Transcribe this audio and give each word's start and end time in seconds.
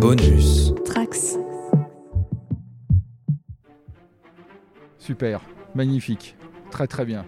Bonus. 0.00 0.72
Trax. 0.84 1.36
Super, 4.98 5.40
magnifique, 5.74 6.36
très 6.70 6.86
très 6.86 7.04
bien. 7.04 7.24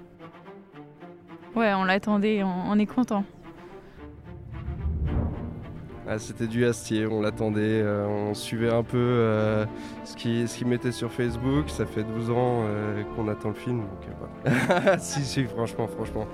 Ouais, 1.57 1.73
on 1.75 1.83
l'attendait, 1.83 2.45
on, 2.45 2.71
on 2.71 2.79
est 2.79 2.87
content. 2.87 3.25
Ah, 6.09 6.19
C'était 6.19 6.47
du 6.47 6.65
Astier, 6.65 7.07
on 7.07 7.21
l'attendait, 7.21 7.83
euh, 7.83 8.07
on 8.07 8.35
suivait 8.35 8.73
un 8.73 8.83
peu 8.85 8.99
euh, 8.99 9.67
ce 10.05 10.15
qu'il 10.17 10.49
ce 10.49 10.59
qu'il 10.59 10.67
mettait 10.69 10.93
sur 10.93 11.11
Facebook. 11.13 11.71
Ça 11.71 11.87
fait 11.87 12.05
12 12.05 12.31
ans 12.31 12.63
euh, 12.65 13.03
qu'on 13.17 13.29
attend 13.29 13.49
le 13.49 13.55
film. 13.55 13.81
Donc, 13.81 14.09
euh, 14.09 14.55
voilà. 14.69 14.99
si, 14.99 15.25
si, 15.25 15.45
franchement, 15.45 15.87
franchement. 15.89 16.27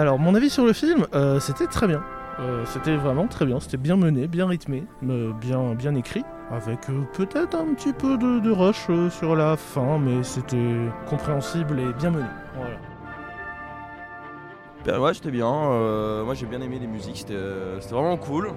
Alors, 0.00 0.18
mon 0.18 0.34
avis 0.34 0.48
sur 0.48 0.64
le 0.64 0.72
film, 0.72 1.06
euh, 1.14 1.40
c'était 1.40 1.66
très 1.66 1.86
bien. 1.86 2.02
Euh, 2.38 2.64
c'était 2.64 2.96
vraiment 2.96 3.26
très 3.26 3.44
bien. 3.44 3.60
C'était 3.60 3.76
bien 3.76 3.98
mené, 3.98 4.28
bien 4.28 4.46
rythmé, 4.46 4.84
bien, 5.02 5.94
écrit. 5.94 6.24
Avec 6.50 6.88
euh, 6.88 7.02
peut-être 7.12 7.54
un 7.54 7.74
petit 7.74 7.92
peu 7.92 8.16
de, 8.16 8.50
rush 8.50 8.88
sur 9.10 9.36
la 9.36 9.58
fin, 9.58 9.98
mais 9.98 10.22
c'était 10.22 10.74
compréhensible 11.06 11.78
et 11.80 11.92
bien 11.92 12.12
mené. 12.12 12.24
Voilà. 12.56 12.76
Ben 14.86 14.98
ouais, 14.98 15.12
c'était 15.12 15.30
bien. 15.30 15.50
moi, 16.24 16.32
j'ai 16.32 16.46
bien 16.46 16.62
aimé 16.62 16.78
les 16.80 16.86
musiques. 16.86 17.18
C'était 17.18 17.94
vraiment 17.94 18.16
cool. 18.16 18.52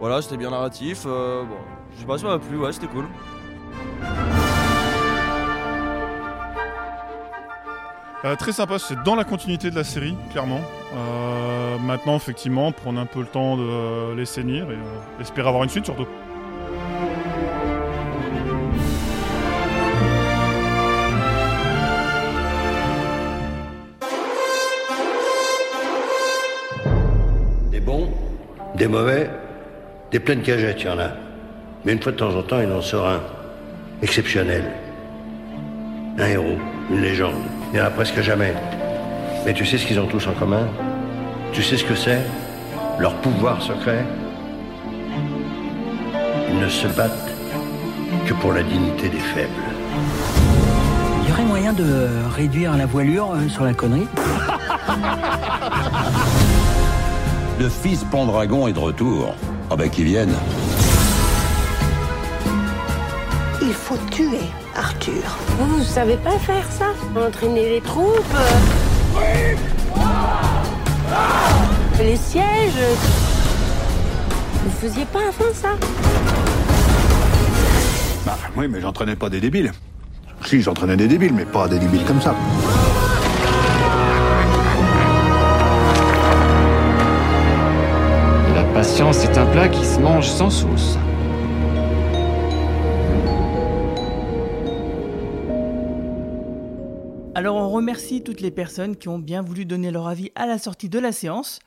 Voilà, 0.00 0.20
c'était 0.20 0.36
bien 0.36 0.50
narratif. 0.50 1.04
bon, 1.04 1.46
je 1.94 2.00
sais 2.00 2.06
pas 2.06 2.18
si 2.18 2.24
ça 2.24 2.28
m'a 2.28 2.38
plu. 2.38 2.58
Ouais, 2.58 2.72
c'était 2.72 2.88
cool. 2.88 3.06
Euh, 8.24 8.36
très 8.36 8.52
sympa, 8.52 8.78
c'est 8.78 9.02
dans 9.02 9.16
la 9.16 9.24
continuité 9.24 9.68
de 9.70 9.74
la 9.74 9.82
série, 9.82 10.14
clairement. 10.30 10.60
Euh, 10.94 11.76
maintenant, 11.78 12.14
effectivement, 12.14 12.70
prendre 12.70 13.00
un 13.00 13.06
peu 13.06 13.18
le 13.18 13.26
temps 13.26 13.56
de 13.56 13.62
euh, 13.62 14.14
les 14.14 14.26
saisir 14.26 14.66
et 14.70 15.20
espérer 15.20 15.48
avoir 15.48 15.64
une 15.64 15.70
suite 15.70 15.86
surtout. 15.86 16.06
Des 27.72 27.80
bons, 27.80 28.08
des 28.76 28.86
mauvais, 28.86 29.30
des 30.12 30.20
pleines 30.20 30.42
cagettes, 30.42 30.82
il 30.82 30.86
y 30.86 30.90
en 30.90 31.00
a. 31.00 31.08
Mais 31.84 31.92
une 31.92 32.00
fois 32.00 32.12
de 32.12 32.18
temps 32.18 32.36
en 32.36 32.42
temps, 32.44 32.60
il 32.60 32.70
en 32.70 32.82
sort 32.82 33.08
un. 33.08 33.20
Exceptionnel. 34.00 34.64
Un 36.18 36.26
héros, 36.26 36.58
une 36.90 37.00
légende. 37.00 37.51
Il 37.72 37.76
n'y 37.76 37.80
en 37.80 37.86
a 37.86 37.90
presque 37.90 38.20
jamais. 38.20 38.52
Mais 39.46 39.54
tu 39.54 39.64
sais 39.64 39.78
ce 39.78 39.86
qu'ils 39.86 39.98
ont 39.98 40.06
tous 40.06 40.26
en 40.26 40.32
commun? 40.32 40.68
Tu 41.52 41.62
sais 41.62 41.78
ce 41.78 41.84
que 41.84 41.94
c'est? 41.94 42.20
Leur 42.98 43.14
pouvoir 43.14 43.62
secret? 43.62 44.04
Ils 46.50 46.58
ne 46.58 46.68
se 46.68 46.86
battent 46.88 47.30
que 48.26 48.34
pour 48.34 48.52
la 48.52 48.62
dignité 48.62 49.08
des 49.08 49.18
faibles. 49.18 49.50
Il 51.22 51.30
y 51.30 51.32
aurait 51.32 51.44
moyen 51.44 51.72
de 51.72 52.08
réduire 52.36 52.76
la 52.76 52.84
voilure 52.84 53.32
euh, 53.32 53.48
sur 53.48 53.64
la 53.64 53.72
connerie? 53.72 54.06
Le 57.58 57.68
fils 57.70 58.04
Pendragon 58.04 58.68
est 58.68 58.74
de 58.74 58.78
retour. 58.78 59.34
Ah 59.70 59.76
bah 59.76 59.88
qu'il 59.88 60.04
vienne. 60.04 60.34
Il 63.64 63.72
faut 63.72 63.96
tuer 64.10 64.40
Arthur. 64.74 65.22
Vous, 65.56 65.76
vous 65.76 65.84
savez 65.84 66.16
pas 66.16 66.36
faire 66.38 66.64
ça 66.68 66.86
Entraîner 67.16 67.68
les 67.68 67.80
troupes 67.80 68.36
Les 72.00 72.16
sièges 72.16 72.98
Vous 74.64 74.70
faisiez 74.80 75.04
pas 75.04 75.20
avant 75.20 75.54
ça? 75.54 75.68
Bah 78.26 78.36
oui, 78.56 78.66
mais 78.68 78.80
j'entraînais 78.80 79.14
pas 79.14 79.28
des 79.30 79.38
débiles. 79.38 79.70
Si, 80.44 80.60
j'entraînais 80.60 80.96
des 80.96 81.06
débiles, 81.06 81.32
mais 81.32 81.44
pas 81.44 81.68
des 81.68 81.78
débiles 81.78 82.04
comme 82.04 82.20
ça. 82.20 82.34
La 88.56 88.64
patience 88.74 89.24
est 89.24 89.38
un 89.38 89.46
plat 89.46 89.68
qui 89.68 89.86
se 89.86 90.00
mange 90.00 90.26
sans 90.26 90.50
sauce. 90.50 90.98
Remercie 97.72 98.22
toutes 98.22 98.40
les 98.40 98.50
personnes 98.50 98.96
qui 98.96 99.08
ont 99.08 99.18
bien 99.18 99.40
voulu 99.40 99.64
donner 99.64 99.90
leur 99.90 100.06
avis 100.06 100.30
à 100.34 100.46
la 100.46 100.58
sortie 100.58 100.90
de 100.90 100.98
la 100.98 101.10
séance, 101.10 101.58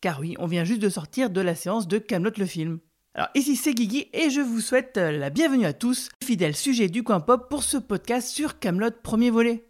car 0.00 0.20
oui, 0.20 0.36
on 0.38 0.46
vient 0.46 0.64
juste 0.64 0.80
de 0.80 0.88
sortir 0.88 1.30
de 1.30 1.40
la 1.40 1.54
séance 1.56 1.88
de 1.88 1.98
Camelot 1.98 2.30
le 2.38 2.46
film. 2.46 2.78
Alors 3.14 3.28
ici 3.34 3.56
c'est 3.56 3.74
Guigui 3.74 4.08
et 4.12 4.30
je 4.30 4.40
vous 4.40 4.60
souhaite 4.60 4.96
euh, 4.98 5.10
la 5.10 5.30
bienvenue 5.30 5.66
à 5.66 5.72
tous, 5.72 6.10
fidèles 6.22 6.54
sujets 6.54 6.88
du 6.88 7.02
coin 7.02 7.18
pop 7.18 7.48
pour 7.50 7.64
ce 7.64 7.76
podcast 7.76 8.28
sur 8.28 8.60
Camelot 8.60 8.90
premier 9.02 9.30
volet. 9.30 9.64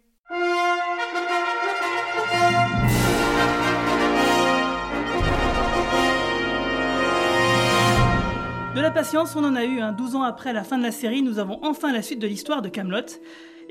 De 8.75 8.81
la 8.81 8.91
patience, 8.91 9.35
on 9.35 9.43
en 9.43 9.55
a 9.55 9.65
eu. 9.65 9.81
Hein. 9.81 9.93
12 9.93 10.15
ans 10.15 10.23
après 10.23 10.53
la 10.53 10.63
fin 10.63 10.77
de 10.77 10.83
la 10.83 10.91
série, 10.91 11.21
nous 11.23 11.39
avons 11.39 11.59
enfin 11.63 11.91
la 11.91 12.03
suite 12.03 12.19
de 12.19 12.27
l'histoire 12.27 12.61
de 12.61 12.69
Camelot. 12.69 13.07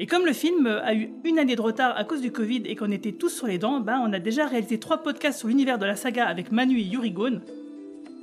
Et 0.00 0.06
comme 0.06 0.25
le 0.25 0.32
film 0.32 0.69
a 0.69 0.94
eu 0.94 1.10
une 1.25 1.41
année 1.41 1.56
de 1.56 1.60
retard 1.60 1.97
à 1.97 2.04
cause 2.04 2.20
du 2.20 2.31
Covid 2.31 2.62
et 2.66 2.76
qu'on 2.76 2.92
était 2.92 3.10
tous 3.10 3.31
sur 3.31 3.48
les 3.48 3.59
dents, 3.59 3.81
ben 3.81 4.00
on 4.06 4.12
a 4.12 4.20
déjà 4.20 4.47
réalisé 4.47 4.78
trois 4.78 5.03
podcasts 5.03 5.41
sur 5.41 5.48
l'univers 5.48 5.76
de 5.76 5.86
la 5.86 5.97
saga 5.97 6.25
avec 6.25 6.53
Manu 6.53 6.78
et 6.78 6.84
Yurigone. 6.84 7.42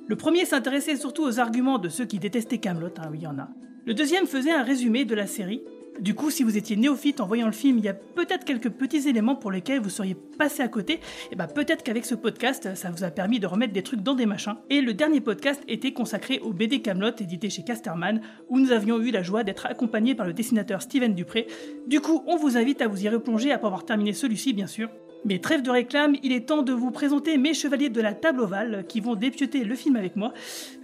Le 0.08 0.16
premier 0.16 0.46
s'intéressait 0.46 0.96
surtout 0.96 1.24
aux 1.24 1.38
arguments 1.42 1.78
de 1.78 1.90
ceux 1.90 2.06
qui 2.06 2.18
détestaient 2.18 2.60
Camelot, 2.60 2.92
hein, 2.98 3.12
il 3.14 3.22
y 3.22 3.28
en 3.28 3.38
a. 3.40 3.50
Le 3.86 3.94
deuxième 3.94 4.26
faisait 4.26 4.54
un 4.54 4.64
résumé 4.64 5.04
de 5.04 5.16
la 5.16 5.28
série. 5.28 5.64
Du 6.00 6.14
coup, 6.14 6.30
si 6.30 6.44
vous 6.44 6.58
étiez 6.58 6.76
néophyte 6.76 7.22
en 7.22 7.26
voyant 7.26 7.46
le 7.46 7.54
film, 7.54 7.78
il 7.78 7.86
y 7.86 7.90
a 7.90 7.94
peut-être 7.94 8.44
quelques 8.44 8.70
petits 8.70 9.08
éléments 9.08 9.36
pour 9.36 9.52
lesquels 9.52 9.80
vous 9.80 9.90
seriez 9.90 10.16
passé 10.16 10.62
à 10.62 10.68
côté. 10.68 11.00
Et 11.32 11.36
bah 11.36 11.48
peut-être 11.48 11.84
qu'avec 11.84 12.06
ce 12.06 12.16
podcast, 12.16 12.76
ça 12.76 12.92
vous 12.92 13.04
a 13.04 13.12
permis 13.12 13.40
de 13.40 13.48
remettre 13.48 13.74
des 13.74 13.84
trucs 13.84 14.02
dans 14.02 14.14
des 14.14 14.26
machins. 14.26 14.56
Et 14.70 14.82
le 14.82 14.94
dernier 14.94 15.22
podcast 15.22 15.62
était 15.68 15.94
consacré 15.94 16.40
au 16.40 16.52
BD 16.52 16.82
Camelot 16.82 17.12
édité 17.20 17.50
chez 17.50 17.64
Casterman, 17.64 18.22
où 18.50 18.60
nous 18.60 18.72
avions 18.72 19.00
eu 19.00 19.12
la 19.12 19.24
joie 19.24 19.44
d'être 19.44 19.66
accompagnés 19.66 20.16
par 20.16 20.28
le 20.28 20.34
dessinateur 20.34 20.82
Steven 20.82 21.14
Dupré. 21.14 21.48
Du 21.88 22.02
coup, 22.02 22.24
on 22.28 22.36
vous 22.36 22.58
invite 22.58 22.82
à 22.82 22.88
vous 22.88 23.04
y 23.04 23.10
replonger 23.10 23.52
après 23.52 23.68
avoir 23.68 23.86
terminé 23.86 24.12
celui-ci, 24.14 24.54
bien 24.54 24.68
sûr. 24.68 24.90
Mais 25.26 25.40
trêve 25.40 25.64
de 25.64 25.72
réclame, 25.72 26.16
il 26.22 26.32
est 26.32 26.48
temps 26.48 26.62
de 26.62 26.72
vous 26.72 26.92
présenter 26.92 27.40
mes 27.40 27.56
chevaliers 27.56 27.90
de 27.90 28.00
la 28.00 28.14
table 28.14 28.42
ovale 28.42 28.86
qui 28.88 29.00
vont 29.00 29.16
dépioter 29.16 29.64
le 29.64 29.74
film 29.74 29.96
avec 29.96 30.16
moi. 30.16 30.34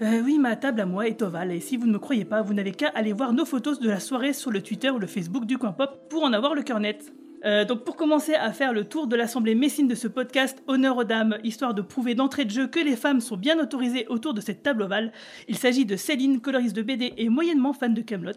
Euh, 0.01 0.19
oui, 0.23 0.39
ma 0.39 0.55
table 0.55 0.81
à 0.81 0.87
moi 0.87 1.07
est 1.07 1.21
ovale 1.21 1.51
et 1.51 1.59
si 1.59 1.77
vous 1.77 1.85
ne 1.85 1.93
me 1.93 1.99
croyez 1.99 2.25
pas, 2.25 2.41
vous 2.41 2.55
n'avez 2.55 2.71
qu'à 2.71 2.87
aller 2.87 3.13
voir 3.13 3.33
nos 3.33 3.45
photos 3.45 3.79
de 3.79 3.87
la 3.87 3.99
soirée 3.99 4.33
sur 4.33 4.49
le 4.49 4.63
Twitter 4.63 4.89
ou 4.89 4.97
le 4.97 5.05
Facebook 5.05 5.45
du 5.45 5.59
Coin 5.59 5.73
Pop 5.73 6.09
pour 6.09 6.23
en 6.23 6.33
avoir 6.33 6.55
le 6.55 6.63
cœur 6.63 6.79
net. 6.79 7.13
Euh, 7.43 7.65
donc 7.65 7.83
pour 7.83 7.95
commencer 7.95 8.35
à 8.35 8.51
faire 8.53 8.71
le 8.71 8.85
tour 8.85 9.07
de 9.07 9.15
l'assemblée 9.15 9.55
messine 9.55 9.87
de 9.87 9.95
ce 9.95 10.07
podcast, 10.07 10.61
honneur 10.67 10.97
aux 10.97 11.03
dames, 11.03 11.37
histoire 11.43 11.73
de 11.73 11.81
prouver 11.81 12.13
d'entrée 12.13 12.45
de 12.45 12.51
jeu 12.51 12.67
que 12.67 12.79
les 12.79 12.95
femmes 12.95 13.19
sont 13.19 13.37
bien 13.37 13.59
autorisées 13.59 14.05
autour 14.07 14.33
de 14.33 14.41
cette 14.41 14.61
table 14.61 14.83
ovale, 14.83 15.11
il 15.47 15.57
s'agit 15.57 15.85
de 15.85 15.95
Céline, 15.95 16.39
coloriste 16.39 16.75
de 16.75 16.83
BD 16.83 17.13
et 17.17 17.29
moyennement 17.29 17.73
fan 17.73 17.93
de 17.93 18.01
Camelot, 18.01 18.33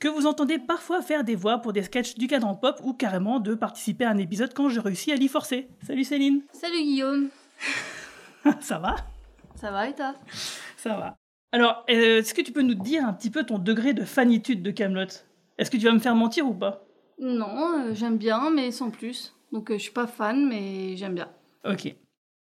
que 0.00 0.08
vous 0.08 0.26
entendez 0.26 0.58
parfois 0.58 1.02
faire 1.02 1.24
des 1.24 1.36
voix 1.36 1.58
pour 1.58 1.72
des 1.72 1.82
sketchs 1.82 2.16
du 2.16 2.26
cadran 2.26 2.54
pop 2.54 2.80
ou 2.82 2.94
carrément 2.94 3.38
de 3.38 3.54
participer 3.54 4.04
à 4.04 4.10
un 4.10 4.18
épisode 4.18 4.52
quand 4.54 4.68
je 4.68 4.80
réussis 4.80 5.12
à 5.12 5.16
l'y 5.16 5.28
forcer. 5.28 5.68
Salut 5.86 6.04
Céline. 6.04 6.42
Salut 6.52 6.82
Guillaume. 6.82 7.28
Ça 8.60 8.78
va? 8.78 8.96
Ça 9.54 9.70
va 9.70 9.88
et 9.88 9.94
toi? 9.94 10.14
Ça 10.76 10.96
va. 10.96 11.16
Alors, 11.52 11.84
euh, 11.90 12.18
est-ce 12.18 12.34
que 12.34 12.42
tu 12.42 12.52
peux 12.52 12.62
nous 12.62 12.74
dire 12.74 13.06
un 13.06 13.12
petit 13.12 13.30
peu 13.30 13.44
ton 13.44 13.58
degré 13.58 13.94
de 13.94 14.04
fanitude 14.04 14.62
de 14.62 14.70
Camelot? 14.70 15.06
Est-ce 15.56 15.70
que 15.70 15.76
tu 15.76 15.84
vas 15.86 15.92
me 15.92 15.98
faire 15.98 16.14
mentir 16.14 16.46
ou 16.46 16.54
pas? 16.54 16.87
Non, 17.18 17.80
euh, 17.80 17.94
j'aime 17.94 18.16
bien, 18.16 18.50
mais 18.50 18.70
sans 18.70 18.90
plus. 18.90 19.34
Donc 19.52 19.70
euh, 19.70 19.78
je 19.78 19.82
suis 19.82 19.92
pas 19.92 20.06
fan, 20.06 20.46
mais 20.48 20.96
j'aime 20.96 21.14
bien. 21.14 21.28
Ok. 21.64 21.94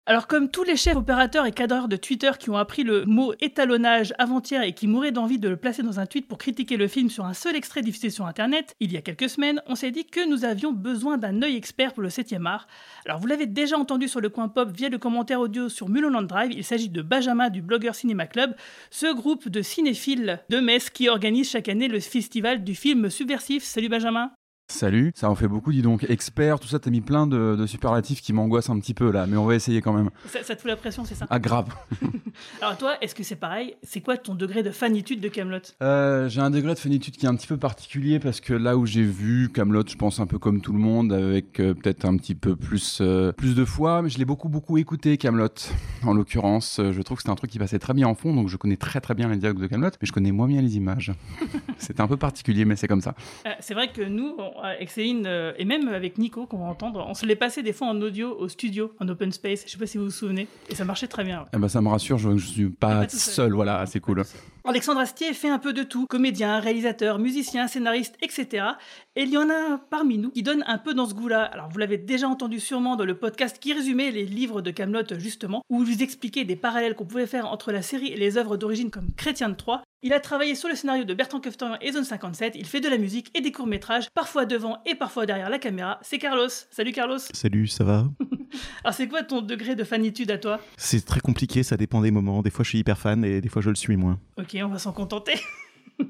Alors 0.05 0.25
comme 0.25 0.49
tous 0.49 0.63
les 0.63 0.75
chefs 0.75 0.95
opérateurs 0.95 1.45
et 1.45 1.51
cadreurs 1.51 1.87
de 1.87 1.95
Twitter 1.95 2.31
qui 2.39 2.49
ont 2.49 2.57
appris 2.57 2.81
le 2.81 3.05
mot 3.05 3.35
étalonnage 3.41 4.11
avant-hier 4.17 4.63
et 4.63 4.73
qui 4.73 4.87
mouraient 4.87 5.11
d'envie 5.11 5.37
de 5.37 5.47
le 5.47 5.55
placer 5.55 5.83
dans 5.83 5.99
un 5.99 6.07
tweet 6.07 6.27
pour 6.27 6.39
critiquer 6.39 6.77
le 6.77 6.87
film 6.87 7.11
sur 7.11 7.25
un 7.25 7.35
seul 7.35 7.55
extrait 7.55 7.83
diffusé 7.83 8.09
sur 8.09 8.25
Internet, 8.25 8.73
il 8.79 8.91
y 8.91 8.97
a 8.97 9.03
quelques 9.03 9.29
semaines, 9.29 9.61
on 9.67 9.75
s'est 9.75 9.91
dit 9.91 10.05
que 10.05 10.27
nous 10.27 10.45
avions 10.45 10.71
besoin 10.71 11.19
d'un 11.19 11.43
œil 11.43 11.55
expert 11.55 11.93
pour 11.93 12.01
le 12.01 12.09
7e 12.09 12.47
art. 12.47 12.65
Alors 13.05 13.19
vous 13.19 13.27
l'avez 13.27 13.45
déjà 13.45 13.77
entendu 13.77 14.07
sur 14.07 14.19
le 14.19 14.29
coin 14.29 14.47
pop 14.47 14.71
via 14.75 14.89
le 14.89 14.97
commentaire 14.97 15.41
audio 15.41 15.69
sur 15.69 15.89
Mulholland 15.89 16.25
Drive, 16.25 16.53
il 16.53 16.63
s'agit 16.63 16.89
de 16.89 17.03
Benjamin 17.03 17.51
du 17.51 17.61
Blogger 17.61 17.93
Cinéma 17.93 18.25
Club, 18.25 18.55
ce 18.89 19.13
groupe 19.13 19.47
de 19.47 19.61
cinéphiles 19.61 20.39
de 20.49 20.59
Metz 20.59 20.89
qui 20.89 21.07
organise 21.07 21.51
chaque 21.51 21.69
année 21.69 21.87
le 21.87 21.99
festival 21.99 22.63
du 22.63 22.73
film 22.73 23.11
subversif. 23.11 23.63
Salut 23.63 23.89
Benjamin 23.89 24.31
Salut, 24.71 25.11
ça 25.15 25.31
en 25.31 25.35
fait 25.35 25.47
beaucoup, 25.47 25.71
dis 25.71 25.81
donc. 25.81 26.05
Expert, 26.09 26.59
tout 26.59 26.67
ça, 26.67 26.77
t'as 26.77 26.91
mis 26.91 27.01
plein 27.01 27.25
de, 27.25 27.55
de 27.57 27.65
superlatifs 27.65 28.21
qui 28.21 28.33
m'angoissent 28.33 28.69
un 28.69 28.79
petit 28.79 28.93
peu 28.93 29.11
là, 29.11 29.25
mais 29.25 29.35
on 29.35 29.45
va 29.45 29.55
essayer 29.55 29.81
quand 29.81 29.93
même. 29.93 30.11
Ça, 30.27 30.43
ça 30.43 30.55
te 30.55 30.61
fout 30.61 30.69
la 30.69 30.75
pression, 30.75 31.03
c'est 31.05 31.15
ça? 31.15 31.25
Ah, 31.31 31.39
grave. 31.39 31.73
Alors 32.61 32.77
toi, 32.77 32.93
est-ce 33.01 33.15
que 33.15 33.23
c'est 33.23 33.35
pareil? 33.35 33.75
C'est 33.81 33.99
quoi 34.01 34.15
ton 34.15 34.35
degré 34.35 34.61
de 34.61 34.69
fanitude 34.69 35.21
de 35.21 35.27
Camelot? 35.27 35.57
Euh, 35.81 36.29
j'ai 36.29 36.39
un 36.39 36.51
degré 36.51 36.75
de 36.75 36.79
fanitude 36.79 37.17
qui 37.17 37.25
est 37.25 37.29
un 37.29 37.35
petit 37.35 37.47
peu 37.47 37.57
particulier 37.57 38.19
parce 38.19 38.39
que 38.41 38.53
là 38.53 38.77
où 38.77 38.85
j'ai 38.85 39.01
vu 39.01 39.49
Camelot, 39.51 39.83
je 39.87 39.95
pense 39.95 40.19
un 40.19 40.27
peu 40.27 40.37
comme 40.37 40.61
tout 40.61 40.71
le 40.71 40.79
monde, 40.79 41.11
avec 41.13 41.59
euh, 41.59 41.73
peut-être 41.73 42.05
un 42.05 42.15
petit 42.17 42.35
peu 42.35 42.55
plus 42.55 42.99
euh, 43.01 43.31
plus 43.31 43.55
de 43.55 43.65
fois, 43.65 44.03
mais 44.03 44.09
je 44.09 44.19
l'ai 44.19 44.25
beaucoup 44.25 44.49
beaucoup 44.49 44.77
écouté 44.77 45.17
Camelot. 45.17 45.47
En 46.03 46.13
l'occurrence, 46.13 46.79
je 46.79 47.01
trouve 47.01 47.17
que 47.17 47.23
c'était 47.23 47.31
un 47.31 47.35
truc 47.35 47.49
qui 47.49 47.57
passait 47.59 47.79
très 47.79 47.95
bien 47.95 48.07
en 48.07 48.13
fond, 48.15 48.35
donc 48.35 48.47
je 48.49 48.55
connais 48.55 48.77
très 48.77 49.01
très 49.01 49.15
bien 49.15 49.29
les 49.29 49.37
dialogues 49.37 49.59
de 49.61 49.67
Camelot, 49.67 49.89
mais 49.99 50.05
je 50.07 50.13
connais 50.13 50.31
moins 50.31 50.47
bien 50.47 50.61
les 50.61 50.77
images. 50.77 51.11
C'était 51.79 52.01
un 52.01 52.07
peu 52.07 52.17
particulier, 52.17 52.65
mais 52.65 52.75
c'est 52.75 52.87
comme 52.87 53.01
ça. 53.01 53.15
C'est 53.61 53.73
vrai 53.73 53.91
que 53.91 54.01
nous, 54.03 54.35
on- 54.37 54.58
avec 54.63 54.89
Céline 54.89 55.25
euh, 55.25 55.53
et 55.57 55.65
même 55.65 55.87
avec 55.89 56.17
Nico, 56.17 56.45
qu'on 56.45 56.59
va 56.59 56.65
entendre, 56.65 57.05
on 57.07 57.13
se 57.13 57.25
l'est 57.25 57.35
passé 57.35 57.63
des 57.63 57.73
fois 57.73 57.87
en 57.87 58.01
audio 58.01 58.35
au 58.37 58.47
studio, 58.47 58.93
en 58.99 59.07
open 59.07 59.31
space. 59.31 59.63
Je 59.65 59.71
sais 59.71 59.77
pas 59.77 59.87
si 59.87 59.97
vous 59.97 60.05
vous 60.05 60.11
souvenez, 60.11 60.47
et 60.69 60.75
ça 60.75 60.85
marchait 60.85 61.07
très 61.07 61.23
bien. 61.23 61.39
ouais. 61.41 61.45
Eh 61.53 61.57
ben, 61.57 61.67
ça 61.67 61.81
me 61.81 61.89
rassure, 61.89 62.17
je, 62.17 62.37
je 62.37 62.45
suis 62.45 62.69
pas, 62.69 63.07
seul. 63.09 63.19
seul, 63.19 63.53
voilà, 63.53 63.85
c'est 63.85 63.99
cool. 63.99 64.23
Alexandre 64.65 64.99
Astier 64.99 65.33
fait 65.33 65.49
un 65.49 65.57
peu 65.57 65.73
de 65.73 65.83
tout, 65.83 66.05
comédien, 66.05 66.59
réalisateur, 66.59 67.17
musicien, 67.17 67.67
scénariste, 67.67 68.15
etc. 68.21 68.65
Et 69.15 69.23
il 69.23 69.29
y 69.29 69.37
en 69.37 69.49
a 69.49 69.53
un 69.53 69.77
parmi 69.77 70.17
nous 70.17 70.31
qui 70.31 70.43
donne 70.43 70.63
un 70.67 70.77
peu 70.77 70.93
dans 70.93 71.05
ce 71.05 71.13
goût-là. 71.13 71.43
Alors 71.43 71.69
vous 71.69 71.77
l'avez 71.77 71.97
déjà 71.97 72.27
entendu 72.27 72.59
sûrement 72.59 72.95
dans 72.95 73.05
le 73.05 73.17
podcast 73.17 73.57
qui 73.59 73.73
résumait 73.73 74.11
les 74.11 74.25
livres 74.25 74.61
de 74.61 74.71
Camelot 74.71 75.03
justement, 75.17 75.63
où 75.69 75.85
je 75.85 75.91
vous 75.91 76.03
expliquais 76.03 76.43
des 76.43 76.55
parallèles 76.55 76.95
qu'on 76.95 77.05
pouvait 77.05 77.25
faire 77.25 77.47
entre 77.47 77.71
la 77.71 77.81
série 77.81 78.07
et 78.07 78.17
les 78.17 78.37
œuvres 78.37 78.57
d'origine 78.57 78.91
comme 78.91 79.11
Chrétien 79.15 79.49
de 79.49 79.55
Troyes. 79.55 79.81
Il 80.01 80.13
a 80.13 80.21
travaillé 80.21 80.55
sur 80.55 80.69
le 80.69 80.75
scénario 80.75 81.03
de 81.03 81.13
Bertrand 81.13 81.41
Keftan 81.41 81.75
et 81.81 81.91
Zone 81.91 82.05
57, 82.05 82.53
il 82.55 82.65
fait 82.65 82.79
de 82.79 82.87
la 82.87 82.97
musique 82.97 83.37
et 83.37 83.41
des 83.41 83.51
courts-métrages, 83.51 84.09
parfois 84.13 84.45
devant 84.45 84.77
et 84.85 84.95
parfois 84.95 85.25
derrière 85.25 85.49
la 85.49 85.59
caméra. 85.59 85.99
C'est 86.01 86.19
Carlos. 86.19 86.47
Salut 86.71 86.93
Carlos. 86.93 87.19
Salut, 87.33 87.67
ça 87.67 87.83
va? 87.83 88.07
Alors 88.83 88.93
c'est 88.93 89.09
quoi 89.09 89.23
ton 89.23 89.41
degré 89.41 89.75
de 89.75 89.83
fanitude 89.83 90.31
à 90.31 90.37
toi? 90.37 90.61
C'est 90.77 91.05
très 91.05 91.19
compliqué, 91.19 91.63
ça 91.63 91.75
dépend 91.75 91.99
des 91.99 92.11
moments. 92.11 92.41
Des 92.41 92.49
fois, 92.49 92.63
je 92.63 92.69
suis 92.69 92.79
hyper 92.79 92.97
fan 92.97 93.25
et 93.25 93.41
des 93.41 93.49
fois, 93.49 93.61
je 93.61 93.69
le 93.69 93.75
suis 93.75 93.97
moins. 93.97 94.19
Ok, 94.37 94.55
on 94.63 94.69
va 94.69 94.79
s'en 94.79 94.93
contenter. 94.93 95.39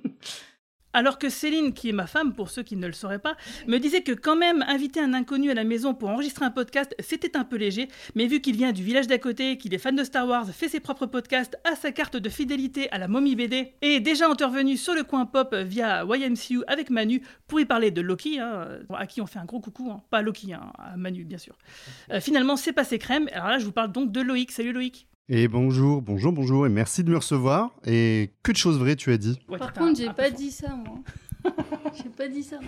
Alors 0.91 1.19
que 1.19 1.29
Céline, 1.29 1.73
qui 1.73 1.89
est 1.89 1.93
ma 1.93 2.07
femme, 2.07 2.33
pour 2.33 2.49
ceux 2.49 2.63
qui 2.63 2.75
ne 2.75 2.87
le 2.87 2.93
sauraient 2.93 3.19
pas, 3.19 3.37
me 3.67 3.77
disait 3.77 4.01
que 4.01 4.11
quand 4.11 4.35
même 4.35 4.63
inviter 4.67 4.99
un 4.99 5.13
inconnu 5.13 5.51
à 5.51 5.53
la 5.53 5.63
maison 5.63 5.93
pour 5.93 6.09
enregistrer 6.09 6.45
un 6.45 6.51
podcast, 6.51 6.95
c'était 6.99 7.37
un 7.37 7.43
peu 7.43 7.57
léger, 7.57 7.89
mais 8.15 8.25
vu 8.25 8.41
qu'il 8.41 8.55
vient 8.55 8.71
du 8.71 8.83
village 8.83 9.05
d'à 9.05 9.19
côté, 9.19 9.57
qu'il 9.57 9.73
est 9.73 9.77
fan 9.77 9.95
de 9.95 10.03
Star 10.03 10.27
Wars, 10.27 10.49
fait 10.49 10.67
ses 10.67 10.79
propres 10.79 11.05
podcasts, 11.05 11.57
a 11.63 11.75
sa 11.75 11.91
carte 11.91 12.17
de 12.17 12.29
fidélité 12.29 12.89
à 12.91 12.97
la 12.97 13.07
momie 13.07 13.35
BD, 13.35 13.73
et 13.83 13.95
est 13.95 13.99
déjà 13.99 14.27
intervenu 14.27 14.77
sur 14.77 14.95
le 14.95 15.03
coin 15.03 15.27
pop 15.27 15.53
via 15.53 16.05
YMCU 16.05 16.63
avec 16.65 16.89
Manu 16.89 17.21
pour 17.45 17.59
y 17.59 17.65
parler 17.65 17.91
de 17.91 18.01
Loki, 18.01 18.39
hein, 18.39 18.67
à 18.95 19.05
qui 19.05 19.21
on 19.21 19.27
fait 19.27 19.39
un 19.39 19.45
gros 19.45 19.59
coucou, 19.59 19.91
hein, 19.91 20.01
pas 20.09 20.23
Loki, 20.23 20.53
hein, 20.53 20.73
à 20.79 20.97
Manu 20.97 21.23
bien 21.23 21.37
sûr. 21.37 21.55
Euh, 22.11 22.19
finalement, 22.19 22.55
c'est 22.55 22.73
passé 22.73 22.97
crème, 22.97 23.29
alors 23.31 23.49
là 23.49 23.59
je 23.59 23.65
vous 23.65 23.71
parle 23.71 23.91
donc 23.91 24.11
de 24.11 24.21
Loïc. 24.21 24.51
Salut 24.51 24.73
Loïc. 24.73 25.07
Et 25.31 25.47
bonjour, 25.47 26.01
bonjour, 26.01 26.31
bonjour, 26.31 26.65
et 26.65 26.69
merci 26.69 27.03
de 27.03 27.11
me 27.11 27.17
recevoir. 27.17 27.69
Et 27.85 28.31
que 28.41 28.51
de 28.51 28.57
choses 28.57 28.79
vraies 28.79 28.95
tu 28.95 29.11
as 29.11 29.17
dit? 29.19 29.37
Par 29.59 29.73
contre, 29.73 29.99
j'ai 29.99 30.11
pas 30.11 30.31
dit 30.31 30.49
ça, 30.49 30.69
moi. 30.69 30.95
j'ai 31.95 32.09
pas 32.09 32.27
dit 32.27 32.43
ça. 32.43 32.59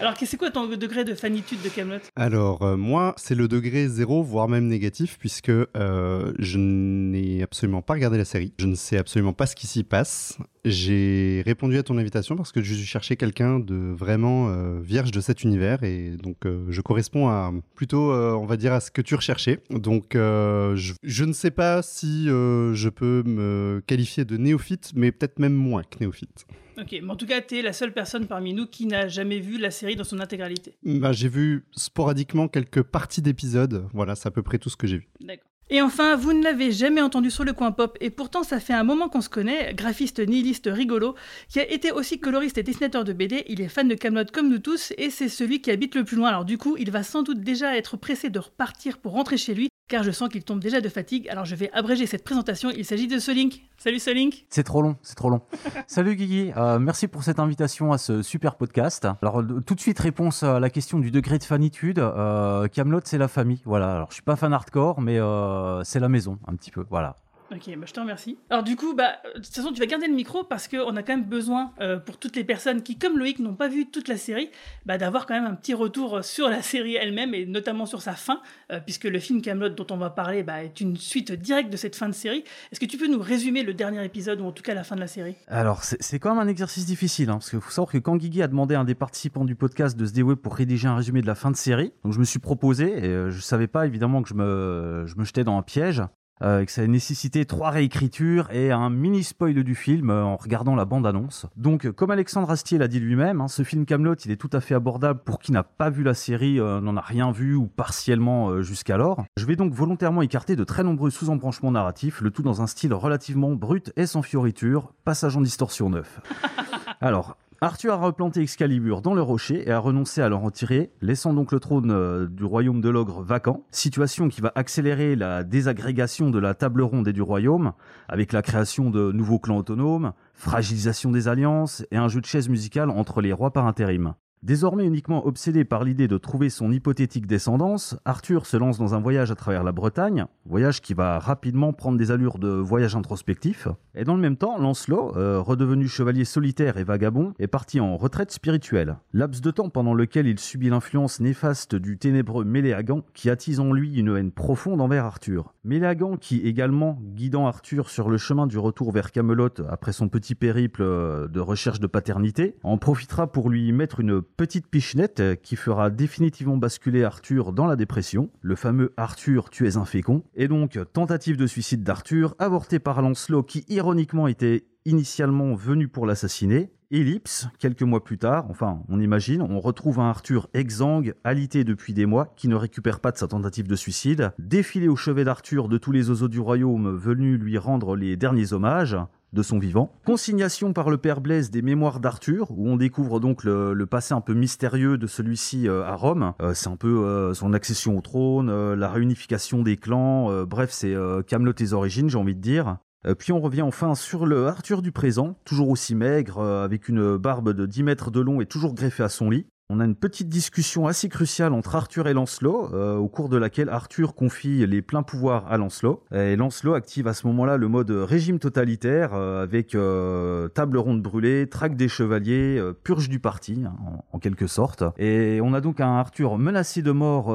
Alors 0.00 0.14
c'est 0.20 0.36
quoi 0.36 0.50
ton 0.50 0.66
degré 0.66 1.04
de 1.04 1.14
fanitude 1.14 1.62
de 1.62 1.68
Camelot? 1.68 2.00
Alors, 2.16 2.62
euh, 2.62 2.76
moi, 2.76 3.14
c'est 3.16 3.34
le 3.34 3.46
degré 3.46 3.88
zéro, 3.88 4.22
voire 4.22 4.48
même 4.48 4.66
négatif, 4.66 5.16
puisque 5.18 5.50
euh, 5.50 6.32
je 6.38 6.58
n'ai 6.58 7.42
absolument 7.42 7.82
pas 7.82 7.94
regardé 7.94 8.18
la 8.18 8.24
série. 8.24 8.52
Je 8.58 8.66
ne 8.66 8.74
sais 8.74 8.98
absolument 8.98 9.32
pas 9.32 9.46
ce 9.46 9.54
qui 9.54 9.66
s'y 9.66 9.84
passe. 9.84 10.38
J'ai 10.64 11.42
répondu 11.44 11.78
à 11.78 11.82
ton 11.82 11.98
invitation 11.98 12.36
parce 12.36 12.50
que 12.50 12.62
je 12.62 12.74
cherchais 12.74 13.16
quelqu'un 13.16 13.60
de 13.60 13.92
vraiment 13.92 14.48
euh, 14.48 14.80
vierge 14.80 15.10
de 15.10 15.20
cet 15.20 15.44
univers, 15.44 15.82
et 15.84 16.16
donc 16.22 16.38
je 16.68 16.80
corresponds 16.80 17.28
à 17.28 17.52
plutôt, 17.74 18.12
on 18.12 18.46
va 18.46 18.56
dire, 18.56 18.72
à 18.72 18.80
ce 18.80 18.90
que 18.90 19.02
tu 19.02 19.14
recherchais. 19.14 19.60
Donc, 19.70 20.12
je, 20.14 21.24
ne 21.24 21.32
sais 21.32 21.50
pas 21.50 21.82
si 21.82 22.26
je 22.26 22.88
peux 22.88 23.22
me 23.24 23.82
qualifier 23.86 24.24
de 24.24 24.36
néophyte, 24.36 24.92
mais 24.94 25.12
peut-être 25.12 25.38
même 25.38 25.54
moins 25.54 25.82
que 25.82 25.98
néophyte. 26.00 26.46
Ok, 26.78 26.98
mais 27.02 27.10
en 27.10 27.16
tout 27.16 27.26
cas, 27.26 27.40
tu 27.40 27.58
es 27.58 27.62
la 27.62 27.72
seule 27.72 27.92
personne 27.92 28.26
parmi 28.26 28.52
nous 28.52 28.66
qui 28.66 28.86
n'a 28.86 29.08
jamais 29.08 29.40
vu 29.40 29.58
la 29.58 29.70
série 29.70 29.96
dans 29.96 30.04
son 30.04 30.20
intégralité. 30.20 30.74
Bah, 30.82 31.12
j'ai 31.12 31.28
vu 31.28 31.64
sporadiquement 31.72 32.48
quelques 32.48 32.82
parties 32.82 33.22
d'épisodes. 33.22 33.86
Voilà, 33.92 34.14
c'est 34.14 34.28
à 34.28 34.30
peu 34.30 34.42
près 34.42 34.58
tout 34.58 34.70
ce 34.70 34.76
que 34.76 34.86
j'ai 34.86 34.98
vu. 34.98 35.08
D'accord. 35.20 35.50
Et 35.70 35.80
enfin, 35.80 36.14
vous 36.14 36.34
ne 36.34 36.42
l'avez 36.42 36.72
jamais 36.72 37.00
entendu 37.00 37.30
sur 37.30 37.42
le 37.42 37.54
coin 37.54 37.72
pop, 37.72 37.96
et 38.02 38.10
pourtant 38.10 38.42
ça 38.42 38.60
fait 38.60 38.74
un 38.74 38.84
moment 38.84 39.08
qu'on 39.08 39.22
se 39.22 39.30
connaît, 39.30 39.72
graphiste 39.72 40.20
nihiliste 40.20 40.68
rigolo, 40.70 41.14
qui 41.48 41.58
a 41.58 41.70
été 41.70 41.90
aussi 41.90 42.20
coloriste 42.20 42.58
et 42.58 42.62
dessinateur 42.62 43.02
de 43.02 43.14
BD, 43.14 43.44
il 43.48 43.62
est 43.62 43.68
fan 43.68 43.88
de 43.88 43.94
Camelot 43.94 44.26
comme 44.30 44.50
nous 44.50 44.58
tous, 44.58 44.92
et 44.98 45.08
c'est 45.08 45.30
celui 45.30 45.62
qui 45.62 45.70
habite 45.70 45.94
le 45.94 46.04
plus 46.04 46.18
loin, 46.18 46.28
alors 46.28 46.44
du 46.44 46.58
coup, 46.58 46.76
il 46.78 46.90
va 46.90 47.02
sans 47.02 47.22
doute 47.22 47.40
déjà 47.40 47.78
être 47.78 47.96
pressé 47.96 48.28
de 48.28 48.38
repartir 48.38 48.98
pour 48.98 49.12
rentrer 49.12 49.38
chez 49.38 49.54
lui, 49.54 49.68
je 50.02 50.10
sens 50.10 50.28
qu'il 50.28 50.42
tombe 50.44 50.60
déjà 50.60 50.80
de 50.80 50.88
fatigue, 50.88 51.28
alors 51.28 51.44
je 51.44 51.54
vais 51.54 51.70
abréger 51.72 52.06
cette 52.06 52.24
présentation, 52.24 52.70
il 52.70 52.84
s'agit 52.84 53.06
de 53.06 53.18
Solink. 53.18 53.62
Salut 53.76 53.98
Solink 53.98 54.46
C'est 54.48 54.62
trop 54.62 54.82
long, 54.82 54.96
c'est 55.02 55.14
trop 55.14 55.30
long. 55.30 55.42
Salut 55.86 56.16
Guigui, 56.16 56.52
euh, 56.56 56.78
merci 56.78 57.06
pour 57.06 57.22
cette 57.22 57.38
invitation 57.38 57.92
à 57.92 57.98
ce 57.98 58.22
super 58.22 58.56
podcast. 58.56 59.06
Alors 59.22 59.42
tout 59.64 59.74
de 59.74 59.80
suite 59.80 59.98
réponse 59.98 60.42
à 60.42 60.58
la 60.60 60.70
question 60.70 60.98
du 60.98 61.10
degré 61.10 61.38
de 61.38 61.44
fanitude. 61.44 61.98
Euh, 61.98 62.66
Camelot 62.68 63.00
c'est 63.04 63.18
la 63.18 63.28
famille, 63.28 63.60
voilà. 63.64 63.94
Alors 63.94 64.08
je 64.10 64.14
suis 64.14 64.22
pas 64.22 64.36
fan 64.36 64.52
hardcore, 64.52 65.00
mais 65.00 65.18
euh, 65.18 65.84
c'est 65.84 66.00
la 66.00 66.08
maison 66.08 66.38
un 66.46 66.54
petit 66.56 66.70
peu, 66.70 66.84
voilà. 66.90 67.16
Ok, 67.54 67.76
bah, 67.76 67.86
je 67.86 67.92
te 67.92 68.00
remercie. 68.00 68.38
Alors 68.50 68.62
du 68.62 68.76
coup, 68.76 68.94
bah, 68.94 69.16
de 69.34 69.40
toute 69.40 69.54
façon, 69.54 69.72
tu 69.72 69.80
vas 69.80 69.86
garder 69.86 70.06
le 70.06 70.14
micro 70.14 70.44
parce 70.44 70.68
qu'on 70.68 70.96
a 70.96 71.02
quand 71.02 71.12
même 71.16 71.24
besoin, 71.24 71.72
euh, 71.80 71.98
pour 71.98 72.18
toutes 72.18 72.36
les 72.36 72.44
personnes 72.44 72.82
qui, 72.82 72.98
comme 72.98 73.18
Loïc, 73.18 73.38
n'ont 73.38 73.54
pas 73.54 73.68
vu 73.68 73.86
toute 73.86 74.08
la 74.08 74.16
série, 74.16 74.50
bah, 74.86 74.98
d'avoir 74.98 75.26
quand 75.26 75.34
même 75.34 75.46
un 75.46 75.54
petit 75.54 75.74
retour 75.74 76.24
sur 76.24 76.48
la 76.48 76.62
série 76.62 76.94
elle-même 76.94 77.34
et 77.34 77.46
notamment 77.46 77.86
sur 77.86 78.02
sa 78.02 78.12
fin, 78.12 78.40
euh, 78.72 78.80
puisque 78.80 79.04
le 79.04 79.18
film 79.18 79.42
Camelot 79.42 79.70
dont 79.70 79.86
on 79.90 79.96
va 79.96 80.10
parler 80.10 80.44
est 80.48 80.80
une 80.80 80.96
suite 80.96 81.32
directe 81.32 81.70
de 81.70 81.76
cette 81.76 81.96
fin 81.96 82.08
de 82.08 82.14
série. 82.14 82.44
Est-ce 82.70 82.80
que 82.80 82.86
tu 82.86 82.96
peux 82.96 83.08
nous 83.08 83.20
résumer 83.20 83.62
le 83.62 83.74
dernier 83.74 84.04
épisode 84.04 84.40
ou 84.40 84.44
en 84.44 84.52
tout 84.52 84.62
cas 84.62 84.74
la 84.74 84.84
fin 84.84 84.94
de 84.94 85.00
la 85.00 85.06
série? 85.06 85.36
Alors 85.48 85.82
c'est 85.82 86.02
c'est 86.04 86.20
quand 86.20 86.32
même 86.32 86.46
un 86.46 86.48
exercice 86.48 86.86
difficile, 86.86 87.30
hein, 87.30 87.34
parce 87.34 87.50
qu'il 87.50 87.60
faut 87.60 87.70
savoir 87.70 87.90
que 87.90 87.98
quand 87.98 88.16
Guigui 88.16 88.40
a 88.42 88.46
demandé 88.46 88.76
à 88.76 88.80
un 88.80 88.84
des 88.84 88.94
participants 88.94 89.44
du 89.44 89.56
podcast 89.56 89.96
de 89.96 90.06
se 90.06 90.12
dévouer 90.12 90.36
pour 90.36 90.54
rédiger 90.54 90.86
un 90.86 90.94
résumé 90.94 91.22
de 91.22 91.26
la 91.26 91.34
fin 91.34 91.50
de 91.50 91.56
série, 91.56 91.92
donc 92.04 92.12
je 92.12 92.20
me 92.20 92.24
suis 92.24 92.38
proposé, 92.38 92.84
et 92.84 93.08
euh, 93.08 93.30
je 93.30 93.40
savais 93.40 93.66
pas 93.66 93.84
évidemment 93.86 94.22
que 94.22 94.28
je 94.28 94.34
me, 94.34 95.04
je 95.06 95.16
me 95.16 95.24
jetais 95.24 95.42
dans 95.42 95.58
un 95.58 95.62
piège. 95.62 96.02
Euh, 96.42 96.64
que 96.64 96.72
ça 96.72 96.86
nécessitait 96.86 97.44
trois 97.44 97.70
réécritures 97.70 98.50
et 98.50 98.72
un 98.72 98.90
mini 98.90 99.22
spoil 99.22 99.62
du 99.62 99.74
film 99.74 100.10
euh, 100.10 100.24
en 100.24 100.36
regardant 100.36 100.74
la 100.74 100.84
bande-annonce. 100.84 101.46
Donc, 101.56 101.86
euh, 101.86 101.92
comme 101.92 102.10
Alexandre 102.10 102.50
Astier 102.50 102.78
l'a 102.78 102.88
dit 102.88 103.00
lui-même, 103.00 103.40
hein, 103.40 103.48
ce 103.48 103.62
film 103.62 103.86
Camelot, 103.86 104.16
il 104.24 104.30
est 104.30 104.36
tout 104.36 104.50
à 104.52 104.60
fait 104.60 104.74
abordable 104.74 105.20
pour 105.24 105.38
qui 105.38 105.52
n'a 105.52 105.62
pas 105.62 105.90
vu 105.90 106.02
la 106.02 106.14
série, 106.14 106.58
euh, 106.58 106.80
n'en 106.80 106.96
a 106.96 107.00
rien 107.00 107.30
vu 107.30 107.54
ou 107.54 107.66
partiellement 107.66 108.62
jusqu'alors. 108.62 109.24
Je 109.36 109.46
vais 109.46 109.56
donc 109.56 109.72
volontairement 109.72 110.22
écarter 110.22 110.56
de 110.56 110.64
très 110.64 110.82
nombreux 110.82 111.10
sous-embranchements 111.10 111.70
narratifs, 111.70 112.20
le 112.20 112.30
tout 112.30 112.42
dans 112.42 112.62
un 112.62 112.66
style 112.66 112.94
relativement 112.94 113.52
brut 113.52 113.92
et 113.96 114.06
sans 114.06 114.22
fioriture, 114.22 114.92
passage 115.04 115.36
en 115.36 115.40
distorsion 115.40 115.90
neuf. 115.90 116.20
Alors, 117.00 117.36
Arthur 117.64 117.94
a 117.94 117.96
replanté 117.96 118.42
Excalibur 118.42 119.00
dans 119.00 119.14
le 119.14 119.22
rocher 119.22 119.66
et 119.66 119.70
a 119.70 119.78
renoncé 119.78 120.20
à 120.20 120.28
le 120.28 120.34
retirer, 120.34 120.90
laissant 121.00 121.32
donc 121.32 121.50
le 121.50 121.60
trône 121.60 121.90
euh, 121.90 122.26
du 122.26 122.44
royaume 122.44 122.82
de 122.82 122.90
l'ogre 122.90 123.22
vacant. 123.22 123.64
Situation 123.70 124.28
qui 124.28 124.42
va 124.42 124.52
accélérer 124.54 125.16
la 125.16 125.44
désagrégation 125.44 126.28
de 126.28 126.38
la 126.38 126.52
table 126.52 126.82
ronde 126.82 127.08
et 127.08 127.14
du 127.14 127.22
royaume, 127.22 127.72
avec 128.06 128.34
la 128.34 128.42
création 128.42 128.90
de 128.90 129.12
nouveaux 129.12 129.38
clans 129.38 129.56
autonomes, 129.56 130.12
fragilisation 130.34 131.10
des 131.10 131.26
alliances 131.26 131.86
et 131.90 131.96
un 131.96 132.08
jeu 132.08 132.20
de 132.20 132.26
chaises 132.26 132.50
musicales 132.50 132.90
entre 132.90 133.22
les 133.22 133.32
rois 133.32 133.50
par 133.50 133.66
intérim. 133.66 134.12
Désormais 134.44 134.84
uniquement 134.84 135.26
obsédé 135.26 135.64
par 135.64 135.84
l'idée 135.84 136.06
de 136.06 136.18
trouver 136.18 136.50
son 136.50 136.70
hypothétique 136.70 137.26
descendance, 137.26 137.96
Arthur 138.04 138.44
se 138.44 138.58
lance 138.58 138.76
dans 138.76 138.94
un 138.94 139.00
voyage 139.00 139.30
à 139.30 139.34
travers 139.36 139.64
la 139.64 139.72
Bretagne, 139.72 140.26
voyage 140.44 140.82
qui 140.82 140.92
va 140.92 141.18
rapidement 141.18 141.72
prendre 141.72 141.96
des 141.96 142.10
allures 142.10 142.38
de 142.38 142.50
voyage 142.50 142.94
introspectif. 142.94 143.68
Et 143.94 144.04
dans 144.04 144.14
le 144.14 144.20
même 144.20 144.36
temps, 144.36 144.58
Lancelot, 144.58 145.16
euh, 145.16 145.40
redevenu 145.40 145.88
chevalier 145.88 146.26
solitaire 146.26 146.76
et 146.76 146.84
vagabond, 146.84 147.32
est 147.38 147.46
parti 147.46 147.80
en 147.80 147.96
retraite 147.96 148.32
spirituelle. 148.32 148.98
Laps 149.14 149.40
de 149.40 149.50
temps 149.50 149.70
pendant 149.70 149.94
lequel 149.94 150.26
il 150.26 150.38
subit 150.38 150.68
l'influence 150.68 151.20
néfaste 151.20 151.74
du 151.74 151.96
ténébreux 151.96 152.44
Méléagan 152.44 153.00
qui 153.14 153.30
attise 153.30 153.60
en 153.60 153.72
lui 153.72 153.98
une 153.98 154.14
haine 154.14 154.30
profonde 154.30 154.82
envers 154.82 155.06
Arthur. 155.06 155.54
Méléagan 155.64 156.18
qui 156.18 156.40
également, 156.40 156.98
guidant 157.14 157.46
Arthur 157.46 157.88
sur 157.88 158.10
le 158.10 158.18
chemin 158.18 158.46
du 158.46 158.58
retour 158.58 158.92
vers 158.92 159.10
Camelot 159.10 159.48
après 159.70 159.92
son 159.94 160.10
petit 160.10 160.34
périple 160.34 160.82
euh, 160.82 161.28
de 161.28 161.40
recherche 161.40 161.80
de 161.80 161.86
paternité, 161.86 162.56
en 162.62 162.76
profitera 162.76 163.26
pour 163.32 163.48
lui 163.48 163.72
mettre 163.72 164.00
une 164.00 164.20
petite 164.36 164.66
pichenette 164.66 165.20
euh, 165.20 165.34
qui 165.34 165.56
fera 165.56 165.90
définitivement 165.90 166.56
basculer 166.56 167.04
Arthur 167.04 167.52
dans 167.52 167.66
la 167.66 167.76
dépression, 167.76 168.30
le 168.40 168.56
fameux 168.56 168.92
Arthur 168.96 169.50
tu 169.50 169.66
es 169.66 169.76
un 169.76 169.84
fécond, 169.84 170.22
et 170.34 170.48
donc 170.48 170.78
tentative 170.92 171.36
de 171.36 171.46
suicide 171.46 171.82
d'Arthur 171.82 172.34
avortée 172.38 172.78
par 172.78 173.00
Lancelot 173.02 173.42
qui 173.42 173.64
ironiquement 173.68 174.26
était 174.26 174.64
initialement 174.84 175.54
venu 175.54 175.88
pour 175.88 176.06
l'assassiner. 176.06 176.70
Ellipse, 176.90 177.48
quelques 177.58 177.82
mois 177.82 178.04
plus 178.04 178.18
tard, 178.18 178.46
enfin 178.50 178.82
on 178.88 179.00
imagine, 179.00 179.42
on 179.42 179.58
retrouve 179.58 179.98
un 179.98 180.08
Arthur 180.08 180.48
exsangue, 180.54 181.14
alité 181.24 181.64
depuis 181.64 181.92
des 181.92 182.06
mois, 182.06 182.32
qui 182.36 182.46
ne 182.46 182.54
récupère 182.54 183.00
pas 183.00 183.10
de 183.10 183.16
sa 183.16 183.26
tentative 183.26 183.66
de 183.66 183.74
suicide, 183.74 184.32
défilé 184.38 184.86
au 184.86 184.94
chevet 184.94 185.24
d'Arthur 185.24 185.68
de 185.68 185.78
tous 185.78 185.90
les 185.90 186.10
oiseaux 186.10 186.28
du 186.28 186.38
royaume 186.38 186.94
venus 186.96 187.40
lui 187.40 187.58
rendre 187.58 187.96
les 187.96 188.16
derniers 188.16 188.52
hommages, 188.52 188.96
de 189.34 189.42
son 189.42 189.58
vivant. 189.58 189.92
Consignation 190.06 190.72
par 190.72 190.88
le 190.88 190.96
père 190.96 191.20
Blaise 191.20 191.50
des 191.50 191.60
mémoires 191.60 192.00
d'Arthur, 192.00 192.50
où 192.50 192.68
on 192.68 192.76
découvre 192.76 193.20
donc 193.20 193.44
le, 193.44 193.84
passé 193.84 194.14
un 194.14 194.20
peu 194.20 194.32
mystérieux 194.32 194.96
de 194.96 195.06
celui-ci 195.06 195.68
euh, 195.68 195.84
à 195.84 195.94
Rome. 195.94 196.32
Euh, 196.40 196.54
c'est 196.54 196.68
un 196.68 196.76
peu 196.76 197.04
euh, 197.04 197.34
son 197.34 197.52
accession 197.52 197.98
au 197.98 198.00
trône, 198.00 198.74
la 198.74 198.88
réunification 198.88 199.62
des 199.62 199.76
clans, 199.76 200.44
bref, 200.44 200.70
c'est 200.70 200.94
Camelot 201.26 201.52
et 201.58 201.72
origines, 201.72 202.08
j'ai 202.08 202.18
envie 202.18 202.34
de 202.34 202.40
dire. 202.40 202.78
Puis 203.18 203.32
on 203.32 203.40
revient 203.40 203.62
enfin 203.62 203.94
sur 203.94 204.24
le 204.24 204.46
Arthur 204.46 204.80
du 204.80 204.92
présent, 204.92 205.36
toujours 205.44 205.68
aussi 205.68 205.94
maigre, 205.94 206.40
avec 206.40 206.88
une 206.88 207.18
barbe 207.18 207.52
de 207.52 207.66
10 207.66 207.82
mètres 207.82 208.10
de 208.10 208.20
long 208.20 208.40
et 208.40 208.46
toujours 208.46 208.74
greffée 208.74 209.02
à 209.02 209.08
son 209.08 209.28
lit. 209.28 209.46
On 209.70 209.80
a 209.80 209.86
une 209.86 209.94
petite 209.94 210.28
discussion 210.28 210.86
assez 210.86 211.08
cruciale 211.08 211.54
entre 211.54 211.74
Arthur 211.74 212.06
et 212.06 212.12
Lancelot, 212.12 212.68
euh, 212.74 212.96
au 212.96 213.08
cours 213.08 213.30
de 213.30 213.38
laquelle 213.38 213.70
Arthur 213.70 214.14
confie 214.14 214.66
les 214.66 214.82
pleins 214.82 215.02
pouvoirs 215.02 215.50
à 215.50 215.56
Lancelot. 215.56 216.02
Et 216.12 216.36
Lancelot 216.36 216.74
active 216.74 217.08
à 217.08 217.14
ce 217.14 217.26
moment-là 217.28 217.56
le 217.56 217.68
mode 217.68 217.90
régime 217.90 218.38
totalitaire, 218.38 219.14
euh, 219.14 219.42
avec 219.42 219.74
euh, 219.74 220.48
table 220.48 220.76
ronde 220.76 221.00
brûlée, 221.00 221.48
traque 221.48 221.76
des 221.76 221.88
chevaliers, 221.88 222.62
purge 222.82 223.08
du 223.08 223.20
parti, 223.20 223.64
hein, 223.64 223.74
en, 224.12 224.18
quelque 224.18 224.46
sorte. 224.46 224.84
Et 224.98 225.40
on 225.42 225.54
a 225.54 225.62
donc 225.62 225.80
un 225.80 225.96
Arthur 225.96 226.36
menacé 226.36 226.82
de 226.82 226.92
mort, 226.92 227.28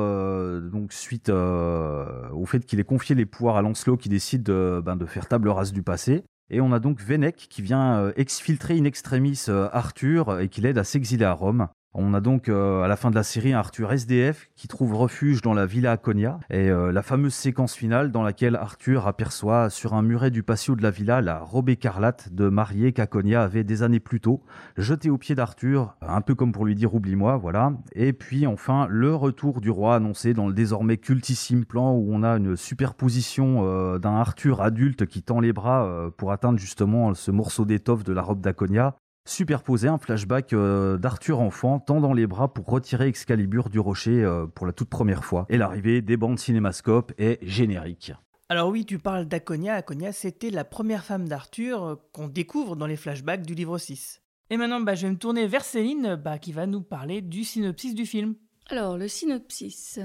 donc 0.62 0.94
suite 0.94 1.30
au 1.30 2.46
fait 2.46 2.64
qu'il 2.64 2.80
ait 2.80 2.84
confié 2.84 3.16
les 3.16 3.26
pouvoirs 3.26 3.58
à 3.58 3.64
Lancelot, 3.64 3.98
qui 3.98 4.08
décide 4.08 4.44
de, 4.44 4.84
ben, 4.86 5.00
faire 5.08 5.28
table 5.28 5.50
rase 5.50 5.74
du 5.74 5.82
passé. 5.82 6.24
Et 6.52 6.62
on 6.62 6.72
a 6.74 6.80
donc 6.80 7.02
Vennec 7.02 7.36
qui 7.36 7.64
vient 7.64 8.12
exfiltrer 8.16 8.78
in 8.78 8.84
extremis 8.84 9.48
Arthur 9.50 10.40
et 10.40 10.48
qui 10.48 10.62
l'aide 10.62 10.78
à 10.78 10.84
s'exiler 10.84 11.26
à 11.26 11.34
Rome. 11.34 11.68
On 11.96 12.14
a 12.14 12.22
donc 12.22 12.50
euh, 12.50 12.84
à 12.84 12.88
la 12.88 12.96
fin 12.96 13.10
de 13.10 13.16
la 13.16 13.24
série 13.24 13.52
un 13.52 13.58
Arthur 13.58 13.92
SDF 13.92 14.52
qui 14.56 14.68
trouve 14.68 14.94
refuge 14.94 15.42
dans 15.42 15.56
la 15.56 15.66
Villa 15.66 15.94
Aconia 15.94 16.40
et 16.52 16.70
euh, 16.70 16.92
la 16.92 17.02
fameuse 17.02 17.34
séquence 17.34 17.74
finale 17.74 18.12
dans 18.12 18.22
laquelle 18.22 18.56
Arthur 18.56 19.08
aperçoit 19.08 19.72
sur 19.72 19.96
un 19.96 20.04
muret 20.04 20.30
du 20.30 20.44
patio 20.44 20.76
de 20.76 20.84
la 20.84 20.92
villa 20.92 21.20
la 21.22 21.40
robe 21.40 21.68
écarlate 21.68 22.32
de 22.32 22.48
mariée 22.48 22.94
qu'Aconia 22.94 23.42
avait 23.42 23.64
des 23.64 23.82
années 23.82 24.00
plus 24.00 24.22
tôt, 24.22 24.44
jetée 24.78 25.10
aux 25.10 25.18
pieds 25.18 25.34
d'Arthur, 25.34 25.96
un 26.04 26.22
peu 26.22 26.36
comme 26.36 26.52
pour 26.52 26.64
lui 26.64 26.76
dire 26.76 26.94
oublie-moi, 26.94 27.38
voilà. 27.38 27.74
Et 27.94 28.14
puis 28.14 28.46
enfin 28.46 28.86
le 28.88 29.16
retour 29.16 29.60
du 29.60 29.72
roi 29.72 29.96
annoncé 29.96 30.36
dans 30.36 30.48
le 30.48 30.54
désormais 30.54 30.98
cultissime 30.98 31.66
plan 31.66 31.94
où 31.96 32.10
on 32.12 32.22
a 32.22 32.38
une 32.38 32.56
superposition 32.56 33.62
euh, 33.64 33.98
d'un 33.98 34.14
Arthur 34.14 34.62
adulte 34.62 35.08
qui 35.08 35.24
tend 35.24 35.40
les 35.40 35.54
bras 35.54 36.12
pour 36.18 36.32
atteindre 36.32 36.60
justement 36.60 37.16
ce 37.16 37.32
morceau 37.32 37.66
d'étoffe 37.66 38.04
de 38.04 38.14
la 38.14 38.22
robe 38.22 38.42
d'Aconia 38.42 38.96
superposer 39.30 39.88
un 39.88 39.98
flashback 39.98 40.54
euh, 40.54 40.98
d'Arthur 40.98 41.40
enfant 41.40 41.80
tendant 41.80 42.14
les 42.14 42.28
bras 42.28 42.54
pour 42.54 42.66
retirer 42.66 43.08
Excalibur 43.08 43.70
du 43.70 43.80
rocher 43.80 44.24
euh, 44.24 44.48
pour 44.48 44.66
la 44.66 44.74
toute 44.74 44.90
première 44.90 45.24
fois. 45.24 45.46
Et 45.50 45.58
l'arrivée 45.58 46.02
des 46.02 46.18
bandes 46.18 46.40
cinémascope 46.40 47.14
est 47.18 47.40
générique. 47.42 48.14
Alors 48.50 48.70
oui, 48.70 48.86
tu 48.86 48.98
parles 48.98 49.26
d'Aconia. 49.26 49.76
Aconia, 49.76 50.12
c'était 50.12 50.50
la 50.50 50.64
première 50.64 51.04
femme 51.04 51.28
d'Arthur 51.28 51.84
euh, 51.84 51.96
qu'on 52.12 52.28
découvre 52.28 52.76
dans 52.76 52.88
les 52.88 52.96
flashbacks 52.96 53.46
du 53.46 53.54
livre 53.54 53.78
6. 53.78 54.22
Et 54.50 54.58
maintenant, 54.58 54.82
bah, 54.82 54.96
je 54.96 55.06
vais 55.06 55.14
me 55.14 55.18
tourner 55.18 55.46
vers 55.46 55.64
Céline, 55.64 56.16
bah, 56.16 56.40
qui 56.40 56.52
va 56.52 56.66
nous 56.66 56.82
parler 56.82 57.22
du 57.22 57.44
synopsis 57.44 57.94
du 57.94 58.06
film. 58.06 58.36
Alors, 58.70 58.98
le 58.98 59.08
synopsis. 59.08 60.00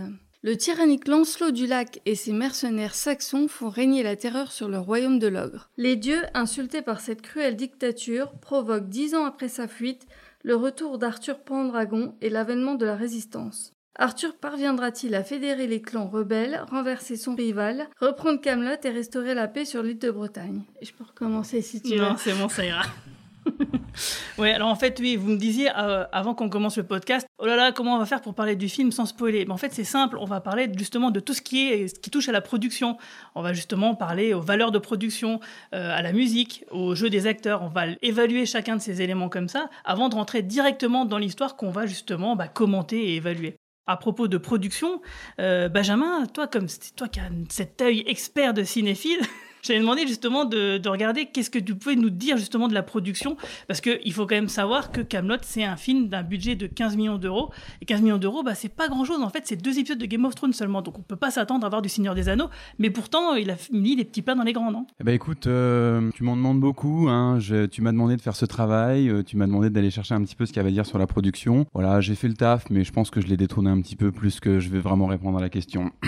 Le 0.45 0.59
tyrannique 0.59 1.09
Lancelot 1.09 1.53
du 1.53 1.67
Lac 1.67 2.03
et 2.05 2.15
ses 2.15 2.35
mercenaires 2.35 2.95
saxons 2.95 3.49
font 3.49 3.71
régner 3.71 4.03
la 4.03 4.15
terreur 4.15 4.53
sur 4.53 4.69
le 4.69 4.79
royaume 4.79 5.19
de 5.19 5.27
l'ogre. 5.27 5.71
Les 5.79 5.97
dieux, 5.97 6.21
insultés 6.35 6.83
par 6.83 7.01
cette 7.01 7.23
cruelle 7.23 7.57
dictature, 7.57 8.31
provoquent 8.43 8.91
dix 8.91 9.15
ans 9.15 9.25
après 9.25 9.49
sa 9.49 9.69
fuite 9.69 10.07
le 10.43 10.55
retour 10.55 10.99
d'Arthur 10.99 11.39
Pendragon 11.39 12.15
et 12.21 12.29
l'avènement 12.29 12.75
de 12.75 12.85
la 12.85 12.95
résistance. 12.95 13.73
Arthur 13.97 14.37
parviendra-t-il 14.37 15.15
à 15.15 15.25
fédérer 15.25 15.67
les 15.67 15.81
clans 15.81 16.09
rebelles, 16.09 16.63
renverser 16.71 17.17
son 17.17 17.35
rival, 17.35 17.89
reprendre 17.99 18.39
Camelot 18.39 18.77
et 18.85 18.91
restaurer 18.91 19.33
la 19.33 19.49
paix 19.49 19.65
sur 19.65 19.83
l'île 19.83 19.99
de 19.99 20.11
Bretagne? 20.11 20.61
Je 20.83 20.93
peux 20.93 21.05
recommencer 21.05 21.63
si 21.63 21.81
tu 21.81 21.97
veux. 21.97 22.03
Non, 22.03 22.17
c'est 22.19 22.35
bon, 22.35 22.51
ça 22.51 22.67
ira. 22.67 22.83
ouais, 24.39 24.53
alors 24.53 24.69
en 24.69 24.75
fait, 24.75 24.99
oui, 25.01 25.17
vous 25.17 25.29
me 25.29 25.37
disiez 25.37 25.71
euh, 25.77 26.05
avant 26.13 26.35
qu'on 26.35 26.49
commence 26.49 26.77
le 26.77 26.85
podcast, 26.85 27.27
oh 27.39 27.47
là 27.47 27.57
là, 27.57 27.73
comment 27.73 27.97
on 27.97 27.99
va 27.99 28.07
faire 28.07 28.21
pour 28.21 28.35
parler 28.35 28.57
du 28.57 28.69
film 28.69 28.93
sans 28.93 29.07
spoiler? 29.07 29.45
Mais 29.45 29.53
en 29.53 29.57
fait, 29.57 29.73
c'est 29.73 29.85
simple, 29.85 30.17
on 30.19 30.25
va 30.25 30.41
parler 30.41 30.71
justement 30.77 31.11
de 31.11 31.21
tout 31.21 31.35
ce 31.35 31.43
qui 31.43 31.69
est, 31.69 31.89
ce 31.89 31.99
qui 31.99 32.11
touche 32.11 32.29
à 32.29 32.33
la 32.33 32.41
production. 32.41 32.97
On 33.35 33.43
va 33.43 33.53
justement 33.53 33.95
parler 33.95 34.35
aux 34.35 34.41
valeurs 34.41 34.73
de 34.73 34.79
production, 34.79 35.41
euh, 35.75 35.97
à 35.97 36.03
la 36.03 36.13
musique, 36.13 36.65
au 36.71 36.95
jeu 36.95 37.11
des 37.11 37.27
acteurs. 37.27 37.63
On 37.63 37.69
va 37.69 37.87
évaluer 38.03 38.47
chacun 38.47 38.77
de 38.77 38.81
ces 38.81 39.03
éléments 39.03 39.29
comme 39.29 39.49
ça 39.49 39.69
avant 39.85 40.09
de 40.09 40.15
rentrer 40.15 40.43
directement 40.43 41.05
dans 41.05 41.19
l'histoire 41.19 41.57
qu'on 41.57 41.71
va 41.71 41.87
justement 41.87 42.37
bah, 42.37 42.49
commenter 42.49 43.11
et 43.11 43.17
évaluer. 43.17 43.57
À 43.87 43.99
propos 43.99 44.29
de 44.29 44.39
production, 44.39 45.03
euh, 45.41 45.69
Benjamin, 45.69 46.25
toi, 46.27 46.47
comme 46.47 46.69
toi 46.97 47.07
qui 47.09 47.21
as 47.21 47.29
cet 47.51 47.83
œil 47.83 48.03
expert 48.07 48.55
de 48.55 48.63
cinéphile, 48.63 49.21
j'avais 49.65 49.81
demandé 49.81 50.07
justement 50.07 50.45
de, 50.45 50.79
de 50.79 50.89
regarder 50.89 51.27
qu'est-ce 51.27 51.51
que 51.51 51.59
tu 51.59 51.75
pouvais 51.75 51.97
nous 51.97 52.11
dire 52.11 52.37
justement 52.37 52.69
de 52.69 52.75
la 52.75 52.83
production, 52.83 53.37
parce 53.69 53.81
qu'il 53.81 54.13
faut 54.13 54.27
quand 54.27 54.35
même 54.37 54.49
savoir 54.49 54.93
que 54.93 55.01
Camelot 55.01 55.37
c'est 55.43 55.65
un 55.65 55.77
film 55.77 56.09
d'un 56.09 56.23
budget 56.23 56.55
de 56.57 56.67
15 56.67 56.97
millions 56.97 57.19
d'euros, 57.19 57.51
et 57.81 57.85
15 57.85 58.03
millions 58.03 58.19
d'euros, 58.19 58.43
bah, 58.43 58.55
c'est 58.55 58.69
pas 58.75 58.89
grand-chose, 58.89 59.21
en 59.23 59.31
fait 59.31 59.43
c'est 59.45 59.57
deux 59.61 59.79
épisodes 59.79 59.99
de 59.99 60.07
Game 60.07 60.25
of 60.25 60.35
Thrones 60.35 60.53
seulement, 60.53 60.83
donc 60.83 60.99
on 60.99 61.03
peut 61.03 61.17
pas 61.17 61.31
s'attendre 61.31 61.67
à 61.67 61.69
voir 61.69 61.83
du 61.83 61.89
Seigneur 61.89 62.15
des 62.15 62.29
Anneaux, 62.29 62.49
mais 62.79 62.91
pourtant 62.91 63.35
il 63.35 63.51
a 63.51 63.57
mis 63.73 63.97
les 63.97 64.05
petits 64.05 64.23
plats 64.23 64.35
dans 64.35 64.43
les 64.45 64.53
grands, 64.53 64.71
non? 64.71 64.87
Eh 65.01 65.05
ben 65.05 65.15
écoute, 65.15 65.47
euh, 65.47 66.11
tu 66.15 66.23
m'en 66.25 66.37
demandes 66.37 66.61
beaucoup. 66.61 67.09
Hein. 67.09 67.39
Je- 67.41 67.67
tu 67.67 67.83
m'as 67.83 67.93
demandé 67.93 68.17
de 68.17 68.21
faire 68.23 68.37
ce 68.37 68.45
travail. 68.45 69.09
euh, 69.09 69.23
tu 69.23 69.37
m'as 69.37 69.47
demandé 69.47 69.71
d'aller 69.71 69.91
chercher 69.91 70.15
un 70.15 70.23
petit 70.23 70.35
peu 70.37 70.47
ce 70.47 70.53
qu'il 70.53 70.59
y 70.59 70.61
avait 70.61 70.69
à 70.69 70.73
dire 70.73 70.87
sur 70.87 70.99
la 70.99 71.07
production. 71.07 71.67
Voilà, 71.75 72.01
j'ai 72.01 72.15
fait 72.15 72.29
le 72.29 72.35
taf, 72.35 72.69
mais 72.71 72.85
je 72.85 72.93
pense 72.93 73.11
que 73.11 73.21
je 73.21 73.27
l'ai 73.27 73.37
détourné 73.37 73.71
un 73.71 73.81
petit 73.81 73.97
peu 73.97 74.13
plus 74.13 74.41
que 74.41 74.61
je 74.61 74.69
vais 74.69 74.79
vraiment 74.81 75.07
répondre 75.07 75.39
à 75.39 75.41
la 75.41 75.49
question. 75.49 75.91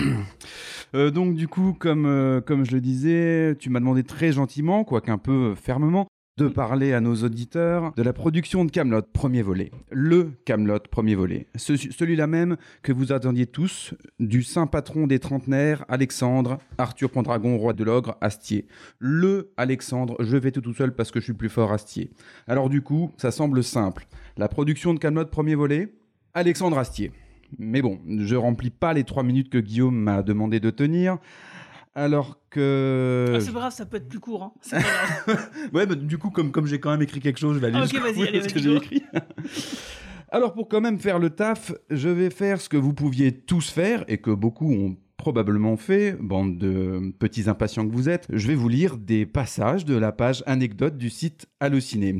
Euh, 0.95 1.11
donc 1.11 1.35
du 1.35 1.49
coup, 1.49 1.75
comme 1.77 2.41
comme 2.45 2.65
je 2.65 2.71
le 2.71 2.79
disais, 2.79 3.46
tu 3.53 3.69
m'as 3.69 3.79
demandé 3.79 4.03
très 4.03 4.31
gentiment, 4.31 4.83
quoique 4.83 5.11
un 5.11 5.17
peu 5.17 5.55
fermement. 5.55 6.07
De 6.37 6.47
parler 6.47 6.93
à 6.93 7.01
nos 7.01 7.15
auditeurs 7.15 7.93
de 7.97 8.03
la 8.03 8.13
production 8.13 8.63
de 8.63 8.69
Camelot, 8.69 9.01
premier 9.11 9.41
volet. 9.41 9.71
Le 9.89 10.33
Camelot, 10.45 10.77
premier 10.91 11.15
volet. 11.15 11.47
Ce- 11.55 11.75
Celui-là 11.75 12.27
même 12.27 12.57
que 12.83 12.91
vous 12.91 13.11
attendiez 13.11 13.47
tous, 13.47 13.95
du 14.19 14.43
saint 14.43 14.67
patron 14.67 15.07
des 15.07 15.17
trentenaires, 15.17 15.83
Alexandre, 15.89 16.59
Arthur 16.77 17.09
Pendragon, 17.09 17.57
roi 17.57 17.73
de 17.73 17.83
l'ogre, 17.83 18.17
Astier 18.21 18.67
le 18.99 19.51
Alexandre, 19.57 20.15
je 20.19 20.37
vais 20.37 20.51
tout 20.51 20.61
tout 20.61 20.73
seul 20.75 20.93
parce 20.93 21.09
que 21.09 21.19
je 21.19 21.25
suis 21.25 21.33
plus 21.33 21.49
fort 21.49 21.73
Astier. 21.73 22.11
Alors 22.45 22.69
du 22.69 22.83
coup, 22.83 23.09
ça 23.17 23.31
semble 23.31 23.63
simple. 23.63 24.05
La 24.37 24.47
production 24.47 24.93
de 24.93 24.99
Camelot 24.99 25.25
premier 25.25 25.55
volet, 25.55 25.91
Alexandre 26.35 26.77
Astier. 26.77 27.11
Mais 27.57 27.81
bon, 27.81 27.99
je 28.19 28.35
remplis 28.35 28.69
pas 28.69 28.93
les 28.93 29.05
trois 29.05 29.23
minutes 29.23 29.49
que 29.49 29.57
Guillaume 29.57 29.97
m'a 29.97 30.21
demandé 30.21 30.59
de 30.59 30.69
tenir. 30.69 31.17
Alors 31.99 32.39
que... 32.51 33.33
Ah, 33.35 33.39
C'est 33.41 33.51
pas 33.51 33.57
grave, 33.59 33.73
ça 33.73 33.87
peut 33.87 33.97
être 33.97 34.07
plus 34.07 34.19
court. 34.19 34.43
Hein. 34.43 34.51
Pas 34.69 34.79
grave. 35.25 35.49
ouais, 35.73 35.85
bah, 35.87 35.95
du 35.95 36.19
coup, 36.19 36.29
comme, 36.29 36.51
comme 36.51 36.67
j'ai 36.67 36.79
quand 36.79 36.91
même 36.91 37.01
écrit 37.01 37.19
quelque 37.19 37.39
chose, 37.39 37.55
je 37.55 37.59
vais 37.59 37.67
aller 37.67 37.77
Ah, 37.77 37.85
ok, 37.85 37.89
jusqu'au 37.89 38.03
vas-y, 38.03 38.13
bout 38.13 38.21
de 38.21 38.27
allez, 38.27 38.41
ce 38.43 38.53
que 38.53 38.59
j'ai 38.59 38.75
écrit. 38.75 39.03
Alors, 40.29 40.53
pour 40.53 40.67
quand 40.69 40.79
même 40.79 40.99
faire 40.99 41.17
le 41.17 41.31
taf, 41.31 41.71
je 41.89 42.09
vais 42.09 42.29
faire 42.29 42.61
ce 42.61 42.69
que 42.69 42.77
vous 42.77 42.93
pouviez 42.93 43.31
tous 43.31 43.69
faire 43.71 44.05
et 44.07 44.19
que 44.19 44.29
beaucoup 44.29 44.71
ont 44.71 44.95
probablement 45.27 45.75
fait, 45.75 46.13
bande 46.13 46.57
de 46.57 47.11
petits 47.19 47.49
impatients 47.49 47.85
que 47.85 47.91
vous 47.91 48.07
êtes. 48.07 48.27
Je 48.31 48.47
vais 48.47 48.55
vous 48.55 48.69
lire 48.69 48.95
des 48.95 49.25
passages 49.25 49.83
de 49.83 49.93
la 49.93 50.13
page 50.13 50.41
anecdote 50.45 50.97
du 50.97 51.09
site 51.09 51.47
Allociné. 51.59 52.19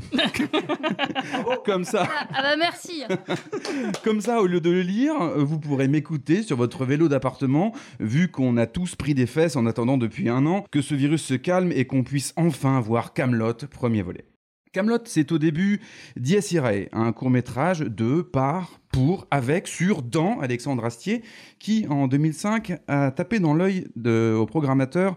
Comme 1.65 1.85
ça. 1.85 2.05
Ah, 2.05 2.27
ah 2.33 2.41
bah 2.41 2.55
merci 2.59 3.03
Comme 4.03 4.19
ça, 4.19 4.41
au 4.41 4.45
lieu 4.45 4.59
de 4.59 4.69
le 4.69 4.81
lire, 4.81 5.13
vous 5.37 5.57
pourrez 5.57 5.87
m'écouter 5.87 6.43
sur 6.43 6.57
votre 6.57 6.83
vélo 6.83 7.07
d'appartement, 7.07 7.71
vu 8.01 8.29
qu'on 8.29 8.57
a 8.57 8.65
tous 8.65 8.95
pris 8.95 9.13
des 9.13 9.25
fesses 9.25 9.55
en 9.55 9.65
attendant 9.67 9.97
depuis 9.97 10.27
un 10.27 10.45
an 10.45 10.65
que 10.69 10.81
ce 10.81 10.93
virus 10.93 11.23
se 11.23 11.35
calme 11.35 11.71
et 11.71 11.85
qu'on 11.85 12.03
puisse 12.03 12.33
enfin 12.35 12.81
voir 12.81 13.13
Camelot, 13.13 13.53
premier 13.71 14.01
volet. 14.01 14.25
Camelot, 14.71 14.99
c'est 15.05 15.31
au 15.31 15.37
début 15.37 15.81
Dies 16.15 16.57
un 16.91 17.11
court-métrage 17.11 17.79
de, 17.79 18.21
par, 18.21 18.79
pour, 18.91 19.27
avec, 19.31 19.67
sur, 19.67 20.01
dans 20.01 20.39
Alexandre 20.39 20.85
Astier, 20.85 21.23
qui 21.59 21.87
en 21.89 22.07
2005 22.07 22.79
a 22.87 23.11
tapé 23.11 23.39
dans 23.39 23.53
l'œil 23.53 23.87
au 24.05 24.45
programmateur 24.45 25.15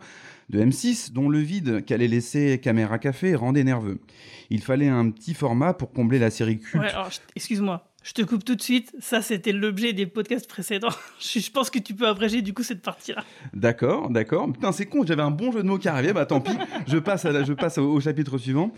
de 0.50 0.61
M6, 0.61 1.12
dont 1.12 1.28
le 1.28 1.38
vide 1.38 1.85
qu'allait 1.85 2.09
laisser 2.09 2.59
Caméra 2.59 2.99
Café 2.99 3.35
rendait 3.35 3.64
nerveux. 3.64 4.00
Il 4.50 4.62
fallait 4.62 4.88
un 4.88 5.11
petit 5.11 5.35
format 5.35 5.75
pour 5.75 5.92
combler 5.92 6.19
la 6.19 6.30
série 6.30 6.59
culte 6.59 6.83
Ouais, 6.83 6.90
excuse-moi, 7.37 7.89
je 8.02 8.12
te 8.12 8.23
coupe 8.23 8.45
tout 8.45 8.54
de 8.54 8.62
suite. 8.62 8.95
Ça, 8.99 9.23
c'était 9.23 9.52
l'objet 9.52 9.92
des 9.92 10.07
podcasts 10.07 10.49
précédents. 10.49 10.88
je, 11.21 11.50
pense 11.50 11.71
que 11.71 11.78
tu 11.78 11.95
peux 11.95 12.07
abréger 12.07 12.42
du 12.42 12.54
coup 12.54 12.62
cette 12.62 12.83
partie-là. 12.83 13.25
D'accord, 13.52 14.11
d'accord. 14.11 14.50
Putain, 14.52 14.73
c'est 14.73 14.87
con, 14.87 15.04
j'avais 15.04 15.23
un 15.23 15.30
bon 15.30 15.52
jeu 15.52 15.62
de 15.62 15.69
mots 15.69 15.78
qui 15.78 15.88
arrivait, 15.88 16.12
bah 16.12 16.26
tant 16.26 16.40
pis, 16.40 16.57
je 16.87 16.99
passe, 16.99 17.25
à 17.25 17.33
la- 17.33 17.45
je 17.45 17.52
passe 17.52 17.78
au, 17.78 18.00
chapitre 18.00 18.38
suivant. 18.38 18.73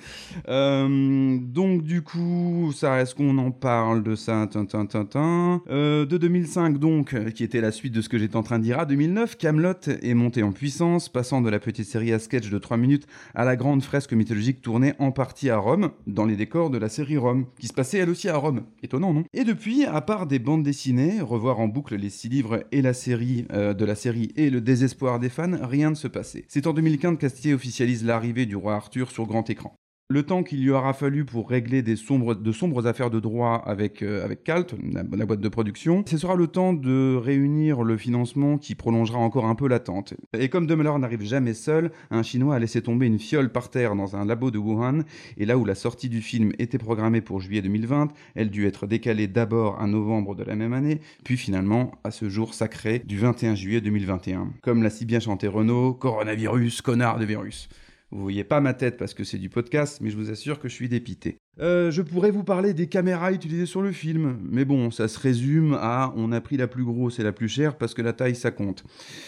Euh, 0.49 1.39
donc, 1.41 1.83
du 1.83 2.03
coup, 2.03 2.73
ça 2.75 2.95
reste 2.95 3.15
qu'on 3.15 3.39
en 3.39 3.51
parle 3.51 4.03
de 4.03 4.17
ça, 4.17 4.49
tin, 4.51 4.65
tin, 4.65 4.87
tin, 4.87 5.05
tin. 5.05 5.63
Euh, 5.71 6.05
de 6.05 6.17
2005, 6.17 6.79
donc, 6.79 7.15
qui 7.33 7.45
était 7.45 7.61
la 7.61 7.71
suite 7.71 7.93
de 7.93 8.01
ce 8.01 8.09
que 8.09 8.19
j'étais 8.19 8.37
en 8.37 8.43
train 8.43 8.59
de 8.59 8.65
dire, 8.65 8.81
à 8.81 8.87
2009, 8.87 9.37
Camelot 9.37 9.75
est 9.87 10.15
monté 10.15 10.43
en 10.43 10.53
puissance, 10.53 11.09
passant 11.09 11.41
de 11.41 11.51
la 11.51 11.61
petite 11.61 11.87
série 11.87 12.13
à 12.13 12.19
sketch 12.19 12.51
de 12.51 12.59
3 12.59 12.77
minutes 12.77 13.07
à 13.35 13.45
la 13.45 13.57
grande 13.57 13.83
fresque 13.83 14.13
mythologique 14.13 14.63
tournée 14.63 14.95
en 14.99 15.13
partie 15.13 15.51
à 15.51 15.59
Rome, 15.59 15.91
dans 16.07 16.25
les 16.25 16.37
décors 16.37 16.71
de 16.71 16.79
la 16.79 16.89
série 16.89 17.17
Rome, 17.17 17.47
qui 17.59 17.69
se 17.69 17.73
passait 17.73 17.99
elle 17.99 18.11
aussi 18.11 18.29
à 18.29 18.37
Rome. 18.37 18.63
Étonnant, 18.83 19.12
Et 19.33 19.45
depuis, 19.45 19.85
à 19.85 20.01
part 20.01 20.27
des 20.27 20.39
bandes 20.39 20.63
dessinées, 20.63 21.21
revoir 21.21 21.61
en 21.61 21.69
boucle 21.69 21.97
les 21.97 22.11
six 22.11 22.29
livres 22.29 22.65
et 22.73 22.83
la 22.83 22.95
série 22.95 23.47
euh, 23.53 23.75
de 23.75 23.85
la 23.85 23.95
série 23.95 24.33
et 24.37 24.51
le 24.51 24.61
désespoir 24.61 25.19
des 25.19 25.29
fans, 25.29 25.57
rien 25.61 25.91
ne 25.91 25.95
se 25.95 26.09
passait. 26.09 26.45
C'est 26.49 26.67
en 26.67 26.73
2015 26.73 27.19
qu'Astier 27.19 27.55
officialise 27.55 28.05
l'arrivée 28.05 28.47
du 28.47 28.57
roi 28.57 28.75
Arthur 28.75 29.11
sur 29.11 29.27
grand 29.27 29.49
écran. 29.51 29.75
Le 30.13 30.23
temps 30.25 30.43
qu'il 30.43 30.63
lui 30.63 30.69
aura 30.69 30.93
fallu 30.93 31.25
pour 31.25 31.49
régler 31.49 31.81
de 31.81 31.95
sombres 31.97 32.87
affaires 32.87 33.09
de 33.09 33.19
droit 33.19 33.63
avec, 33.65 34.03
euh, 34.03 34.29
Calt, 34.45 34.75
la, 34.93 35.05
boîte 35.25 35.41
de 35.41 35.49
production, 35.49 36.05
ce 36.07 36.19
sera 36.19 36.37
le 36.37 36.49
temps 36.49 36.75
de 36.75 37.17
réunir 37.17 37.83
le 37.83 37.97
financement 37.97 38.59
qui 38.59 38.75
prolongera 38.75 39.17
encore 39.17 39.47
un 39.47 39.55
peu 39.55 39.67
l'attente. 39.69 40.13
Et 40.39 40.51
comme 40.51 40.67
Dumbledore 40.67 40.99
n'arrive 40.99 41.23
jamais 41.23 41.55
seul, 41.55 41.93
un 42.11 42.23
Chinois 42.23 42.57
a 42.57 42.59
laissé 42.59 42.83
tomber 42.83 43.07
une 43.07 43.19
fiole 43.19 43.49
par 43.49 43.71
terre 43.71 43.97
dans 43.97 44.15
un 44.15 44.27
labo 44.27 44.51
de 44.51 44.59
Wuhan, 44.59 44.99
et 45.39 45.47
là 45.47 45.57
où 45.57 45.65
la 45.65 45.75
sortie 45.75 46.11
du 46.11 46.21
film 46.21 46.53
était 46.59 46.77
programmée 46.77 47.23
pour 47.23 47.41
juillet 47.41 47.63
2020, 47.63 48.09
elle 48.35 48.51
dut 48.51 48.67
être 48.67 48.87
décalée 48.87 49.29
d'abord 49.29 49.81
à 49.81 49.87
novembre 49.87 50.35
de 50.35 50.45
la 50.45 50.57
même 50.57 50.75
année, 50.75 51.01
puis 51.25 51.39
finalement 51.39 51.93
à 52.05 52.11
ce 52.11 52.29
jour 52.29 52.53
sacré 52.53 52.99
du 52.99 53.17
21 53.17 53.55
juillet 53.55 53.81
2021. 53.81 54.51
Comme 54.61 54.83
l'a 54.83 54.91
si 54.91 55.07
bien 55.07 55.21
chanté 55.21 55.49
Renault, 55.49 55.95
coronavirus, 55.95 56.83
connard 56.83 57.19
de 57.19 57.25
virus. 57.25 57.71
Vous 58.13 58.21
voyez 58.21 58.45
pas 58.45 58.61
ma 58.61 58.75
tête 58.75 58.99
parce 58.99 59.15
que 59.15 59.25
c'est 59.25 59.39
du 59.39 59.49
podcast, 59.49 60.03
mais 60.03 60.11
je 60.11 60.19
vous 60.19 60.31
assure 60.31 60.61
que 60.61 60.69
je 60.69 60.75
suis 60.75 60.89
dépité. 60.91 61.42
Euh, 61.61 61.91
je 61.91 62.01
pourrais 62.01 62.31
vous 62.31 62.45
parler 62.45 62.73
des 62.73 62.87
caméras 62.87 63.31
utilisées 63.31 63.67
sur 63.67 63.83
le 63.83 63.93
film, 63.93 64.39
mais 64.43 64.65
bon, 64.65 64.91
ça 64.91 65.07
se 65.07 65.19
résume 65.19 65.77
à 65.79 66.15
on 66.17 66.33
a 66.33 66.41
pris 66.41 66.57
la 66.57 66.67
plus 66.67 66.83
grosse 66.83 67.19
et 67.19 67.23
la 67.23 67.33
plus 67.33 67.49
chère 67.49 67.77
parce 67.77 67.93
que 67.93 68.01
la 68.01 68.15
taille 68.15 68.35
ça 68.35 68.51
compte. 68.51 68.85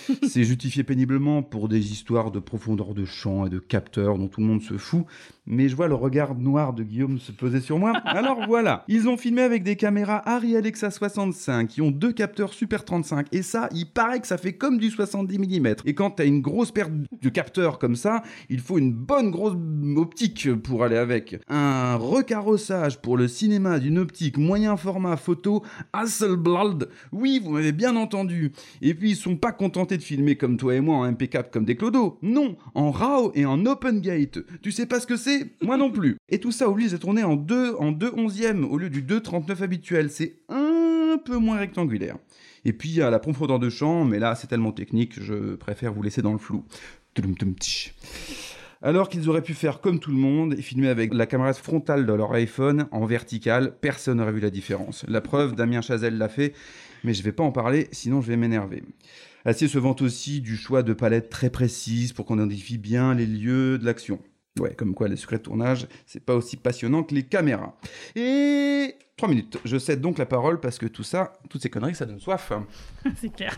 c'est 0.27 0.43
justifié 0.43 0.85
péniblement 0.85 1.43
pour 1.43 1.69
des 1.69 1.93
histoires 1.93 2.31
de 2.31 2.39
profondeur 2.39 2.95
de 2.95 3.05
champ 3.05 3.45
et 3.45 3.51
de 3.51 3.59
capteurs 3.59 4.17
dont 4.17 4.29
tout 4.29 4.41
le 4.41 4.47
monde 4.47 4.63
se 4.63 4.79
fout, 4.79 5.05
mais 5.47 5.69
je 5.69 5.77
vois 5.77 5.87
le 5.87 5.95
regard 5.95 6.35
noir 6.35 6.73
de 6.73 6.83
Guillaume 6.83 7.19
se 7.19 7.31
poser 7.31 7.61
sur 7.61 7.79
moi. 7.79 7.93
Alors 8.07 8.47
voilà, 8.47 8.85
ils 8.89 9.07
ont 9.07 9.19
filmé 9.19 9.43
avec 9.43 9.63
des 9.63 9.77
caméras 9.77 10.23
Arri 10.27 10.57
Alexa 10.57 10.91
65 10.91 11.69
qui 11.69 11.83
ont 11.83 11.91
deux 11.91 12.13
capteurs 12.13 12.55
Super 12.55 12.87
35 12.87 13.27
et 13.33 13.43
ça, 13.43 13.69
il 13.75 13.85
paraît 13.85 14.21
que 14.21 14.27
ça 14.27 14.39
fait 14.39 14.55
comme 14.55 14.79
du 14.79 14.89
70 14.89 15.39
mm. 15.39 15.75
Et 15.85 15.95
quand 15.95 16.13
t'as 16.13 16.25
une 16.25 16.41
grosse 16.41 16.73
paire 16.73 16.89
de 16.89 17.29
capteurs 17.29 17.79
comme 17.79 17.97
ça, 17.97 18.23
il 18.49 18.61
faut 18.61 18.79
une 18.79 18.95
bonne 18.95 19.31
grosse 19.31 19.57
optique 19.97 20.55
pour 20.63 20.85
aller 20.85 20.97
avec. 20.97 21.37
Un 21.49 21.97
recarrossage 22.15 23.01
pour 23.01 23.17
le 23.17 23.27
cinéma 23.27 23.79
d'une 23.79 23.99
optique 23.99 24.39
moyen 24.39 24.77
format 24.77 25.17
photo 25.17 25.65
Hasselblad. 25.93 26.89
Oui, 27.13 27.41
vous 27.43 27.51
m'avez 27.51 27.73
bien 27.73 27.97
entendu. 27.97 28.53
Et 28.83 28.95
puis 28.95 29.11
ils 29.11 29.17
sont 29.17 29.37
pas 29.37 29.53
contentés 29.53 29.97
de 29.97 30.03
filmer 30.03 30.37
comme 30.37 30.57
toi 30.57 30.75
et 30.75 30.81
moi 30.81 30.97
en 30.97 31.11
MP4 31.11 31.51
comme 31.51 31.65
des 31.65 31.77
clodos. 31.77 32.19
Non, 32.23 32.57
en 32.75 32.91
RAW 32.91 33.33
et 33.35 33.47
en 33.47 33.67
Open 33.67 34.01
Gate. 34.01 34.39
Tu 34.63 34.71
sais 34.71 34.87
pas 34.87 35.01
ce 35.01 35.07
que 35.07 35.17
c'est? 35.17 35.51
Moi 35.63 35.77
non 35.77 35.91
plus. 35.91 36.17
Et 36.29 36.39
tout 36.39 36.53
ça 36.53 36.69
oblige 36.69 36.95
à 36.95 36.99
tourner 36.99 37.25
en 37.25 37.37
2 37.37 37.75
en 37.79 37.91
2 37.93 38.13
onzièmes 38.17 38.65
au 38.65 38.79
lieu 38.79 38.91
du 38.91 39.03
2,39 39.03 39.63
habituel. 39.63 40.11
C'est 40.11 40.37
un 40.49 41.19
peu 41.25 41.37
moins 41.37 41.59
rectangulaire. 41.59 42.17
Et 42.65 42.73
puis 42.73 43.03
à 43.03 43.11
la 43.11 43.19
profondeur 43.19 43.59
de 43.59 43.71
champ, 43.71 44.05
mais 44.05 44.19
là 44.19 44.35
c'est 44.35 44.47
tellement 44.47 44.73
technique, 44.73 45.21
je 45.21 45.57
préfère 45.57 45.93
vous 45.93 46.03
laisser 46.03 46.23
dans 46.23 46.33
le 46.33 46.39
flou. 46.39 46.65
Alors 48.85 49.09
qu'ils 49.09 49.31
auraient 49.31 49.41
pu 49.41 49.55
faire 49.55 49.81
comme 49.81 49.99
tout 49.99 50.11
le 50.11 50.19
monde 50.19 50.53
et 50.59 50.61
filmer 50.61 50.89
avec 50.89 51.15
la 51.15 51.25
caméra 51.25 51.55
frontale 51.55 52.05
de 52.05 52.13
leur 52.13 52.35
iPhone 52.35 52.87
en 52.93 53.07
vertical, 53.07 53.75
personne 53.81 54.19
n'aurait 54.19 54.33
vu 54.33 54.41
la 54.41 54.51
différence. 54.51 55.07
La 55.09 55.23
preuve, 55.23 55.55
Damien 55.55 55.81
Chazelle 55.81 56.19
l'a 56.19 56.29
fait, 56.29 56.53
mais 57.03 57.15
je 57.15 57.23
vais 57.23 57.33
pas 57.33 57.43
en 57.43 57.51
parler, 57.51 57.89
sinon 57.93 58.21
je 58.21 58.27
vais 58.27 58.37
m'énerver. 58.37 58.83
Acier 59.47 59.69
se 59.69 59.79
vante 59.79 60.03
aussi 60.03 60.43
du 60.43 60.59
choix 60.59 60.83
de 60.83 60.93
palettes 60.93 61.31
très 61.31 61.49
précises 61.49 62.13
pour 62.13 62.27
qu'on 62.27 62.37
identifie 62.37 62.77
bien 62.77 63.15
les 63.15 63.25
lieux 63.25 63.79
de 63.79 63.87
l'action. 63.87 64.21
Ouais, 64.61 64.73
comme 64.75 64.95
quoi 64.95 65.09
les 65.09 65.17
secrets 65.17 65.39
de 65.39 65.43
tournage, 65.43 65.89
c'est 66.07 66.25
pas 66.25 66.37
aussi 66.37 66.57
passionnant 66.57 67.03
que 67.03 67.13
les 67.13 67.25
caméras. 67.25 67.75
Et 68.15 68.95
3 69.17 69.29
minutes. 69.29 69.59
Je 69.65 69.79
cède 69.79 70.01
donc 70.01 70.17
la 70.17 70.27
parole 70.27 70.61
parce 70.61 70.79
que 70.79 70.87
tout 70.87 71.03
ça, 71.03 71.33
toutes 71.51 71.61
ces 71.61 71.71
conneries, 71.71 71.97
ça 71.97 72.05
donne 72.05 72.21
soif. 72.21 72.53
c'est 73.21 73.35
clair. 73.35 73.57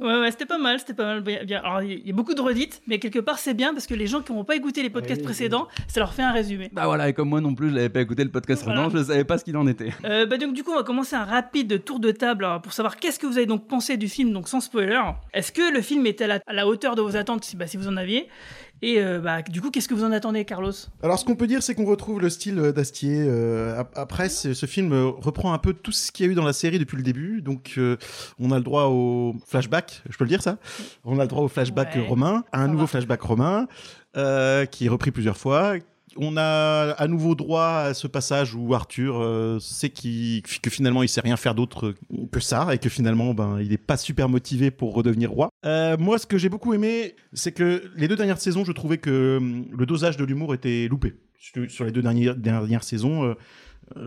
ouais, 0.00 0.20
ouais, 0.20 0.30
c'était 0.30 0.46
pas 0.46 0.58
mal, 0.58 0.78
c'était 0.78 0.94
pas 0.94 1.06
mal. 1.06 1.22
Bien. 1.22 1.60
Alors, 1.60 1.82
il 1.82 2.06
y 2.06 2.10
a 2.10 2.12
beaucoup 2.12 2.34
de 2.34 2.40
redites, 2.40 2.82
mais 2.86 3.00
quelque 3.00 3.18
part, 3.18 3.40
c'est 3.40 3.54
bien 3.54 3.72
parce 3.74 3.88
que 3.88 3.94
les 3.94 4.06
gens 4.06 4.22
qui 4.22 4.32
n'ont 4.32 4.44
pas 4.44 4.54
écouté 4.54 4.80
les 4.84 4.90
podcasts 4.90 5.20
Oui, 5.20 5.24
précédents, 5.24 5.66
ça 5.88 5.98
leur 5.98 6.14
fait 6.14 6.22
un 6.22 6.30
résumé. 6.32 6.70
Bah 6.72 6.86
voilà, 6.86 7.08
et 7.08 7.12
comme 7.12 7.28
moi 7.30 7.40
non 7.40 7.54
plus, 7.56 7.70
je 7.70 7.74
l'avais 7.74 7.88
pas 7.88 8.00
écouté 8.00 8.22
le 8.22 8.30
podcast 8.30 8.62
Voilà. 8.62 8.82
précédent, 8.82 9.02
je 9.02 9.06
savais 9.12 9.24
pas 9.24 9.38
ce 9.38 9.44
qu'il 9.44 9.56
en 9.56 9.66
était. 9.66 9.90
Euh, 10.04 10.26
bah 10.26 10.36
donc 10.36 10.54
du 10.54 10.62
coup 10.62 10.70
on 10.70 10.76
va 10.76 10.84
commencer 10.84 11.16
un 11.16 11.24
rapide 11.24 11.82
tour 11.84 11.98
de 11.98 12.10
table 12.12 12.44
alors, 12.44 12.62
pour 12.62 12.72
savoir 12.72 12.96
qu'est-ce 12.96 13.18
que 13.18 13.26
vous 13.26 13.38
avez 13.38 13.46
donc 13.46 13.66
pensé 13.66 13.96
du 13.96 14.08
film 14.08 14.32
donc 14.32 14.48
sans 14.48 14.60
spoiler. 14.60 15.00
Est-ce 15.32 15.50
que 15.52 15.72
le 15.72 15.80
film 15.80 16.06
était 16.06 16.24
à 16.24 16.28
la, 16.28 16.40
à 16.46 16.52
la 16.52 16.66
hauteur 16.68 16.94
de 16.94 17.02
vos 17.02 17.16
attentes? 17.16 17.44
Si, 17.44 17.56
bah, 17.56 17.66
si 17.66 17.76
vous 17.76 17.88
en 17.88 17.96
aviez 17.96 18.28
et 18.92 19.00
euh, 19.00 19.20
bah, 19.20 19.42
du 19.42 19.60
coup 19.60 19.70
qu'est-ce 19.70 19.88
que 19.88 19.94
vous 19.94 20.04
en 20.04 20.12
attendez 20.12 20.44
Carlos? 20.44 20.72
Alors, 21.02 21.18
ce 21.18 21.24
qu'on 21.24 21.36
peut 21.36 21.46
dire, 21.46 21.62
c'est 21.62 21.74
qu'on 21.74 21.84
retrouve 21.86 22.20
le 22.20 22.28
style 22.30 22.58
euh, 22.58 22.72
d'Astier. 22.72 23.24
euh, 23.26 23.78
ap- 23.80 23.92
après, 23.96 24.28
ce 24.28 24.66
film 24.66 24.92
reprend 24.92 25.52
un 25.52 25.58
peu 25.58 25.72
tout 25.72 25.92
ce 25.92 26.12
qu'il 26.12 26.26
y 26.26 26.28
a 26.28 26.32
eu 26.32 26.34
dans 26.34 26.44
la 26.44 26.52
série 26.52 26.78
depuis 26.78 26.96
le 26.96 27.02
début. 27.02 27.42
Donc, 27.42 27.74
euh, 27.78 27.96
on 28.38 28.50
a 28.50 28.56
le 28.58 28.64
droit 28.64 28.84
au 28.84 29.34
flashback, 29.46 30.02
je 30.08 30.16
peux 30.16 30.24
le 30.24 30.28
dire 30.30 30.42
ça? 30.42 30.58
On 31.04 31.18
a 31.18 31.22
le 31.22 31.28
droit 31.28 31.42
au 31.42 31.48
flashback 31.48 31.94
Ouais, 31.94 32.00
romain, 32.00 32.44
à 32.52 32.60
un 32.62 32.68
nouveau 32.68 32.86
flashback 32.86 33.20
romain, 33.22 33.66
qui 34.14 34.86
est 34.86 34.88
repris 34.88 35.10
plusieurs 35.10 35.36
fois. 35.36 35.74
On 36.16 36.36
a 36.36 36.92
à 36.92 37.06
nouveau 37.08 37.34
droit 37.34 37.68
à 37.68 37.94
ce 37.94 38.06
passage 38.06 38.54
où 38.54 38.74
Arthur 38.74 39.20
euh, 39.20 39.58
sait 39.58 39.90
que 39.90 40.70
finalement 40.70 41.02
il 41.02 41.08
sait 41.08 41.20
rien 41.20 41.36
faire 41.36 41.54
d'autre 41.54 41.94
que 42.30 42.40
ça 42.40 42.68
et 42.72 42.78
que 42.78 42.88
finalement 42.88 43.34
ben 43.34 43.58
il 43.60 43.72
est 43.72 43.78
pas 43.78 43.96
super 43.96 44.28
motivé 44.28 44.70
pour 44.70 44.94
redevenir 44.94 45.30
roi. 45.30 45.50
Euh, 45.64 45.96
moi, 45.98 46.18
ce 46.18 46.26
que 46.26 46.38
j'ai 46.38 46.48
beaucoup 46.48 46.74
aimé, 46.74 47.14
c'est 47.32 47.52
que 47.52 47.90
les 47.96 48.08
deux 48.08 48.16
dernières 48.16 48.40
saisons, 48.40 48.64
je 48.64 48.72
trouvais 48.72 48.98
que 48.98 49.38
hum, 49.38 49.66
le 49.76 49.86
dosage 49.86 50.16
de 50.16 50.24
l'humour 50.24 50.54
était 50.54 50.88
loupé. 50.88 51.14
Sur 51.68 51.84
les 51.84 51.92
deux 51.92 52.00
dernières, 52.00 52.36
dernières 52.36 52.84
saisons, 52.84 53.24
euh, 53.24 53.34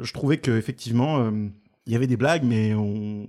je 0.02 0.12
trouvais 0.12 0.38
que 0.38 0.52
effectivement 0.52 1.20
euh, 1.20 1.50
il 1.86 1.94
y 1.94 1.96
avait 1.96 2.08
des 2.08 2.18
blagues, 2.18 2.44
mais 2.44 2.74
on 2.74 3.28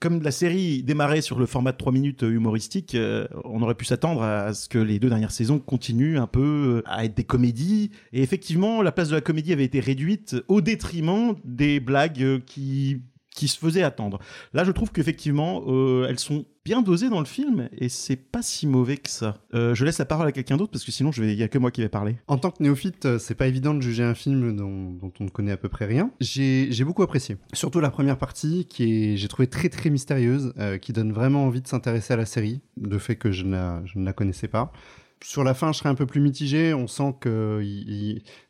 comme 0.00 0.22
la 0.22 0.30
série 0.30 0.82
démarrait 0.82 1.20
sur 1.20 1.38
le 1.38 1.46
format 1.46 1.72
de 1.72 1.76
3 1.76 1.92
minutes 1.92 2.22
euh, 2.22 2.30
humoristique, 2.30 2.94
euh, 2.94 3.26
on 3.44 3.62
aurait 3.62 3.74
pu 3.74 3.84
s'attendre 3.84 4.22
à 4.22 4.54
ce 4.54 4.68
que 4.68 4.78
les 4.78 4.98
deux 4.98 5.08
dernières 5.08 5.32
saisons 5.32 5.58
continuent 5.58 6.18
un 6.18 6.26
peu 6.26 6.40
euh, 6.78 6.82
à 6.86 7.04
être 7.04 7.14
des 7.14 7.24
comédies. 7.24 7.90
Et 8.12 8.22
effectivement, 8.22 8.82
la 8.82 8.92
place 8.92 9.08
de 9.08 9.14
la 9.14 9.20
comédie 9.20 9.52
avait 9.52 9.64
été 9.64 9.80
réduite 9.80 10.36
au 10.46 10.60
détriment 10.60 11.34
des 11.44 11.80
blagues 11.80 12.42
qui 12.46 13.02
qui 13.38 13.46
se 13.46 13.56
faisaient 13.56 13.84
attendre. 13.84 14.18
Là, 14.52 14.64
je 14.64 14.72
trouve 14.72 14.90
qu'effectivement, 14.90 15.62
euh, 15.68 16.08
elles 16.08 16.18
sont 16.18 16.44
bien 16.64 16.82
dosées 16.82 17.08
dans 17.08 17.20
le 17.20 17.24
film 17.24 17.68
et 17.78 17.88
c'est 17.88 18.16
pas 18.16 18.42
si 18.42 18.66
mauvais 18.66 18.96
que 18.96 19.08
ça. 19.08 19.36
Euh, 19.54 19.76
je 19.76 19.84
laisse 19.84 19.98
la 19.98 20.06
parole 20.06 20.26
à 20.26 20.32
quelqu'un 20.32 20.56
d'autre 20.56 20.72
parce 20.72 20.84
que 20.84 20.90
sinon, 20.90 21.12
il 21.12 21.34
y 21.34 21.44
a 21.44 21.48
que 21.48 21.56
moi 21.56 21.70
qui 21.70 21.80
vais 21.80 21.88
parler. 21.88 22.16
En 22.26 22.36
tant 22.36 22.50
que 22.50 22.60
néophyte, 22.60 23.06
euh, 23.06 23.18
c'est 23.20 23.36
pas 23.36 23.46
évident 23.46 23.74
de 23.74 23.80
juger 23.80 24.02
un 24.02 24.16
film 24.16 24.56
dont, 24.56 24.98
on 25.20 25.24
ne 25.24 25.28
connaît 25.28 25.52
à 25.52 25.56
peu 25.56 25.68
près 25.68 25.84
rien. 25.84 26.10
J'ai 26.20 26.84
beaucoup 26.84 27.04
apprécié. 27.04 27.36
Surtout 27.52 27.78
la 27.78 27.90
première 27.90 28.18
partie 28.18 28.66
qui 28.66 29.16
j'ai 29.16 29.28
trouvé 29.28 29.46
très 29.46 29.68
très 29.68 29.88
mystérieuse, 29.88 30.52
qui 30.82 30.92
donne 30.92 31.12
vraiment 31.12 31.44
envie 31.44 31.62
de 31.62 31.68
s'intéresser 31.68 32.14
à 32.14 32.16
la 32.16 32.26
série, 32.26 32.60
de 32.76 32.98
fait 32.98 33.14
que 33.14 33.30
je 33.30 33.44
ne 33.44 34.04
la 34.04 34.12
connaissais 34.12 34.48
pas. 34.48 34.72
Sur 35.22 35.42
la 35.44 35.54
fin, 35.54 35.72
je 35.72 35.78
serais 35.78 35.88
un 35.88 35.94
peu 35.94 36.06
plus 36.06 36.20
mitigé. 36.20 36.74
On 36.74 36.86
sent 36.86 37.14
que 37.20 37.60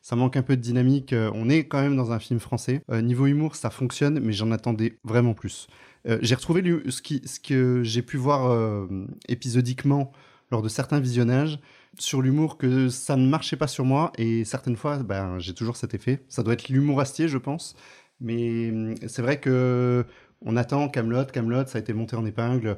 ça 0.01 0.15
manque 0.15 0.37
un 0.37 0.43
peu 0.43 0.55
de 0.55 0.61
dynamique. 0.61 1.15
On 1.33 1.49
est 1.49 1.67
quand 1.67 1.81
même 1.81 1.95
dans 1.95 2.11
un 2.11 2.19
film 2.19 2.39
français. 2.39 2.83
Euh, 2.91 3.01
niveau 3.01 3.25
humour, 3.25 3.55
ça 3.55 3.69
fonctionne, 3.69 4.19
mais 4.19 4.33
j'en 4.33 4.51
attendais 4.51 4.99
vraiment 5.03 5.33
plus. 5.33 5.67
Euh, 6.07 6.17
j'ai 6.21 6.35
retrouvé 6.35 6.63
ce 6.89 7.39
que 7.39 7.83
j'ai 7.83 8.01
pu 8.01 8.17
voir 8.17 8.49
euh, 8.51 8.87
épisodiquement 9.27 10.11
lors 10.51 10.61
de 10.61 10.69
certains 10.69 10.99
visionnages 10.99 11.59
sur 11.97 12.21
l'humour 12.21 12.57
que 12.57 12.89
ça 12.89 13.15
ne 13.15 13.27
marchait 13.27 13.57
pas 13.57 13.67
sur 13.67 13.83
moi 13.83 14.11
et 14.17 14.45
certaines 14.45 14.77
fois 14.77 14.99
ben, 14.99 15.37
j'ai 15.39 15.53
toujours 15.53 15.75
cet 15.75 15.93
effet 15.93 16.23
ça 16.29 16.43
doit 16.43 16.53
être 16.53 16.69
l'humour 16.69 17.01
astier 17.01 17.27
je 17.27 17.37
pense 17.37 17.75
mais 18.21 18.69
hum, 18.69 18.95
c'est 19.07 19.21
vrai 19.21 19.39
que 19.39 20.05
on 20.41 20.55
attend 20.55 20.87
Camelot 20.87 21.25
Camelot 21.25 21.65
ça 21.65 21.77
a 21.77 21.81
été 21.81 21.93
monté 21.93 22.15
en 22.15 22.25
épingle 22.25 22.77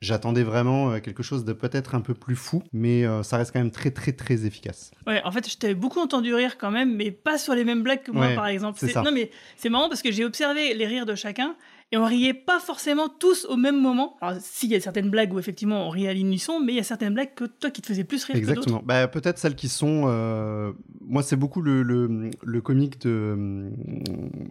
j'attendais 0.00 0.42
vraiment 0.42 0.92
euh, 0.92 0.98
quelque 1.00 1.22
chose 1.22 1.44
de 1.44 1.52
peut-être 1.52 1.94
un 1.94 2.00
peu 2.00 2.14
plus 2.14 2.36
fou 2.36 2.62
mais 2.72 3.04
euh, 3.04 3.22
ça 3.22 3.36
reste 3.36 3.52
quand 3.52 3.58
même 3.60 3.70
très 3.70 3.90
très 3.90 4.12
très 4.12 4.46
efficace 4.46 4.90
Ouais, 5.06 5.20
en 5.24 5.32
fait, 5.32 5.48
je 5.50 5.56
t'avais 5.58 5.74
beaucoup 5.74 6.00
entendu 6.00 6.34
rire 6.34 6.56
quand 6.58 6.70
même, 6.70 6.94
mais 6.96 7.10
pas 7.10 7.36
sur 7.38 7.54
les 7.54 7.64
mêmes 7.64 7.82
blagues 7.82 8.02
que 8.02 8.12
moi, 8.12 8.26
Ouais, 8.28 8.34
par 8.34 8.46
exemple. 8.46 8.78
c'est 8.80 8.88
ça. 8.88 9.02
Non, 9.02 9.10
mais 9.12 9.30
c'est 9.56 9.68
marrant 9.70 9.88
parce 9.88 10.02
que 10.02 10.12
j'ai 10.12 10.24
observé 10.24 10.72
les 10.74 10.86
rires 10.86 11.06
de 11.06 11.14
chacun 11.14 11.56
et 11.92 11.96
on 11.96 12.04
riait 12.04 12.34
pas 12.34 12.60
forcément 12.60 13.08
tous 13.08 13.44
au 13.46 13.56
même 13.56 13.80
moment. 13.80 14.16
Alors, 14.20 14.38
s'il 14.40 14.70
y 14.70 14.76
a 14.76 14.80
certaines 14.80 15.10
blagues 15.10 15.32
où 15.34 15.38
effectivement 15.40 15.86
on 15.86 15.90
rit 15.90 16.06
à 16.06 16.14
l'unisson, 16.14 16.60
mais 16.60 16.72
il 16.72 16.76
y 16.76 16.80
a 16.80 16.84
certaines 16.84 17.14
blagues 17.14 17.34
que 17.34 17.44
toi 17.44 17.70
qui 17.70 17.82
te 17.82 17.88
faisaient 17.88 18.04
plus 18.04 18.22
rire 18.24 18.34
que. 18.34 18.38
Exactement. 18.38 18.82
Bah, 18.84 19.08
peut-être 19.08 19.38
celles 19.38 19.56
qui 19.56 19.68
sont. 19.68 20.04
euh, 20.06 20.72
Moi, 21.00 21.22
c'est 21.24 21.36
beaucoup 21.36 21.60
le, 21.62 21.82
le, 21.82 22.30
le 22.42 22.60
comique 22.60 23.00
de. 23.00 23.68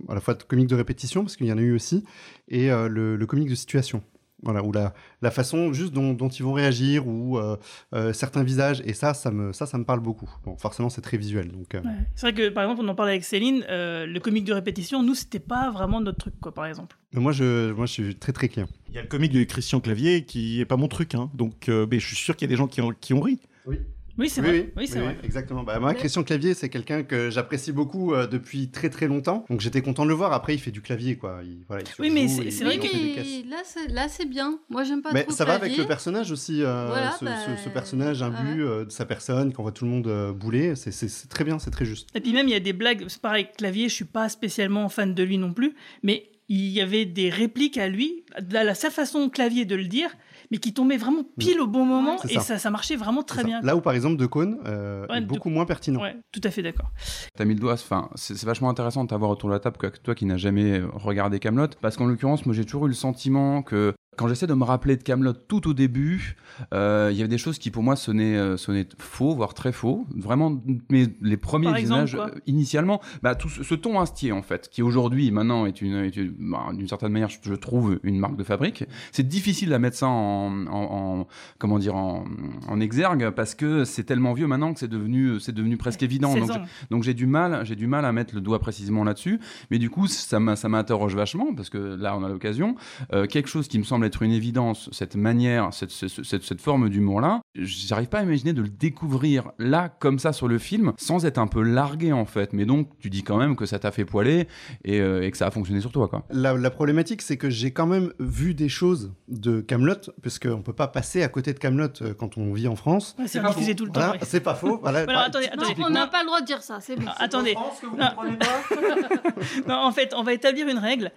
À 0.09 0.15
la 0.15 0.19
fois 0.21 0.33
de 0.33 0.43
comique 0.43 0.67
de 0.67 0.75
répétition, 0.75 1.23
parce 1.23 1.38
qu'il 1.38 1.47
y 1.47 1.53
en 1.53 1.57
a 1.57 1.62
eu 1.62 1.73
aussi, 1.73 2.03
et 2.49 2.71
euh, 2.71 2.89
le, 2.89 3.15
le 3.15 3.25
comique 3.25 3.49
de 3.49 3.55
situation. 3.55 4.03
Voilà, 4.41 4.63
ou 4.63 4.71
la, 4.71 4.93
la 5.21 5.32
façon 5.32 5.73
juste 5.73 5.91
dont, 5.93 6.13
dont 6.13 6.30
ils 6.30 6.43
vont 6.43 6.54
réagir, 6.54 7.08
ou 7.08 7.38
euh, 7.38 7.58
euh, 7.93 8.13
certains 8.13 8.43
visages, 8.43 8.82
et 8.86 8.93
ça, 8.93 9.13
ça 9.13 9.32
me, 9.32 9.52
ça, 9.52 9.65
ça 9.65 9.78
me 9.78 9.84
parle 9.84 9.99
beaucoup. 9.99 10.30
Bon, 10.45 10.56
forcément, 10.56 10.89
c'est 10.89 11.02
très 11.02 11.17
visuel, 11.17 11.52
donc. 11.52 11.75
euh, 11.75 11.82
Ouais. 11.82 11.91
C'est 12.15 12.28
vrai 12.28 12.34
que 12.34 12.49
par 12.49 12.63
exemple, 12.63 12.82
on 12.84 12.88
en 12.88 12.95
parlait 12.95 13.12
avec 13.13 13.23
Céline, 13.25 13.65
euh, 13.69 14.06
le 14.06 14.19
comique 14.19 14.45
de 14.45 14.54
répétition, 14.54 15.04
nous, 15.04 15.15
c'était 15.15 15.39
pas 15.39 15.71
vraiment 15.71 15.99
notre 15.99 16.19
truc, 16.19 16.36
quoi, 16.39 16.54
par 16.54 16.65
exemple. 16.65 16.97
Mais 17.13 17.19
moi, 17.19 17.32
je, 17.32 17.71
moi, 17.73 17.86
je 17.86 17.91
suis 17.91 18.15
très 18.15 18.32
très 18.32 18.47
client. 18.47 18.67
Il 18.88 18.95
y 18.95 18.97
a 18.97 19.02
le 19.02 19.08
comique 19.08 19.32
de 19.34 19.43
Christian 19.43 19.80
Clavier 19.82 20.23
qui 20.23 20.62
est 20.62 20.65
pas 20.65 20.78
mon 20.78 20.88
truc, 20.88 21.15
hein. 21.15 21.30
donc 21.34 21.67
euh, 21.69 21.86
mais 21.89 21.99
je 21.99 22.08
suis 22.08 22.15
sûr 22.15 22.36
qu'il 22.36 22.47
y 22.47 22.49
a 22.49 22.54
des 22.54 22.58
gens 22.58 22.67
qui 22.67 22.82
ont, 22.82 22.91
qui 22.91 23.13
ont 23.13 23.21
ri. 23.21 23.39
Oui. 23.65 23.80
Oui, 24.19 24.27
c'est 24.29 24.41
oui, 24.41 24.47
vrai. 24.47 24.73
Oui, 24.75 24.86
vrai. 24.88 25.17
Exactement. 25.23 25.63
Bah, 25.63 25.79
moi, 25.79 25.93
Christian 25.93 26.23
Clavier, 26.23 26.53
c'est 26.53 26.67
quelqu'un 26.67 27.03
que 27.03 27.29
j'apprécie 27.29 27.71
beaucoup 27.71 28.13
euh, 28.13 28.27
depuis 28.27 28.69
très 28.69 28.89
très 28.89 29.08
longtemps. 29.08 29.45
Donc 29.49 29.62
j'étais 29.62 29.82
content 29.82 30.03
de 30.03 30.10
le 30.10 30.13
voir. 30.15 30.34
Après, 30.34 30.53
il 30.53 30.60
fait 30.60 30.71
du 30.71 30.82
clavier, 30.82 31.15
quoi. 31.15 31.39
Il, 31.43 31.63
voilà, 31.67 31.84
il 31.84 32.01
Oui, 32.01 32.10
mais 32.10 32.27
c'est- 32.27 32.63
vrai 32.65 32.77
que- 32.77 33.49
là, 33.93 34.08
c'est, 34.10 34.25
bien. 34.25 34.60
Moi, 34.69 34.84
j'aime 34.84 35.01
pas 35.01 35.12
Mais 35.13 35.23
trop 35.23 35.32
ça 35.32 35.45
va 35.45 35.53
avec 35.53 35.75
le 35.77 35.86
personnage 35.86 36.32
aussi, 36.32 36.62
euh, 36.63 36.88
Voilà, 36.89 37.15
ce, 37.17 37.23
bah, 37.25 37.32
ce- 37.58 37.63
ce 37.63 37.69
personnage 37.69 38.21
imbu 38.21 38.62
euh, 38.63 38.86
de 38.86 38.91
sa 38.91 39.05
personne, 39.05 39.53
qu'on 39.53 39.63
voit 39.63 39.71
tout 39.71 39.86
le 39.86 39.91
monde 39.91 40.34
bouler. 40.36 40.75
C'est- 40.75 41.29
très 41.29 41.45
bien, 41.45 41.58
c'est 41.58 41.71
très 41.71 41.86
juste. 41.86 42.10
Et 42.13 42.19
puis 42.19 42.34
même, 42.34 42.47
il 42.47 42.51
y 42.51 42.55
a 42.55 42.60
des 42.60 42.73
blagues. 42.73 43.05
C'est 43.08 43.21
pareil, 43.21 43.47
Clavier, 43.58 43.88
je 43.88 43.93
suis 43.93 44.05
pas 44.05 44.27
spécialement 44.27 44.89
fan 44.89 45.13
de 45.13 45.23
lui 45.23 45.38
non 45.38 45.53
plus, 45.53 45.75
mais 46.03 46.29
il 46.49 46.67
y 46.69 46.82
avait 46.82 47.05
des 47.05 47.29
répliques 47.29 47.77
à 47.77 47.88
lui, 47.88 48.23
la, 48.51 48.73
sa 48.75 48.89
façon 48.89 49.29
Clavier 49.29 49.65
de 49.65 49.75
le 49.75 49.86
dire, 49.86 50.10
mais 50.51 50.57
qui 50.57 50.73
tombaient 50.73 50.97
vraiment 50.97 51.23
pile 51.38 51.59
au 51.59 51.67
bon 51.67 51.85
moment, 51.85 52.17
et 52.29 52.35
ça. 52.35 52.41
ça. 52.41 52.57
Ça, 52.59 52.69
marchait 52.69 52.95
vraiment 52.95 53.23
très 53.23 53.43
bien. 53.43 53.62
Là 53.62 53.75
où 53.75 53.81
par 53.81 53.93
exemple 53.93 54.17
De 54.17 54.27
euh, 54.65 55.05
Ouais, 55.07 55.17
est 55.17 55.21
De- 55.21 55.25
beaucoup 55.27 55.49
moins 55.49 55.65
pertinent. 55.65 56.01
Ouais, 56.01 56.17
tout 56.31 56.41
à 56.43 56.51
fait 56.51 56.62
d'accord. 56.62 56.91
T'as 57.35 57.45
mis 57.45 57.53
le 57.53 57.59
doigt, 57.59 57.73
enfin, 57.73 58.09
c'est 58.15 58.35
c'est 58.38 58.45
vachement 58.45 58.69
intéressant 58.69 59.03
de 59.03 59.09
t'avoir 59.09 59.31
autour 59.31 59.49
de 59.49 59.53
la 59.53 59.59
table, 59.59 59.77
que 59.77 59.88
toi 59.88 60.15
qui 60.15 60.25
n'as 60.25 60.38
jamais 60.38 60.81
regardé 60.93 61.39
Camelot, 61.39 61.67
parce 61.81 61.97
qu'en 61.97 62.05
l'occurrence, 62.05 62.45
moi 62.45 62.55
j'ai 62.55 62.65
toujours 62.65 62.85
eu 62.85 62.89
le 62.89 62.95
sentiment 62.95 63.62
que 63.62 63.93
quand 64.19 64.27
j'essaie 64.27 64.47
de 64.47 64.53
me 64.53 64.65
rappeler 64.65 64.97
de 64.97 65.01
Camelot 65.03 65.32
tout 65.32 65.69
au 65.69 65.73
début, 65.73 66.36
euh, 66.73 67.08
il 67.10 67.15
y 67.17 67.21
avait 67.21 67.29
des 67.29 67.38
choses 67.38 67.58
qui 67.58 67.71
pour 67.71 67.84
moi 67.84 67.95
sonnaient, 67.95 68.36
euh, 68.36 68.58
sonnaient 68.58 68.86
faux, 68.97 69.34
voire 69.34 69.53
très 69.53 69.71
faux. 69.71 70.05
Vraiment, 70.13 70.62
mais 70.89 71.08
les 71.21 71.38
premiers 71.38 71.67
Par 71.67 71.77
exemple, 71.77 72.03
visionnages, 72.03 72.32
quoi 72.34 72.36
euh, 72.38 72.41
initialement, 72.45 72.99
bah, 73.23 73.36
tout 73.36 73.47
ce, 73.47 73.63
ce 73.63 73.75
ton 73.75 73.97
instier 73.97 74.34
en 74.34 74.41
fait, 74.41 74.67
qui 74.69 74.82
aujourd'hui, 74.82 75.32
maintenant, 75.32 75.65
est 75.65 75.82
une, 75.82 76.12
bah, 76.38 76.67
d'une 76.73 76.89
certaine 76.89 77.13
manière, 77.13 77.29
je, 77.29 77.53
trouve, 77.53 77.97
une 78.03 78.19
marque 78.19 78.36
de 78.36 78.43
fabrique. 78.43 78.84
C'est 79.13 79.25
difficile 79.25 79.73
à 79.73 79.79
mettre 79.79 79.95
ça 79.95 80.08
en, 80.10 80.67
en- 80.67 81.19
en- 81.21 81.27
comment 81.58 81.79
dire, 81.79 81.95
en, 81.95 82.25
en 82.67 82.79
exergue, 82.82 83.29
parce 83.29 83.55
que 83.55 83.86
c'est 83.86 84.03
tellement 84.03 84.34
vieux 84.34 84.47
maintenant 84.47 84.73
que 84.73 84.82
c'est 84.82 84.89
devenu, 84.89 85.39
c'est 85.39 85.53
devenu 85.55 85.77
presque 85.77 86.03
évident. 86.03 86.34
16 86.34 86.60
Donc, 86.91 87.03
j'ai 87.03 87.13
du 87.13 87.25
mal, 87.25 87.65
j'ai 87.65 87.77
du 87.77 87.88
mal 87.88 88.03
à 88.03 88.12
mettre 88.12 88.36
le 88.36 88.41
doigt 88.41 88.60
précisément 88.60 89.05
là-dessus. 89.05 89.39
Mais 89.71 89.79
du 89.79 89.89
coup, 89.89 90.08
ça 90.08 90.39
m'interroge 90.41 91.15
vachement 91.15 91.53
parce 91.55 91.69
que 91.69 91.77
là, 91.77 92.17
on 92.17 92.23
a 92.25 92.27
l'occasion. 92.27 92.75
Euh, 93.13 93.25
quelque 93.25 93.47
chose 93.47 93.69
qui 93.69 93.79
me 93.79 93.86
semble 93.86 94.08
être 94.09 94.21
une 94.23 94.31
évidence, 94.33 94.89
cette 94.91 95.15
manière, 95.15 95.73
cette, 95.73 95.91
ce- 95.91 96.07
ce- 96.09 96.23
cette, 96.23 96.43
cette 96.43 96.61
forme 96.61 96.89
d'humour-là, 96.89 97.39
j'arrive 97.55 98.09
pas 98.09 98.19
à 98.19 98.23
imaginer 98.23 98.51
de 98.53 98.61
le 98.61 98.67
découvrir 98.69 99.51
là, 99.57 99.87
comme 99.87 100.19
ça, 100.19 100.33
sur 100.33 100.47
le 100.47 100.57
film, 100.57 100.91
sans 100.97 101.25
être 101.25 101.37
un 101.37 101.47
peu 101.47 101.61
largué 101.61 102.11
en 102.11 102.25
fait. 102.25 102.51
Mais 102.53 102.65
donc, 102.65 102.89
tu 102.99 103.09
dis 103.09 103.23
quand 103.23 103.37
même 103.37 103.55
que 103.55 103.65
ça 103.65 103.79
t'a 103.79 103.91
fait 103.91 104.05
poiler 104.05 104.47
et, 104.83 104.99
euh, 104.99 105.21
et 105.23 105.31
que 105.31 105.37
ça 105.37 105.47
a 105.47 105.51
fonctionné 105.51 105.79
sur 105.81 105.91
toi, 105.91 106.07
quoi. 106.09 106.25
La, 106.31 106.53
la 106.55 106.69
problématique, 106.69 107.21
c'est 107.21 107.37
que 107.37 107.49
j'ai 107.49 107.71
quand 107.71 107.87
même 107.87 108.11
vu 108.19 108.53
des 108.53 108.67
choses 108.69 109.13
de 109.29 109.61
Camelot, 109.61 109.95
parce 110.21 110.39
qu'on 110.39 110.61
peut 110.61 110.73
pas 110.73 110.87
passer 110.87 111.23
à 111.23 111.29
côté 111.29 111.53
de 111.53 111.59
Camelot 111.59 111.87
quand 112.17 112.37
on 112.37 112.51
vit 112.53 112.67
en 112.67 112.75
France. 112.75 113.15
Ouais, 113.17 113.27
c'est 113.27 113.41
diffusé 113.45 113.75
tout 113.75 113.85
le 113.85 113.91
temps. 113.91 113.99
Voilà, 114.01 114.13
ouais. 114.13 114.19
C'est 114.23 114.41
pas 114.41 114.55
faux. 114.55 114.79
Voilà. 114.81 114.99
Alors, 115.01 115.21
attendez, 115.21 115.47
Non, 115.57 115.85
on 115.85 115.89
n'a 115.91 116.07
pas 116.07 116.21
le 116.21 116.25
droit 116.27 116.41
de 116.41 116.45
dire 116.45 116.61
ça, 116.63 116.79
c'est 116.81 116.95
bon. 116.95 117.05
Ah, 117.07 117.15
attendez. 117.19 117.53
Non. 117.55 118.07
non, 119.67 119.75
en 119.75 119.91
fait, 119.91 120.13
on 120.15 120.23
va 120.23 120.33
établir 120.33 120.67
une 120.67 120.77
règle. 120.77 121.11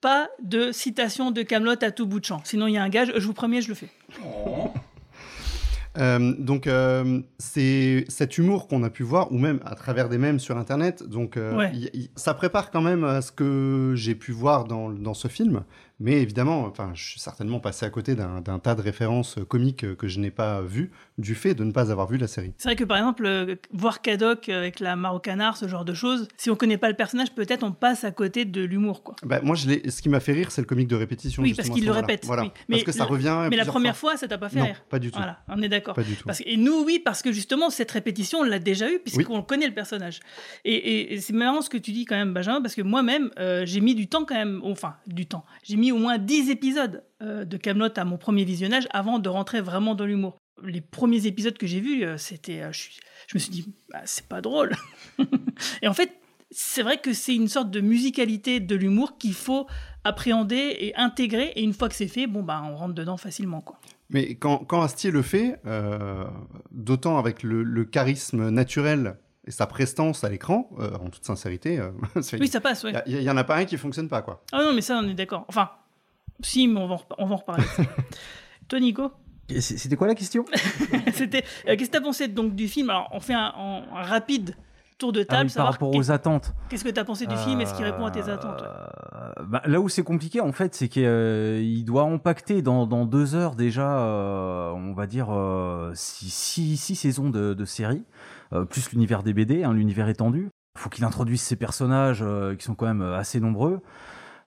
Pas 0.00 0.28
de 0.42 0.70
citation 0.72 1.30
de 1.32 1.42
Camelot 1.42 1.74
à 1.82 1.90
tout 1.90 2.06
bout 2.06 2.20
de 2.20 2.24
champ. 2.24 2.40
Sinon, 2.44 2.66
il 2.68 2.74
y 2.74 2.76
a 2.78 2.82
un 2.82 2.88
gage. 2.88 3.12
Je 3.16 3.26
vous 3.26 3.32
promets, 3.32 3.60
je 3.62 3.68
le 3.68 3.74
fais. 3.74 3.88
Euh, 5.96 6.32
donc 6.38 6.68
euh, 6.68 7.20
c'est 7.38 8.04
cet 8.08 8.38
humour 8.38 8.68
qu'on 8.68 8.84
a 8.84 8.90
pu 8.90 9.02
voir, 9.02 9.32
ou 9.32 9.38
même 9.38 9.58
à 9.64 9.74
travers 9.74 10.08
des 10.08 10.18
mèmes 10.18 10.38
sur 10.38 10.56
Internet. 10.56 11.02
Donc 11.02 11.36
euh, 11.36 11.56
Ouais. 11.56 11.72
y- 11.74 11.90
y- 12.02 12.10
ça 12.14 12.34
prépare 12.34 12.70
quand 12.70 12.82
même 12.82 13.02
à 13.02 13.20
ce 13.20 13.32
que 13.32 13.94
j'ai 13.96 14.14
pu 14.14 14.30
voir 14.30 14.64
dans, 14.64 14.90
dans 14.90 15.14
ce 15.14 15.26
film. 15.26 15.64
Mais 15.98 16.20
évidemment, 16.22 16.66
enfin, 16.66 16.92
je 16.94 17.02
suis 17.02 17.20
certainement 17.20 17.58
passé 17.58 17.84
à 17.84 17.90
côté 17.90 18.14
d'un 18.14 18.40
d'un 18.40 18.60
tas 18.60 18.76
de 18.76 18.82
références 18.82 19.36
comiques 19.48 19.96
que 19.96 20.06
je 20.06 20.20
n'ai 20.20 20.30
pas 20.30 20.60
vues 20.60 20.92
du 21.18 21.34
fait 21.34 21.54
de 21.54 21.64
ne 21.64 21.72
pas 21.72 21.90
avoir 21.90 22.08
vu 22.08 22.16
la 22.16 22.26
série. 22.28 22.52
C'est 22.58 22.68
vrai 22.68 22.76
que 22.76 22.84
par 22.84 22.96
exemple, 22.96 23.26
euh, 23.26 23.56
voir 23.72 24.00
Cadoc 24.02 24.48
avec 24.48 24.80
la 24.80 24.96
mare 24.96 25.14
au 25.16 25.18
canard, 25.18 25.56
ce 25.56 25.66
genre 25.68 25.84
de 25.84 25.92
choses, 25.94 26.28
si 26.36 26.48
on 26.50 26.56
connaît 26.56 26.78
pas 26.78 26.88
le 26.88 26.94
personnage, 26.94 27.32
peut-être 27.34 27.64
on 27.64 27.72
passe 27.72 28.04
à 28.04 28.10
côté 28.12 28.44
de 28.44 28.62
l'humour. 28.62 29.02
quoi. 29.02 29.16
Bah, 29.24 29.40
moi, 29.42 29.56
je 29.56 29.68
ce 29.90 30.00
qui 30.02 30.08
m'a 30.08 30.20
fait 30.20 30.32
rire, 30.32 30.50
c'est 30.52 30.60
le 30.62 30.66
comique 30.66 30.88
de 30.88 30.96
répétition. 30.96 31.42
Oui, 31.42 31.54
parce 31.54 31.68
qu'il 31.70 31.84
le 31.84 31.90
répète. 31.90 32.24
Voilà. 32.24 32.44
oui. 32.44 32.50
parce 32.70 32.84
que 32.84 32.92
ça 32.92 33.04
revient. 33.04 33.48
Mais 33.50 33.56
la 33.56 33.64
première 33.64 33.96
fois, 33.96 34.16
ça 34.16 34.28
t'a 34.28 34.38
pas 34.38 34.48
fait 34.48 34.58
Non, 34.60 34.64
rire. 34.66 34.82
pas 34.88 34.98
du 34.98 35.10
tout. 35.10 35.18
Voilà, 35.18 35.40
on 35.48 35.60
est 35.60 35.68
d'accord. 35.68 35.94
Pas 35.94 36.02
du 36.04 36.14
tout. 36.14 36.24
Parce 36.24 36.40
et 36.46 36.56
nous, 36.56 36.84
oui, 36.84 37.00
parce 37.04 37.22
que 37.22 37.32
justement, 37.32 37.70
cette 37.70 37.90
répétition, 37.90 38.38
on 38.40 38.44
l'a 38.44 38.58
déjà 38.60 38.90
eu, 38.90 38.98
puisqu'on 39.00 39.42
connaît 39.42 39.66
le 39.66 39.74
personnage. 39.74 40.20
Et, 40.64 40.72
et- 40.74 41.14
et 41.14 41.20
c'est 41.20 41.32
marrant 41.32 41.62
ce 41.62 41.68
que 41.70 41.78
tu 41.78 41.92
dis 41.92 42.04
quand 42.04 42.16
même, 42.16 42.32
Benjamin, 42.32 42.62
parce 42.62 42.74
que 42.74 42.82
moi-même, 42.82 43.30
euh, 43.38 43.66
j'ai 43.66 43.80
mis 43.80 43.94
du 43.94 44.06
temps 44.08 44.24
quand 44.24 44.34
même, 44.36 44.60
enfin, 44.64 44.94
du 45.06 45.26
temps. 45.26 45.44
J'ai 45.64 45.76
mis 45.76 45.90
au 45.92 45.98
moins 45.98 46.18
10 46.18 46.50
épisodes 46.50 47.02
euh, 47.22 47.44
de 47.44 47.56
Camelot 47.56 47.88
à 47.96 48.04
mon 48.04 48.16
premier 48.18 48.44
visionnage 48.44 48.86
avant 48.92 49.18
de 49.18 49.28
rentrer 49.28 49.60
vraiment 49.60 49.94
dans 49.96 50.06
l'humour. 50.06 50.38
Les 50.64 50.80
premiers 50.80 51.26
épisodes 51.26 51.56
que 51.56 51.66
j'ai 51.66 51.80
vus, 51.80 52.04
euh, 52.04 52.16
c'était. 52.18 52.62
euh, 52.62 52.72
je, 52.72 52.88
me 53.34 53.38
suis 53.38 53.50
dit, 53.50 53.72
bah, 53.92 54.00
c'est 54.04 54.26
pas 54.26 54.40
drôle. 54.40 54.74
et 55.82 55.88
en 55.88 55.94
fait, 55.94 56.12
c'est 56.50 56.82
vrai 56.82 56.98
que 56.98 57.12
c'est 57.12 57.34
une 57.34 57.48
sorte 57.48 57.70
de 57.70 57.80
musicalité 57.80 58.58
de 58.60 58.74
l'humour 58.74 59.18
qu'il 59.18 59.34
faut 59.34 59.66
appréhender 60.04 60.76
et 60.80 60.96
intégrer. 60.96 61.52
Et 61.56 61.62
une 61.62 61.74
fois 61.74 61.88
que 61.88 61.94
c'est 61.94 62.08
fait, 62.08 62.26
bon, 62.26 62.42
bah, 62.42 62.62
on 62.64 62.74
rentre 62.76 62.94
dedans 62.94 63.16
facilement, 63.16 63.60
quoi. 63.60 63.78
Mais 64.10 64.34
quand, 64.36 64.58
quand 64.58 64.80
Astier 64.80 65.10
le 65.10 65.20
fait, 65.22 65.60
euh, 65.66 66.24
d'autant 66.70 67.18
avec 67.18 67.42
le, 67.42 67.62
le 67.62 67.84
charisme 67.84 68.48
naturel 68.48 69.16
et 69.46 69.50
sa 69.50 69.66
prestance 69.66 70.24
à 70.24 70.30
l'écran, 70.30 70.70
euh, 70.78 70.96
en 70.96 71.10
toute 71.10 71.24
sincérité, 71.26 71.78
euh, 71.78 71.90
c'est- 72.22 72.40
Oui, 72.40 72.48
ça 72.48 72.60
passe, 72.62 72.84
ouais. 72.84 72.94
Il 73.06 73.18
y, 73.18 73.22
y 73.22 73.30
en 73.30 73.36
a 73.36 73.44
pas 73.44 73.56
un 73.56 73.64
qui 73.66 73.76
fonctionne 73.76 74.08
pas, 74.08 74.22
quoi. 74.22 74.42
Ah 74.52 74.62
non, 74.62 74.72
mais 74.72 74.80
ça, 74.80 74.98
on 75.02 75.08
est 75.08 75.14
d'accord. 75.14 75.44
Enfin, 75.48 75.70
si, 76.40 76.66
mais 76.68 76.80
on 76.80 76.88
va 76.88 76.94
en, 76.94 77.02
on 77.18 77.26
va 77.26 77.34
en 77.34 77.38
reparler. 77.38 77.64
Toi, 78.68 78.80
Nico? 78.80 79.10
C'était 79.60 79.96
quoi 79.96 80.06
la 80.06 80.14
question? 80.14 80.44
C'était. 81.12 81.44
euh, 81.68 81.76
Qu'est-ce 81.76 81.86
que 81.90 81.92
tu 81.92 81.98
as 81.98 82.02
pensé 82.02 82.28
donc 82.28 82.54
du 82.54 82.68
film? 82.68 82.90
Alors, 82.90 83.08
on 83.12 83.20
fait 83.20 83.34
un, 83.34 83.52
un- 83.56 83.82
un 83.96 84.02
rapide 84.02 84.54
tour 84.98 85.12
de 85.12 85.20
Ah 85.20 85.24
table. 85.36 85.48
oui, 85.48 85.54
par 85.56 85.66
rapport 85.72 85.94
aux 85.94 86.10
attentes. 86.10 86.52
Qu'est-ce 86.68 86.82
que 86.84 86.88
tu 86.90 86.98
as 87.00 87.04
pensé 87.04 87.26
du 87.26 87.36
film 87.36 87.60
Est-ce 87.60 87.72
qu'il 87.74 87.84
répond 87.84 88.04
à 88.04 88.10
tes 88.10 88.28
attentes 88.28 88.60
ouais 88.60 88.66
Euh, 88.68 89.44
bah, 89.46 89.62
là 89.64 89.80
où 89.80 89.88
c'est 89.88 90.02
compliqué, 90.02 90.40
en 90.40 90.52
fait, 90.52 90.74
c'est 90.74 90.88
qu'il 90.88 91.84
doit 91.84 92.02
impacter 92.02 92.62
dans, 92.62 92.86
dans 92.86 93.04
deux 93.06 93.34
heures 93.36 93.54
déjà, 93.54 94.00
euh, 94.00 94.70
on 94.72 94.92
va 94.94 95.06
dire, 95.06 95.28
euh, 95.30 95.92
six, 95.94 96.30
six- 96.30 96.76
six 96.76 96.96
saisons 96.96 97.30
de, 97.30 97.54
de 97.54 97.64
série, 97.64 98.02
euh, 98.52 98.64
plus 98.64 98.90
l'univers 98.90 99.22
des 99.22 99.32
BD, 99.32 99.62
hein, 99.64 99.72
l'univers 99.72 100.08
étendu. 100.08 100.48
Il 100.76 100.80
faut 100.80 100.88
qu'il 100.90 101.04
introduise 101.04 101.40
ces 101.40 101.56
personnages 101.56 102.20
euh, 102.22 102.54
qui 102.56 102.64
sont 102.64 102.74
quand 102.74 102.86
même 102.86 103.02
assez 103.02 103.40
nombreux. 103.40 103.80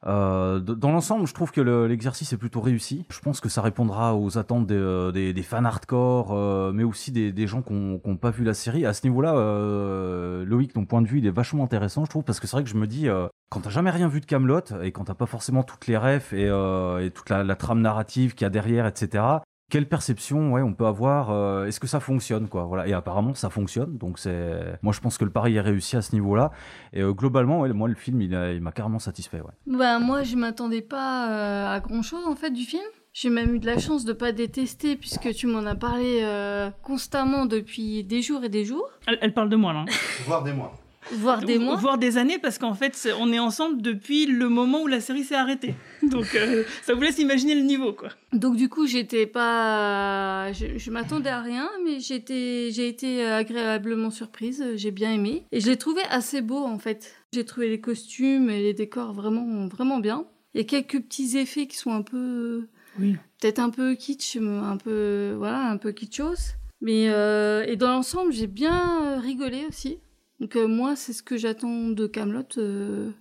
Euh, 0.07 0.59
dans 0.59 0.91
l'ensemble, 0.91 1.27
je 1.27 1.33
trouve 1.33 1.51
que 1.51 1.61
le- 1.61 1.85
l'exercice 1.87 2.33
est 2.33 2.37
plutôt 2.37 2.59
réussi. 2.61 3.05
Je 3.09 3.19
pense 3.19 3.39
que 3.39 3.49
ça 3.49 3.61
répondra 3.61 4.15
aux 4.15 4.37
attentes 4.37 4.65
des, 4.65 4.75
euh, 4.75 5.43
fans 5.43 5.63
hardcore, 5.63 6.31
euh, 6.33 6.71
mais 6.73 6.83
aussi 6.83 7.11
des, 7.11 7.47
gens 7.47 7.61
qui 7.61 7.73
n'ont 7.73 8.17
pas 8.17 8.31
vu 8.31 8.43
la 8.43 8.53
série. 8.53 8.85
À 8.85 8.93
ce 8.93 9.05
niveau-là, 9.05 9.35
euh, 9.35 10.43
Loïc, 10.45 10.73
ton 10.73 10.85
point 10.85 11.01
de 11.01 11.07
vue, 11.07 11.19
il 11.19 11.27
est 11.27 11.31
vachement 11.31 11.63
intéressant, 11.63 12.05
je 12.05 12.09
trouve, 12.09 12.23
parce 12.23 12.39
que 12.39 12.47
c'est 12.47 12.55
vrai 12.55 12.63
que 12.63 12.69
je 12.69 12.77
me 12.77 12.87
dis, 12.87 13.07
euh, 13.09 13.27
quand 13.49 13.61
t'as 13.61 13.69
jamais 13.69 13.91
rien 13.91 14.07
vu 14.07 14.21
de 14.21 14.25
Camelot 14.25 14.61
et 14.81 14.91
quand 14.91 15.03
t'as 15.03 15.13
pas 15.13 15.25
forcément 15.27 15.63
toutes 15.63 15.85
les 15.87 15.97
refs 15.97 16.33
et, 16.33 16.45
et 16.47 17.11
toute 17.11 17.29
la, 17.29 17.43
la 17.43 17.55
trame 17.55 17.81
narrative 17.81 18.33
qu'il 18.33 18.45
y 18.45 18.47
a 18.47 18.49
derrière, 18.49 18.87
etc. 18.87 19.23
Quelle 19.71 19.87
perception, 19.87 20.51
ouais, 20.51 20.61
on 20.61 20.73
peut 20.73 20.85
avoir 20.85 21.31
euh, 21.31 21.65
Est-ce 21.65 21.79
que 21.79 21.87
ça 21.87 22.01
fonctionne, 22.01 22.49
quoi 22.49 22.65
Voilà. 22.65 22.87
Et 22.89 22.93
apparemment, 22.93 23.33
ça 23.33 23.49
fonctionne. 23.49 23.97
Donc 23.97 24.19
c'est, 24.19 24.77
moi, 24.81 24.91
je 24.91 24.99
pense 24.99 25.17
que 25.17 25.23
le 25.23 25.31
pari 25.31 25.55
est 25.55 25.61
réussi 25.61 25.95
à 25.95 26.01
ce 26.01 26.13
niveau-là. 26.13 26.51
Et 26.91 27.01
euh, 27.01 27.13
globalement, 27.13 27.61
ouais, 27.61 27.71
moi, 27.71 27.87
le 27.87 27.95
film, 27.95 28.21
il, 28.21 28.61
m'a 28.61 28.73
carrément 28.73 28.99
satisfait. 28.99 29.39
Ouais. 29.39 29.53
Bah, 29.67 29.97
moi, 29.99 30.23
je 30.23 30.35
m'attendais 30.35 30.81
pas 30.81 31.29
euh, 31.31 31.75
à 31.75 31.79
grand 31.79 32.01
chose 32.01 32.27
en 32.27 32.35
fait 32.35 32.51
du 32.51 32.63
film. 32.63 32.83
J'ai 33.13 33.29
même 33.29 33.55
eu 33.55 33.59
de 33.59 33.65
la 33.65 33.77
chance 33.79 34.03
de 34.03 34.11
pas 34.11 34.33
détester 34.33 34.97
puisque 34.97 35.33
tu 35.33 35.47
m'en 35.47 35.65
as 35.65 35.75
parlé 35.75 36.19
euh, 36.23 36.69
constamment 36.83 37.45
depuis 37.45 38.03
des 38.03 38.21
jours 38.21 38.43
et 38.43 38.49
des 38.49 38.65
jours, 38.65 38.89
elle, 39.07 39.19
elle 39.21 39.33
parle 39.33 39.47
de 39.49 39.55
moi, 39.55 39.71
là. 39.71 39.79
hein. 39.79 39.85
Voire 40.25 40.43
des 40.43 40.51
mois. 40.53 40.73
Voire 41.13 41.41
des 41.43 41.57
mois. 41.59 41.75
Voire 41.75 41.97
des 41.97 42.17
années, 42.17 42.37
parce 42.39 42.57
qu'en 42.57 42.73
fait, 42.73 43.09
on 43.19 43.31
est 43.33 43.39
ensemble 43.39 43.81
depuis 43.81 44.25
le 44.25 44.49
moment 44.49 44.81
où 44.83 44.87
la 44.87 44.99
série 45.01 45.23
s'est 45.23 45.35
arrêtée. 45.35 45.73
Donc, 46.03 46.35
euh, 46.35 46.63
ça 46.83 46.93
vous 46.93 47.01
laisse 47.01 47.19
imaginer 47.19 47.55
le 47.55 47.61
niveau, 47.61 47.93
quoi. 47.93 48.09
Donc 48.33 48.55
du 48.55 48.69
coup, 48.69 48.87
j'étais 48.87 49.25
pas, 49.27 50.51
je, 50.53 50.77
je 50.77 50.91
m'attendais 50.91 51.29
à 51.29 51.41
rien, 51.41 51.69
mais 51.85 51.99
j'étais, 51.99 52.69
j'ai 52.71 52.87
été 52.87 53.25
agréablement 53.25 54.09
surprise. 54.11 54.63
J'ai 54.75 54.91
bien 54.91 55.11
aimé 55.13 55.43
et 55.51 55.59
je 55.59 55.67
l'ai 55.69 55.77
trouvé 55.77 56.01
assez 56.09 56.41
beau 56.41 56.63
en 56.63 56.77
fait. 56.79 57.13
J'ai 57.33 57.45
trouvé 57.45 57.69
les 57.69 57.79
costumes 57.81 58.49
et 58.49 58.61
les 58.61 58.73
décors 58.73 59.13
vraiment, 59.13 59.67
vraiment 59.67 59.99
bien. 59.99 60.25
Il 60.53 60.61
y 60.61 60.63
a 60.63 60.67
quelques 60.67 61.01
petits 61.01 61.37
effets 61.37 61.65
qui 61.67 61.77
sont 61.77 61.91
un 61.93 62.01
peu, 62.01 62.67
Oui. 62.99 63.15
peut-être 63.39 63.59
un 63.59 63.69
peu 63.69 63.95
kitsch, 63.95 64.37
un 64.37 64.77
peu, 64.77 65.33
voilà, 65.37 65.69
un 65.69 65.77
peu 65.77 65.91
kitschos. 65.91 66.55
Mais 66.81 67.09
euh, 67.09 67.63
et 67.67 67.75
dans 67.75 67.91
l'ensemble, 67.91 68.33
j'ai 68.33 68.47
bien 68.47 69.19
rigolé 69.19 69.65
aussi. 69.69 69.99
Donc 70.41 70.55
euh, 70.57 70.67
moi, 70.67 70.95
c'est 70.97 71.13
ce 71.13 71.23
que 71.23 71.37
j'attends 71.37 71.87
de 71.89 72.07
Camelot. 72.07 72.43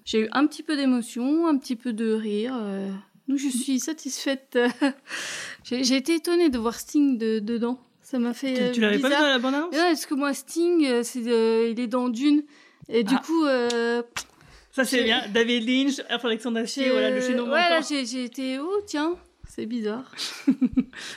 j'ai 0.05 0.21
eu 0.23 0.29
un 0.33 0.47
petit 0.47 0.63
peu 0.65 0.75
d'émotion, 0.77 1.47
un 1.47 1.57
petit 1.59 1.77
peu 1.77 1.93
de 1.93 2.13
rire. 2.13 2.55
euh. 2.61 2.91
Donc 3.29 3.39
je 3.39 3.49
suis 3.49 3.79
satisfaite. 3.79 4.59
j'ai 5.65 5.97
été 5.97 6.17
étonnée 6.17 6.49
de 6.49 6.59
voir 6.59 6.75
Sting 6.75 7.17
de- 7.19 7.39
dedans. 7.39 7.79
Ça 8.03 8.19
m'a 8.19 8.33
fait. 8.35 8.55
Tu- 8.55 8.63
euh, 8.63 8.71
tu 8.73 8.81
l'avais 8.81 8.99
pas 8.99 9.09
vu 9.09 9.15
dans 9.15 9.21
la 9.21 9.39
bande-annonce? 9.39 9.69
Mais 9.71 9.79
Non, 9.79 9.85
parce 9.85 10.07
que 10.07 10.15
moi 10.15 10.35
Sting, 10.35 10.85
euh, 10.87 11.03
c'est 11.05 11.25
euh, 11.29 11.69
il 11.71 11.79
est 11.79 11.87
dans 11.87 12.09
Dune. 12.09 12.43
Et 12.89 13.05
du 13.05 13.15
Ah. 13.17 13.23
coup. 13.25 13.45
euh, 13.45 14.03
Ça, 14.73 14.85
c'est 14.85 15.05
bien. 15.05 15.23
David 15.33 15.69
Lynch, 15.69 16.01
Alexandre 16.09 16.59
Astier, 16.59 16.91
voilà, 16.91 17.11
le 17.11 17.21
chaînon 17.21 17.45
Ouais, 17.45 17.51
là, 17.61 17.77
manquant. 17.77 17.87
j'ai 17.89 18.05
j'ai 18.07 18.25
été. 18.25 18.59
Oh, 18.59 18.81
tiens. 18.87 19.15
C'est 19.53 19.67
bizarre. 19.67 20.05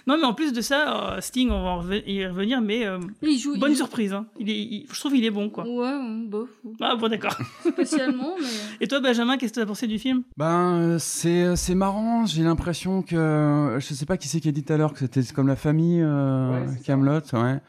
Non, 0.07 0.17
mais 0.17 0.23
en 0.25 0.33
plus 0.33 0.53
de 0.53 0.61
ça, 0.61 1.13
euh, 1.15 1.21
Sting, 1.21 1.49
on 1.49 1.63
va 1.63 1.69
en 1.71 1.91
y 1.91 2.25
revenir, 2.25 2.61
mais 2.61 2.85
euh, 2.85 2.99
Il 3.21 3.37
joue- 3.37 3.57
bonne 3.57 3.71
il 3.71 3.73
joue- 3.73 3.79
surprise. 3.83 4.13
hein. 4.13 4.25
Il 4.39 4.49
est, 4.49 4.57
il- 4.59 4.85
je 4.91 4.99
trouve 4.99 5.13
qu'il 5.13 5.23
est 5.25 5.29
bon, 5.31 5.49
quoi. 5.49 5.65
Ouais, 5.67 5.91
bof. 6.27 6.49
Ah 6.81 6.95
bon, 6.95 7.07
d'accord. 7.09 7.35
Spécialement, 7.65 8.35
mais. 8.39 8.47
Et 8.81 8.87
toi, 8.87 8.99
Benjamin, 8.99 9.37
qu'est-ce 9.37 9.53
que 9.53 9.59
tu 9.59 9.61
as 9.61 9.65
pensé 9.65 9.87
du 9.87 9.99
film? 9.99 10.23
Ben, 10.37 10.73
euh, 10.79 10.97
c'est 10.99 11.55
c'est 11.55 11.75
marrant. 11.75 12.25
J'ai 12.25 12.43
l'impression 12.43 13.01
que 13.01 13.77
je 13.79 13.93
sais 13.93 14.05
pas 14.05 14.17
qui 14.17 14.27
c'est 14.27 14.39
qui 14.39 14.49
a 14.49 14.51
dit 14.51 14.63
tout 14.63 14.73
à 14.73 14.77
l'heure 14.77 14.93
que 14.93 14.99
c'était 14.99 15.21
comme 15.33 15.47
la 15.47 15.55
famille 15.55 16.01
euh, 16.01 16.65
Camelot. 16.85 17.21
Ouais. 17.33 17.59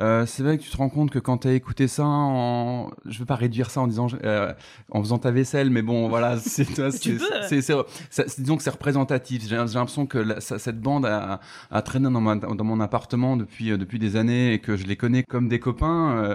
Euh, 0.00 0.24
c'est 0.26 0.42
vrai 0.42 0.58
que 0.58 0.62
tu 0.62 0.70
te 0.70 0.76
rends 0.76 0.88
compte 0.88 1.10
que 1.10 1.18
quand 1.18 1.38
tu 1.38 1.48
as 1.48 1.52
écouté 1.52 1.86
ça, 1.88 2.04
en... 2.04 2.90
je 3.06 3.18
veux 3.18 3.24
pas 3.26 3.34
réduire 3.36 3.70
ça 3.70 3.80
en 3.80 3.86
disant 3.86 4.06
euh, 4.24 4.52
en 4.90 5.00
faisant 5.02 5.18
ta 5.18 5.30
vaisselle, 5.30 5.70
mais 5.70 5.82
bon, 5.82 6.08
voilà, 6.08 6.36
c'est 8.20 8.40
disons 8.40 8.56
que 8.56 8.62
c'est 8.62 8.70
représentatif. 8.70 9.46
J'ai 9.46 9.56
l'impression 9.56 10.06
que 10.06 10.18
la- 10.18 10.40
ça- 10.40 10.58
cette 10.58 10.80
bande 10.80 11.06
a, 11.06 11.40
a 11.70 11.82
traîné 11.82 12.10
dans, 12.10 12.20
ma- 12.20 12.36
dans 12.36 12.64
mon 12.64 12.80
appartement 12.80 13.36
depuis 13.36 13.70
euh, 13.70 13.76
depuis 13.76 13.98
des 13.98 14.16
années 14.16 14.54
et 14.54 14.58
que 14.60 14.76
je 14.76 14.86
les 14.86 14.96
connais 14.96 15.22
comme 15.22 15.48
des 15.48 15.58
copains. 15.58 16.16
euh, 16.24 16.34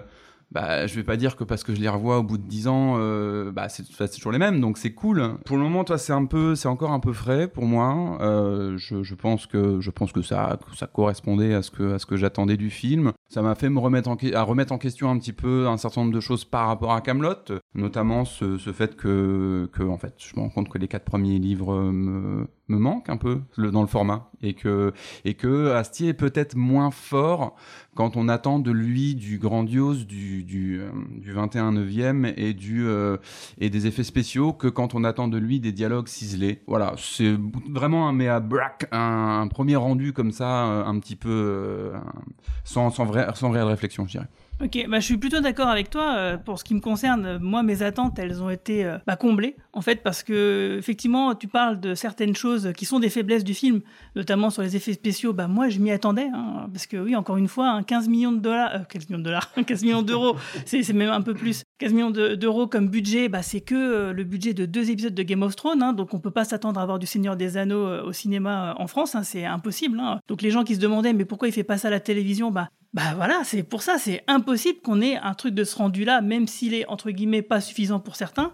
bah, 0.52 0.88
je 0.88 0.96
vais 0.96 1.04
pas 1.04 1.18
dire 1.18 1.36
que 1.36 1.44
parce 1.44 1.64
que 1.64 1.76
je 1.76 1.82
les 1.82 1.90
revois 1.90 2.20
au 2.20 2.24
bout 2.24 2.38
de 2.38 2.48
10 2.48 2.68
ans, 2.68 2.96
euh, 2.98 3.52
bah, 3.52 3.68
c'est 3.70 3.84
toujours 4.14 4.32
les 4.32 4.38
mêmes, 4.38 4.62
donc 4.62 4.78
c'est 4.78 4.94
cool. 4.94 5.38
Pour 5.46 5.58
le 5.58 5.64
moment, 5.64 5.84
toi, 5.84 5.98
c'est 5.98 6.14
un 6.14 6.26
peu, 6.26 6.56
c'est 6.56 6.70
encore 6.70 6.92
un 6.92 7.02
peu 7.02 7.12
frais 7.12 7.48
pour 7.48 7.66
moi. 7.66 8.18
Euh, 8.22 8.78
je, 8.78 9.16
pense 9.16 9.46
que, 9.46 9.82
je 9.82 9.92
pense 9.92 10.14
que 10.14 10.22
ça, 10.22 10.58
ça 10.74 10.88
correspondait 10.88 11.54
à 11.54 11.62
ce 11.62 11.72
que, 11.72 11.96
à 11.96 12.00
ce 12.00 12.06
que 12.06 12.16
j'attendais 12.16 12.56
du 12.56 12.70
film. 12.70 13.12
Ça 13.28 13.42
m'a 13.42 13.56
fait 13.56 13.70
me 13.70 13.80
remettre 13.80 14.10
en, 14.10 14.18
à 14.34 14.42
remettre 14.44 14.72
en 14.72 14.78
question 14.78 15.10
un 15.10 15.20
petit 15.20 15.34
peu 15.34 15.68
un 15.68 15.78
certain 15.78 16.02
nombre 16.02 16.14
de 16.14 16.22
choses 16.22 16.46
par 16.46 16.68
rapport 16.68 16.94
à 16.94 17.02
Camelot, 17.02 17.60
notamment 17.76 18.24
ce, 18.24 18.58
ce 18.58 18.72
fait 18.72 18.96
que, 18.96 19.70
que, 19.74 19.84
en 19.84 19.98
fait, 19.98 20.16
je 20.18 20.36
me 20.38 20.42
rends 20.42 20.50
compte 20.50 20.70
que 20.70 20.78
les 20.78 20.88
quatre 20.88 21.06
premiers 21.06 21.40
livres 21.40 21.92
me, 21.92 22.48
me 22.69 22.77
manquent 22.77 23.10
un 23.10 23.17
peu 23.17 23.41
dans 23.58 23.82
le 23.82 23.88
format 23.88 24.30
et 24.41 24.53
que, 24.53 24.93
et 25.25 25.34
que 25.34 25.71
Astier 25.71 26.10
est 26.10 26.13
peut-être 26.13 26.56
moins 26.56 26.91
fort 26.91 27.56
quand 27.95 28.15
on 28.15 28.27
attend 28.27 28.60
de 28.60 28.71
lui 28.71 29.15
du 29.15 29.39
grandiose 29.39 30.06
du, 30.06 30.43
du, 30.43 30.80
euh, 30.80 30.89
du 31.17 31.32
21 31.32 31.71
neuvième 31.71 32.32
et, 32.38 32.53
du, 32.53 32.86
euh, 32.86 33.17
et 33.60 33.69
des 33.69 33.88
effets 33.88 34.03
spéciaux 34.03 34.53
que 34.53 34.67
quand 34.67 34.93
on 34.93 35.03
attend 35.03 35.27
de 35.27 35.38
lui 35.38 35.60
des 35.60 35.71
dialogues 35.71 36.08
ciselés. 36.08 36.62
Voilà, 36.67 36.93
c'est 36.97 37.36
vraiment 37.69 38.08
un 38.08 38.13
mea 38.13 38.39
brac, 38.39 38.88
un, 38.91 39.47
premier 39.47 39.75
rendu 39.75 40.13
comme 40.13 40.32
ça, 40.32 40.67
euh, 40.67 40.86
un 40.86 40.99
petit 40.99 41.15
peu 41.15 41.93
sans, 42.63 42.91
sans, 42.91 43.06
vrai, 43.06 43.27
sans 43.34 43.49
réelle 43.49 43.65
réflexion, 43.67 44.06
je 44.06 44.12
dirais. 44.12 44.27
Ok, 44.60 44.86
bah, 44.89 45.00
je 45.00 45.06
suis 45.06 45.17
plutôt 45.17 45.39
d'accord 45.39 45.67
avec 45.67 45.91
toi. 45.91 46.15
euh, 46.17 46.36
pour 46.38 46.58
ce 46.58 46.63
qui 46.63 46.74
me 46.74 46.80
concerne, 46.80 47.38
moi, 47.38 47.62
mes 47.62 47.84
attentes, 47.84 48.17
elles 48.17 48.41
ont 48.41 48.50
été 48.50 48.84
euh, 48.86 48.98
bah, 49.06 49.15
comblées, 49.15 49.56
en 49.72 49.82
fait, 49.82 50.02
parce 50.02 50.24
que, 50.24 50.76
effectivement, 50.80 51.36
tu 51.36 51.48
parles 51.48 51.80
de 51.80 51.93
certaines 51.93 52.36
choses 52.36 52.74
qui 52.76 52.86
sont 52.86 53.00
des 53.00 53.10
faiblesses 53.10 53.43
du 53.43 53.54
film, 53.54 53.82
notamment 54.15 54.50
sur 54.50 54.63
les 54.63 54.76
effets 54.76 54.93
spéciaux. 54.93 55.32
Bah, 55.32 55.48
moi, 55.48 55.70
je 55.70 55.78
m'y 55.78 55.91
attendais, 55.91 56.28
hein, 56.34 56.67
parce 56.74 56.88
que, 56.88 56.98
oui, 56.98 57.15
encore 57.15 57.38
une 57.38 57.48
fois, 57.48 57.70
hein, 57.70 57.84
15 57.84 58.08
millions 58.10 58.32
de 58.32 58.39
dollars, 58.39 58.72
euh, 58.74 58.80
15 58.89 59.08
millions 59.10 59.20
de 59.20 59.24
dollars, 59.26 59.54
15 59.67 59.84
millions 59.84 60.02
d'euros, 60.02 60.36
c'est 60.65 60.91
même 60.91 61.12
un 61.12 61.22
peu 61.22 61.36
plus. 61.36 61.62
15 61.78 61.93
millions 61.93 62.10
de- 62.10 62.34
d'euros 62.34 62.65
comme 62.65 62.89
budget, 62.89 63.30
bah, 63.30 63.43
c'est 63.43 63.62
que 63.62 63.76
euh, 63.76 64.12
le 64.12 64.24
budget 64.24 64.56
de 64.56 64.65
deux 64.65 64.89
épisodes 64.89 65.13
de 65.13 65.22
Game 65.24 65.43
of 65.43 65.56
Thrones, 65.56 65.84
hein, 65.84 65.93
donc 65.93 66.15
on 66.15 66.20
peut 66.20 66.32
pas 66.32 66.46
s'attendre 66.46 66.80
à 66.80 66.84
avoir 66.84 66.98
du 66.98 67.06
Seigneur 67.06 67.36
des 67.36 67.58
Anneaux 67.58 68.06
au 68.06 68.12
cinéma 68.12 68.74
en 68.80 68.88
France, 68.88 69.13
hein, 69.13 69.22
c'est 69.22 69.46
impossible. 69.46 70.02
Donc 70.28 70.41
les 70.41 70.50
gens 70.50 70.63
qui 70.63 70.74
se 70.74 70.80
demandaient, 70.80 71.13
mais 71.13 71.26
pourquoi 71.26 71.48
il 71.48 71.52
fait 71.52 71.63
pas 71.63 71.78
ça 71.78 71.89
à 71.89 71.91
la 71.91 72.00
télévision? 72.00 72.50
Bah, 72.50 72.70
bah 72.93 73.13
voilà, 73.15 73.41
c'est 73.43 73.63
pour 73.63 73.84
ça, 73.84 73.97
c'est 73.97 74.23
impossible 74.28 74.80
qu'on 74.80 75.02
ait 75.02 75.17
un 75.17 75.34
truc 75.34 75.54
de 75.54 75.63
ce 75.63 75.76
rendu-là, 75.76 76.21
même 76.21 76.47
s'il 76.47 76.73
est 76.73 76.88
entre 76.88 77.12
guillemets 77.12 77.41
pas 77.41 77.62
suffisant 77.62 78.00
pour 78.00 78.15
certains. 78.15 78.52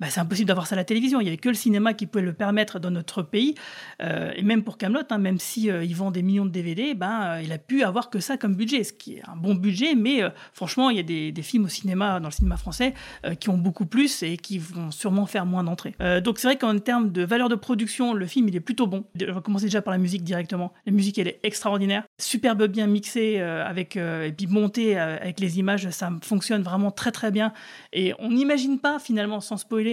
Bah, 0.00 0.06
c'est 0.08 0.20
impossible 0.20 0.48
d'avoir 0.48 0.66
ça 0.66 0.74
à 0.74 0.76
la 0.76 0.84
télévision. 0.84 1.20
Il 1.20 1.24
n'y 1.24 1.28
avait 1.28 1.36
que 1.36 1.50
le 1.50 1.54
cinéma 1.54 1.92
qui 1.92 2.06
pouvait 2.06 2.24
le 2.24 2.32
permettre 2.32 2.80
dans 2.80 2.90
notre 2.90 3.22
pays. 3.22 3.54
Euh, 4.02 4.32
et 4.34 4.42
même 4.42 4.64
pour 4.64 4.78
Camelot, 4.78 5.02
même 5.18 5.38
si 5.38 5.70
euh, 5.70 5.84
il 5.84 5.94
vend 5.94 6.10
des 6.10 6.22
millions 6.22 6.46
de 6.46 6.50
DVD, 6.50 6.94
ben, 6.94 7.22
euh, 7.22 7.42
il 7.42 7.52
a 7.52 7.58
pu 7.58 7.82
avoir 7.82 8.08
que 8.08 8.18
ça 8.18 8.38
comme 8.38 8.54
budget, 8.54 8.82
ce 8.82 8.94
qui 8.94 9.16
est 9.16 9.22
un 9.28 9.36
bon 9.36 9.54
budget. 9.54 9.94
Mais 9.94 10.22
euh, 10.22 10.30
franchement, 10.54 10.88
il 10.88 10.96
y 10.96 11.00
a 11.00 11.02
des, 11.02 11.32
des 11.32 11.42
films 11.42 11.66
au 11.66 11.68
cinéma, 11.68 12.18
dans 12.18 12.28
le 12.28 12.32
cinéma 12.32 12.56
français, 12.56 12.94
qui 13.38 13.50
ont 13.50 13.58
beaucoup 13.58 13.84
plus 13.84 14.22
et 14.22 14.36
qui 14.38 14.58
vont 14.58 14.90
sûrement 14.90 15.26
faire 15.26 15.44
moins 15.44 15.62
d'entrées. 15.64 15.94
Donc 16.22 16.38
c'est 16.38 16.48
vrai 16.48 16.56
qu'en 16.56 16.78
termes 16.78 17.12
de 17.12 17.22
valeur 17.22 17.48
de 17.48 17.54
production, 17.54 18.14
le 18.14 18.26
film 18.26 18.48
il 18.48 18.56
est 18.56 18.60
plutôt 18.60 18.86
bon. 18.86 19.04
On 19.28 19.32
va 19.32 19.40
commencer 19.40 19.66
déjà 19.66 19.82
par 19.82 19.92
la 19.92 19.98
musique 19.98 20.22
directement. 20.22 20.72
La 20.86 20.92
musique 20.92 21.18
elle 21.18 21.28
est 21.28 21.40
extraordinaire, 21.42 22.04
superbe 22.18 22.66
bien 22.66 22.86
mixée 22.86 23.40
avec 23.40 23.96
et 23.96 24.32
puis 24.36 24.46
montée 24.46 24.98
avec 24.98 25.40
les 25.40 25.58
images, 25.58 25.88
ça 25.90 26.10
fonctionne 26.22 26.62
vraiment 26.62 26.90
très 26.90 27.12
très 27.12 27.30
bien. 27.30 27.52
Et 27.92 28.14
on 28.18 28.30
n'imagine 28.30 28.78
pas 28.78 28.98
finalement, 28.98 29.40
sans 29.40 29.56
spoiler, 29.56 29.89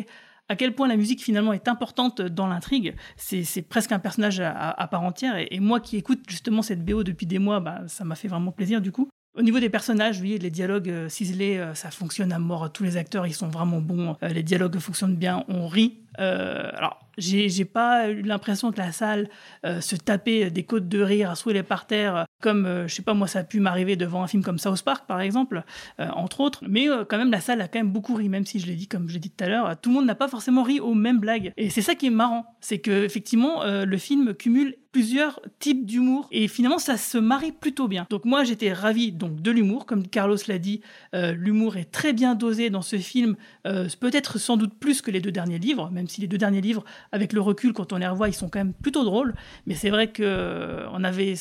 à 0.49 0.55
quel 0.55 0.73
point 0.73 0.87
la 0.87 0.95
musique 0.95 1.21
finalement 1.21 1.53
est 1.53 1.67
importante 1.67 2.21
dans 2.21 2.47
l'intrigue. 2.47 2.95
C'est 3.15 3.61
presque 3.67 3.91
un 3.91 3.99
personnage 3.99 4.39
à, 4.39 4.87
part 4.89 5.03
entière. 5.03 5.37
Et, 5.37 5.47
et 5.51 5.59
moi 5.59 5.79
qui 5.79 5.97
écoute 5.97 6.21
justement 6.27 6.61
cette 6.61 6.85
BO 6.85 7.03
depuis 7.03 7.25
des 7.25 7.39
mois, 7.39 7.59
bah, 7.59 7.81
ça 7.87 8.05
m'a 8.05 8.15
fait 8.15 8.27
vraiment 8.27 8.51
plaisir 8.51 8.81
du 8.81 8.91
coup. 8.91 9.09
Au 9.37 9.43
niveau 9.43 9.59
des 9.59 9.69
personnages, 9.69 10.19
oui, 10.19 10.39
les 10.39 10.49
dialogues 10.49 10.89
euh, 10.89 11.09
ciselés, 11.09 11.57
euh, 11.57 11.75
ça 11.75 11.91
fonctionne 11.91 12.33
à 12.33 12.39
mort. 12.39 12.73
Tous 12.73 12.83
les 12.83 12.97
acteurs, 12.97 13.27
ils 13.27 13.35
sont 13.35 13.49
vraiment 13.49 13.79
bons. 13.79 14.15
Euh, 14.23 14.29
les 14.29 14.41
dialogues 14.41 14.79
fonctionnent 14.79 15.15
bien. 15.15 15.45
On 15.47 15.67
rit. 15.67 15.99
Euh, 16.19 16.69
alors, 16.73 16.99
j'ai 17.17 17.65
pas 17.65 18.09
eu 18.09 18.21
l'impression 18.21 18.71
que 18.71 18.77
la 18.77 18.91
salle 18.91 19.29
euh, 19.65 19.81
se 19.81 19.95
tapait 19.95 20.51
des 20.51 20.63
côtes 20.63 20.87
de 20.87 21.01
rire 21.01 21.31
à 21.31 21.35
souhait 21.35 21.63
par 21.63 21.87
terre, 21.87 22.25
comme, 22.41 22.65
euh, 22.65 22.87
je 22.87 22.93
sais 22.93 23.01
pas, 23.01 23.15
moi, 23.15 23.27
ça 23.27 23.39
a 23.39 23.43
pu 23.43 23.59
m'arriver 23.59 23.95
devant 23.95 24.23
un 24.23 24.27
film 24.27 24.43
comme 24.43 24.59
South 24.59 24.83
Park, 24.83 25.07
par 25.07 25.21
exemple, 25.21 25.63
entre 25.97 26.41
autres. 26.41 26.63
Mais 26.67 26.87
quand 27.09 27.17
même, 27.17 27.31
la 27.31 27.41
salle 27.41 27.61
a 27.61 27.67
quand 27.67 27.79
même 27.79 27.91
beaucoup 27.91 28.15
ri, 28.15 28.29
même 28.29 28.45
si 28.45 28.59
je 28.59 28.67
l'ai 28.67 28.75
dit, 28.75 28.87
comme 28.87 29.07
je 29.07 29.13
l'ai 29.13 29.19
dit 29.19 29.31
tout 29.31 29.43
à 29.43 29.47
l'heure, 29.47 29.75
tout 29.81 29.89
le 29.89 29.95
monde 29.95 30.05
n'a 30.05 30.15
pas 30.15 30.27
forcément 30.27 30.63
ri 30.63 30.79
aux 30.79 30.93
mêmes 30.93 31.19
blagues. 31.19 31.51
Et 31.57 31.69
c'est 31.69 31.81
ça 31.81 31.95
qui 31.95 32.07
est 32.07 32.11
marrant, 32.11 32.57
c'est 32.61 32.79
que 32.79 33.03
effectivement, 33.03 33.63
le 33.65 33.97
film 33.97 34.33
cumule 34.35 34.75
plusieurs 34.91 35.41
types 35.59 35.85
d'humour 35.85 36.27
et 36.31 36.47
finalement 36.47 36.79
ça 36.79 36.97
se 36.97 37.19
marie 37.19 37.51
plutôt 37.51 37.87
bien. 37.87 38.07
Donc 38.09 38.25
moi 38.25 38.43
j'étais 38.43 38.73
ravi 38.73 39.11
donc 39.11 39.41
de 39.41 39.51
l'humour, 39.51 39.85
comme 39.85 40.07
Carlos 40.07 40.37
l'a 40.47 40.57
dit, 40.57 40.81
l'humour 41.13 41.77
est 41.77 41.91
très 41.91 42.13
bien 42.13 42.35
dosé 42.35 42.69
dans 42.69 42.81
ce 42.81 42.97
film, 42.97 43.35
peut-être 43.63 44.39
sans 44.39 44.57
doute 44.57 44.73
plus 44.79 45.01
que 45.01 45.11
les 45.11 45.19
deux 45.19 45.31
derniers 45.31 45.59
livres, 45.59 45.89
même 45.91 46.06
si 46.07 46.21
les 46.21 46.27
deux 46.27 46.37
derniers 46.37 46.61
livres, 46.61 46.83
avec 47.11 47.33
le 47.33 47.41
recul 47.41 47.73
quand 47.73 47.93
on 47.93 47.97
les 47.97 48.07
revoit, 48.07 48.29
ils 48.29 48.33
sont 48.33 48.49
quand 48.49 48.59
même 48.59 48.73
plutôt 48.73 49.03
drôles. 49.03 49.33
Mais 49.65 49.75
c'est 49.75 49.89
vrai 49.89 50.11
que 50.11 50.23
euh, 50.23 50.87
avait 51.03 51.35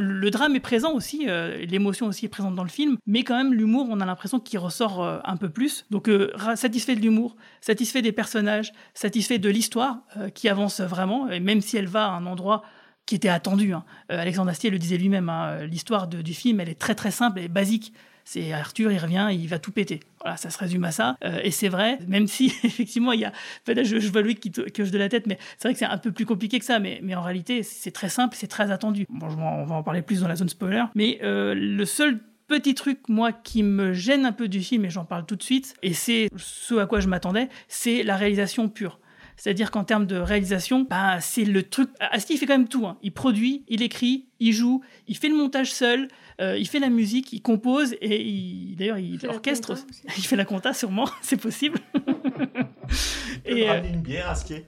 le 0.00 0.30
drame 0.30 0.56
est 0.56 0.60
présent 0.60 0.92
aussi, 0.94 1.26
euh, 1.28 1.64
l'émotion 1.66 2.06
aussi 2.06 2.24
est 2.24 2.28
présente 2.28 2.56
dans 2.56 2.64
le 2.64 2.68
film, 2.68 2.96
mais 3.06 3.22
quand 3.22 3.36
même 3.36 3.52
l'humour, 3.52 3.86
on 3.90 4.00
a 4.00 4.06
l'impression 4.06 4.40
qu'il 4.40 4.58
ressort 4.58 5.04
euh, 5.04 5.18
un 5.24 5.36
peu 5.36 5.50
plus. 5.50 5.84
Donc 5.90 6.10
satisfait 6.54 6.96
de 6.96 7.00
l'humour, 7.00 7.36
satisfait 7.60 8.02
des 8.02 8.12
personnages, 8.12 8.72
satisfait 8.94 9.38
de 9.38 9.48
l'histoire 9.48 9.98
qui 10.34 10.48
avance 10.48 10.80
vraiment, 10.80 11.30
et 11.30 11.40
même 11.40 11.60
si 11.60 11.76
elle 11.76 11.86
va 11.86 12.06
à 12.06 12.10
un 12.10 12.26
endroit 12.26 12.62
qui 13.04 13.14
était 13.14 13.28
attendu. 13.28 13.72
hein. 13.72 13.84
Alexandre 14.08 14.50
Astier 14.50 14.70
le 14.70 14.78
disait 14.78 14.98
lui-même, 14.98 15.28
hein, 15.28 15.64
l'histoire 15.66 16.08
du 16.08 16.34
film, 16.34 16.58
elle 16.58 16.68
est 16.68 16.80
très 16.80 16.94
très 16.94 17.12
simple 17.12 17.38
et 17.38 17.48
basique. 17.48 17.92
C'est 18.28 18.52
Arthur, 18.52 18.90
il 18.90 18.98
revient, 18.98 19.28
il 19.30 19.46
va 19.46 19.60
tout 19.60 19.70
péter. 19.70 20.00
Voilà, 20.20 20.36
ça 20.36 20.50
se 20.50 20.58
résume 20.58 20.82
à 20.82 20.90
ça. 20.90 21.16
Euh, 21.24 21.38
et 21.44 21.52
c'est 21.52 21.68
vrai, 21.68 22.00
même 22.08 22.26
si 22.26 22.46
effectivement 22.64 23.12
il 23.12 23.20
y 23.20 23.24
a, 23.24 23.32
je, 23.68 24.10
vois 24.10 24.20
Louis 24.20 24.34
qui, 24.34 24.52
je 24.52 24.90
de 24.90 24.98
la 24.98 25.08
tête, 25.08 25.28
mais 25.28 25.38
c'est 25.56 25.68
vrai 25.68 25.74
que 25.74 25.78
c'est 25.78 25.84
un 25.84 25.96
peu 25.96 26.10
plus 26.10 26.26
compliqué 26.26 26.58
que 26.58 26.64
ça. 26.64 26.80
Mais, 26.80 27.00
en 27.14 27.22
réalité, 27.22 27.62
c'est 27.62 27.92
très 27.92 28.08
simple, 28.08 28.36
c'est 28.36 28.48
très 28.48 28.72
attendu. 28.72 29.06
Bon, 29.08 29.30
je 29.30 29.36
on 29.36 29.64
va 29.64 29.76
en 29.76 29.82
parler 29.84 30.02
plus 30.02 30.22
dans 30.22 30.28
la 30.28 30.34
zone 30.34 30.48
spoiler. 30.48 30.82
Mais 30.96 31.20
euh, 31.22 31.54
le 31.54 31.84
seul 31.84 32.18
petit 32.48 32.74
truc, 32.74 33.08
moi, 33.08 33.30
qui 33.30 33.62
me 33.62 33.92
gêne 33.92 34.26
un 34.26 34.32
peu 34.32 34.48
du 34.48 34.60
film, 34.60 34.84
et 34.84 34.90
j'en 34.90 35.04
parle 35.04 35.24
tout 35.24 35.36
de 35.36 35.42
suite, 35.44 35.76
et 35.84 35.94
c'est 35.94 36.28
ce 36.36 36.74
à 36.74 36.86
quoi 36.86 36.98
je 36.98 37.06
m'attendais, 37.06 37.48
c'est 37.68 38.02
la 38.02 38.16
réalisation 38.16 38.68
pure. 38.68 38.98
C'est-à-dire 39.36 39.70
qu'en 39.70 39.84
termes 39.84 40.06
de 40.06 40.16
réalisation, 40.16 40.86
bah, 40.88 41.20
c'est 41.20 41.44
le 41.44 41.62
truc. 41.62 41.90
Astier, 42.00 42.36
il 42.36 42.38
fait 42.38 42.46
quand 42.46 42.56
même 42.56 42.68
tout. 42.68 42.86
hein. 42.86 42.96
Il 43.02 43.12
produit, 43.12 43.64
il 43.68 43.82
écrit, 43.82 44.26
il 44.40 44.52
joue, 44.52 44.82
il 45.08 45.16
fait 45.16 45.28
le 45.28 45.36
montage 45.36 45.72
seul, 45.72 46.08
euh, 46.40 46.56
il 46.58 46.66
fait 46.66 46.78
la 46.78 46.88
musique, 46.88 47.32
il 47.32 47.42
compose 47.42 47.94
et 48.00 48.22
il- 48.22 48.76
d'ailleurs 48.76 48.98
il, 48.98 49.18
orchestre. 49.26 49.74
Il 50.16 50.24
fait 50.24 50.36
la 50.36 50.44
compta, 50.44 50.72
sûrement, 50.72 51.08
c'est 51.22 51.36
possible. 51.40 51.78
Et 53.44 53.60
Et, 53.60 53.70
euh, 53.70 53.82
une 53.82 54.00
bière, 54.00 54.28
Astier. 54.30 54.64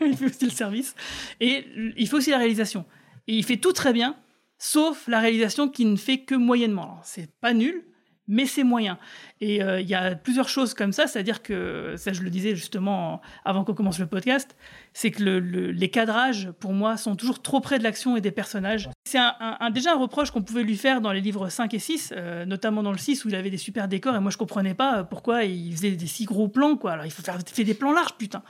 il 0.00 0.16
fait 0.16 0.26
aussi 0.26 0.44
le 0.44 0.50
service. 0.50 0.94
Et 1.40 1.64
il 1.96 2.08
fait 2.08 2.16
aussi 2.16 2.30
la 2.30 2.38
réalisation. 2.38 2.84
Et 3.28 3.34
il 3.36 3.44
fait 3.44 3.56
tout 3.56 3.72
très 3.72 3.92
bien, 3.92 4.16
sauf 4.58 5.06
la 5.08 5.20
réalisation 5.20 5.68
qui 5.68 5.84
ne 5.84 5.96
fait 5.96 6.18
que 6.18 6.34
moyennement. 6.34 6.82
Alors, 6.84 7.00
c'est 7.04 7.30
pas 7.40 7.52
nul, 7.52 7.84
mais 8.28 8.46
c'est 8.46 8.62
moyen. 8.64 8.98
Et 9.40 9.62
euh, 9.62 9.80
il 9.80 9.88
y 9.88 9.94
a 9.94 10.14
plusieurs 10.14 10.48
choses 10.48 10.74
comme 10.74 10.92
ça, 10.92 11.06
c'est-à-dire 11.06 11.42
que, 11.42 11.94
ça 11.96 12.12
je 12.12 12.22
le 12.22 12.30
disais 12.30 12.54
justement 12.54 13.20
avant 13.44 13.64
qu'on 13.64 13.74
commence 13.74 13.98
le 13.98 14.06
podcast, 14.06 14.56
c'est 14.92 15.10
que 15.10 15.22
le- 15.22 15.40
le- 15.40 15.70
les 15.72 15.88
cadrages, 15.90 16.50
pour 16.60 16.72
moi, 16.72 16.96
sont 16.96 17.16
toujours 17.16 17.42
trop 17.42 17.60
près 17.60 17.78
de 17.78 17.82
l'action 17.84 18.16
et 18.16 18.20
des 18.20 18.30
personnages. 18.30 18.88
C'est 19.04 19.18
un, 19.18 19.70
déjà 19.70 19.92
un 19.92 19.96
reproche 19.98 20.30
qu'on 20.30 20.42
pouvait 20.42 20.62
lui 20.62 20.76
faire 20.76 21.00
dans 21.00 21.12
les 21.12 21.20
livres 21.20 21.48
5 21.48 21.74
et 21.74 21.78
6, 21.78 22.12
euh, 22.16 22.44
notamment 22.46 22.82
dans 22.82 22.92
le 22.92 22.98
6 22.98 23.24
où 23.24 23.28
il 23.28 23.34
avait 23.34 23.50
des 23.50 23.56
super 23.58 23.88
décors, 23.88 24.14
et 24.14 24.20
moi 24.20 24.30
je 24.30 24.36
comprenais 24.38 24.74
pas 24.74 25.02
pourquoi 25.04 25.44
il 25.44 25.72
faisait 25.72 25.90
des 25.92 26.06
si 26.06 26.24
gros 26.24 26.48
plans, 26.48 26.76
quoi. 26.76 26.92
Alors 26.92 27.04
il 27.06 27.10
faut 27.10 27.22
faire, 27.22 27.38
des 27.38 27.74
plans 27.74 27.92
larges, 27.92 28.14
putain. 28.16 28.42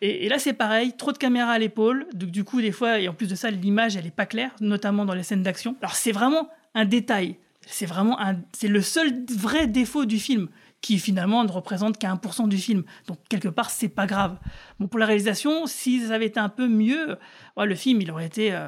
Et, 0.00 0.26
et 0.26 0.28
là, 0.28 0.38
c'est 0.40 0.52
pareil, 0.52 0.94
trop 0.96 1.12
de 1.12 1.18
caméras 1.18 1.52
à 1.52 1.58
l'épaule. 1.60 2.06
Donc, 2.12 2.30
du 2.30 2.42
coup, 2.42 2.60
des 2.60 2.72
fois, 2.72 2.98
et 2.98 3.06
en 3.08 3.14
plus 3.14 3.28
de 3.28 3.36
ça, 3.36 3.50
l'image, 3.50 3.96
elle 3.96 4.06
est 4.06 4.10
pas 4.10 4.26
claire, 4.26 4.50
notamment 4.60 5.04
dans 5.04 5.14
les 5.14 5.22
scènes 5.22 5.44
d'action. 5.44 5.76
Alors, 5.80 5.94
c'est 5.94 6.10
vraiment 6.12 6.48
un 6.74 6.84
détail. 6.84 7.36
C'est 7.66 7.86
vraiment 7.86 8.20
un, 8.20 8.36
c'est 8.52 8.68
le 8.68 8.82
seul 8.82 9.24
vrai 9.34 9.66
défaut 9.66 10.04
du 10.04 10.18
film 10.18 10.48
qui 10.80 10.98
finalement 10.98 11.44
ne 11.44 11.50
représente 11.50 11.96
qu'un 11.96 12.16
pour 12.16 12.34
cent 12.34 12.48
du 12.48 12.58
film. 12.58 12.82
Donc 13.06 13.18
quelque 13.28 13.48
part, 13.48 13.70
c'est 13.70 13.88
pas 13.88 14.06
grave. 14.06 14.38
Bon, 14.80 14.88
pour 14.88 14.98
la 14.98 15.06
réalisation, 15.06 15.66
si 15.66 16.06
ça 16.06 16.14
avait 16.14 16.26
été 16.26 16.40
un 16.40 16.48
peu 16.48 16.68
mieux, 16.68 17.16
ouais, 17.56 17.66
le 17.66 17.74
film, 17.76 18.00
il 18.00 18.10
aurait 18.10 18.26
été 18.26 18.52
euh, 18.52 18.66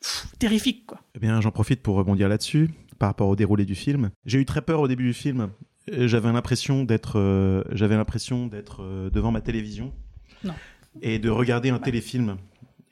pff, 0.00 0.26
terrifique, 0.38 0.84
quoi. 0.86 1.00
Eh 1.14 1.20
bien, 1.20 1.40
j'en 1.40 1.52
profite 1.52 1.80
pour 1.80 1.94
rebondir 1.94 2.28
là-dessus, 2.28 2.70
par 2.98 3.08
rapport 3.08 3.28
au 3.28 3.36
déroulé 3.36 3.64
du 3.64 3.76
film. 3.76 4.10
J'ai 4.26 4.40
eu 4.40 4.44
très 4.44 4.62
peur 4.62 4.80
au 4.80 4.88
début 4.88 5.04
du 5.04 5.14
film. 5.14 5.50
J'avais 5.86 6.32
l'impression 6.32 6.82
d'être, 6.84 7.20
euh, 7.20 7.62
j'avais 7.70 7.96
l'impression 7.96 8.46
d'être 8.46 8.82
euh, 8.82 9.10
devant 9.10 9.30
ma 9.30 9.42
télévision 9.42 9.92
Non. 10.42 10.54
et 11.02 11.18
de 11.18 11.28
regarder 11.28 11.70
un 11.70 11.78
téléfilm. 11.78 12.36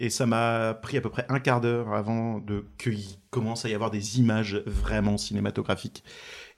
Et 0.02 0.10
ça 0.10 0.26
m'a 0.26 0.74
pris 0.74 0.96
à 0.96 1.00
peu 1.00 1.10
près 1.10 1.24
un 1.28 1.38
quart 1.38 1.60
d'heure 1.60 1.94
avant 1.94 2.40
de 2.40 2.64
qu'il 2.76 2.98
commence 3.30 3.64
à 3.64 3.68
y 3.68 3.74
avoir 3.74 3.92
des 3.92 4.18
images 4.18 4.60
vraiment 4.66 5.16
cinématographiques. 5.16 6.02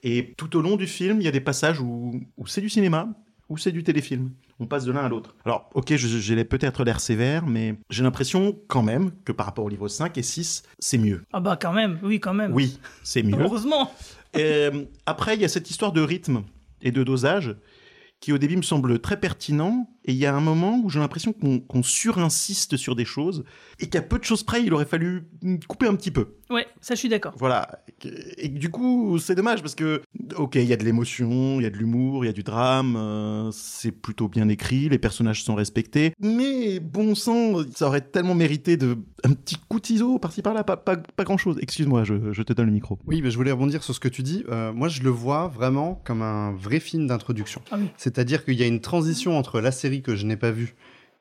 Et 0.01 0.33
tout 0.35 0.57
au 0.57 0.63
long 0.63 0.77
du 0.77 0.87
film, 0.87 1.21
il 1.21 1.25
y 1.25 1.27
a 1.27 1.31
des 1.31 1.41
passages 1.41 1.79
où, 1.79 2.19
où 2.37 2.47
c'est 2.47 2.59
du 2.59 2.69
cinéma, 2.69 3.07
ou 3.47 3.59
c'est 3.59 3.71
du 3.71 3.83
téléfilm. 3.83 4.31
On 4.59 4.65
passe 4.65 4.83
de 4.83 4.91
l'un 4.91 5.05
à 5.05 5.09
l'autre. 5.09 5.35
Alors, 5.45 5.69
ok, 5.75 5.95
j'ai 5.95 6.43
peut-être 6.43 6.83
l'air 6.83 6.99
sévère, 6.99 7.45
mais 7.45 7.75
j'ai 7.91 8.01
l'impression 8.01 8.57
quand 8.67 8.81
même 8.81 9.11
que 9.25 9.31
par 9.31 9.45
rapport 9.45 9.65
au 9.65 9.69
livre 9.69 9.87
5 9.87 10.17
et 10.17 10.23
6, 10.23 10.63
c'est 10.79 10.97
mieux. 10.97 11.23
Ah 11.31 11.39
bah 11.39 11.55
quand 11.55 11.73
même, 11.73 11.99
oui, 12.01 12.19
quand 12.19 12.33
même. 12.33 12.51
Oui, 12.51 12.79
c'est 13.03 13.21
mieux. 13.21 13.39
Heureusement. 13.39 13.91
Euh, 14.37 14.85
après, 15.05 15.35
il 15.35 15.41
y 15.41 15.45
a 15.45 15.49
cette 15.49 15.69
histoire 15.69 15.91
de 15.91 16.01
rythme 16.01 16.41
et 16.81 16.91
de 16.91 17.03
dosage 17.03 17.55
qui 18.21 18.33
au 18.33 18.39
début 18.39 18.57
me 18.57 18.63
semble 18.63 18.99
très 18.99 19.19
pertinent. 19.19 19.87
Et 20.05 20.11
il 20.11 20.17
y 20.17 20.25
a 20.25 20.35
un 20.35 20.39
moment 20.39 20.79
où 20.83 20.89
j'ai 20.89 20.99
l'impression 20.99 21.33
qu'on 21.33 21.59
qu'on 21.59 21.83
surinsiste 21.83 22.77
sur 22.77 22.95
des 22.95 23.05
choses 23.05 23.43
et 23.79 23.87
qu'à 23.87 24.01
peu 24.01 24.19
de 24.19 24.23
choses 24.23 24.43
près, 24.43 24.63
il 24.63 24.73
aurait 24.73 24.85
fallu 24.85 25.27
couper 25.67 25.87
un 25.87 25.95
petit 25.95 26.11
peu. 26.11 26.35
Ouais, 26.51 26.67
ça 26.79 26.93
je 26.93 26.99
suis 26.99 27.09
d'accord. 27.09 27.33
Voilà. 27.37 27.83
Et 28.37 28.49
du 28.49 28.69
coup, 28.69 29.17
c'est 29.17 29.33
dommage 29.33 29.61
parce 29.61 29.73
que, 29.73 30.03
ok, 30.35 30.55
il 30.55 30.65
y 30.65 30.73
a 30.73 30.77
de 30.77 30.83
l'émotion, 30.83 31.59
il 31.59 31.63
y 31.63 31.65
a 31.65 31.71
de 31.71 31.77
l'humour, 31.77 32.23
il 32.23 32.27
y 32.27 32.29
a 32.29 32.33
du 32.33 32.43
drame, 32.43 32.95
euh, 32.95 33.49
c'est 33.51 33.91
plutôt 33.91 34.27
bien 34.27 34.47
écrit, 34.47 34.89
les 34.89 34.99
personnages 34.99 35.43
sont 35.43 35.55
respectés. 35.55 36.13
Mais 36.19 36.79
bon 36.79 37.15
sang, 37.15 37.63
ça 37.73 37.87
aurait 37.87 38.01
tellement 38.01 38.35
mérité 38.35 38.77
de 38.77 38.97
un 39.23 39.33
petit 39.33 39.55
coup 39.67 39.79
de 39.79 39.85
ciseau 39.87 40.19
par-ci 40.19 40.43
par-là, 40.43 40.63
pas, 40.63 40.77
pas, 40.77 40.97
pas 40.97 41.23
grand-chose. 41.23 41.57
Excuse-moi, 41.59 42.03
je, 42.03 42.31
je 42.31 42.43
te 42.43 42.53
donne 42.53 42.67
le 42.67 42.71
micro. 42.71 42.99
Oui, 43.07 43.23
mais 43.23 43.31
je 43.31 43.37
voulais 43.37 43.51
rebondir 43.51 43.81
sur 43.81 43.95
ce 43.95 43.99
que 43.99 44.07
tu 44.07 44.21
dis. 44.21 44.43
Euh, 44.49 44.71
moi, 44.71 44.87
je 44.87 45.01
le 45.01 45.09
vois 45.09 45.47
vraiment 45.47 45.99
comme 46.05 46.21
un 46.21 46.53
vrai 46.53 46.79
film 46.79 47.07
d'introduction. 47.07 47.61
Ah 47.71 47.77
oui. 47.79 47.87
C'est-à-dire 47.97 48.45
qu'il 48.45 48.53
y 48.53 48.61
a 48.61 48.67
une 48.67 48.81
transition 48.81 49.35
entre 49.35 49.61
la 49.61 49.71
série 49.71 49.94
que 50.01 50.15
je 50.15 50.25
n'ai 50.25 50.37
pas 50.37 50.51
vue 50.51 50.75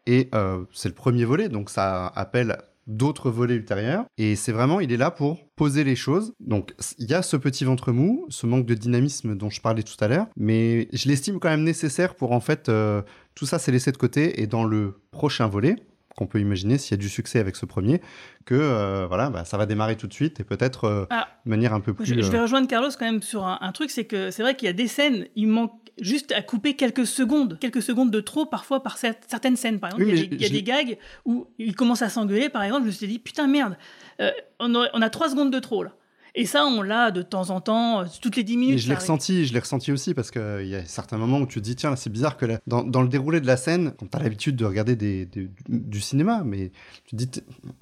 et 0.06 0.28
euh, 0.34 0.64
c'est 0.72 0.88
le 0.88 0.94
premier 0.94 1.24
volet, 1.24 1.48
donc 1.48 1.70
ça 1.70 2.06
appelle 2.14 2.58
d'autres 2.86 3.30
volets 3.30 3.54
ultérieurs. 3.54 4.04
Et 4.18 4.36
c'est 4.36 4.52
vraiment, 4.52 4.80
il 4.80 4.92
est 4.92 4.96
là 4.96 5.10
pour 5.10 5.48
poser 5.56 5.84
les 5.84 5.96
choses. 5.96 6.34
Donc, 6.40 6.74
il 6.98 7.08
y 7.08 7.14
a 7.14 7.22
ce 7.22 7.36
petit 7.36 7.64
ventre 7.64 7.92
mou, 7.92 8.26
ce 8.28 8.46
manque 8.46 8.66
de 8.66 8.74
dynamisme 8.74 9.34
dont 9.34 9.50
je 9.50 9.60
parlais 9.60 9.82
tout 9.82 9.96
à 10.00 10.08
l'heure, 10.08 10.26
mais 10.36 10.88
je 10.92 11.08
l'estime 11.08 11.38
quand 11.40 11.48
même 11.48 11.64
nécessaire 11.64 12.14
pour 12.14 12.32
en 12.32 12.40
fait, 12.40 12.68
euh, 12.68 13.02
tout 13.34 13.46
ça 13.46 13.58
c'est 13.58 13.72
laissé 13.72 13.90
de 13.92 13.96
côté 13.96 14.42
et 14.42 14.46
dans 14.46 14.64
le 14.64 15.00
prochain 15.10 15.46
volet, 15.46 15.76
qu'on 16.16 16.26
peut 16.26 16.40
imaginer 16.40 16.78
s'il 16.78 16.92
y 16.92 16.94
a 16.94 17.02
du 17.02 17.08
succès 17.08 17.38
avec 17.38 17.56
ce 17.56 17.66
premier, 17.66 18.00
que 18.44 18.54
euh, 18.54 19.06
voilà, 19.08 19.30
bah, 19.30 19.44
ça 19.44 19.56
va 19.56 19.66
démarrer 19.66 19.96
tout 19.96 20.06
de 20.06 20.12
suite 20.14 20.40
et 20.40 20.44
peut-être 20.44 20.84
euh, 20.84 21.06
Ah. 21.10 21.28
de 21.44 21.50
manière 21.50 21.74
un 21.74 21.80
peu 21.80 21.92
plus. 21.94 22.04
Je, 22.06 22.14
je 22.20 22.30
vais 22.30 22.38
euh, 22.38 22.42
rejoindre 22.42 22.68
Carlos 22.68 22.90
quand 22.98 23.04
même 23.04 23.22
sur 23.22 23.44
un, 23.44 23.58
un 23.60 23.72
truc, 23.72 23.90
c'est 23.90 24.04
que 24.04 24.30
c'est 24.30 24.42
vrai 24.42 24.54
qu'il 24.56 24.66
y 24.66 24.70
a 24.70 24.72
des 24.74 24.86
scènes, 24.88 25.26
il 25.36 25.48
manque 25.48 25.72
juste 26.00 26.32
à 26.32 26.42
couper 26.42 26.74
quelques 26.74 27.06
secondes, 27.06 27.58
quelques 27.60 27.82
secondes 27.82 28.10
de 28.10 28.20
trop 28.20 28.46
parfois 28.46 28.82
par 28.82 28.96
cer- 28.96 29.14
certaines 29.28 29.56
scènes. 29.56 29.78
Par 29.80 29.90
exemple, 29.90 30.04
Oui, 30.04 30.10
il 30.12 30.18
y 30.18 30.24
a, 30.24 30.26
des, 30.26 30.34
il 30.36 30.42
y 30.42 30.44
a 30.44 30.48
je- 30.48 30.52
des 30.52 30.62
gags 30.62 30.98
où 31.24 31.46
il 31.58 31.74
commence 31.76 32.02
à 32.02 32.08
s'engueuler, 32.08 32.48
par 32.48 32.62
exemple, 32.64 32.82
je 32.82 32.86
me 32.88 32.92
suis 32.92 33.06
dit, 33.06 33.18
putain 33.18 33.46
merde, 33.46 33.76
euh, 34.20 34.30
on, 34.60 34.74
a, 34.74 34.88
on 34.92 35.02
a 35.02 35.10
trois 35.10 35.28
secondes 35.30 35.52
de 35.52 35.58
trop 35.58 35.82
là. 35.84 35.92
Et 36.36 36.46
ça, 36.46 36.64
on 36.66 36.82
l'a 36.82 37.12
de 37.12 37.22
temps 37.22 37.50
en 37.50 37.60
temps, 37.60 38.00
euh, 38.00 38.04
toutes 38.20 38.34
les 38.36 38.42
dix 38.42 38.56
minutes. 38.56 38.74
Mais 38.74 38.78
je 38.78 38.88
l'ai 38.88 38.94
ressenti, 38.96 39.46
je 39.46 39.52
l'ai 39.52 39.60
ressenti 39.60 39.92
aussi 39.92 40.14
parce 40.14 40.32
qu'il 40.32 40.66
y 40.66 40.74
a 40.74 40.84
certains 40.84 41.16
moments 41.16 41.38
où 41.38 41.46
tu 41.46 41.60
te 41.60 41.64
dis 41.64 41.76
tiens 41.76 41.94
c'est 41.94 42.10
bizarre 42.10 42.36
que 42.36 42.46
dans, 42.66 42.82
dans 42.82 43.02
le 43.02 43.08
déroulé 43.08 43.40
de 43.40 43.46
la 43.46 43.56
scène, 43.56 43.92
quand 43.98 44.06
tu 44.10 44.16
as 44.18 44.20
l'habitude 44.20 44.56
de 44.56 44.64
regarder 44.64 44.96
des, 44.96 45.26
des- 45.26 45.48
du, 45.68 46.00
cinéma, 46.00 46.42
mais 46.44 46.72
tu 47.04 47.16
te 47.16 47.24
dis 47.24 47.30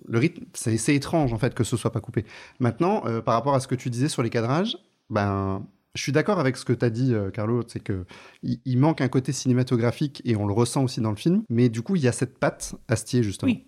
le 0.07 0.19
rythme 0.19 0.45
c'est 0.53 0.77
c'est 0.77 0.95
étrange 0.95 1.33
en 1.33 1.39
fait 1.39 1.55
que 1.55 1.65
ce 1.65 1.77
soit 1.79 1.93
pas 1.93 2.01
coupé. 2.01 2.27
Maintenant 2.61 3.03
euh, 3.07 3.23
par 3.23 3.35
rapport 3.35 3.55
à 3.55 3.61
ce 3.61 3.67
que 3.69 3.75
tu 3.75 3.89
disais 3.89 4.09
sur 4.09 4.23
les 4.23 4.31
cadrages, 4.31 4.77
ben 5.09 5.67
je 5.95 6.03
suis 6.03 6.13
d'accord 6.13 6.39
avec 6.39 6.57
ce 6.59 6.65
que 6.67 6.73
tu 6.75 6.85
as 6.85 6.91
dit 6.91 7.15
euh, 7.15 7.31
Carlo, 7.31 7.63
c'est 7.69 7.81
que 7.83 8.05
il, 8.43 8.61
il 8.67 8.79
manque 8.79 9.01
un 9.01 9.09
côté 9.09 9.33
cinématographique 9.33 10.21
et 10.27 10.37
on 10.37 10.47
le 10.47 10.53
ressent 10.53 10.85
aussi 10.85 11.01
dans 11.01 11.11
le 11.11 11.17
film, 11.17 11.43
mais 11.49 11.71
du 11.71 11.81
coup 11.81 11.97
il 11.97 12.03
y 12.03 12.09
a 12.09 12.13
cette 12.13 12.39
patte 12.39 12.75
Astier 12.89 13.23
justement. 13.23 13.51
Oui. 13.51 13.65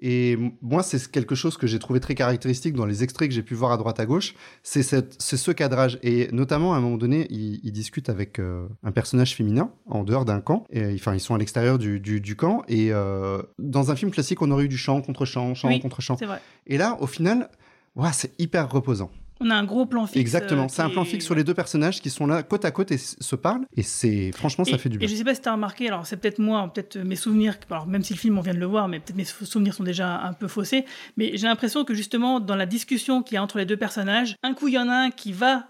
Et 0.00 0.36
moi, 0.62 0.82
c'est 0.82 1.10
quelque 1.10 1.34
chose 1.34 1.56
que 1.56 1.66
j'ai 1.66 1.78
trouvé 1.78 2.00
très 2.00 2.14
caractéristique 2.14 2.74
dans 2.74 2.86
les 2.86 3.02
extraits 3.02 3.28
que 3.28 3.34
j'ai 3.34 3.42
pu 3.42 3.54
voir 3.54 3.72
à 3.72 3.76
droite 3.76 3.98
à 4.00 4.06
gauche. 4.06 4.34
C'est 4.62 4.82
ce 4.82 5.50
cadrage. 5.50 5.98
Et 6.02 6.28
notamment, 6.32 6.74
à 6.74 6.76
un 6.76 6.80
moment 6.80 6.96
donné, 6.96 7.26
il, 7.30 7.60
il 7.62 7.72
discute 7.72 8.08
avec 8.08 8.38
euh, 8.38 8.68
un 8.82 8.92
personnage 8.92 9.34
féminin 9.34 9.70
en 9.86 10.04
dehors 10.04 10.24
d'un 10.24 10.40
camp. 10.40 10.64
Et, 10.70 10.94
Enfin, 10.94 11.14
ils 11.14 11.20
sont 11.20 11.34
à 11.34 11.38
l'extérieur 11.38 11.78
du, 11.78 12.00
du- 12.00 12.20
du 12.20 12.36
camp. 12.36 12.62
Et 12.68 12.92
euh, 12.92 13.42
dans 13.58 13.90
un 13.90 13.96
film 13.96 14.10
classique, 14.10 14.42
on 14.42 14.50
aurait 14.50 14.64
eu 14.64 14.68
du 14.68 14.78
chant 14.78 15.00
contre 15.02 15.24
chant, 15.24 15.54
chant 15.54 15.68
Oui, 15.68 15.80
contre 15.80 16.00
chant. 16.00 16.14
vrai. 16.16 16.40
Et 16.66 16.78
là, 16.78 16.96
au 17.00 17.06
final, 17.06 17.48
ouah, 17.96 18.12
c'est 18.12 18.32
hyper 18.40 18.70
reposant. 18.70 19.10
On 19.40 19.50
a 19.50 19.54
un 19.54 19.64
gros 19.64 19.84
plan 19.86 20.06
fixe. 20.06 20.16
Exactement. 20.18 20.64
euh, 20.64 20.68
c'est 20.70 20.82
un 20.82 20.88
plan 20.90 21.04
fixe 21.04 21.24
sur 21.24 21.34
les 21.34 21.44
deux 21.44 21.52
personnages 21.54 22.00
qui 22.00 22.08
sont 22.10 22.26
là 22.26 22.42
côte 22.42 22.64
à 22.64 22.70
côte 22.70 22.90
et 22.90 22.96
se 22.98 23.36
parlent. 23.36 23.66
Et 23.76 23.82
c'est 23.82 24.32
franchement, 24.32 24.64
ça 24.64 24.72
et, 24.72 24.78
fait 24.78 24.88
du 24.88 24.96
Et 24.96 25.00
bien. 25.00 25.08
je 25.08 25.14
sais 25.14 25.24
pas 25.24 25.34
si 25.34 25.42
tu 25.42 25.48
as 25.48 25.52
remarqué, 25.52 25.88
alors 25.88 26.06
c'est 26.06 26.16
peut-être 26.16 26.38
moi, 26.38 26.70
peut-être 26.72 26.96
mes 26.98 27.16
souvenirs, 27.16 27.56
alors 27.70 27.86
même 27.86 28.02
si 28.02 28.14
le 28.14 28.18
film 28.18 28.38
on 28.38 28.40
vient 28.40 28.54
de 28.54 28.58
le 28.58 28.66
voir, 28.66 28.88
mais 28.88 28.98
peut-être 28.98 29.16
mes 29.16 29.24
sou- 29.24 29.44
souvenirs 29.44 29.74
sont 29.74 29.84
déjà 29.84 30.20
un 30.22 30.32
peu 30.32 30.48
faussés, 30.48 30.84
mais 31.18 31.32
j'ai 31.36 31.46
l'impression 31.46 31.84
que 31.84 31.92
justement 31.94 32.40
dans 32.40 32.56
la 32.56 32.66
discussion 32.66 33.22
qu'il 33.22 33.34
y 33.34 33.38
a 33.38 33.42
entre 33.42 33.58
les 33.58 33.66
deux 33.66 33.76
personnages, 33.76 34.36
un 34.42 34.54
coup 34.54 34.68
il 34.68 34.74
y 34.74 34.78
en 34.78 34.88
a 34.88 34.94
un 34.94 35.10
qui 35.10 35.32
va, 35.32 35.66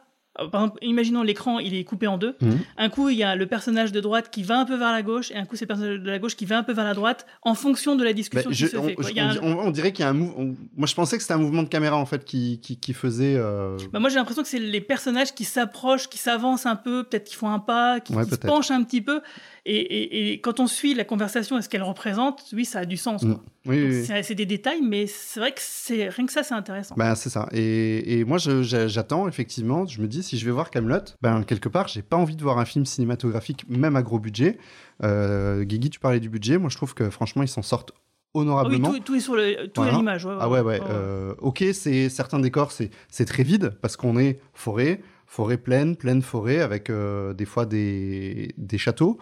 par 0.52 0.62
exemple, 0.62 0.78
imaginons 0.82 1.22
l'écran 1.22 1.58
il 1.58 1.74
est 1.74 1.84
coupé 1.84 2.06
en 2.06 2.18
deux, 2.18 2.36
Mhm. 2.40 2.58
un 2.78 2.88
coup 2.88 3.08
il 3.08 3.16
y 3.16 3.22
a 3.22 3.34
le 3.36 3.46
personnage 3.46 3.92
de 3.92 4.00
droite 4.00 4.30
qui 4.30 4.42
va 4.42 4.58
un 4.58 4.64
peu 4.64 4.76
vers 4.76 4.92
la 4.92 5.02
gauche, 5.02 5.30
et 5.30 5.36
un 5.36 5.44
coup 5.44 5.56
c'est 5.56 5.64
le 5.64 5.68
personnage 5.68 5.98
de 6.00 6.10
la 6.10 6.18
gauche 6.18 6.36
qui 6.36 6.44
va 6.44 6.58
un 6.58 6.62
peu 6.62 6.72
vers 6.72 6.84
la 6.84 6.94
droite, 6.94 7.26
en 7.42 7.54
fonction 7.54 7.96
de 7.96 8.04
la 8.04 8.10
Bah, 8.10 8.14
discussion 8.14 8.50
je- 8.52 8.64
qui 8.66 8.70
se 8.70 8.76
on, 8.76 8.82
fait. 8.88 8.96
je- 9.00 9.20
un- 9.20 9.42
on- 9.42 9.70
dirait 9.70 9.92
qu'il 9.92 10.02
y 10.04 10.06
a 10.06 10.10
un 10.10 10.14
mouvement. 10.14 10.54
Moi, 10.76 10.86
je 10.86 10.94
pensais 10.94 11.16
que 11.16 11.22
c'était 11.22 11.34
un 11.34 11.38
mouvement 11.38 11.62
de 11.62 11.68
caméra 11.68 11.96
en 11.96 12.06
fait 12.06 12.24
qui, 12.24 12.60
qui, 12.60 12.76
qui 12.78 12.92
faisait. 12.92 13.34
euh, 13.36 13.76
Bah, 13.92 13.98
moi 14.00 14.08
j'ai 14.10 14.16
l'impression 14.16 14.42
que 14.42 14.48
c'est 14.48 14.58
les 14.58 14.80
personnages 14.80 15.34
qui 15.34 15.44
s'approchent, 15.44 16.08
qui 16.08 16.18
s'avancent 16.18 16.66
un 16.66 16.76
peu, 16.76 17.04
peut-être 17.04 17.24
qu'ils 17.24 17.36
font 17.36 17.50
un 17.50 17.58
pas, 17.58 18.00
qui, 18.00 18.12
Ouais, 18.14 18.24
qui 18.24 18.30
se 18.30 18.36
penchent 18.36 18.70
un 18.70 18.82
petit 18.82 19.00
peu. 19.00 19.20
Et, 19.68 19.74
et- 19.78 20.32
et 20.32 20.40
quand 20.40 20.60
on 20.60 20.66
suit 20.68 20.94
la 20.94 21.02
conversation 21.04 21.58
et 21.58 21.62
ce 21.62 21.68
qu'elle 21.68 21.82
représente, 21.82 22.44
oui, 22.52 22.64
ça 22.64 22.78
a 22.80 22.84
du 22.84 22.96
sens. 22.96 23.22
quoi. 23.22 23.30
Mm. 23.30 23.40
Oui, 23.66 23.82
oui, 23.82 24.06
oui. 24.08 24.22
C'est 24.22 24.34
des 24.36 24.46
détails, 24.46 24.80
mais 24.80 25.06
c'est 25.08 25.40
vrai 25.40 25.50
que 25.50 25.60
c'est 25.60 26.08
rien 26.08 26.24
que 26.24 26.32
ça, 26.32 26.44
c'est 26.44 26.54
intéressant. 26.54 26.94
Ben, 26.96 27.16
c'est 27.16 27.30
ça. 27.30 27.48
Et, 27.52 28.20
et 28.20 28.24
moi, 28.24 28.38
j'attends, 28.38 29.26
effectivement. 29.26 29.84
Je 29.86 30.00
me 30.00 30.06
dis, 30.06 30.22
si 30.22 30.38
je 30.38 30.44
vais 30.46 30.52
voir 30.52 30.70
Camelot, 30.70 31.00
ben, 31.20 31.42
quelque 31.42 31.68
part, 31.68 31.88
j'ai 31.88 32.02
pas 32.02 32.16
envie 32.16 32.36
de 32.36 32.42
voir 32.44 32.58
un 32.58 32.64
film 32.64 32.84
cinématographique, 32.86 33.64
même 33.68 33.96
à 33.96 34.02
gros 34.02 34.20
budget. 34.20 34.58
Euh, 35.02 35.64
Guigui, 35.64 35.90
tu 35.90 35.98
parlais 36.00 36.20
du 36.20 36.28
budget. 36.28 36.58
Moi, 36.58 36.70
je 36.70 36.76
trouve 36.76 36.94
que, 36.94 37.10
franchement, 37.10 37.42
ils 37.42 37.48
s'en 37.48 37.62
sortent 37.62 37.90
Ah 37.92 37.98
oui, 38.36 38.42
honorablement. 38.42 38.92
tout, 38.92 39.00
tout 39.00 39.14
est 39.16 39.20
sur 39.20 39.34
le, 39.34 39.66
tout 39.68 39.80
est 39.80 39.84
à 39.84 39.90
Voilà. 39.90 39.98
l'image. 39.98 40.24
ouais, 40.26 40.32
ouais, 40.32 40.38
ah 40.40 40.48
ouais, 40.48 40.60
ouais. 40.60 40.80
euh, 40.88 41.34
ok, 41.38 41.64
c'est 41.72 42.08
certains 42.08 42.38
décors, 42.38 42.70
c'est 42.70 42.90
c'est 43.10 43.24
très 43.24 43.42
vide 43.42 43.76
parce 43.82 43.96
qu'on 43.96 44.16
est 44.18 44.38
forêt, 44.54 45.00
forêt 45.26 45.58
pleine, 45.58 45.96
pleine 45.96 46.22
forêt 46.22 46.60
avec 46.60 46.88
euh, 46.88 47.34
des 47.34 47.44
fois 47.44 47.66
des, 47.66 48.54
des 48.56 48.78
châteaux, 48.78 49.18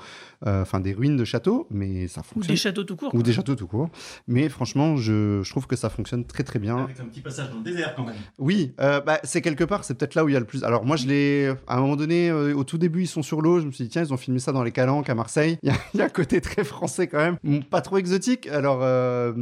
euh, 0.47 0.63
enfin 0.63 0.81
des 0.81 0.93
ruines 0.93 1.17
de 1.17 1.25
châteaux, 1.25 1.67
mais 1.71 2.09
ça 2.09 2.21
Ou 2.21 2.25
fonctionne. 2.35 2.55
des 2.55 2.61
châteaux 2.61 2.85
tout 2.85 2.97
court. 2.97 3.09
Ou 3.09 3.19
quoi. 3.19 3.23
des 3.23 3.33
châteaux 3.33 3.55
tout 3.55 3.67
court. 3.67 3.89
Mais 4.29 4.49
franchement, 4.49 4.97
je, 4.97 5.43
je 5.43 5.51
trouve 5.51 5.67
que 5.67 5.77
ça 5.77 5.89
fonctionne 5.91 6.25
très 6.25 6.43
très 6.45 6.59
bien. 6.59 6.77
Avec 6.85 7.01
un 7.01 7.05
petit 7.07 7.21
passage 7.21 7.51
dans 7.51 7.57
le 7.59 7.63
désert 7.65 7.95
quand 7.97 8.05
même. 8.05 8.15
Oui, 8.39 8.73
euh, 8.81 9.01
bah, 9.01 9.19
c'est 9.25 9.41
quelque 9.41 9.65
part, 9.65 9.85
c'est 9.85 9.95
peut-être 9.95 10.15
là 10.15 10.25
où 10.25 10.29
il 10.29 10.33
y 10.33 10.37
a 10.37 10.41
le 10.41 10.47
plus. 10.47 10.63
Alors 10.65 10.85
moi, 10.85 10.97
je 10.97 11.07
l'ai. 11.07 11.53
À 11.67 11.77
un 11.79 11.81
moment 11.81 11.97
donné, 11.97 12.31
euh, 12.31 12.55
au 12.55 12.65
tout 12.65 12.79
début, 12.79 13.03
ils 13.03 13.07
sont 13.09 13.23
sur 13.23 13.41
l'eau. 13.41 13.61
Je 13.61 13.67
me 13.67 13.71
suis 13.73 13.85
dit 13.85 13.91
tiens, 13.91 14.03
ils 14.03 14.13
ont 14.13 14.17
filmé 14.19 14.39
ça 14.41 14.53
dans 14.53 14.63
les 14.63 14.73
Calanques 14.73 15.09
à 15.11 15.15
Marseille. 15.15 15.59
Il 15.63 15.69
y, 15.71 15.73
a- 15.73 15.77
il 15.95 15.99
y 15.99 16.03
a 16.03 16.07
un 16.07 16.09
côté 16.11 16.41
très 16.41 16.65
français 16.65 17.07
quand 17.07 17.19
même, 17.19 17.65
pas 17.65 17.81
trop 17.81 17.97
exotique. 17.99 18.47
Alors, 18.49 18.81
euh, 18.83 19.33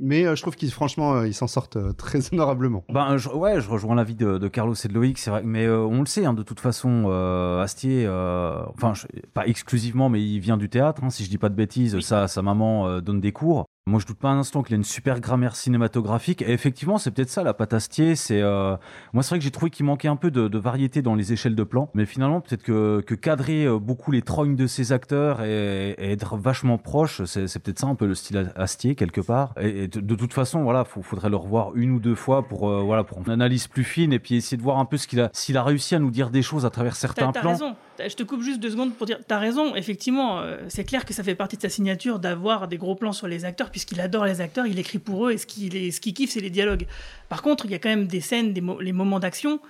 mais 0.00 0.24
euh, 0.26 0.34
je 0.34 0.42
trouve 0.42 0.56
qu'ils 0.56 0.70
franchement, 0.70 1.14
euh, 1.14 1.26
ils 1.28 1.34
s'en 1.34 1.46
sortent 1.46 1.76
euh, 1.76 1.92
très 1.92 2.18
honorablement. 2.32 2.84
Ben, 2.88 3.16
je- 3.16 3.28
ouais, 3.28 3.60
je 3.60 3.68
rejoins 3.68 3.94
l'avis 3.94 4.14
de, 4.14 4.38
de 4.38 4.48
Carlos 4.48 4.74
et 4.74 4.88
de 4.88 4.92
Loïc, 4.94 5.18
c'est 5.18 5.30
vrai. 5.30 5.42
Mais 5.44 5.66
euh, 5.66 5.80
on 5.80 6.00
le 6.00 6.06
sait, 6.06 6.24
hein, 6.24 6.34
de 6.34 6.42
toute 6.42 6.60
façon, 6.60 7.04
euh, 7.08 7.62
Astier, 7.62 8.04
euh, 8.06 8.62
enfin, 8.74 8.94
je- 8.94 9.06
pas 9.34 9.46
exclusivement, 9.46 10.08
mais 10.08 10.22
il 10.22 10.38
vient 10.40 10.56
du 10.56 10.68
théâtre. 10.68 11.02
hein, 11.04 11.10
si 11.10 11.24
je 11.24 11.30
dis 11.30 11.38
pas 11.38 11.48
de 11.48 11.54
bêtises, 11.54 11.98
sa, 12.00 12.28
sa 12.28 12.42
maman 12.42 12.86
euh, 12.88 13.00
donne 13.00 13.20
des 13.20 13.32
cours. 13.32 13.66
Moi, 13.88 13.98
je 13.98 14.06
doute 14.06 14.18
pas 14.18 14.28
un 14.28 14.38
instant 14.38 14.62
qu'il 14.62 14.74
a 14.74 14.76
une 14.76 14.84
super 14.84 15.18
grammaire 15.18 15.56
cinématographique. 15.56 16.40
Et 16.42 16.52
effectivement, 16.52 16.98
c'est 16.98 17.10
peut-être 17.10 17.30
ça 17.30 17.42
la 17.42 17.52
pâte 17.52 17.72
Astier. 17.72 18.14
C'est 18.14 18.40
euh, 18.40 18.76
moi, 19.12 19.24
c'est 19.24 19.30
vrai 19.30 19.38
que 19.40 19.44
j'ai 19.44 19.50
trouvé 19.50 19.72
qu'il 19.72 19.84
manquait 19.84 20.06
un 20.06 20.14
peu 20.14 20.30
de, 20.30 20.46
de 20.46 20.58
variété 20.58 21.02
dans 21.02 21.16
les 21.16 21.32
échelles 21.32 21.56
de 21.56 21.64
plan. 21.64 21.90
Mais 21.92 22.06
finalement, 22.06 22.40
peut-être 22.40 22.62
que, 22.62 23.00
que 23.04 23.16
cadrer 23.16 23.64
euh, 23.64 23.80
beaucoup 23.80 24.12
les 24.12 24.22
trognes 24.22 24.54
de 24.54 24.68
ses 24.68 24.92
acteurs 24.92 25.42
et, 25.42 25.96
et 25.98 26.12
être 26.12 26.36
vachement 26.36 26.78
proche, 26.78 27.24
c'est 27.24 27.58
peut-être 27.58 27.80
ça 27.80 27.88
un 27.88 27.96
peu 27.96 28.06
le 28.06 28.14
style 28.14 28.52
Astier 28.54 28.94
quelque 28.94 29.20
part. 29.20 29.52
Et, 29.60 29.82
et 29.82 29.88
de, 29.88 30.00
de 30.00 30.14
toute 30.14 30.32
façon, 30.32 30.62
voilà, 30.62 30.84
faut, 30.84 31.02
faudrait 31.02 31.30
le 31.30 31.36
revoir 31.36 31.74
une 31.74 31.90
ou 31.90 31.98
deux 31.98 32.14
fois 32.14 32.46
pour 32.46 32.68
euh, 32.68 32.82
voilà 32.82 33.02
pour 33.02 33.18
une 33.18 33.30
analyse 33.30 33.66
plus 33.66 33.82
fine 33.82 34.12
et 34.12 34.20
puis 34.20 34.36
essayer 34.36 34.56
de 34.56 34.62
voir 34.62 34.78
un 34.78 34.84
peu 34.84 34.96
ce 34.96 35.08
qu'il 35.08 35.20
a 35.20 35.28
s'il 35.32 35.56
a 35.56 35.64
réussi 35.64 35.96
à 35.96 35.98
nous 35.98 36.12
dire 36.12 36.30
des 36.30 36.42
choses 36.42 36.64
à 36.64 36.70
travers 36.70 36.94
certains 36.94 37.32
plans. 37.32 37.50
raison. 37.50 37.74
Je 37.98 38.14
te 38.14 38.22
coupe 38.22 38.42
juste 38.42 38.60
deux 38.60 38.70
secondes 38.70 38.94
pour 38.94 39.06
dire, 39.06 39.18
t'as 39.26 39.38
raison, 39.38 39.74
effectivement, 39.76 40.40
euh, 40.40 40.56
c'est 40.68 40.84
clair 40.84 41.04
que 41.04 41.12
ça 41.12 41.22
fait 41.22 41.34
partie 41.34 41.56
de 41.56 41.62
sa 41.62 41.68
signature 41.68 42.18
d'avoir 42.18 42.68
des 42.68 42.78
gros 42.78 42.94
plans 42.94 43.12
sur 43.12 43.28
les 43.28 43.44
acteurs, 43.44 43.70
puisqu'il 43.70 44.00
adore 44.00 44.24
les 44.24 44.40
acteurs, 44.40 44.66
il 44.66 44.78
écrit 44.78 44.98
pour 44.98 45.28
eux, 45.28 45.32
et 45.32 45.38
ce 45.38 45.46
qu'il 45.46 45.92
ce 45.92 46.00
qu'il 46.00 46.14
kiffe, 46.14 46.30
c'est 46.30 46.40
les 46.40 46.50
dialogues. 46.50 46.86
Par 47.28 47.42
contre, 47.42 47.66
il 47.66 47.72
y 47.72 47.74
a 47.74 47.78
quand 47.78 47.90
même 47.90 48.06
des 48.06 48.20
scènes, 48.20 48.52
des 48.52 48.62
les 48.80 48.92
moments 48.92 49.20
d'action, 49.20 49.60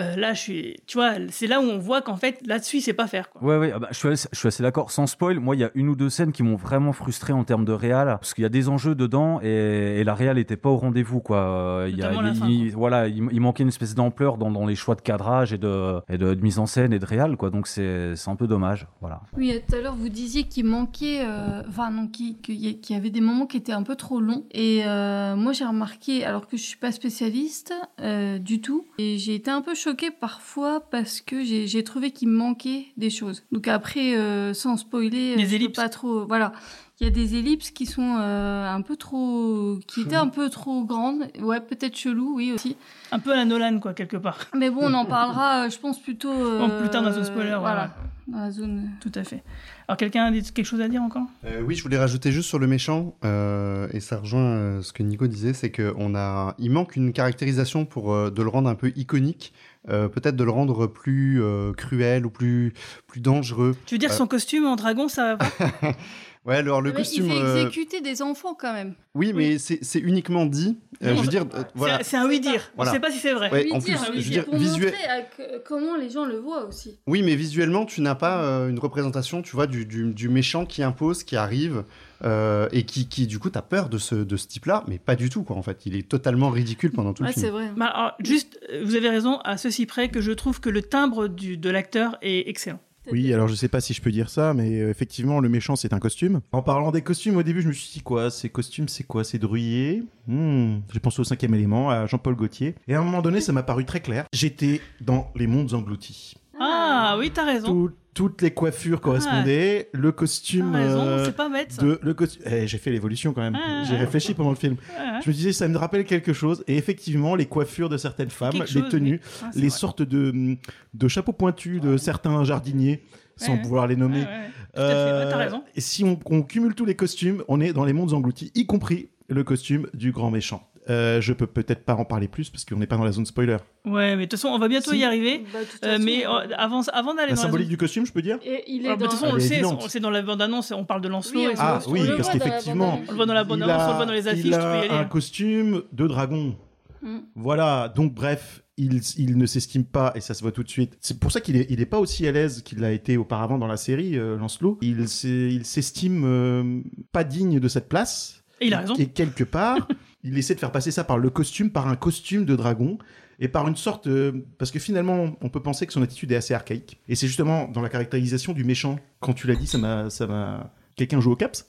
Euh, 0.00 0.16
là, 0.16 0.32
je 0.34 0.40
suis, 0.40 0.76
tu 0.86 0.98
vois, 0.98 1.12
c'est 1.30 1.46
là 1.46 1.60
où 1.60 1.64
on 1.64 1.78
voit 1.78 2.02
qu'en 2.02 2.16
fait, 2.16 2.40
là-dessus, 2.46 2.78
il 2.78 2.80
sait 2.82 2.92
pas 2.92 3.06
faire. 3.06 3.30
Quoi. 3.30 3.42
Ouais, 3.42 3.58
ouais, 3.58 3.72
ah 3.74 3.78
bah, 3.78 3.88
je 3.90 3.96
suis 3.98 4.46
assez, 4.48 4.62
d'accord. 4.62 4.90
Sans 4.90 5.06
spoil, 5.06 5.40
moi, 5.40 5.56
il 5.56 5.60
y 5.60 5.64
a 5.64 5.70
une 5.74 5.88
ou 5.88 5.96
deux 5.96 6.10
scènes 6.10 6.32
qui 6.32 6.42
m'ont 6.42 6.56
vraiment 6.56 6.92
frustré 6.92 7.32
en 7.32 7.44
termes 7.44 7.64
de 7.64 7.72
réal, 7.72 8.06
parce 8.08 8.34
qu'il 8.34 8.42
y 8.42 8.46
a 8.46 8.50
des 8.50 8.68
enjeux 8.68 8.94
dedans 8.94 9.40
et, 9.42 10.00
et 10.00 10.04
la 10.04 10.14
réal 10.14 10.36
n'était 10.36 10.56
pas 10.56 10.68
au 10.70 10.76
rendez-vous, 10.76 11.20
quoi. 11.20 11.38
Euh, 11.38 11.88
Il 11.90 11.98
y 11.98 12.02
a, 12.02 12.10
Notamment 12.10 12.22
la 12.22 12.28
il- 12.30 12.34
fin, 12.36 12.48
il- 12.48 12.72
voilà, 12.72 13.08
il, 13.08 13.22
il 13.32 13.40
manquait 13.40 13.62
une 13.62 13.68
espèce 13.70 13.94
d'ampleur 13.94 14.38
dans, 14.38 14.50
dans 14.50 14.66
les 14.66 14.74
choix 14.76 14.94
de 14.94 15.00
cadrage 15.00 15.52
et 15.52 15.58
de, 15.58 16.00
et 16.08 16.18
de, 16.18 16.34
de 16.34 16.40
mise 16.42 16.58
en 16.58 16.66
scène 16.66 16.92
et 16.92 16.98
de 16.98 17.06
réal, 17.06 17.36
quoi. 17.36 17.50
Donc 17.50 17.66
c'est 17.66 18.14
c'est 18.16 18.30
un 18.30 18.36
peu 18.36 18.46
dommage, 18.46 18.86
voilà. 19.00 19.20
Oui, 19.36 19.52
tout 19.68 19.74
à 19.76 19.80
l'heure, 19.80 19.94
vous 19.96 20.08
disiez 20.08 20.44
qu'il 20.44 20.64
manquait, 20.66 21.22
euh, 21.24 21.62
enfin 21.68 21.90
non, 21.90 22.06
qu'il 22.08 22.36
y, 22.48 22.94
avait 22.94 23.10
des 23.10 23.20
moments 23.20 23.46
qui 23.46 23.56
étaient 23.56 23.72
un 23.72 23.82
peu 23.82 23.96
trop 23.96 24.20
longs. 24.20 24.44
Et 24.52 24.82
euh, 24.86 25.34
moi, 25.36 25.52
j'ai 25.52 25.64
remarqué, 25.64 26.24
alors 26.24 26.46
que 26.46 26.56
je 26.56 26.62
suis 26.62 26.76
pas 26.76 26.92
spécialiste 26.92 27.72
euh, 28.00 28.38
du 28.38 28.60
tout, 28.60 28.86
et 28.98 29.18
j'ai 29.18 29.34
été 29.34 29.50
un 29.50 29.62
peu 29.62 29.74
choquée 29.74 29.87
parfois 30.20 30.80
parce 30.90 31.20
que 31.20 31.42
j'ai 31.44 31.66
j'ai 31.66 31.84
trouvé 31.84 32.10
qu'il 32.10 32.28
manquait 32.28 32.86
des 32.96 33.10
choses. 33.10 33.44
Donc 33.52 33.68
après, 33.68 34.16
euh, 34.16 34.54
sans 34.54 34.76
spoiler, 34.76 35.34
je 35.38 35.46
peux 35.46 35.54
ellipses. 35.54 35.76
pas 35.76 35.88
trop, 35.88 36.26
voilà. 36.26 36.52
Il 37.00 37.04
y 37.04 37.06
a 37.06 37.10
des 37.12 37.36
ellipses 37.36 37.70
qui 37.70 37.86
sont 37.86 38.16
euh, 38.18 38.66
un 38.68 38.82
peu 38.82 38.96
trop, 38.96 39.78
qui 39.86 40.00
étaient 40.00 40.16
un 40.16 40.26
peu 40.26 40.50
trop 40.50 40.82
grandes. 40.84 41.28
Ouais, 41.40 41.60
peut-être 41.60 41.96
chelou, 41.96 42.34
oui 42.34 42.50
aussi. 42.50 42.76
Un 43.12 43.20
peu 43.20 43.32
à 43.32 43.36
la 43.36 43.44
Nolan, 43.44 43.78
quoi, 43.78 43.94
quelque 43.94 44.16
part. 44.16 44.38
Mais 44.56 44.68
bon, 44.68 44.80
on 44.82 44.94
en 44.94 45.04
parlera, 45.04 45.66
euh, 45.66 45.70
je 45.70 45.78
pense 45.78 46.00
plutôt. 46.02 46.32
Bon, 46.32 46.68
plus 46.80 46.88
tard 46.90 47.02
dans 47.02 47.10
la 47.10 47.14
zone 47.14 47.22
euh, 47.22 47.26
spoiler, 47.26 47.56
Voilà, 47.60 47.84
ouais. 47.84 47.90
dans 48.32 48.40
la 48.40 48.50
zone. 48.50 48.90
Tout 49.00 49.12
à 49.14 49.22
fait. 49.22 49.44
Alors, 49.86 49.96
quelqu'un 49.96 50.24
a 50.24 50.32
quelque 50.32 50.64
chose 50.64 50.80
à 50.80 50.88
dire 50.88 51.00
encore? 51.00 51.22
Euh, 51.44 51.62
oui, 51.64 51.76
je 51.76 51.84
voulais 51.84 51.98
rajouter 51.98 52.32
juste 52.32 52.48
sur 52.48 52.58
le 52.58 52.66
méchant, 52.66 53.14
euh, 53.24 53.86
et 53.92 54.00
ça 54.00 54.16
rejoint 54.18 54.40
euh, 54.40 54.82
ce 54.82 54.92
que 54.92 55.04
Nico 55.04 55.28
disait, 55.28 55.52
c'est 55.52 55.70
qu'on 55.70 56.16
a, 56.16 56.56
il 56.58 56.72
manque 56.72 56.96
une 56.96 57.12
caractérisation 57.12 57.84
pour 57.86 58.12
euh, 58.12 58.30
de 58.30 58.42
le 58.42 58.48
rendre 58.48 58.68
un 58.68 58.74
peu 58.74 58.92
iconique, 58.96 59.52
euh, 59.88 60.08
peut-être 60.08 60.36
de 60.36 60.44
le 60.44 60.50
rendre 60.50 60.86
plus 60.86 61.42
euh, 61.42 61.72
cruel 61.72 62.26
ou 62.26 62.30
plus 62.30 62.72
plus 63.06 63.20
dangereux. 63.20 63.76
Tu 63.86 63.94
veux 63.94 63.98
dire 63.98 64.10
Euh, 64.10 64.14
son 64.14 64.26
costume 64.26 64.66
en 64.66 64.76
dragon, 64.76 65.08
ça 65.08 65.34
va 65.34 65.36
pas 65.36 65.48
Ouais, 66.44 66.56
alors 66.56 66.80
le 66.80 66.92
Mais 66.92 66.98
costume. 66.98 67.26
Il 67.26 67.32
fait 67.32 67.60
exécuter 67.60 68.00
des 68.00 68.22
enfants 68.22 68.54
quand 68.58 68.72
même. 68.72 68.94
Oui, 69.14 69.32
mais 69.34 69.58
c'est 69.58 69.80
c'est 69.82 69.98
uniquement 69.98 70.46
dit. 70.46 70.78
Euh, 71.02 71.10
je 71.10 71.14
veux 71.18 71.24
c'est- 71.24 71.28
dire, 71.30 71.44
euh, 71.54 71.62
voilà. 71.74 72.02
C'est 72.02 72.16
un 72.16 72.26
oui-dire. 72.26 72.70
Voilà. 72.74 72.90
On 72.90 72.94
sait 72.94 73.00
pas 73.00 73.10
si 73.10 73.18
c'est 73.18 73.34
vrai. 73.34 73.50
Ouais, 73.50 73.64
Oui, 73.66 73.72
en 73.72 73.78
dire, 73.78 74.00
plus, 74.00 74.10
oui, 74.12 74.20
je 74.22 74.24
veux 74.24 74.30
dire, 74.30 74.42
dire, 74.44 74.44
pour 74.46 74.58
visuel- 74.58 74.92
montrer 74.92 75.04
à 75.08 75.20
que- 75.22 75.58
comment 75.66 75.96
les 75.96 76.08
gens 76.08 76.24
le 76.24 76.38
voient 76.38 76.64
aussi. 76.64 76.98
Oui, 77.06 77.22
mais 77.22 77.34
visuellement, 77.34 77.84
tu 77.84 78.00
n'as 78.00 78.14
pas 78.14 78.42
euh, 78.42 78.68
une 78.70 78.78
représentation, 78.78 79.42
tu 79.42 79.54
vois, 79.56 79.66
du, 79.66 79.84
du- 79.84 80.14
du 80.14 80.28
méchant 80.30 80.64
qui 80.64 80.82
impose, 80.82 81.22
qui 81.22 81.36
arrive, 81.36 81.84
euh, 82.24 82.68
et 82.72 82.84
qui, 82.84 83.08
qui, 83.08 83.26
du 83.26 83.38
coup, 83.38 83.50
t'as 83.50 83.62
peur 83.62 83.88
de 83.88 83.98
ce, 83.98 84.14
de 84.14 84.36
ce 84.36 84.46
type-là, 84.46 84.84
mais 84.88 84.98
pas 84.98 85.16
du 85.16 85.30
tout, 85.30 85.42
quoi, 85.44 85.56
en 85.56 85.62
fait. 85.62 85.86
Il 85.86 85.96
est 85.96 86.08
totalement 86.08 86.50
ridicule 86.50 86.90
pendant 86.92 87.12
tout 87.14 87.22
le 87.22 87.28
film. 87.32 87.74
Bah, 87.76 87.86
alors, 87.86 88.12
juste, 88.20 88.58
vous 88.84 88.94
avez 88.94 89.08
raison, 89.08 89.38
à 89.44 89.56
ceci 89.56 89.86
près 89.86 90.08
que 90.08 90.20
je 90.20 90.32
trouve 90.32 90.60
que 90.60 90.70
le 90.70 90.82
timbre 90.82 91.28
du, 91.28 91.56
de 91.56 91.70
l'acteur 91.70 92.16
est 92.22 92.48
excellent. 92.48 92.80
Oui, 93.10 93.32
alors 93.32 93.48
je 93.48 93.54
sais 93.54 93.68
pas 93.68 93.80
si 93.80 93.94
je 93.94 94.02
peux 94.02 94.10
dire 94.10 94.28
ça, 94.28 94.52
mais 94.52 94.80
euh, 94.82 94.90
effectivement, 94.90 95.40
le 95.40 95.48
méchant, 95.48 95.76
c'est 95.76 95.94
un 95.94 95.98
costume. 95.98 96.40
En 96.52 96.60
parlant 96.60 96.90
des 96.92 97.00
costumes, 97.00 97.38
au 97.38 97.42
début, 97.42 97.62
je 97.62 97.68
me 97.68 97.72
suis 97.72 97.90
dit 97.90 98.00
quoi 98.02 98.30
Ces 98.30 98.50
costumes, 98.50 98.86
c'est 98.88 99.04
quoi 99.04 99.24
C'est 99.24 99.38
Druyer 99.38 100.02
Hmm, 100.26 100.80
J'ai 100.92 101.00
pensé 101.00 101.18
au 101.20 101.24
cinquième 101.24 101.54
élément, 101.54 101.88
à 101.88 102.04
Jean-Paul 102.04 102.34
Gaultier. 102.34 102.74
Et 102.86 102.94
à 102.94 103.00
un 103.00 103.02
moment 103.02 103.22
donné, 103.22 103.40
ça 103.40 103.52
m'a 103.52 103.62
paru 103.62 103.86
très 103.86 104.00
clair. 104.00 104.26
J'étais 104.34 104.82
dans 105.00 105.30
les 105.36 105.46
mondes 105.46 105.72
engloutis. 105.72 106.34
Ah, 106.60 107.16
oui, 107.18 107.30
t'as 107.32 107.46
raison. 107.46 107.68
Tout- 107.68 107.92
toutes 108.18 108.42
les 108.42 108.50
coiffures 108.50 109.00
correspondaient. 109.00 109.90
Le 109.92 110.10
costume. 110.10 110.74
Raison, 110.74 111.02
euh, 111.06 111.30
pas 111.30 111.48
bête. 111.48 111.78
De, 111.78 112.00
le 112.02 112.16
Eh, 112.46 112.66
J'ai 112.66 112.78
fait 112.78 112.90
l'évolution 112.90 113.32
quand 113.32 113.42
même. 113.42 113.56
Ah, 113.56 113.84
J'ai 113.88 113.94
réfléchi 113.96 114.34
pendant 114.34 114.50
le 114.50 114.56
film. 114.56 114.74
Ah. 114.98 115.20
Je 115.22 115.30
me 115.30 115.32
disais, 115.34 115.52
ça 115.52 115.68
me 115.68 115.76
rappelle 115.78 116.04
quelque 116.04 116.32
chose. 116.32 116.64
Et 116.66 116.76
effectivement, 116.76 117.36
les 117.36 117.46
coiffures 117.46 117.88
de 117.88 117.96
certaines 117.96 118.30
femmes, 118.30 118.54
Quelque 118.54 118.74
les 118.74 118.80
chose, 118.80 118.88
tenues, 118.90 119.20
oui. 119.22 119.40
Ah, 119.44 119.50
les 119.54 119.60
vrai. 119.68 119.70
sortes 119.70 120.02
de, 120.02 120.56
de 120.94 121.08
chapeaux 121.08 121.32
pointus 121.32 121.80
de 121.80 121.96
certains 121.96 122.42
jardiniers, 122.42 123.04
sans 123.36 123.52
Ouais, 123.52 123.62
pouvoir 123.62 123.86
les 123.86 123.94
nommer. 123.94 124.22
Ouais, 124.22 124.50
t'as 124.74 125.36
raison. 125.36 125.62
Et 125.76 125.80
si 125.80 126.02
on, 126.02 126.18
on 126.26 126.42
cumule 126.42 126.74
tous 126.74 126.86
les 126.86 126.96
costumes, 126.96 127.44
on 127.46 127.60
est 127.60 127.72
dans 127.72 127.84
les 127.84 127.92
mondes 127.92 128.14
engloutis, 128.14 128.50
y 128.56 128.66
compris 128.66 129.10
le 129.28 129.44
costume 129.44 129.86
du 129.94 130.10
grand 130.10 130.32
méchant. 130.32 130.68
Euh, 130.90 131.20
je 131.20 131.32
peux 131.34 131.46
peut-être 131.46 131.84
pas 131.84 131.94
en 131.94 132.04
parler 132.04 132.28
plus 132.28 132.48
parce 132.50 132.64
qu'on 132.64 132.76
n'est 132.76 132.86
pas 132.86 132.96
dans 132.96 133.04
la 133.04 133.12
zone 133.12 133.26
spoiler. 133.26 133.58
Ouais, 133.84 134.16
mais 134.16 134.24
de 134.24 134.30
toute 134.30 134.38
façon, 134.40 134.48
on 134.48 134.58
va 134.58 134.68
bientôt 134.68 134.92
Si. 134.92 134.98
y 134.98 135.04
arriver. 135.04 135.44
Bah, 135.52 135.58
Euh, 135.84 135.98
mais 136.00 136.26
euh, 136.26 136.30
avant, 136.56 136.80
avant 136.92 137.14
d'aller 137.14 137.30
La 137.30 137.36
dans 137.36 137.42
symbolique 137.42 137.66
la 137.66 137.70
du 137.70 137.76
costume, 137.76 138.06
je 138.06 138.12
peux 138.12 138.22
dire 138.22 138.38
Et 138.42 138.64
il 138.68 138.82
est 138.84 138.86
Alors, 138.86 138.98
bah, 138.98 139.04
de 139.04 139.10
toute 139.10 139.18
façon, 139.18 139.32
on 139.32 139.34
le 139.34 139.40
sait, 139.40 139.62
c'est 139.88 140.00
dans 140.00 140.10
la 140.10 140.22
bande-annonce, 140.22 140.72
on 140.72 140.84
parle 140.84 141.02
de 141.02 141.08
Lancelot. 141.08 141.40
Oui, 141.40 141.54
Ah 141.58 141.78
oui, 141.88 142.00
parce 142.16 142.30
qu'effectivement. 142.30 143.00
On 143.06 143.10
le 143.10 143.16
voit 143.16 143.26
dans 143.26 143.34
la 143.34 143.42
il 143.42 143.48
bande-annonce, 143.48 143.82
on 143.82 143.88
le 143.90 143.96
voit 143.96 144.06
dans 144.06 144.12
les 144.12 144.28
a- 144.28 144.30
affiches, 144.30 144.44
il 144.46 144.50
tu 144.52 144.56
peux 144.56 144.62
y 144.62 144.66
a 144.66 144.78
aller. 144.78 144.88
un 144.90 145.04
costume 145.04 145.82
de 145.92 146.06
dragon. 146.06 146.56
Mm. 147.02 147.18
Voilà, 147.36 147.92
donc 147.94 148.14
bref, 148.14 148.62
il, 148.76 149.00
il 149.18 149.36
ne 149.38 149.46
s'estime 149.46 149.84
pas, 149.84 150.12
et 150.16 150.20
ça 150.20 150.34
se 150.34 150.42
voit 150.42 150.52
tout 150.52 150.62
de 150.64 150.68
suite. 150.68 150.96
C'est 151.00 151.20
pour 151.20 151.30
ça 151.30 151.40
qu'il 151.40 151.56
est, 151.56 151.66
il 151.70 151.80
est 151.80 151.86
pas 151.86 151.98
aussi 151.98 152.26
à 152.26 152.32
l'aise 152.32 152.62
qu'il 152.62 152.78
l'a 152.80 152.92
été 152.92 153.16
auparavant 153.16 153.58
dans 153.58 153.66
la 153.68 153.76
série, 153.76 154.16
euh, 154.18 154.36
Lancelot. 154.36 154.78
Il 154.82 155.06
s'est- 155.08 155.28
il 155.52 155.64
s'estime 155.64 156.22
euh, 156.24 156.80
pas 157.12 157.24
digne 157.24 157.60
de 157.60 157.68
cette 157.68 157.88
place. 157.88 158.42
Et 158.60 158.66
il 158.66 158.74
a 158.74 158.80
raison. 158.80 158.94
Et 158.96 159.06
quelque 159.06 159.44
part, 159.44 159.86
il 160.22 160.36
essaie 160.38 160.54
de 160.54 160.60
faire 160.60 160.72
passer 160.72 160.90
ça 160.90 161.04
par 161.04 161.18
le 161.18 161.30
costume, 161.30 161.70
par 161.70 161.88
un 161.88 161.96
costume 161.96 162.44
de 162.44 162.56
dragon. 162.56 162.98
Et 163.40 163.46
par 163.46 163.68
une 163.68 163.76
sorte... 163.76 164.08
euh, 164.08 164.32
parce 164.58 164.72
que 164.72 164.80
finalement, 164.80 165.36
on 165.40 165.48
peut 165.48 165.62
penser 165.62 165.86
que 165.86 165.92
son 165.92 166.02
attitude 166.02 166.32
est 166.32 166.36
assez 166.36 166.54
archaïque. 166.54 167.00
Et 167.08 167.14
c'est 167.14 167.28
justement 167.28 167.68
dans 167.68 167.80
la 167.82 167.88
caractérisation 167.88 168.52
du 168.52 168.64
méchant. 168.64 168.98
Quand 169.20 169.32
tu 169.32 169.46
l'as 169.46 169.54
dit, 169.54 169.66
ça 169.68 169.78
m'a... 169.78 170.10
ça 170.10 170.26
m'a- 170.26 170.74
Quelqu'un 170.96 171.20
joue 171.20 171.30
au 171.30 171.36
caps? 171.36 171.66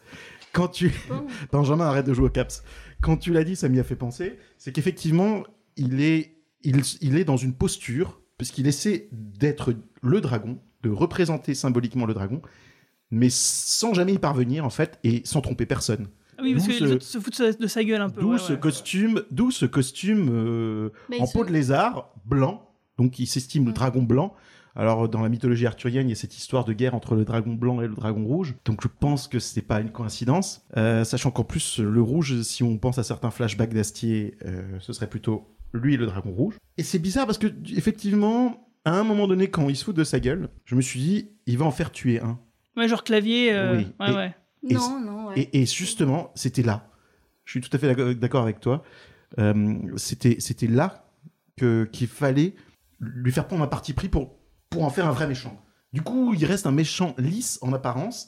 Quand 0.52 0.68
tu... 0.68 0.92
Benjamin, 1.52 1.86
arrête 1.86 2.08
de 2.08 2.14
jouer 2.16 2.26
au 2.26 2.32
caps. 2.32 2.64
Quand 3.02 3.18
tu 3.18 3.32
l'as 3.34 3.44
dit, 3.44 3.56
ça 3.56 3.70
m'y 3.70 3.80
a 3.80 3.84
fait 3.84 3.96
penser. 3.96 4.40
C'est 4.58 4.72
qu'effectivement, 4.72 5.44
il 5.76 6.02
est, 6.02 6.38
il, 6.64 6.82
il 7.02 7.18
est 7.20 7.24
dans 7.26 7.38
une 7.38 7.54
posture, 7.54 8.20
puisqu'il 8.40 8.66
essaie 8.66 9.08
d'être 9.12 9.76
le 10.02 10.22
dragon, 10.22 10.60
de 10.82 10.90
représenter 10.90 11.54
symboliquement 11.54 12.08
le 12.08 12.16
dragon, 12.16 12.42
mais 13.12 13.30
sans 13.30 13.94
jamais 13.94 14.14
y 14.14 14.18
parvenir, 14.18 14.66
en 14.66 14.72
fait, 14.72 14.98
et 15.04 15.22
sans 15.24 15.42
tromper 15.42 15.68
personne. 15.68 16.08
Ah 16.40 16.44
Oui, 16.44 16.54
parce 16.54 16.68
que 16.68 16.74
ce- 16.74 16.84
les 16.86 16.92
autres 16.94 17.06
se 17.06 17.20
foutent 17.20 17.42
de 17.60 17.68
sa 17.68 17.84
gueule 17.84 18.02
un 18.02 18.10
peu. 18.10 18.22
D'où 18.22 18.32
ouais, 18.32 18.38
ce 18.40 18.54
ouais. 18.54 18.60
costume, 18.60 19.24
d'où 19.32 19.52
ce 19.52 19.66
costume 19.66 20.30
euh, 20.32 20.90
en 21.20 21.28
peau 21.28 21.44
de 21.46 21.52
lézard 21.52 22.14
blanc. 22.26 22.66
Donc 22.98 23.20
il 23.20 23.28
s'estime 23.28 23.66
le 23.66 23.72
dragon 23.74 24.02
blanc. 24.04 24.34
Alors 24.76 25.10
dans 25.10 25.22
la 25.22 25.30
mythologie 25.30 25.66
arthurienne, 25.66 26.08
il 26.08 26.12
y 26.12 26.14
a 26.14 26.16
cette 26.16 26.38
histoire 26.38 26.64
de 26.64 26.74
guerre 26.74 26.96
entre 26.96 27.16
le 27.16 27.26
dragon 27.26 27.54
blanc 27.54 27.82
et 27.82 27.88
le 27.88 27.96
dragon 27.96 28.24
rouge. 28.26 28.56
Donc 28.66 28.82
je 28.82 28.88
pense 28.88 29.28
que 29.28 29.40
c'est 29.40 29.62
pas 29.62 29.82
une 29.82 29.90
coïncidence, 29.92 30.62
Euh, 30.78 31.04
sachant 31.04 31.32
qu'en 31.32 31.44
plus 31.44 31.80
le 31.80 32.02
rouge, 32.02 32.42
si 32.44 32.64
on 32.64 32.78
pense 32.78 32.98
à 32.98 33.04
certains 33.04 33.32
flashbacks 33.32 33.74
d'Astier, 33.74 34.38
euh, 34.46 34.62
ce 34.80 34.94
serait 34.94 35.10
plutôt 35.10 35.48
lui 35.74 35.98
le 35.98 36.06
dragon 36.06 36.32
rouge. 36.32 36.56
Et 36.78 36.84
c'est 36.84 37.00
bizarre 37.00 37.26
parce 37.26 37.38
que 37.38 37.48
effectivement, 37.76 38.70
à 38.86 38.92
un 38.98 39.04
moment 39.04 39.28
donné, 39.28 39.50
quand 39.50 39.68
il 39.70 39.76
se 39.76 39.84
fout 39.84 39.96
de 39.96 40.04
sa 40.04 40.20
gueule, 40.20 40.50
je 40.66 40.76
me 40.76 40.82
suis 40.82 41.00
dit, 41.00 41.30
il 41.46 41.58
va 41.58 41.66
en 41.66 41.72
faire 41.72 41.92
tuer 41.92 42.20
un. 42.22 42.40
Ouais, 42.78 42.88
genre 42.88 43.04
clavier. 43.04 43.52
euh, 43.52 43.76
Oui. 43.78 43.88
Ouais, 44.00 44.12
Et- 44.12 44.16
ouais. 44.16 44.36
Et, 44.68 44.74
Non, 44.74 45.00
non, 45.00 45.28
ouais. 45.28 45.40
et, 45.40 45.62
et 45.62 45.66
justement, 45.66 46.32
c'était 46.36 46.64
là. 46.64 46.90
Je 47.46 47.52
suis 47.52 47.62
tout 47.62 47.70
à 47.76 47.80
fait 47.80 47.94
d'accord- 48.16 48.44
avec 48.44 48.60
toi. 48.60 48.84
Euh, 49.38 49.78
c'était, 49.98 50.38
c'était 50.40 50.68
là 50.68 51.10
que, 51.58 51.88
qu'il 51.92 52.08
fallait 52.08 52.56
lui 53.00 53.32
faire 53.32 53.48
prendre 53.48 53.64
un 53.64 53.68
parti 53.68 53.94
pris 53.94 54.10
pour, 54.10 54.36
pour 54.70 54.84
en 54.84 54.90
faire 54.90 55.08
un 55.08 55.12
vrai 55.12 55.28
méchant. 55.28 55.62
Du 55.94 56.02
coup, 56.02 56.34
il 56.34 56.46
reste 56.46 56.68
un 56.68 56.72
méchant 56.72 57.16
lisse 57.18 57.58
en 57.62 57.74
apparence. 57.74 58.28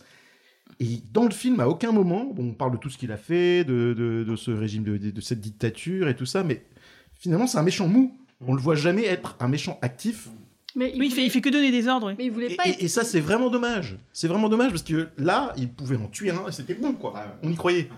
Et 0.79 1.03
dans 1.11 1.25
le 1.25 1.31
film, 1.31 1.59
à 1.59 1.67
aucun 1.67 1.91
moment, 1.91 2.25
bon, 2.25 2.49
on 2.49 2.53
parle 2.53 2.71
de 2.71 2.77
tout 2.77 2.89
ce 2.89 2.97
qu'il 2.97 3.11
a 3.11 3.17
fait, 3.17 3.63
de, 3.63 3.93
de, 3.93 4.23
de 4.23 4.35
ce 4.35 4.51
régime, 4.51 4.83
de, 4.83 4.97
de, 4.97 5.11
de 5.11 5.21
cette 5.21 5.41
dictature 5.41 6.07
et 6.07 6.15
tout 6.15 6.25
ça, 6.25 6.43
mais 6.43 6.65
finalement, 7.13 7.45
c'est 7.45 7.57
un 7.57 7.63
méchant 7.63 7.87
mou. 7.87 8.17
On 8.39 8.53
le 8.55 8.61
voit 8.61 8.75
jamais 8.75 9.05
être 9.05 9.35
un 9.39 9.47
méchant 9.47 9.77
actif. 9.81 10.29
Mais 10.75 10.93
Oui, 10.97 11.07
il 11.07 11.11
fait, 11.13 11.23
il 11.25 11.29
fait 11.31 11.41
que 11.41 11.49
donner 11.49 11.71
des 11.71 11.87
ordres. 11.87 12.07
oui. 12.07 12.13
Mais 12.17 12.25
il 12.25 12.31
voulait 12.31 12.53
Et, 12.53 12.55
pas 12.55 12.67
et- 12.67 12.77
et 12.79 12.87
ça, 12.87 13.03
c'est 13.03 13.19
vraiment 13.19 13.49
dommage. 13.49 13.97
C'est 14.13 14.27
vraiment 14.27 14.49
dommage 14.49 14.71
parce 14.71 14.83
que 14.83 15.09
là, 15.17 15.53
il 15.57 15.69
pouvait 15.69 15.97
en 15.97 16.07
tuer 16.07 16.31
un 16.31 16.47
et 16.47 16.51
c'était 16.51 16.73
bon, 16.75 16.93
quoi. 16.93 17.13
On 17.43 17.51
y 17.51 17.55
croyait. 17.55 17.89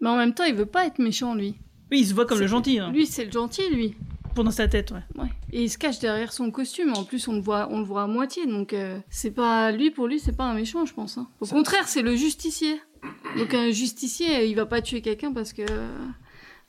Mais 0.00 0.08
en 0.08 0.16
même 0.16 0.32
temps, 0.34 0.44
il 0.44 0.54
veut 0.54 0.66
pas 0.66 0.86
être 0.86 0.98
méchant, 0.98 1.34
lui. 1.34 1.54
Oui, 1.90 2.00
il 2.00 2.06
se 2.06 2.14
voit 2.14 2.26
comme 2.26 2.38
le 2.38 2.46
gentil. 2.46 2.78
hein. 2.78 2.90
Lui, 2.92 3.06
c'est 3.06 3.24
le 3.24 3.32
gentil, 3.32 3.68
lui. 3.72 3.94
Pour 4.34 4.44
dans 4.44 4.52
sa 4.52 4.68
tête, 4.68 4.92
ouais. 4.92 5.02
Ouais. 5.22 5.28
Et 5.52 5.64
il 5.64 5.68
se 5.68 5.76
cache 5.76 5.98
derrière 5.98 6.32
son 6.32 6.52
costume. 6.52 6.92
En 6.94 7.02
plus, 7.02 7.26
on 7.26 7.32
le 7.32 7.40
voit, 7.40 7.66
on 7.72 7.80
le 7.80 7.84
voit 7.84 8.02
à 8.04 8.06
moitié. 8.06 8.46
Donc, 8.46 8.72
euh, 8.72 8.96
c'est 9.10 9.32
pas 9.32 9.72
lui 9.72 9.90
pour 9.90 10.06
lui, 10.06 10.20
c'est 10.20 10.36
pas 10.36 10.44
un 10.44 10.54
méchant, 10.54 10.86
je 10.86 10.94
pense. 10.94 11.18
hein. 11.18 11.26
Au 11.40 11.46
contraire, 11.46 11.88
c'est 11.88 12.02
le 12.02 12.14
justicier. 12.14 12.80
Donc, 13.36 13.52
un 13.54 13.70
justicier, 13.72 14.46
il 14.46 14.54
va 14.54 14.66
pas 14.66 14.80
tuer 14.82 15.00
quelqu'un 15.00 15.32
parce 15.32 15.52
que 15.52 15.62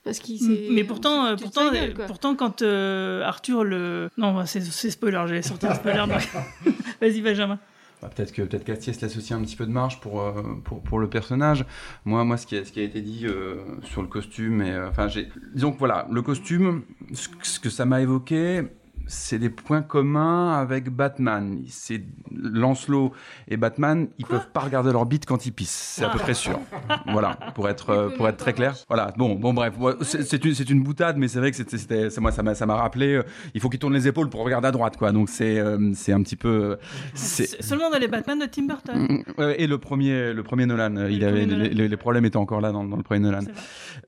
parce 0.03 0.19
qu'il 0.19 0.39
s'est. 0.39 0.67
Mais 0.71 0.83
pourtant, 0.83 1.25
euh, 1.25 1.35
pourtant, 1.35 1.71
gueule, 1.71 1.93
euh, 1.99 2.05
pourtant, 2.07 2.35
quand 2.35 2.61
euh, 2.61 3.23
Arthur 3.23 3.63
le. 3.63 4.09
Non, 4.17 4.45
c'est 4.45 4.61
c'est 4.61 4.89
spoiler, 4.91 5.23
j'allais 5.27 5.41
sortir 5.41 5.71
un 5.71 5.75
spoiler. 5.75 6.03
donc- 6.07 6.73
Vas-y, 7.01 7.21
Benjamin. 7.21 7.59
Bah, 8.01 8.09
peut-être 8.15 8.31
que 8.31 8.41
peut-être 8.41 8.67
laisse 8.67 9.15
aussi 9.17 9.33
un 9.33 9.41
petit 9.41 9.55
peu 9.55 9.65
de 9.67 9.71
marge 9.71 9.99
pour, 9.99 10.21
euh, 10.21 10.41
pour, 10.63 10.81
pour 10.81 10.97
le 10.97 11.07
personnage. 11.07 11.65
Moi, 12.03 12.23
moi 12.23 12.35
ce, 12.37 12.47
qui 12.47 12.57
a, 12.57 12.65
ce 12.65 12.71
qui 12.71 12.79
a 12.79 12.83
été 12.83 12.99
dit 13.01 13.27
euh, 13.27 13.57
sur 13.83 14.01
le 14.01 14.07
costume, 14.07 14.63
et, 14.63 14.71
euh, 14.71 14.89
enfin, 14.89 15.07
j'ai, 15.07 15.29
disons 15.53 15.71
que 15.71 15.77
voilà, 15.77 16.07
le 16.11 16.21
costume, 16.23 16.81
ce 17.13 17.59
que 17.59 17.69
ça 17.69 17.85
m'a 17.85 18.01
évoqué, 18.01 18.63
c'est 19.07 19.39
des 19.39 19.49
points 19.49 19.81
communs 19.81 20.53
avec 20.53 20.89
Batman. 20.89 21.63
C'est 21.67 22.03
Lancelot 22.31 23.11
et 23.47 23.57
Batman, 23.57 24.07
ils 24.17 24.25
peuvent 24.25 24.49
pas 24.51 24.61
regarder 24.61 24.91
leur 24.91 25.05
bite 25.05 25.25
quand 25.25 25.45
ils 25.45 25.51
pissent. 25.51 25.95
C'est 25.95 26.05
à 26.05 26.09
peu 26.09 26.19
près 26.19 26.33
sûr. 26.33 26.59
voilà, 27.07 27.37
pour 27.55 27.69
être 27.69 28.13
pour 28.17 28.27
être 28.27 28.37
très 28.37 28.53
clair. 28.53 28.75
Voilà. 28.87 29.13
Bon, 29.17 29.35
bon, 29.35 29.53
bref, 29.53 29.73
c'est 30.01 30.43
une 30.45 30.53
c'est 30.53 30.69
une 30.69 30.83
boutade, 30.83 31.17
mais 31.17 31.27
c'est 31.27 31.39
vrai 31.39 31.51
que 31.51 31.57
c'était 31.57 32.09
moi 32.19 32.31
ça 32.31 32.43
m'a 32.43 32.55
ça 32.55 32.65
m'a 32.65 32.75
rappelé. 32.75 33.15
euh, 33.15 33.23
il 33.53 33.61
faut 33.61 33.69
qu'il 33.69 33.79
tourne 33.79 33.93
les 33.93 34.07
épaules 34.07 34.29
pour 34.29 34.43
regarder 34.43 34.67
à 34.67 34.71
droite, 34.71 34.97
quoi. 34.97 35.11
Donc 35.11 35.29
c'est 35.29 35.59
euh, 35.59 35.91
c'est 35.93 36.13
un 36.13 36.21
petit 36.21 36.35
peu. 36.35 36.77
Seulement 37.15 37.89
dans 37.89 37.97
les 37.99 38.07
Batman 38.07 38.39
de 38.39 38.45
Tim 38.45 38.63
Burton. 38.67 39.23
Ouais, 39.37 39.61
et 39.61 39.67
le 39.67 39.77
premier, 39.77 40.33
le 40.33 40.43
premier 40.43 40.65
Nolan, 40.65 40.95
euh, 40.97 41.11
il 41.11 41.23
avait, 41.23 41.45
Nolan. 41.45 41.69
les, 41.71 41.97
problèmes 41.97 42.25
étaient 42.25 42.37
encore 42.37 42.61
là 42.61 42.71
dans, 42.71 42.83
dans 42.83 42.97
le 42.97 43.03
premier 43.03 43.19
Nolan. 43.19 43.41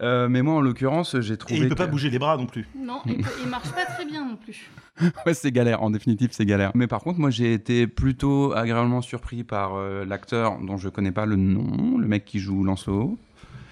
Euh, 0.02 0.28
mais 0.30 0.42
moi, 0.42 0.56
en 0.56 0.62
l'occurrence, 0.62 1.20
j'ai 1.20 1.38
trouvé. 1.38 1.60
Et 1.60 1.64
il 1.64 1.70
peut 1.70 1.76
pas 1.76 1.88
bouger 1.88 2.10
les 2.10 2.20
bras 2.20 2.38
non 2.38 2.46
plus. 2.46 2.68
Non, 2.76 3.02
il, 3.06 3.18
peut- 3.18 3.30
il 3.44 3.50
marche 3.50 3.72
pas 3.72 3.86
très 3.86 4.06
bien 4.06 4.26
non 4.26 4.36
plus. 4.36 4.70
ouais, 5.26 5.34
c'est 5.34 5.52
galère. 5.52 5.82
En 5.82 5.90
définitive, 5.90 6.30
c'est 6.32 6.46
galère. 6.46 6.72
Mais 6.76 6.88
par 6.88 7.02
contre, 7.02 7.20
moi, 7.20 7.30
j'ai 7.30 7.54
été 7.54 7.88
plutôt 7.88 8.54
agréablement 8.54 9.02
surpris 9.02 9.44
par 9.44 9.76
euh, 9.76 10.06
l'acteur 10.06 10.60
dont 10.60 10.78
je 10.78 10.90
connais 10.90 11.12
pas 11.12 11.26
le 11.26 11.36
nom, 11.36 11.98
le 11.98 12.08
mec 12.08 12.26
qui 12.26 12.40
joue 12.40 12.64
Lancelot. 12.64 13.18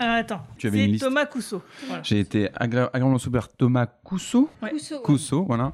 Alors 0.01 0.15
attends, 0.15 0.41
Tu 0.57 0.65
avais 0.67 0.79
une 0.79 0.83
c'est 0.85 0.91
liste 0.93 1.03
Thomas 1.05 1.25
Cousseau. 1.27 1.61
Voilà. 1.87 2.01
J'ai 2.03 2.19
été 2.19 2.47
agré- 2.59 2.89
agréablement 2.91 3.19
surpris 3.19 3.39
par 3.39 3.49
Thomas 3.49 3.85
Cousseau. 3.85 4.49
Ouais. 4.63 4.71
Cousseau, 5.03 5.43
voilà. 5.45 5.73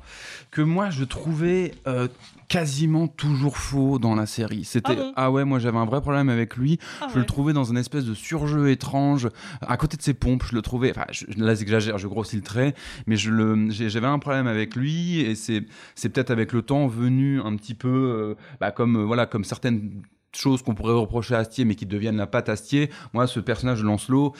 Que 0.51 0.61
moi, 0.61 0.89
je 0.89 1.05
trouvais 1.05 1.71
euh, 1.87 2.09
quasiment 2.49 3.07
toujours 3.07 3.57
faux 3.57 3.99
dans 3.99 4.15
la 4.15 4.25
série. 4.25 4.65
C'était 4.65 4.97
Ah 5.15 5.29
bon 5.29 5.35
ouais, 5.35 5.45
moi 5.45 5.59
j'avais 5.59 5.77
un 5.77 5.85
vrai 5.85 6.01
problème 6.01 6.27
avec 6.27 6.57
lui. 6.57 6.77
Ah 7.01 7.07
je 7.09 7.13
ouais. 7.13 7.19
le 7.21 7.25
trouvais 7.25 7.53
dans 7.53 7.63
une 7.63 7.77
espèce 7.77 8.03
de 8.03 8.13
surjeu 8.13 8.69
étrange. 8.69 9.29
À 9.61 9.77
côté 9.77 9.95
de 9.95 10.01
ses 10.01 10.13
pompes, 10.13 10.43
je 10.49 10.55
le 10.55 10.61
trouvais. 10.61 10.91
Enfin, 10.91 11.05
je, 11.11 11.25
là 11.37 11.55
j'exagère, 11.55 11.97
je 11.97 12.07
grossis 12.07 12.35
le 12.35 12.41
trait, 12.41 12.73
mais 13.05 13.15
je 13.15 13.31
le, 13.31 13.69
j'avais 13.69 14.07
un 14.07 14.19
problème 14.19 14.47
avec 14.47 14.75
lui 14.75 15.21
et 15.21 15.35
c'est, 15.35 15.65
c'est 15.95 16.09
peut-être 16.09 16.31
avec 16.31 16.51
le 16.51 16.63
temps 16.63 16.87
venu 16.87 17.39
un 17.41 17.55
petit 17.55 17.75
peu, 17.75 17.87
euh, 17.87 18.35
bah, 18.59 18.71
comme 18.71 18.97
euh, 18.97 19.03
voilà, 19.05 19.25
comme 19.25 19.45
certaines 19.45 20.01
choses 20.37 20.61
qu'on 20.61 20.75
pourrait 20.75 20.93
reprocher 20.93 21.35
à 21.35 21.39
Astier 21.39 21.65
mais 21.65 21.75
qui 21.75 21.85
deviennent 21.85 22.17
la 22.17 22.27
patte 22.27 22.49
Astier. 22.49 22.89
Moi 23.13 23.27
ce 23.27 23.39
personnage 23.39 23.81
de 23.81 23.85
Lancelot 23.85 24.33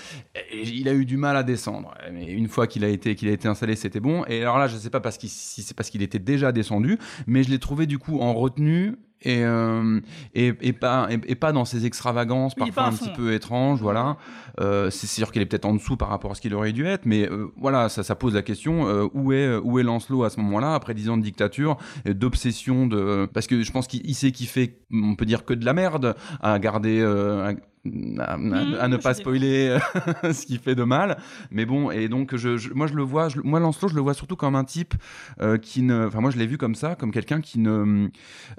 il 0.54 0.88
a 0.88 0.94
eu 0.94 1.06
du 1.06 1.18
mal 1.18 1.36
à 1.38 1.44
descendre. 1.44 1.94
Mais 2.12 2.26
une 2.32 2.48
fois 2.48 2.68
qu'il 2.68 2.84
a 2.84 2.90
été 2.90 3.16
qu'il 3.16 3.30
a 3.30 3.32
été 3.32 3.48
installé 3.48 3.76
c'était 3.76 4.00
bon. 4.00 4.24
Et 4.28 4.42
alors 4.42 4.58
là 4.58 4.68
je 4.68 4.78
sais 4.78 4.90
pas 4.90 5.00
parce 5.00 5.18
si 5.20 5.62
c'est 5.62 5.76
parce 5.76 5.90
qu'il 5.90 6.02
était 6.02 6.20
déjà 6.20 6.52
descendu 6.52 6.98
mais 7.26 7.44
je 7.44 7.50
l'ai 7.50 7.60
trouvé 7.60 7.86
du 7.86 7.98
coup 7.98 8.20
en 8.20 8.34
retenue 8.34 8.96
et, 9.22 9.44
euh, 9.44 10.00
et, 10.36 10.54
et 10.62 10.74
pas, 10.74 11.08
et, 11.10 11.20
et 11.28 11.36
pas 11.36 11.52
dans 11.52 11.66
ses 11.66 11.86
extravagances, 11.86 12.54
parfois 12.56 12.84
un 12.84 12.92
petit 12.98 13.10
peu 13.16 13.34
étranges, 13.34 13.82
voilà. 13.82 14.18
Euh, 14.60 14.90
c'est 14.90 15.08
sûr 15.08 15.32
qu'il 15.32 15.42
est 15.42 15.46
peut-être 15.46 15.66
en 15.66 15.74
dessous 15.74 15.98
par 15.98 16.10
rapport 16.10 16.32
à 16.32 16.36
ce 16.36 16.42
qu'il 16.42 16.54
aurait 16.54 16.72
dû 16.74 16.86
être, 16.86 17.06
mais 17.06 17.30
euh, 17.30 17.48
voilà, 17.58 17.90
ça, 17.90 18.04
ça 18.04 18.16
pose 18.16 18.34
la 18.36 18.42
question 18.42 19.10
où 19.14 19.32
est 19.34 19.56
où 19.58 19.80
est 19.80 19.84
Lancelot 19.84 20.24
à 20.24 20.30
ce 20.30 20.40
moment-là 20.40 20.74
après 20.76 20.94
dix 20.94 21.10
ans 21.10 21.18
de 21.18 21.24
dictature, 21.24 21.78
d'obsession 22.06 22.88
de, 22.88 23.28
parce 23.34 23.48
que 23.48 23.62
je 23.62 23.72
pense 23.72 23.88
qu'il 23.88 24.02
il 24.06 24.16
sait 24.16 24.32
qu'il 24.32 24.48
fait, 24.48 24.80
on 24.92 25.16
peut 25.16 25.26
dire 25.26 25.46
que 25.46 25.54
de 25.54 25.66
la 25.66 25.74
merde 25.74 26.16
à 26.42 26.58
garder. 26.60 27.02
à- 27.04 27.54
à, 28.20 28.38
Mmh, 28.38 28.76
à 28.80 28.88
ne 28.88 28.98
pas 28.98 29.14
spoiler 29.14 29.78
ce 30.24 30.46
qu'il 30.46 30.60
fait 30.60 30.76
de 30.76 30.84
mal. 30.84 31.18
Mais 31.52 31.66
bon 31.66 31.92
et 31.92 32.08
donc 32.10 32.36
je, 32.36 32.58
je- 32.58 32.74
moi 32.74 32.88
je 32.88 32.94
le 32.94 33.04
vois 33.04 33.30
je- 33.30 33.40
moi 33.44 33.60
Lancelot 33.60 33.90
je 33.90 33.96
le 33.96 34.02
vois 34.02 34.14
surtout 34.14 34.36
comme 34.36 34.56
un 34.56 34.64
type 34.64 34.94
euh, 35.42 35.58
qui 35.58 35.82
ne 35.82 36.06
enfin 36.08 36.22
moi 36.22 36.32
je 36.32 36.38
l'ai 36.38 36.48
vu 36.48 36.58
comme 36.58 36.76
ça 36.76 36.96
comme 36.96 37.12
quelqu'un 37.12 37.42
qui 37.42 37.60
ne 37.60 38.08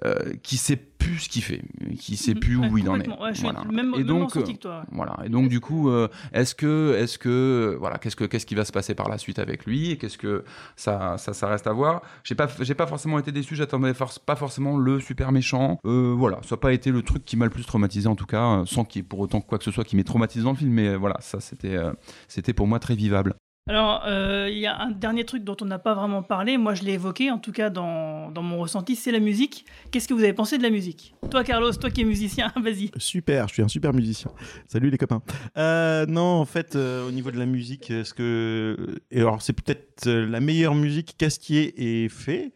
euh, 0.04 0.14
qui 0.42 0.56
sait 0.56 0.76
plus 0.98 1.18
ce 1.20 1.28
qu'il 1.28 1.42
fait 1.42 1.62
qui 1.98 2.16
sait 2.16 2.34
plus 2.34 2.56
Ouais, 2.56 2.68
où 2.68 2.78
il 2.78 2.88
en 2.88 2.98
est. 3.00 3.08
Ouais, 3.08 3.32
je 3.34 3.42
Voilà. 3.42 3.64
même- 3.64 3.94
et 3.96 4.04
donc 4.04 4.32
ressenti 4.32 4.52
euh, 4.52 4.54
que 4.54 4.58
toi, 4.60 4.78
ouais. 4.80 4.86
voilà 4.92 5.16
et 5.24 5.28
donc 5.28 5.48
du 5.48 5.60
coup 5.60 5.88
euh, 5.90 6.08
est-ce 6.32 6.54
que 6.54 6.96
est-ce 6.98 7.18
que 7.18 7.76
voilà 7.78 7.98
qu'est-ce 7.98 8.16
que 8.16 8.24
qu'est-ce 8.24 8.46
qui 8.46 8.54
va 8.54 8.64
se 8.64 8.72
passer 8.72 8.94
par 8.94 9.08
la 9.08 9.16
suite 9.18 9.38
avec 9.38 9.64
lui 9.64 9.92
et 9.92 9.96
qu'est-ce 9.96 10.18
que 10.18 10.44
ça, 10.76 11.16
ça 11.18 11.32
ça 11.32 11.46
reste 11.48 11.66
à 11.66 11.72
voir 11.72 12.02
j'ai 12.24 12.34
pas 12.34 12.48
j'ai 12.60 12.74
pas 12.74 12.86
forcément 12.86 13.18
été 13.18 13.32
déçu 13.32 13.54
j'attendais 13.56 13.92
pas 14.26 14.36
forcément 14.36 14.76
le 14.76 15.00
super 15.00 15.32
méchant 15.32 15.78
Euh, 15.84 16.14
voilà 16.16 16.40
ça 16.42 16.56
n'a 16.56 16.60
pas 16.60 16.72
été 16.72 16.90
le 16.90 17.02
truc 17.02 17.24
qui 17.24 17.36
m'a 17.36 17.44
le 17.44 17.50
plus 17.50 17.64
traumatisé 17.64 18.08
en 18.08 18.16
tout 18.16 18.26
cas 18.26 18.62
sans 18.66 18.84
qu'il 18.84 19.00
y 19.00 19.04
ait 19.04 19.08
pour 19.08 19.20
autant 19.20 19.40
quoi 19.40 19.58
que 19.58 19.64
ce 19.64 19.70
soit 19.70 19.84
qui 19.84 19.96
m'ait 19.96 20.04
traumatisé 20.04 20.44
dans 20.44 20.50
le 20.52 20.56
film 20.56 20.72
mais 20.72 20.96
voilà 20.96 21.16
ça 21.20 21.40
c'était 21.40 21.76
euh, 21.76 21.92
c'était 22.26 22.52
pour 22.52 22.66
moi 22.66 22.78
très 22.80 22.94
vivable 22.96 23.34
Alors, 23.68 24.02
euh, 24.06 24.48
il 24.50 24.56
y 24.58 24.66
a 24.66 24.80
un 24.80 24.90
dernier 24.90 25.24
truc 25.24 25.44
dont 25.44 25.56
on 25.60 25.66
n'a 25.66 25.78
pas 25.78 25.92
vraiment 25.94 26.22
parlé, 26.22 26.56
moi 26.56 26.74
je 26.74 26.82
l'ai 26.84 26.92
évoqué, 26.94 27.30
en 27.30 27.38
tout 27.38 27.52
cas 27.52 27.68
dans, 27.68 28.30
dans 28.30 28.42
mon 28.42 28.58
ressenti, 28.58 28.96
c'est 28.96 29.12
la 29.12 29.18
musique. 29.20 29.66
Qu'est-ce 29.90 30.08
que 30.08 30.14
vous 30.14 30.22
avez 30.22 30.32
pensé 30.32 30.56
de 30.56 30.62
la 30.62 30.70
musique? 30.70 31.14
Toi 31.30 31.44
Carlos, 31.44 31.70
toi 31.74 31.90
qui 31.90 32.00
es 32.00 32.04
musicien, 32.04 32.50
vas-y. 32.62 32.90
Super, 32.96 33.46
je 33.48 33.52
suis 33.54 33.62
un 33.62 33.68
super 33.68 33.92
musicien. 33.92 34.30
Salut 34.66 34.88
les 34.88 34.96
copains. 34.96 35.20
Euh, 35.58 36.06
non, 36.06 36.22
en 36.22 36.44
fait, 36.46 36.76
euh, 36.76 37.06
au 37.06 37.10
niveau 37.10 37.30
de 37.30 37.38
la 37.38 37.44
musique, 37.46 37.90
est-ce 37.90 38.14
que. 38.14 38.96
Et 39.10 39.20
alors, 39.20 39.42
c'est 39.42 39.52
peut-être 39.52 40.08
la 40.08 40.40
meilleure 40.40 40.74
musique 40.74 41.16
qu'Astier 41.18 42.04
ait 42.04 42.08
fait, 42.08 42.52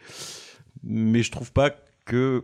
mais 0.83 1.23
je 1.23 1.31
trouve 1.31 1.53
pas 1.53 1.71
que. 2.07 2.43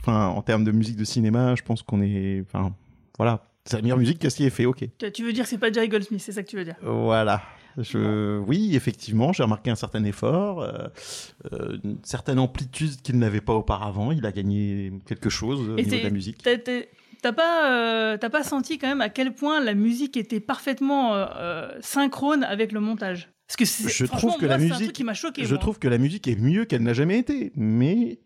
Enfin, 0.00 0.26
en 0.28 0.42
termes 0.42 0.64
de 0.64 0.70
musique 0.70 0.96
de 0.96 1.04
cinéma, 1.04 1.54
je 1.56 1.62
pense 1.62 1.82
qu'on 1.82 2.02
est. 2.02 2.42
Enfin, 2.46 2.74
voilà. 3.16 3.42
C'est 3.64 3.76
la 3.76 3.82
meilleure 3.82 3.98
musique 3.98 4.18
qu'Astier 4.20 4.46
ait 4.46 4.50
fait, 4.50 4.64
ok. 4.66 4.84
Tu- 4.98 5.10
Tu 5.12 5.24
veux 5.24 5.32
dire 5.32 5.42
que 5.42 5.50
c'est 5.50 5.58
pas 5.58 5.72
Jerry 5.72 5.88
Goldsmith, 5.88 6.20
c'est 6.20 6.30
ça 6.30 6.42
que 6.44 6.48
tu 6.48 6.56
veux 6.56 6.64
dire? 6.64 6.76
Voilà. 6.82 7.42
Je... 7.78 8.38
Oui, 8.38 8.74
effectivement, 8.74 9.32
j'ai 9.32 9.42
remarqué 9.42 9.70
un 9.70 9.74
certain 9.74 10.02
effort, 10.04 10.62
euh, 10.62 10.72
euh, 11.52 11.78
une 11.84 11.98
certaine 12.02 12.38
amplitude 12.38 13.00
qu'il 13.02 13.18
n'avait 13.18 13.40
pas 13.40 13.54
auparavant. 13.54 14.12
Il 14.12 14.24
a 14.26 14.32
gagné 14.32 14.92
quelque 15.06 15.28
chose 15.30 15.60
au 15.60 15.76
Et 15.76 15.82
niveau 15.82 15.90
t'es- 15.90 15.98
de 15.98 16.04
la 16.04 16.10
musique. 16.10 16.42
t'as- 16.42 17.32
pas, 17.32 17.70
euh, 17.72 18.16
t'as 18.16 18.30
pas 18.30 18.44
senti 18.44 18.78
quand 18.78 18.86
même 18.88 19.00
à 19.00 19.08
quel 19.08 19.34
point 19.34 19.60
la 19.60 19.74
musique 19.74 20.16
était 20.16 20.40
parfaitement 20.40 21.14
euh, 21.14 21.68
synchrone 21.80 22.44
avec 22.44 22.72
le 22.72 22.80
montage? 22.80 23.28
Parce 23.48 23.56
que 23.56 23.64
c'est- 23.64 23.88
Je 23.88 24.06
trouve 24.06 24.34
que 24.36 24.46
moi, 24.46 24.56
la 24.56 24.58
musique, 24.58 24.92
qui 24.92 25.04
m'a 25.04 25.14
choqué. 25.14 25.44
je 25.44 25.50
moi. 25.50 25.58
trouve 25.58 25.78
que 25.78 25.88
la 25.88 25.98
musique 25.98 26.26
est 26.28 26.36
mieux 26.36 26.64
qu'elle 26.64 26.82
n'a 26.82 26.94
jamais 26.94 27.18
été, 27.18 27.52
mais 27.56 28.18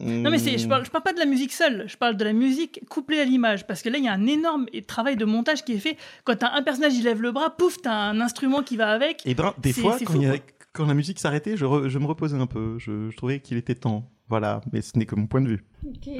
Non 0.00 0.30
mais 0.30 0.38
je 0.38 0.68
parle, 0.68 0.84
je 0.84 0.90
parle 0.90 1.02
pas 1.04 1.12
de 1.12 1.18
la 1.18 1.26
musique 1.26 1.52
seule, 1.52 1.84
je 1.88 1.96
parle 1.96 2.16
de 2.16 2.24
la 2.24 2.32
musique 2.32 2.80
couplée 2.88 3.20
à 3.20 3.24
l'image, 3.24 3.66
parce 3.66 3.82
que 3.82 3.88
là 3.88 3.98
il 3.98 4.04
y 4.04 4.08
a 4.08 4.12
un 4.12 4.26
énorme 4.26 4.66
travail 4.86 5.16
de 5.16 5.24
montage 5.24 5.64
qui 5.64 5.72
est 5.72 5.78
fait. 5.78 5.96
Quand 6.24 6.36
t'as 6.36 6.52
un 6.54 6.62
personnage 6.62 6.94
il 6.94 7.04
lève 7.04 7.20
le 7.22 7.32
bras, 7.32 7.56
pouf, 7.56 7.78
t'as 7.82 7.92
un 7.94 8.20
instrument 8.20 8.62
qui 8.62 8.76
va 8.76 8.90
avec. 8.90 9.22
Et 9.26 9.34
ben, 9.34 9.52
des 9.58 9.72
fois, 9.72 9.96
quand, 10.04 10.12
fou, 10.14 10.22
a- 10.22 10.86
la 10.86 10.94
musique 10.94 11.18
s'arrêtait, 11.18 11.56
je, 11.56 11.64
re- 11.64 11.88
je 11.88 11.98
me 11.98 12.06
reposais 12.06 12.36
un 12.36 12.46
peu. 12.46 12.78
Je, 12.78 13.10
je 13.10 13.16
trouvais 13.16 13.40
qu'il 13.40 13.56
était 13.56 13.74
temps. 13.74 14.08
Voilà, 14.30 14.60
mais 14.72 14.82
ce 14.82 14.96
n'est 14.98 15.06
que 15.06 15.14
mon 15.14 15.26
point 15.26 15.40
de 15.40 15.48
vue. 15.48 15.64
Ok. 15.86 16.10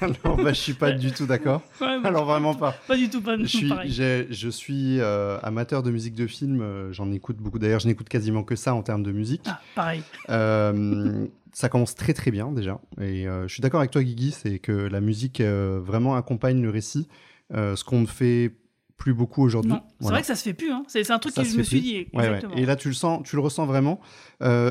Alors, 0.00 0.36
bah, 0.42 0.52
je 0.52 0.60
suis 0.60 0.72
pas 0.74 0.90
du 0.90 1.12
tout 1.12 1.26
d'accord. 1.26 1.62
Ouais, 1.80 2.00
bah, 2.00 2.08
Alors 2.08 2.24
vraiment 2.24 2.54
pas. 2.54 2.72
Pas 2.88 2.96
du 2.96 3.08
tout, 3.08 3.22
pas 3.22 3.38
Je 3.38 3.44
suis, 3.46 3.68
pareil. 3.68 3.88
j'ai- 3.90 4.26
je 4.30 4.48
suis 4.48 4.98
euh, 5.00 5.38
amateur 5.44 5.84
de 5.84 5.92
musique 5.92 6.14
de 6.16 6.26
film. 6.26 6.60
euh, 6.60 6.92
J'en 6.92 7.10
écoute 7.12 7.36
beaucoup. 7.36 7.60
D'ailleurs, 7.60 7.78
je 7.80 7.86
n'écoute 7.86 8.08
quasiment 8.08 8.42
que 8.42 8.56
ça 8.56 8.74
en 8.74 8.82
termes 8.82 9.04
de 9.04 9.12
musique. 9.12 9.42
Ah, 9.46 9.60
pareil. 9.76 10.02
Euh, 10.28 11.26
ça 11.56 11.70
commence 11.70 11.94
très 11.94 12.12
très 12.12 12.30
bien 12.30 12.52
déjà. 12.52 12.82
Et 13.00 13.26
euh, 13.26 13.48
je 13.48 13.54
suis 13.54 13.62
d'accord 13.62 13.80
avec 13.80 13.90
toi, 13.90 14.02
Guigui, 14.02 14.30
c'est 14.30 14.58
que 14.58 14.72
la 14.72 15.00
musique 15.00 15.40
euh, 15.40 15.80
vraiment 15.82 16.14
accompagne 16.14 16.60
le 16.60 16.68
récit. 16.68 17.08
euh, 17.54 17.74
ce 17.76 17.82
qu'on 17.82 18.02
ne 18.02 18.06
fait 18.06 18.52
plus 18.98 19.14
beaucoup 19.14 19.42
aujourd'hui. 19.42 19.72
C'est 20.02 20.08
vrai 20.08 20.20
que 20.20 20.26
ça 20.26 20.34
se 20.34 20.42
fait 20.42 20.52
plus. 20.52 20.70
Hein. 20.70 20.82
C'est, 20.86 21.10
un 21.10 21.18
truc 21.18 21.32
Ça 21.32 21.44
que 21.44 21.48
je 21.48 21.56
me 21.56 21.62
suis 21.62 21.80
plus. 21.80 21.80
dit. 21.80 22.06
Ouais. 22.12 22.42
Et 22.56 22.66
là, 22.66 22.76
tu 22.76 22.88
le 22.88 22.94
sens, 22.94 23.22
tu 23.26 23.36
le 23.36 23.40
ressens 23.40 23.64
vraiment. 23.64 24.00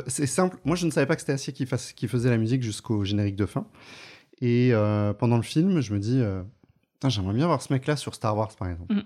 C'est 0.05 0.27
simple. 0.27 0.57
Moi, 0.63 0.75
je 0.75 0.85
ne 0.85 0.91
savais 0.91 1.07
pas 1.07 1.15
que 1.15 1.21
c'était 1.21 1.33
Astier 1.33 1.53
qui, 1.53 1.65
fasse- 1.65 1.91
qui 1.93 2.07
faisait 2.07 2.29
la 2.29 2.37
musique 2.37 2.61
jusqu'au 2.61 3.03
générique 3.03 3.35
de 3.35 3.47
fin. 3.47 3.65
Et 4.41 4.71
pendant 5.17 5.37
le 5.37 5.43
film, 5.43 5.81
je 5.81 5.91
me 5.91 5.97
dis, 5.97 6.21
j'aimerais 7.07 7.33
bien 7.33 7.47
voir 7.47 7.63
ce 7.63 7.73
mec-là 7.73 7.95
sur 7.95 8.13
Star 8.13 8.37
Wars, 8.37 8.55
par 8.55 8.69
exemple. 8.69 8.93
Mm. 8.93 9.03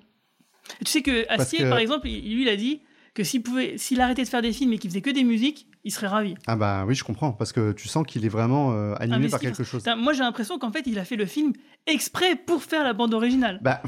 Tu 0.84 0.92
sais 0.92 1.02
que 1.02 1.24
que- 1.24 1.70
par 1.70 1.78
exemple, 1.80 2.08
lui, 2.08 2.42
il 2.42 2.50
a 2.50 2.58
dit 2.58 2.82
que 3.14 3.24
s'il 3.24 3.44
pouvait, 3.44 3.78
s'il 3.78 4.02
arrêtait 4.02 4.24
de 4.24 4.28
faire 4.28 4.42
des 4.42 4.54
films 4.54 4.74
et 4.74 4.78
qu'il 4.78 4.90
faisait 4.90 5.02
que 5.02 5.10
des 5.10 5.24
musiques, 5.24 5.68
il 5.84 5.92
serait 5.92 6.08
ravi. 6.08 6.36
Ah 6.48 6.56
bah 6.56 6.86
oui, 6.88 6.96
je 6.96 7.04
comprends, 7.04 7.32
parce 7.32 7.54
que 7.54 7.72
tu 7.72 7.88
sens 7.88 8.06
qu'il 8.06 8.26
est 8.26 8.30
vraiment 8.30 8.74
euh, 8.74 8.96
animé 9.00 9.18
Investi 9.18 9.32
par 9.32 9.40
quelque 9.40 9.64
chose. 9.64 9.84
Moi, 9.98 10.14
j'ai 10.14 10.24
l'impression 10.24 10.60
qu'en 10.60 10.72
fait, 10.72 10.84
il 10.86 11.00
a 11.00 11.06
fait 11.06 11.16
le 11.16 11.26
film 11.26 11.54
exprès 11.88 12.36
pour 12.36 12.64
faire 12.64 12.84
la 12.84 12.94
bande 12.94 13.14
originale. 13.14 13.60
Bah, 13.62 13.82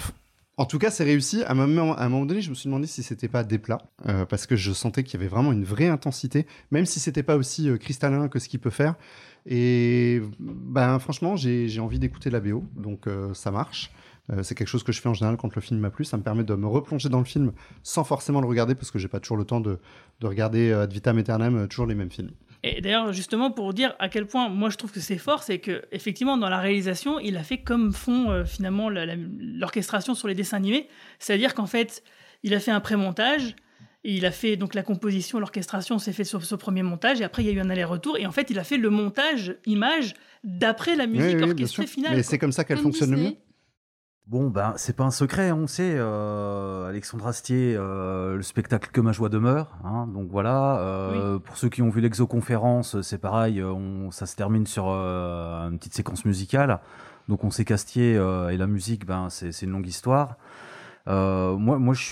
en 0.58 0.66
tout 0.66 0.80
cas, 0.80 0.90
c'est 0.90 1.04
réussi. 1.04 1.44
À 1.44 1.52
un, 1.52 1.56
moment, 1.56 1.96
à 1.96 2.04
un 2.04 2.10
moment 2.10 2.26
donné, 2.26 2.42
je 2.42 2.50
me 2.50 2.56
suis 2.56 2.68
demandé 2.68 2.88
si 2.88 3.04
c'était 3.04 3.28
pas 3.28 3.44
des 3.44 3.58
plats, 3.58 3.82
euh, 4.08 4.26
parce 4.26 4.48
que 4.48 4.56
je 4.56 4.72
sentais 4.72 5.04
qu'il 5.04 5.20
y 5.20 5.24
avait 5.24 5.30
vraiment 5.30 5.52
une 5.52 5.66
vraie 5.66 5.88
intensité, 5.88 6.46
même 6.72 6.86
si 6.86 7.00
c'était 7.00 7.24
pas 7.24 7.36
aussi 7.36 7.70
euh, 7.70 7.78
cristallin 7.78 8.28
que 8.30 8.40
ce 8.40 8.48
qu'il 8.48 8.60
peut 8.60 8.70
faire. 8.70 8.96
Et 9.46 10.22
ben, 10.40 11.00
franchement, 11.00 11.36
j'ai 11.36 11.80
envie 11.80 11.98
d'écouter 11.98 12.30
la 12.30 12.40
BO, 12.40 12.64
donc 12.76 13.06
ça 13.34 13.50
marche. 13.50 13.90
Euh, 14.30 14.44
c'est 14.44 14.56
quelque 14.56 14.68
chose 14.68 14.84
que 14.84 14.92
je 14.92 15.02
fais 15.02 15.10
en 15.10 15.14
général 15.14 15.38
quand 15.38 15.54
le 15.56 15.62
film 15.62 15.80
m'a 15.80 15.90
plu. 15.90 16.06
Ça 16.06 16.18
me 16.18 16.24
permet 16.24 16.44
de 16.44 16.54
me 16.56 16.68
replonger 16.68 17.10
dans 17.10 17.20
le 17.20 17.26
film 17.26 17.52
sans 17.84 18.04
forcément 18.04 18.42
le 18.42 18.48
regarder, 18.48 18.76
parce 18.76 18.92
que 18.92 19.00
j'ai 19.00 19.08
pas 19.08 19.20
toujours 19.20 19.38
le 19.38 19.46
temps 19.46 19.60
de, 19.60 19.80
de 20.20 20.28
regarder 20.28 20.70
euh, 20.72 20.84
ad 20.84 20.94
vitam 20.94 21.18
aeternam 21.18 21.56
euh, 21.56 21.68
toujours 21.68 21.88
les 21.88 21.96
mêmes 21.96 22.12
films. 22.12 22.32
Et 22.64 22.80
d'ailleurs, 22.82 23.12
justement, 23.12 23.50
pour 23.50 23.74
dire 23.74 23.96
à 23.98 24.08
quel 24.08 24.28
point 24.28 24.48
moi 24.50 24.70
je 24.70 24.78
trouve 24.78 24.92
que 24.92 25.00
c'est 25.00 25.18
fort, 25.18 25.42
c'est 25.42 25.60
que 25.60 25.84
effectivement 25.92 26.38
dans 26.38 26.50
la 26.50 26.60
réalisation, 26.60 27.20
il 27.20 27.36
a 27.38 27.44
fait 27.44 27.58
comme 27.58 27.92
font 27.92 28.30
euh, 28.30 28.46
finalement 28.46 28.90
l'orchestration 28.90 30.14
sur 30.14 30.28
les 30.28 30.36
dessins 30.36 30.58
animés, 30.58 30.88
c'est-à-dire 31.18 31.56
qu'en 31.56 31.66
fait, 31.66 32.04
il 32.44 32.54
a 32.54 32.60
fait 32.60 32.72
un 32.72 32.80
pré-montage. 32.80 33.56
Et 34.04 34.16
il 34.16 34.26
a 34.26 34.32
fait 34.32 34.58
donc 34.58 34.74
la 34.74 34.82
composition, 34.82 35.40
l'orchestration 35.40 36.00
s'est 36.00 36.12
fait 36.12 36.24
sur 36.24 36.44
ce 36.44 36.56
premier 36.56 36.82
montage 36.82 37.22
et 37.22 37.24
après 37.24 37.44
il 37.44 37.46
y 37.46 37.50
a 37.50 37.54
eu 37.54 37.60
un 37.60 37.70
aller-retour 37.70 38.18
et 38.18 38.26
en 38.26 38.32
fait 38.32 38.50
il 38.50 38.58
a 38.58 38.64
fait 38.64 38.78
le 38.78 38.90
montage 38.90 39.58
image 39.68 40.16
d'après 40.44 40.96
la 40.96 41.06
musique 41.06 41.36
Oui, 41.36 41.44
oui, 41.44 41.54
bien 41.54 41.66
orchestrée 41.66 41.86
finale. 41.86 42.16
Mais 42.16 42.24
c'est 42.24 42.40
comme 42.40 42.52
ça 42.52 42.64
qu'elle 42.64 42.80
fonctionne 42.80 43.12
le 43.12 43.18
mieux. 43.18 43.36
Bon, 44.32 44.50
ben, 44.50 44.72
c'est 44.78 44.96
pas 44.96 45.04
un 45.04 45.12
secret, 45.12 45.52
on 45.52 45.68
sait. 45.68 45.94
euh, 45.98 46.88
Alexandre 46.88 47.28
Astier, 47.28 47.76
euh, 47.78 48.38
le 48.38 48.42
spectacle 48.44 48.90
Que 48.94 49.02
ma 49.02 49.12
joie 49.12 49.28
demeure. 49.28 49.76
hein, 49.84 50.08
donc 50.08 50.30
voilà. 50.30 50.78
euh, 50.80 51.38
Pour 51.38 51.58
ceux 51.58 51.68
qui 51.68 51.82
ont 51.82 51.90
vu 51.90 52.00
l'exoconférence, 52.00 53.02
c'est 53.02 53.18
pareil. 53.18 53.62
On, 53.62 54.10
ça 54.10 54.26
se 54.26 54.38
termine 54.38 54.66
sur 54.66 54.86
une 54.88 55.78
petite 55.78 55.94
séquence 55.96 56.24
musicale. 56.24 56.80
Donc 57.28 57.44
on 57.44 57.52
sait 57.52 57.66
qu'Astier 57.66 58.14
et 58.14 58.56
la 58.58 58.68
musique, 58.68 59.06
ben, 59.06 59.28
c'est 59.30 59.64
une 59.64 59.72
longue 59.72 59.88
histoire. 59.88 60.38
Moi, 61.08 61.58
moi 61.78 61.94
je, 61.94 62.12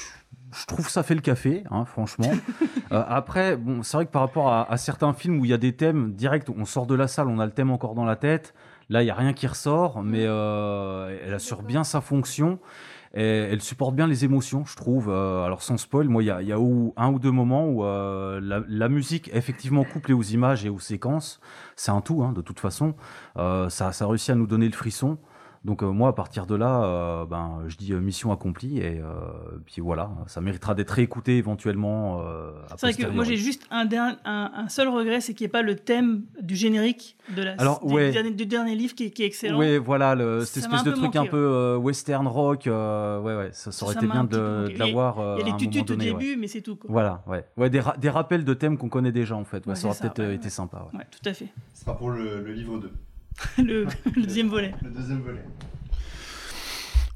je 0.51 0.65
trouve 0.65 0.89
ça 0.89 1.03
fait 1.03 1.15
le 1.15 1.21
café, 1.21 1.63
hein, 1.71 1.85
franchement. 1.85 2.31
Après, 2.91 3.55
bon, 3.55 3.81
c'est 3.81 3.95
vrai 3.95 4.05
que 4.05 4.11
par 4.11 4.23
rapport 4.23 4.51
à, 4.51 4.69
à 4.69 4.75
certains 4.75 5.13
films 5.13 5.39
où 5.39 5.45
il 5.45 5.51
y 5.51 5.53
a 5.53 5.57
des 5.57 5.73
thèmes 5.73 6.11
directs, 6.15 6.49
on 6.49 6.65
sort 6.65 6.85
de 6.85 6.95
la 6.95 7.07
salle, 7.07 7.29
on 7.29 7.39
a 7.39 7.45
le 7.45 7.53
thème 7.53 7.71
encore 7.71 7.95
dans 7.95 8.03
la 8.05 8.17
tête. 8.17 8.53
Là, 8.89 9.03
il 9.03 9.05
y 9.05 9.11
a 9.11 9.15
rien 9.15 9.33
qui 9.33 9.45
ressort, 9.47 10.01
mais 10.03 10.25
euh, 10.25 11.17
elle 11.23 11.33
assure 11.33 11.61
bien 11.61 11.83
sa 11.83 12.01
fonction. 12.01 12.59
Et 13.15 13.21
elle 13.23 13.61
supporte 13.61 13.95
bien 13.95 14.05
les 14.05 14.23
émotions, 14.23 14.65
je 14.65 14.75
trouve. 14.75 15.09
Euh, 15.09 15.43
alors 15.43 15.63
sans 15.63 15.77
spoil, 15.77 16.07
moi, 16.07 16.21
il 16.21 16.27
y 16.27 16.31
a, 16.31 16.41
il 16.43 16.47
y 16.47 16.51
a 16.51 16.59
où- 16.59 16.93
un 16.95 17.11
ou 17.11 17.17
deux 17.17 17.31
moments 17.31 17.67
où 17.67 17.83
euh, 17.83 18.39
la, 18.41 18.61
la 18.67 18.87
musique, 18.89 19.31
effectivement, 19.33 19.83
couplée 19.83 20.13
aux 20.13 20.21
images 20.23 20.63
et 20.65 20.69
aux 20.69 20.79
séquences, 20.79 21.39
c'est 21.75 21.91
un 21.91 22.01
tout, 22.01 22.23
hein, 22.23 22.33
de 22.33 22.41
toute 22.41 22.59
façon. 22.59 22.93
Euh, 23.37 23.67
ça, 23.69 23.91
ça 23.93 24.05
réussit 24.07 24.29
à 24.29 24.35
nous 24.35 24.45
donner 24.47 24.67
le 24.67 24.73
frisson. 24.73 25.17
Donc 25.65 25.83
euh, 25.83 25.87
moi, 25.87 26.09
à 26.09 26.13
partir 26.13 26.45
de 26.45 26.55
là, 26.55 26.83
euh, 26.83 27.25
ben, 27.25 27.63
je 27.67 27.75
dis 27.75 27.91
euh, 27.91 27.99
mission 27.99 28.31
accomplie 28.31 28.79
et 28.79 29.01
euh, 29.01 29.05
puis 29.65 29.81
voilà, 29.81 30.09
ça 30.27 30.39
méritera 30.39 30.73
d'être 30.73 30.91
réécouté 30.91 31.35
éventuellement. 31.37 32.21
euh, 32.21 32.51
a 32.69 32.77
C'est 32.77 32.93
vrai 32.93 32.93
que 32.93 33.11
moi 33.13 33.25
j'ai 33.25 33.35
juste 33.35 33.63
un, 33.69 33.83
der- 33.85 34.17
un, 34.23 34.51
un 34.55 34.69
seul 34.69 34.87
regret, 34.87 35.19
c'est 35.19 35.33
qu'il 35.33 35.43
n'y 35.45 35.49
ait 35.49 35.51
pas 35.51 35.61
le 35.61 35.75
thème 35.75 36.23
du 36.41 36.55
générique 36.55 37.17
de 37.35 37.43
la, 37.43 37.55
Alors, 37.57 37.85
du, 37.85 37.93
ouais. 37.93 38.11
dernier, 38.11 38.31
du 38.31 38.45
dernier 38.45 38.73
livre 38.75 38.95
qui, 38.95 39.05
est- 39.07 39.11
qui 39.11 39.23
est 39.23 39.25
excellent. 39.25 39.59
Oui, 39.59 39.77
voilà, 39.79 40.15
le, 40.15 40.45
cette 40.45 40.63
espèce 40.63 40.83
de 40.85 40.91
truc 40.91 41.15
un 41.17 41.25
peu 41.25 41.35
euh, 41.37 41.75
western 41.75 42.25
rock. 42.27 42.65
euh, 42.67 43.19
ouais, 43.19 43.35
ouais, 43.35 43.49
ça, 43.51 43.73
ça 43.73 43.83
aurait 43.85 43.95
Ça 43.95 43.99
été 43.99 44.07
bien 44.09 44.23
de, 44.23 44.69
de 44.73 44.79
l'avoir. 44.79 45.17
Il 45.39 45.45
y 45.45 45.49
a 45.49 45.51
les 45.51 45.57
tutus 45.57 45.81
au 45.91 45.95
début, 45.97 46.37
mais 46.37 46.47
c'est 46.47 46.61
tout. 46.61 46.77
Quoi. 46.77 46.89
Voilà, 46.89 47.21
ouais. 47.27 47.43
Ouais, 47.57 47.69
des, 47.69 47.81
ra- 47.81 47.97
des 47.97 48.09
rappels 48.09 48.45
de 48.45 48.53
thèmes 48.53 48.77
qu'on 48.77 48.87
connaît 48.89 49.11
déjà, 49.11 49.35
en 49.35 49.43
fait. 49.43 49.65
Ouais, 49.65 49.71
Ouais, 49.73 49.75
ça 49.75 49.87
aurait 49.89 49.97
peut-être 49.99 50.19
ouais, 50.19 50.35
été 50.35 50.49
sympa. 50.49 50.87
ouais. 50.93 50.99
Ouais, 50.99 51.05
tout 51.11 51.27
à 51.29 51.33
fait. 51.33 51.47
Ce 51.73 51.81
sera 51.81 51.97
pour 51.97 52.11
le, 52.11 52.41
le 52.43 52.53
livre 52.53 52.77
2. 52.79 52.89
le, 53.57 53.85
le 54.15 54.21
deuxième 54.23 54.47
volet. 54.47 54.73
Le 54.83 54.89
deuxième 54.89 55.21
volet. 55.21 55.43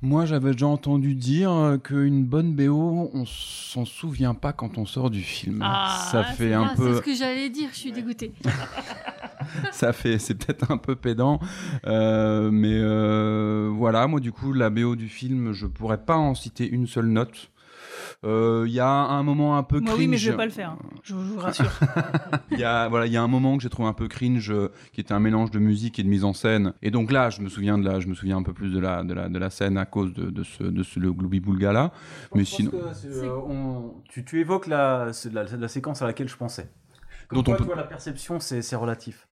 Moi, 0.02 0.26
j'avais 0.26 0.52
déjà 0.52 0.68
entendu 0.68 1.16
dire 1.16 1.78
qu'une 1.82 2.26
bonne 2.26 2.54
BO, 2.54 3.10
on 3.14 3.24
s'en 3.26 3.86
souvient 3.86 4.34
pas 4.34 4.52
quand 4.52 4.78
on 4.78 4.86
sort 4.86 5.10
du 5.10 5.22
film. 5.22 5.60
Ah, 5.64 6.10
ça 6.12 6.24
fait 6.26 6.50
c'est 6.50 6.54
un 6.54 6.66
pas- 6.68 6.76
peu. 6.76 6.92
C'est 6.92 6.98
ce 6.98 7.02
que 7.04 7.16
j'allais 7.16 7.50
dire, 7.50 7.70
je 7.72 7.78
suis 7.78 7.92
dégoûtée. 7.94 8.34
ça 9.72 9.94
fait, 9.94 10.20
c'est 10.20 10.36
peut-être 10.36 10.72
un 10.72 10.78
peu 10.78 10.98
pédant, 10.98 11.40
euh, 11.88 12.52
mais 12.52 12.74
euh, 12.82 13.70
voilà. 13.74 14.06
Moi, 14.08 14.20
du 14.20 14.34
coup, 14.34 14.52
la 14.52 14.70
BO 14.70 14.98
du 14.98 15.08
film, 15.08 15.54
je 15.54 15.68
pourrais 15.68 16.04
pas 16.04 16.18
en 16.18 16.36
citer 16.36 16.68
une 16.68 16.86
seule 16.86 17.08
note. 17.08 17.50
Euh, 18.26 18.64
Il 18.68 18.74
y 18.74 18.80
a 18.80 18.88
un 18.90 19.22
moment 19.24 19.58
un 19.58 19.64
peu 19.64 19.80
Moi 19.80 19.88
cringe. 19.90 20.00
oui, 20.00 20.08
mais 20.08 20.18
je 20.18 20.32
vais 20.32 20.38
pas 20.38 20.46
le 20.46 20.52
faire. 20.52 20.72
hein. 20.72 20.80
Je, 21.04 21.14
vous- 21.14 21.26
je 21.26 21.34
vous 21.34 21.40
rassure. 21.40 21.72
Il 22.52 22.58
y 22.60 22.64
a 22.64 22.88
voilà, 22.88 23.06
il 23.06 23.12
y 23.12 23.18
a 23.18 23.22
un 23.24 23.28
moment 23.28 23.58
que 23.58 23.64
j'ai 23.64 23.70
trouvé 23.70 23.88
un 23.90 23.94
peu 23.94 24.08
cringe, 24.08 24.50
euh, 24.52 24.72
qui 24.94 25.02
était 25.02 25.14
un 25.14 25.20
mélange 25.20 25.52
de 25.52 25.60
musique 25.60 26.00
et 26.00 26.04
de 26.04 26.08
mise 26.08 26.24
en 26.24 26.34
scène. 26.34 26.74
Et 26.82 26.92
donc 26.92 27.12
là, 27.12 27.30
je 27.30 27.42
me 27.42 27.50
souviens 27.50 27.78
de 27.78 27.84
la, 27.84 28.00
je 28.00 28.08
me 28.08 28.14
souviens 28.14 28.38
un 28.38 28.44
peu 28.44 28.54
plus 28.54 28.72
de 28.72 28.80
la, 28.80 29.04
de 29.04 29.14
la, 29.14 29.28
de 29.30 29.38
la 29.40 29.50
scène 29.50 29.78
à 29.78 29.86
cause 29.86 30.14
de, 30.14 30.30
de 30.30 30.44
ce, 30.44 30.64
de 30.64 30.84
ce 30.84 31.00
le 31.00 31.12
Glooby 31.12 31.40
Boulga 31.42 31.74
là. 31.74 31.92
Mais 32.34 32.46
sinon, 32.46 32.72
Euh, 32.74 33.30
on- 33.48 33.96
tu, 34.10 34.24
tu 34.24 34.40
évoques 34.40 34.68
la, 34.68 35.12
la, 35.32 35.44
la 35.44 35.68
séquence 35.68 36.02
à 36.02 36.08
laquelle 36.08 36.30
je 36.30 36.38
pensais. 36.38 36.70
Comme 37.28 37.38
Dont 37.38 37.44
quoi, 37.44 37.54
on 37.56 37.58
peut- 37.58 37.66
toi, 37.66 37.76
la 37.76 37.84
perception, 37.84 38.40
c'est 38.40 38.62
c'est 38.62 38.76
relatif. 38.76 39.28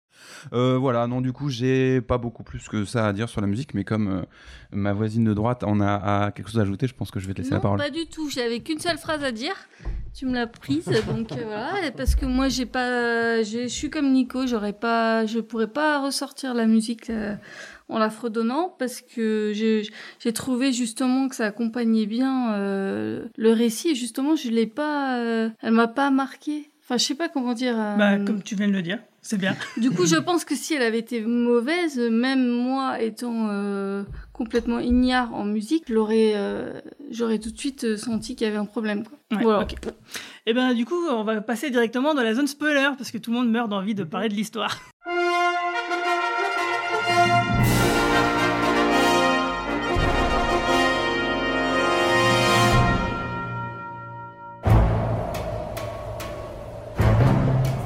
Euh, 0.53 0.78
voilà, 0.78 1.07
non, 1.07 1.22
du 1.22 1.34
coup, 1.34 1.49
j'ai 1.49 2.01
pas 2.01 2.18
beaucoup 2.18 2.43
plus 2.43 2.68
que 2.70 2.86
ça 2.86 3.07
à 3.07 3.13
dire 3.13 3.28
sur 3.30 3.41
la 3.41 3.47
musique, 3.47 3.74
mais 3.74 3.84
comme 3.84 4.07
euh, 4.07 4.22
ma 4.72 4.93
voisine 4.93 5.24
de 5.24 5.34
droite 5.34 5.63
en 5.63 5.80
a, 5.82 6.26
a 6.26 6.32
quelque 6.32 6.49
chose 6.49 6.59
à 6.59 6.63
ajouter, 6.63 6.88
je 6.88 6.93
pense 6.93 7.11
que 7.11 7.20
je 7.20 7.28
vais 7.28 7.34
te 7.34 7.39
laisser 7.39 7.51
la 7.51 7.57
Non, 7.57 7.61
parole. 7.63 7.78
pas 7.80 7.89
du 7.89 8.05
tout. 8.07 8.30
J'avais 8.30 8.59
qu'une 8.59 8.80
seule 8.80 8.97
phrase 8.97 9.24
à 9.24 9.32
dire. 9.32 9.55
Tu 10.13 10.26
me 10.26 10.34
l'as 10.34 10.47
prise, 10.47 10.86
donc 11.07 11.32
euh, 11.32 11.43
voilà. 11.45 11.91
Parce 11.95 12.15
que 12.15 12.26
moi, 12.26 12.49
j'ai 12.49 12.65
pas, 12.65 13.43
je 13.43 13.68
suis 13.68 13.89
comme 13.89 14.11
Nico. 14.11 14.47
J'aurais 14.47 14.74
pas, 14.74 15.26
je 15.26 15.39
pourrais 15.39 15.68
pas 15.68 16.01
ressortir 16.03 16.53
la 16.53 16.65
musique 16.65 17.09
euh, 17.09 17.36
en 17.89 17.99
la 17.99 18.09
fredonnant 18.09 18.76
parce 18.80 19.01
que 19.01 19.51
j'ai 19.53 19.84
j'ai 20.20 20.34
trouvé 20.34 20.74
justement 20.74 21.30
que 21.30 21.36
ça 21.36 21.45
accompagnait 21.45 22.05
bien 22.07 22.53
euh, 22.53 23.26
le 23.38 23.51
récit. 23.53 23.89
Et 23.89 23.95
justement, 23.95 24.36
je 24.36 24.49
l'ai 24.49 24.68
pas, 24.68 25.18
euh, 25.20 25.49
elle 25.61 25.74
m'a 25.74 25.88
pas 25.88 26.09
marqué. 26.09 26.70
Enfin, 26.84 26.97
je 26.97 27.03
sais 27.03 27.15
pas 27.15 27.30
comment 27.30 27.53
dire. 27.53 27.76
euh, 27.78 27.95
Bah, 27.97 28.18
comme 28.18 28.41
tu 28.41 28.55
viens 28.55 28.68
de 28.68 28.74
le 28.74 28.82
dire, 28.82 28.99
c'est 29.28 29.38
bien. 29.38 29.56
Du 29.78 29.92
coup, 29.92 30.06
je 30.06 30.16
pense 30.16 30.46
que 30.46 30.56
si 30.56 30.74
elle 30.74 30.82
avait 30.82 31.00
été 31.00 31.22
mauvaise, 31.22 32.00
même 32.00 32.48
moi 32.48 33.02
étant 33.02 33.50
euh, 33.50 34.04
complètement 34.32 34.80
ignare 34.80 35.34
en 35.34 35.44
musique, 35.44 35.84
j'aurais, 35.90 36.34
euh, 36.36 36.80
j'aurais 37.12 37.38
tout 37.40 37.52
de 37.52 37.58
suite 37.58 37.84
euh, 37.84 37.98
senti 37.98 38.36
qu'il 38.36 38.48
y 38.48 38.50
avait 38.50 38.58
un 38.58 38.66
problème. 38.66 39.04
Quoi. 39.04 39.38
Ouais, 39.38 39.44
voilà. 39.44 39.64
ok. 39.64 39.76
Et 40.46 40.54
ben 40.54 40.74
du 40.74 40.86
coup, 40.86 40.96
on 41.10 41.24
va 41.24 41.42
passer 41.42 41.70
directement 41.70 42.14
dans 42.14 42.24
la 42.24 42.34
zone 42.34 42.48
spoiler 42.48 42.90
parce 42.98 43.12
que 43.12 43.18
tout 43.18 43.32
le 43.32 43.38
monde 43.38 43.52
meurt 43.52 43.70
d'envie 43.70 43.96
de 43.96 44.04
parler 44.04 44.30
de 44.30 44.34
l'histoire. 44.34 44.80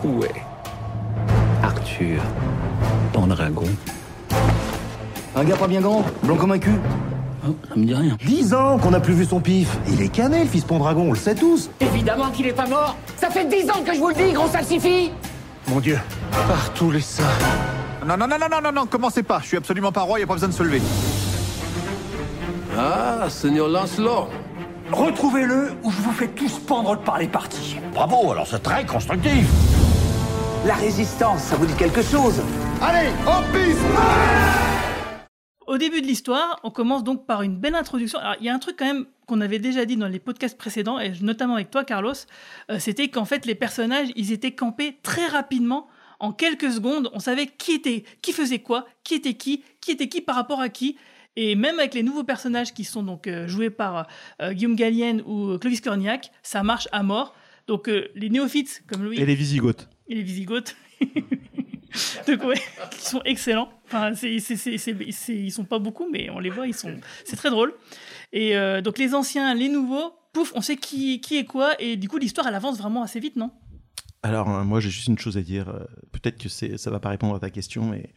Où 0.04 0.24
est 0.24 0.51
Pendragon 3.14 3.66
Un 5.36 5.44
gars 5.44 5.56
pas 5.56 5.68
bien 5.68 5.82
grand, 5.82 6.04
blanc 6.24 6.36
comme 6.36 6.52
un 6.52 6.60
cul. 6.60 6.80
Oh, 7.48 7.56
ça 7.68 7.76
me 7.76 7.86
dit 7.86 7.96
rien. 7.96 8.18
Dix 8.26 8.54
ans 8.54 8.78
qu'on 8.78 8.92
n'a 8.92 9.00
plus 9.00 9.14
vu 9.14 9.26
son 9.26 9.40
pif. 9.40 9.78
Il 9.90 10.02
est 10.02 10.10
cané, 10.10 10.44
le 10.44 10.50
fils 10.50 10.64
Pendragon, 10.64 11.08
on 11.10 11.14
le 11.14 11.18
sait 11.18 11.36
tous. 11.36 11.70
Évidemment 11.80 12.30
qu'il 12.30 12.48
est 12.48 12.54
pas 12.54 12.68
mort 12.68 12.96
Ça 13.18 13.30
fait 13.30 13.46
dix 13.46 13.70
ans 13.70 13.82
que 13.86 13.94
je 13.94 14.00
vous 14.00 14.10
le 14.10 14.14
dis, 14.16 14.32
gros 14.32 14.48
salsifis 14.48 15.12
Mon 15.68 15.80
Dieu, 15.80 16.00
par 16.32 16.72
tous 16.74 16.92
les 16.92 17.02
saints. 17.02 17.24
Non, 18.06 18.18
non, 18.18 18.28
non, 18.28 18.38
non, 18.40 18.48
non, 18.50 18.62
non, 18.64 18.72
non, 18.72 18.86
commencez 18.86 19.24
pas. 19.24 19.40
Je 19.42 19.48
suis 19.48 19.58
absolument 19.58 19.92
pas 19.92 20.02
roi, 20.02 20.20
y 20.20 20.24
a 20.24 20.28
pas 20.28 20.34
besoin 20.34 20.50
de 20.50 20.54
se 20.54 20.64
lever. 20.64 20.82
Ah, 22.78 23.30
Seigneur 23.30 23.68
Lancelot 23.68 24.28
Retrouvez-le 24.92 25.72
ou 25.84 25.92
je 25.92 26.02
vous 26.02 26.12
fais 26.12 26.28
tous 26.28 26.60
pendre 26.60 26.98
par 26.98 27.18
les 27.18 27.28
parties. 27.28 27.78
Bravo, 27.94 28.32
alors 28.32 28.46
c'est 28.46 28.62
très 28.62 28.86
constructif. 28.86 29.48
La 30.64 30.76
résistance, 30.76 31.42
ça 31.42 31.56
vous 31.56 31.66
dit 31.66 31.74
quelque 31.76 32.04
chose? 32.04 32.40
Allez, 32.82 33.10
en 33.26 33.42
piste 33.52 33.82
Au 35.66 35.80
début 35.80 36.02
de 36.02 36.06
l'histoire, 36.06 36.60
on 36.64 36.70
commence 36.70 37.04
donc 37.04 37.26
par 37.26 37.42
une 37.42 37.58
belle 37.58 37.74
introduction. 37.74 38.20
Alors, 38.20 38.36
il 38.40 38.46
y 38.46 38.50
a 38.50 38.54
un 38.54 38.60
truc 38.60 38.76
quand 38.78 38.86
même 38.86 39.08
qu'on 39.26 39.42
avait 39.42 39.58
déjà 39.58 39.86
dit 39.86 39.98
dans 39.98 40.08
les 40.08 40.20
podcasts 40.20 40.56
précédents, 40.56 41.00
et 41.00 41.14
notamment 41.22 41.56
avec 41.56 41.72
toi, 41.72 41.84
Carlos, 41.84 42.14
euh, 42.70 42.78
c'était 42.78 43.08
qu'en 43.08 43.26
fait, 43.26 43.48
les 43.48 43.56
personnages, 43.56 44.10
ils 44.16 44.32
étaient 44.32 44.52
campés 44.52 45.00
très 45.02 45.26
rapidement. 45.26 45.88
En 46.20 46.32
quelques 46.32 46.72
secondes, 46.72 47.10
on 47.14 47.20
savait 47.20 47.48
qui 47.48 47.72
était, 47.72 48.04
qui 48.22 48.32
faisait 48.32 48.60
quoi, 48.60 48.86
qui 49.04 49.16
était 49.16 49.34
qui, 49.34 49.64
qui 49.82 49.90
était 49.90 50.10
qui 50.10 50.22
par 50.22 50.36
rapport 50.36 50.62
à 50.62 50.70
qui. 50.70 50.96
Et 51.38 51.56
même 51.56 51.80
avec 51.80 51.96
les 51.96 52.04
nouveaux 52.04 52.24
personnages 52.24 52.72
qui 52.72 52.84
sont 52.84 53.02
donc 53.02 53.26
euh, 53.26 53.48
joués 53.48 53.72
par 53.72 54.08
euh, 54.44 54.54
Guillaume 54.54 54.76
Gallienne 54.76 55.24
ou 55.26 55.58
Clovis 55.58 55.82
Cornillac, 55.82 56.32
ça 56.44 56.62
marche 56.62 56.88
à 56.92 57.02
mort. 57.02 57.34
Donc 57.68 57.88
euh, 57.88 58.10
les 58.16 58.30
néophytes 58.30 58.84
comme 58.88 59.04
Louis 59.04 59.20
Et 59.20 59.26
les 59.26 59.36
Visigoths. 59.36 59.88
Et 60.12 60.16
les 60.16 60.24
Visigoths. 60.24 60.76
Donc 62.28 62.44
ouais, 62.46 62.60
qui 62.92 63.02
sont 63.02 63.22
excellents. 63.26 63.70
Enfin, 63.86 64.14
c'est, 64.16 64.40
c'est, 64.40 64.56
c'est, 64.78 64.96
ils 65.30 65.52
sont 65.52 65.66
pas 65.66 65.80
beaucoup, 65.80 66.10
mais 66.10 66.30
on 66.30 66.40
les 66.40 66.50
voit, 66.50 66.66
ils 66.68 66.74
sont, 66.74 66.96
c'est 67.26 67.36
très 67.36 67.50
drôle. 67.50 67.74
Et 68.32 68.56
euh, 68.56 68.82
donc 68.82 68.98
les 68.98 69.14
anciens, 69.14 69.54
les 69.54 69.68
nouveaux, 69.68 70.14
pouf, 70.32 70.54
on 70.56 70.62
sait 70.62 70.78
qui, 70.78 71.20
qui 71.20 71.38
est 71.38 71.44
quoi, 71.44 71.74
et 71.82 71.98
du 71.98 72.08
coup 72.08 72.18
l'histoire 72.18 72.48
elle 72.48 72.56
avance 72.56 72.78
vraiment 72.78 73.04
assez 73.04 73.20
vite, 73.20 73.36
non? 73.36 73.52
Alors, 74.24 74.50
euh, 74.50 74.64
moi, 74.64 74.80
j'ai 74.80 74.90
juste 74.92 75.08
une 75.08 75.18
chose 75.18 75.36
à 75.36 75.42
dire. 75.42 75.68
euh, 75.70 75.80
Peut-être 76.12 76.38
que 76.38 76.48
c'est, 76.48 76.78
ça 76.78 76.92
va 76.92 77.00
pas 77.00 77.10
répondre 77.10 77.36
à 77.36 77.40
ta 77.40 77.50
question, 77.50 77.84
mais 77.86 78.14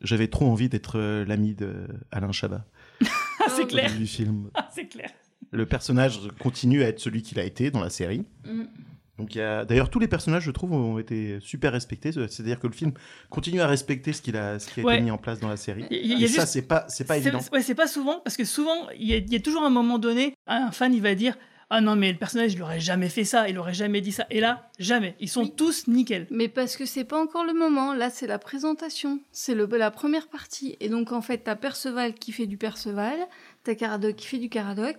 j'avais 0.00 0.26
trop 0.28 0.46
envie 0.46 0.68
d'être 0.70 0.98
l'ami 1.26 1.54
de 1.54 1.86
Alain 2.10 2.32
Chabat. 2.32 2.64
Ah, 3.44 3.48
c'est 3.50 3.66
clair. 3.66 3.88
début 3.88 3.98
du 3.98 4.06
film. 4.06 4.50
Ah, 4.54 4.68
c'est 4.72 4.86
clair. 4.86 5.10
Le 5.50 5.66
personnage 5.66 6.20
continue 6.38 6.84
à 6.84 6.88
être 6.88 7.00
celui 7.00 7.22
qu'il 7.22 7.40
a 7.40 7.44
été 7.44 7.72
dans 7.72 7.80
la 7.80 7.90
série. 7.90 8.24
Mm. 8.46 8.62
Donc 9.18 9.34
il 9.34 9.38
y 9.38 9.40
a 9.42 9.64
d'ailleurs 9.66 9.90
tous 9.90 9.98
les 9.98 10.08
personnages 10.08 10.42
je 10.44 10.50
trouve 10.50 10.72
ont 10.72 10.98
été 10.98 11.38
super 11.40 11.72
respectés 11.72 12.12
c'est-à-dire 12.12 12.58
que 12.58 12.66
le 12.66 12.72
film 12.72 12.92
continue 13.28 13.60
à 13.60 13.66
respecter 13.66 14.12
ce 14.14 14.22
qu'il 14.22 14.36
a 14.38 14.58
ce 14.58 14.68
qui 14.72 14.80
a 14.80 14.84
Ouais. 14.84 14.94
été 14.94 15.04
mis 15.04 15.10
en 15.10 15.18
place 15.18 15.38
dans 15.38 15.48
la 15.48 15.58
série 15.58 15.84
y 15.90 15.94
et 15.96 16.06
y 16.06 16.24
a 16.24 16.28
ça 16.28 16.42
juste- 16.42 16.46
c'est 16.46 16.62
pas 16.62 16.86
c'est 16.88 17.04
pas 17.06 17.18
évident 17.18 17.40
Ouais, 17.52 17.60
c'est 17.62 17.74
pas 17.74 17.86
souvent, 17.86 18.20
parce 18.24 18.36
que 18.38 18.44
souvent, 18.44 18.88
il 18.98 19.06
y, 19.06 19.12
a- 19.12 19.18
il 19.18 19.30
y 19.32 19.36
a 19.36 19.40
toujours 19.40 19.64
un 19.64 19.70
moment 19.70 19.98
donné, 19.98 20.34
un 20.46 20.70
fan 20.72 20.94
il 20.94 21.02
va 21.02 21.14
dire 21.14 21.36
Ah 21.74 21.80
non, 21.80 21.96
mais 21.96 22.12
le 22.12 22.18
personnage 22.18 22.52
il 22.52 22.60
aurait 22.62 22.80
jamais 22.80 23.08
fait 23.08 23.24
ça, 23.24 23.48
il 23.48 23.56
aurait 23.58 23.72
jamais 23.72 24.02
dit 24.02 24.12
ça. 24.12 24.26
Et 24.30 24.40
là, 24.40 24.68
jamais. 24.78 25.14
Ils 25.20 25.28
sont 25.30 25.46
tous 25.46 25.86
nickel. 25.88 26.26
Mais 26.30 26.48
parce 26.48 26.76
que 26.76 26.84
c'est 26.84 27.04
pas 27.04 27.18
encore 27.18 27.44
le 27.46 27.54
moment. 27.54 27.94
Là, 27.94 28.10
c'est 28.10 28.26
la 28.26 28.38
présentation. 28.38 29.20
C'est 29.30 29.54
la 29.54 29.90
première 29.90 30.28
partie. 30.28 30.76
Et 30.80 30.90
donc, 30.90 31.12
en 31.12 31.22
fait, 31.22 31.38
t'as 31.38 31.56
Perceval 31.56 32.12
qui 32.12 32.30
fait 32.32 32.46
du 32.46 32.58
Perceval. 32.58 33.16
T'as 33.64 33.74
Caradoc 33.74 34.16
qui 34.16 34.26
fait 34.26 34.36
du 34.36 34.50
Caradoc. 34.50 34.96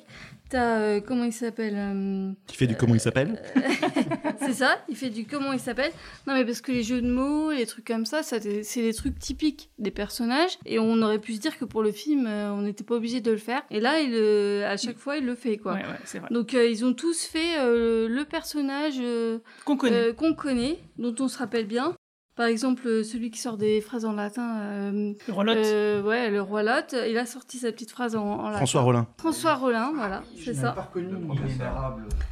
T'as 0.54 0.82
euh, 0.82 1.02
comment 1.02 1.24
il 1.24 1.34
s'appelle 1.34 1.74
euh, 1.76 2.32
Qui 2.46 2.58
fait 2.58 2.68
du 2.68 2.76
comment 2.76 2.94
il 2.94 3.00
s'appelle? 3.00 3.42
C'est 4.40 4.54
ça, 4.54 4.78
il 4.88 4.96
fait 4.96 5.10
du 5.10 5.26
comment 5.26 5.52
il 5.52 5.60
s'appelle. 5.60 5.92
Non 6.28 6.36
mais 6.36 6.46
parce 6.46 6.62
que 6.62 6.72
les 6.72 6.84
jeux 6.84 7.02
de 7.02 7.10
mots, 7.10 7.52
les 7.52 7.66
trucs 7.66 7.88
comme 7.88 8.06
ça, 8.06 8.22
ça 8.22 8.38
c'est 8.40 8.82
des 8.84 8.94
trucs 8.94 9.18
typiques 9.18 9.72
des 9.80 9.90
personnages 9.90 10.60
et 10.68 10.78
on 10.78 11.02
aurait 11.02 11.18
pu 11.18 11.34
se 11.34 11.40
dire 11.40 11.58
que 11.58 11.66
pour 11.66 11.82
le 11.82 11.92
film, 11.92 12.28
euh, 12.28 12.52
on 12.52 12.62
n'était 12.62 12.84
pas 12.84 12.94
obligé 12.94 13.20
de 13.20 13.32
le 13.32 13.38
faire. 13.38 13.64
Et 13.72 13.80
là, 13.80 14.00
il, 14.00 14.12
euh, 14.14 14.70
à 14.72 14.78
chaque 14.78 14.98
fois, 15.00 15.18
il 15.18 15.26
le 15.26 15.34
fait 15.34 15.58
quoi. 15.58 15.74
Ouais, 15.74 15.80
ouais, 15.80 16.00
c'est 16.06 16.20
vrai. 16.20 16.28
Donc 16.30 16.54
euh, 16.54 16.68
ils 16.68 16.86
ont 16.86 16.94
tous 16.94 17.26
fait 17.26 17.58
euh, 17.60 18.08
le 18.08 18.24
personnage 18.24 18.98
euh, 19.00 19.40
Qu'on 19.66 19.76
connaît. 19.76 20.10
euh, 20.10 20.14
qu'on 20.14 20.36
connaît, 20.36 20.78
dont 21.00 21.16
on 21.20 21.28
se 21.30 21.40
rappelle 21.40 21.66
bien. 21.66 21.96
Par 22.36 22.48
exemple, 22.48 22.88
euh, 22.88 23.04
celui 23.04 23.30
qui 23.30 23.40
sort 23.40 23.58
des 23.58 23.80
phrases 23.80 24.06
en 24.06 24.14
latin. 24.14 24.58
euh, 24.60 25.14
Le 25.28 25.34
roi 25.34 25.44
Lot. 25.44 25.54
euh, 25.56 26.02
ouais, 26.02 26.32
le 26.32 26.42
roi 26.42 26.64
Lot. 26.64 26.96
Il 27.08 27.18
a 27.18 27.26
sorti 27.28 27.60
sa 27.60 27.72
petite 27.72 27.92
phrase 27.92 28.16
en, 28.16 28.24
en 28.26 28.44
latin. 28.46 28.58
François 28.58 28.82
Rollin. 28.82 29.08
François 29.20 29.54
Rollin, 29.56 29.92
voilà, 29.94 30.24
c'est 30.44 30.54
ça. 30.56 30.76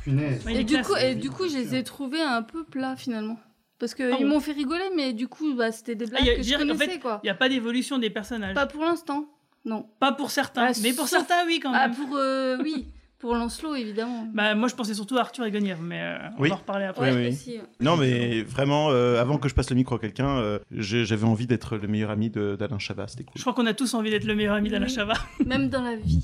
Punaise. 0.03 0.43
Et 0.49 0.63
du 0.63 0.81
coup, 0.81 0.95
et 0.95 1.15
du 1.15 1.29
coup, 1.29 1.47
je 1.47 1.55
les 1.57 1.75
ai 1.75 1.83
trouvés 1.83 2.21
un 2.21 2.41
peu 2.41 2.63
plats 2.63 2.95
finalement. 2.95 3.37
Parce 3.79 3.95
qu'ils 3.95 4.11
Ah 4.13 4.17
bon 4.19 4.27
m'ont 4.27 4.39
fait 4.39 4.51
rigoler, 4.51 4.89
mais 4.95 5.11
du 5.13 5.27
coup, 5.27 5.55
bah, 5.55 5.71
c'était 5.71 5.95
des 5.95 6.05
Ah, 6.05 6.09
blagues 6.09 6.25
y 6.25 6.29
a- 6.29 6.35
que 6.35 6.43
je 6.43 6.55
connaissais, 6.55 6.85
fait, 6.87 6.99
quoi. 6.99 7.19
Il 7.23 7.25
n'y 7.25 7.31
a 7.31 7.35
pas 7.35 7.49
d'évolution 7.49 7.97
des 7.97 8.11
personnages. 8.11 8.53
Pas 8.53 8.67
pour 8.67 8.83
l'instant, 8.83 9.25
non. 9.65 9.87
Pas 9.99 10.11
pour 10.11 10.29
certains, 10.29 10.67
Ah, 10.69 10.79
mais 10.83 10.93
pour 10.93 11.07
certains, 11.07 11.45
oui, 11.47 11.59
quand 11.59 11.71
Ah, 11.73 11.87
même. 11.87 11.95
pour, 11.97 12.15
euh, 12.15 12.57
oui, 12.61 12.85
pour 13.21 13.35
Lancelot, 13.35 13.75
évidemment. 13.75 14.27
Bah, 14.33 14.55
moi, 14.55 14.67
je 14.67 14.75
pensais 14.75 14.93
surtout 14.93 15.17
à 15.17 15.21
Arthur 15.21 15.45
et 15.45 15.51
Guenièvre, 15.51 15.81
mais 15.81 16.01
euh, 16.01 16.17
on 16.37 16.41
Oui. 16.41 16.49
va 16.49 16.55
en 16.55 16.57
reparler 16.57 16.85
après. 16.85 17.13
Oui, 17.13 17.37
oui. 17.47 17.59
Non, 17.79 17.95
mais 17.95 18.41
vraiment, 18.41 18.89
euh, 18.91 19.21
avant 19.21 19.37
que 19.37 19.47
je 19.47 19.53
passe 19.53 19.69
le 19.69 19.75
micro 19.75 19.95
à 19.95 19.99
quelqu'un, 19.99 20.37
euh, 20.39 20.59
j'avais 20.71 21.25
envie 21.25 21.47
d'être 21.47 21.77
le 21.77 21.87
meilleur 21.87 22.09
ami 22.09 22.29
d'Alain 22.29 22.79
Chabat. 22.79 23.07
C'était 23.07 23.23
cool. 23.23 23.33
Je 23.37 23.41
crois 23.41 23.53
qu'on 23.53 23.65
a 23.67 23.73
tous 23.73 23.93
envie 23.93 24.09
d'être 24.09 24.25
le 24.25 24.35
meilleur 24.35 24.55
ami 24.55 24.69
d'Alain 24.69 24.87
Oui. 24.87 24.93
Chabat. 24.93 25.13
Même 25.45 25.69
dans 25.69 25.83
la 25.83 25.95
vie. 25.95 26.21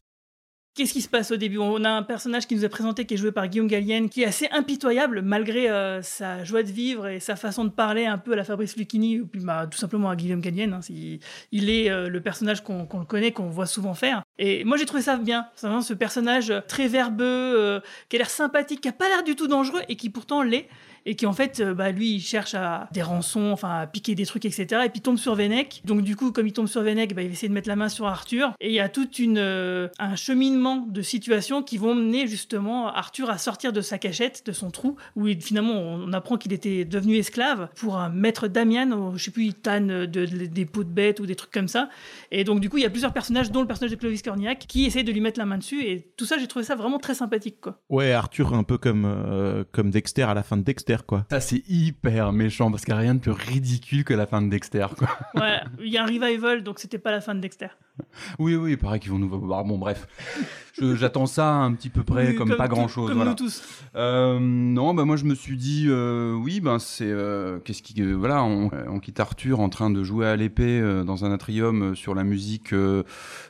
Qu'est-ce 0.77 0.93
qui 0.93 1.01
se 1.01 1.09
passe 1.09 1.31
au 1.31 1.37
début? 1.37 1.57
On 1.57 1.83
a 1.85 1.89
un 1.89 2.03
personnage 2.03 2.45
qui 2.45 2.53
nous 2.53 2.63
est 2.63 2.69
présenté, 2.69 3.05
qui 3.05 3.15
est 3.15 3.17
joué 3.17 3.31
par 3.31 3.47
Guillaume 3.47 3.65
Gallienne, 3.65 4.09
qui 4.09 4.21
est 4.21 4.25
assez 4.27 4.47
impitoyable 4.51 5.23
malgré 5.23 5.71
euh, 5.71 6.03
sa 6.03 6.43
joie 6.43 6.61
de 6.61 6.71
vivre 6.71 7.07
et 7.07 7.19
sa 7.19 7.35
façon 7.35 7.65
de 7.65 7.71
parler 7.71 8.05
un 8.05 8.19
peu 8.19 8.33
à 8.33 8.35
la 8.35 8.43
Fabrice 8.43 8.77
Lucchini, 8.77 9.21
ou 9.21 9.25
puis 9.25 9.41
bah, 9.43 9.65
tout 9.65 9.79
simplement 9.79 10.11
à 10.11 10.15
Guillaume 10.15 10.39
Gallienne. 10.39 10.73
hein. 10.73 10.81
Il 11.51 11.71
est 11.71 11.89
euh, 11.89 12.09
le 12.09 12.21
personnage 12.21 12.63
qu'on 12.63 12.83
le 12.83 13.05
connaît, 13.05 13.31
qu'on 13.31 13.49
voit 13.49 13.65
souvent 13.65 13.95
faire. 13.95 14.21
Et 14.37 14.65
moi 14.65 14.77
j'ai 14.77 14.85
trouvé 14.85 15.01
ça 15.01 15.17
bien. 15.17 15.47
Vraiment 15.59 15.81
ce 15.81 15.95
personnage 15.95 16.53
très 16.67 16.87
verbeux, 16.87 17.25
euh, 17.25 17.79
qui 18.07 18.17
a 18.17 18.19
l'air 18.19 18.29
sympathique, 18.29 18.81
qui 18.81 18.87
a 18.87 18.93
pas 18.93 19.07
l'air 19.07 19.23
du 19.23 19.35
tout 19.35 19.47
dangereux 19.47 19.81
et 19.89 19.95
qui 19.95 20.11
pourtant 20.11 20.43
l'est. 20.43 20.67
Et 21.09 21.15
qui 21.15 21.25
en 21.25 21.31
fait, 21.31 21.61
euh, 21.61 21.73
bah, 21.73 21.91
lui, 21.91 22.15
il 22.15 22.19
cherche 22.19 22.53
à 22.53 22.89
des 22.91 23.01
rançons, 23.01 23.51
enfin 23.51 23.79
à 23.79 23.87
piquer 23.87 24.13
des 24.13 24.25
trucs, 24.25 24.43
etc. 24.43 24.65
Et 24.85 24.89
puis 24.89 24.97
il 24.99 25.01
tombe 25.01 25.17
sur 25.17 25.35
Vennec. 25.35 25.81
Donc 25.85 26.01
du 26.01 26.17
coup, 26.17 26.33
comme 26.33 26.45
il 26.47 26.51
tombe 26.53 26.67
sur 26.67 26.81
Vennec, 26.81 27.15
bah, 27.15 27.21
il 27.21 27.29
va 27.29 27.33
essayer 27.33 27.47
de 27.47 27.53
mettre 27.53 27.69
la 27.69 27.77
main 27.77 27.87
sur 27.87 28.05
Arthur. 28.07 28.53
Et 28.59 28.67
il 28.67 28.73
y 28.73 28.81
a 28.81 28.89
tout 28.89 29.07
euh, 29.21 29.87
un 29.99 30.15
cheminement 30.17 30.85
de 30.89 31.01
situations 31.01 31.63
qui 31.63 31.77
vont 31.77 31.95
mener 31.95 32.27
justement 32.27 32.89
Arthur 32.89 33.29
à 33.29 33.37
sortir 33.37 33.71
de 33.71 33.79
sa 33.79 33.97
cachette, 33.97 34.43
de 34.45 34.51
son 34.51 34.69
trou, 34.69 34.97
où 35.15 35.27
finalement 35.39 35.73
on 35.75 36.11
apprend 36.11 36.35
qu'il 36.37 36.51
était 36.51 36.83
devenu 36.83 37.15
esclave 37.15 37.69
pour 37.77 37.97
un 37.97 38.09
maître 38.09 38.49
Damian, 38.49 39.15
je 39.15 39.23
sais 39.23 39.31
plus, 39.31 39.45
il 39.45 39.53
tanne 39.53 39.87
de, 39.87 40.25
de- 40.25 40.45
des 40.45 40.65
peaux 40.65 40.83
de 40.83 40.89
bêtes 40.89 41.21
ou 41.21 41.25
des 41.25 41.35
trucs 41.35 41.51
comme 41.51 41.69
ça. 41.69 41.89
Et 42.31 42.43
donc 42.43 42.59
du 42.59 42.69
coup, 42.69 42.77
il 42.77 42.83
y 42.83 42.85
a 42.85 42.89
plusieurs 42.89 43.13
personnages, 43.13 43.49
dont 43.49 43.61
le 43.61 43.67
personnage 43.67 43.91
de 43.91 43.95
Clovis 43.95 44.21
Cornillac, 44.21 44.59
qui 44.67 44.85
essayent 44.85 45.05
de 45.05 45.11
lui 45.13 45.21
mettre 45.21 45.39
la 45.39 45.45
main 45.45 45.57
dessus. 45.57 45.83
Et 45.83 46.11
tout 46.17 46.25
ça, 46.25 46.37
j'ai 46.37 46.47
trouvé 46.47 46.65
ça 46.65 46.75
vraiment 46.75 46.99
très 46.99 47.15
sympathique. 47.15 47.55
Ouais, 47.89 48.11
Arthur, 48.11 48.53
un 48.53 48.63
peu 48.63 48.77
comme, 48.77 49.05
euh, 49.05 49.63
comme 49.71 49.89
Dexter 49.89 50.23
à 50.23 50.33
la 50.33 50.43
fin 50.43 50.57
de 50.57 50.63
Dexter, 50.63 50.96
quoi. 51.05 51.25
Ça, 51.29 51.39
c'est 51.39 51.63
hyper 51.67 52.31
méchant 52.31 52.71
parce 52.71 52.83
qu'il 52.85 52.93
n'y 52.93 52.99
a 52.99 53.01
rien 53.01 53.15
de 53.15 53.19
plus 53.19 53.31
ridicule 53.31 54.03
que 54.03 54.13
la 54.13 54.25
fin 54.27 54.41
de 54.41 54.49
Dexter, 54.49 54.85
quoi. 54.97 55.07
Ouais, 55.35 55.59
il 55.79 55.87
y 55.91 55.97
a 55.97 56.03
un 56.03 56.07
revival, 56.07 56.63
donc 56.63 56.79
c'était 56.79 56.97
pas 56.97 57.11
la 57.11 57.21
fin 57.21 57.35
de 57.35 57.39
Dexter. 57.41 57.67
Oui, 58.39 58.55
oui, 58.55 58.71
il 58.73 58.77
paraît 58.77 58.99
qu'ils 58.99 59.11
vont 59.11 59.17
nous 59.19 59.27
voir. 59.29 59.63
Bon, 59.65 59.77
bref. 59.77 60.07
J'attends 60.79 61.25
ça 61.25 61.51
un 61.53 61.73
petit 61.73 61.89
peu 61.89 62.03
près 62.03 62.27
Oui, 62.29 62.35
comme, 62.35 62.49
comme 62.49 62.57
pas 62.57 62.67
tout- 62.67 62.75
grand 62.75 62.87
chose. 62.87 63.07
comme 63.07 63.15
voilà. 63.17 63.31
nous 63.31 63.35
tous. 63.37 63.63
Euh, 63.95 64.37
non, 64.39 64.93
bah 64.93 65.05
moi 65.05 65.15
je 65.17 65.25
me 65.25 65.33
suis 65.33 65.57
dit, 65.57 65.85
euh, 65.87 66.33
oui, 66.35 66.59
ben 66.59 66.77
c'est. 66.77 67.09
euh, 67.09 67.57
Qu'est-ce 67.59 67.81
qui. 67.81 67.99
euh, 68.03 68.13
voilà, 68.13 68.43
on, 68.43 68.69
on 68.87 68.99
quitte 68.99 69.19
Arthur 69.19 69.59
en 69.59 69.69
train 69.69 69.89
de 69.89 70.03
jouer 70.03 70.27
à 70.27 70.35
l'épée 70.35 70.79
euh, 70.79 71.03
dans 71.03 71.25
un 71.25 71.31
atrium 71.31 71.81
euh, 71.81 71.95
sur 71.95 72.13
la 72.13 72.23
musique 72.23 72.73
euh, 72.73 73.01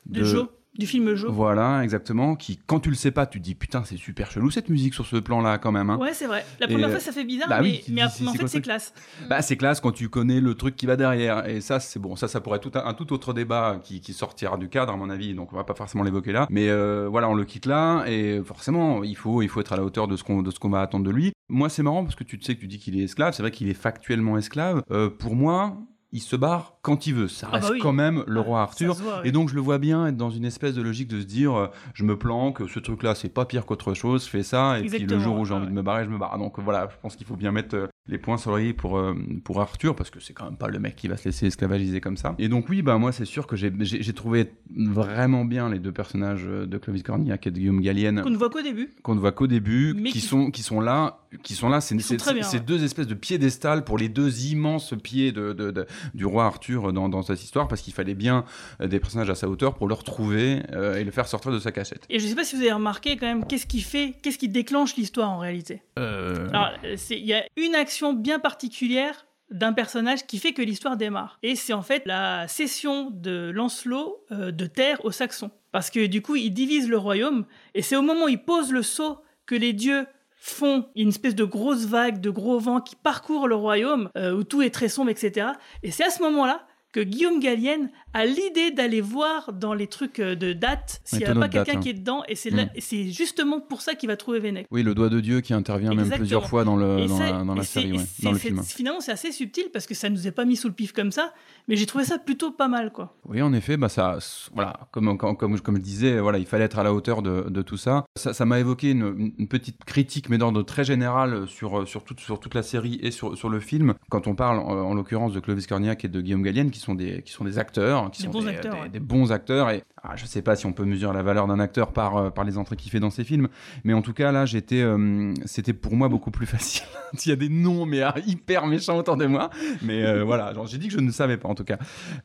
De 0.06 0.24
Joe, 0.24 0.48
du 0.80 0.88
film 0.88 1.16
Joe. 1.16 1.32
Voilà, 1.32 1.84
exactement. 1.84 2.36
Qui, 2.36 2.60
quand 2.66 2.80
tu 2.80 2.90
le 2.90 2.96
sais 2.96 3.12
pas, 3.12 3.26
tu 3.26 3.40
te 3.40 3.44
dis, 3.44 3.56
putain, 3.56 3.84
c'est 3.84 3.98
super 3.98 4.32
chelou 4.32 4.52
cette 4.52 4.70
musique 4.70 4.94
sur 4.94 5.06
ce 5.06 5.18
plan-là 5.18 5.58
quand 5.58 5.72
même. 5.72 5.90
hein. 5.90 5.98
Ouais, 5.98 6.14
c'est 6.14 6.28
vrai. 6.28 6.46
La 6.60 6.68
première 6.68 6.90
fois, 6.90 7.00
ça 7.00 7.12
fait 7.12 7.24
bizarre, 7.26 7.50
bah 7.50 7.62
mais, 7.62 7.68
oui, 7.70 7.84
mais, 7.90 8.02
mais 8.22 8.28
en 8.28 8.34
fait, 8.34 8.48
c'est 8.48 8.62
classe. 8.62 8.94
Bah, 9.30 9.42
c'est 9.42 9.58
classe 9.58 9.80
quand 9.80 9.92
tu 9.92 10.10
connais 10.10 10.40
le 10.40 10.54
truc 10.56 10.76
qui 10.76 10.86
va 10.86 10.96
derrière. 10.96 11.48
Et 11.48 11.62
ça, 11.62 11.80
c'est 11.80 12.00
bon. 12.00 12.16
Ça, 12.16 12.28
ça 12.28 12.42
pourrait 12.42 12.58
être 12.58 12.70
tout 12.70 12.78
un, 12.78 12.86
un 12.86 12.94
tout 12.94 13.12
autre 13.14 13.34
débat 13.34 13.80
qui, 13.84 14.02
qui 14.02 14.14
sortira 14.14 14.58
du 14.58 14.70
cadre, 14.70 14.94
à 14.94 14.98
mon 14.98 15.10
avis. 15.10 15.34
Donc, 15.34 15.54
on 15.54 15.56
va 15.56 15.64
pas 15.64 15.76
forcément 15.76 16.04
l'évoquer 16.04 16.32
là. 16.32 16.48
Mais 16.50 16.70
euh, 16.70 17.08
voilà, 17.10 17.30
on 17.30 17.34
le 17.36 17.46
quitte 17.46 17.66
là. 17.66 18.06
Et 18.08 18.42
forcément, 18.44 19.04
il 19.04 19.16
faut, 19.16 19.42
il 19.42 19.50
faut 19.50 19.60
être 19.62 19.74
à 19.74 19.78
la 19.78 19.84
hauteur 19.84 20.08
de 20.08 20.16
ce 20.16 20.24
qu'on, 20.24 20.44
qu'on 20.44 20.70
va 20.70 20.82
attendre 20.82 21.06
de 21.06 21.12
lui. 21.12 21.32
Moi, 21.50 21.70
c'est 21.70 21.84
marrant 21.84 22.04
parce 22.04 22.16
que 22.16 22.24
tu 22.24 22.40
sais 22.42 22.56
que 22.56 22.60
tu 22.60 22.68
dis 22.68 22.80
qu'il 22.80 23.00
est 23.00 23.04
esclave. 23.04 23.34
C'est 23.34 23.42
vrai 23.44 23.52
qu'il 23.52 23.70
est 23.70 23.74
factuellement 23.74 24.38
esclave. 24.38 24.84
Euh, 24.92 25.10
pour 25.10 25.36
moi, 25.36 25.78
il 26.14 26.22
se 26.22 26.36
barre 26.36 26.78
quand 26.82 27.06
il 27.08 27.14
veut. 27.16 27.28
Ça 27.28 27.48
Ah 27.50 27.54
bah 27.54 27.58
reste 27.60 27.74
oui. 27.74 27.80
quand 27.80 27.92
même 27.94 28.24
le 28.28 28.40
roi 28.40 28.62
Arthur. 28.62 28.94
voit, 28.94 29.22
oui. 29.22 29.28
Et 29.30 29.32
donc, 29.32 29.50
je 29.50 29.56
le 29.56 29.62
vois 29.62 29.78
bien 29.78 30.08
être 30.08 30.16
dans 30.18 30.30
une 30.30 30.46
espèce 30.46 30.74
de 30.74 30.82
logique 30.82 31.10
de 31.10 31.20
se 31.20 31.26
dire, 31.26 31.54
euh, 31.56 31.68
je 31.94 32.04
me 32.04 32.18
planque, 32.18 32.62
ce 32.70 32.80
truc-là, 32.80 33.14
c'est 33.16 33.30
pas 33.30 33.46
pire 33.46 33.66
qu'autre 33.66 33.94
chose, 33.94 34.26
fais 34.26 34.44
ça. 34.44 34.80
Et 34.80 34.84
puis 34.86 35.00
le 35.06 35.20
jour 35.20 35.38
où 35.38 35.46
j'ai 35.46 35.54
envie 35.54 35.68
de 35.68 35.72
me 35.74 35.82
barrer, 35.82 36.06
je 36.06 36.10
me 36.10 36.18
barre. 36.18 36.38
Donc 36.38 36.60
voilà, 36.60 36.88
je 36.92 36.96
pense 37.02 37.16
qu'il 37.16 37.28
faut 37.28 37.36
bien 37.36 37.52
mettre 37.52 37.76
euh, 37.76 37.88
les 38.08 38.18
points 38.18 38.38
sur 38.38 38.52
l'oreiller 38.52 38.74
pour, 38.74 38.98
euh, 38.98 39.14
pour 39.44 39.60
Arthur, 39.60 39.96
parce 39.96 40.10
que 40.10 40.20
c'est 40.22 40.32
quand 40.34 40.46
même 40.46 40.56
pas 40.58 40.70
le 40.70 40.80
mec 40.80 40.96
qui 40.96 41.10
va 41.10 41.18
se 41.18 41.26
laisser 41.26 41.48
esclavagiser 41.48 42.00
comme 42.00 42.16
ça. 42.18 42.36
Et 42.40 42.48
donc 42.48 42.70
oui, 42.70 42.82
bah 42.82 42.98
moi 42.98 43.12
c'est 43.12 43.26
sûr 43.26 43.46
que 43.48 43.56
j'ai- 43.58 44.14
trouvé 44.14 44.54
vraiment 44.76 45.44
bien 45.46 45.70
les 45.70 45.80
deux 45.80 45.92
personnages 45.92 46.46
de 46.46 46.78
Clovis 46.78 47.04
Cornillac 47.04 47.46
et 47.48 47.52
de 47.52 47.60
Guillaume 47.60 47.82
Gallienne 47.82 48.22
Qu'on 48.24 48.30
ne 48.30 48.38
voit 48.38 48.50
qu'au 48.50 48.62
début. 48.62 48.90
qu'on 49.04 49.14
ne 49.16 49.20
voit 49.20 49.32
qu'au 49.34 49.48
début, 49.48 49.94
Mais 49.96 50.10
qui, 50.10 50.20
qui- 50.20 50.26
sont 50.26 50.52
qui 50.52 50.64
sont 50.64 50.80
là, 50.82 51.20
qui 51.44 51.54
sont 51.54 51.70
là, 51.70 51.82
c'est 51.82 51.96
ouais. 51.96 52.60
deux 52.66 52.84
espèces 52.84 53.08
de 53.08 53.14
piédestals 53.14 53.84
pour 53.84 53.98
les 53.98 54.10
deux 54.10 54.46
immenses 54.46 54.94
pieds 55.04 55.32
de, 55.32 55.54
de- 55.54 55.72
de- 55.72 55.86
du 56.14 56.26
roi 56.26 56.46
Arthur 56.46 56.94
dans, 56.94 57.10
dans 57.10 57.22
cette 57.22 57.44
histoire, 57.44 57.68
parce 57.68 57.82
qu'il 57.82 57.94
fallait 57.94 58.16
bien 58.16 58.46
euh, 58.82 58.88
des 58.88 59.00
personnages 59.00 59.30
à 59.30 59.36
sa 59.36 59.50
hauteur 59.50 59.76
pour 59.76 59.88
le 59.88 59.94
retrouver 59.94 60.62
euh, 60.74 60.96
et 60.96 61.04
le 61.04 61.12
faire 61.12 61.28
sortir 61.28 61.52
de 61.52 61.60
sa 61.60 61.72
cachette. 61.72 62.06
Et 62.10 62.20
je 62.20 62.28
sais 62.28 62.36
pas 62.36 62.44
si 62.44 62.56
vous 62.56 62.62
avez 62.62 62.74
remarqué 62.74 63.18
quand 63.18 63.28
même, 63.28 63.46
qu'est-ce 63.46 63.68
qui 63.68 63.82
fait, 63.82 64.16
qu'est-ce 64.22 64.38
qui 64.38 64.50
déclenche 64.50 64.96
l'histoire 64.96 65.30
en 65.30 65.40
réalité? 65.40 65.82
Euh, 66.00 66.48
Alors, 66.50 66.72
il 67.10 67.26
y 67.26 67.34
a 67.34 67.44
une 67.56 67.76
action 67.76 68.14
bien 68.14 68.40
particulière 68.40 69.26
d'un 69.50 69.72
personnage 69.74 70.28
qui 70.28 70.40
fait 70.40 70.54
que 70.54 70.62
l'histoire 70.62 70.98
démarre. 70.98 71.40
Et 71.42 71.56
c'est 71.56 71.74
en 71.74 71.82
fait 71.82 72.04
la 72.06 72.48
cession 72.48 73.10
de 73.12 73.50
Lancelot 73.54 74.26
euh, 74.32 74.52
de 74.52 74.66
terre 74.66 75.04
aux 75.06 75.12
Saxons. 75.12 75.52
Parce 75.72 75.90
que 75.90 76.06
du 76.06 76.22
coup, 76.22 76.36
il 76.36 76.52
divise 76.52 76.90
le 76.90 76.98
royaume, 76.98 77.46
et 77.74 77.82
c'est 77.82 77.96
au 77.96 78.02
moment 78.02 78.26
où 78.26 78.30
il 78.30 78.44
pose 78.44 78.72
le 78.72 78.82
sceau 78.82 79.20
que 79.46 79.56
les 79.56 79.74
dieux 79.74 80.06
font 80.50 80.88
une 80.96 81.10
espèce 81.10 81.36
de 81.36 81.44
grosse 81.44 81.86
vague, 81.86 82.22
de 82.22 82.30
gros 82.30 82.60
vent 82.60 82.82
qui 82.82 82.96
parcourt 82.96 83.48
le 83.48 83.56
royaume, 83.56 84.10
euh, 84.18 84.34
où 84.34 84.44
tout 84.44 84.62
est 84.62 84.70
très 84.70 84.90
sombre, 84.90 85.10
etc. 85.10 85.48
Et 85.84 85.92
c'est 85.92 86.04
à 86.04 86.10
ce 86.10 86.22
moment-là 86.24 86.66
que 86.92 87.00
Guillaume 87.00 87.40
Gallienne 87.40 87.92
a 88.14 88.26
l'idée 88.26 88.72
d'aller 88.72 89.02
voir 89.02 89.54
dans 89.54 89.74
les 89.74 89.88
trucs 89.88 90.20
euh, 90.20 90.36
de 90.36 90.54
date 90.54 91.00
s'il 91.06 91.20
n'y 91.20 91.26
a 91.26 91.34
pas 91.36 91.48
quelqu'un 91.48 91.78
hein. 91.78 91.80
qui 91.80 91.90
est 91.90 91.94
dedans, 91.94 92.24
et 92.28 92.36
c'est 92.36 92.52
Mm. 92.66 92.70
c'est 92.80 93.08
justement 93.12 93.60
pour 93.60 93.82
ça 93.82 93.96
qu'il 93.96 94.08
va 94.08 94.18
trouver 94.18 94.40
Vennec. 94.40 94.68
Oui, 94.72 94.84
le 94.84 94.96
doigt 94.96 95.10
de 95.10 95.20
Dieu 95.20 95.42
qui 95.42 95.54
intervient 95.54 95.94
même 95.94 96.10
plusieurs 96.10 96.48
fois 96.48 96.64
dans, 96.64 96.76
le, 96.76 97.06
dans, 97.08 97.20
la, 97.20 97.44
dans 97.44 97.62
série, 97.64 97.94
ouais, 97.94 98.06
dans 98.24 98.32
le 98.32 98.38
film. 98.38 98.64
Finalement, 98.64 99.02
c'est 99.02 99.12
assez 99.12 99.32
subtil 99.32 99.66
parce 99.72 99.86
que 99.86 99.94
ça 99.94 100.10
nous 100.10 100.28
est 100.28 100.32
pas 100.32 100.46
mis 100.46 100.56
sous 100.56 100.68
le 100.68 100.74
pif 100.74 100.94
comme 100.94 101.12
ça, 101.12 101.34
mais 101.68 101.76
j'ai 101.76 101.86
trouvé 101.86 102.04
ça 102.04 102.18
plutôt 102.18 102.52
pas 102.52 102.68
mal, 102.68 102.92
quoi. 102.92 103.16
Oui, 103.26 103.42
en 103.42 103.54
effet, 103.54 103.78
bah 103.78 103.90
ça, 103.90 104.18
voilà, 104.54 104.88
comme, 104.92 105.18
comme, 105.18 105.38
comme, 105.38 105.60
comme 105.60 105.76
je 105.78 105.82
disais, 105.82 106.20
voilà, 106.20 106.38
il 106.38 106.46
fallait 106.46 106.66
être 106.66 106.80
à 106.80 106.84
la 106.84 106.94
hauteur 106.94 107.22
de, 107.22 107.50
de 107.50 107.62
tout 107.62 107.78
ça. 107.78 108.06
Ça 108.16 108.46
m'a 108.46 108.60
évoqué 108.60 108.92
une, 108.92 109.34
une 109.38 109.48
petite 109.48 109.84
critique, 109.86 110.30
mais 110.30 110.38
d'ordre 110.38 110.64
très 110.64 110.84
général, 110.84 111.48
sur, 111.48 111.88
sur, 111.88 112.04
toute, 112.04 112.20
sur 112.20 112.40
toute 112.40 112.56
la 112.56 112.64
série 112.64 113.00
et 113.02 113.12
sur, 113.12 113.38
sur 113.38 113.50
le 113.50 113.60
film. 113.60 113.94
Quand 114.10 114.28
on 114.28 114.36
parle, 114.36 114.60
en, 114.60 114.70
en 114.70 114.94
l'occurrence, 114.94 115.34
de 115.34 115.40
Clovis 115.40 115.68
Cornillac 115.68 116.06
et 116.06 116.08
de 116.08 116.22
Guillaume 116.22 116.44
Gallienne, 116.44 116.72
qui 116.72 116.80
sont 116.80 116.96
des, 116.96 117.22
qui 117.24 117.32
sont 117.32 117.44
des 117.44 117.60
acteurs, 117.60 117.97
qui 118.12 118.22
Des 118.22 118.28
sont 118.28 118.32
bons 118.34 118.42
des, 118.44 118.50
acteurs, 118.50 118.76
des- 118.76 118.82
ouais. 118.82 118.90
des 118.90 119.00
bons 119.00 119.32
acteurs. 119.32 119.70
Et 119.72 119.84
ah, 120.04 120.16
je 120.16 120.26
sais 120.26 120.42
pas 120.42 120.56
si 120.56 120.66
on 120.66 120.74
peut 120.74 120.86
mesurer 120.86 121.14
la 121.14 121.24
valeur 121.24 121.48
d'un 121.48 121.60
acteur 121.60 121.92
par, 121.92 122.18
euh, 122.18 122.30
par 122.30 122.44
les 122.46 122.58
entrées 122.58 122.76
qu'il 122.78 122.92
fait 122.92 123.00
dans 123.00 123.10
ses 123.10 123.24
films, 123.24 123.48
mais 123.84 123.94
en 123.94 124.02
tout 124.02 124.14
cas, 124.14 124.32
là, 124.32 124.46
j'étais, 124.46 124.82
euh, 124.82 125.34
c'était 125.46 125.74
pour 125.74 125.96
moi 125.96 126.08
beaucoup 126.10 126.32
plus 126.32 126.46
facile. 126.46 126.84
S'il 127.16 127.30
y 127.32 127.34
a 127.34 127.36
des 127.36 127.50
noms, 127.50 127.86
mais 127.86 128.02
ah, 128.02 128.16
hyper 128.26 128.68
méchants 128.68 128.98
autour 128.98 129.18
de 129.18 129.26
moi, 129.26 129.50
mais 129.82 130.04
euh, 130.06 130.24
voilà, 130.24 130.54
j'ai 130.66 130.78
dit 130.78 130.88
que 130.88 130.94
je 130.94 131.00
ne 131.00 131.12
savais 131.12 131.38
pas 131.38 131.50
en 131.50 131.56
tout 131.56 131.64
cas. 131.66 131.78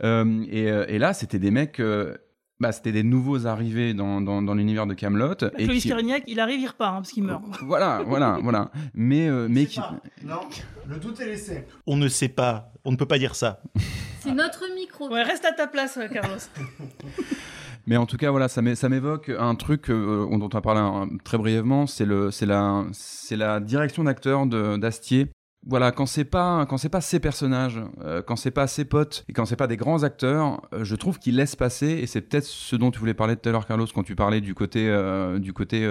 Euh, 0.05 0.45
et, 0.51 0.65
et 0.95 0.99
là, 0.99 1.13
c'était 1.15 1.39
des 1.39 1.51
mecs. 1.51 1.81
Bah, 2.63 2.73
c'était 2.73 2.93
des 2.93 3.03
nouveaux 3.03 3.47
arrivés 3.47 3.93
dans, 3.93 4.21
dans, 4.21 4.41
dans 4.41 4.55
l'univers 4.55 4.87
de 4.87 4.95
Camelot. 4.95 5.35
et 5.59 5.65
Clovis 5.65 5.83
qui- 5.83 5.89
Carignac, 5.89 6.23
il 6.27 6.41
arrive, 6.41 6.61
il 6.61 6.67
repart, 6.69 6.93
hein, 6.95 6.97
parce 7.03 7.11
qu'il 7.13 7.25
meurt. 7.25 7.43
Voilà, 7.63 8.03
voilà, 8.07 8.39
voilà. 8.43 8.71
Mais, 8.95 9.29
euh, 9.29 9.49
mais 9.51 9.67
qui... 9.67 9.81
Non, 10.25 10.41
le 10.89 10.97
doute 10.97 11.21
est 11.21 11.27
laissé. 11.27 11.67
On 11.87 11.97
ne 11.97 12.09
sait 12.09 12.29
pas, 12.29 12.73
on 12.85 12.93
ne 12.93 12.97
peut 12.97 13.07
pas 13.07 13.19
dire 13.19 13.35
ça. 13.35 13.61
C'est 14.21 14.33
notre 14.33 14.65
micro. 14.75 15.11
Ouais, 15.13 15.23
reste 15.25 15.45
à 15.45 15.53
ta 15.53 15.67
place, 15.67 15.99
Carlos. 16.13 16.39
Mais 17.87 17.97
en 17.97 18.07
tout 18.07 18.17
cas, 18.17 18.31
voilà, 18.31 18.47
ça 18.47 18.63
m'é- 18.63 18.77
ça 18.77 18.89
m'évoque 18.89 19.29
un 19.37 19.57
truc 19.57 19.91
euh, 19.91 20.25
dont 20.31 20.49
on 20.53 20.57
a 20.57 20.61
parlé 20.61 20.81
hein, 20.81 21.09
très 21.25 21.37
brièvement, 21.37 21.89
c'est 21.89 22.05
le, 22.05 22.31
c'est 22.31 22.47
la, 22.47 22.85
c'est 22.93 23.37
la 23.37 23.59
direction 23.59 24.05
d'acteur 24.05 24.47
d'Astier. 24.47 25.27
Voilà, 25.67 25.93
quand 25.93 26.07
c'est 26.07 26.25
pas 26.25 26.67
quand 26.67 26.77
c'est 26.77 26.89
pas 26.89 27.01
ses 27.01 27.21
personnages, 27.21 27.81
euh, 28.05 28.21
quand 28.21 28.37
c'est 28.37 28.51
pas 28.51 28.67
ses 28.67 28.85
potes 28.85 29.25
et 29.29 29.33
quand 29.33 29.45
c'est 29.47 29.57
pas 29.57 29.67
des 29.69 29.77
grands 29.77 30.03
acteurs, 30.03 30.61
euh, 30.75 30.83
je 30.85 30.97
trouve 30.97 31.19
qu'il 31.19 31.37
laisse 31.37 31.55
passer 31.55 31.87
et 31.89 32.07
c'est 32.07 32.21
peut-être 32.21 32.45
ce 32.47 32.75
dont 32.75 32.91
tu 32.91 32.99
voulais 32.99 33.15
parler 33.15 33.37
tout 33.37 33.49
à 33.49 33.53
l'heure 33.53 33.67
Carlos 33.67 33.87
quand 33.95 34.03
tu 34.03 34.17
parlais 34.17 34.41
du 34.41 34.55
côté 34.55 34.89
euh, 34.89 35.39
du 35.39 35.53
côté 35.53 35.87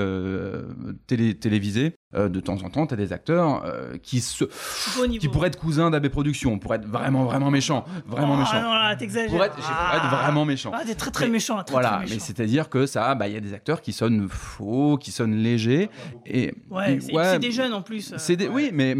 télé, 1.07 1.36
télévisé. 1.36 1.95
De 2.13 2.41
temps 2.41 2.61
en 2.61 2.69
temps, 2.69 2.86
tu 2.88 2.93
as 2.93 2.97
des 2.97 3.13
acteurs 3.13 3.63
qui 4.03 4.19
se 4.19 4.43
qui 5.17 5.30
pourraient 5.30 5.47
être 5.47 5.57
cousins 5.57 5.89
d'AB 5.89 6.09
Productions, 6.09 6.59
pour 6.59 6.76
être 6.76 6.86
vraiment 6.86 7.24
vraiment 7.24 7.49
méchants, 7.49 7.86
vraiment 8.05 8.34
Ah 8.36 8.39
méchants. 8.39 8.61
non, 8.61 8.74
là, 8.74 8.95
t'exagères. 8.97 9.30
Pour 9.32 9.41
être, 9.45 9.55
pour 9.55 9.95
être 9.95 10.09
vraiment 10.09 10.43
méchant. 10.43 10.72
Ah, 10.74 10.82
t'es 10.86 10.95
très 10.95 11.11
très 11.11 11.30
méchant, 11.30 11.63
très, 11.63 11.72
voilà, 11.72 12.01
très 12.03 12.13
mais 12.15 12.19
c'est-à-dire 12.19 12.67
que 12.67 12.86
ça, 12.86 13.15
bah, 13.15 13.30
il 13.30 13.34
y 13.34 13.38
a 13.38 13.39
des 13.39 13.53
acteurs 13.53 13.82
qui 13.82 13.93
sonnent 13.93 14.28
faux, 14.28 14.97
qui 14.97 15.09
sonnent 15.11 15.36
légers, 15.38 15.89
et 16.26 16.53
Ouais, 16.69 16.99
c'est 16.99 17.39
des 17.39 17.51
jeunes 17.53 17.74
en 17.74 17.82
plus. 17.82 18.13
c'est 18.17 18.36
des, 18.36 18.49
oui, 18.49 18.72
mais 18.74 18.93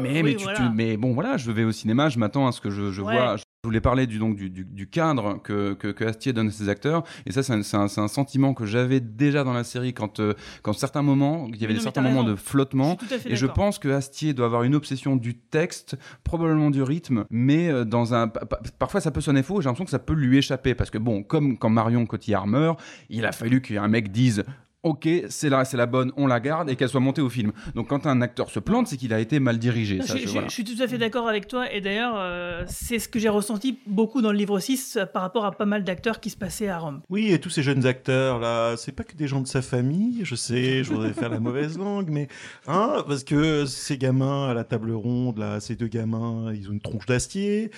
mais, 0.00 0.12
oui, 0.16 0.22
mais, 0.22 0.34
tu, 0.36 0.44
voilà. 0.44 0.58
tu- 0.58 0.74
mais 0.74 0.96
bon 0.96 1.12
voilà, 1.12 1.36
je 1.36 1.50
vais 1.50 1.64
au 1.64 1.72
cinéma, 1.72 2.08
je 2.08 2.18
m'attends 2.18 2.46
à 2.46 2.52
ce 2.52 2.60
que 2.60 2.70
je, 2.70 2.90
je 2.90 3.02
Ouais. 3.02 3.12
vois. 3.14 3.36
Je 3.36 3.68
voulais 3.68 3.80
parler 3.80 4.06
du 4.06 4.18
donc 4.18 4.36
du, 4.36 4.50
du, 4.50 4.62
du 4.66 4.86
cadre 4.90 5.40
que, 5.42 5.72
que, 5.72 5.88
que 5.88 6.04
Astier 6.04 6.34
donne 6.34 6.48
à 6.48 6.50
ses 6.50 6.68
acteurs, 6.68 7.02
et 7.24 7.32
ça 7.32 7.42
c'est 7.42 7.54
un, 7.54 7.60
un, 7.84 8.08
sentiment 8.08 8.52
que 8.52 8.66
j'avais 8.66 9.00
déjà 9.00 9.42
dans 9.42 9.54
la 9.54 9.64
série 9.64 9.94
quand 9.94 10.20
euh, 10.20 10.34
quand 10.62 10.74
certains 10.74 11.00
moments, 11.00 11.46
il 11.48 11.56
y 11.56 11.64
avait 11.64 11.68
Mais 11.68 11.68
non, 11.68 11.68
des 11.68 11.74
mais 11.76 11.80
certains 11.80 12.02
moments 12.02 12.20
raison. 12.20 12.32
de 12.32 12.36
flottement, 12.36 12.84
Je 13.00 13.06
suis 13.06 13.08
tout 13.08 13.14
à 13.14 13.18
fait 13.18 13.32
et 13.32 13.36
je 13.36 13.46
pense 13.46 13.78
que 13.78 13.88
Astier 13.88 14.34
doit 14.34 14.44
avoir 14.44 14.64
une 14.64 14.74
obsession 14.74 15.16
du 15.16 15.34
texte, 15.38 15.96
probablement 16.24 16.68
du 16.70 16.82
rythme, 16.82 17.24
mais 17.30 17.70
euh, 17.70 17.86
dans 17.86 18.12
un 18.12 18.28
pa- 18.28 18.44
pa- 18.44 18.60
parfois 18.78 19.00
ça 19.00 19.10
peut 19.10 19.22
sonner 19.22 19.42
faux, 19.42 19.62
j'ai 19.62 19.64
l'impression 19.70 19.86
que 19.86 19.90
ça 19.90 19.98
peut 19.98 20.12
lui 20.12 20.36
échapper 20.36 20.74
parce 20.74 20.90
que 20.90 20.98
bon, 20.98 21.22
comme 21.22 21.56
quand 21.56 21.70
Marion 21.70 22.04
Cotillard 22.04 22.46
meurt, 22.46 22.78
il 23.08 23.24
a 23.24 23.32
fallu 23.32 23.62
qu'un 23.62 23.88
mec 23.88 24.12
dise 24.12 24.44
Ok, 24.84 25.08
c'est 25.30 25.48
la, 25.48 25.64
c'est 25.64 25.76
la 25.76 25.86
bonne, 25.86 26.12
on 26.16 26.26
la 26.26 26.38
garde 26.40 26.68
et 26.70 26.76
qu'elle 26.76 26.88
soit 26.90 27.00
montée 27.00 27.22
au 27.22 27.30
film. 27.30 27.52
Donc 27.74 27.88
quand 27.88 28.06
un 28.06 28.20
acteur 28.20 28.50
se 28.50 28.60
plante, 28.60 28.86
c'est 28.86 28.96
qu'il 28.96 29.12
a 29.12 29.18
été 29.18 29.40
mal 29.40 29.58
dirigé. 29.58 29.98
Je, 30.02 30.06
Ça, 30.06 30.16
je- 30.16 30.22
je- 30.24 30.28
voilà. 30.28 30.46
je 30.48 30.52
suis 30.52 30.62
tout 30.64 30.80
à 30.82 30.86
fait 30.86 30.98
d'accord 30.98 31.26
avec 31.28 31.48
toi 31.48 31.72
et 31.72 31.80
d'ailleurs 31.80 32.14
euh, 32.18 32.62
c'est 32.68 32.98
ce 32.98 33.08
que 33.08 33.18
j'ai 33.18 33.30
ressenti 33.30 33.78
beaucoup 33.86 34.20
dans 34.22 34.30
le 34.30 34.36
livre 34.38 34.60
6 34.60 34.96
euh, 34.98 35.06
par 35.06 35.22
rapport 35.22 35.44
à 35.46 35.52
pas 35.52 35.64
mal 35.64 35.84
d'acteurs 35.84 36.20
qui 36.20 36.28
se 36.30 36.36
passaient 36.36 36.68
à 36.68 36.78
Rome. 36.78 37.00
Oui, 37.08 37.32
et 37.32 37.40
tous 37.40 37.50
ces 37.50 37.62
jeunes 37.62 37.86
acteurs 37.86 38.38
là, 38.38 38.76
c'est 38.76 38.92
pas 38.92 39.04
que 39.04 39.16
des 39.16 39.26
gens 39.26 39.40
de 39.40 39.46
sa 39.48 39.62
famille, 39.62 40.20
je 40.24 40.34
sais, 40.34 40.84
je 40.84 40.90
voudrais 40.92 41.14
faire 41.14 41.30
la 41.30 41.40
mauvaise 41.40 41.78
langue, 41.78 42.10
mais 42.10 42.28
hein, 42.66 43.02
parce 43.08 43.24
que 43.24 43.64
ces 43.64 43.96
gamins 43.96 44.48
à 44.50 44.54
la 44.54 44.64
table 44.64 44.92
ronde 44.92 45.38
là, 45.38 45.60
ces 45.60 45.76
deux 45.76 45.88
gamins, 45.88 46.52
ils 46.54 46.68
ont 46.68 46.72
une 46.72 46.80
tronche 46.82 47.06
d'acier. 47.06 47.70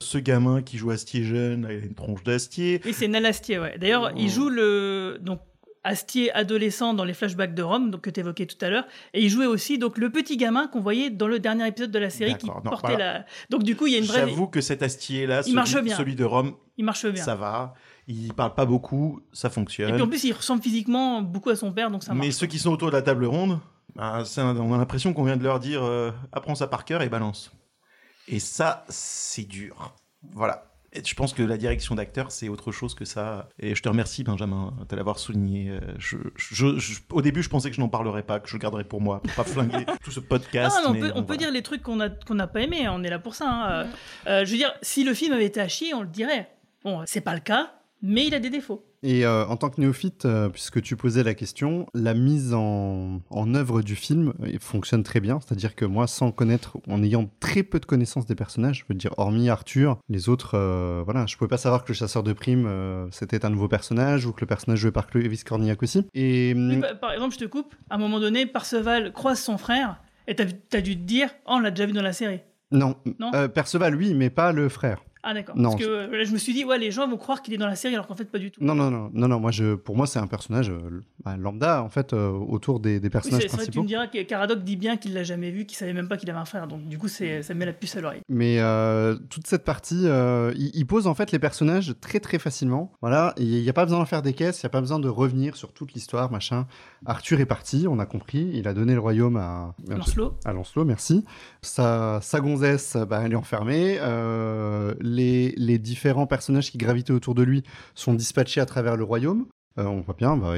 Ce 0.00 0.18
gamin 0.18 0.62
qui 0.62 0.78
joue 0.78 0.90
Astier 0.90 1.22
jeune, 1.22 1.62
là, 1.62 1.72
il 1.72 1.82
a 1.82 1.86
une 1.86 1.94
tronche 1.94 2.24
d'acier. 2.24 2.80
Et 2.84 2.92
c'est 2.92 3.06
Nal 3.06 3.24
Astier, 3.24 3.60
ouais. 3.60 3.78
D'ailleurs, 3.80 4.12
il 4.16 4.28
joue 4.30 4.48
le 4.48 5.18
donc 5.20 5.38
Astier 5.84 6.32
adolescent 6.32 6.94
dans 6.94 7.04
les 7.04 7.12
flashbacks 7.14 7.54
de 7.54 7.62
Rome, 7.62 7.90
donc 7.90 8.02
que 8.02 8.10
tu 8.10 8.20
évoquais 8.20 8.46
tout 8.46 8.62
à 8.64 8.70
l'heure, 8.70 8.84
et 9.14 9.22
il 9.22 9.28
jouait 9.28 9.46
aussi 9.46 9.78
donc 9.78 9.98
le 9.98 10.10
petit 10.10 10.36
gamin 10.36 10.68
qu'on 10.68 10.80
voyait 10.80 11.10
dans 11.10 11.26
le 11.26 11.40
dernier 11.40 11.66
épisode 11.66 11.90
de 11.90 11.98
la 11.98 12.08
série 12.10 12.36
qui 12.36 12.46
non, 12.46 12.60
portait 12.60 12.92
voilà. 12.92 13.12
la. 13.18 13.26
Donc 13.50 13.64
du 13.64 13.74
coup, 13.74 13.86
il 13.88 13.94
y 13.94 13.96
a 13.96 13.98
une 13.98 14.04
vraie. 14.04 14.20
J'avoue 14.20 14.46
que 14.46 14.60
cet 14.60 14.82
Astier 14.82 15.26
là, 15.26 15.42
celui, 15.42 15.54
marche 15.56 15.76
bien. 15.82 15.96
celui 15.96 16.14
de 16.14 16.24
Rome, 16.24 16.54
Il 16.76 16.84
marche 16.84 17.06
bien. 17.06 17.22
ça 17.24 17.34
va. 17.34 17.74
Il 18.06 18.32
parle 18.34 18.54
pas 18.54 18.64
beaucoup, 18.64 19.20
ça 19.32 19.50
fonctionne. 19.50 19.90
Et 19.90 19.92
puis 19.94 20.02
en 20.02 20.08
plus, 20.08 20.22
il 20.24 20.32
ressemble 20.32 20.62
physiquement 20.62 21.20
beaucoup 21.22 21.50
à 21.50 21.56
son 21.56 21.72
père, 21.72 21.90
donc 21.90 22.02
ça 22.04 22.14
marche. 22.14 22.26
Mais 22.26 22.32
ceux 22.32 22.46
qui 22.46 22.58
sont 22.58 22.70
autour 22.70 22.88
de 22.88 22.96
la 22.96 23.02
table 23.02 23.24
ronde, 23.24 23.58
bah, 23.96 24.22
un- 24.36 24.56
on 24.56 24.72
a 24.74 24.78
l'impression 24.78 25.12
qu'on 25.12 25.24
vient 25.24 25.36
de 25.36 25.42
leur 25.44 25.58
dire 25.60 25.82
euh, 25.82 26.10
apprends 26.32 26.54
ça 26.54 26.66
par 26.68 26.84
cœur 26.84 27.02
et 27.02 27.08
balance. 27.08 27.52
Et 28.28 28.38
ça, 28.38 28.84
c'est 28.88 29.48
dur. 29.48 29.94
Voilà. 30.32 30.71
Et 30.94 31.02
je 31.02 31.14
pense 31.14 31.32
que 31.32 31.42
la 31.42 31.56
direction 31.56 31.94
d'acteur, 31.94 32.30
c'est 32.30 32.48
autre 32.48 32.70
chose 32.70 32.94
que 32.94 33.04
ça. 33.06 33.48
Et 33.58 33.74
je 33.74 33.82
te 33.82 33.88
remercie, 33.88 34.24
Benjamin, 34.24 34.74
de 34.88 34.94
l'avoir 34.96 35.18
souligné. 35.18 35.70
Euh, 35.70 35.80
Je, 35.98 36.18
je- 36.36 36.78
je- 36.78 37.00
au 37.10 37.22
début, 37.22 37.42
je 37.42 37.48
pensais 37.48 37.70
que 37.70 37.76
je 37.76 37.80
n'en 37.80 37.88
parlerais 37.88 38.22
pas, 38.22 38.40
que 38.40 38.48
je 38.48 38.54
le 38.54 38.58
garderais 38.60 38.84
pour 38.84 39.00
moi, 39.00 39.22
pour 39.22 39.32
pas 39.34 39.44
flinguer 39.44 39.86
tout 40.04 40.10
ce 40.10 40.20
podcast. 40.20 40.76
Ah, 40.78 40.90
mais 40.92 41.10
on 41.14 41.20
mais 41.20 41.26
peut, 41.26 41.36
dire 41.38 41.50
les 41.50 41.62
trucs 41.62 41.82
qu'on 41.82 41.96
n'a 41.96 42.10
pas 42.46 42.60
aimé, 42.60 42.84
hein, 42.86 42.92
on 42.94 43.02
est 43.04 43.10
là 43.10 43.18
pour 43.18 43.34
ça. 43.34 43.48
hein. 43.48 43.86
Euh, 44.26 44.44
je 44.44 44.50
veux 44.50 44.58
dire, 44.58 44.72
si 44.82 45.02
le 45.04 45.14
film 45.14 45.32
avait 45.32 45.46
été 45.46 45.60
à 45.60 45.68
chier, 45.68 45.94
on 45.94 46.02
le 46.02 46.08
dirait. 46.08 46.50
Bon, 46.84 47.02
c'est 47.06 47.20
pas 47.22 47.34
le 47.34 47.40
cas, 47.40 47.72
mais 48.02 48.26
il 48.26 48.34
a 48.34 48.38
des 48.40 48.50
défauts. 48.50 48.84
Et 49.04 49.26
euh, 49.26 49.44
en 49.46 49.56
tant 49.56 49.68
que 49.68 49.80
néophyte, 49.80 50.26
euh, 50.26 50.48
puisque 50.48 50.80
tu 50.80 50.94
posais 50.96 51.24
la 51.24 51.34
question, 51.34 51.86
la 51.92 52.14
mise 52.14 52.54
en, 52.54 53.20
en 53.30 53.54
œuvre 53.54 53.82
du 53.82 53.96
film 53.96 54.32
euh, 54.42 54.56
fonctionne 54.60 55.02
très 55.02 55.18
bien. 55.18 55.40
C'est-à-dire 55.40 55.74
que 55.74 55.84
moi, 55.84 56.06
sans 56.06 56.30
connaître, 56.30 56.78
en 56.88 57.02
ayant 57.02 57.28
très 57.40 57.64
peu 57.64 57.80
de 57.80 57.86
connaissances 57.86 58.26
des 58.26 58.36
personnages, 58.36 58.80
je 58.80 58.84
veux 58.88 58.94
dire, 58.94 59.12
hormis 59.16 59.48
Arthur, 59.48 59.98
les 60.08 60.28
autres, 60.28 60.56
euh, 60.56 61.02
voilà, 61.04 61.26
je 61.26 61.36
pouvais 61.36 61.48
pas 61.48 61.56
savoir 61.56 61.82
que 61.82 61.88
le 61.88 61.94
chasseur 61.94 62.22
de 62.22 62.32
primes, 62.32 62.68
c'était 63.10 63.44
un 63.44 63.50
nouveau 63.50 63.68
personnage 63.68 64.26
ou 64.26 64.32
que 64.32 64.40
le 64.40 64.46
personnage 64.46 64.78
joué 64.78 64.92
par 64.92 65.08
Clovis 65.08 65.42
Cornillac 65.42 65.82
aussi. 65.82 66.06
Et 66.14 66.52
hum, 66.54 66.80
par, 66.80 67.00
par 67.00 67.12
exemple, 67.12 67.34
je 67.34 67.40
te 67.40 67.44
coupe, 67.44 67.74
à 67.90 67.96
un 67.96 67.98
moment 67.98 68.20
donné, 68.20 68.46
Parceval 68.46 69.12
croise 69.12 69.40
son 69.40 69.58
frère, 69.58 70.00
et 70.28 70.36
t'as 70.36 70.44
as 70.44 70.80
dû 70.80 70.96
te 70.96 71.04
dire, 71.04 71.28
oh, 71.46 71.54
on 71.54 71.58
l'a 71.58 71.70
déjà 71.70 71.86
vu 71.86 71.92
dans 71.92 72.02
la 72.02 72.12
série. 72.12 72.40
non, 72.70 72.94
Non? 73.18 73.32
Perceval, 73.48 73.96
oui, 73.96 74.14
mais 74.14 74.30
pas 74.30 74.52
le 74.52 74.68
frère. 74.68 75.02
Ah 75.24 75.34
d'accord. 75.34 75.54
Parce 75.60 75.76
que 75.76 75.84
euh, 75.84 76.06
là, 76.16 76.24
je 76.24 76.32
me 76.32 76.38
suis 76.38 76.52
dit, 76.52 76.64
ouais, 76.64 76.78
les 76.78 76.90
gens 76.90 77.06
vont 77.08 77.16
croire 77.16 77.42
qu'il 77.42 77.54
est 77.54 77.58
dans 77.58 77.66
la 77.68 77.76
série, 77.76 77.94
alors 77.94 78.06
qu'en 78.08 78.16
fait, 78.16 78.24
pas 78.24 78.38
du 78.40 78.50
tout. 78.50 78.62
Non, 78.62 78.74
non, 78.74 78.90
non, 78.90 79.10
non, 79.14 79.28
non. 79.28 79.38
Moi, 79.38 79.52
je, 79.52 79.74
pour 79.74 79.96
moi, 79.96 80.06
c'est 80.08 80.18
un 80.18 80.26
personnage 80.26 80.70
euh, 80.70 81.00
bah, 81.24 81.36
lambda 81.36 81.82
en 81.82 81.88
fait 81.88 82.12
euh, 82.12 82.30
autour 82.30 82.80
des, 82.80 82.98
des 82.98 83.06
Oui, 83.06 83.10
personnages 83.10 83.42
c'est 83.42 83.48
c'est 83.48 83.56
vrai 83.56 83.64
tu 83.66 83.70
principaux. 83.70 83.82
me 83.84 83.88
diras 83.88 84.06
que 84.08 84.20
Caradoc 84.22 84.64
dit 84.64 84.76
bien 84.76 84.96
qu'il 84.96 85.14
l'a 85.14 85.22
jamais 85.22 85.50
vu, 85.50 85.64
qu'il 85.64 85.76
savait 85.78 85.92
même 85.92 86.08
pas 86.08 86.16
qu'il 86.16 86.28
avait 86.30 86.38
un 86.40 86.44
frère, 86.44 86.66
donc 86.66 86.88
du 86.88 86.98
coup, 86.98 87.06
c'est- 87.08 87.42
ça 87.42 87.54
me 87.54 87.60
met 87.60 87.66
la 87.66 87.72
puce 87.72 87.94
à 87.96 88.00
l'oreille. 88.00 88.22
Mais 88.28 88.58
euh, 88.58 89.14
toute 89.30 89.46
cette 89.46 89.64
partie, 89.64 90.04
il, 90.06 90.70
il 90.74 90.86
pose 90.86 91.06
en 91.06 91.14
fait 91.14 91.30
les 91.30 91.38
personnages 91.38 91.94
très 92.00 92.18
très 92.18 92.38
facilement. 92.40 92.92
Voilà, 93.00 93.32
il 93.38 93.62
n'y 93.62 93.68
a 93.68 93.72
pas 93.72 93.84
besoin 93.84 94.00
d'en 94.00 94.04
faire 94.06 94.22
des 94.22 94.32
caisses, 94.32 94.60
il 94.62 94.66
n'y 94.66 94.68
a 94.68 94.70
pas 94.70 94.80
besoin 94.80 94.98
de 94.98 95.08
revenir 95.08 95.54
sur 95.56 95.72
toute 95.72 95.92
l'histoire, 95.92 96.32
machin. 96.32 96.66
Arthur 97.06 97.38
est 97.40 97.46
parti, 97.46 97.86
on 97.88 97.98
a 98.00 98.06
compris, 98.06 98.50
il 98.54 98.66
a 98.66 98.74
donné 98.74 98.94
le 98.94 99.00
royaume 99.00 99.36
à 99.36 99.74
Lancelot. 99.88 100.34
À 100.44 100.52
Lancelot, 100.52 100.84
merci. 100.84 101.24
Sa, 101.62 102.20
sa 102.22 102.40
gonzesse, 102.40 102.96
bah, 103.08 103.22
elle 103.24 103.32
est 103.32 103.36
enfermée. 103.36 103.98
Les, 105.12 105.78
différents 105.78 106.26
personnages 106.26 106.70
qui 106.70 106.78
gravitaient 106.78 107.12
autour 107.12 107.34
de 107.34 107.42
lui 107.42 107.62
sont 107.94 108.14
dispatchés 108.14 108.60
à 108.60 108.66
travers 108.66 108.96
le 108.96 109.04
royaume. 109.04 109.46
Euh, 109.78 109.84
on 109.84 110.00
voit 110.00 110.14
bien, 110.14 110.36
bah, 110.36 110.54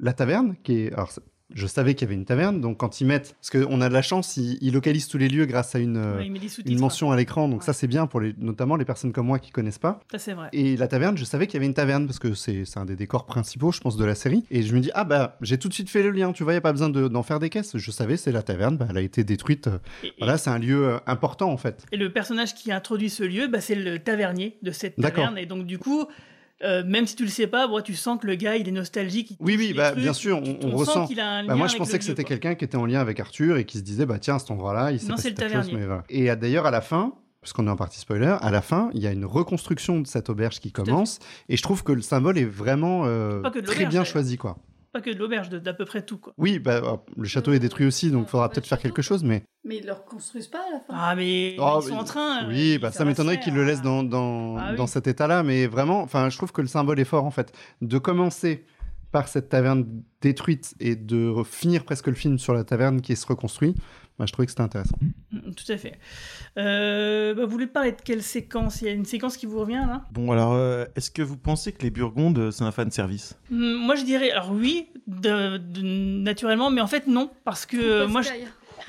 la 0.00 0.12
taverne, 0.12 0.56
qui 0.62 0.84
est. 0.84 0.92
je 1.54 1.66
savais 1.66 1.94
qu'il 1.94 2.06
y 2.06 2.08
avait 2.08 2.14
une 2.14 2.24
taverne, 2.24 2.60
donc 2.60 2.76
quand 2.78 3.00
ils 3.00 3.06
mettent, 3.06 3.34
parce 3.40 3.50
qu'on 3.50 3.80
a 3.80 3.88
de 3.88 3.94
la 3.94 4.02
chance, 4.02 4.36
ils, 4.36 4.58
ils 4.60 4.72
localisent 4.72 5.08
tous 5.08 5.18
les 5.18 5.28
lieux 5.28 5.46
grâce 5.46 5.74
à 5.74 5.78
une, 5.78 5.96
Ouais, 5.98 6.30
mention 6.78 7.10
à 7.10 7.16
l'écran, 7.16 7.48
donc 7.48 7.62
ça 7.62 7.72
c'est 7.72 7.86
bien 7.86 8.06
pour 8.06 8.20
les, 8.20 8.34
notamment 8.38 8.76
les 8.76 8.84
personnes 8.84 9.12
comme 9.12 9.26
moi 9.26 9.38
qui 9.38 9.50
connaissent 9.50 9.78
pas. 9.78 10.00
Ça, 10.10 10.18
c'est 10.18 10.34
vrai. 10.34 10.48
Et 10.52 10.76
la 10.76 10.88
taverne, 10.88 11.16
je 11.16 11.24
savais 11.24 11.46
qu'il 11.46 11.54
y 11.54 11.56
avait 11.58 11.66
une 11.66 11.74
taverne 11.74 12.06
parce 12.06 12.18
que 12.18 12.34
c'est 12.34 12.64
un 12.76 12.84
des 12.84 12.96
décors 12.96 13.24
principaux, 13.26 13.72
je 13.72 13.80
pense, 13.80 13.96
de 13.96 14.04
la 14.04 14.14
série. 14.14 14.44
Et 14.50 14.62
je 14.62 14.74
me 14.74 14.80
dis, 14.80 14.90
ah 14.94 15.04
bah, 15.04 15.36
j'ai 15.40 15.58
tout 15.58 15.68
de 15.68 15.74
suite 15.74 15.88
fait 15.90 16.02
le 16.02 16.10
lien, 16.10 16.32
tu 16.32 16.42
vois, 16.42 16.52
il 16.52 16.56
n'y 16.56 16.58
a 16.58 16.62
pas 16.62 16.72
besoin 16.72 16.88
de- 16.90 17.08
d'en 17.08 17.22
faire 17.22 17.38
des 17.38 17.48
caisses. 17.50 17.76
Je 17.76 17.90
savais, 17.90 18.16
c'est 18.16 18.32
la 18.32 18.42
taverne, 18.42 18.76
bah, 18.76 18.86
elle 18.90 18.98
a 18.98 19.00
été 19.02 19.24
détruite. 19.24 19.68
euh, 19.68 19.78
voilà, 20.18 20.36
c'est 20.38 20.50
un 20.50 20.58
lieu 20.58 20.86
euh, 20.86 20.98
important 21.06 21.50
en 21.50 21.56
fait. 21.56 21.86
Et 21.92 21.96
le 21.96 22.12
personnage 22.12 22.54
qui 22.54 22.72
introduit 22.72 23.10
ce 23.10 23.22
lieu, 23.24 23.46
bah, 23.48 23.60
c'est 23.60 23.74
le 23.74 23.98
tavernier 23.98 24.58
de 24.62 24.70
cette 24.70 24.96
taverne. 24.96 25.38
Et 25.38 25.46
donc, 25.46 25.66
du 25.66 25.78
coup, 25.78 26.06
euh, 26.64 26.82
même 26.84 27.06
si 27.06 27.14
tu 27.16 27.22
le 27.24 27.28
sais 27.30 27.46
pas, 27.46 27.66
bon, 27.68 27.80
tu 27.80 27.94
sens 27.94 28.18
que 28.20 28.26
le 28.26 28.34
gars, 28.34 28.56
il 28.56 28.68
est 28.68 28.72
nostalgique. 28.72 29.30
il 29.30 29.36
Oui, 29.40 29.56
oui, 29.58 29.72
bah, 29.74 29.90
trucs, 29.92 30.02
bien 30.02 30.12
sûr, 30.12 30.38
on, 30.40 30.44
sent 30.60 30.66
ressent. 30.74 31.06
qu'il 31.06 31.20
a 31.20 31.28
un 31.30 31.42
Bah, 31.44 31.52
lien 31.52 31.58
moi, 31.58 31.66
je 31.68 31.76
pensais 31.76 31.98
que 31.98 32.04
c'était 32.04 32.24
quelqu'un 32.24 32.54
qui 32.54 32.64
était 32.64 32.76
en 32.76 32.86
lien 32.86 33.00
avec 33.00 33.20
Arthur 33.20 33.56
et 33.58 33.64
qui 33.64 33.78
se 33.78 33.82
disait, 33.84 34.06
bah 34.06 34.18
tiens, 34.18 34.36
à 34.36 34.38
cet 34.38 34.50
endroit-là, 34.50 34.90
il 34.92 34.98
s'est 35.00 35.06
Non, 35.08 35.14
passé 35.16 35.22
c'est 35.22 35.30
le 35.30 35.36
quelque 35.36 35.52
chose, 35.52 35.66
tavernier. 35.66 35.80
mais 35.80 35.86
voilà. 35.86 36.04
Et 36.08 36.34
d'ailleurs, 36.36 36.66
à 36.66 36.70
la 36.70 36.80
fin, 36.80 37.12
parce 37.40 37.52
qu'on 37.52 37.66
est 37.66 37.70
en 37.70 37.76
partie 37.76 38.00
spoiler, 38.00 38.36
à 38.40 38.50
la 38.50 38.60
fin, 38.62 38.90
il 38.94 39.00
y 39.02 39.06
a 39.06 39.12
une 39.12 39.24
reconstruction 39.24 40.00
de 40.00 40.06
cette 40.06 40.28
auberge 40.28 40.58
qui 40.58 40.72
commence, 40.72 41.20
et 41.48 41.56
je 41.56 41.62
trouve 41.62 41.84
que 41.84 41.92
le 41.92 42.02
symbole 42.02 42.36
est 42.38 42.44
vraiment 42.44 43.02
euh, 43.06 43.40
très 43.64 43.86
bien 43.86 44.02
choisi, 44.04 44.36
quoi. 44.36 44.58
Pas 44.92 45.00
que 45.02 45.10
de 45.10 45.18
l'auberge, 45.18 45.50
d'à 45.50 45.74
peu 45.74 45.84
près 45.84 46.02
tout, 46.02 46.16
quoi. 46.18 46.32
Oui, 46.38 46.58
bah, 46.58 46.76
euh, 46.82 46.96
le 47.16 47.24
château 47.28 47.52
est 47.52 47.58
détruit 47.58 47.86
aussi, 47.86 48.10
donc 48.10 48.26
il 48.26 48.30
faudra 48.30 48.48
peut-être 48.48 48.66
faire 48.66 48.78
quelque 48.78 49.02
chose, 49.02 49.22
mais. 49.22 49.42
Mais 49.64 49.76
ils 49.76 49.86
le 49.86 49.92
reconstruisent 49.92 50.46
pas 50.48 50.60
à 50.66 50.72
la 50.72 50.80
fin. 50.80 50.94
Ah, 50.96 51.14
mais 51.14 51.56
Oh, 51.58 51.80
ils 51.82 51.88
sont 51.88 51.94
mais- 51.94 52.00
en 52.00 52.04
train. 52.04 52.44
euh, 52.44 52.48
Oui, 52.48 52.78
bah, 52.78 52.90
ça 52.90 53.04
m'étonnerait 53.04 53.38
qu'il 53.38 53.54
le 53.54 53.64
laisse 53.64 53.82
dans, 53.82 54.02
dans, 54.02 54.56
Ah 54.56 54.68
oui. 54.70 54.76
dans 54.76 54.86
cet 54.86 55.06
état-là, 55.06 55.42
mais 55.42 55.66
vraiment, 55.66 56.00
enfin, 56.00 56.30
je 56.30 56.36
trouve 56.38 56.52
que 56.52 56.62
le 56.62 56.68
symbole 56.68 56.98
est 57.00 57.04
fort 57.04 57.24
en 57.26 57.30
fait. 57.30 57.52
De 57.82 57.98
commencer 57.98 58.64
par 59.12 59.28
cette 59.28 59.48
taverne 59.50 59.86
détruite 60.22 60.74
et 60.80 60.96
de 60.96 61.34
finir 61.44 61.84
presque 61.84 62.06
le 62.08 62.14
film 62.14 62.38
sur 62.38 62.54
la 62.54 62.64
taverne 62.64 63.00
qui 63.02 63.14
se 63.16 63.26
reconstruit, 63.26 63.74
bah, 64.18 64.26
je 64.26 64.32
trouvais 64.32 64.46
que 64.46 64.50
c'était 64.52 64.62
intéressant. 64.62 64.96
Mm, 65.32 65.52
Tout 65.52 65.72
à 65.72 65.76
fait. 65.76 65.98
Euh, 66.56 67.34
bah, 67.34 67.44
vous 67.44 67.50
voulez 67.50 67.66
parler 67.66 67.92
de 67.92 68.00
quelle 68.02 68.22
séquence? 68.22 68.82
Il 68.82 68.86
y 68.86 68.88
a 68.88 68.92
une 68.92 69.04
séquence 69.04 69.36
qui 69.36 69.46
vous 69.46 69.58
revient 69.60 69.84
là? 69.86 70.04
Bon, 70.12 70.30
alors, 70.32 70.52
euh, 70.54 70.84
est-ce 70.96 71.10
que 71.10 71.22
vous 71.22 71.36
pensez 71.36 71.72
que 71.72 71.82
les 71.82 71.90
Burgondes, 71.90 72.50
c'est 72.50 72.64
un 72.64 72.72
fan 72.72 72.90
service 72.90 73.36
Mm, 73.50 73.74
Moi 73.74 73.94
je 73.94 74.04
dirais, 74.04 74.30
alors 74.30 74.50
oui, 74.52 74.88
de- 75.06 75.56
de- 75.58 75.82
naturellement, 75.82 76.70
mais 76.70 76.80
en 76.80 76.86
fait 76.86 77.06
non, 77.06 77.30
parce 77.44 77.64
que 77.66 77.76
euh, 77.76 78.08
moi 78.08 78.22
je... 78.22 78.28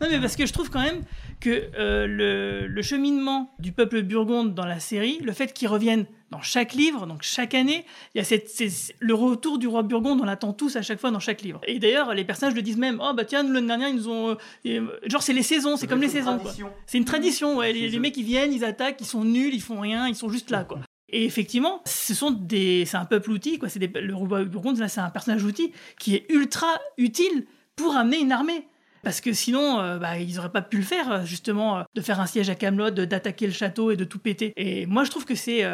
non 0.00 0.08
mais 0.10 0.18
parce 0.20 0.36
que 0.36 0.46
je 0.46 0.52
trouve 0.52 0.70
quand 0.70 0.80
même 0.82 1.02
que 1.40 1.50
euh, 1.78 2.06
le, 2.06 2.66
le 2.66 2.82
cheminement 2.82 3.52
du 3.58 3.72
peuple 3.72 4.02
burgonde 4.02 4.54
dans 4.54 4.64
la 4.66 4.80
série, 4.80 5.18
le 5.22 5.32
fait 5.32 5.52
qu'il 5.52 5.68
revienne 5.68 6.06
dans 6.30 6.42
chaque 6.42 6.74
livre, 6.74 7.06
donc 7.06 7.22
chaque 7.22 7.54
année, 7.54 7.86
il 8.14 8.18
y 8.18 8.20
a 8.20 8.24
cette, 8.24 8.50
le 8.98 9.14
retour 9.14 9.58
du 9.58 9.66
roi 9.66 9.82
burgonde, 9.82 10.20
on 10.20 10.24
l'attend 10.24 10.52
tous 10.52 10.76
à 10.76 10.82
chaque 10.82 11.00
fois 11.00 11.10
dans 11.10 11.20
chaque 11.20 11.40
livre. 11.40 11.60
Et 11.66 11.78
d'ailleurs, 11.78 12.14
les 12.14 12.24
personnages 12.24 12.54
le 12.54 12.60
disent 12.62 12.76
même, 12.76 13.00
oh 13.02 13.14
bah 13.14 13.24
tiens, 13.24 13.42
nous, 13.42 13.52
l'année 13.52 13.66
dernière, 13.66 13.88
ils 13.88 13.96
nous 13.96 14.08
ont... 14.08 14.36
euh, 14.66 15.00
genre 15.06 15.22
c'est 15.22 15.32
les 15.32 15.42
saisons, 15.42 15.76
c'est 15.76 15.86
comme 15.86 16.02
les 16.02 16.08
saisons. 16.08 16.38
C'est 16.86 16.98
une 16.98 17.06
tradition, 17.06 17.56
ouais. 17.56 17.72
Les, 17.72 17.88
les 17.88 17.98
mecs, 17.98 18.16
ils 18.16 18.24
viennent, 18.24 18.52
ils 18.52 18.64
attaquent, 18.64 19.00
ils 19.00 19.06
sont 19.06 19.24
nuls, 19.24 19.54
ils 19.54 19.62
font 19.62 19.80
rien, 19.80 20.06
ils 20.06 20.14
sont 20.14 20.28
juste 20.28 20.50
là, 20.50 20.64
quoi. 20.64 20.80
Et 21.10 21.24
effectivement, 21.24 21.80
ce 21.86 22.12
sont 22.12 22.30
des, 22.30 22.84
c'est 22.84 22.98
un 22.98 23.06
peuple 23.06 23.30
outil, 23.30 23.58
quoi. 23.58 23.70
C'est 23.70 23.80
le 23.80 24.14
roi 24.14 24.44
burgonde, 24.44 24.78
là, 24.78 24.88
c'est 24.88 25.00
un 25.00 25.08
personnage 25.08 25.42
outil 25.42 25.72
qui 25.98 26.14
est 26.14 26.26
ultra 26.28 26.78
utile 26.98 27.46
pour 27.74 27.96
amener 27.96 28.18
une 28.18 28.32
armée. 28.32 28.66
Parce 29.02 29.20
que 29.20 29.32
sinon, 29.32 29.80
euh, 29.80 29.98
bah, 29.98 30.18
ils 30.18 30.38
auraient 30.38 30.52
pas 30.52 30.62
pu 30.62 30.78
le 30.78 30.82
faire, 30.82 31.10
euh, 31.10 31.24
justement, 31.24 31.78
euh, 31.78 31.82
de 31.94 32.00
faire 32.00 32.20
un 32.20 32.26
siège 32.26 32.50
à 32.50 32.54
Camelot, 32.54 32.90
d'attaquer 32.90 33.46
le 33.46 33.52
château 33.52 33.90
et 33.90 33.96
de 33.96 34.04
tout 34.04 34.18
péter. 34.18 34.52
Et 34.56 34.86
moi, 34.86 35.04
je 35.04 35.10
trouve 35.10 35.24
que 35.24 35.34
c'est 35.34 35.64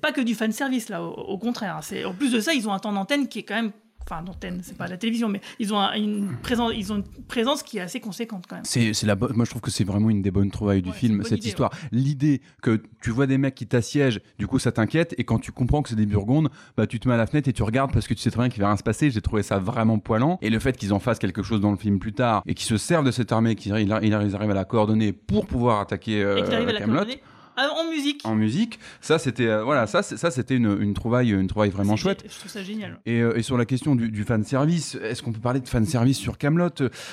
pas 0.00 0.12
que 0.12 0.20
du 0.20 0.34
fan 0.34 0.52
service 0.52 0.88
là. 0.88 1.02
Au, 1.02 1.38
contraire, 1.38 1.76
hein. 1.76 2.04
en 2.06 2.14
plus 2.14 2.32
de 2.32 2.40
ça, 2.40 2.54
ils 2.54 2.68
ont 2.68 2.72
un 2.72 2.78
temps 2.78 2.92
d'antenne 2.92 3.28
qui 3.28 3.40
est 3.40 3.42
quand 3.42 3.54
même 3.54 3.72
enfin 4.08 4.22
d'antenne, 4.22 4.60
c'est 4.62 4.76
pas 4.76 4.86
la 4.86 4.96
télévision, 4.96 5.28
mais 5.28 5.40
ils 5.58 5.72
ont 5.72 5.78
un- 5.78 5.94
une 5.94 6.36
présence, 6.42 6.72
ils 6.76 6.92
ont 6.92 6.96
une 6.96 7.04
présence 7.26 7.62
qui 7.62 7.78
est 7.78 7.80
assez 7.80 8.00
conséquente 8.00 8.44
quand 8.48 8.56
même. 8.56 8.64
C'est, 8.64 8.92
la 9.04 9.16
Moi, 9.16 9.44
je 9.44 9.50
trouve 9.50 9.62
que 9.62 9.70
c'est 9.70 9.84
vraiment 9.84 10.10
une 10.10 10.20
des 10.22 10.30
bonnes 10.30 10.50
trouvailles 10.50 10.82
du 10.82 10.92
film, 10.92 11.22
cette 11.24 11.38
idée, 11.38 11.48
histoire. 11.48 11.70
L'idée 11.92 12.40
que 12.62 12.82
tu 13.02 13.10
vois 13.10 13.26
des 13.26 13.38
mecs 13.38 13.54
qui 13.54 13.66
t'assiègent, 13.66 14.20
du 14.38 14.46
coup, 14.46 14.58
ça 14.58 14.72
t'inquiète, 14.72 15.14
et 15.18 15.24
quand 15.24 15.38
tu 15.38 15.52
comprends 15.52 15.82
que 15.82 15.88
c'est 15.88 15.94
des 15.96 16.06
Burgondes, 16.06 16.50
bah, 16.76 16.86
tu 16.86 17.00
te 17.00 17.08
mets 17.08 17.14
à 17.14 17.18
la 17.18 17.26
fenêtre 17.26 17.48
et 17.48 17.52
tu 17.52 17.62
regardes 17.62 17.92
parce 17.92 18.06
que 18.06 18.14
tu 18.14 18.20
sais 18.20 18.30
très 18.30 18.40
bien 18.42 18.48
qu'il 18.50 18.60
va 18.62 18.68
rien 18.68 18.76
se 18.76 18.82
passer. 18.82 19.10
J'ai 19.10 19.22
trouvé 19.22 19.42
ça 19.42 19.58
vraiment 19.58 19.98
poilant. 19.98 20.38
Et 20.42 20.50
le 20.50 20.58
fait 20.58 20.76
qu'ils 20.76 20.92
en 20.92 20.98
fassent 20.98 21.18
quelque 21.18 21.42
chose 21.42 21.60
dans 21.60 21.70
le 21.70 21.76
film 21.78 21.98
plus 21.98 22.12
tard, 22.12 22.42
et 22.46 22.54
qu'ils 22.54 22.66
se 22.68 22.76
servent 22.76 23.04
de 23.06 23.10
cette 23.10 23.32
armée, 23.32 23.54
qu'ils 23.54 23.74
ils 23.76 23.98
ils 24.02 24.14
arrivent 24.14 24.50
à 24.50 24.54
la 24.54 24.64
coordonner 24.64 25.12
pour 25.12 25.46
pouvoir 25.46 25.80
attaquer 25.80 26.22
euh, 26.22 26.36
et 26.38 26.42
qu'il 26.44 26.54
arrive 26.54 26.68
à 26.68 26.72
la 26.72 26.78
Kaamelott, 26.80 27.04
coordonner 27.06 27.22
en 27.56 27.90
musique. 27.90 28.20
en 28.24 28.34
musique, 28.34 28.78
ça, 29.00 29.18
c'était, 29.18 29.46
euh, 29.46 29.62
voilà, 29.64 29.86
ça, 29.86 30.02
ça, 30.02 30.30
c'était 30.30 30.56
une, 30.56 30.76
une 30.80 30.94
trouvaille, 30.94 31.30
une 31.30 31.46
trouvaille 31.46 31.70
vraiment 31.70 31.96
chouette. 31.96 32.24
Je 32.28 32.38
trouve 32.38 32.50
ça 32.50 32.62
génial. 32.62 32.98
Et, 33.06 33.20
euh, 33.20 33.36
et 33.36 33.42
sur 33.42 33.56
la 33.58 33.64
question 33.64 33.94
du, 33.94 34.10
du 34.10 34.24
fan 34.24 34.44
service, 34.44 34.96
est-ce 35.02 35.22
qu'on 35.22 35.32
peut 35.32 35.40
parler 35.40 35.60
de 35.60 35.68
fan 35.68 35.84
service 35.86 36.18
sur 36.18 36.38
Camelot? 36.38 36.68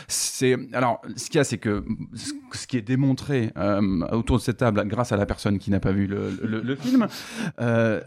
C'est 0.07 0.57
alors 0.73 1.01
ce 1.15 1.25
qu'il 1.27 1.35
y 1.35 1.39
a, 1.39 1.43
c'est 1.43 1.57
que 1.57 1.83
ce- 2.13 2.33
ce 2.53 2.67
qui 2.67 2.77
est 2.77 2.81
démontré 2.81 3.51
euh, 3.57 4.05
autour 4.11 4.37
de 4.37 4.41
cette 4.41 4.57
table, 4.57 4.83
grâce 4.87 5.11
à 5.11 5.17
la 5.17 5.25
personne 5.25 5.59
qui 5.59 5.71
n'a 5.71 5.79
pas 5.79 5.91
vu 5.91 6.07
le, 6.07 6.31
le- 6.43 6.61
le 6.61 6.75
film, 6.75 7.07
euh, 7.59 8.01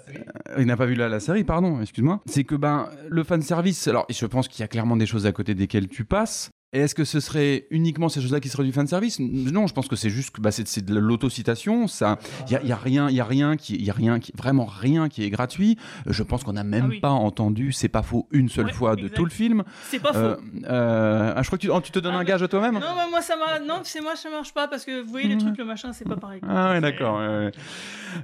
il 0.59 0.67
n'a 0.67 0.77
pas 0.77 0.87
vu 0.87 0.95
la, 0.95 1.09
la 1.09 1.21
série, 1.21 1.45
pardon, 1.45 1.81
excuse-moi, 1.81 2.21
c'est 2.27 2.45
que 2.45 2.55
ben 2.55 2.89
le 3.09 3.23
fan 3.25 3.43
service. 3.43 3.87
Alors, 3.89 4.07
je 4.11 4.27
pense 4.27 4.49
qu'il 4.49 4.61
y 4.61 4.65
a 4.65 4.69
clairement 4.69 4.97
des 4.97 5.07
choses 5.07 5.27
à 5.27 5.33
côté 5.33 5.55
desquelles 5.55 5.89
tu 5.89 6.05
passes. 6.05 6.51
Et 6.75 6.81
est-ce 6.81 6.95
que 6.97 7.05
ce 7.05 7.21
serait 7.21 7.67
uniquement 7.71 8.09
ces 8.09 8.21
choses-là 8.21 8.41
qui 8.41 8.49
seraient 8.49 8.65
du 8.65 8.73
fan 8.73 8.87
service? 8.89 9.21
Non, 9.21 9.69
je 9.69 9.73
pense 9.73 9.87
que 9.87 9.95
c'est 9.95 10.11
juste 10.11 10.31
que 10.33 10.41
bah, 10.41 10.51
c'est, 10.51 10.85
de 10.85 10.99
l'autocitation. 10.99 11.87
Ça, 11.87 12.19
il 12.49 12.53
y 12.53 12.57
a, 12.57 12.63
il 12.63 12.69
y 12.69 12.73
a 12.73 12.77
rien, 12.77 13.09
il 13.09 13.15
y 13.15 13.21
a 13.21 13.25
rien 13.25 13.57
qui, 13.57 13.77
il 13.77 13.85
y 13.85 13.91
a 13.91 13.95
rien 13.95 14.19
qui, 14.19 14.33
vraiment 14.37 14.65
rien 14.67 15.09
qui 15.09 15.23
est 15.23 15.31
gratuit. 15.31 15.79
Je 16.07 16.23
pense 16.25 16.43
qu'on 16.43 16.53
n'a 16.55 16.65
même 16.65 16.99
pas 17.01 17.11
entendu, 17.11 17.71
c'est 17.73 17.89
pas 17.89 18.03
faux, 18.03 18.27
une 18.33 18.49
seule 18.49 18.67
Ouais, 18.67 18.73
fois 18.73 18.97
de 18.97 19.03
exact. 19.03 19.15
tout 19.17 19.25
le 19.25 19.31
film. 19.31 19.63
C'est 19.89 20.01
pas 20.01 20.11
Euh, 20.17 20.35
faux. 20.37 20.43
euh, 20.69 21.33
ah, 21.37 21.43
je 21.43 21.47
crois 21.47 21.59
que 21.59 21.63
tu, 21.63 21.71
oh, 21.71 21.81
tu 21.81 21.93
te 21.93 21.99
donnes 22.01 22.15
un 22.17 22.25
gage 22.25 22.43
à 22.43 22.49
toi-même. 22.49 22.75
Non, 22.75 22.81
mais 22.97 23.09
moi 23.09 23.23
ça 23.23 23.35
non, 23.67 23.81
c'est 23.85 24.01
moi 24.01 24.17
ça 24.17 24.29
marche 24.31 24.53
pas 24.53 24.67
parce 24.67 24.85
que 24.85 25.03
vous 25.03 25.11
voyez 25.11 25.29
les 25.29 25.39
trucs, 25.39 25.57
le 25.57 25.65
machin, 25.65 25.93
c'est 25.93 26.05
pas 26.09 26.17
pareil. 26.17 26.41
quoi. 26.41 26.49
Ah 26.53 26.73
ouais, 26.73 26.81
d'accord. 26.81 27.19
ouais, 27.21 27.27
ouais. 27.29 27.53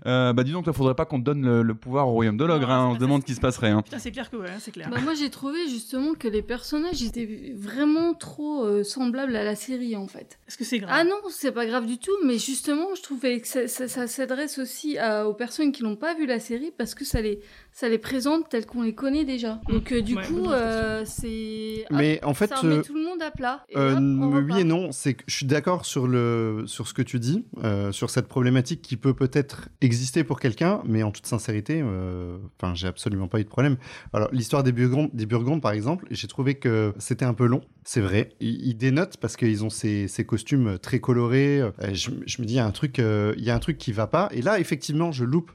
Euh, 0.06 0.32
bah 0.32 0.42
dis 0.42 0.50
donc, 0.52 0.64
il 0.66 0.72
faudrait 0.72 0.94
pas 0.94 1.04
qu'on 1.04 1.20
te 1.20 1.24
donne 1.24 1.42
le, 1.42 1.62
le 1.62 1.74
pouvoir 1.74 2.08
au 2.08 2.12
royaume 2.12 2.36
de 2.36 2.44
l'ogre. 2.44 2.70
hein, 2.70 2.88
on 2.90 2.94
se 2.94 2.98
demande 3.00 3.20
ce 3.22 3.26
qui 3.26 3.34
se 3.34 3.40
passerait. 3.40 3.70
hein. 3.70 3.82
Putain, 3.82 3.98
c'est 4.00 4.10
clair 4.10 4.28
que 4.28 4.36
ouais, 4.36 4.48
c'est 4.58 4.70
clair. 4.72 4.88
Bah, 4.90 4.98
moi 5.04 5.14
j'ai 5.14 5.30
trouvé 5.30 5.58
justement 5.68 6.14
que 6.18 6.26
les 6.26 6.42
personnages 6.42 7.02
étaient 7.02 7.54
vraiment 7.56 8.14
trop 8.14 8.39
euh, 8.64 8.82
semblables 8.84 9.36
à 9.36 9.44
la 9.44 9.54
série 9.56 9.96
en 9.96 10.06
fait. 10.08 10.38
Est-ce 10.48 10.56
que 10.56 10.64
c'est 10.64 10.78
grave 10.78 10.90
Ah 10.92 11.04
non, 11.04 11.16
c'est 11.30 11.52
pas 11.52 11.66
grave 11.66 11.86
du 11.86 11.98
tout, 11.98 12.16
mais 12.24 12.38
justement 12.38 12.94
je 12.94 13.02
trouvais 13.02 13.40
que 13.40 13.46
ça, 13.48 13.68
ça- 13.68 13.88
ça 13.88 14.06
s'adresse 14.06 14.58
aussi 14.58 14.98
à- 14.98 15.26
aux 15.28 15.34
personnes 15.34 15.72
qui 15.72 15.82
n'ont 15.82 15.96
pas 15.96 16.14
vu 16.14 16.26
la 16.26 16.40
série 16.40 16.72
parce 16.76 16.94
que 16.94 17.04
ça 17.04 17.20
les, 17.20 17.40
ça 17.72 17.88
les 17.88 17.98
présente 17.98 18.48
telles 18.48 18.66
qu'on 18.66 18.82
les 18.82 18.94
connaît 18.94 19.24
déjà. 19.24 19.60
Donc 19.68 19.92
euh, 19.92 20.02
du 20.02 20.16
Ouais, 20.16 20.24
coup, 20.26 20.46
euh, 20.50 21.04
c'est... 21.06 21.84
Mais 21.90 22.18
hop, 22.22 22.30
en 22.30 22.34
fait, 22.34 22.48
Ça 22.48 22.56
remet 22.56 22.74
euh, 22.76 22.82
tout 22.82 22.94
le 22.94 23.02
monde 23.02 23.22
à 23.22 23.30
plat. 23.30 23.64
et 23.68 23.76
Euh, 23.76 23.92
hop, 23.92 23.98
on 23.98 24.36
oui 24.42 24.60
et 24.60 24.64
non, 24.64 24.92
c'est 24.92 25.14
que 25.14 25.22
je 25.26 25.34
suis 25.34 25.46
d'accord 25.46 25.86
sur 25.86 26.06
le 26.06 26.64
sur 26.66 26.86
ce 26.88 26.94
que 26.94 27.02
tu 27.02 27.18
dis, 27.18 27.44
euh, 27.64 27.92
sur 27.92 28.10
cette 28.10 28.26
problématique 28.28 28.82
qui 28.82 28.96
peut 28.96 29.14
peut-être 29.14 29.68
exister 29.80 30.24
pour 30.24 30.40
quelqu'un, 30.40 30.82
mais 30.84 31.02
en 31.02 31.10
toute 31.10 31.26
sincérité, 31.26 31.80
euh, 31.82 32.38
enfin, 32.60 32.74
j'ai 32.74 32.86
absolument 32.88 33.28
pas 33.28 33.40
eu 33.40 33.44
de 33.44 33.48
problème. 33.48 33.76
Alors 34.12 34.28
l'histoire 34.32 34.62
des 34.62 34.72
Burgondes, 34.72 35.10
des 35.12 35.26
Burgondes 35.26 35.62
par 35.62 35.72
exemple, 35.72 36.06
j'ai 36.10 36.28
trouvé 36.28 36.56
que 36.56 36.92
c'était 36.98 37.24
un 37.24 37.34
peu 37.34 37.46
long. 37.46 37.62
C'est 37.84 38.00
vrai, 38.02 38.30
ils, 38.40 38.66
ils 38.68 38.74
dénotent 38.76 39.16
parce 39.16 39.36
qu'ils 39.36 39.64
ont 39.64 39.70
ces, 39.70 40.06
ces 40.06 40.24
costumes 40.26 40.78
très 40.78 41.00
colorés. 41.00 41.62
Je, 41.92 42.10
je 42.26 42.42
me 42.42 42.46
dis 42.46 42.54
il 42.54 42.56
y 42.56 42.60
a 42.60 42.66
un 42.66 42.70
truc, 42.72 42.98
euh, 42.98 43.32
il 43.38 43.44
y 43.44 43.50
a 43.50 43.54
un 43.54 43.58
truc 43.58 43.78
qui 43.78 43.92
va 43.92 44.06
pas. 44.06 44.28
Et 44.32 44.42
là, 44.42 44.58
effectivement, 44.60 45.12
je 45.12 45.24
loupe 45.24 45.50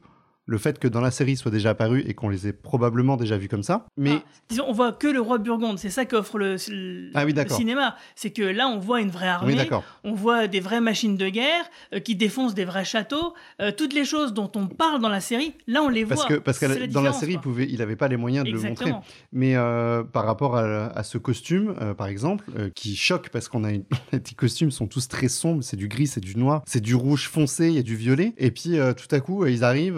le 0.48 0.58
fait 0.58 0.78
que 0.80 0.88
dans 0.88 1.02
la 1.02 1.12
série 1.12 1.36
soit 1.38 1.52
déjà 1.52 1.72
apparu 1.72 2.04
et 2.08 2.14
qu'on 2.14 2.30
les 2.30 2.48
ait 2.48 2.54
probablement 2.54 3.18
déjà 3.18 3.38
vus 3.38 3.48
comme 3.48 3.64
ça. 3.64 3.86
Mais 3.98 4.22
Disons, 4.50 4.66
on 4.68 4.74
voit 4.74 4.92
que 4.92 5.08
le 5.08 5.20
roi 5.20 5.38
Burgonde, 5.40 5.80
c'est 5.80 5.90
ça 5.90 6.06
qu'offre 6.06 6.38
le, 6.38 6.56
le- 6.70 7.10
Ah 7.16 7.22
oui, 7.22 7.28
le 7.32 7.34
d'accord. 7.34 7.58
cinéma. 7.58 7.96
C'est 8.16 8.32
que 8.32 8.44
là, 8.44 8.68
on 8.68 8.78
voit 8.78 9.02
une 9.02 9.10
vraie 9.10 9.28
armée, 9.28 9.56
Oui, 9.58 9.70
on 10.04 10.14
voit 10.14 10.48
des 10.48 10.60
vraies 10.60 10.82
machines 10.82 11.18
de 11.18 11.30
guerre 11.30 11.66
euh, 11.94 12.00
qui 12.00 12.16
défoncent 12.16 12.54
des 12.54 12.66
vrais 12.66 12.86
châteaux. 12.86 13.34
Euh, 13.62 13.72
toutes 13.76 13.94
les 13.94 14.06
choses 14.06 14.34
dont 14.34 14.52
on 14.56 14.68
parle 14.68 15.02
dans 15.02 15.10
la 15.10 15.20
série, 15.22 15.54
là, 15.68 15.82
on 15.82 15.90
les 15.90 16.06
Parce 16.06 16.22
voit. 16.28 16.30
que, 16.38 16.40
parce 16.42 16.60
que 16.60 16.66
la- 16.68 16.88
dans 16.88 17.02
la 17.02 17.14
série, 17.14 17.32
il 17.34 17.36
quoi. 17.36 17.44
pouvait, 17.44 17.68
il 17.70 17.80
n'avait 17.80 17.96
pas 17.96 18.08
les 18.08 18.18
moyens 18.18 18.46
de 18.46 18.52
le 18.52 18.60
montrer. 18.62 18.94
Mais 19.32 19.56
euh, 19.56 20.04
par 20.04 20.26
rapport 20.26 20.56
à, 20.58 20.88
à 20.88 21.04
ce 21.04 21.18
costume, 21.18 21.74
par 21.98 22.08
exemple, 22.08 22.46
qui 22.76 22.96
choque 22.96 23.30
parce 23.30 23.48
qu'on 23.48 23.64
a 23.64 23.72
une... 23.72 23.84
les 24.14 24.20
petits 24.20 24.36
costumes 24.36 24.70
sont 24.72 24.88
tous 24.88 25.08
très 25.08 25.28
sombres, 25.28 25.64
c'est 25.64 25.76
du 25.78 25.88
gris, 25.88 26.08
c'est 26.08 26.20
du 26.22 26.38
noir, 26.38 26.62
c'est 26.68 26.82
du 26.82 26.94
rouge 26.96 27.28
foncé, 27.30 27.68
il 27.70 27.74
y 27.74 27.80
a 27.80 27.84
du 27.84 27.96
violet. 27.96 28.34
Et 28.38 28.52
puis 28.52 28.78
tout 28.96 29.16
à 29.16 29.20
coup, 29.20 29.46
ils 29.48 29.64
arrivent, 29.64 29.98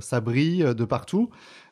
ça 0.00 0.20
brille 0.20 0.62
euh, 0.62 0.74
de 0.74 0.84
partout. 0.84 1.30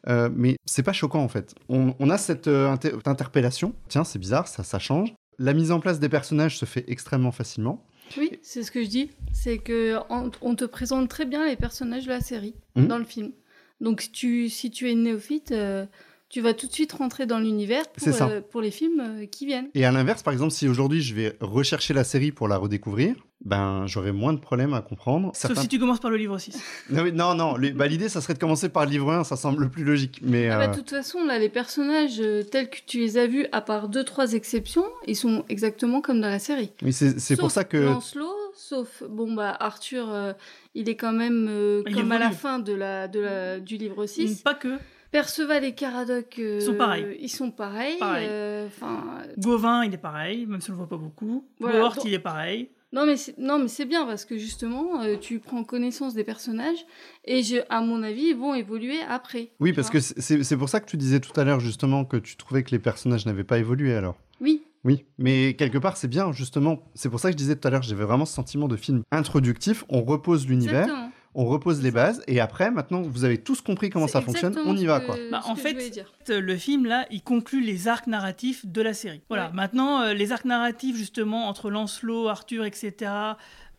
Euh, 0.09 0.29
mais 0.35 0.57
c'est 0.65 0.83
pas 0.83 0.93
choquant 0.93 1.23
en 1.23 1.29
fait. 1.29 1.55
On, 1.69 1.95
on 1.99 2.11
a 2.11 2.19
cette 2.19 2.49
euh, 2.49 2.69
inter- 2.71 2.95
interpellation. 3.05 3.75
Tiens, 3.89 4.05
c'est 4.05 4.19
bizarre, 4.19 4.49
ça, 4.49 4.63
ça 4.65 4.79
change. 4.79 5.15
La 5.39 5.53
mise 5.55 5.71
en 5.71 5.81
place 5.81 6.01
des 6.01 6.09
personnages 6.09 6.59
se 6.59 6.65
fait 6.65 6.85
extrêmement 6.89 7.33
facilement. 7.33 7.85
Oui, 8.17 8.39
c'est 8.43 8.63
ce 8.63 8.71
que 8.71 8.83
je 8.83 8.89
dis. 8.89 9.11
C'est 9.33 9.59
que 9.59 9.97
on, 10.11 10.31
on 10.41 10.55
te 10.55 10.65
présente 10.65 11.09
très 11.09 11.27
bien 11.27 11.47
les 11.47 11.57
personnages 11.57 12.05
de 12.07 12.11
la 12.11 12.21
série 12.21 12.55
Mhm. 12.77 12.87
dans 12.89 12.99
le 12.99 13.05
film. 13.05 13.33
Donc 13.81 14.01
si 14.01 14.11
tu, 14.11 14.49
si 14.49 14.71
tu 14.71 14.91
es 14.91 14.95
néophyte, 14.95 15.53
euh, 15.53 15.87
tu 16.29 16.41
vas 16.43 16.53
tout 16.55 16.67
de 16.67 16.73
suite 16.73 16.93
rentrer 16.93 17.25
dans 17.27 17.39
l'univers 17.39 17.85
pour, 17.89 18.23
euh, 18.23 18.41
pour 18.43 18.61
les 18.61 18.71
films 18.71 19.01
euh, 19.01 19.27
qui 19.27 19.47
viennent. 19.47 19.69
Et 19.75 19.85
à 19.85 19.93
l'inverse, 19.93 20.23
par 20.23 20.33
exemple, 20.33 20.53
si 20.53 20.69
aujourd'hui 20.69 21.01
je 21.01 21.15
vais 21.15 21.37
rechercher 21.41 21.95
la 21.95 22.05
série 22.05 22.33
pour 22.33 22.49
la 22.49 22.59
redécouvrir, 22.59 23.15
ben 23.45 23.87
j'aurai 23.87 24.13
moins 24.13 24.33
de 24.35 24.39
problèmes 24.39 24.75
à 24.75 24.83
comprendre. 24.83 25.29
Sauf 25.29 25.49
Certains- 25.53 25.63
si 25.63 25.69
tu 25.69 25.79
commences 25.79 26.01
par 26.01 26.11
le 26.11 26.17
livre 26.17 26.37
6. 26.39 26.61
Non, 26.91 27.05
non, 27.13 27.35
non, 27.35 27.55
bah, 27.75 27.87
l'idée, 27.87 28.09
ça 28.09 28.21
serait 28.21 28.35
de 28.35 28.39
commencer 28.39 28.69
par 28.69 28.85
le 28.85 28.91
livre 28.91 29.13
1, 29.13 29.25
ça 29.25 29.37
semble 29.37 29.63
le 29.63 29.69
plus 29.71 29.85
logique. 29.85 30.19
Mais 30.23 30.49
Ah 30.51 30.59
bah, 30.59 30.65
euh, 30.65 30.67
de 30.69 30.75
toute 30.75 30.91
façon, 30.91 31.25
là, 31.25 31.39
les 31.39 31.49
personnages 31.49 32.21
tels 32.51 32.69
que 32.69 32.79
tu 32.87 32.99
les 32.99 33.17
as 33.17 33.27
vus, 33.27 33.47
à 33.53 33.61
part 33.63 33.89
deux, 33.89 34.05
trois 34.05 34.33
exceptions, 34.35 34.85
ils 35.07 35.17
sont 35.17 35.45
exactement 35.49 36.01
comme 36.01 36.21
dans 36.21 36.29
la 36.29 36.41
série. 36.41 36.73
oui, 36.83 36.93
c'est 36.93 37.19
c'est 37.21 37.37
pour 37.37 37.45
Sauf 37.51 37.55
ça 37.55 37.65
que. 37.65 37.77
Lancelot, 37.79 38.35
sauf, 38.55 39.03
bon, 39.09 39.33
bah, 39.35 39.57
Arthur, 39.61 40.13
euh, 40.13 40.33
il 40.75 40.89
est 40.91 40.97
quand 40.97 41.13
même 41.13 41.47
euh, 41.49 41.83
comme 41.95 42.13
à 42.13 42.19
la 42.19 42.33
fin 42.33 42.59
de 42.59 42.73
la, 42.75 43.09
de 43.09 43.21
la, 43.21 43.61
du 43.61 43.77
livre 43.79 44.05
6. 44.05 44.43
Pas 44.43 44.55
que. 44.55 44.77
Perceval 45.11 45.65
et 45.65 45.75
Caradoc, 45.75 46.37
euh, 46.39 46.59
Ils 46.61 46.65
sont 46.65 46.75
pareils. 46.75 47.19
Ils 47.21 47.29
sont 47.29 47.51
pareils. 47.51 47.99
Pareil. 47.99 48.27
euh, 48.31 48.67
Enfin, 48.67 49.23
Gauvin, 49.39 49.85
il 49.85 49.95
est 49.95 49.99
pareil, 49.99 50.47
même 50.47 50.61
si 50.61 50.71
on 50.71 50.75
le 50.75 50.79
voit 50.79 50.89
pas 50.89 50.97
beaucoup. 50.99 51.45
Voilà, 51.61 51.79
Bohort, 51.79 51.95
donc- 51.97 52.05
il 52.05 52.15
est 52.15 52.19
pareil. 52.19 52.71
Non 52.91 53.05
mais 53.05 53.19
c'est 53.19 53.37
non 53.37 53.59
mais 53.59 53.69
c'est 53.69 53.85
bien 53.85 54.07
parce 54.07 54.25
que 54.25 54.39
justement 54.39 55.03
euh, 55.03 55.17
tu 55.21 55.41
prends 55.41 55.63
connaissance 55.63 56.15
des 56.15 56.25
personnages 56.25 56.87
et 57.27 57.43
je, 57.43 57.57
à 57.69 57.83
mon 57.83 58.03
avis 58.03 58.29
ils 58.29 58.35
vont 58.37 58.55
évoluer 58.55 58.97
après. 59.07 59.51
Oui, 59.61 59.75
parce 59.75 59.89
vois. 59.89 59.93
que 59.93 60.01
c'est- 60.01 60.19
c'est 60.23 60.43
c'est 60.43 60.57
pour 60.57 60.71
ça 60.71 60.81
que 60.81 60.87
tu 60.89 60.97
disais 60.97 61.21
tout 61.21 61.39
à 61.39 61.45
l'heure, 61.45 61.61
justement, 61.61 62.07
que 62.07 62.17
tu 62.17 62.37
trouvais 62.39 62.63
que 62.63 62.71
les 62.71 62.79
personnages 62.79 63.27
n'avaient 63.27 63.45
pas 63.45 63.59
évolué 63.59 63.93
alors. 63.95 64.17
Oui. 64.41 64.63
Oui, 64.85 65.05
mais 65.19 65.55
quelque 65.55 65.77
part, 65.77 65.97
c'est 65.99 66.09
bien, 66.09 66.33
justement. 66.33 66.79
C'est 66.95 67.11
pour 67.11 67.21
ça 67.21 67.29
que 67.29 67.33
je 67.33 67.37
disais 67.37 67.57
tout 67.57 67.67
à 67.69 67.71
l'heure, 67.71 67.83
j'avais 67.83 68.05
vraiment 68.05 68.25
ce 68.25 68.33
sentiment 68.33 68.69
de 68.69 68.77
film 68.77 69.03
introductif. 69.11 69.85
On 69.91 70.03
repose 70.03 70.47
l'univers, 70.47 70.85
Exactement. 70.85 71.08
On 71.39 71.45
repose 71.45 71.81
les 71.85 71.93
bases, 71.93 72.21
et 72.27 72.41
après, 72.41 72.73
maintenant, 72.73 73.01
vous 73.01 73.25
avez 73.25 73.39
tous 73.39 73.61
compris 73.61 73.91
comment 73.91 74.09
ça 74.09 74.21
fonctionne, 74.21 74.59
on 74.67 74.77
y 74.77 74.87
va, 74.87 74.99
quoi. 74.99 75.15
Bah, 75.31 75.43
en 75.45 75.55
fait, 75.55 76.05
le 76.29 76.57
film 76.57 76.85
là, 76.85 77.07
il 77.13 77.23
conclut 77.23 77.61
les 77.61 77.87
arcs 77.87 78.09
narratifs 78.09 78.67
de 78.67 78.83
la 78.83 78.93
série. 78.93 79.23
Voilà. 79.29 79.53
Maintenant, 79.55 80.01
euh, 80.01 80.15
les 80.15 80.33
arcs 80.33 80.47
narratifs 80.47 80.97
justement 80.97 81.49
entre 81.49 81.71
Lancelot, 81.71 82.27
Arthur, 82.27 82.65
etc. 82.65 83.13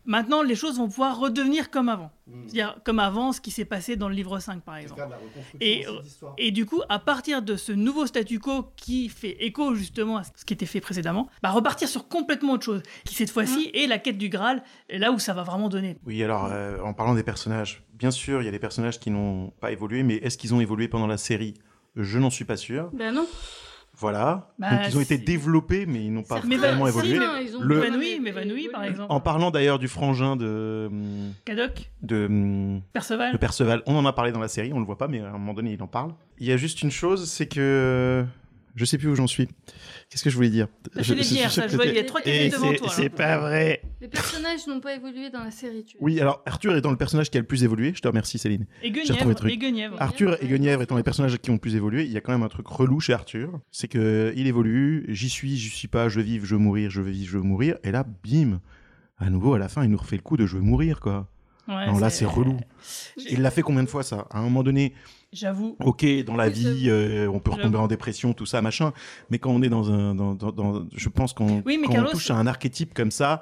Maintenant, 0.06 0.42
les 0.42 0.54
choses 0.54 0.78
vont 0.78 0.88
pouvoir 0.88 1.18
redevenir 1.18 1.70
comme 1.70 1.88
avant. 1.88 2.10
C'est-à-dire 2.46 2.76
comme 2.84 2.98
avant 2.98 3.32
ce 3.32 3.40
qui 3.40 3.50
s'est 3.50 3.64
passé 3.64 3.96
dans 3.96 4.08
le 4.08 4.14
livre 4.14 4.38
5, 4.38 4.62
par 4.62 4.76
exemple. 4.76 5.02
Et, 5.60 5.84
et 6.38 6.50
du 6.52 6.64
coup, 6.64 6.80
à 6.88 6.98
partir 6.98 7.42
de 7.42 7.56
ce 7.56 7.72
nouveau 7.72 8.06
statu 8.06 8.38
quo 8.38 8.72
qui 8.76 9.08
fait 9.08 9.44
écho 9.44 9.74
justement 9.74 10.18
à 10.18 10.22
ce 10.24 10.44
qui 10.44 10.54
était 10.54 10.66
fait 10.66 10.80
précédemment, 10.80 11.28
bah, 11.42 11.50
repartir 11.50 11.88
sur 11.88 12.08
complètement 12.08 12.54
autre 12.54 12.64
chose, 12.64 12.82
qui 13.04 13.14
cette 13.14 13.30
fois-ci 13.30 13.70
est 13.74 13.86
la 13.86 13.98
quête 13.98 14.18
du 14.18 14.28
Graal, 14.28 14.62
là 14.88 15.12
où 15.12 15.18
ça 15.18 15.34
va 15.34 15.42
vraiment 15.42 15.68
donner. 15.68 15.96
Oui, 16.06 16.22
alors 16.22 16.46
euh, 16.46 16.80
en 16.82 16.94
parlant 16.94 17.14
des 17.14 17.22
personnages, 17.22 17.82
bien 17.94 18.10
sûr, 18.10 18.42
il 18.42 18.46
y 18.46 18.48
a 18.48 18.52
des 18.52 18.58
personnages 18.58 19.00
qui 19.00 19.10
n'ont 19.10 19.50
pas 19.60 19.70
évolué, 19.72 20.02
mais 20.02 20.14
est-ce 20.16 20.38
qu'ils 20.38 20.54
ont 20.54 20.60
évolué 20.60 20.88
pendant 20.88 21.06
la 21.06 21.18
série? 21.18 21.54
Je 21.96 22.18
n'en 22.18 22.30
suis 22.30 22.44
pas 22.44 22.56
sûr. 22.56 22.90
Ben 22.92 23.12
non. 23.12 23.26
Voilà. 24.00 24.48
Bah, 24.58 24.70
Donc 24.70 24.80
ils 24.88 24.96
ont 24.96 25.00
été 25.00 25.18
développés, 25.18 25.84
mais 25.86 26.02
ils 26.04 26.12
n'ont 26.12 26.22
pas 26.22 26.40
Mais 26.46 26.56
vraiment 26.56 26.86
évolué. 26.88 27.18
ils 27.44 27.56
ont 27.56 27.60
Le- 27.60 27.84
évanoui, 27.84 28.18
m'évanouit, 28.20 28.68
par 28.72 28.82
exemple. 28.84 29.12
En 29.12 29.20
parlant 29.20 29.50
d'ailleurs 29.50 29.78
du 29.78 29.88
frangin 29.88 30.36
de. 30.36 30.88
hum, 30.90 31.32
Cadoc 31.44 31.90
De. 32.02 32.26
hum, 32.26 32.80
Perceval 32.92 33.32
De 33.32 33.36
Perceval. 33.36 33.82
On 33.86 33.94
en 33.96 34.06
a 34.06 34.12
parlé 34.12 34.32
dans 34.32 34.40
la 34.40 34.48
série, 34.48 34.72
on 34.72 34.78
le 34.80 34.86
voit 34.86 34.98
pas, 34.98 35.06
mais 35.08 35.20
à 35.20 35.28
un 35.28 35.32
moment 35.32 35.54
donné, 35.54 35.72
il 35.74 35.82
en 35.82 35.86
parle. 35.86 36.12
Il 36.38 36.46
y 36.46 36.52
a 36.52 36.56
juste 36.56 36.82
une 36.82 36.90
chose, 36.90 37.28
c'est 37.30 37.46
que. 37.46 38.24
Je 38.76 38.84
sais 38.84 38.96
plus 38.98 39.08
où 39.08 39.14
j'en 39.16 39.26
suis. 39.26 39.48
Qu'est-ce 40.10 40.24
que 40.24 40.30
je 40.30 40.34
voulais 40.34 40.50
dire 40.50 40.66
T'as 40.92 41.04
fait 41.04 41.14
les 41.14 41.22
bières, 41.22 41.52
ça, 41.52 41.68
je 41.68 41.76
vois, 41.76 41.86
il 41.86 41.94
y 41.94 41.98
a 42.00 42.02
trois 42.04 42.20
Et 42.22 42.24
cafés 42.24 42.48
devant 42.50 42.70
c'est- 42.72 42.76
toi. 42.78 42.88
C'est 42.90 43.08
pas 43.10 43.38
vrai. 43.38 43.80
Les 44.00 44.08
personnages 44.08 44.66
n'ont 44.66 44.80
pas 44.80 44.94
évolué 44.96 45.30
dans 45.30 45.44
la 45.44 45.52
série, 45.52 45.84
tu 45.84 45.96
vois. 45.96 46.04
Oui, 46.04 46.20
alors 46.20 46.42
Arthur 46.46 46.76
étant 46.76 46.90
le 46.90 46.96
personnage 46.96 47.30
qui 47.30 47.38
a 47.38 47.40
le 47.40 47.46
plus 47.46 47.62
évolué, 47.62 47.92
je 47.94 48.00
te 48.00 48.08
remercie 48.08 48.36
Céline. 48.36 48.66
Et 48.82 48.86
J'ai 48.86 48.90
Guenièvre, 48.90 49.12
retrouvé 49.12 49.28
le 49.30 49.34
truc. 49.36 49.52
et 49.52 49.56
Guenièvre. 49.58 49.96
Arthur 50.02 50.36
et 50.42 50.46
Guenièvre 50.48 50.82
étant 50.82 50.96
les 50.96 51.04
personnages 51.04 51.38
qui 51.38 51.50
ont 51.50 51.54
le 51.54 51.60
plus 51.60 51.76
évolué, 51.76 52.04
il 52.04 52.10
y 52.10 52.16
a 52.16 52.20
quand 52.20 52.32
même 52.32 52.42
un 52.42 52.48
truc 52.48 52.66
relou 52.66 52.98
chez 52.98 53.12
Arthur, 53.12 53.60
c'est 53.70 53.86
que 53.86 54.32
il 54.34 54.48
évolue, 54.48 55.04
j'y 55.08 55.28
suis, 55.28 55.56
j'y 55.56 55.68
suis 55.70 55.86
pas, 55.86 56.08
je 56.08 56.16
veux 56.18 56.24
vivre, 56.24 56.44
je 56.44 56.56
veux 56.56 56.60
mourir, 56.60 56.90
je 56.90 57.00
veux 57.02 57.10
vivre, 57.12 57.30
je 57.30 57.36
veux 57.38 57.44
mourir, 57.44 57.76
et 57.84 57.92
là, 57.92 58.04
bim, 58.24 58.60
à 59.18 59.30
nouveau 59.30 59.54
à 59.54 59.58
la 59.60 59.68
fin, 59.68 59.84
il 59.84 59.90
nous 59.90 59.98
refait 59.98 60.16
le 60.16 60.22
coup 60.22 60.36
de 60.36 60.44
je 60.44 60.56
veux 60.56 60.62
mourir 60.62 60.98
quoi. 60.98 61.28
Ouais, 61.68 61.86
non, 61.86 61.98
là 62.00 62.10
c'est- 62.10 62.20
c'est 62.20 62.24
relou. 62.24 62.56
Il 63.28 63.42
l'a 63.42 63.52
fait 63.52 63.62
combien 63.62 63.84
de 63.84 63.88
fois 63.88 64.02
ça? 64.02 64.26
À 64.32 64.40
un 64.40 64.42
moment 64.42 64.64
donné, 64.64 64.92
J'avoue. 65.32 65.76
Ok, 65.84 66.04
dans 66.26 66.34
la 66.36 66.48
vie, 66.48 66.86
euh, 66.88 67.28
on 67.32 67.38
peut 67.38 67.52
retomber 67.52 67.78
en 67.78 67.86
dépression, 67.86 68.32
tout 68.32 68.46
ça, 68.46 68.60
machin. 68.62 68.92
Mais 69.30 69.38
quand 69.38 69.50
on 69.50 69.62
est 69.62 69.68
dans 69.68 69.90
un, 69.92 70.14
dans, 70.14 70.34
dans- 70.34 70.50
dans- 70.50 70.86
je 70.94 71.08
pense 71.08 71.32
qu'on 71.32 71.62
Oui, 71.64 71.80
quand 71.86 71.92
Carlos- 71.92 72.08
on 72.08 72.12
touche 72.12 72.30
à 72.32 72.36
un 72.36 72.46
archétype 72.48 72.94
comme 72.94 73.12
ça, 73.12 73.40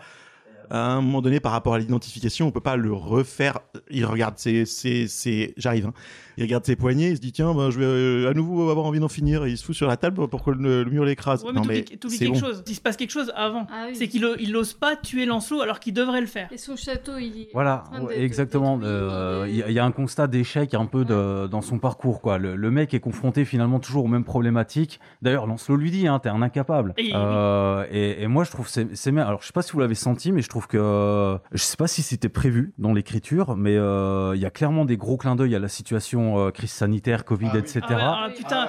à 0.70 0.78
un 0.92 1.00
moment 1.00 1.22
donné, 1.22 1.40
par 1.40 1.52
rapport 1.52 1.72
à 1.72 1.78
l'identification, 1.78 2.46
on 2.46 2.50
peut 2.50 2.60
pas 2.60 2.76
le 2.76 2.92
refaire. 2.92 3.60
Il 3.90 4.04
regarde 4.04 4.36
ses, 4.38 4.66
ses, 4.66 5.08
ses- 5.08 5.54
j'arrive. 5.56 5.86
hein. 5.86 5.94
Il 6.38 6.42
regarde 6.42 6.64
ses 6.64 6.76
poignets, 6.76 7.10
il 7.10 7.16
se 7.16 7.20
dit 7.20 7.32
tiens, 7.32 7.52
ben, 7.52 7.68
je 7.70 7.80
vais 7.80 7.84
euh, 7.84 8.30
à 8.30 8.32
nouveau 8.32 8.70
avoir 8.70 8.86
envie 8.86 9.00
d'en 9.00 9.08
finir. 9.08 9.44
Et 9.44 9.50
il 9.50 9.58
se 9.58 9.64
fout 9.64 9.74
sur 9.74 9.88
la 9.88 9.96
table 9.96 10.28
pour 10.28 10.44
que 10.44 10.50
le, 10.52 10.84
le 10.84 10.90
mur 10.90 11.04
l'écrase. 11.04 11.42
Ouais, 11.42 11.50
mais 11.52 11.56
non 11.56 11.62
t'oublies 11.62 11.84
mais 11.90 11.96
t'oublies 11.96 12.16
c'est 12.16 12.24
quelque 12.26 12.40
bon. 12.40 12.46
chose. 12.46 12.62
Il 12.66 12.74
se 12.76 12.80
passe 12.80 12.96
quelque 12.96 13.10
chose 13.10 13.32
avant. 13.34 13.66
Ah 13.72 13.86
oui. 13.88 13.96
C'est 13.96 14.06
qu'il 14.06 14.24
il 14.38 14.52
n'ose 14.52 14.72
pas 14.72 14.94
tuer 14.94 15.26
Lancelot 15.26 15.60
alors 15.62 15.80
qu'il 15.80 15.92
devrait 15.94 16.20
le 16.20 16.26
faire. 16.28 16.48
Et 16.52 16.56
son 16.58 16.76
château, 16.76 17.18
il 17.18 17.42
est 17.42 17.48
Voilà, 17.52 17.84
ouais, 18.02 18.20
exactement. 18.22 18.78
euh, 18.82 19.46
Il 19.48 19.56
y, 19.56 19.62
a- 19.64 19.68
il 19.68 19.74
y 19.74 19.78
a 19.80 19.84
un 19.84 19.90
constat 19.90 20.28
d'échec 20.28 20.74
un 20.74 20.86
peu 20.86 21.04
de- 21.04 21.48
dans 21.48 21.60
son 21.60 21.78
parcours. 21.80 22.20
Quoi. 22.20 22.38
Le, 22.38 22.54
le 22.54 22.70
mec 22.70 22.94
est 22.94 23.00
confronté 23.00 23.44
finalement 23.44 23.80
toujours 23.80 24.04
aux 24.04 24.08
mêmes 24.08 24.24
problématiques. 24.24 25.00
D'ailleurs, 25.22 25.46
Lancelot 25.48 25.76
lui 25.76 25.90
dit, 25.90 26.06
hein, 26.06 26.20
t'es 26.22 26.28
un 26.28 26.42
incapable. 26.42 26.94
Et- 26.98 27.10
Euh, 27.14 27.84
et, 27.90 28.22
et 28.22 28.26
moi, 28.28 28.44
je 28.44 28.50
trouve 28.52 28.70
que 28.72 28.86
c'est 28.94 29.10
bien. 29.12 29.24
Alors, 29.26 29.40
je 29.42 29.46
sais 29.48 29.52
pas 29.52 29.62
si 29.62 29.72
vous 29.72 29.80
l'avez 29.80 29.94
senti, 29.96 30.30
mais 30.30 30.40
je 30.42 30.48
trouve 30.48 30.68
que 30.68 31.36
je 31.52 31.62
sais 31.62 31.76
pas 31.76 31.88
si 31.88 32.02
c'était 32.02 32.28
prévu 32.28 32.72
dans 32.78 32.92
l'écriture, 32.92 33.56
mais 33.56 33.76
euh, 33.76 34.36
il 34.36 34.40
y 34.40 34.46
a 34.46 34.50
clairement 34.50 34.84
des 34.84 34.96
gros 34.96 35.16
clins 35.16 35.34
d'œil 35.34 35.54
à 35.54 35.58
la 35.58 35.68
situation 35.68 36.27
euh, 36.36 36.50
crise 36.50 36.72
sanitaire, 36.72 37.24
Covid, 37.24 37.50
etc. 37.54 37.80
Ah, 37.90 38.24
ah, 38.24 38.30
putain. 38.36 38.68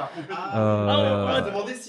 Euh, 0.55 1.41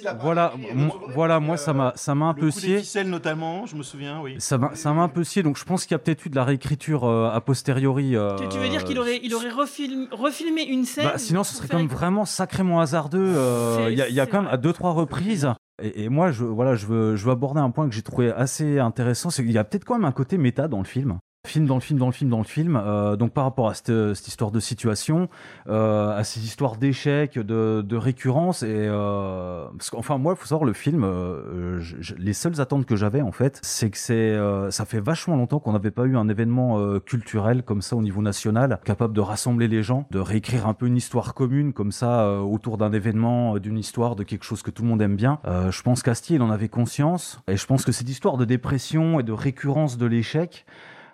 Ah, 0.06 0.14
voilà, 0.20 0.52
mo- 0.74 0.94
voilà, 1.14 1.40
moi 1.40 1.56
ça 1.56 1.72
m'a 1.72 1.92
ça 1.96 2.14
m'a 2.14 2.26
un 2.26 2.34
peu 2.34 2.50
scié. 2.50 2.78
ficelles 2.78 3.08
notamment, 3.10 3.66
je 3.66 3.76
me 3.76 3.82
souviens, 3.82 4.20
oui. 4.20 4.36
Ça 4.38 4.58
m'a 4.58 4.74
ça 4.74 4.92
m'a 4.92 5.02
un 5.02 5.08
peu 5.08 5.24
scié, 5.24 5.42
donc 5.42 5.56
je 5.58 5.64
pense 5.64 5.84
qu'il 5.84 5.92
y 5.92 5.96
a 5.96 5.98
peut-être 5.98 6.24
eu 6.26 6.30
de 6.30 6.36
la 6.36 6.44
réécriture 6.44 7.04
euh, 7.04 7.30
a 7.30 7.40
posteriori. 7.40 8.16
euh, 8.16 8.36
Tu, 8.38 8.48
tu 8.48 8.58
veux 8.58 8.68
dire 8.68 8.84
qu'il 8.84 8.98
aurait, 8.98 9.20
il 9.22 9.34
aurait 9.34 9.50
refilm- 9.50 10.08
refilmé 10.12 10.62
une 10.62 10.84
scène? 10.84 11.04
Bah, 11.04 11.18
sinon, 11.18 11.44
ce 11.44 11.54
serait 11.54 11.68
quand 11.68 11.76
même 11.78 11.86
vraiment 11.86 12.24
sacrément 12.24 12.80
hasardeux. 12.80 13.32
euh, 13.36 13.88
Il 13.90 13.98
y 14.14 14.20
a, 14.20 14.26
quand 14.26 14.42
même 14.42 14.50
à 14.50 14.56
deux 14.56 14.72
trois 14.72 14.92
reprises. 14.92 15.48
Et, 15.82 16.04
et 16.04 16.08
moi, 16.08 16.30
je 16.30 16.44
voilà, 16.44 16.74
je 16.74 16.86
veux 16.86 17.16
je 17.16 17.24
veux 17.24 17.32
aborder 17.32 17.60
un 17.60 17.70
point 17.70 17.88
que 17.88 17.94
j'ai 17.94 18.02
trouvé 18.02 18.30
assez 18.32 18.78
intéressant, 18.78 19.30
c'est 19.30 19.42
qu'il 19.42 19.52
y 19.52 19.58
a 19.58 19.64
peut-être 19.64 19.84
quand 19.84 19.94
même 19.94 20.04
un 20.04 20.12
côté 20.12 20.36
méta 20.38 20.68
dans 20.68 20.78
le 20.78 20.84
film. 20.84 21.18
Film 21.46 21.64
dans 21.64 21.76
le 21.76 21.80
film, 21.80 21.98
dans 21.98 22.04
le 22.06 22.12
film, 22.12 22.28
dans 22.28 22.38
le 22.38 22.44
film. 22.44 22.76
Euh, 22.76 23.16
donc 23.16 23.32
par 23.32 23.44
rapport 23.44 23.70
à 23.70 23.74
cette, 23.74 24.14
cette 24.14 24.28
histoire 24.28 24.50
de 24.50 24.60
situation, 24.60 25.30
euh, 25.68 26.14
à 26.14 26.22
ces 26.22 26.44
histoires 26.44 26.76
d'échecs, 26.76 27.38
de, 27.38 27.80
de 27.80 27.96
récurrence, 27.96 28.62
et 28.62 28.66
euh, 28.68 29.64
parce 29.78 29.88
qu'enfin 29.88 30.18
moi, 30.18 30.34
il 30.36 30.38
faut 30.40 30.46
savoir 30.46 30.66
le 30.66 30.74
film. 30.74 31.02
euh, 31.02 31.80
je- 31.80 31.96
je- 31.98 32.14
les 32.16 32.34
seules 32.34 32.60
attentes 32.60 32.84
que 32.84 32.94
j'avais 32.94 33.22
en 33.22 33.32
fait, 33.32 33.58
c'est 33.62 33.88
que 33.88 33.96
c'est, 33.96 34.12
euh, 34.12 34.70
ça 34.70 34.84
fait 34.84 35.00
vachement 35.00 35.34
longtemps 35.34 35.60
qu'on 35.60 35.72
n'avait 35.72 35.90
pas 35.90 36.04
eu 36.04 36.14
un 36.18 36.28
événement 36.28 36.78
euh, 36.78 37.00
culturel 37.00 37.62
comme 37.62 37.80
ça 37.80 37.96
au 37.96 38.02
niveau 38.02 38.20
national, 38.20 38.78
capable 38.84 39.14
de 39.14 39.20
rassembler 39.22 39.66
les 39.66 39.82
gens, 39.82 40.06
de 40.10 40.18
réécrire 40.18 40.66
un 40.68 40.74
peu 40.74 40.86
une 40.88 40.96
histoire 40.98 41.32
commune 41.32 41.72
comme 41.72 41.90
ça 41.90 42.38
autour 42.42 42.76
d'un 42.76 42.92
événement, 42.92 43.56
d'une 43.58 43.78
histoire, 43.78 44.14
de 44.14 44.24
quelque 44.24 44.44
chose 44.44 44.60
que 44.62 44.70
tout 44.70 44.82
le 44.82 44.88
monde 44.88 45.00
aime 45.00 45.16
bien. 45.16 45.38
Je 45.70 45.80
pense 45.82 46.02
qu'Astier, 46.02 46.36
il 46.36 46.42
en 46.42 46.50
avait 46.50 46.68
conscience, 46.68 47.40
et 47.48 47.56
je 47.56 47.64
pense 47.64 47.86
que 47.86 47.92
cette 47.92 48.10
histoire 48.10 48.36
de 48.36 48.44
dépression 48.44 49.20
et 49.20 49.22
de 49.22 49.32
récurrence 49.32 49.96
de 49.96 50.04
l'échec. 50.04 50.66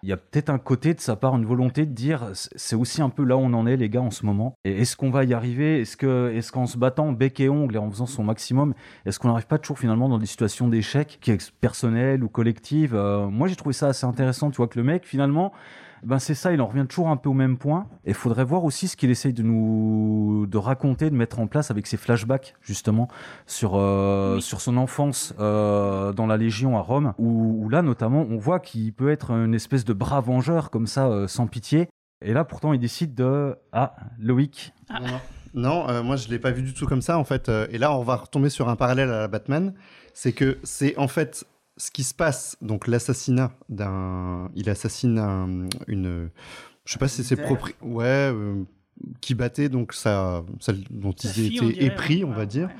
Il 0.06 0.10
y 0.10 0.12
a 0.12 0.16
peut-être 0.16 0.50
un 0.50 0.58
côté 0.58 0.94
de 0.94 1.00
sa 1.00 1.16
part, 1.16 1.34
une 1.36 1.44
volonté 1.44 1.84
de 1.84 1.90
dire 1.90 2.28
c'est- 2.32 2.76
aussi 2.76 3.02
un 3.02 3.08
peu 3.08 3.24
là 3.24 3.36
où 3.36 3.40
on 3.40 3.52
en 3.54 3.66
est, 3.66 3.76
les 3.76 3.88
gars, 3.88 4.02
en 4.02 4.12
ce 4.12 4.24
moment. 4.24 4.54
Et 4.64 4.82
est-ce 4.82 4.96
qu'on 4.96 5.10
va 5.10 5.24
y 5.24 5.34
arriver? 5.34 5.80
Est-ce 5.80 5.96
que, 5.96 6.30
est-ce 6.32 6.52
qu'en 6.52 6.66
se 6.66 6.78
battant 6.78 7.10
bec 7.10 7.40
et 7.40 7.48
ongle 7.48 7.74
et 7.74 7.78
en 7.78 7.90
faisant 7.90 8.06
son 8.06 8.22
maximum, 8.22 8.72
est-ce 9.04 9.18
qu'on 9.18 9.26
n'arrive 9.26 9.48
pas 9.48 9.58
toujours 9.58 9.80
finalement 9.80 10.08
dans 10.08 10.18
des 10.18 10.26
situations 10.26 10.68
d'échec, 10.68 11.18
qui 11.20 11.32
est 11.32 11.50
personnelles 11.60 12.22
ou 12.22 12.28
collectives? 12.28 12.94
Euh, 12.94 13.26
Moi, 13.26 13.48
j'ai 13.48 13.56
trouvé 13.56 13.72
ça 13.72 13.88
assez 13.88 14.06
intéressant. 14.06 14.52
Tu 14.52 14.58
vois 14.58 14.68
que 14.68 14.78
le 14.78 14.84
mec, 14.84 15.04
finalement, 15.04 15.52
ben 16.06 16.20
c'est 16.20 16.34
ça, 16.34 16.52
il 16.52 16.60
en 16.60 16.66
revient 16.66 16.86
toujours 16.88 17.08
un 17.08 17.16
peu 17.16 17.28
au 17.28 17.34
même 17.34 17.58
point. 17.58 17.86
Et 18.04 18.10
il 18.10 18.14
faudrait 18.14 18.44
voir 18.44 18.64
aussi 18.64 18.86
ce 18.86 18.96
qu'il 18.96 19.10
essaye 19.10 19.32
de 19.32 19.42
nous 19.42 20.46
de 20.46 20.56
raconter, 20.56 21.10
de 21.10 21.16
mettre 21.16 21.40
en 21.40 21.48
place 21.48 21.70
avec 21.70 21.86
ses 21.86 21.96
flashbacks 21.96 22.54
justement 22.62 23.08
sur 23.46 23.72
euh, 23.74 24.38
sur 24.40 24.60
son 24.60 24.76
enfance 24.76 25.34
euh, 25.40 26.12
dans 26.12 26.26
la 26.26 26.36
Légion 26.36 26.78
à 26.78 26.80
Rome, 26.80 27.12
où, 27.18 27.64
où 27.64 27.68
là 27.68 27.82
notamment 27.82 28.24
on 28.30 28.38
voit 28.38 28.60
qu'il 28.60 28.92
peut 28.92 29.10
être 29.10 29.32
une 29.32 29.54
espèce 29.54 29.84
de 29.84 29.92
bras 29.92 30.20
vengeur 30.20 30.70
comme 30.70 30.86
ça, 30.86 31.08
euh, 31.08 31.26
sans 31.26 31.48
pitié. 31.48 31.88
Et 32.24 32.32
là 32.32 32.44
pourtant 32.44 32.72
il 32.72 32.78
décide 32.78 33.14
de 33.14 33.56
ah 33.72 33.96
Loïc. 34.18 34.72
Non, 35.54 35.88
euh, 35.88 36.02
moi 36.02 36.16
je 36.16 36.28
l'ai 36.28 36.38
pas 36.38 36.50
vu 36.50 36.62
du 36.62 36.74
tout 36.74 36.86
comme 36.86 37.02
ça 37.02 37.18
en 37.18 37.24
fait. 37.24 37.48
euh, 37.48 37.66
et 37.70 37.78
là, 37.78 37.96
on 37.96 38.02
va 38.02 38.16
retomber 38.16 38.50
sur 38.50 38.68
un 38.68 38.76
parallèle 38.76 39.10
à 39.10 39.20
la 39.20 39.28
Batman. 39.28 39.72
C'est 40.12 40.32
que 40.32 40.58
c'est 40.62 40.96
en 40.98 41.08
fait 41.08 41.46
ce 41.76 41.90
qui 41.90 42.04
se 42.04 42.14
passe, 42.14 42.56
donc 42.62 42.86
l'assassinat 42.86 43.52
d'un. 43.68 44.50
Il 44.54 44.68
assassine 44.70 45.18
un- 45.18 45.68
une. 45.88 46.30
Je 46.84 46.92
sais 46.92 46.98
pas 46.98 47.08
si 47.08 47.22
c'est 47.24 47.36
propre. 47.36 47.70
Ouais. 47.82 48.04
euh, 48.04 48.62
qui 49.20 49.34
battait 49.34 49.68
donc 49.68 49.92
sa, 49.92 50.42
celle 50.58 50.82
dont 50.88 51.12
Sa 51.18 51.28
il 51.28 51.32
fille, 51.34 51.60
on 51.60 51.68
était 51.68 51.80
dirait, 51.80 51.86
épris, 51.92 52.24
on 52.24 52.30
va 52.32 52.46
dire. 52.46 52.70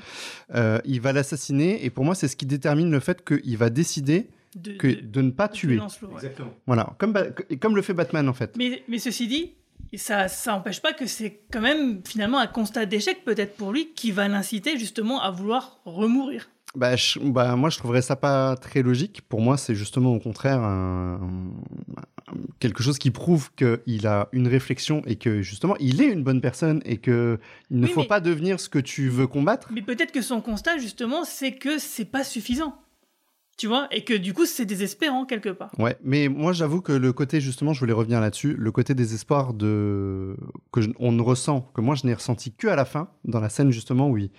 Euh, 0.55 0.79
il 0.83 0.99
va 0.99 1.13
l'assassiner 1.13 1.85
et 1.85 1.91
pour 1.91 2.05
moi 2.05 2.15
c'est 2.15 2.27
ce 2.27 2.35
qui 2.35 2.47
détermine 2.47 2.89
le 2.89 2.99
fait 2.99 3.23
qu'il 3.23 3.55
va 3.55 3.69
décider 3.69 4.27
De- 4.55 4.71
que, 4.77 4.87
de- 4.87 5.01
de, 5.01 5.21
ne 5.21 5.29
pas 5.29 5.47
tuer. 5.47 5.77
Ouais. 5.79 6.33
Voilà, 6.65 6.95
comme, 6.97 7.13
comme 7.61 7.75
le 7.75 7.83
fait 7.83 7.93
Batman 7.93 8.27
en 8.27 8.33
fait. 8.33 8.57
Mais, 8.57 8.81
mais 8.87 8.97
ceci 8.97 9.27
dit, 9.27 9.53
ça 9.95 10.27
ça 10.27 10.53
n'empêche 10.53 10.81
pas 10.81 10.91
que 10.93 11.05
c'est 11.05 11.41
quand 11.51 11.61
même 11.61 12.01
finalement 12.03 12.39
un 12.39 12.47
constat 12.47 12.87
d'échec 12.87 13.23
peut-être 13.23 13.55
pour 13.55 13.71
lui 13.71 13.93
qui 13.93 14.09
va 14.09 14.27
l'inciter 14.27 14.79
justement 14.79 15.21
à 15.21 15.29
vouloir 15.29 15.81
remourir. 15.85 16.49
Bah, 16.77 16.95
je- 16.95 17.17
bah, 17.19 17.55
moi, 17.55 17.69
je 17.71 17.77
trouverais 17.79 18.01
ça 18.03 18.15
pas 18.15 18.55
très 18.55 18.83
logique. 18.83 19.21
Pour 19.27 19.41
moi, 19.41 19.57
c'est 19.57 19.73
justement 19.75 20.13
au 20.13 20.19
contraire 20.19 20.59
un- 20.61 21.19
un- 22.27 22.33
quelque 22.59 22.83
chose 22.83 22.99
qui 22.99 23.09
prouve 23.09 23.49
qu'il 23.55 24.05
a 24.05 24.29
une 24.31 24.47
réflexion 24.47 25.01
et 25.07 25.15
que 25.15 25.41
justement, 25.41 25.75
il 25.79 26.01
est 26.01 26.07
une 26.11 26.23
bonne 26.23 26.39
personne 26.41 26.81
et 26.85 26.97
que 26.97 27.39
il 27.71 27.79
ne 27.79 27.87
Oui, 27.87 27.91
faut 27.93 28.01
mais- 28.01 28.07
pas 28.07 28.19
devenir 28.19 28.59
ce 28.59 28.69
que 28.69 28.79
tu 28.79 29.09
veux 29.09 29.25
combattre. 29.27 29.69
Mais 29.71 29.81
peut-être 29.81 30.11
que 30.11 30.21
son 30.21 30.39
constat 30.41 30.77
justement 30.77 31.23
c'est 31.25 31.53
que 31.53 31.79
c'est 31.79 32.05
pas 32.05 32.23
suffisant. 32.23 32.75
Tu 33.57 33.65
vois? 33.65 33.87
Et 33.89 34.03
que 34.03 34.13
du 34.13 34.33
coup 34.35 34.45
c'est 34.45 34.65
désespérant 34.65 35.25
quelque 35.25 35.49
part. 35.49 35.71
Ouais, 35.79 35.97
mais 36.03 36.27
moi, 36.27 36.53
j'avoue 36.53 36.81
que 36.81 36.91
le 36.91 37.11
côté 37.11 37.41
justement, 37.41 37.73
je 37.73 37.79
voulais 37.79 37.93
revenir 37.93 38.21
là-dessus, 38.21 38.53
le 38.55 38.71
côté 38.71 38.93
désespoir 38.93 39.53
de 39.55 40.37
que 40.71 40.81
je- 40.81 40.91
on 40.99 41.11
ne 41.11 41.21
ressent, 41.23 41.61
que 41.73 41.81
moi, 41.81 41.95
je 41.95 42.05
n'ai 42.05 42.13
ressenti 42.13 42.51
que 42.53 42.67
à 42.67 42.75
la 42.75 42.85
fin, 42.85 43.09
dans 43.25 43.39
la 43.39 43.49
scène 43.49 43.71
justement 43.71 44.09
où 44.09 44.17
il 44.19 44.29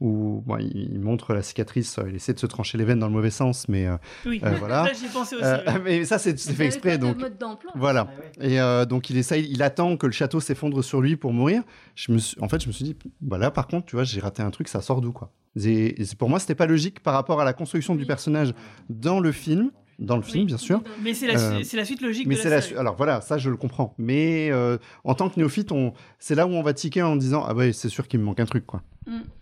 où 0.00 0.42
bon, 0.46 0.56
il 0.58 0.90
il 0.92 0.98
montre 1.00 1.34
la 1.34 1.42
cicatrice, 1.42 1.98
euh, 1.98 2.04
il 2.08 2.16
essaie 2.16 2.32
de 2.32 2.38
se 2.38 2.46
trancher 2.46 2.78
les 2.78 2.84
veines 2.84 2.98
dans 2.98 3.06
le 3.06 3.12
mauvais 3.12 3.30
sens, 3.30 3.68
mais 3.68 3.86
euh, 3.86 3.96
Oui, 4.26 4.40
euh, 4.42 4.50
voilà. 4.58 4.84
ça, 4.86 4.92
j'y 4.94 5.12
pensé 5.12 5.36
aussi, 5.36 5.44
Euh, 5.44 5.58
oui. 5.76 5.80
Mais 5.84 6.04
ça, 6.04 6.18
c'est 6.18 6.38
fait 6.38 6.66
exprès, 6.66 6.92
pas 6.92 6.96
de 6.96 7.02
donc. 7.02 7.18
mode. 7.20 7.34
Voilà. 7.74 8.08
Et 8.40 8.60
euh, 8.60 8.84
donc 8.86 9.10
il 9.10 9.16
essaye, 9.18 9.46
il 9.50 9.62
attend 9.62 9.96
que 9.96 10.06
le 10.06 10.12
château 10.12 10.40
s'effondre 10.40 10.82
sur 10.82 11.00
lui 11.00 11.16
pour 11.16 11.32
mourir. 11.32 11.62
Je 11.94 12.12
me 12.12 12.18
suis, 12.18 12.36
en 12.40 12.48
fait, 12.48 12.62
je 12.62 12.68
me 12.68 12.72
suis 12.72 12.84
dit, 12.84 12.96
bah 13.20 13.38
là, 13.38 13.50
par 13.50 13.66
contre, 13.66 13.86
tu 13.86 13.96
vois, 13.96 14.04
j'ai 14.04 14.20
raté 14.20 14.42
un 14.42 14.50
truc, 14.50 14.68
ça 14.68 14.80
sort 14.80 15.00
d'où 15.00 15.12
quoi 15.12 15.32
Et- 15.56 16.00
et 16.00 16.04
c'est- 16.04 16.16
Pour 16.16 16.28
moi, 16.30 16.38
c'était 16.38 16.54
pas 16.54 16.66
logique 16.66 17.00
par 17.00 17.14
rapport 17.14 17.40
à 17.40 17.44
la 17.44 17.52
construction 17.52 17.94
du 17.94 18.06
personnage 18.06 18.54
dans 18.88 19.20
le 19.20 19.32
film, 19.32 19.70
dans 19.98 20.16
le 20.16 20.22
film, 20.22 20.46
bien 20.46 20.56
sûr. 20.56 20.82
Mais 21.02 21.12
c'est 21.12 21.26
la, 21.26 21.38
Euh, 21.38 21.62
la 21.74 21.84
suite 21.84 22.00
logique 22.00 22.26
mais 22.26 22.36
de 22.36 22.40
c'est 22.40 22.48
la 22.48 22.56
la 22.56 22.62
série. 22.62 22.74
su- 22.74 22.78
Alors 22.80 22.96
voilà, 22.96 23.20
ça 23.20 23.36
je 23.36 23.50
le 23.50 23.56
comprends. 23.58 23.94
Mais 23.98 24.48
euh, 24.50 24.78
en 25.04 25.14
tant 25.14 25.28
que 25.28 25.38
néophyte, 25.38 25.72
on... 25.72 25.92
c'est 26.18 26.34
là 26.34 26.46
où 26.46 26.50
on 26.52 26.62
va 26.62 26.72
tiquer 26.72 27.02
en 27.02 27.16
disant 27.16 27.44
ah 27.46 27.54
ouais, 27.54 27.72
c'est 27.74 27.90
sûr 27.90 28.08
qu'il 28.08 28.18
me 28.20 28.24
manque 28.24 28.40
un 28.40 28.46
truc 28.46 28.64
quoi. 28.64 28.82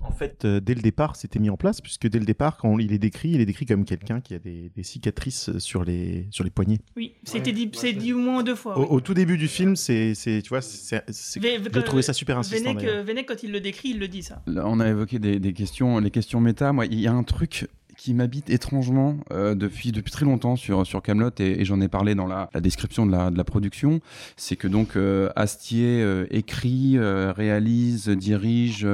En 0.01 0.13
fait, 0.13 0.45
euh, 0.45 0.61
dès 0.61 0.75
le 0.75 0.81
départ, 0.81 1.17
c'était 1.17 1.39
mis 1.39 1.51
en 1.51 1.57
place, 1.57 1.81
puisque 1.81 2.09
dès 2.09 2.19
le 2.19 2.25
départ, 2.25 2.57
quand 2.57 2.79
il 2.79 2.93
est 2.93 2.99
décrit, 2.99 3.31
il 3.31 3.41
est 3.41 3.47
décrit 3.47 3.67
comme 3.67 3.85
quelqu'un 3.85 4.21
qui 4.21 4.35
a 4.35 4.39
des, 4.39 4.71
des 4.75 4.83
cicatrices 4.83 5.49
euh, 5.49 5.59
sur 5.59 5.85
les, 5.85 6.27
sur 6.31 6.45
les 6.45 6.51
poignets. 6.51 6.79
Oui, 6.97 7.15
c'était 7.25 7.53
dit, 7.53 7.71
c'est 7.75 7.93
dit 7.93 8.13
au 8.13 8.19
moins 8.19 8.43
deux 8.43 8.55
fois. 8.55 8.79
Au, 8.79 8.83
oui. 8.83 8.87
au 8.91 9.01
tout 9.01 9.15
début 9.15 9.37
du 9.37 9.49
film, 9.49 9.77
c'est, 9.77 10.15
c'est- 10.15 10.43
tu 10.43 10.49
vois, 10.51 10.63
c'est, 10.63 11.03
j'ai 11.09 11.83
trouvé 11.85 12.03
ça 12.03 12.13
super 12.13 12.39
insistant. 12.39 12.75
Euh, 12.83 13.03
Venec, 13.03 13.27
quand 13.27 13.43
il 13.43 13.53
le 13.53 13.61
décrit, 13.61 13.91
il 13.91 13.99
le 13.99 14.09
dit 14.09 14.23
ça. 14.23 14.43
Là, 14.47 14.63
on 14.67 14.81
a 14.81 14.89
évoqué 14.89 15.19
des, 15.19 15.39
des 15.41 15.53
questions, 15.53 15.99
les 15.99 16.11
questions 16.11 16.41
méta. 16.41 16.73
Moi, 16.73 16.87
il 16.87 17.01
y 17.01 17.07
a 17.07 17.13
un 17.13 17.23
truc 17.25 17.67
qui 18.09 18.15
m'habite 18.15 18.49
étrangement 18.49 19.19
euh, 19.33 19.55
depuis 19.55 19.93
depuis 19.93 20.11
très 20.11 20.25
longtemps 20.25 20.57
sur 20.57 20.87
sur 20.87 21.03
Camelot 21.03 21.29
et, 21.41 21.67
j'en 21.67 21.79
ai 21.83 21.89
parlé 21.89 22.15
dans 22.15 22.27
la, 22.27 22.49
description 22.59 23.05
de 23.05 23.13
la 23.13 23.31
de 23.31 23.37
la 23.37 23.45
production. 23.45 24.01
C'est 24.39 24.57
que 24.57 24.67
donc 24.67 24.97
euh, 24.97 25.29
Astier 25.37 26.01
euh, 26.03 26.25
écrit, 26.31 26.99
réalise, 26.99 28.09
dirige, 28.09 28.87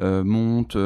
monte, 0.00 0.78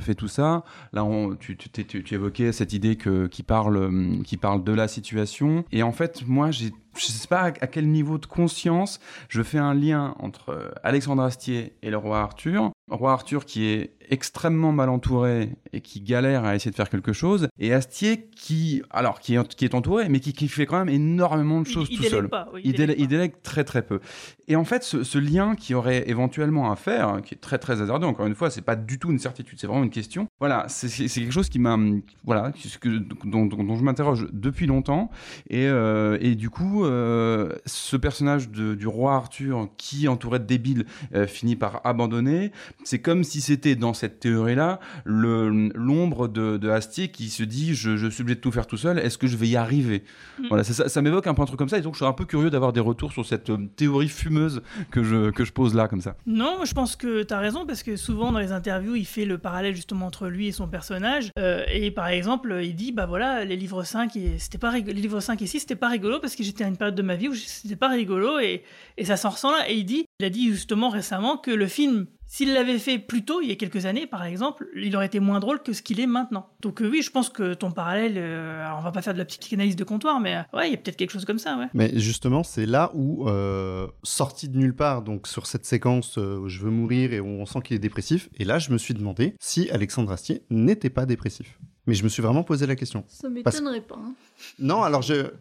fait 0.00 0.16
tout 0.16 0.26
ça. 0.26 0.64
Là, 0.92 1.04
on, 1.04 1.36
tu, 1.36 1.56
tu, 1.56 1.70
tu, 1.70 2.14
évoquais 2.14 2.50
cette 2.50 2.72
idée 2.72 2.96
que 2.96 3.28
qui 3.28 3.44
parle 3.44 4.22
qui 4.24 4.36
parle 4.36 4.64
de 4.64 4.72
la 4.72 4.88
situation. 4.88 5.64
Et 5.70 5.84
en 5.84 5.92
fait, 5.92 6.24
moi, 6.26 6.50
j'ai 6.50 6.72
je 6.96 7.06
sais 7.06 7.28
pas 7.28 7.42
à 7.42 7.66
quel 7.66 7.88
niveau 7.88 8.18
de 8.18 8.26
conscience 8.26 9.00
je 9.28 9.42
fais 9.42 9.58
un 9.58 9.74
lien 9.74 10.14
entre 10.18 10.50
euh, 10.50 10.70
Alexandre 10.82 11.22
Astier 11.22 11.74
et 11.82 11.90
le 11.90 11.96
roi 11.96 12.20
Arthur. 12.20 12.70
Roi 12.90 13.12
Arthur 13.12 13.44
qui 13.44 13.66
est 13.66 13.92
extrêmement 14.10 14.72
mal 14.72 14.88
entouré 14.88 15.50
et 15.72 15.80
qui 15.80 16.00
galère 16.00 16.44
à 16.44 16.56
essayer 16.56 16.72
de 16.72 16.76
faire 16.76 16.90
quelque 16.90 17.12
chose, 17.12 17.46
et 17.60 17.72
Astier 17.72 18.28
qui, 18.34 18.82
alors, 18.90 19.20
qui 19.20 19.36
est, 19.36 19.54
qui 19.54 19.64
est 19.64 19.74
entouré, 19.76 20.08
mais 20.08 20.18
qui, 20.18 20.32
qui 20.32 20.48
fait 20.48 20.66
quand 20.66 20.80
même 20.84 20.88
énormément 20.88 21.60
de 21.60 21.66
choses 21.68 21.86
il 21.92 21.98
tout 21.98 22.02
seul. 22.02 22.28
pas, 22.28 22.48
oui, 22.52 22.62
il, 22.64 22.72
délègue 22.72 22.78
délègue, 22.88 23.00
il 23.00 23.06
délègue 23.06 23.32
très 23.44 23.62
très 23.62 23.82
peu. 23.82 24.00
Et 24.48 24.56
en 24.56 24.64
fait, 24.64 24.82
ce, 24.82 25.04
ce 25.04 25.18
lien 25.18 25.54
qui 25.54 25.74
aurait 25.74 26.10
éventuellement 26.10 26.72
à 26.72 26.74
faire, 26.76 27.20
qui 27.24 27.34
est 27.34 27.38
très 27.38 27.58
très 27.58 27.80
hasardeux, 27.80 28.06
encore 28.08 28.26
une 28.26 28.34
fois, 28.34 28.50
c'est 28.50 28.62
pas 28.62 28.74
du 28.74 28.98
tout 28.98 29.12
une 29.12 29.20
certitude, 29.20 29.60
c'est 29.60 29.68
vraiment 29.68 29.84
une 29.84 29.90
question. 29.90 30.26
Voilà, 30.40 30.66
c'est 30.68 30.88
quelque 31.06 31.30
chose 31.30 31.48
qui 31.48 31.60
m'a, 31.60 31.78
voilà, 32.24 32.50
que- 32.80 32.88
dont, 32.88 33.46
dont- 33.46 33.62
dont 33.62 33.76
je 33.76 33.84
m'interroge 33.84 34.26
depuis 34.32 34.66
longtemps. 34.66 35.10
Et, 35.48 35.68
euh, 35.68 36.18
et 36.20 36.34
du 36.34 36.50
coup, 36.50 36.79
euh, 36.84 37.50
ce 37.66 37.96
personnage 37.96 38.50
de- 38.50 38.74
du 38.74 38.86
roi 38.86 39.14
Arthur 39.14 39.68
qui, 39.76 40.08
entouré 40.08 40.38
de 40.38 40.44
débiles, 40.44 40.86
euh, 41.14 41.26
finit 41.26 41.56
par 41.56 41.80
abandonner, 41.84 42.52
c'est 42.84 43.00
comme 43.00 43.24
si 43.24 43.40
c'était 43.40 43.74
dans 43.76 43.94
cette 43.94 44.20
théorie-là 44.20 44.80
l'ombre 45.04 46.28
de, 46.28 46.56
de 46.56 46.68
Astier 46.70 47.08
qui 47.08 47.28
se 47.28 47.42
dit 47.42 47.74
je, 47.74 47.96
je 47.96 48.06
suis 48.08 48.22
obligé 48.22 48.36
de 48.36 48.40
tout 48.40 48.52
faire 48.52 48.66
tout 48.66 48.76
seul, 48.76 48.98
est-ce 48.98 49.18
que 49.18 49.26
je 49.26 49.36
vais 49.36 49.48
y 49.48 49.56
arriver? 49.56 50.04
Mm. 50.38 50.46
Voilà, 50.48 50.64
ça, 50.64 50.88
ça 50.88 51.02
m'évoque 51.02 51.26
un 51.26 51.34
peu 51.34 51.42
un 51.42 51.46
truc 51.46 51.58
comme 51.58 51.68
ça, 51.68 51.78
et 51.78 51.82
donc 51.82 51.94
je 51.94 51.98
suis 51.98 52.06
un 52.06 52.12
peu 52.12 52.24
curieux 52.24 52.50
d'avoir 52.50 52.72
des 52.72 52.80
retours 52.80 53.12
sur 53.12 53.26
cette 53.26 53.50
euh, 53.50 53.58
théorie 53.76 54.08
fumeuse 54.08 54.62
que 54.90 55.02
je, 55.02 55.30
que 55.30 55.44
je 55.44 55.52
pose 55.52 55.74
là, 55.74 55.88
comme 55.88 56.00
ça. 56.00 56.16
Non, 56.26 56.64
je 56.64 56.72
pense 56.74 56.96
que 56.96 57.22
tu 57.22 57.34
as 57.34 57.38
raison 57.38 57.66
parce 57.66 57.82
que 57.82 57.96
souvent 57.96 58.32
dans 58.32 58.38
les 58.38 58.52
interviews, 58.52 58.96
il 58.96 59.04
fait 59.06 59.24
le 59.24 59.38
parallèle 59.38 59.74
justement 59.74 60.06
entre 60.06 60.28
lui 60.28 60.48
et 60.48 60.52
son 60.52 60.68
personnage. 60.68 61.30
Euh, 61.38 61.64
et 61.72 61.90
par 61.90 62.08
exemple, 62.08 62.60
il 62.62 62.74
dit 62.74 62.92
bah 62.92 63.06
voilà, 63.06 63.44
les 63.44 63.56
livres 63.56 63.82
5 63.84 64.16
et 64.16 64.38
c'était 64.38 64.58
pas 64.58 64.72
les 64.78 64.92
livres 64.92 65.20
5 65.20 65.40
et 65.42 65.46
6, 65.46 65.60
c'était 65.60 65.76
pas 65.76 65.88
rigolo 65.88 66.18
parce 66.20 66.36
que 66.36 66.42
j'étais 66.42 66.64
une 66.70 66.76
période 66.76 66.94
de 66.94 67.02
ma 67.02 67.16
vie 67.16 67.28
où 67.28 67.34
c'était 67.34 67.76
pas 67.76 67.88
rigolo 67.88 68.38
et, 68.38 68.62
et 68.96 69.04
ça 69.04 69.16
s'en 69.16 69.30
ressent 69.30 69.50
là. 69.52 69.68
Et 69.70 69.74
il 69.76 69.84
dit, 69.84 70.06
il 70.18 70.24
a 70.26 70.30
dit 70.30 70.48
justement 70.50 70.88
récemment 70.88 71.36
que 71.36 71.50
le 71.50 71.66
film 71.66 72.06
s'il 72.32 72.52
l'avait 72.54 72.78
fait 72.78 73.00
plus 73.00 73.24
tôt, 73.24 73.40
il 73.42 73.48
y 73.48 73.52
a 73.52 73.56
quelques 73.56 73.86
années 73.86 74.06
par 74.06 74.22
exemple, 74.22 74.68
il 74.76 74.94
aurait 74.94 75.06
été 75.06 75.18
moins 75.18 75.40
drôle 75.40 75.60
que 75.64 75.72
ce 75.72 75.82
qu'il 75.82 75.98
est 75.98 76.06
maintenant. 76.06 76.48
Donc 76.60 76.80
euh, 76.80 76.88
oui, 76.88 77.02
je 77.02 77.10
pense 77.10 77.28
que 77.28 77.54
ton 77.54 77.72
parallèle, 77.72 78.14
euh, 78.18 78.64
alors 78.64 78.78
on 78.78 78.82
va 78.82 78.92
pas 78.92 79.02
faire 79.02 79.14
de 79.14 79.18
la 79.18 79.24
petite 79.24 79.52
analyse 79.52 79.74
de 79.74 79.82
comptoir, 79.82 80.20
mais 80.20 80.36
euh, 80.36 80.56
ouais, 80.56 80.68
il 80.68 80.70
y 80.70 80.74
a 80.74 80.76
peut-être 80.76 80.96
quelque 80.96 81.10
chose 81.10 81.24
comme 81.24 81.40
ça, 81.40 81.58
ouais. 81.58 81.66
Mais 81.74 81.90
justement, 81.98 82.44
c'est 82.44 82.66
là 82.66 82.92
où, 82.94 83.28
euh, 83.28 83.88
sorti 84.04 84.48
de 84.48 84.56
nulle 84.56 84.76
part, 84.76 85.02
donc 85.02 85.26
sur 85.26 85.48
cette 85.48 85.64
séquence 85.66 86.18
où 86.18 86.48
je 86.48 86.60
veux 86.60 86.70
mourir 86.70 87.12
et 87.12 87.18
où 87.18 87.26
on 87.26 87.46
sent 87.46 87.62
qu'il 87.64 87.74
est 87.74 87.80
dépressif, 87.80 88.28
et 88.38 88.44
là 88.44 88.60
je 88.60 88.70
me 88.70 88.78
suis 88.78 88.94
demandé 88.94 89.34
si 89.40 89.68
Alexandre 89.70 90.12
Astier 90.12 90.42
n'était 90.50 90.88
pas 90.90 91.06
dépressif. 91.06 91.58
Mais 91.88 91.94
je 91.94 92.04
me 92.04 92.08
suis 92.08 92.22
vraiment 92.22 92.44
posé 92.44 92.64
la 92.68 92.76
question. 92.76 93.02
Ça 93.08 93.26
Parce- 93.42 93.56
m'étonnerait 93.56 93.80
pas. 93.80 93.96
hein. 93.98 94.14
Non, 94.60 94.84
alors 94.84 95.02
je... 95.02 95.32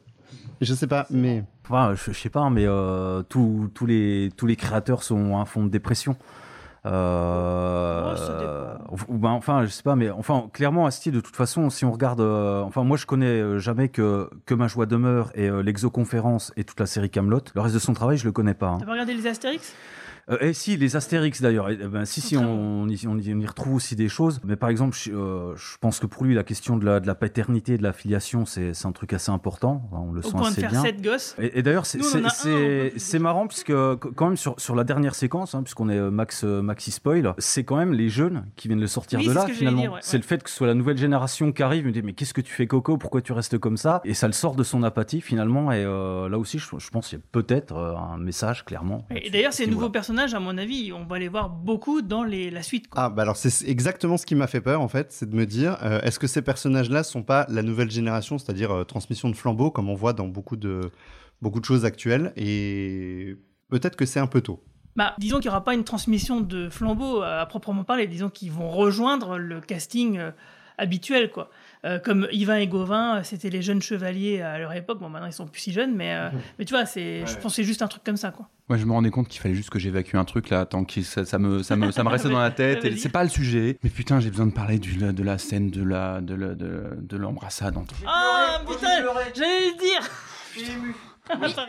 Je 0.61 0.73
sais 0.73 0.87
pas, 0.87 1.05
mais... 1.09 1.43
Enfin, 1.69 1.93
je, 1.95 2.11
je 2.11 2.19
sais 2.19 2.29
pas, 2.29 2.49
mais 2.49 2.65
euh, 2.65 3.21
tous, 3.23 3.69
tous, 3.73 3.85
les, 3.85 4.29
tous 4.35 4.45
les 4.47 4.55
créateurs 4.55 5.03
sont 5.03 5.39
à 5.39 5.45
fond 5.45 5.63
de 5.63 5.69
dépression. 5.69 6.15
Euh, 6.85 8.15
ben, 9.09 9.29
enfin, 9.31 9.65
je 9.65 9.69
sais 9.69 9.83
pas, 9.83 9.95
mais 9.95 10.09
enfin, 10.09 10.49
clairement, 10.53 10.85
Astier, 10.85 11.11
de 11.11 11.19
toute 11.19 11.35
façon, 11.35 11.69
si 11.69 11.85
on 11.85 11.91
regarde, 11.91 12.21
euh, 12.21 12.61
enfin, 12.61 12.83
moi, 12.83 12.97
je 12.97 13.05
connais 13.05 13.25
euh, 13.25 13.59
jamais 13.59 13.89
que 13.89 14.29
que 14.45 14.53
ma 14.53 14.67
joie 14.67 14.85
demeure 14.85 15.31
et 15.35 15.49
euh, 15.49 15.61
l'exoconférence 15.61 16.53
et 16.57 16.63
toute 16.63 16.79
la 16.79 16.85
série 16.85 17.09
Camelot. 17.09 17.41
Le 17.53 17.61
reste 17.61 17.75
de 17.75 17.79
son 17.79 17.93
travail, 17.93 18.17
je 18.17 18.25
le 18.25 18.31
connais 18.31 18.53
pas. 18.53 18.67
hein. 18.67 18.77
T'as 18.79 18.85
pas 18.85 18.91
regardé 18.93 19.13
les 19.13 19.27
Astérix? 19.27 19.73
Euh, 20.31 20.37
et 20.41 20.53
si, 20.53 20.77
les 20.77 20.95
Astérix 20.95 21.41
d'ailleurs. 21.41 21.69
Eh 21.69 21.75
ben, 21.75 22.05
si, 22.05 22.21
si, 22.21 22.37
on, 22.37 22.43
on 22.83 22.87
y, 22.89 23.07
on 23.07 23.17
y- 23.17 23.47
retrouve 23.47 23.75
aussi 23.75 23.95
des 23.95 24.09
choses. 24.09 24.39
Mais 24.43 24.55
par 24.55 24.69
exemple, 24.69 24.95
je, 24.99 25.11
euh, 25.11 25.55
je 25.55 25.77
pense 25.79 25.99
que 25.99 26.05
pour 26.05 26.23
lui, 26.23 26.35
la 26.35 26.43
question 26.43 26.77
de 26.77 26.85
la, 26.85 26.99
de 26.99 27.07
la 27.07 27.15
paternité, 27.15 27.77
de 27.77 27.83
la 27.83 27.93
filiation, 27.93 28.45
c'est 28.45 28.73
un 28.85 28.91
truc 28.91 29.13
assez 29.13 29.31
important. 29.31 29.89
On 29.91 30.11
le 30.11 30.19
Au 30.19 30.23
sent 30.23 30.31
point 30.31 30.41
de 30.41 30.45
assez 30.47 30.61
faire 30.61 30.71
bien. 30.71 30.81
sept 30.83 31.01
gosses. 31.01 31.35
Et, 31.39 31.59
et 31.59 31.63
d'ailleurs, 31.63 31.85
c'est 31.85 33.19
marrant, 33.19 33.47
puisque 33.47 33.67
qu- 33.67 34.11
quand 34.15 34.27
même 34.27 34.37
sur, 34.37 34.59
sur 34.59 34.75
la 34.75 34.83
dernière 34.83 35.15
séquence, 35.15 35.55
hein, 35.55 35.63
puisqu'on 35.63 35.89
est 35.89 35.97
euh, 35.97 36.11
Max, 36.11 36.43
euh, 36.43 36.61
Maxi 36.61 36.91
Spoil, 36.91 37.33
c'est 37.37 37.63
quand 37.63 37.77
même 37.77 37.93
les 37.93 38.09
jeunes 38.09 38.45
qui 38.55 38.67
viennent 38.67 38.79
le 38.81 38.87
sortir 38.87 39.19
Oui, 39.19 39.27
de 39.27 39.33
là, 39.33 39.45
ce 39.47 39.51
finalement. 39.53 39.83
ouais, 39.83 39.99
c'est 40.01 40.17
le 40.17 40.23
fait 40.23 40.43
que 40.43 40.49
ce 40.49 40.55
soit 40.55 40.67
la 40.67 40.73
nouvelle 40.73 40.97
génération 40.97 41.51
qui 41.51 41.63
arrive, 41.63 41.85
me 41.85 41.91
dit 41.91 42.01
Mais 42.01 42.13
qu'est-ce 42.13 42.33
que 42.33 42.41
tu 42.41 42.53
fais, 42.53 42.67
Coco? 42.67 42.97
Pourquoi 42.97 43.21
tu 43.21 43.31
restes 43.33 43.57
comme 43.57 43.77
ça? 43.77 44.01
Et 44.05 44.13
ça 44.13 44.27
le 44.27 44.33
sort 44.33 44.55
de 44.55 44.63
son 44.63 44.83
apathie, 44.83 45.21
finalement. 45.21 45.71
Et 45.71 45.83
euh, 45.83 46.29
là 46.29 46.37
aussi, 46.37 46.59
je, 46.59 46.65
je 46.77 46.89
pense 46.89 47.07
qu'il 47.09 47.17
y 47.17 47.21
a 47.21 47.25
peut-être 47.31 47.75
un 47.75 48.17
message, 48.17 48.65
clairement. 48.65 49.05
Et 49.11 49.29
d'ailleurs, 49.29 49.53
ces 49.53 49.63
Et 49.63 49.67
nouveaux 49.67 49.79
voilà. 49.79 49.91
Personnages, 50.19 50.33
à 50.33 50.39
mon 50.39 50.57
avis, 50.57 50.91
on 50.91 51.05
va 51.05 51.19
les 51.19 51.27
voir 51.27 51.49
beaucoup 51.49 52.01
dans 52.01 52.23
les, 52.23 52.49
la 52.49 52.63
suite. 52.63 52.87
quoi. 52.87 53.03
Ah, 53.03 53.09
bah 53.09 53.21
alors 53.21 53.37
c'est 53.37 53.67
exactement 53.67 54.17
ce 54.17 54.25
qui 54.25 54.35
m'a 54.35 54.47
fait 54.47 54.61
peur 54.61 54.81
en 54.81 54.87
fait, 54.87 55.11
c'est 55.11 55.29
de 55.29 55.35
me 55.35 55.45
dire, 55.45 55.77
euh, 55.81 56.01
est-ce 56.01 56.19
que 56.19 56.27
ces 56.27 56.41
personnages-là 56.41 57.03
sont 57.03 57.23
pas 57.23 57.45
la 57.49 57.63
nouvelle 57.63 57.89
génération, 57.89 58.37
c'est-à-dire 58.37 58.71
euh, 58.71 58.83
transmission 58.83 59.29
de 59.29 59.35
flambeau, 59.35 59.71
comme 59.71 59.89
on 59.89 59.95
voit 59.95 60.13
dans 60.13 60.27
beaucoup 60.27 60.57
de, 60.57 60.91
beaucoup 61.41 61.59
de 61.59 61.65
choses 61.65 61.85
actuelles, 61.85 62.33
et 62.35 63.37
peut-être 63.69 63.95
que 63.95 64.05
c'est 64.05 64.19
un 64.19 64.27
peu 64.27 64.41
tôt. 64.41 64.63
Bah, 64.95 65.13
disons 65.17 65.37
qu'il 65.39 65.49
n'y 65.49 65.55
aura 65.55 65.63
pas 65.63 65.73
une 65.73 65.85
transmission 65.85 66.41
de 66.41 66.69
flambeau 66.69 67.23
euh, 67.23 67.41
à 67.41 67.45
proprement 67.45 67.83
parler. 67.85 68.07
Disons 68.07 68.29
qu'ils 68.29 68.51
vont 68.51 68.69
rejoindre 68.69 69.37
le 69.37 69.61
casting 69.61 70.17
euh, 70.17 70.31
habituel, 70.77 71.31
quoi. 71.31 71.49
Euh, 71.85 71.97
comme 71.97 72.27
Yvain 72.33 72.57
et 72.57 72.67
Gauvin, 72.67 73.17
euh, 73.17 73.23
c'était 73.23 73.49
les 73.49 73.61
jeunes 73.61 73.81
chevaliers 73.81 74.41
à 74.41 74.57
leur 74.59 74.73
époque. 74.73 74.99
Bon, 74.99 75.07
maintenant 75.07 75.27
ils 75.27 75.33
sont 75.33 75.47
plus 75.47 75.61
si 75.61 75.71
jeunes, 75.71 75.95
mais, 75.95 76.13
euh, 76.13 76.29
mais 76.57 76.65
tu 76.65 76.73
vois, 76.73 76.85
c'est, 76.85 77.25
je 77.25 77.33
pense 77.35 77.43
que 77.43 77.49
c'est 77.51 77.63
juste 77.63 77.81
un 77.81 77.87
truc 77.87 78.03
comme 78.03 78.17
ça, 78.17 78.31
quoi. 78.31 78.49
Moi, 78.67 78.77
je 78.77 78.85
me 78.85 78.91
rendais 78.91 79.09
compte 79.09 79.29
qu'il 79.29 79.41
fallait 79.41 79.55
juste 79.55 79.69
que 79.69 79.79
j'évacue 79.79 80.15
un 80.15 80.25
truc 80.25 80.49
là, 80.49 80.65
tant 80.65 80.83
que 80.83 81.01
ça, 81.01 81.23
ça 81.23 81.39
me, 81.39 81.63
ça 81.63 81.75
me, 81.77 81.91
ça 81.91 82.03
me 82.03 82.09
restait 82.09 82.29
dans 82.29 82.39
la 82.39 82.51
tête. 82.51 82.83
et. 82.83 82.97
C'est 82.97 83.09
pas 83.09 83.23
le 83.23 83.29
sujet. 83.29 83.79
Mais 83.81 83.89
putain, 83.89 84.19
j'ai 84.19 84.29
besoin 84.29 84.45
de 84.47 84.53
parler 84.53 84.77
du, 84.77 84.97
de 84.97 85.23
la 85.23 85.37
scène 85.37 85.71
de 85.71 85.83
la, 85.83 86.19
de 86.19 86.35
la, 86.35 86.53
de, 86.53 86.97
de 86.99 87.17
l'embrassade 87.17 87.77
entre. 87.77 87.95
Ah 88.05 88.61
putain, 88.67 88.87
j'allais 89.33 89.71
le 89.71 89.79
dire. 89.79 90.99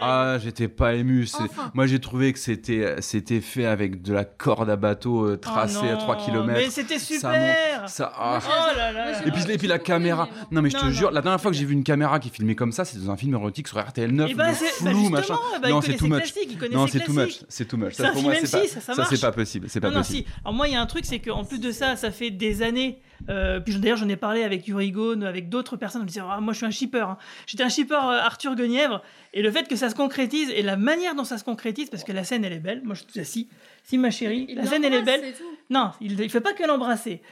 Ah, 0.01 0.39
j'étais 0.43 0.69
pas 0.69 0.95
ému. 0.95 1.27
Enfin. 1.33 1.71
Moi, 1.75 1.87
j'ai 1.87 1.99
trouvé 2.01 2.33
que 2.33 2.39
c'était, 2.39 2.97
c'était 3.01 3.41
fait 3.41 3.67
avec 3.67 4.03
de 4.03 4.13
la 4.13 4.25
corde 4.25 4.71
à 4.71 4.77
bateau 4.77 5.27
euh, 5.27 5.37
tracée 5.37 5.89
à 5.91 5.97
3 5.97 6.17
Oh 6.17 6.19
non, 6.21 6.25
km. 6.25 6.47
mais 6.47 6.71
c'était 6.71 6.99
super. 6.99 7.89
Ça, 7.89 8.13
ah. 8.17 8.39
Oh 8.43 8.77
là 8.77 8.93
là. 8.93 9.27
Et 9.27 9.31
puis, 9.31 9.43
et 9.51 9.59
puis 9.59 9.67
la 9.69 9.79
caméra. 9.79 10.29
Non, 10.51 10.63
mais 10.63 10.71
je 10.71 10.77
te 10.77 10.81
Non, 10.83 10.87
non. 10.89 10.93
jure, 10.93 11.11
la 11.11 11.21
dernière 11.23 11.41
fois 11.41 11.51
que 11.51 11.57
j'ai 11.57 11.65
vu 11.65 11.75
une 11.75 11.85
caméra 11.85 12.19
qui 12.19 12.31
filmait 12.31 12.55
comme 12.55 12.73
ça, 12.73 12.85
c'était 12.85 13.05
dans 13.05 13.13
un 13.13 13.17
film 13.17 13.35
érotique 13.35 13.69
sur 13.69 13.79
RTL 13.81 14.11
9. 14.11 14.29
Eh 14.31 14.35
ben, 14.35 14.49
le 14.49 14.55
c'est- 14.55 14.67
flou, 14.89 15.11
bah, 15.11 15.19
machin. 15.21 15.37
bah, 15.63 15.69
non, 15.69 15.81
c'est 15.81 15.95
too 15.97 16.07
much. 16.07 16.33
Non, 16.73 16.87
c'est 16.87 17.01
too 17.01 17.13
much. 17.13 17.41
C'est 17.49 17.65
too 17.67 17.77
much. 17.77 17.95
Ça, 17.95 18.11
pour 18.11 18.23
moi, 18.23 18.35
c'est 18.43 18.51
pas, 18.51 18.65
M6, 18.65 18.69
ça, 18.69 18.81
ça 18.81 18.95
ça, 18.95 19.05
c'est 19.09 19.21
pas 19.21 19.33
possible. 19.33 19.67
C'est 19.69 19.81
pas 19.81 19.91
possible. 19.91 20.19
si. 20.29 20.35
Alors 20.45 20.55
moi, 20.55 20.69
il 20.69 20.73
y 20.75 20.77
a 20.77 20.81
un 20.81 20.87
truc, 20.87 21.05
c'est 21.05 21.19
qu'en 21.19 21.45
plus 21.45 21.61
de 21.61 21.71
ça, 21.73 21.97
ça 21.97 22.11
fait 22.11 22.31
des 22.31 22.63
années. 22.63 22.99
Euh, 23.29 23.61
puis 23.61 23.75
d'ailleurs, 23.79 23.97
j'en 23.99 24.09
ai 24.09 24.17
parlé 24.17 24.43
avec 24.43 24.67
Yuri 24.67 24.91
Gone, 24.93 25.23
avec 25.25 25.49
d'autres 25.49 25.77
personnes. 25.77 26.01
On 26.03 26.05
me 26.05 26.09
disait, 26.09 26.23
Ah, 26.29 26.41
moi, 26.41 26.53
je 26.53 26.59
suis 26.59 26.67
un 26.67 26.71
shipper. 26.71 27.01
hein. 27.01 27.19
J'étais 27.47 27.63
un 27.65 27.69
shipper 27.69 27.95
euh, 27.95 28.21
Arthur 28.21 28.55
Guenièvre. 28.55 29.03
Et 29.35 29.43
le 29.43 29.51
fait 29.51 29.69
que 29.69 29.77
ça 29.77 29.91
se 29.91 29.95
concrétise 29.95 30.51
et 30.51 30.63
la 30.63 30.77
manière 30.77 31.15
dont 31.15 31.25
ça 31.25 31.39
se 31.39 31.45
concrétise, 31.45 31.91
parce 31.91 32.05
que 32.05 32.13
la 32.13 32.25
scène, 32.25 32.45
elle 32.45 32.53
est 32.55 32.59
belle. 32.61 32.83
Moi, 32.85 32.95
je 32.95 33.03
suis 33.13 33.25
si, 33.25 33.49
si 33.85 33.99
ma 33.99 34.11
chérie, 34.11 34.47
Il 34.49 34.57
la 34.57 34.67
scène, 34.67 34.85
elle 34.85 34.95
est 34.95 35.03
belle. 35.03 35.23
Non, 35.69 35.91
il 36.01 36.17
ne 36.17 36.29
fait 36.29 36.41
pas 36.41 36.53
que 36.53 36.65
l'embrasser. 36.67 37.23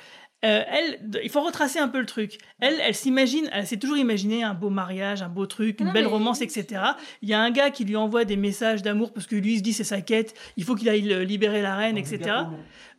Euh, 0.45 0.63
elle, 0.71 1.01
il 1.25 1.31
faut 1.31 1.41
retracer 1.41 1.81
un 1.81 1.89
peu 1.89 1.99
le 1.99 2.07
truc. 2.07 2.39
Elle, 2.61 2.77
elle 2.87 2.95
s'imagine, 2.95 3.51
elle 3.53 3.67
s'est 3.67 3.77
toujours 3.77 3.97
imaginé 3.97 4.45
un 4.45 4.55
beau 4.55 4.71
mariage, 4.71 5.21
un 5.21 5.29
beau 5.29 5.47
truc, 5.47 5.81
une 5.81 5.87
Non, 5.87 5.93
belle 5.93 6.05
mais- 6.05 6.11
romance, 6.11 6.41
etc. 6.43 6.81
Il 7.23 7.29
y 7.29 7.35
a 7.35 7.41
un 7.41 7.51
gars 7.51 7.71
qui 7.71 7.85
lui 7.85 7.97
envoie 7.97 8.25
des 8.25 8.37
messages 8.37 8.81
d'amour 8.83 9.13
parce 9.13 9.27
que 9.27 9.35
lui 9.35 9.55
il 9.55 9.59
se 9.59 9.63
dit 9.65 9.73
c'est 9.73 9.83
sa 9.83 10.01
quête, 10.01 10.35
il 10.57 10.63
faut 10.63 10.77
qu'il 10.77 10.89
aille 10.91 11.25
libérer 11.27 11.61
la 11.61 11.75
reine, 11.75 11.99
etc. 11.99 12.21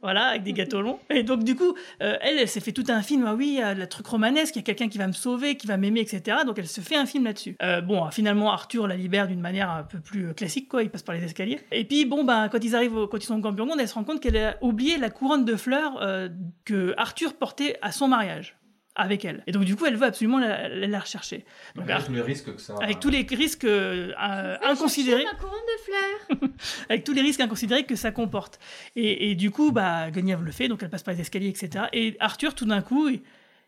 Voilà, 0.01 0.27
avec 0.27 0.43
des 0.43 0.53
gâteaux 0.53 0.81
longs. 0.81 0.97
Et 1.09 1.23
donc 1.23 1.43
du 1.43 1.55
coup, 1.55 1.73
euh, 2.01 2.15
elle, 2.21 2.37
elle 2.37 2.47
s'est 2.47 2.61
fait 2.61 2.71
tout 2.71 2.85
un 2.87 3.01
film. 3.01 3.25
Ah 3.27 3.35
oui, 3.35 3.59
a 3.61 3.73
le 3.73 3.85
truc 3.87 4.07
romanesque, 4.07 4.55
il 4.55 4.59
y 4.59 4.61
a 4.61 4.63
quelqu'un 4.63 4.87
qui 4.87 4.97
va 4.97 5.07
me 5.07 5.11
sauver, 5.11 5.57
qui 5.57 5.67
va 5.67 5.75
m'aimer, 5.75 5.99
etc. 5.99 6.37
Donc 6.45 6.57
elle 6.57 6.67
se 6.67 6.79
fait 6.81 6.95
un 6.95 7.05
film 7.05 7.25
là-dessus. 7.25 7.57
Euh, 7.61 7.81
bon, 7.81 8.09
finalement, 8.11 8.51
Arthur 8.51 8.87
la 8.87 8.95
libère 8.95 9.27
d'une 9.27 9.41
manière 9.41 9.69
un 9.69 9.83
peu 9.83 9.99
plus 9.99 10.27
euh, 10.29 10.33
classique, 10.33 10.69
quoi. 10.69 10.83
Il 10.83 10.89
passe 10.89 11.03
par 11.03 11.15
les 11.15 11.23
escaliers. 11.23 11.59
Et 11.71 11.83
puis 11.83 12.05
bon, 12.05 12.23
ben 12.23 12.47
quand 12.49 12.63
ils 12.63 12.75
arrivent, 12.75 12.95
au- 12.95 13.07
quand 13.07 13.17
ils 13.17 13.25
sont 13.25 13.35
au 13.43 13.77
elle 13.79 13.87
se 13.87 13.93
rend 13.93 14.03
compte 14.05 14.21
qu'elle 14.21 14.37
a 14.37 14.55
oublié 14.61 14.97
la 14.97 15.09
couronne 15.09 15.43
de 15.43 15.55
fleurs 15.55 15.99
euh, 16.01 16.29
que 16.63 16.93
Arthur 16.97 17.33
portait 17.33 17.77
à 17.81 17.91
son 17.91 18.07
mariage 18.07 18.55
avec 18.99 19.25
elle. 19.25 19.43
Et 19.47 19.51
donc 19.51 19.65
du 19.65 19.75
coup, 19.75 19.85
elle 19.85 19.95
veut 19.95 20.05
absolument 20.07 20.37
la, 20.39 20.67
la- 20.69 20.87
la 20.87 20.99
rechercher. 20.99 21.45
Donc, 21.75 21.89
Ar- 21.89 22.09
les 22.11 22.21
risques 22.21 22.53
que 22.55 22.61
ça. 22.61 22.75
avec 22.81 22.99
tous 22.99 23.09
les 23.09 23.25
risques 23.29 23.63
euh, 23.65 24.11
inconsidérés, 24.63 25.23
Ma 25.25 25.35
couronne 25.39 25.59
de 25.67 26.37
fleurs. 26.39 26.49
avec 26.89 27.03
tous 27.03 27.13
les 27.13 27.21
risques 27.21 27.39
inconsidérés 27.41 27.83
que 27.85 27.95
ça 27.95 28.11
comporte. 28.11 28.59
Et, 28.95 29.31
et 29.31 29.35
du 29.35 29.51
coup, 29.51 29.71
bah, 29.71 30.11
Guenièvre 30.11 30.43
le 30.43 30.51
fait, 30.51 30.67
donc 30.67 30.83
elle 30.83 30.89
passe 30.89 31.03
par 31.03 31.13
les 31.13 31.21
escaliers, 31.21 31.49
etc. 31.49 31.85
Et 31.93 32.15
Arthur, 32.19 32.55
tout 32.55 32.65
d'un 32.65 32.81
coup, 32.81 33.09
il, 33.09 33.21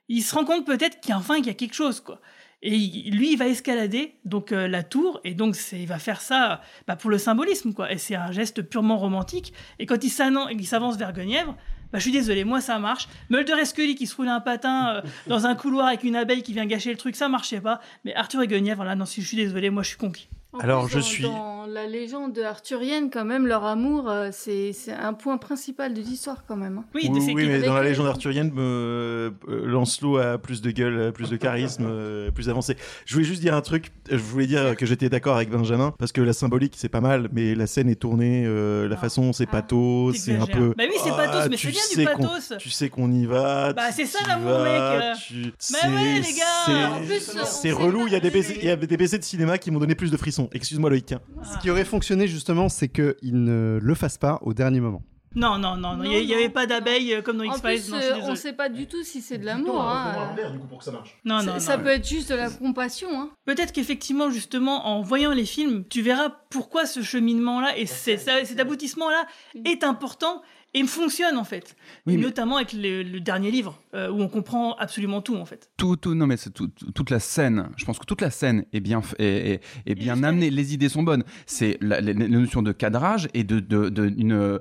il 0.10 0.22
se 0.22 0.36
rend 0.36 0.45
compte 0.45 0.66
peut-être 0.66 0.99
qu'enfin 1.06 1.38
il 1.38 1.45
y 1.45 1.49
a 1.49 1.53
quelque 1.53 1.76
chose, 1.76 1.99
quoi. 2.02 2.20
Et 2.64 2.76
il- 2.76 3.16
lui, 3.18 3.32
il 3.34 3.38
va 3.38 3.48
escalader 3.48 4.14
donc 4.24 4.52
euh, 4.52 4.68
la 4.68 4.84
tour, 4.84 5.20
et 5.24 5.34
donc 5.34 5.56
il 5.72 5.88
va 5.88 5.98
faire 5.98 6.22
ça 6.22 6.62
bah, 6.88 6.95
pour 6.95 7.10
le 7.10 7.18
symbolisme, 7.18 7.74
quoi. 7.74 7.91
Et 7.91 7.98
c'est 7.98 8.16
un 8.16 8.32
geste 8.32 8.62
purement 8.62 8.98
romantique. 8.98 9.52
Et 9.80 9.86
quand 9.88 10.03
il 10.03 10.10
s'avance 10.12 10.98
vers 10.98 11.12
Guenièvre, 11.14 11.56
bah, 11.91 11.99
je 11.99 12.03
suis 12.03 12.11
désolé, 12.11 12.43
moi 12.43 12.61
ça 12.61 12.80
marche. 12.80 13.07
Mulder 13.30 13.55
et 13.61 13.65
Scully 13.65 13.95
qui 13.95 14.07
se 14.07 14.15
roulent 14.15 14.30
un 14.30 14.39
patin 14.39 14.95
euh, 14.95 15.01
dans 15.27 15.45
un 15.45 15.55
couloir 15.55 15.88
avec 15.88 16.03
une 16.03 16.15
abeille 16.15 16.43
qui 16.43 16.53
vient 16.53 16.65
gâcher 16.65 16.91
le 16.91 16.97
truc, 16.97 17.15
ça 17.15 17.30
marchait 17.30 17.61
pas. 17.61 17.81
Mais 18.05 18.13
Arthur 18.15 18.41
et 18.41 18.47
Guenièvre, 18.47 18.84
là, 18.84 18.95
non, 18.95 19.05
je 19.05 19.22
suis 19.22 19.38
désolé, 19.38 19.69
moi 19.69 19.84
je 19.84 19.89
suis 19.89 19.97
conquis. 19.97 20.30
En 20.53 20.60
Alors, 20.60 20.84
plus, 20.86 20.91
je 20.91 20.98
dans- 20.98 21.02
suis- 21.03 21.23
Dans 21.23 21.65
la 21.68 21.88
légende 21.88 22.38
arthurienne, 22.40 23.10
quand 23.10 23.23
même, 23.23 23.48
leur 23.48 23.64
amour, 23.64 24.10
euh, 24.10 24.30
c'est 24.34 24.73
c'est 24.73 24.91
un 24.91 25.14
point 25.14 25.38
principal 25.38 25.94
de 25.94 26.02
l'histoire, 26.02 26.44
quand 26.48 26.57
même. 26.57 26.80
hein. 26.80 26.86
Oui, 26.94 27.10
mais 27.36 27.61
dans 27.61 27.73
la 27.76 27.84
légende 27.84 28.07
arthurienne, 28.07 28.52
euh, 28.57 29.30
euh, 29.48 29.65
Lancelot 29.65 30.18
a 30.18 30.38
plus 30.40 30.61
de 30.61 30.72
gueule, 30.72 31.02
a 31.10 31.11
plus 31.14 31.30
de 31.30 31.38
charisme, 31.38 31.86
euh, 31.88 32.32
plus 32.32 32.49
avancé. 32.49 32.76
Je 33.06 33.14
voulais 33.14 33.26
juste 33.26 33.40
dire 33.41 33.53
un 33.56 33.61
truc. 33.61 33.91
Je 34.10 34.18
voulais 34.18 34.48
dire 34.48 34.76
que 34.76 34.86
j'étais 34.86 35.07
d'accord 35.07 35.36
avec 35.38 35.49
Benjamin 35.52 35.94
parce 35.98 36.11
que 36.11 36.19
la 36.19 36.34
symbolique 36.34 36.73
c'est 36.76 36.90
pas 36.90 36.99
mal, 36.99 37.30
mais 37.32 37.56
la 37.56 37.68
scène 37.68 37.88
est 37.90 37.95
tournée, 37.95 38.44
euh, 38.45 38.90
la 38.90 38.98
façon 38.98 39.32
c'est 39.32 39.45
pathos, 39.45 40.15
c'est 40.18 40.36
un 40.36 40.45
t'exagères. 40.45 40.57
peu. 40.57 40.73
Bah 40.78 40.84
oui, 40.90 40.95
c'est 41.02 41.11
pathos, 41.11 41.48
mais 41.49 41.56
tu 41.56 41.68
c'est 41.68 41.72
bien 41.72 41.82
du 41.90 41.95
sais 42.10 42.14
qu'on- 42.15 42.23
pathos. 42.28 42.53
Tu 42.60 42.69
sais 42.72 42.90
qu'on 42.90 43.11
y 43.11 43.26
va. 43.26 43.72
Bah, 43.72 43.84
tu- 43.90 43.94
c'est 43.98 44.06
ça, 44.06 44.19
tu 44.23 44.28
l'amour, 44.28 44.52
vas, 44.52 44.64
mec, 44.64 45.03
euh. 45.03 45.14
tu- 45.28 45.44
Bah 45.45 45.49
c'est- 45.60 45.88
ouais, 45.88 46.15
les 46.15 46.34
gars. 46.34 46.44
c'est- 46.65 46.72
En 46.86 46.98
plus, 47.06 47.32
on 47.40 47.45
C'est 47.45 47.69
sait 47.69 47.72
relou. 47.72 48.07
Il 48.07 48.14
y 48.14 48.15
a 48.15 48.19
des 48.19 48.32
baisers, 48.32 48.57
il 48.60 48.65
y 48.65 48.69
a 48.72 48.76
des 48.76 48.98
baisers 48.98 49.19
de 49.19 49.23
cinéma 49.23 49.57
qui 49.57 49.72
m'ont 49.72 49.80
donné 49.80 49.95
plus 49.95 50.11
de 50.11 50.18
frissons. 50.18 50.40
Excuse-moi 50.53 50.89
Loïc. 50.89 51.13
Ce 51.43 51.57
qui 51.59 51.69
aurait 51.69 51.85
fonctionné 51.85 52.27
justement, 52.27 52.69
c'est 52.69 52.88
qu'il 52.89 53.15
ne 53.43 53.80
le 53.81 53.95
fasse 53.95 54.18
pas 54.18 54.39
au 54.41 54.53
dernier 54.53 54.80
moment. 54.80 55.01
Non, 55.34 55.57
non, 55.57 55.77
non, 55.77 55.95
non, 55.95 56.03
il 56.03 56.26
n'y 56.27 56.34
avait 56.34 56.49
pas 56.49 56.65
d'abeilles 56.65 57.13
euh, 57.13 57.22
comme 57.22 57.38
dans 57.38 57.45
En 57.45 57.55
X-Files. 57.55 57.80
plus, 57.84 57.89
non, 57.91 57.97
je 57.99 58.01
suis 58.01 58.11
euh, 58.11 58.15
on 58.15 58.19
désolé. 58.19 58.35
sait 58.35 58.51
pas 58.51 58.68
du 58.68 58.85
tout 58.88 59.01
si 59.01 59.22
c'est 59.22 59.38
de 59.38 59.45
l'amour. 59.45 59.81
hein. 59.81 60.35
du 60.51 60.59
coup 60.59 60.68
pour 60.68 60.80
que 60.80 60.84
ça 60.84 60.91
marche. 60.91 61.18
Non, 61.23 61.39
Ça- 61.39 61.45
non, 61.45 61.59
ça 61.59 61.77
non. 61.77 61.84
peut 61.84 61.89
être 61.91 62.05
juste 62.05 62.30
de 62.31 62.35
la 62.35 62.49
compassion. 62.49 63.07
Hein. 63.13 63.30
Peut-être 63.45 63.72
qu'effectivement, 63.72 64.30
justement, 64.30 64.88
en 64.88 65.01
voyant 65.01 65.31
les 65.31 65.45
films, 65.45 65.85
tu 65.89 66.01
verras 66.01 66.35
pourquoi 66.49 66.85
ce 66.85 67.01
cheminement-là 67.01 67.77
et 67.77 67.85
c'est- 67.85 68.18
ça- 68.18 68.43
cet 68.43 68.59
aboutissement-là 68.59 69.26
est 69.63 69.85
important 69.85 70.41
et 70.73 70.84
fonctionne 70.85 71.38
en 71.38 71.43
fait. 71.43 71.76
Oui, 72.06 72.15
mais- 72.18 72.23
Notamment 72.23 72.57
avec 72.57 72.73
le, 72.73 73.03
le 73.03 73.19
dernier 73.19 73.52
livre 73.52 73.80
euh, 73.93 74.10
où 74.10 74.22
on 74.22 74.27
comprend 74.27 74.73
absolument 74.76 75.22
tout 75.22 75.35
en 75.35 75.45
fait. 75.45 75.69
Tout, 75.77 75.95
tout, 75.95 76.15
non 76.15 76.27
mais 76.27 76.38
c'est 76.38 76.52
tout- 76.52 76.68
tout- 76.69 76.91
toute 76.91 77.10
la 77.10 77.19
scène. 77.19 77.69
Je 77.77 77.85
pense 77.85 77.99
que 77.99 78.06
toute 78.06 78.22
la 78.22 78.30
scène 78.31 78.65
est 78.73 78.80
bien, 78.80 79.02
est, 79.19 79.26
est- 79.26 79.61
est 79.85 79.95
bien 79.95 80.23
amenée. 80.23 80.49
Les 80.49 80.73
idées 80.73 80.89
sont 80.89 81.03
bonnes. 81.03 81.23
C'est 81.45 81.77
la, 81.81 81.99
la- 82.02 82.14
la 82.14 82.27
notion 82.27 82.61
de 82.61 82.72
cadrage 82.72 83.27
et 83.34 83.43
de, 83.43 83.60
de, 83.60 83.89
de- 83.89 84.14
une, 84.18 84.34
euh, 84.34 84.60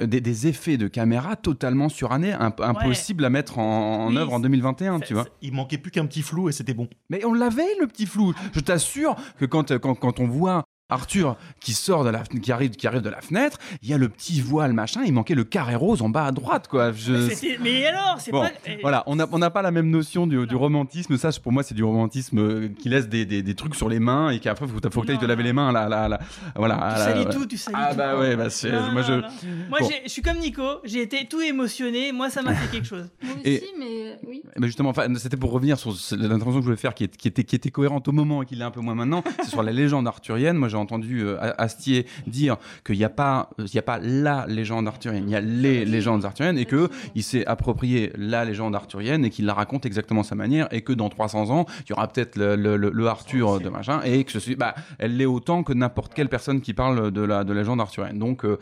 des, 0.00 0.20
des 0.20 0.46
effets 0.46 0.76
de 0.76 0.88
caméra 0.88 1.36
totalement 1.36 1.88
surannés, 1.88 2.32
imp- 2.32 2.60
impossible 2.60 3.24
à 3.24 3.30
mettre 3.30 3.58
en, 3.58 4.06
en 4.06 4.10
Oui, 4.10 4.16
œuvre 4.18 4.32
en 4.34 4.40
2021, 4.40 5.00
tu 5.00 5.14
vois. 5.14 5.26
Il 5.42 5.52
manquait 5.52 5.78
plus 5.78 5.90
qu'un 5.90 6.06
petit 6.06 6.22
flou 6.22 6.48
et 6.48 6.52
c'était 6.52 6.74
bon. 6.74 6.88
Mais 7.10 7.24
on 7.24 7.32
l'avait 7.34 7.74
le 7.80 7.86
petit 7.86 8.06
flou. 8.06 8.32
Je 8.54 8.60
t'assure 8.60 9.16
que 9.38 9.44
quand, 9.44 9.76
quand, 9.78 9.94
quand 9.94 10.20
on 10.20 10.26
voit 10.26 10.64
Arthur 10.90 11.36
qui 11.60 11.72
sort 11.72 12.04
de 12.04 12.10
la 12.10 12.20
qui 12.22 12.52
arrive 12.52 12.70
qui 12.70 12.86
arrive 12.86 13.02
de 13.02 13.08
la 13.10 13.20
fenêtre, 13.20 13.58
il 13.82 13.88
y 13.88 13.94
a 13.94 13.98
le 13.98 14.08
petit 14.08 14.40
voile 14.40 14.72
machin, 14.72 15.02
il 15.04 15.12
manquait 15.12 15.34
le 15.34 15.44
carré 15.44 15.74
rose 15.74 16.02
en 16.02 16.08
bas 16.08 16.24
à 16.26 16.32
droite 16.32 16.68
quoi. 16.68 16.92
Je- 16.92 17.28
C'était- 17.28 17.58
Mais 17.62 17.86
alors, 17.86 18.16
c'est 18.18 18.30
Bon, 18.32 18.42
pas. 18.42 18.50
eh, 18.66 18.78
voilà, 18.82 19.02
on 19.06 19.16
n'a 19.16 19.26
on 19.32 19.38
n'a 19.38 19.50
pas 19.50 19.62
la 19.62 19.70
même 19.70 19.90
notion 19.90 20.26
du, 20.26 20.46
du 20.46 20.56
romantisme. 20.56 21.16
Ça, 21.16 21.30
pour 21.42 21.52
moi, 21.52 21.62
c'est 21.62 21.74
du 21.74 21.84
romantisme 21.84 22.38
euh, 22.38 22.68
qui 22.80 22.88
laisse 22.88 23.08
des, 23.08 23.24
des, 23.26 23.42
des 23.42 23.54
trucs 23.54 23.74
sur 23.74 23.88
les 23.88 23.98
mains 24.00 24.30
et 24.30 24.38
qu'après, 24.40 24.66
faut, 24.66 24.74
faut 24.90 25.02
que 25.02 25.12
tu 25.12 25.18
te 25.18 25.24
laver 25.24 25.42
les 25.42 25.52
mains. 25.52 25.72
Là, 25.72 25.88
là, 25.88 26.08
là, 26.08 26.18
voilà, 26.56 26.94
Tu 26.96 27.00
salis 27.02 27.26
tout, 27.30 27.46
tu 27.46 27.56
salis 27.56 27.76
Ah 27.78 27.90
tout. 27.92 27.96
bah 27.98 28.18
ouais, 28.18 28.36
bah 28.36 28.50
c'est- 28.50 28.70
Non, 28.72 28.92
moi 28.92 29.02
je. 29.02 29.12
non. 29.12 29.22
Moi, 29.68 29.78
Bon. 29.80 29.88
je 30.04 30.10
suis 30.10 30.22
comme 30.22 30.38
Nico, 30.38 30.62
j'ai 30.84 31.02
été 31.02 31.26
tout 31.28 31.40
émotionné. 31.40 32.12
Moi, 32.12 32.30
ça 32.30 32.42
m'a 32.42 32.54
fait 32.54 32.70
quelque 32.70 32.86
chose. 32.86 33.08
Moi 33.22 33.34
Et- 33.44 33.56
aussi, 33.58 33.66
mais 33.78 34.18
oui. 34.26 34.42
Mais 34.58 34.66
justement, 34.66 34.90
enfin, 34.90 35.06
c'était 35.16 35.36
pour 35.36 35.50
revenir 35.52 35.78
sur 35.78 35.90
l'intervention 36.12 36.54
que 36.54 36.60
je 36.60 36.64
voulais 36.64 36.76
faire, 36.76 36.94
qui, 36.94 37.04
est- 37.04 37.16
qui 37.16 37.28
était, 37.28 37.44
qui 37.44 37.56
était 37.56 37.70
cohérente 37.70 38.08
au 38.08 38.12
moment 38.12 38.42
et 38.42 38.46
qui 38.46 38.56
l'est 38.56 38.64
un 38.64 38.70
peu 38.70 38.80
moins 38.80 38.94
maintenant. 38.94 39.22
c'est 39.42 39.50
sur 39.50 39.62
la 39.62 39.72
légende 39.72 40.06
arthurienne. 40.08 40.56
Moi, 40.56 40.68
j'ai 40.68 40.76
entendu 40.80 41.22
euh, 41.22 41.36
Astier 41.58 42.06
dire 42.26 42.56
qu'il 42.84 42.96
n'y 42.98 43.04
a 43.04 43.08
pas, 43.10 43.50
il 43.58 43.72
y 43.74 43.78
a 43.78 43.82
pas 43.82 43.98
la 44.00 44.46
légende 44.48 44.88
arthurienne, 44.88 45.24
il 45.28 45.32
y 45.32 45.36
a 45.36 45.40
les 45.40 45.84
légendes 45.84 46.24
arthuriennes 46.24 46.58
et 46.58 46.64
que 46.64 46.88
il 47.14 47.22
s'est 47.22 47.46
approprié 47.46 48.12
la 48.16 48.44
légende 48.44 48.74
arthurienne 48.74 49.24
et 49.24 49.30
qu'il 49.30 49.44
la 49.46 49.54
raconte 49.54 49.86
exactement 49.86 50.22
sa 50.22 50.34
manière 50.34 50.66
et 50.72 50.82
que 50.82 50.92
dans 50.92 51.08
300 51.08 51.50
ans, 51.50 51.66
il 51.86 51.90
y 51.90 51.92
aura 51.92 52.08
peut-être 52.08 52.36
le, 52.36 52.56
le- 52.56 52.76
le- 52.76 52.90
le 52.90 53.06
Arthur 53.06 53.60
de 53.60 53.68
machin 53.68 54.00
et 54.04 54.24
que 54.24 54.32
je 54.32 54.38
suis, 54.38 54.56
bah, 54.56 54.74
elle 54.98 55.16
l'est 55.16 55.26
autant 55.26 55.62
que 55.62 55.72
n'importe 55.72 56.14
quelle 56.14 56.28
personne 56.28 56.60
qui 56.60 56.74
parle 56.74 57.10
de 57.10 57.20
la 57.22 57.44
de 57.44 57.52
la 57.52 57.60
légende 57.60 57.80
arthurienne. 57.80 58.18
Donc, 58.18 58.44
euh, 58.44 58.58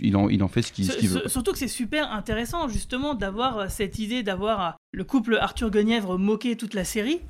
il, 0.00 0.16
en, 0.16 0.28
il 0.28 0.42
en 0.42 0.48
fait 0.48 0.62
ce 0.62 0.72
qu'il 0.72 0.86
veut. 1.08 1.22
Surtout 1.28 1.52
que 1.52 1.58
c'est 1.58 1.68
super 1.68 2.12
intéressant 2.12 2.68
justement 2.68 3.14
d'avoir 3.14 3.58
euh, 3.58 3.66
cette 3.68 3.98
idée 3.98 4.22
d'avoir 4.22 4.60
euh, 4.60 4.70
le 4.92 5.04
couple 5.04 5.36
Arthur 5.40 5.70
Guenièvre 5.70 6.18
moqué 6.18 6.56
toute 6.56 6.74
la 6.74 6.84
série 6.84 7.20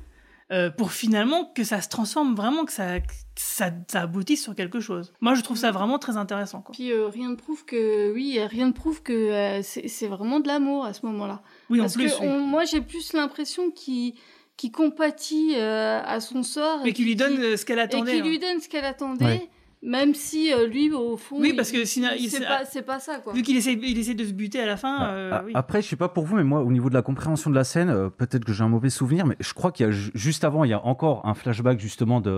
euh, 0.51 0.69
pour 0.69 0.91
finalement 0.91 1.45
que 1.45 1.63
ça 1.63 1.81
se 1.81 1.89
transforme 1.89 2.35
vraiment, 2.35 2.65
que 2.65 2.73
ça, 2.73 2.99
que 2.99 3.13
ça, 3.35 3.71
ça 3.87 4.01
aboutisse 4.01 4.43
sur 4.43 4.55
quelque 4.55 4.79
chose. 4.79 5.13
Moi 5.21 5.33
je 5.35 5.41
trouve 5.41 5.57
ça 5.57 5.71
vraiment 5.71 5.99
très 5.99 6.17
intéressant. 6.17 6.61
Quoi. 6.61 6.73
Puis 6.73 6.91
euh, 6.91 7.07
rien 7.07 7.29
ne 7.29 7.35
prouve 7.35 7.65
que, 7.65 8.13
oui, 8.13 8.39
rien 8.39 8.67
ne 8.67 8.73
prouve 8.73 9.01
que 9.01 9.13
euh, 9.13 9.61
c'est 9.63 10.07
vraiment 10.07 10.39
de 10.39 10.47
l'amour 10.47 10.85
à 10.85 10.93
ce 10.93 11.05
moment-là. 11.05 11.41
Oui, 11.69 11.79
en 11.79 11.89
plus, 11.89 12.13
que 12.13 12.23
on- 12.23 12.39
moi, 12.39 12.65
j'ai 12.65 12.81
plus 12.81 13.13
l'impression 13.13 13.71
qu'il 13.71 14.15
qu'il 14.57 14.71
compatit 14.71 15.55
à 15.55 16.19
son 16.19 16.43
sort. 16.43 16.85
Et 16.85 16.93
qui 16.93 17.03
lui 17.03 17.15
donne 17.15 17.39
euh, 17.39 17.57
ce 17.57 17.65
qu'elle 17.65 17.79
attendait. 17.79 18.17
Et 18.17 18.21
qui 18.21 18.27
lui 18.27 18.35
hein. 18.35 18.51
donne 18.51 18.61
ce 18.61 18.69
qu'elle 18.69 18.85
attendait. 18.85 19.49
Même 19.83 20.13
si 20.13 20.53
euh, 20.53 20.67
lui, 20.67 20.91
au 20.93 21.17
fond, 21.17 21.37
Oui, 21.39 21.49
il- 21.49 21.55
parce 21.55 21.71
que 21.71 21.85
sinon, 21.85 22.09
il- 22.15 22.29
c'est 22.29 22.45
pas, 22.45 22.65
c'est 22.65 22.83
pas 22.83 22.99
ça, 22.99 23.17
quoi. 23.17 23.33
Vu 23.33 23.41
qu'il 23.41 23.57
essaie, 23.57 23.73
il 23.73 23.97
essaie 23.97 24.13
de 24.13 24.23
se 24.23 24.31
buter 24.33 24.59
à 24.59 24.67
la 24.67 24.77
fin. 24.77 25.07
euh, 25.07 25.29
Ah, 25.33 25.43
oui. 25.43 25.51
Après, 25.55 25.81
je 25.81 25.87
sais 25.87 25.95
pas 25.95 26.07
pour 26.09 26.23
vous, 26.25 26.35
mais 26.35 26.43
moi, 26.43 26.61
au 26.61 26.71
niveau 26.71 26.89
de 26.89 26.93
la 26.93 27.01
compréhension 27.01 27.49
de 27.49 27.55
la 27.55 27.63
scène, 27.63 27.89
euh, 27.89 28.09
peut-être 28.09 28.45
que 28.45 28.53
j'ai 28.53 28.63
un 28.63 28.69
mauvais 28.69 28.91
souvenir, 28.91 29.25
mais 29.25 29.35
je 29.39 29.53
crois 29.55 29.71
qu'il 29.71 29.87
y 29.87 29.89
a 29.89 29.91
ju- 29.91 30.11
juste 30.13 30.43
avant, 30.43 30.63
il 30.65 30.69
y 30.69 30.73
a 30.73 30.85
encore 30.85 31.25
un 31.25 31.33
flashback 31.33 31.79
justement 31.79 32.21
de, 32.21 32.29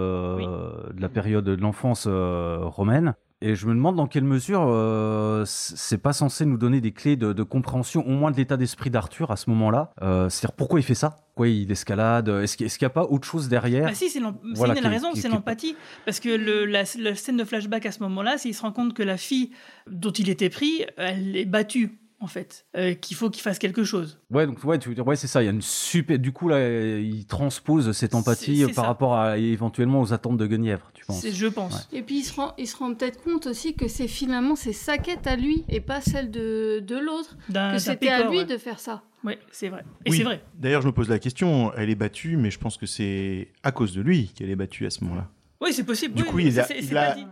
de 0.94 1.02
la 1.02 1.10
période 1.10 1.44
de 1.44 1.54
l'enfance 1.62 2.06
euh, 2.08 2.60
romaine. 2.62 3.14
Et 3.46 3.56
je 3.56 3.68
me 3.68 3.74
demande 3.74 3.98
dans 3.98 4.08
quelle 4.08 4.24
mesure 4.24 4.64
euh, 4.70 5.44
c'est 5.46 5.98
pas 5.98 6.14
censé 6.14 6.46
nous 6.46 6.58
donner 6.58 6.80
des 6.80 6.94
clés 6.94 7.18
de, 7.18 7.34
de 7.34 7.44
compréhension, 7.44 8.08
au 8.08 8.12
moins 8.12 8.32
de 8.32 8.38
l'état 8.38 8.56
d'esprit 8.56 8.90
d'Arthur 8.90 9.32
à 9.32 9.36
ce 9.36 9.50
moment-là. 9.50 9.92
Euh, 10.02 10.30
C'est-à-dire 10.30 10.56
pourquoi 10.56 10.80
il 10.80 10.84
fait 10.84 10.96
ça? 10.96 11.18
Pourquoi 11.28 11.50
il 11.50 11.70
escalade? 11.70 12.30
Est-ce 12.30 12.56
qu'il 12.56 12.68
n'y 12.82 12.86
a 12.86 12.90
pas 12.90 13.04
autre 13.04 13.28
chose 13.28 13.50
derrière? 13.50 13.88
Ah 13.90 13.94
si, 13.94 14.10
c'est 14.10 14.22
Voilà, 14.56 14.74
Céline 14.76 14.86
a 14.86 14.90
qui- 14.90 14.96
raison, 14.96 15.10
c'est 15.14 15.28
l'empathie. 15.28 15.76
Parce 16.06 16.22
que 16.22 16.30
le- 16.30 16.66
la, 16.66 16.84
la 17.00 17.16
scène 17.16 17.36
de 17.38 17.44
flashback 17.44 17.86
à 17.86 17.92
ce 17.92 18.00
moment-là, 18.04 18.38
c'est 18.38 18.48
qu'il 18.50 18.56
se 18.56 18.62
rend 18.62 18.72
compte 18.72 18.94
que 18.94 19.04
la 19.04 19.18
fille 19.18 19.52
dont 19.92 20.12
il 20.12 20.30
était 20.30 20.50
pris, 20.50 20.86
elle 20.96 21.36
est 21.36 21.46
battue, 21.46 22.00
en 22.24 22.28
fait. 22.28 22.66
Euh, 22.78 22.94
qu'il 22.94 23.16
faut 23.18 23.30
qu'il 23.30 23.42
fasse 23.44 23.60
quelque 23.60 23.84
chose. 23.84 24.20
Ouais, 24.32 24.48
donc 24.48 24.64
ouais, 24.64 24.80
tu 24.80 24.90
veux 24.90 24.96
dire, 24.96 25.06
ouais, 25.06 25.16
c'est 25.16 25.28
ça. 25.28 25.42
Il 25.44 25.46
y 25.46 25.50
a 25.50 25.52
une 25.52 25.62
super. 25.62 26.18
Du 26.18 26.32
coup 26.32 26.48
là, 26.48 26.98
il 27.00 27.26
transpose 27.26 27.92
cette 27.92 28.16
empathie 28.16 28.58
C'est- 28.62 28.68
c'est 28.68 28.74
par 28.74 28.86
ça. 28.86 28.88
rapport 28.90 29.16
à 29.16 29.38
éventuellement 29.38 30.02
aux 30.02 30.14
attentes 30.14 30.38
de 30.38 30.48
Guenièvre, 30.48 30.90
tu 30.94 31.06
penses? 31.06 31.20
C'est- 31.22 31.32
je 31.32 31.48
pense. 31.48 31.88
Et 31.92 32.02
puis 32.02 32.20
il 32.20 32.24
se 32.24 32.34
rend, 32.34 32.54
il 32.58 32.68
se 32.68 32.76
rend 32.78 32.94
peut-être 32.94 33.22
compte 33.24 33.46
aussi 33.48 33.76
que 33.76 33.88
c'est 33.88 34.08
finalement 34.08 34.56
c'est 34.56 34.74
sa 34.74 34.98
quête 34.98 35.28
à 35.28 35.36
lui 35.36 35.66
et 35.70 35.82
pas 35.82 36.02
celle 36.02 36.32
de, 36.32 36.80
de 36.80 36.98
l'autre. 36.98 37.38
D'un- 37.50 37.74
Que 37.74 37.80
c'était 37.80 38.10
à 38.10 38.30
lui 38.30 38.40
ouais. 38.40 38.46
de 38.46 38.58
faire 38.58 38.80
ça. 38.80 39.04
Oui, 39.26 39.34
c'est 39.52 39.70
vrai. 39.70 39.84
Et 40.06 40.12
Oui. 40.12 40.18
c'est 40.18 40.24
vrai. 40.24 40.44
D'ailleurs, 40.56 40.82
je 40.82 40.88
me 40.88 40.92
pose 40.92 41.08
la 41.08 41.18
question. 41.20 41.72
Elle 41.78 41.90
est 41.90 41.96
battue, 41.96 42.36
mais 42.36 42.52
je 42.52 42.60
pense 42.60 42.76
que 42.78 42.86
c'est 42.86 43.50
à 43.64 43.72
cause 43.72 43.94
de 43.94 44.02
lui 44.02 44.28
qu'elle 44.36 44.50
est 44.50 44.56
battue 44.58 44.86
à 44.86 44.90
ce 44.90 45.04
moment-là. 45.06 45.30
Oui, 45.64 45.74
c'est 45.74 45.84
possible. 45.84 46.14
Du 46.16 46.24
oui, 46.24 46.28
coup, 46.30 46.40
il 46.40 46.60
a, 46.60 46.68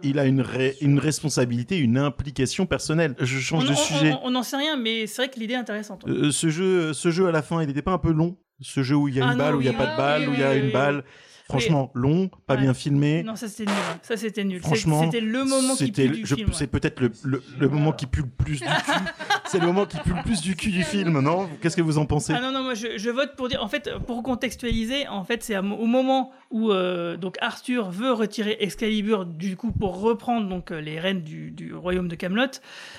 il 0.03 0.15
il 0.15 0.17
une, 0.19 0.41
ré- 0.41 0.75
une 0.81 0.99
responsabilité, 0.99 1.77
une 1.77 1.97
implication 1.97 2.65
personnelle. 2.65 3.15
Je 3.19 3.39
change 3.39 3.65
On- 3.65 3.67
de 3.67 3.73
on- 3.73 3.75
sujet. 3.75 4.13
On 4.23 4.31
n'en 4.31 4.43
sait 4.43 4.57
rien, 4.57 4.77
mais 4.77 5.05
c'est 5.07 5.23
vrai 5.23 5.31
que 5.31 5.39
l'idée 5.39 5.53
est 5.53 5.57
intéressante. 5.57 6.03
Euh, 6.07 6.31
ce, 6.31 6.49
jeu, 6.49 6.93
ce 6.93 7.11
jeu 7.11 7.27
à 7.27 7.31
la 7.31 7.41
fin, 7.41 7.61
il 7.61 7.67
n'était 7.67 7.81
pas 7.81 7.91
un 7.91 7.97
peu 7.97 8.11
long 8.11 8.37
Ce 8.61 8.83
jeu 8.83 8.95
où 8.95 9.07
il 9.07 9.15
y 9.15 9.19
a 9.21 9.23
Ah 9.27 9.31
une 9.33 9.37
non, 9.39 9.43
balle, 9.43 9.55
où 9.55 9.61
il 9.61 9.67
n'y 9.69 9.75
a 9.75 9.77
pas 9.77 9.87
de 9.91 9.97
balle, 9.97 10.29
où 10.29 10.33
il 10.33 10.39
y 10.39 10.43
a 10.43 10.55
une 10.55 10.71
balle. 10.71 11.03
Franchement, 11.49 11.91
long, 11.95 12.29
pas 12.47 12.53
Ouais. 12.55 12.61
bien 12.61 12.73
filmé. 12.73 13.23
Non, 13.23 13.35
ça 13.35 13.49
c'était 13.49 13.69
nul. 13.69 13.81
Ça 14.03 14.15
c'était 14.15 14.43
nul. 14.45 14.61
Franchement, 14.61 15.03
c'était 15.03 15.19
le 15.19 15.43
moment 15.43 15.75
qui 15.75 15.91
pue 15.91 16.07
du 16.07 16.25
je- 16.25 16.35
film. 16.35 16.47
ouais. 16.47 16.55
C'est 16.57 16.67
peut-être 16.67 17.01
le, 17.01 17.11
le- 17.25 17.43
le 17.59 17.67
moment 17.67 17.91
qui 17.91 18.05
pue 18.05 18.21
le 18.21 18.29
plus 18.29 18.61
du 18.61 18.65
cul. 18.65 19.03
c'est 19.47 19.59
le 19.59 19.65
moment 19.65 19.85
qui 19.85 19.97
pue 19.97 20.13
le 20.13 20.23
plus 20.23 20.39
du 20.39 20.55
cul 20.55 20.69
du 20.71 20.83
film, 20.83 21.19
non? 21.19 21.49
Qu'est-ce 21.61 21.75
que 21.75 21.81
vous 21.81 21.97
en 21.97 22.05
pensez? 22.05 22.31
Ah 22.33 22.39
non, 22.39 22.53
non, 22.53 22.63
moi 22.63 22.73
je, 22.73 22.97
je 22.97 23.09
vote 23.09 23.35
pour 23.35 23.49
dire. 23.49 23.61
En 23.61 23.67
fait, 23.67 23.89
pour 24.07 24.23
contextualiser, 24.23 25.09
en 25.09 25.25
fait, 25.25 25.43
c'est 25.43 25.57
au 25.57 25.61
moment 25.87 26.31
où 26.51 26.71
euh, 26.71 27.17
donc 27.17 27.37
Arthur 27.41 27.89
veut 27.91 28.11
retirer 28.11 28.57
Excalibur 28.59 29.25
du 29.25 29.55
coup 29.55 29.71
pour 29.71 30.01
reprendre 30.01 30.47
donc 30.49 30.71
euh, 30.71 30.79
les 30.81 30.99
rênes 30.99 31.21
du, 31.21 31.51
du 31.51 31.73
royaume 31.73 32.07
de 32.07 32.15
Camelot. 32.15 32.47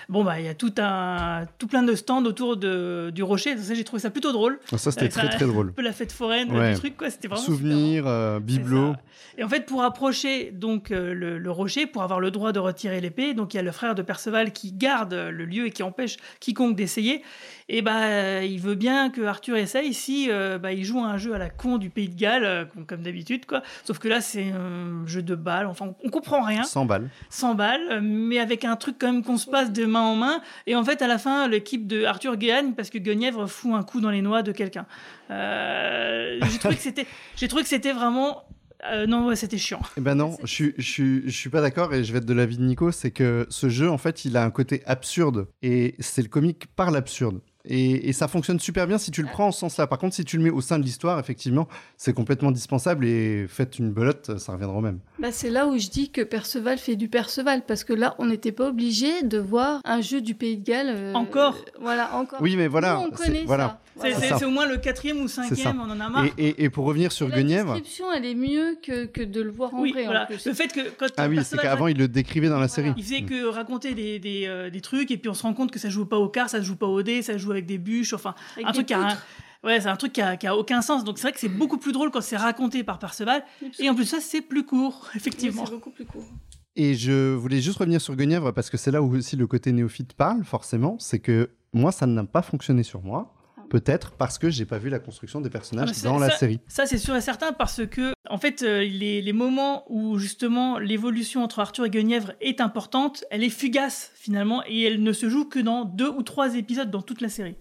Bon 0.09 0.25
bah 0.25 0.41
il 0.41 0.47
y 0.47 0.49
a 0.49 0.55
tout 0.55 0.73
un 0.79 1.47
tout 1.59 1.67
plein 1.67 1.83
de 1.83 1.95
stands 1.95 2.25
autour 2.25 2.57
de, 2.57 3.11
du 3.15 3.23
rocher. 3.23 3.57
Ça 3.59 3.75
j'ai 3.75 3.85
trouvé 3.85 4.01
ça 4.01 4.11
plutôt 4.11 4.33
drôle. 4.33 4.59
Ah, 4.73 4.79
ça, 4.79 4.91
c'était 4.91 5.07
Euh, 5.07 5.09
très, 5.09 5.29
très 5.29 5.47
drôle. 5.47 5.69
Un 5.71 5.73
peu 5.73 5.83
la 5.83 5.93
fête 5.93 6.13
foraine 6.13 6.51
Ouais. 6.51 6.73
du 6.73 6.79
truc 6.79 6.97
quoi. 6.97 7.11
C'était 7.11 7.29
vraiment 7.29 7.43
Souvenirs, 7.45 8.05
euh, 8.07 8.41
bibelots. 8.41 8.95
et 9.39 9.45
en 9.45 9.49
fait, 9.49 9.67
pour 9.67 9.83
approcher 9.83 10.51
donc 10.51 10.91
le, 10.91 11.39
le 11.39 11.51
rocher, 11.51 11.87
pour 11.87 12.03
avoir 12.03 12.21
le 12.21 12.31
droit 12.31 12.53
de 12.53 12.59
retirer 12.59 13.01
l'épée, 13.01 13.35
donc 13.35 13.55
il 13.55 13.59
y 13.59 13.61
a 13.61 13.63
le 13.63 13.73
frère 13.73 13.95
de 13.95 14.03
Perceval 14.03 14.53
qui 14.53 14.73
garde 14.73 15.13
le 15.15 15.45
lieu 15.45 15.67
et 15.67 15.71
qui 15.71 15.83
empêche 15.83 16.17
quiconque 16.41 16.75
d'essayer. 16.77 17.23
Et 17.69 17.83
bah, 17.83 18.05
euh, 18.05 18.47
il 18.49 18.61
veut 18.61 18.75
bien 18.75 19.11
que 19.11 19.21
Arthur 19.23 19.57
essaye 19.57 19.95
si 19.95 20.29
euh, 20.31 20.59
bah, 20.59 20.73
il 20.73 20.85
joue 20.85 20.99
à 21.01 21.07
un 21.09 21.19
jeu 21.19 21.35
à 21.35 21.39
la 21.39 21.51
con 21.51 21.79
du 21.79 21.91
Pays 21.91 22.09
de 22.09 22.19
Galles, 22.19 22.45
euh, 22.45 22.65
comme- 22.87 23.03
d'habitude, 23.03 23.47
quoi. 23.47 23.63
Sauf 23.85 23.99
que 23.99 24.09
là, 24.09 24.21
c'est 24.21 24.51
un 24.51 25.07
jeu 25.07 25.23
de 25.23 25.35
balles. 25.35 25.67
Enfin, 25.67 25.95
on, 26.05 26.11
comprend 26.11 26.43
rien. 26.43 26.65
100 26.65 26.85
balles. 26.87 27.09
100 27.31 27.55
balles, 27.55 27.81
euh, 27.91 28.01
mais 28.03 28.39
avec 28.39 28.65
un 28.65 28.77
truc 28.77 28.97
quand 28.99 29.13
même 29.13 29.23
qu'on 29.25 29.39
se 29.39 29.49
passe 29.49 29.73
de 29.73 29.85
main 29.87 30.01
en 30.03 30.17
main. 30.17 30.41
Et 30.67 30.77
en 30.77 30.85
fait, 30.85 31.03
à 31.03 31.07
la 31.07 31.19
fin, 31.19 31.49
l'équipe 31.49 31.87
de 31.87 32.05
Arthur 32.05 32.37
gagne 32.37 32.73
parce 32.73 32.91
que 32.91 32.99
Guenièvre 32.99 33.47
fout 33.47 33.75
un 33.75 33.83
coup 33.83 34.01
dans 34.01 34.11
les 34.11 34.23
noix 34.23 34.43
de 34.43 34.53
quelqu'un. 34.53 34.87
Euh, 35.31 36.39
j'ai 36.51 36.59
trouvé 36.59 36.77
que 36.77 36.83
c'était, 36.83 37.07
j'ai 37.37 37.49
trouvé 37.49 37.63
que 37.63 37.69
c'était 37.69 37.93
vraiment, 37.93 38.45
euh, 38.91 39.07
non, 39.07 39.27
ouais, 39.27 39.37
c'était 39.37 39.59
chiant. 39.59 39.81
Eh 39.97 40.01
ben 40.01 40.15
non, 40.15 40.37
je 40.45 40.67
je 40.77 40.83
suis, 40.83 41.23
je 41.25 41.37
suis 41.37 41.51
pas 41.51 41.61
d'accord 41.61 41.95
et 41.95 42.05
je 42.05 42.13
vais 42.13 42.19
être 42.19 42.27
de 42.27 42.35
l'avis 42.35 42.57
de 42.59 42.63
Nico, 42.65 42.91
c'est 42.91 43.11
que 43.11 43.47
ce 43.49 43.69
jeu, 43.69 43.91
en 43.91 43.99
fait, 43.99 44.25
il 44.25 44.37
a 44.37 44.45
un 44.45 44.51
côté 44.51 44.83
absurde 44.87 45.49
et 45.63 45.95
c'est 46.01 46.23
le 46.23 46.29
comique 46.29 46.67
par 46.75 46.91
l'absurde. 46.91 47.41
Et, 47.65 48.09
et 48.09 48.13
ça 48.13 48.27
fonctionne 48.27 48.59
super 48.59 48.87
bien 48.89 48.99
si 48.99 49.11
tu 49.13 49.23
le 49.23 49.29
prends 49.29 49.47
en 49.49 49.53
ce 49.53 49.61
sens-là. 49.61 49.87
Par 49.87 49.99
contre, 49.99 50.15
si 50.17 50.25
tu 50.25 50.37
le 50.37 50.43
mets 50.43 50.51
au 50.51 50.61
sein 50.61 50.79
de 50.79 50.85
l'histoire, 50.85 51.19
effectivement, 51.21 51.69
c'est 51.97 52.13
complètement 52.13 52.51
dispensable 52.51 53.07
et 53.07 53.47
faites 53.49 53.79
une 53.79 53.93
belote, 53.93 54.39
ça 54.39 54.53
reviendra 54.53 54.77
au 54.79 54.81
même. 54.81 54.99
Bah, 55.21 55.29
c'est 55.31 55.51
là 55.51 55.67
où 55.69 55.79
je 55.79 55.89
dis 55.89 56.11
que 56.11 56.23
Perceval 56.23 56.79
fait 56.79 56.97
du 56.97 57.09
Perceval, 57.09 57.63
parce 57.67 57.85
que 57.85 57.93
là, 57.93 58.17
on 58.19 58.27
n'était 58.27 58.51
pas 58.53 58.69
obligé 58.69 59.23
de 59.23 59.39
voir 59.39 59.81
un 59.85 60.01
jeu 60.01 60.21
du 60.21 60.35
Pays 60.35 60.57
de 60.57 60.65
Galles. 60.65 60.89
euh, 60.91 61.15
Encore 61.15 61.57
Voilà, 61.81 62.15
encore. 62.17 62.41
Oui, 62.43 62.57
mais 62.57 62.67
voilà, 62.67 62.95
Nous, 62.97 63.09
on 63.13 63.17
c'est- 63.17 63.27
connaît 63.27 63.45
voilà. 63.45 63.79
ça. 64.01 64.09
C'est 64.39 64.45
au 64.45 64.51
moins 64.51 64.67
le 64.67 64.79
quatrième 64.79 65.21
ou 65.21 65.29
cinquième, 65.29 65.79
on 65.81 65.91
en 65.91 66.01
a 66.01 66.09
marre. 66.09 66.25
Et, 66.39 66.49
et- 66.49 66.65
et 66.65 66.71
pour 66.71 66.85
revenir 66.87 67.13
sur 67.13 67.29
La 67.29 67.37
Guenièvre, 67.37 67.75
description, 67.75 68.07
elle 68.13 68.25
est 68.25 68.35
mieux 68.35 68.77
que, 68.83 69.05
que 69.05 69.23
de 69.23 69.41
le 69.41 69.51
voir 69.51 69.73
en 69.75 69.81
Oui, 69.83 69.93
vrai. 69.93 70.03
en 70.03 70.07
voilà. 70.07 70.27
plus. 70.27 70.45
Le 70.47 70.55
fait 70.55 70.69
que 70.73 70.81
quand 70.99 71.07
ah 71.17 71.29
oui, 71.29 71.39
c'est 71.45 71.59
qu'avant 71.59 71.87
il 71.87 71.97
le 71.99 72.09
décrivait 72.09 72.49
dans 72.49 72.59
la 72.59 72.69
série. 72.69 72.93
Il 72.97 73.05
faisait 73.05 73.23
que 73.23 73.45
raconter 73.47 73.95
des, 73.95 74.19
des, 74.19 74.47
euh, 74.47 74.71
des 74.71 74.81
trucs 74.81 75.11
et 75.11 75.17
puis 75.19 75.29
on 75.29 75.35
se 75.35 75.43
rend 75.43 75.53
compte 75.55 75.71
que 75.71 75.79
ça 75.79 75.91
joue 75.91 76.07
pas 76.07 76.17
au 76.19 76.29
quart, 76.29 76.49
ça 76.49 76.61
joue 76.63 76.75
pas 76.75 76.87
au 76.87 77.03
dé, 77.03 77.21
ça 77.23 77.37
joue 77.37 77.52
avec 77.53 77.67
des 77.67 77.79
bûches, 77.79 78.13
enfin 78.13 78.35
Avec 78.57 78.67
un 78.67 78.73
truc 78.73 78.87
qui 78.87 78.95
a, 78.95 79.01
un- 79.13 79.19
ouais, 79.67 79.81
c'est 79.81 79.89
un 79.89 79.97
truc 79.97 80.13
qui 80.13 80.21
a, 80.21 80.37
qui 80.37 80.47
a 80.47 80.57
aucun 80.57 80.83
sens. 80.83 81.05
Donc 81.05 81.19
c'est 81.19 81.23
vrai 81.29 81.33
que 81.33 81.41
c'est 81.41 81.49
beaucoup 81.49 81.79
plus 81.79 81.93
drôle 81.93 82.11
quand 82.11 82.21
c'est 82.21 82.37
raconté 82.37 82.83
par 82.85 82.99
Perceval 82.99 83.45
et 83.79 83.89
en 83.89 83.95
plus 83.95 84.07
ça 84.07 84.19
c'est 84.21 84.41
plus 84.43 84.65
court 84.67 85.09
effectivement. 85.15 85.65
C'est 85.65 85.73
beaucoup 85.73 85.91
plus 85.91 86.05
court. 86.05 86.25
Et 86.75 86.95
je 86.95 87.35
voulais 87.35 87.61
juste 87.61 87.77
revenir 87.79 88.01
sur 88.01 88.17
Guenièvre 88.17 88.51
parce 88.53 88.71
que 88.71 88.77
c'est 88.79 88.91
là 88.91 89.03
où 89.03 89.15
aussi 89.15 89.37
le 89.37 89.47
côté 89.47 89.73
néophyte 89.73 90.15
parle, 90.15 90.43
forcément. 90.43 90.97
C'est 90.99 91.19
que 91.19 91.51
moi, 91.75 91.93
ça 91.93 92.07
n'a 92.07 92.25
pas 92.25 92.41
fonctionné 92.41 92.83
sur 92.83 93.03
moi. 93.03 93.35
Peut-être 93.73 94.11
parce 94.11 94.39
que 94.39 94.51
j'ai 94.51 94.67
pas 94.67 94.77
vu 94.77 94.91
la 94.91 94.99
construction 94.99 95.41
des 95.41 95.49
personnages 95.49 95.89
Ah 95.97 96.05
dans 96.05 96.19
la 96.19 96.29
série. 96.29 96.61
Ça, 96.69 96.85
c'est 96.85 96.99
sûr 96.99 97.17
et 97.17 97.23
certain 97.23 97.53
parce 97.53 97.87
que, 97.87 98.13
en 98.29 98.37
fait, 98.37 98.63
euh, 98.63 98.81
les, 98.81 99.23
les 99.23 99.33
moments 99.33 99.85
où 99.89 100.19
justement 100.19 100.79
l'évolution 100.79 101.43
entre 101.43 101.59
Arthur 101.59 101.87
et 101.87 101.91
Guenièvre 101.91 102.33
est 102.43 102.61
importante, 102.61 103.25
elle 103.31 103.43
est 103.43 103.49
fugace 103.49 104.11
finalement 104.15 104.63
et 104.67 104.83
elle 104.83 105.03
ne 105.03 105.13
se 105.15 105.31
joue 105.31 105.47
que 105.47 105.59
dans 105.59 105.87
deux 105.87 106.11
ou 106.11 106.23
trois 106.23 106.55
épisodes 106.55 106.91
dans 106.91 107.01
toute 107.01 107.23
la 107.23 107.31
série. 107.31 107.57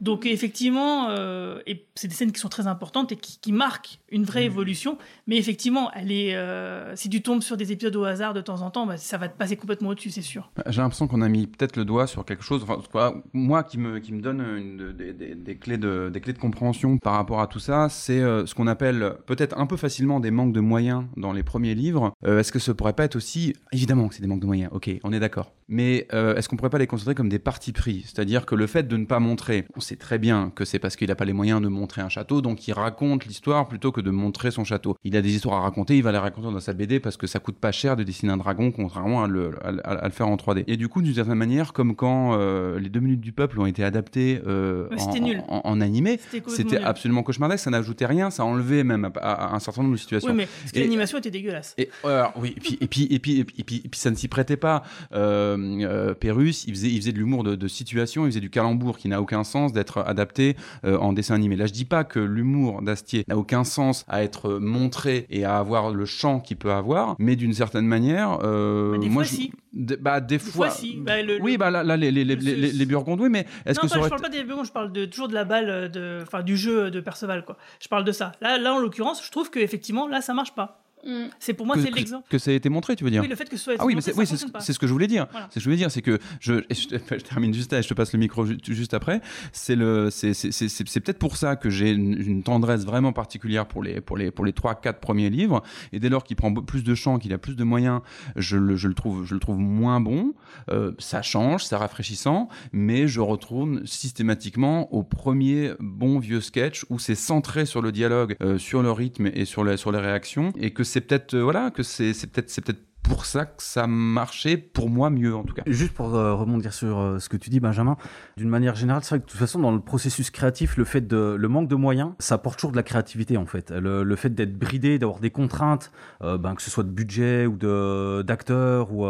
Donc 0.00 0.26
effectivement, 0.26 1.08
euh, 1.10 1.60
et 1.66 1.86
c'est 1.94 2.08
des 2.08 2.14
scènes 2.14 2.32
qui 2.32 2.40
sont 2.40 2.48
très 2.48 2.66
importantes 2.66 3.12
et 3.12 3.16
qui, 3.16 3.38
qui 3.40 3.52
marquent 3.52 3.98
une 4.10 4.24
vraie 4.24 4.44
évolution. 4.44 4.98
Mais 5.26 5.36
effectivement, 5.36 5.90
elle 5.94 6.12
est, 6.12 6.34
euh, 6.36 6.94
si 6.96 7.08
tu 7.08 7.22
tombes 7.22 7.42
sur 7.42 7.56
des 7.56 7.72
épisodes 7.72 7.94
au 7.96 8.04
hasard 8.04 8.34
de 8.34 8.40
temps 8.40 8.62
en 8.62 8.70
temps, 8.70 8.86
bah, 8.86 8.96
ça 8.96 9.16
va 9.18 9.28
te 9.28 9.36
passer 9.36 9.56
complètement 9.56 9.90
au-dessus, 9.90 10.10
c'est 10.10 10.22
sûr. 10.22 10.50
J'ai 10.68 10.80
l'impression 10.80 11.06
qu'on 11.06 11.22
a 11.22 11.28
mis 11.28 11.46
peut-être 11.46 11.76
le 11.76 11.84
doigt 11.84 12.06
sur 12.06 12.24
quelque 12.24 12.44
chose, 12.44 12.62
enfin, 12.62 12.78
quoi, 12.90 13.22
moi 13.32 13.62
qui 13.62 13.78
me, 13.78 13.98
qui 13.98 14.12
me 14.12 14.20
donne 14.20 14.40
une- 14.40 14.92
des, 14.92 15.12
des- 15.12 15.34
des 15.34 15.56
clés 15.56 15.78
de, 15.78 16.10
des 16.12 16.20
clés 16.20 16.32
de 16.32 16.38
compréhension 16.38 16.98
par 16.98 17.14
rapport 17.14 17.40
à 17.40 17.46
tout 17.46 17.58
ça, 17.60 17.88
c'est 17.88 18.20
euh, 18.20 18.46
ce 18.46 18.54
qu'on 18.54 18.66
appelle 18.66 19.14
peut-être 19.26 19.58
un 19.58 19.66
peu 19.66 19.76
facilement 19.76 20.20
des 20.20 20.30
manques 20.30 20.52
de 20.52 20.60
moyens 20.60 21.04
dans 21.16 21.32
les 21.32 21.42
premiers 21.42 21.74
livres. 21.74 22.12
Est-ce 22.26 22.52
que 22.52 22.58
ça 22.58 22.74
pourrait 22.74 22.92
pas 22.92 23.04
être 23.04 23.16
aussi, 23.16 23.54
évidemment 23.72 24.08
que 24.08 24.14
c'est 24.14 24.22
des 24.22 24.28
manques 24.28 24.40
de 24.40 24.46
moyens, 24.46 24.70
ok, 24.72 24.90
on 25.04 25.12
est 25.12 25.20
d'accord, 25.20 25.52
mais 25.68 26.06
euh, 26.12 26.34
est-ce 26.36 26.48
qu'on 26.48 26.56
pourrait 26.56 26.70
pas 26.70 26.78
les 26.78 26.86
considérer 26.86 27.14
comme 27.14 27.28
des 27.28 27.38
partis 27.38 27.72
pris? 27.72 28.02
C'est-à-dire 28.04 28.46
que 28.46 28.54
le 28.54 28.66
fait 28.66 28.86
de 28.86 28.96
ne 28.96 29.06
pas 29.06 29.18
montrer, 29.20 29.64
on 29.76 29.80
sait 29.80 29.96
très 29.96 30.18
bien 30.18 30.52
que 30.54 30.64
c'est 30.64 30.78
parce 30.78 30.96
qu'il 30.96 31.08
n'a 31.08 31.14
pas 31.14 31.24
les 31.24 31.32
moyens 31.32 31.60
de 31.62 31.68
montrer 31.68 32.02
un 32.02 32.08
château, 32.08 32.40
donc 32.42 32.66
il 32.68 32.72
raconte 32.72 33.24
l'histoire 33.26 33.66
plutôt 33.68 33.92
que 33.92 34.00
de 34.00 34.10
montrer 34.10 34.50
son 34.50 34.64
château. 34.64 34.96
Il 35.04 35.16
a 35.16 35.22
des 35.22 35.34
histoires 35.34 35.56
à 35.58 35.60
raconter, 35.62 35.96
il 35.96 36.02
va 36.02 36.12
les 36.12 36.18
raconter 36.18 36.52
dans 36.52 36.60
sa 36.60 36.72
BD 36.74 37.00
parce 37.00 37.16
que 37.16 37.26
ça 37.26 37.38
coûte 37.38 37.56
pas 37.56 37.72
cher 37.72 37.96
de 37.96 38.02
dessiner 38.02 38.32
un 38.32 38.36
dragon, 38.36 38.70
contrairement 38.72 39.24
à 39.24 39.28
le, 39.28 39.50
à, 39.62 39.68
à- 39.68 39.94
à 40.04 40.04
le 40.06 40.12
faire 40.12 40.28
en 40.28 40.36
3D. 40.36 40.64
Et 40.66 40.76
du 40.76 40.88
coup, 40.88 41.00
d'une 41.02 41.14
certaine 41.14 41.34
manière, 41.38 41.72
comme 41.72 41.94
quand 41.96 42.36
euh, 42.38 42.78
les 42.78 42.88
deux 42.88 43.00
minutes 43.00 43.20
du 43.20 43.32
peuple 43.32 43.58
ont 43.60 43.66
été 43.66 43.84
adaptées 43.84 44.40
euh, 44.46 44.88
en, 44.92 44.98
c'était 44.98 45.20
nul. 45.20 45.42
en- 45.48 45.62
en 45.64 45.80
animé, 45.80 46.20
C'était 46.48 46.78
absolument 46.78 47.22
cauchemardesque, 47.22 47.64
ça 47.64 47.70
n'ajoutait 47.70 48.06
rien, 48.06 48.30
ça 48.30 48.44
enlevait 48.44 48.84
même 48.84 49.10
à, 49.20 49.54
un 49.54 49.58
certain 49.60 49.82
nombre 49.82 49.94
de 49.94 49.98
situations. 50.00 50.30
Oui, 50.30 50.36
mais 50.36 50.48
l'animation 50.80 51.18
était 51.18 51.30
dégueulasse. 51.30 51.74
et 51.78 51.88
oui, 52.36 52.54
et 52.56 52.60
puis, 52.60 52.78
et 52.80 52.86
puis, 52.88 53.06
et 53.10 53.18
puis, 53.18 53.38
et 53.40 53.44
puis, 53.44 53.56
et 53.58 53.64
puis, 53.64 53.82
et 53.84 53.88
puis 53.88 54.00
ça 54.00 54.10
ne 54.10 54.16
s'y 54.16 54.28
prêtait 54.28 54.56
pas. 54.56 54.82
Euh, 55.12 55.53
euh, 55.58 56.14
Pérus, 56.14 56.64
il 56.66 56.74
faisait, 56.74 56.88
il 56.88 56.96
faisait 57.00 57.12
de 57.12 57.18
l'humour 57.18 57.44
de, 57.44 57.54
de 57.54 57.68
situation, 57.68 58.24
il 58.24 58.30
faisait 58.30 58.40
du 58.40 58.50
calembour 58.50 58.98
qui 58.98 59.08
n'a 59.08 59.20
aucun 59.20 59.44
sens 59.44 59.72
d'être 59.72 59.98
adapté 60.06 60.56
euh, 60.84 60.98
en 60.98 61.12
dessin 61.12 61.34
animé. 61.34 61.56
Là, 61.56 61.66
je 61.66 61.72
dis 61.72 61.84
pas 61.84 62.04
que 62.04 62.18
l'humour 62.20 62.82
d'Astier 62.82 63.24
n'a 63.28 63.36
aucun 63.36 63.64
sens 63.64 64.04
à 64.08 64.22
être 64.22 64.54
montré 64.58 65.26
et 65.30 65.44
à 65.44 65.58
avoir 65.58 65.90
le 65.92 66.04
champ 66.04 66.40
qu'il 66.40 66.56
peut 66.56 66.72
avoir, 66.72 67.16
mais 67.18 67.36
d'une 67.36 67.52
certaine 67.54 67.86
manière, 67.86 68.38
euh, 68.42 68.92
Bah, 68.92 68.98
des 68.98 69.08
moi, 69.08 69.24
fois, 69.24 69.30
je- 69.30 69.36
si. 69.42 69.52
de- 69.72 69.96
bah, 69.96 70.20
des, 70.20 70.38
fois, 70.38 70.68
fois, 70.68 70.70
si. 70.70 70.96
Bah, 71.00 71.22
le- 71.22 71.40
oui, 71.40 71.52
le- 71.52 71.58
bah 71.58 71.70
là, 71.70 71.82
là, 71.82 71.96
les, 71.96 72.10
les, 72.10 72.24
les, 72.24 72.36
les, 72.36 72.72
les 72.72 72.86
Burgondes, 72.86 73.20
oui, 73.20 73.28
mais 73.30 73.46
est-ce 73.66 73.78
que 73.80 73.86
pas- 73.86 73.94
ça 73.94 74.02
je 74.02 74.08
parle 74.08 74.20
pas 74.22 74.28
des 74.28 74.44
Burgondes, 74.44 74.66
je 74.66 74.72
parle 74.72 74.92
de, 74.92 75.04
toujours 75.06 75.28
de 75.28 75.34
la 75.34 75.44
balle, 75.44 75.68
euh, 75.68 75.88
de, 75.88 76.20
enfin, 76.22 76.42
du 76.42 76.56
jeu 76.56 76.90
de 76.90 77.00
Perceval, 77.00 77.44
quoi. 77.44 77.56
Je 77.80 77.88
parle 77.88 78.04
de 78.04 78.12
ça. 78.12 78.32
Là, 78.40 78.58
là 78.58 78.74
en 78.74 78.78
l'occurrence, 78.78 79.24
je 79.24 79.30
trouve 79.30 79.50
que 79.50 79.58
effectivement, 79.58 80.06
là, 80.08 80.20
ça 80.20 80.34
marche 80.34 80.54
pas. 80.54 80.83
Mm. 81.06 81.28
C'est 81.38 81.54
pour 81.54 81.66
moi, 81.66 81.76
que, 81.76 81.82
c'est 81.82 81.90
l'exemple. 81.90 82.26
que 82.28 82.38
ça 82.38 82.50
a 82.50 82.54
été 82.54 82.68
montré, 82.68 82.96
tu 82.96 83.04
veux 83.04 83.10
dire 83.10 83.22
Oui, 83.22 83.28
le 83.28 83.36
fait 83.36 83.48
que 83.48 83.56
ce 83.56 83.64
soit 83.64 83.74
Ah 83.78 83.84
oui, 83.84 83.94
mais 83.94 84.00
c'est 84.00 84.16
oui, 84.16 84.26
ce- 84.26 84.78
que 84.78 84.86
je 84.86 84.92
voulais 84.92 85.06
dire. 85.06 85.26
Voilà. 85.30 85.48
C'est 85.50 85.54
ce 85.54 85.58
que 85.58 85.60
je 85.60 85.64
voulais 85.66 85.76
dire, 85.76 85.90
c'est 85.90 86.02
que 86.02 86.18
je, 86.40 86.54
je, 86.70 86.96
je 87.10 87.24
termine 87.24 87.52
juste 87.54 87.72
là 87.72 87.78
et 87.78 87.82
je 87.82 87.88
te 87.88 87.94
passe 87.94 88.12
le 88.12 88.18
micro 88.18 88.46
ju- 88.46 88.58
juste 88.68 88.94
après. 88.94 89.20
C'est 89.52 89.76
le, 89.76 90.10
c'est 90.10 90.34
c'est- 90.34 90.50
c'est- 90.52 90.68
c'est- 90.68 90.88
c'est 90.88 91.00
peut-être 91.00 91.18
pour 91.18 91.36
ça 91.36 91.56
que 91.56 91.70
j'ai 91.70 91.90
une, 91.92 92.14
une 92.20 92.42
tendresse 92.42 92.84
vraiment 92.84 93.12
particulière 93.12 93.66
pour 93.66 93.82
les 93.82 94.00
pour 94.00 94.16
les 94.16 94.30
pour 94.30 94.44
les 94.44 94.52
trois 94.52 94.74
quatre 94.74 95.00
premiers 95.00 95.30
livres. 95.30 95.62
Et 95.92 96.00
dès 96.00 96.08
lors 96.08 96.24
qu'il 96.24 96.36
prend 96.36 96.52
plus 96.54 96.84
de 96.84 96.94
champ, 96.94 97.18
qu'il 97.18 97.32
a 97.32 97.38
plus 97.38 97.56
de 97.56 97.64
moyens, 97.64 98.00
je 98.36 98.56
le, 98.56 98.76
je 98.76 98.88
le 98.88 98.94
trouve 98.94 99.24
je 99.26 99.34
le 99.34 99.40
trouve 99.40 99.58
moins 99.58 100.00
bon. 100.00 100.34
Euh, 100.70 100.92
ça 100.98 101.22
change, 101.22 101.64
c'est 101.64 101.76
rafraîchissant, 101.76 102.48
mais 102.72 103.08
je 103.08 103.20
retourne 103.20 103.84
systématiquement 103.86 104.92
au 104.94 105.02
premier 105.02 105.72
bon 105.80 106.18
vieux 106.18 106.40
sketch 106.40 106.84
où 106.90 106.98
c'est 106.98 107.14
centré 107.14 107.66
sur 107.66 107.82
le 107.82 107.92
dialogue, 107.92 108.36
euh, 108.42 108.58
sur 108.58 108.82
le 108.82 108.90
rythme 108.92 109.30
et 109.34 109.44
sur 109.44 109.64
les 109.64 109.76
sur 109.76 109.90
les 109.92 109.98
réactions, 109.98 110.52
et 110.58 110.70
que 110.70 110.84
c'est 110.94 111.00
peut-être 111.00 111.34
euh, 111.34 111.42
voilà 111.42 111.72
que 111.72 111.82
c'est 111.82 112.12
peut-être 112.30 112.48
c'est 112.48 112.60
peut-être 112.60 112.84
pour 113.02 113.26
ça 113.26 113.46
que 113.46 113.62
ça 113.62 113.88
marchait 113.88 114.56
pour 114.56 114.88
moi 114.88 115.10
mieux 115.10 115.34
en 115.34 115.42
tout 115.42 115.54
cas. 115.54 115.62
Juste 115.66 115.92
pour 115.92 116.14
euh, 116.14 116.34
rebondir 116.34 116.72
sur 116.72 116.98
euh, 116.98 117.18
ce 117.18 117.28
que 117.28 117.36
tu 117.36 117.50
dis, 117.50 117.58
Benjamin, 117.60 117.96
d'une 118.36 118.48
manière 118.48 118.76
générale, 118.76 119.02
c'est 119.02 119.10
vrai 119.10 119.18
que 119.18 119.26
de 119.26 119.30
toute 119.30 119.40
façon, 119.40 119.58
dans 119.58 119.72
le 119.72 119.80
processus 119.80 120.30
créatif, 120.30 120.76
le 120.76 120.84
fait 120.84 121.02
de 121.06 121.36
le 121.38 121.48
manque 121.48 121.68
de 121.68 121.74
moyens, 121.74 122.12
ça 122.20 122.36
apporte 122.36 122.58
toujours 122.60 122.70
de 122.70 122.76
la 122.76 122.84
créativité 122.84 123.36
en 123.36 123.44
fait. 123.44 123.72
Le, 123.72 124.16
fait 124.16 124.30
d'être 124.30 124.56
bridé, 124.56 125.00
d'avoir 125.00 125.18
des 125.18 125.30
contraintes, 125.30 125.90
euh, 126.22 126.38
ben, 126.38 126.54
que 126.54 126.62
ce 126.62 126.70
soit 126.70 126.84
de 126.84 126.90
budget 126.90 127.46
ou 127.46 127.56
de 127.56 128.22
d'acteurs, 128.22 128.92
ou 128.92 129.04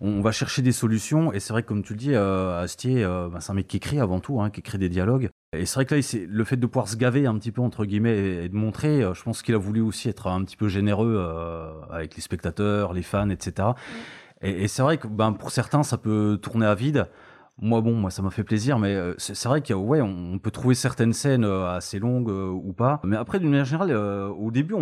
on, 0.00 0.20
va 0.22 0.32
chercher 0.32 0.62
des 0.62 0.72
solutions. 0.72 1.30
Et 1.32 1.40
c'est 1.40 1.52
vrai 1.52 1.62
que 1.62 1.68
comme 1.68 1.82
tu 1.82 1.92
le 1.92 1.98
dis, 1.98 2.16
Astier, 2.16 3.04
ben, 3.04 3.38
c'est 3.40 3.52
un 3.52 3.54
mec 3.54 3.68
qui 3.68 3.76
écrit 3.76 4.00
avant 4.00 4.20
tout, 4.20 4.40
hein, 4.40 4.50
qui 4.50 4.60
écrit 4.60 4.78
des 4.78 4.88
dialogues. 4.88 5.28
Et 5.56 5.64
c'est 5.64 5.76
vrai 5.76 5.86
que 5.86 5.94
là, 5.94 6.02
c'est 6.02 6.26
le 6.26 6.44
fait 6.44 6.58
de 6.58 6.66
pouvoir 6.66 6.88
se 6.88 6.96
gaver 6.96 7.26
un 7.26 7.38
petit 7.38 7.52
peu 7.52 7.62
entre 7.62 7.86
guillemets 7.86 8.44
et, 8.44 8.48
de 8.50 8.54
montrer, 8.54 9.02
euh, 9.02 9.14
je 9.14 9.22
pense 9.22 9.40
qu'il 9.40 9.54
a 9.54 9.58
voulu 9.58 9.80
aussi 9.80 10.10
être 10.10 10.26
un 10.26 10.44
petit 10.44 10.58
peu 10.58 10.68
généreux 10.68 11.16
euh, 11.18 11.72
avec 11.90 12.16
les 12.16 12.20
spectateurs, 12.20 12.92
les 12.92 13.02
fans, 13.02 13.30
etc. 13.30 13.68
Et, 14.42 14.64
et 14.64 14.68
c'est 14.68 14.82
vrai 14.82 14.98
que 14.98 15.06
ben, 15.06 15.32
pour 15.32 15.50
certains, 15.50 15.82
ça 15.82 15.96
peut 15.96 16.38
tourner 16.42 16.66
à 16.66 16.74
vide. 16.74 17.08
Moi, 17.60 17.80
bon, 17.80 17.92
moi, 17.94 18.10
ça 18.10 18.22
m'a 18.22 18.30
fait 18.30 18.44
plaisir, 18.44 18.78
mais 18.78 18.94
euh, 18.94 19.14
c'est 19.18 19.44
vrai 19.48 19.62
qu'il 19.62 19.74
y 19.74 19.78
a- 19.78 19.82
ouais, 19.82 20.00
on, 20.00 20.38
peut 20.38 20.52
trouver 20.52 20.76
certaines 20.76 21.12
scènes 21.12 21.44
euh, 21.44 21.68
assez 21.68 21.98
longues 21.98 22.30
euh, 22.30 22.48
ou 22.50 22.72
pas. 22.72 23.00
Mais 23.04 23.16
après, 23.16 23.40
d'une 23.40 23.50
manière 23.50 23.64
générale, 23.64 23.90
euh, 23.90 24.28
au 24.28 24.52
début, 24.52 24.74
on, 24.74 24.80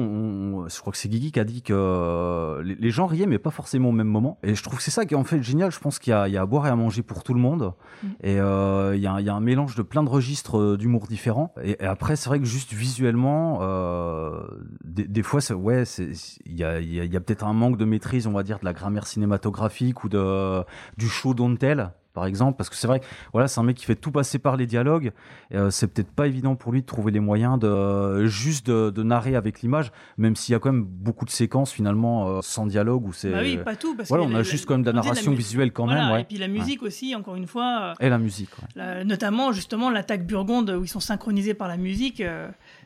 on- 0.65 0.69
je 0.69 0.79
crois 0.81 0.93
que 0.93 0.99
c'est 0.99 1.09
Guigui 1.09 1.33
qui 1.33 1.41
a 1.41 1.45
dit 1.45 1.63
que 1.63 1.73
euh, 1.75 2.63
les, 2.63 2.75
les 2.75 2.91
gens 2.91 3.07
riaient, 3.07 3.27
mais 3.27 3.39
pas 3.39 3.51
forcément 3.51 3.89
au 3.89 3.93
même 3.93 4.09
moment. 4.09 4.39
Et 4.43 4.55
je 4.55 4.63
trouve 4.63 4.77
que 4.77 4.83
c'est 4.85 4.91
ça 4.91 5.07
qui 5.07 5.15
est 5.15 5.17
en 5.17 5.25
fait 5.25 5.43
génial. 5.43 5.71
Je 5.73 5.81
pense 5.81 5.99
qu'il 5.99 6.11
y, 6.13 6.31
y 6.33 6.37
a 6.37 6.43
à 6.43 6.47
boire 6.47 6.67
et 6.67 6.71
à 6.71 6.77
manger 6.77 7.03
pour 7.03 7.23
tout 7.23 7.33
le 7.33 7.41
monde. 7.41 7.73
Mm. 8.03 8.07
Et 8.23 8.39
euh, 8.41 8.95
il 8.95 9.01
y, 9.01 9.07
a, 9.07 9.13
un- 9.15 9.21
il 9.21 9.27
y 9.27 9.31
a 9.31 9.35
un 9.35 9.41
mélange 9.41 9.75
de 9.75 9.83
plein 9.83 10.03
de 10.03 10.11
registres 10.11 10.77
d'humour 10.77 11.07
différents. 11.07 11.55
Et, 11.63 11.83
et 11.83 11.87
après, 11.87 12.15
c'est 12.17 12.29
vrai 12.29 12.39
que 12.41 12.45
juste 12.45 12.75
visuellement, 12.75 13.61
euh, 13.63 14.41
des, 14.85 15.05
des 15.09 15.23
fois, 15.23 15.41
c'est- 15.41 15.55
ouais, 15.55 15.87
c'est- 15.87 16.13
il 16.45 16.57
y 16.59 16.63
a, 16.65 16.79
y 16.81 17.17
a- 17.17 17.21
peut-être 17.21 17.45
un 17.47 17.55
manque 17.55 17.79
de 17.79 17.87
maîtrise, 17.87 18.27
on 18.27 18.33
va 18.33 18.43
dire, 18.43 18.59
de 18.59 18.67
la 18.67 18.75
grammaire 18.75 19.07
cinématographique 19.07 20.05
ou 20.05 20.11
de, 20.11 20.63
du 20.99 21.09
show 21.09 21.33
don't 21.33 21.57
tell 21.57 21.91
par 22.17 22.25
exemple, 22.27 22.57
parce 22.57 22.71
que 22.71 22.75
c'est 22.77 22.87
vrai 22.89 23.01
voilà, 23.33 23.47
c'est 23.47 23.61
un 23.61 23.63
mec 23.63 23.77
qui 23.77 23.85
fait 23.85 23.95
tout 23.95 24.11
passer 24.11 24.39
par 24.41 24.57
les 24.57 24.67
dialogues. 24.67 25.13
Euh, 25.55 25.71
c'est 25.71 25.87
peut-être 25.87 26.11
pas 26.11 26.27
évident 26.27 26.57
pour 26.57 26.73
lui 26.73 26.81
de 26.81 26.87
trouver 26.87 27.13
les 27.13 27.21
moyens 27.21 27.59
de 27.59 27.69
euh, 27.69 28.27
juste 28.27 28.67
de, 28.67 28.91
de 28.91 29.03
narrer 29.03 29.37
avec 29.37 29.61
l'image, 29.61 29.93
même 30.17 30.35
s'il 30.35 30.53
y 30.55 30.57
a 30.57 30.59
quand 30.59 30.73
même 30.73 30.85
beaucoup 30.85 31.27
de 31.27 31.31
séquences 31.31 31.71
finalement 31.71 32.29
euh, 32.29 32.41
sans 32.43 32.67
dialogue 32.67 33.07
où 33.07 33.13
c'est. 33.13 33.31
Bah 33.31 33.41
oui, 33.43 33.59
pas 33.59 33.77
tout. 33.77 33.95
Parce 33.95 34.09
voilà, 34.09 34.25
que 34.25 34.31
on 34.31 34.33
la- 34.33 34.39
a 34.39 34.43
juste 34.43 34.65
quand 34.67 34.75
même 34.75 34.83
de 34.83 34.87
la 34.91 34.95
narration 34.95 35.33
visuelle 35.33 35.73
quand 35.73 35.85
Voilà, 35.85 36.05
même. 36.05 36.13
Ouais. 36.15 36.21
Et 36.23 36.25
puis 36.25 36.39
la 36.39 36.47
Ouais. 36.47 36.53
musique 36.53 36.83
aussi, 36.83 37.15
encore 37.15 37.37
une 37.37 37.47
fois. 37.47 37.93
euh, 38.01 38.05
Et 38.07 38.09
la 38.09 38.19
musique. 38.19 38.49
ouais. 38.63 38.69
la- 38.75 39.05
notamment 39.05 39.53
justement 39.53 39.91
l'attaque 39.91 40.27
burgonde 40.27 40.71
où 40.71 40.83
ils 40.85 40.89
sont 40.89 41.01
synchronisés 41.01 41.53
par 41.55 41.69
la 41.69 41.77
musique. 41.77 42.23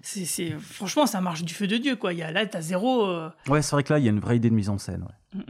c'est, 0.02 0.50
franchement, 0.58 1.06
ça 1.06 1.20
marche 1.20 1.44
du 1.44 1.54
feu 1.54 1.66
de 1.68 1.76
dieu 1.76 1.94
quoi. 1.96 2.12
Il 2.12 2.18
y 2.18 2.22
a 2.22 2.32
là, 2.32 2.44
t'as 2.46 2.60
zéro. 2.60 3.06
Ouais, 3.48 3.62
c'est 3.62 3.76
vrai 3.76 3.84
que 3.84 3.92
là, 3.92 3.98
il 4.00 4.04
y 4.04 4.08
a 4.08 4.10
une 4.10 4.18
vraie 4.20 4.36
idée 4.36 4.50
de 4.50 4.54
mise 4.54 4.68
en 4.70 4.78
scène. 4.78 5.02
ouais. 5.36 5.40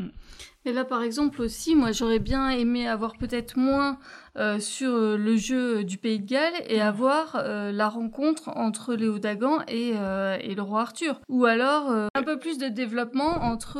Mais 0.67 0.73
là, 0.73 0.85
par 0.85 1.03
exemple, 1.03 1.41
aussi, 1.43 1.75
moi, 1.75 1.91
j'aurais 1.93 2.19
bien 2.19 2.51
aimé 2.51 2.87
avoir 2.87 3.17
peut-être 3.17 3.57
moins 3.57 3.99
euh, 4.37 4.59
sur 4.59 4.91
euh, 4.91 5.17
le 5.17 5.37
jeu 5.37 5.85
du 5.85 5.97
Pays 5.97 6.21
de 6.21 6.27
Galles 6.27 6.53
et 6.69 6.81
avoir 6.81 7.37
euh, 7.37 7.73
la 7.73 7.89
rencontre 7.89 8.49
entre 8.57 8.95
Léo 8.95 9.19
Dagan 9.19 9.61
et, 9.69 9.93
euh, 9.97 10.37
et 10.41 10.55
le 10.55 10.63
roi 10.63 10.83
Arthur. 10.83 11.21
Ou 11.29 11.47
alors 11.47 11.91
un 12.15 12.23
peu 12.23 12.39
plus 12.39 12.59
de 12.59 12.69
développement 12.69 13.43
entre 13.43 13.79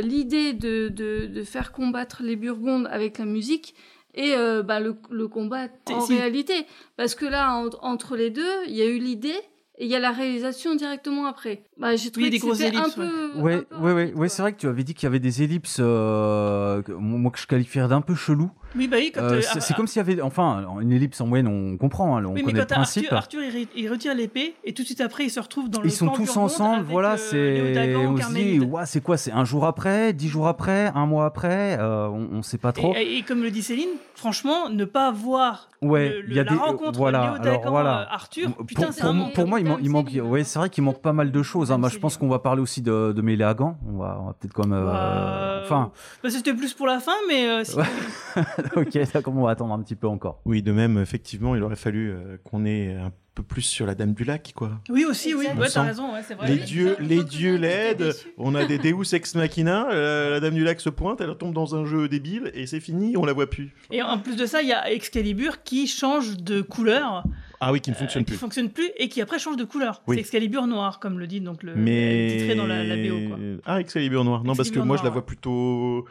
l'idée 0.00 0.52
de, 0.52 0.88
de, 0.88 1.26
de 1.26 1.42
faire 1.42 1.72
combattre 1.72 2.22
les 2.22 2.36
Burgondes 2.36 2.88
avec 2.90 3.18
la 3.18 3.24
musique 3.24 3.74
et 4.14 4.34
euh, 4.34 4.62
bah, 4.62 4.80
le, 4.80 4.96
le 5.10 5.28
combat 5.28 5.66
en 5.90 6.00
Si. 6.00 6.16
réalité. 6.16 6.66
Parce 6.96 7.14
que 7.14 7.26
là, 7.26 7.54
en- 7.54 7.68
entre 7.82 8.16
les 8.16 8.30
deux, 8.30 8.64
il 8.66 8.74
y 8.74 8.82
a 8.82 8.86
eu 8.86 8.98
l'idée 8.98 9.36
et 9.78 9.84
il 9.84 9.90
y 9.90 9.94
a 9.96 9.98
la 10.00 10.12
réalisation 10.12 10.74
directement 10.74 11.26
après. 11.26 11.64
Bah, 11.78 11.96
j'ai 11.96 12.10
trouvé 12.10 12.30
des 12.30 12.38
que 12.40 12.54
c'était 12.54 12.76
un 12.76 12.80
ellipses, 12.82 12.94
peu... 12.94 13.40
Ouais, 13.40 13.66
ouais, 13.80 13.92
ouais, 13.92 14.12
ouais, 14.14 14.28
c'est 14.28 14.42
vrai 14.42 14.52
que 14.52 14.58
tu 14.58 14.66
avais 14.68 14.84
dit 14.84 14.94
qu'il 14.94 15.04
y 15.04 15.08
avait 15.08 15.18
des 15.20 15.42
ellipses, 15.42 15.78
euh, 15.80 16.82
que- 16.82 16.92
moi 16.92 17.30
que 17.30 17.38
je 17.38 17.46
qualifierais 17.46 17.88
d'un 17.88 18.00
peu 18.00 18.14
chelou. 18.14 18.50
Oui, 18.76 18.88
bah 18.88 18.96
oui, 19.00 19.10
quand, 19.14 19.22
Euh, 19.22 19.40
euh, 19.40 19.60
c'est 19.60 19.74
comme 19.74 19.86
s'il 19.86 19.98
y 19.98 20.00
avait, 20.00 20.20
enfin, 20.20 20.64
une 20.80 20.92
ellipse 20.92 21.20
en 21.20 21.26
moyenne, 21.26 21.48
on 21.48 21.76
comprend, 21.76 22.16
hein, 22.16 22.24
on 22.24 22.28
Oui, 22.28 22.42
mais 22.44 22.52
connaît 22.52 22.58
quand 22.60 22.70
le 22.70 22.74
principe. 22.74 23.12
Arthur, 23.12 23.40
Arthur 23.40 23.42
il, 23.42 23.64
re- 23.64 23.68
il 23.76 23.90
retire 23.90 24.14
l'épée 24.14 24.54
et 24.64 24.72
tout 24.74 24.82
de 24.82 24.86
suite 24.86 25.00
après 25.00 25.24
il 25.24 25.30
se 25.30 25.40
retrouve 25.40 25.68
dans 25.70 25.80
le 25.80 25.86
Ils 25.86 25.90
sont 25.92 26.08
tous 26.08 26.36
ensemble, 26.36 26.84
voilà, 26.84 27.12
euh, 27.12 27.16
c'est. 27.16 27.96
On 27.96 28.16
se 28.16 28.32
dit, 28.34 28.60
ouais, 28.60 28.86
c'est 28.86 29.00
quoi 29.02 29.16
C'est 29.16 29.32
un 29.32 29.44
jour 29.44 29.64
après, 29.64 30.12
dix 30.12 30.28
jours 30.28 30.46
après, 30.48 30.92
un 30.94 31.06
mois 31.06 31.26
après 31.26 31.78
euh, 31.80 32.08
On 32.08 32.28
on 32.38 32.42
sait 32.42 32.58
pas 32.58 32.72
trop. 32.72 32.94
Et, 32.96 33.18
et 33.18 33.22
comme 33.22 33.42
le 33.42 33.50
dit 33.50 33.62
Céline, 33.62 33.88
franchement, 34.14 34.68
ne 34.68 34.84
pas 34.84 35.10
voir 35.10 35.68
Ouais, 35.82 36.08
le- 36.08 36.20
le- 36.22 36.34
y 36.34 36.40
a 36.40 36.44
la 36.44 36.50
des 36.52 36.56
rencontre 36.56 36.98
voilà. 36.98 37.32
Alors 37.40 37.68
voilà. 37.68 38.08
Arthur, 38.10 38.50
Pour- 38.52 38.66
putain, 38.66 38.88
pour, 38.98 39.12
manque. 39.12 39.34
pour 39.34 39.46
moi, 39.46 39.60
il, 39.60 39.66
man- 39.66 39.78
il 39.82 39.90
manque. 39.90 40.10
Ouais, 40.24 40.42
c'est 40.42 40.58
vrai 40.58 40.70
qu'il 40.70 40.82
manque 40.84 41.02
pas 41.02 41.12
mal 41.12 41.30
de 41.30 41.42
choses. 41.42 41.70
hein. 41.70 41.78
Moi, 41.78 41.90
je 41.90 41.98
pense 41.98 42.16
qu'on 42.16 42.28
va 42.28 42.38
parler 42.38 42.62
aussi 42.62 42.80
de, 42.82 43.12
de 43.12 43.22
Méléagan. 43.22 43.76
On 43.86 43.98
va, 43.98 44.34
peut-être 44.40 44.54
comme. 44.54 44.70
Bah, 44.70 45.60
Enfin, 45.64 45.90
bah, 46.22 46.30
c'était 46.30 46.54
plus 46.54 46.72
pour 46.74 46.86
la 46.86 47.00
fin, 47.00 47.12
mais 47.28 47.62
ok, 48.76 48.98
d'accord, 49.12 49.34
on 49.36 49.42
va 49.42 49.50
attendre 49.50 49.72
un 49.74 49.82
petit 49.82 49.96
peu 49.96 50.06
encore. 50.08 50.40
Oui, 50.44 50.62
de 50.62 50.72
même, 50.72 50.98
effectivement, 50.98 51.54
il 51.54 51.62
aurait 51.62 51.76
fallu 51.76 52.10
euh, 52.10 52.36
qu'on 52.44 52.64
ait 52.64 52.94
un 52.94 53.12
peu 53.34 53.42
plus 53.42 53.60
sur 53.62 53.84
la 53.84 53.94
Dame 53.94 54.14
du 54.14 54.24
Lac, 54.24 54.52
quoi. 54.56 54.80
oui 54.88 55.04
aussi, 55.04 55.34
oui, 55.34 55.44
ouais, 55.58 55.68
t'as 55.70 55.82
raison, 55.82 56.14
ouais, 56.14 56.22
c'est 56.26 56.34
vrai. 56.34 56.48
Les 56.48 56.56
dieux, 56.56 56.96
les 57.00 57.22
dieux 57.22 57.56
l'aident. 57.56 58.14
On 58.38 58.54
a 58.54 58.64
des 58.64 58.78
Deus 58.92 59.14
ex 59.14 59.34
machina. 59.34 59.90
euh, 59.90 60.30
la 60.30 60.40
Dame 60.40 60.54
du 60.54 60.64
Lac 60.64 60.80
se 60.80 60.88
pointe, 60.88 61.20
elle 61.20 61.34
tombe 61.36 61.52
dans 61.52 61.74
un 61.74 61.84
jeu 61.84 62.08
débile 62.08 62.50
et 62.54 62.66
c'est 62.66 62.80
fini. 62.80 63.14
On 63.18 63.26
la 63.26 63.34
voit 63.34 63.48
plus. 63.50 63.74
Et 63.90 64.00
en 64.02 64.18
plus 64.18 64.36
de 64.36 64.46
ça, 64.46 64.62
il 64.62 64.68
y 64.68 64.72
a 64.72 64.90
Excalibur 64.90 65.62
qui 65.64 65.86
change 65.86 66.38
de 66.38 66.62
couleur, 66.62 67.24
Ah 67.60 67.72
oui, 67.72 67.82
qui 67.82 67.90
ne 67.90 67.94
euh, 67.94 67.98
fonctionne 67.98 68.24
qui 68.24 68.30
plus. 68.32 68.38
fonctionne 68.38 68.70
plus 68.70 68.88
et 68.96 69.10
qui 69.10 69.20
après 69.20 69.38
change 69.38 69.56
de 69.58 69.64
couleur. 69.64 70.00
Oui. 70.06 70.16
C'est 70.16 70.20
Excalibur 70.20 70.66
noir, 70.66 70.98
comme 70.98 71.18
le 71.18 71.26
dit 71.26 71.42
donc 71.42 71.62
le 71.62 71.74
Mais 71.74 72.36
titré 72.38 72.54
dans 72.54 72.66
la, 72.66 72.82
la 72.84 72.96
BO. 72.96 73.28
Quoi. 73.28 73.38
Ah, 73.66 73.80
Excalibur 73.80 74.24
noir. 74.24 74.44
Non, 74.44 74.54
parce 74.56 74.70
que 74.70 74.78
moi, 74.78 74.96
je 74.96 75.04
la 75.04 75.10
vois 75.10 75.26
plutôt 75.26 76.06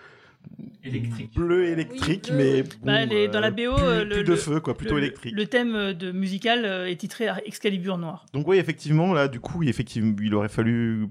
bleu 1.36 1.66
électrique, 1.70 2.30
mais 2.34 2.62
bon, 2.64 2.70
Bah, 2.84 3.06
les- 3.06 3.28
dans 3.28 3.40
la 3.40 3.48
euh, 3.48 3.52
BO, 3.52 3.76
plus, 3.76 3.84
euh, 3.86 4.04
le, 4.04 4.10
plus 4.18 4.24
de 4.24 4.30
le- 4.32 4.36
feu, 4.36 4.60
quoi, 4.60 4.78
plutôt 4.78 4.96
le- 4.96 5.02
électrique. 5.04 5.34
Le 5.36 5.46
thème 5.48 5.76
euh, 5.76 5.94
de 5.94 6.12
musical 6.12 6.66
est 6.66 6.96
titré 6.98 7.28
Excalibur 7.46 7.98
noir. 7.98 8.26
Donc 8.34 8.48
oui, 8.48 8.58
effectivement, 8.58 9.14
là, 9.14 9.28
du 9.28 9.40
coup, 9.40 9.64
effectivement, 9.64 10.16
il 10.22 10.34
aurait 10.36 10.50
fallu, 10.50 11.08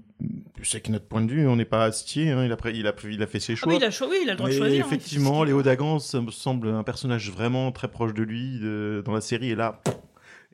c'est 0.63 0.81
que 0.81 0.91
notre 0.93 1.07
point 1.07 1.23
de 1.23 1.31
vue, 1.31 1.47
on 1.47 1.57
n'est 1.57 1.65
pas 1.65 1.85
Astier, 1.85 2.31
hein, 2.31 2.45
il, 2.45 2.53
a, 2.53 2.57
il, 2.71 2.87
a, 2.87 2.95
il 3.11 3.23
a 3.23 3.27
fait 3.27 3.41
ses 3.41 3.55
Ah 3.55 3.57
choix. 3.57 3.73
oui, 3.73 3.79
il 3.81 3.85
a, 3.85 3.91
cho- 3.91 4.09
oui, 4.09 4.19
il 4.23 4.29
a 4.29 4.33
le 4.33 4.37
droit 4.39 4.49
Mais 4.49 4.55
de 4.55 4.59
choisir. 4.61 4.85
hein. 4.85 4.89
effectivement, 4.89 5.43
Léo 5.45 5.63
Dagan, 5.63 5.99
ça 5.99 6.21
me 6.21 6.31
semble 6.31 6.69
un 6.69 6.83
personnage 6.85 7.31
vraiment 7.31 7.73
très 7.73 7.89
proche 7.89 8.15
de 8.15 8.23
lui 8.23 8.59
de- 8.61 9.03
dans 9.05 9.13
la 9.13 9.21
série, 9.21 9.51
et 9.51 9.55
là, 9.57 9.81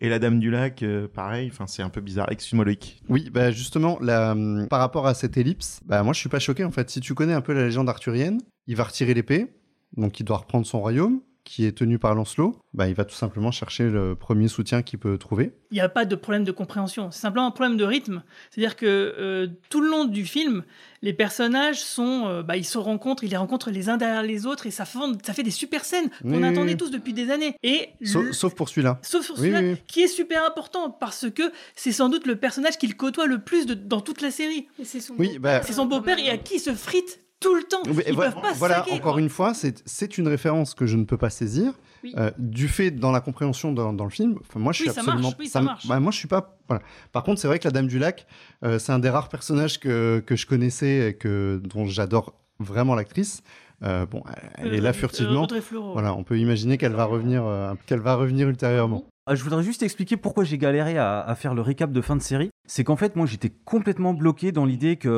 et 0.01 0.09
la 0.09 0.19
Dame 0.19 0.39
du 0.41 0.51
Lac, 0.51 0.83
euh, 0.83 1.09
pareil, 1.09 1.53
c'est 1.67 1.83
un 1.83 1.91
peu 1.91 2.01
bizarre. 2.01 2.31
Excuse-moi, 2.31 2.65
Loïc. 2.65 3.03
Oui, 3.09 3.31
bah 3.31 3.51
justement, 3.51 3.99
la, 4.01 4.33
hum, 4.33 4.67
par 4.69 4.81
rapport 4.81 5.07
à 5.07 5.15
cette 5.15 5.37
ellipse, 5.37 5.81
bah 5.85 6.03
moi 6.03 6.13
je 6.13 6.19
suis 6.19 6.29
pas 6.29 6.39
choqué 6.39 6.65
en 6.65 6.71
fait. 6.71 6.89
Si 6.91 7.01
tu 7.01 7.15
connais 7.15 7.35
un 7.35 7.43
peu 7.43 7.53
la 7.53 7.65
légende 7.65 7.89
arthurienne, 7.89 8.41
il 8.67 8.77
va 8.77 8.85
retirer 8.85 9.15
l'épée, 9.15 9.53
donc 9.97 10.19
il 10.21 10.25
doit 10.25 10.39
reprendre 10.39 10.67
son 10.67 10.81
royaume, 10.81 11.21
qui 11.45 11.65
est 11.67 11.73
tenu 11.73 11.99
par 11.99 12.15
Lancelot. 12.15 12.57
Bah 12.75 12.87
il 12.89 12.95
va 12.95 13.05
tout 13.05 13.15
simplement 13.15 13.51
chercher 13.51 13.89
le 13.89 14.15
premier 14.15 14.47
soutien 14.47 14.83
qu'il 14.83 14.99
peut 14.99 15.19
trouver. 15.19 15.53
Il 15.71 15.75
n'y 15.75 15.81
a 15.81 15.89
pas 15.89 16.05
de 16.05 16.15
problème 16.15 16.45
de 16.45 16.53
compréhension. 16.53 17.11
C'est 17.11 17.21
simplement 17.21 17.47
un 17.47 17.51
problème 17.51 17.77
de 17.77 17.85
rythme. 17.85 18.23
C'est-à-dire 18.51 18.77
que 18.77 18.87
euh, 18.87 19.47
tout 19.71 19.81
le 19.81 19.89
long 19.91 20.05
du 20.05 20.25
film, 20.25 20.63
les 21.03 21.13
personnages 21.13 21.81
sont, 21.81 22.27
euh, 22.27 22.43
bah, 22.43 22.57
ils 22.57 22.65
se 22.65 22.79
rencontrent, 22.79 23.25
ils 23.25 23.31
les 23.31 23.37
rencontrent 23.37 23.71
les 23.71 23.89
uns 23.89 23.97
derrière 23.97 24.23
les 24.23 24.47
autres, 24.47 24.67
et 24.67 24.71
ça 24.71 24.85
fait, 24.85 24.99
ça 25.25 25.33
fait 25.33 25.43
des 25.43 25.51
super 25.51 25.85
scènes 25.85 26.11
qu'on 26.23 26.35
Oui, 26.43 26.45
attendait 26.45 26.73
oui. 26.73 26.77
tous 26.77 26.91
depuis 26.91 27.13
des 27.15 27.31
années. 27.31 27.57
Et 27.63 27.89
Sauf, 28.05 28.25
le- 28.25 28.33
sauf 28.33 28.55
pour 28.55 28.69
celui-là. 28.69 28.99
Sauf 29.03 29.31
Oui, 29.31 29.37
celui-là, 29.39 29.61
oui, 29.61 29.71
oui. 29.73 29.83
qui 29.89 30.03
est 30.03 30.09
super 30.09 30.45
important 30.47 30.91
parce 30.91 31.29
que 31.31 31.43
c'est 31.75 31.93
sans 31.93 32.09
doute 32.11 32.27
le 32.27 32.37
personnage 32.37 32.79
qu'il 32.79 32.97
côtoie 32.97 33.27
le 33.27 33.39
plus 33.39 33.67
de- 33.67 33.75
dans 33.75 34.01
toute 34.01 34.21
la 34.23 34.31
série. 34.31 34.69
c'est 34.85 35.01
son 35.01 35.15
Oui, 35.19 35.39
bah- 35.39 35.63
C'est 35.65 35.73
son 35.73 35.87
beau-père 35.87 36.19
et 36.19 36.31
à 36.31 36.37
qui 36.39 36.57
il 36.57 36.61
se 36.61 36.73
frite 36.75 37.21
tout 37.41 37.55
le 37.55 37.63
temps. 37.65 37.83
Ils 37.87 38.13
voilà, 38.15 38.31
peuvent 38.33 38.43
pas 38.43 38.55
se 38.55 38.59
voilà, 38.59 38.75
saquer, 38.85 38.93
encore 38.93 39.19
une 39.19 39.29
fois, 39.31 39.53
c'est 39.55 40.19
une 40.19 40.29
référence 40.29 40.75
que 40.75 40.87
je 40.87 40.97
ne 40.97 41.05
peux 41.05 41.17
pas 41.17 41.31
saisir. 41.31 41.73
Oui. 42.03 42.15
euh, 42.17 42.31
du 42.39 42.67
fait 42.67 42.91
dans 42.91 43.13
la 43.13 43.21
compréhension 43.21 43.73
dans, 43.73 43.93
dans 43.93 44.05
le 44.05 44.11
film, 44.11 44.39
moi 44.55 44.73
je 44.73 44.85
Oui, 44.85 44.87
suis 44.87 44.95
ça 44.95 45.01
absolument, 45.03 45.21
marche, 45.29 45.35
oui, 45.39 45.49
ça 45.49 45.59
m- 45.59 45.65
marche. 45.67 45.87
bah, 45.87 46.01
moi 46.01 46.11
je 46.11 46.17
suis 46.17 46.29
pas. 46.29 46.57
Voilà. 46.67 46.83
Par 47.13 47.23
contre, 47.25 47.41
c'est 47.43 47.47
vrai 47.47 47.59
que 47.59 47.65
la 47.69 47.73
Dame 47.73 47.89
du 47.89 47.99
Lac, 47.99 48.27
euh, 48.65 48.79
c'est 48.79 48.93
un 48.93 48.99
des 49.01 49.11
rares 49.11 49.29
personnages 49.29 49.79
que, 49.79 50.23
que 50.25 50.35
je 50.35 50.47
connaissais 50.47 51.11
et 51.11 51.15
que 51.15 51.61
dont 51.63 51.85
j'adore 51.85 52.33
vraiment 52.59 52.95
l'actrice. 52.95 53.43
Euh, 53.83 54.07
bon, 54.07 54.23
elle, 54.57 54.73
est 54.73 54.81
là 54.81 54.95
furtivement. 54.95 55.47
Voilà, 55.93 56.15
on 56.15 56.25
peut 56.25 56.39
imaginer 56.39 56.79
qu'elle 56.79 56.93
va 56.95 57.05
revenir, 57.05 57.45
qu'elle 57.87 58.01
va 58.01 58.15
revenir 58.15 58.49
ultérieurement. 58.49 59.05
Ah, 59.27 59.35
Je 59.35 59.45
voudrais 59.45 59.63
juste 59.63 59.83
expliquer 59.83 60.17
pourquoi 60.17 60.45
j'ai 60.45 60.59
galéré 60.59 60.97
à, 60.99 61.21
à 61.21 61.35
faire 61.35 61.55
le 61.55 61.61
récap 61.61 61.93
de 61.93 62.01
fin 62.01 62.17
de 62.17 62.23
série. 62.23 62.51
C'est 62.67 62.85
qu'en 62.85 62.97
fait, 62.97 63.17
moi, 63.17 63.27
j'étais 63.27 63.51
complètement 63.65 64.15
bloqué 64.15 64.51
dans 64.51 64.65
l'idée 64.65 64.97
qu'il 64.97 65.11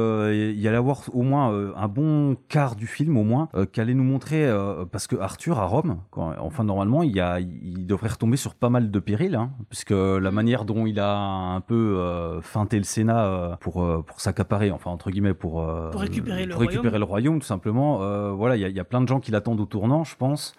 y 0.57 0.69
allait 0.69 0.77
avoir 0.77 1.03
au 1.15 1.23
moins 1.23 1.53
euh, 1.53 1.73
un 1.77 1.87
bon 1.89 2.37
quart 2.49 2.75
du 2.77 2.87
film, 2.87 3.17
au 3.17 3.23
moins, 3.25 3.49
euh, 3.55 3.65
qu'allait 3.65 3.95
nous 3.95 4.05
montrer, 4.05 4.45
euh, 4.47 4.85
parce 4.85 5.07
que 5.07 5.17
Arthur 5.17 5.59
à 5.61 5.67
Rome, 5.67 5.99
quand, 6.11 6.33
enfin 6.41 6.65
normalement, 6.65 7.03
il, 7.03 7.13
y 7.13 7.21
a, 7.21 7.41
il 7.41 7.87
devrait 7.87 8.09
retomber 8.09 8.37
sur 8.37 8.55
pas 8.55 8.71
mal 8.71 8.91
de 8.91 8.99
périls, 8.99 9.35
hein, 9.37 9.51
puisque 9.71 9.91
la 9.93 10.31
manière 10.31 10.65
dont 10.65 10.85
il 10.87 10.99
a 10.99 11.17
un 11.17 11.61
peu 11.61 11.97
euh, 11.99 12.41
feinté 12.41 12.79
le 12.79 12.85
Sénat 12.85 13.25
euh, 13.27 13.57
pour 13.61 13.83
euh, 13.85 14.03
pour 14.03 14.21
s'accaparer, 14.21 14.71
enfin 14.73 14.91
entre 14.91 15.11
guillemets, 15.11 15.35
pour 15.35 15.63
euh, 15.63 15.91
Pour 15.91 16.01
récupérer 16.01 16.45
le 16.47 16.53
pour 16.53 16.61
récupérer 16.63 16.89
royaume. 16.89 16.99
le 17.01 17.05
royaume, 17.07 17.41
tout 17.41 17.47
simplement. 17.47 18.03
euh, 18.03 18.33
voilà, 18.33 18.57
il 18.57 18.61
y, 18.61 18.65
a- 18.65 18.69
il 18.69 18.77
y 18.77 18.81
a 18.81 18.85
plein 18.85 19.01
de 19.01 19.09
gens 19.09 19.21
qui 19.21 19.31
l'attendent 19.31 19.61
au 19.61 19.67
tournant, 19.67 20.05
je 20.05 20.17
pense. 20.17 20.55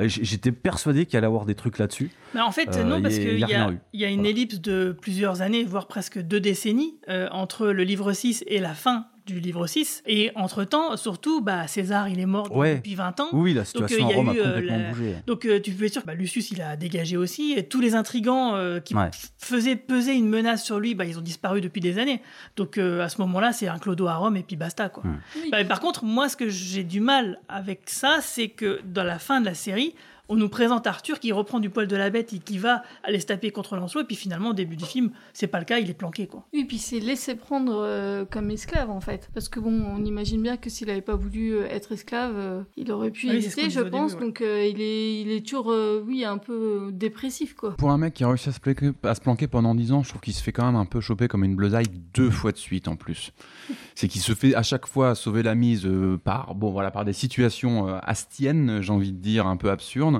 Euh, 0.00 0.08
J'étais 0.08 0.52
persuadé 0.52 1.06
qu'il 1.06 1.16
allait 1.16 1.26
avoir 1.26 1.44
des 1.46 1.54
trucs 1.54 1.78
là-dessus. 1.78 2.10
Mais 2.34 2.40
en 2.40 2.50
fait, 2.52 2.68
Euh, 2.76 2.84
non, 2.84 3.00
parce 3.00 3.18
qu'il 3.18 3.38
y 3.38 4.04
a 4.04 4.08
une 4.08 4.26
ellipse 4.26 4.60
de 4.60 4.96
plusieurs 5.00 5.42
années, 5.42 5.64
voire 5.64 5.86
presque 5.86 6.18
deux 6.20 6.40
décennies, 6.40 6.96
euh, 7.08 7.28
entre 7.30 7.68
le 7.68 7.84
livre 7.84 8.12
6 8.12 8.44
et 8.46 8.58
la 8.58 8.74
fin 8.74 9.06
du 9.26 9.40
livre 9.40 9.66
6. 9.66 10.02
Et 10.06 10.30
entre-temps, 10.34 10.96
surtout, 10.96 11.40
bah, 11.40 11.66
César, 11.66 12.08
il 12.08 12.20
est 12.20 12.26
mort 12.26 12.54
Ouais. 12.54 12.76
depuis 12.76 12.94
20 12.94 13.20
ans. 13.20 13.28
Oui, 13.32 13.54
la 13.54 13.60
Donc, 13.62 13.66
situation 13.88 13.96
euh, 14.06 14.08
il 14.08 14.10
y 14.10 14.12
à 14.12 14.16
Rome 14.16 14.28
a 14.28 14.34
eu, 14.34 14.36
complètement 14.42 14.78
la- 14.78 14.90
bougé. 14.90 15.14
Donc 15.26 15.44
euh, 15.46 15.60
tu 15.60 15.70
peux 15.72 15.84
être 15.86 15.92
sûr 15.92 16.02
que 16.02 16.06
bah, 16.06 16.14
Lucius, 16.14 16.50
il 16.50 16.60
a 16.62 16.76
dégagé 16.76 17.16
aussi. 17.16 17.52
Et 17.56 17.66
tous 17.66 17.80
les 17.80 17.94
intrigants 17.94 18.54
euh, 18.56 18.80
qui 18.80 18.94
Ouais. 18.94 19.10
faisaient 19.38 19.76
peser 19.76 20.12
une 20.14 20.28
menace 20.28 20.62
sur 20.64 20.78
lui, 20.78 20.94
bah, 20.94 21.04
ils 21.04 21.18
ont 21.18 21.22
disparu 21.22 21.60
depuis 21.60 21.80
des 21.80 21.98
années. 21.98 22.20
Donc 22.56 22.78
euh, 22.78 23.00
à 23.02 23.08
ce 23.08 23.20
moment-là, 23.22 23.52
c'est 23.52 23.68
un 23.68 23.78
clodo 23.78 24.06
à 24.08 24.16
Rome 24.16 24.36
et 24.36 24.42
puis 24.42 24.56
basta. 24.56 24.88
Quoi. 24.88 25.02
Bah, 25.50 25.58
mais 25.58 25.64
par 25.64 25.80
contre, 25.80 26.04
moi, 26.04 26.28
ce 26.28 26.36
que 26.36 26.48
j'ai 26.48 26.84
du 26.84 27.00
mal 27.00 27.40
avec 27.48 27.82
ça, 27.86 28.18
c'est 28.20 28.48
que 28.48 28.80
dans 28.84 29.04
la 29.04 29.18
fin 29.18 29.40
de 29.40 29.46
la 29.46 29.54
série, 29.54 29.94
on 30.28 30.36
nous 30.36 30.48
présente 30.48 30.86
Arthur 30.86 31.20
qui 31.20 31.32
reprend 31.32 31.60
du 31.60 31.70
poil 31.70 31.86
de 31.86 31.96
la 31.96 32.10
bête 32.10 32.32
et 32.32 32.38
qui 32.38 32.58
va 32.58 32.82
aller 33.02 33.20
se 33.20 33.26
taper 33.26 33.50
contre 33.50 33.76
Lancelot. 33.76 34.02
Et 34.02 34.06
puis 34.06 34.16
finalement, 34.16 34.50
au 34.50 34.54
début 34.54 34.76
du 34.76 34.84
film, 34.84 35.10
c'est 35.32 35.46
pas 35.46 35.58
le 35.58 35.64
cas, 35.64 35.78
il 35.78 35.90
est 35.90 35.94
planqué. 35.94 36.26
Quoi. 36.26 36.46
Oui, 36.52 36.64
puis 36.64 36.78
c'est 36.78 37.00
laissé 37.00 37.34
prendre 37.34 37.74
euh, 37.76 38.24
comme 38.24 38.50
esclave 38.50 38.90
en 38.90 39.00
fait. 39.00 39.30
Parce 39.34 39.48
que 39.48 39.60
bon, 39.60 39.72
on 39.72 40.04
imagine 40.04 40.42
bien 40.42 40.56
que 40.56 40.70
s'il 40.70 40.90
avait 40.90 41.00
pas 41.00 41.16
voulu 41.16 41.54
euh, 41.54 41.66
être 41.68 41.92
esclave, 41.92 42.34
euh, 42.36 42.62
il 42.76 42.90
aurait 42.90 43.10
pu 43.10 43.28
Ah 43.28 43.34
qu'on 43.34 43.40
je 43.40 43.80
pense. 43.80 44.12
début, 44.12 44.14
ouais. 44.14 44.20
Donc 44.26 44.40
euh, 44.40 44.66
il, 44.66 44.80
est, 44.80 45.20
il 45.20 45.30
est 45.30 45.46
toujours, 45.46 45.70
euh, 45.70 46.02
oui, 46.06 46.24
un 46.24 46.38
peu 46.38 46.90
dépressif 46.92 47.54
quoi. 47.54 47.76
Pour 47.76 47.90
un 47.90 47.98
mec 47.98 48.14
qui 48.14 48.24
a 48.24 48.28
réussi 48.28 48.48
à 48.48 48.52
se, 48.52 48.60
planquer, 48.60 48.92
à 49.02 49.14
se 49.14 49.20
planquer 49.20 49.46
pendant 49.46 49.74
10 49.74 49.92
ans, 49.92 50.02
je 50.02 50.08
trouve 50.08 50.20
qu'il 50.20 50.34
se 50.34 50.42
fait 50.42 50.52
quand 50.52 50.64
même 50.66 50.76
un 50.76 50.86
peu 50.86 51.00
choper 51.00 51.28
comme 51.28 51.44
une 51.44 51.56
bleusaille 51.56 51.86
deux 52.14 52.30
fois 52.30 52.52
de 52.52 52.56
suite 52.56 52.88
en 52.88 52.96
plus. 52.96 53.32
C'est 53.94 54.08
qu'il 54.08 54.20
se 54.20 54.34
fait 54.34 54.54
à 54.54 54.62
chaque 54.62 54.86
fois 54.86 55.14
sauver 55.14 55.42
la 55.42 55.54
mise 55.54 55.86
euh, 55.86 56.18
par, 56.22 56.54
bon, 56.54 56.70
voilà, 56.70 56.90
par 56.90 57.04
des 57.04 57.12
situations 57.12 57.88
euh, 57.88 57.98
astiennes, 58.02 58.80
j'ai 58.82 58.92
envie 58.92 59.12
de 59.12 59.18
dire, 59.18 59.46
un 59.46 59.56
peu 59.56 59.70
absurdes. 59.70 60.13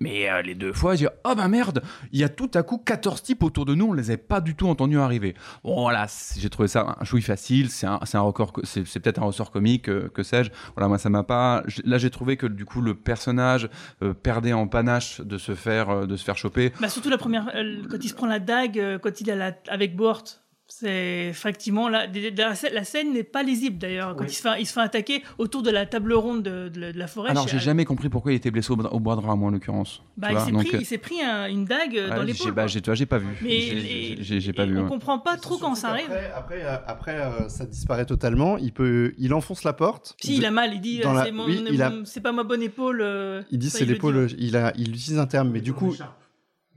Mais 0.00 0.30
euh, 0.30 0.42
les 0.42 0.54
deux 0.54 0.72
fois, 0.72 0.94
je 0.94 1.04
dis 1.04 1.06
Oh 1.24 1.34
bah 1.36 1.48
merde, 1.48 1.82
il 2.12 2.20
y 2.20 2.24
a 2.24 2.28
tout 2.28 2.50
à 2.54 2.62
coup 2.62 2.78
14 2.78 3.22
types 3.22 3.42
autour 3.42 3.64
de 3.64 3.74
nous, 3.74 3.86
on 3.86 3.92
les 3.92 4.10
avait 4.10 4.16
pas 4.16 4.40
du 4.40 4.54
tout 4.54 4.68
entendus 4.68 4.98
arriver. 4.98 5.34
Bon 5.64 5.80
voilà, 5.82 6.06
j'ai 6.38 6.50
trouvé 6.50 6.68
ça 6.68 6.96
un 7.00 7.04
chouille 7.04 7.22
facile, 7.22 7.70
c'est 7.70 7.86
un, 7.86 8.20
record, 8.20 8.52
co- 8.52 8.62
c'est 8.64 8.82
peut-être 9.00 9.20
un 9.20 9.26
ressort 9.26 9.50
comique, 9.50 9.88
euh, 9.88 10.08
que 10.12 10.22
sais-je. 10.22 10.50
Voilà, 10.74 10.88
moi 10.88 10.98
ça 10.98 11.08
m'a 11.10 11.22
pas. 11.22 11.62
Là 11.84 11.98
j'ai 11.98 12.10
trouvé 12.10 12.36
que 12.36 12.46
du 12.46 12.64
coup 12.64 12.80
le 12.80 12.94
personnage 12.94 13.68
euh, 14.02 14.14
perdait 14.14 14.52
en 14.52 14.66
panache 14.68 15.20
de 15.20 15.38
se 15.38 15.54
faire, 15.54 15.90
euh, 15.90 16.06
de 16.06 16.16
se 16.16 16.24
faire 16.24 16.36
choper. 16.36 16.72
Bah, 16.80 16.88
surtout 16.88 17.10
la 17.10 17.18
première, 17.18 17.46
quand 17.90 17.98
il 18.04 18.08
se 18.08 18.14
prend 18.14 18.26
la 18.26 18.38
dague, 18.40 18.98
quand 19.02 19.20
il 19.20 19.30
est 19.30 19.54
avec 19.68 19.96
Boort. 19.96 20.24
C'est 20.68 21.26
effectivement 21.30 21.88
la, 21.88 22.08
de 22.08 22.20
la, 22.36 22.54
scène- 22.56 22.74
la 22.74 22.82
scène 22.82 23.12
n'est 23.12 23.22
pas 23.22 23.44
lisible 23.44 23.78
d'ailleurs 23.78 24.16
quand 24.16 24.24
il, 24.24 24.30
se 24.30 24.42
fait, 24.42 24.60
il 24.60 24.66
se 24.66 24.72
fait 24.72 24.80
attaquer 24.80 25.22
autour 25.38 25.62
de 25.62 25.70
la 25.70 25.86
table 25.86 26.12
ronde 26.12 26.42
de, 26.42 26.68
de 26.68 26.80
la- 26.80 26.92
de 26.92 26.98
la 26.98 27.06
forêt. 27.06 27.30
Alors, 27.30 27.46
j'ai 27.46 27.60
jamais 27.60 27.84
compris 27.84 28.08
pourquoi 28.08 28.32
il 28.32 28.34
était 28.34 28.50
blessé 28.50 28.72
au, 28.72 28.76
au 28.76 28.98
bras 29.00 29.14
droit, 29.14 29.36
moi, 29.36 29.48
en 29.48 29.52
l'occurrence. 29.52 30.02
Bah, 30.16 30.28
il 30.32 30.40
s'est 30.40 30.52
pris, 30.52 30.74
euh, 30.74 30.78
il 30.80 30.86
s'est 30.86 30.98
pris 30.98 31.22
un- 31.22 31.46
une 31.48 31.64
dague 31.66 31.96
euh, 31.96 32.08
dans 32.08 32.18
ouais, 32.18 32.24
l'épaule. 32.26 32.46
j'ai, 32.46 32.50
bah, 32.52 32.66
j'ai, 32.66 32.80
j'ai 32.94 33.06
pas 33.06 33.18
vu. 33.18 33.28
Mais 33.42 34.16
J'ai-. 34.20 34.52
On 34.58 34.82
ouais. 34.82 34.88
comprend 34.88 35.18
pas 35.20 35.36
trop 35.36 35.56
quand 35.56 35.76
ça 35.76 35.90
arrive. 35.90 36.10
Après, 36.34 36.62
euh, 36.64 36.76
après 36.86 37.14
euh, 37.20 37.48
ça 37.48 37.64
disparaît 37.64 38.06
totalement. 38.06 38.58
Il 38.58 38.72
peut, 38.72 39.14
il 39.18 39.32
enfonce 39.34 39.62
la 39.62 39.72
porte. 39.72 40.16
Si, 40.20 40.36
il 40.36 40.44
a 40.44 40.50
mal, 40.50 40.74
il 40.74 40.80
dit 40.80 40.98
Dans 40.98 41.12
la- 41.12 41.24
c'est, 41.26 41.32
mon- 41.32 41.46
oui, 41.46 41.64
il 41.70 41.80
a- 41.80 41.92
c'est 42.04 42.20
pas 42.20 42.32
ma 42.32 42.42
bonne 42.42 42.62
épaule. 42.62 43.00
euh, 43.02 43.42
Il 43.52 43.58
dit 43.60 43.70
c'est 43.70 43.84
le 43.84 43.92
l'épaule. 43.92 44.28
Il 44.38 44.56
a, 44.56 44.72
il 44.76 44.88
utilise 44.90 45.18
un 45.18 45.26
terme, 45.26 45.50
mais 45.50 45.60
du 45.60 45.72
coup, 45.72 45.94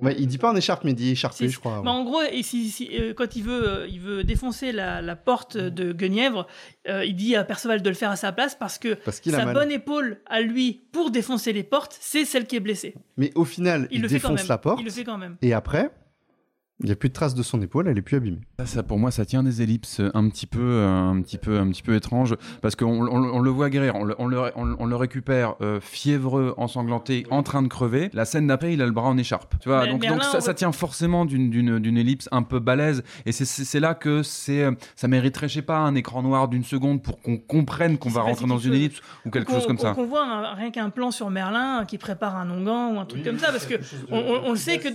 ouais, 0.01 0.15
il 0.17 0.27
dit 0.27 0.37
pas 0.37 0.51
en 0.51 0.55
écharpe, 0.55 0.83
mais 0.83 0.91
il 0.91 0.95
dit 0.95 1.11
écharpé, 1.11 1.47
Si, 1.47 1.49
je 1.53 1.59
crois. 1.59 1.81
bah, 1.83 1.91
en 1.91 2.03
gros, 2.03 2.21
et 2.21 2.43
si- 2.43 2.69
si, 2.69 2.89
euh, 2.99 3.13
quand 3.13 3.35
il 3.35 3.43
veut, 3.43 3.67
euh, 3.69 3.87
il 3.87 3.99
veut 3.99 4.23
défoncer 4.23 4.71
la, 4.71 5.01
la 5.01 5.15
porte 5.15 5.57
de 5.57 5.91
Guenièvre, 5.93 6.47
euh, 6.87 7.03
il 7.05 7.15
dit 7.15 7.35
à 7.35 7.43
Perceval 7.43 7.81
de 7.81 7.89
le 7.89 7.95
faire 7.95 8.11
à 8.11 8.15
sa 8.15 8.31
place 8.31 8.55
parce 8.55 8.77
que 8.77 8.93
Parce 8.95 9.21
sa 9.23 9.45
bonne 9.53 9.71
épaule 9.71 10.21
à 10.27 10.41
lui 10.41 10.81
pour 10.91 11.11
défoncer 11.11 11.53
les 11.53 11.63
portes, 11.63 11.97
c'est 11.99 12.25
celle 12.25 12.45
qui 12.47 12.55
est 12.55 12.59
blessée. 12.61 12.95
Mais 13.17 13.31
au 13.35 13.45
final, 13.45 13.87
Il 13.91 13.97
il, 13.97 14.01
le 14.01 14.07
fait 14.07 14.19
quand 14.19 14.29
défonce 14.29 14.41
même. 14.41 14.49
la 14.49 14.57
porte. 14.57 14.79
Il 14.79 14.85
le 14.85 14.91
fait 14.91 15.03
quand 15.03 15.17
même. 15.17 15.37
Et 15.41 15.53
après, 15.53 15.89
Il 16.81 16.85
n'y 16.85 16.91
a 16.93 16.95
plus 16.95 17.09
de 17.09 17.13
traces 17.13 17.35
de 17.35 17.43
son 17.43 17.61
épaule, 17.61 17.89
elle 17.89 17.97
est 17.97 18.01
plus 18.01 18.15
abîmée. 18.15 18.39
Ça, 18.59 18.65
ça, 18.65 18.83
pour 18.83 18.97
moi, 18.99 19.11
ça 19.11 19.25
tient 19.25 19.43
des 19.43 19.61
ellipses 19.61 19.99
un 20.13 20.29
petit 20.29 20.47
peu, 20.47 20.61
euh, 20.61 21.09
un 21.09 21.21
petit 21.21 21.37
peu, 21.37 21.59
un 21.59 21.67
petit 21.69 21.83
peu 21.83 21.93
étranges, 21.93 22.35
parce 22.61 22.77
qu'on 22.77 23.05
on, 23.05 23.23
on 23.35 23.39
le 23.39 23.49
voit 23.49 23.69
guérir, 23.69 23.95
on 23.95 24.05
le, 24.05 24.15
on 24.17 24.27
le, 24.27 24.39
on, 24.55 24.75
on 24.79 24.85
le 24.85 24.95
récupère 24.95 25.55
euh, 25.61 25.79
fiévreux, 25.81 26.53
ensanglanté, 26.55 27.25
en 27.31 27.43
train 27.43 27.61
de 27.63 27.67
crever. 27.67 28.09
La 28.13 28.23
scène 28.23 28.47
d'après, 28.47 28.73
il 28.73 28.81
a 28.81 28.85
le 28.85 28.93
bras 28.93 29.09
en 29.09 29.17
écharpe. 29.17 29.55
Tu 29.59 29.67
vois, 29.67 29.83
Mais 29.85 29.91
donc, 29.91 30.23
ça, 30.23 30.53
tient 30.53 30.71
forcément 30.71 31.25
d'une- 31.25 31.97
ellipse 31.97 32.29
un 32.31 32.43
peu 32.43 32.59
balèze, 32.59 33.03
et 33.25 33.33
c'est- 33.33 33.79
là 33.81 33.93
que 33.93 34.23
c'est, 34.23 34.63
euh, 34.63 34.71
ça 34.95 35.07
mériterait, 35.09 35.49
je 35.49 35.55
sais 35.55 35.61
pas, 35.61 35.77
un 35.79 35.95
écran 35.95 36.21
noir 36.23 36.47
d'une 36.47 36.63
seconde 36.63 37.03
pour 37.03 37.19
qu'on 37.21 37.37
comprenne 37.37 37.97
qu'on 37.97 38.09
va 38.09 38.21
rentrer 38.21 38.45
dans 38.47 38.57
une 38.57 38.73
ellipse 38.73 39.01
ou 39.25 39.29
quelque 39.31 39.51
chose 39.51 39.67
comme 39.67 39.77
ça. 39.77 39.91
Qu'on 39.93 40.05
voit 40.05 40.23
un- 40.25 40.53
rien 40.53 40.71
qu'un 40.71 40.89
plan 40.91 41.11
sur 41.11 41.29
Merlin 41.29 41.83
qui 41.85 41.97
prépare 41.97 42.37
un 42.37 42.49
onguent 42.49 42.95
ou 42.95 42.99
un 42.99 43.05
truc 43.05 43.23
comme 43.25 43.37
ça, 43.39 43.51
parce 43.51 43.65
que 43.65 43.75
on, 44.11 44.17
on- 44.17 44.41
on 44.45 44.51
le 44.51 44.55
sait 44.57 44.77
que 44.77 44.87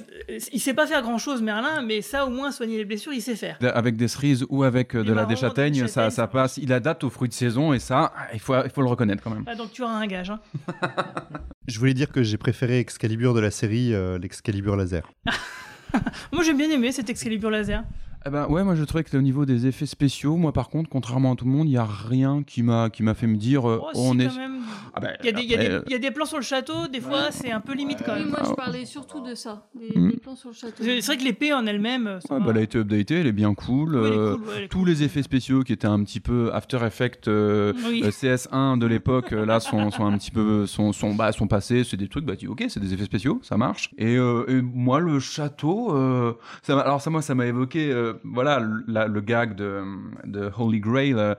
il 0.53 0.61
sait 0.61 0.73
pas 0.75 0.87
faire 0.87 1.03
grand 1.03 1.19
chose 1.19 1.43
Merlin, 1.43 1.74
mais 1.83 2.03
ça 2.03 2.27
au 2.27 2.31
moins 2.31 2.51
soigner 2.53 2.77
les 2.79 2.85
blessures 2.85 3.13
il 3.13 3.21
sait 3.23 3.37
faire. 3.37 3.57
Avec 3.75 3.97
des 3.97 4.09
cerises 4.09 4.45
ou 4.49 4.63
avec 4.63 4.95
euh, 4.95 5.05
de 5.05 5.13
la 5.13 5.25
déchâtaigne, 5.25 5.87
ça, 5.87 6.11
ça 6.11 6.27
passe. 6.27 6.57
Il 6.59 6.73
adapte 6.73 7.05
aux 7.05 7.11
fruits 7.11 7.29
de 7.29 7.35
saison 7.35 7.73
et 7.73 7.79
ça, 7.79 8.13
il 8.33 8.41
faut, 8.41 8.55
il 8.65 8.71
faut 8.71 8.83
le 8.83 8.89
reconnaître 8.89 9.23
quand 9.23 9.31
même. 9.31 9.45
Ah, 9.47 9.55
donc 9.55 9.73
tu 9.73 9.83
auras 9.83 9.95
un 9.95 10.07
gage. 10.07 10.31
hein. 10.31 10.41
Je 11.67 11.79
voulais 11.79 11.95
dire 11.95 12.11
que 12.11 12.23
j'ai 12.23 12.37
préféré 12.37 12.79
Excalibur 12.79 13.35
de 13.35 13.41
la 13.41 13.51
série, 13.51 13.95
euh, 13.95 14.19
l'Excalibur 14.19 14.77
laser. 14.77 15.11
Moi 16.33 16.43
j'ai 16.45 16.55
bien 16.55 16.71
aimé 16.71 16.93
cet 16.93 17.09
Excalibur 17.11 17.51
laser. 17.51 17.85
Eh 18.27 18.31
ben 18.31 18.47
ouais, 18.49 18.65
moi 18.65 18.75
je 18.75 18.83
trouvais 18.85 19.05
que 19.05 19.15
au 19.19 19.21
niveau 19.21 19.45
des 19.45 19.67
effets 19.67 19.85
spéciaux, 19.85 20.37
moi 20.37 20.53
par 20.55 20.71
contre, 20.71 20.89
contrairement 20.89 21.33
à 21.33 21.37
tout 21.37 21.45
le 21.45 21.51
monde, 21.51 21.69
il 21.69 21.73
y 21.73 21.77
a 21.77 21.85
rien 21.85 22.43
qui 22.43 22.63
m'a 22.63 22.89
qui 22.89 23.03
m'a 23.03 23.13
fait 23.13 23.27
me 23.27 23.37
dire 23.37 23.69
euh, 23.69 23.81
Oh, 23.83 23.91
on 23.95 24.15
si, 24.15 24.23
est. 24.23 24.37
même. 24.39 24.61
Ah 24.95 25.01
ben, 25.01 25.11
Il 25.21 25.27
y, 25.27 25.29
a 25.29 25.33
des- 25.33 25.43
il 25.43 25.51
y 25.51 25.55
a 25.55 25.59
après, 25.59 25.69
des- 25.69 25.75
euh, 25.75 25.83
il 25.87 25.93
y 25.93 25.95
a 25.95 25.99
des 25.99 26.11
plans 26.11 26.25
sur 26.25 26.39
le 26.39 26.43
château, 26.43 26.89
des 26.91 27.03
fois 27.03 27.31
c'est 27.33 27.51
un 27.51 27.61
peu 27.61 27.75
limite 27.75 27.99
quand 28.03 28.15
Oui, 28.15 28.21
même. 28.21 28.31
moi 28.31 28.39
je 28.49 28.53
parlais 28.55 28.87
surtout 28.87 29.21
de 29.21 29.35
ça, 29.35 29.67
des, 29.75 29.99
Mm. 29.99 30.11
des 30.13 30.17
plans 30.17 30.37
sur 30.37 30.49
le 30.49 30.55
château. 30.55 30.73
C'est 30.83 31.03
c'est 31.03 31.07
vrai 31.09 31.17
que 31.19 31.25
l'épée 31.25 31.53
en 31.53 31.67
elle-même, 31.67 32.07
euh, 32.07 32.21
ça 32.21 32.33
Ouais, 32.33 32.41
va. 32.41 32.47
bah, 32.47 32.53
elle 32.55 32.59
a 32.61 32.63
été 32.63 32.79
updatée, 32.79 33.17
elle 33.21 33.27
est 33.27 33.33
bien 33.33 33.53
cool. 33.55 33.95
Oui, 33.97 34.07
elle 34.07 34.13
est 34.15 34.17
euh, 34.17 34.37
cool, 34.37 34.45
ouais, 34.47 34.55
elle 34.57 34.63
est 34.65 34.69
tous 34.69 34.85
les 34.87 35.03
effets 35.03 35.23
spéciaux 35.23 35.63
qui 35.63 35.75
étaient 35.75 35.87
un 35.87 36.03
petit 36.03 36.21
peu 36.21 36.51
After 36.55 36.79
Effects 36.83 37.29
euh, 37.29 37.75
Oui. 37.87 38.01
euh, 38.05 38.11
CS1 38.11 38.79
de 38.79 38.87
l'époque, 38.87 39.33
euh, 39.35 39.45
là 39.45 39.61
sont, 39.61 39.91
sont 39.91 40.07
un 40.07 40.17
petit 40.17 40.31
peu 40.31 40.65
sont 40.65 40.93
sont 40.95 41.15
bah, 41.15 41.31
sont 41.33 41.47
passés. 41.47 41.85
C'est 41.85 41.99
des 41.99 42.09
trucs, 42.09 42.25
bah 42.25 42.37
tu- 42.37 42.47
ok, 42.47 42.65
c'est 42.69 42.81
des 42.81 42.95
effets 42.95 43.05
spéciaux, 43.05 43.39
ça 43.43 43.59
marche. 43.59 43.91
Et, 43.99 44.17
euh, 44.17 44.45
et 44.49 44.63
moi 44.63 44.99
le 45.01 45.21
château, 45.21 45.95
euh, 45.95 46.33
ça 46.63 46.75
m'a- 46.75 46.81
alors 46.81 47.03
ça 47.03 47.11
moi 47.11 47.21
ça 47.21 47.35
m'a 47.35 47.45
évoqué, 47.47 47.91
euh, 47.93 48.14
voilà 48.23 48.61
le- 48.61 49.21
gag 49.21 49.55
de, 49.57 49.83
de 50.25 50.51
Holy 50.57 50.81
Grail, 50.81 51.15
euh, 51.15 51.35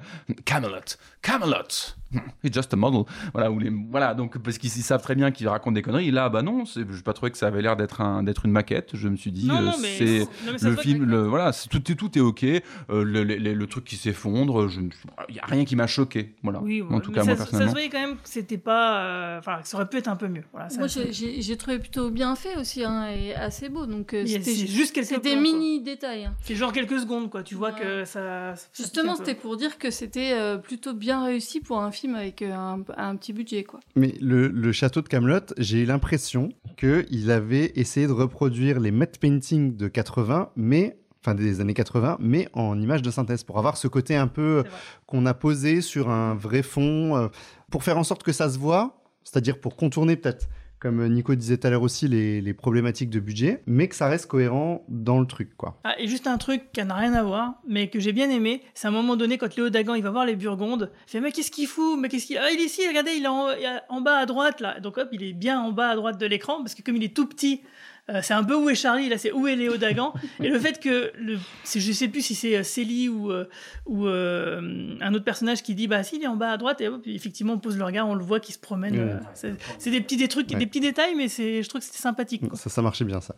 Camelot, 0.46 0.98
Camelot. 1.22 1.96
It's 2.44 2.54
just 2.56 2.74
a 2.74 2.78
model. 2.78 3.04
Voilà, 3.34 3.50
les- 3.60 3.72
voilà 3.90 4.14
donc 4.14 4.38
parce 4.38 4.58
qu'ils 4.58 4.70
ils 4.76 4.84
savent 4.84 5.02
très 5.02 5.16
bien 5.16 5.32
qu'ils 5.32 5.48
racontent 5.48 5.74
des 5.74 5.82
conneries. 5.82 6.12
Là, 6.12 6.30
bah 6.30 6.42
non, 6.42 6.64
je 6.66 7.02
pas 7.02 7.14
trouvé 7.14 7.32
que 7.32 7.38
ça 7.38 7.48
avait 7.48 7.62
l'air 7.62 7.76
d'être 7.76 8.02
un, 8.02 8.24
d'être 8.24 8.46
une 8.46 8.52
maquette. 8.52 8.92
Je 8.94 9.08
me 9.08 9.16
suis 9.16 9.32
dit, 9.32 9.50
euh, 9.52 9.72
c'est 9.98 10.28
le 10.70 10.76
film, 10.76 11.04
le, 11.06 11.24
voilà, 11.24 11.52
tout, 11.70 11.92
est- 11.92 11.96
tout 11.96 12.18
est 12.18 12.22
ok. 12.22 12.44
Euh, 12.44 12.62
le, 12.90 13.24
le- 13.24 13.36
le- 13.38 13.54
le 13.54 13.68
truc 13.68 13.84
qui 13.86 13.96
s'effondre, 13.96 14.68
je 14.68 14.82
il 15.30 15.36
y 15.36 15.40
a 15.40 15.46
rien 15.46 15.66
qui 15.66 15.76
m'a 15.76 15.88
choqué. 15.88 16.34
Voilà. 16.44 16.62
Oui, 16.62 16.82
en 16.90 17.00
tout 17.00 17.12
mais 17.12 17.16
cas, 17.18 17.22
ça, 17.24 17.28
moi 17.28 17.36
se- 17.36 17.40
ça 17.40 17.46
se 17.46 17.50
personnellement. 17.52 17.72
voyait 17.72 17.90
quand 17.90 18.00
même 18.00 18.16
que 18.16 18.22
c'était 18.24 18.58
pas. 18.58 19.00
euh, 19.04 19.40
Enfin, 19.40 19.60
ça 19.64 19.78
aurait 19.78 19.88
pu 19.90 19.98
être 19.98 20.08
un 20.08 20.16
peu 20.16 20.28
mieux. 20.28 20.44
Voilà, 20.52 20.70
ça- 20.70 20.78
Moi, 20.80 20.88
j'ai- 20.88 21.58
trouvé 21.58 21.80
plutôt 21.80 22.12
bien 22.12 22.36
fait 22.36 22.58
aussi, 22.58 22.84
hein, 22.84 23.08
et 23.10 23.34
assez 23.34 23.70
beau. 23.70 23.86
Donc, 23.86 24.14
euh, 24.14 24.26
c'était 24.26 24.54
juste 24.54 24.94
quelques 24.94 25.08
C'était 25.08 25.32
plans, 25.34 25.42
quoi. 25.42 25.42
mini 25.42 25.82
détails. 25.82 26.26
hein. 26.26 26.34
C'est 26.42 26.56
genre 26.56 26.72
quelques 26.74 27.00
secondes, 27.00 27.30
quoi. 27.30 27.44
Tu 27.44 27.56
vois 27.56 27.72
que 27.72 28.04
ça. 28.06 28.56
ça 28.56 28.68
Justement, 28.74 29.16
c'était 29.16 29.36
pour 29.36 29.58
dire 29.58 29.78
que 29.78 29.90
c'était 29.90 30.34
euh, 30.34 30.58
plutôt 30.58 30.94
bien 30.94 31.24
réussi 31.24 31.60
pour 31.62 31.80
un 31.82 31.92
film 31.96 32.16
avec 32.16 32.42
euh, 32.42 32.54
un, 32.54 32.84
un 32.98 33.16
petit 33.16 33.34
budget, 33.34 33.64
quoi. 33.64 33.80
Mais 33.96 34.14
le, 34.22 34.48
le 34.48 34.72
château 34.72 35.02
de 35.02 35.08
Camelot, 35.08 35.54
j'ai 35.58 35.80
eu 35.80 35.86
l'impression 35.86 36.50
qu'il 36.78 37.32
avait 37.32 37.72
essayé 37.76 38.08
de 38.08 38.12
reproduire 38.12 38.80
les 38.80 38.92
matte 38.92 39.18
paintings 39.20 39.76
de 39.76 39.88
80, 39.88 40.52
mais 40.56 40.98
enfin 41.22 41.34
des 41.34 41.60
années 41.60 41.74
80, 41.74 42.18
mais 42.20 42.48
en 42.54 42.80
images 42.80 43.02
de 43.02 43.10
synthèse 43.10 43.44
pour 43.44 43.58
avoir 43.58 43.78
ce 43.78 43.88
côté 43.88 44.16
un 44.16 44.28
peu 44.28 44.64
qu'on 45.08 45.26
a 45.26 45.34
posé 45.34 45.82
sur 45.82 46.10
un 46.10 46.36
vrai 46.36 46.62
fond, 46.62 47.16
euh, 47.16 47.28
pour 47.72 47.84
faire 47.84 47.98
en 47.98 48.04
sorte 48.04 48.22
que 48.22 48.32
ça 48.32 48.50
se 48.50 48.60
voit, 48.60 49.02
c'est-à-dire 49.24 49.60
pour 49.60 49.76
contourner 49.76 50.18
peut-être, 50.18 50.48
comme 50.86 51.08
Nico 51.08 51.34
disait 51.34 51.58
tout 51.58 51.66
à 51.66 51.72
l'heure 51.72 51.82
aussi, 51.82 52.08
les, 52.08 52.54
problématiques 52.54 53.10
de 53.10 53.20
budget, 53.20 53.64
mais 53.66 53.88
que 53.88 53.96
ça 53.96 54.08
reste 54.08 54.28
cohérent 54.28 54.86
dans 54.88 55.20
le 55.20 55.26
truc, 55.26 55.58
quoi. 55.58 55.80
Ah, 55.84 55.96
et 55.98 56.08
juste 56.08 56.28
un 56.28 56.38
truc 56.38 56.72
qui 56.72 56.84
n'a 56.86 56.94
rien 56.94 57.14
à 57.14 57.24
voir, 57.24 57.56
mais 57.68 57.90
que 57.90 58.00
j'ai 58.00 58.14
bien 58.14 58.30
aimé, 58.30 58.62
c'est 58.76 58.86
à 58.86 58.92
un 58.92 58.94
moment 58.94 59.16
donné 59.16 59.40
quand 59.40 59.56
Léo 59.56 59.72
Dagan 59.72 59.96
il 59.96 60.04
va 60.04 60.12
voir 60.12 60.28
les 60.28 60.36
Burgondes, 60.36 60.92
il 61.08 61.10
fait 61.10 61.22
mais 61.22 61.32
qu'est-ce 61.32 61.50
qu'il 61.50 61.66
fout, 61.66 61.98
mais 62.00 62.08
qu'est-ce 62.08 62.28
qu'il 62.28 62.38
ah 62.38 62.52
il 62.52 62.62
est 62.62 62.66
ici, 62.66 62.88
regardez 62.88 63.14
il 63.14 63.26
est 63.26 63.80
en 63.90 64.02
bas 64.02 64.18
à 64.18 64.28
droite 64.28 64.62
là, 64.62 64.80
donc 64.80 65.00
hop 65.00 65.10
il 65.12 65.24
est 65.24 65.34
bien 65.34 65.60
en 65.60 65.72
bas 65.72 65.90
à 65.90 65.96
droite 65.96 66.20
de 66.20 66.26
l'écran 66.28 66.58
parce 66.60 66.76
que 66.76 66.84
comme 66.84 66.98
il 66.98 67.04
est 67.04 67.16
tout 67.16 67.26
petit, 67.26 67.64
euh, 68.10 68.20
c'est 68.22 68.34
un 68.36 68.44
peu 68.44 68.56
où 68.56 68.70
est 68.70 68.76
Charlie 68.76 69.10
là, 69.10 69.18
c'est 69.18 69.32
où 69.32 69.48
est 69.48 69.56
Léo 69.56 69.78
Dagan 69.78 70.14
et 70.40 70.50
le 70.50 70.60
fait 70.60 70.80
que 70.80 71.12
le, 71.18 71.38
je 71.66 71.92
sais 71.92 72.08
plus 72.08 72.22
si 72.22 72.36
c'est 72.36 72.56
euh, 72.58 72.64
Célie 72.64 73.10
ou 73.10 73.32
euh, 73.32 73.46
ou 73.88 74.06
euh, 74.08 74.96
un 75.02 75.14
autre 75.14 75.24
personnage 75.26 75.64
qui 75.64 75.74
dit 75.76 75.88
bah 75.88 76.04
si 76.04 76.18
il 76.18 76.24
est 76.24 76.28
en 76.28 76.36
bas 76.36 76.52
à 76.52 76.58
droite 76.58 76.82
et 76.82 76.88
hop, 76.88 77.02
effectivement 77.08 77.54
on 77.54 77.60
pose 77.60 77.78
le 77.78 77.84
regard, 77.84 78.08
on 78.08 78.14
le 78.16 78.24
voit 78.24 78.40
qui 78.40 78.52
se 78.54 78.60
promène, 78.60 78.96
Ouais. 78.96 79.52
c'est 79.80 79.90
des 79.92 80.02
petits 80.02 80.18
des 80.18 80.28
trucs, 80.28 80.52
Ouais. 80.52 80.58
des 80.60 80.66
petits 80.68 80.80
détails 80.82 81.16
mais 81.16 81.28
je 81.28 81.68
trouve 81.68 81.80
que 81.82 81.86
c'était 81.88 81.98
sympathique. 81.98 82.48
quoi. 82.48 82.58
Ça, 82.58 82.70
ça 82.70 82.82
marchait 82.82 83.06
bien, 83.06 83.22
ça. 83.22 83.36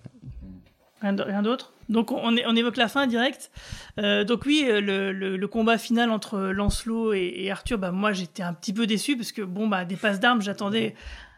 Rien 1.00 1.14
d'autre 1.44 1.74
Donc 1.90 2.12
on, 2.12 2.36
évoque 2.56 2.76
la 2.76 2.88
fin 2.88 3.06
direct. 3.06 3.52
Euh, 4.00 4.24
donc 4.24 4.48
oui, 4.48 4.66
le, 4.68 5.12
le- 5.12 5.38
le 5.38 5.48
combat 5.48 5.78
final 5.78 6.10
entre 6.10 6.40
Lancelot 6.40 7.14
et, 7.14 7.34
et 7.36 7.52
Arthur, 7.52 7.78
bah 7.78 7.92
moi 7.92 8.14
j'étais 8.14 8.42
un 8.42 8.52
petit 8.54 8.74
peu 8.74 8.88
déçu 8.88 9.16
parce 9.16 9.32
que 9.32 9.44
bon 9.44 9.68
bah 9.68 9.86
des 9.86 9.96
passes 9.96 10.20
d'armes, 10.20 10.42
j'attendais 10.42 10.96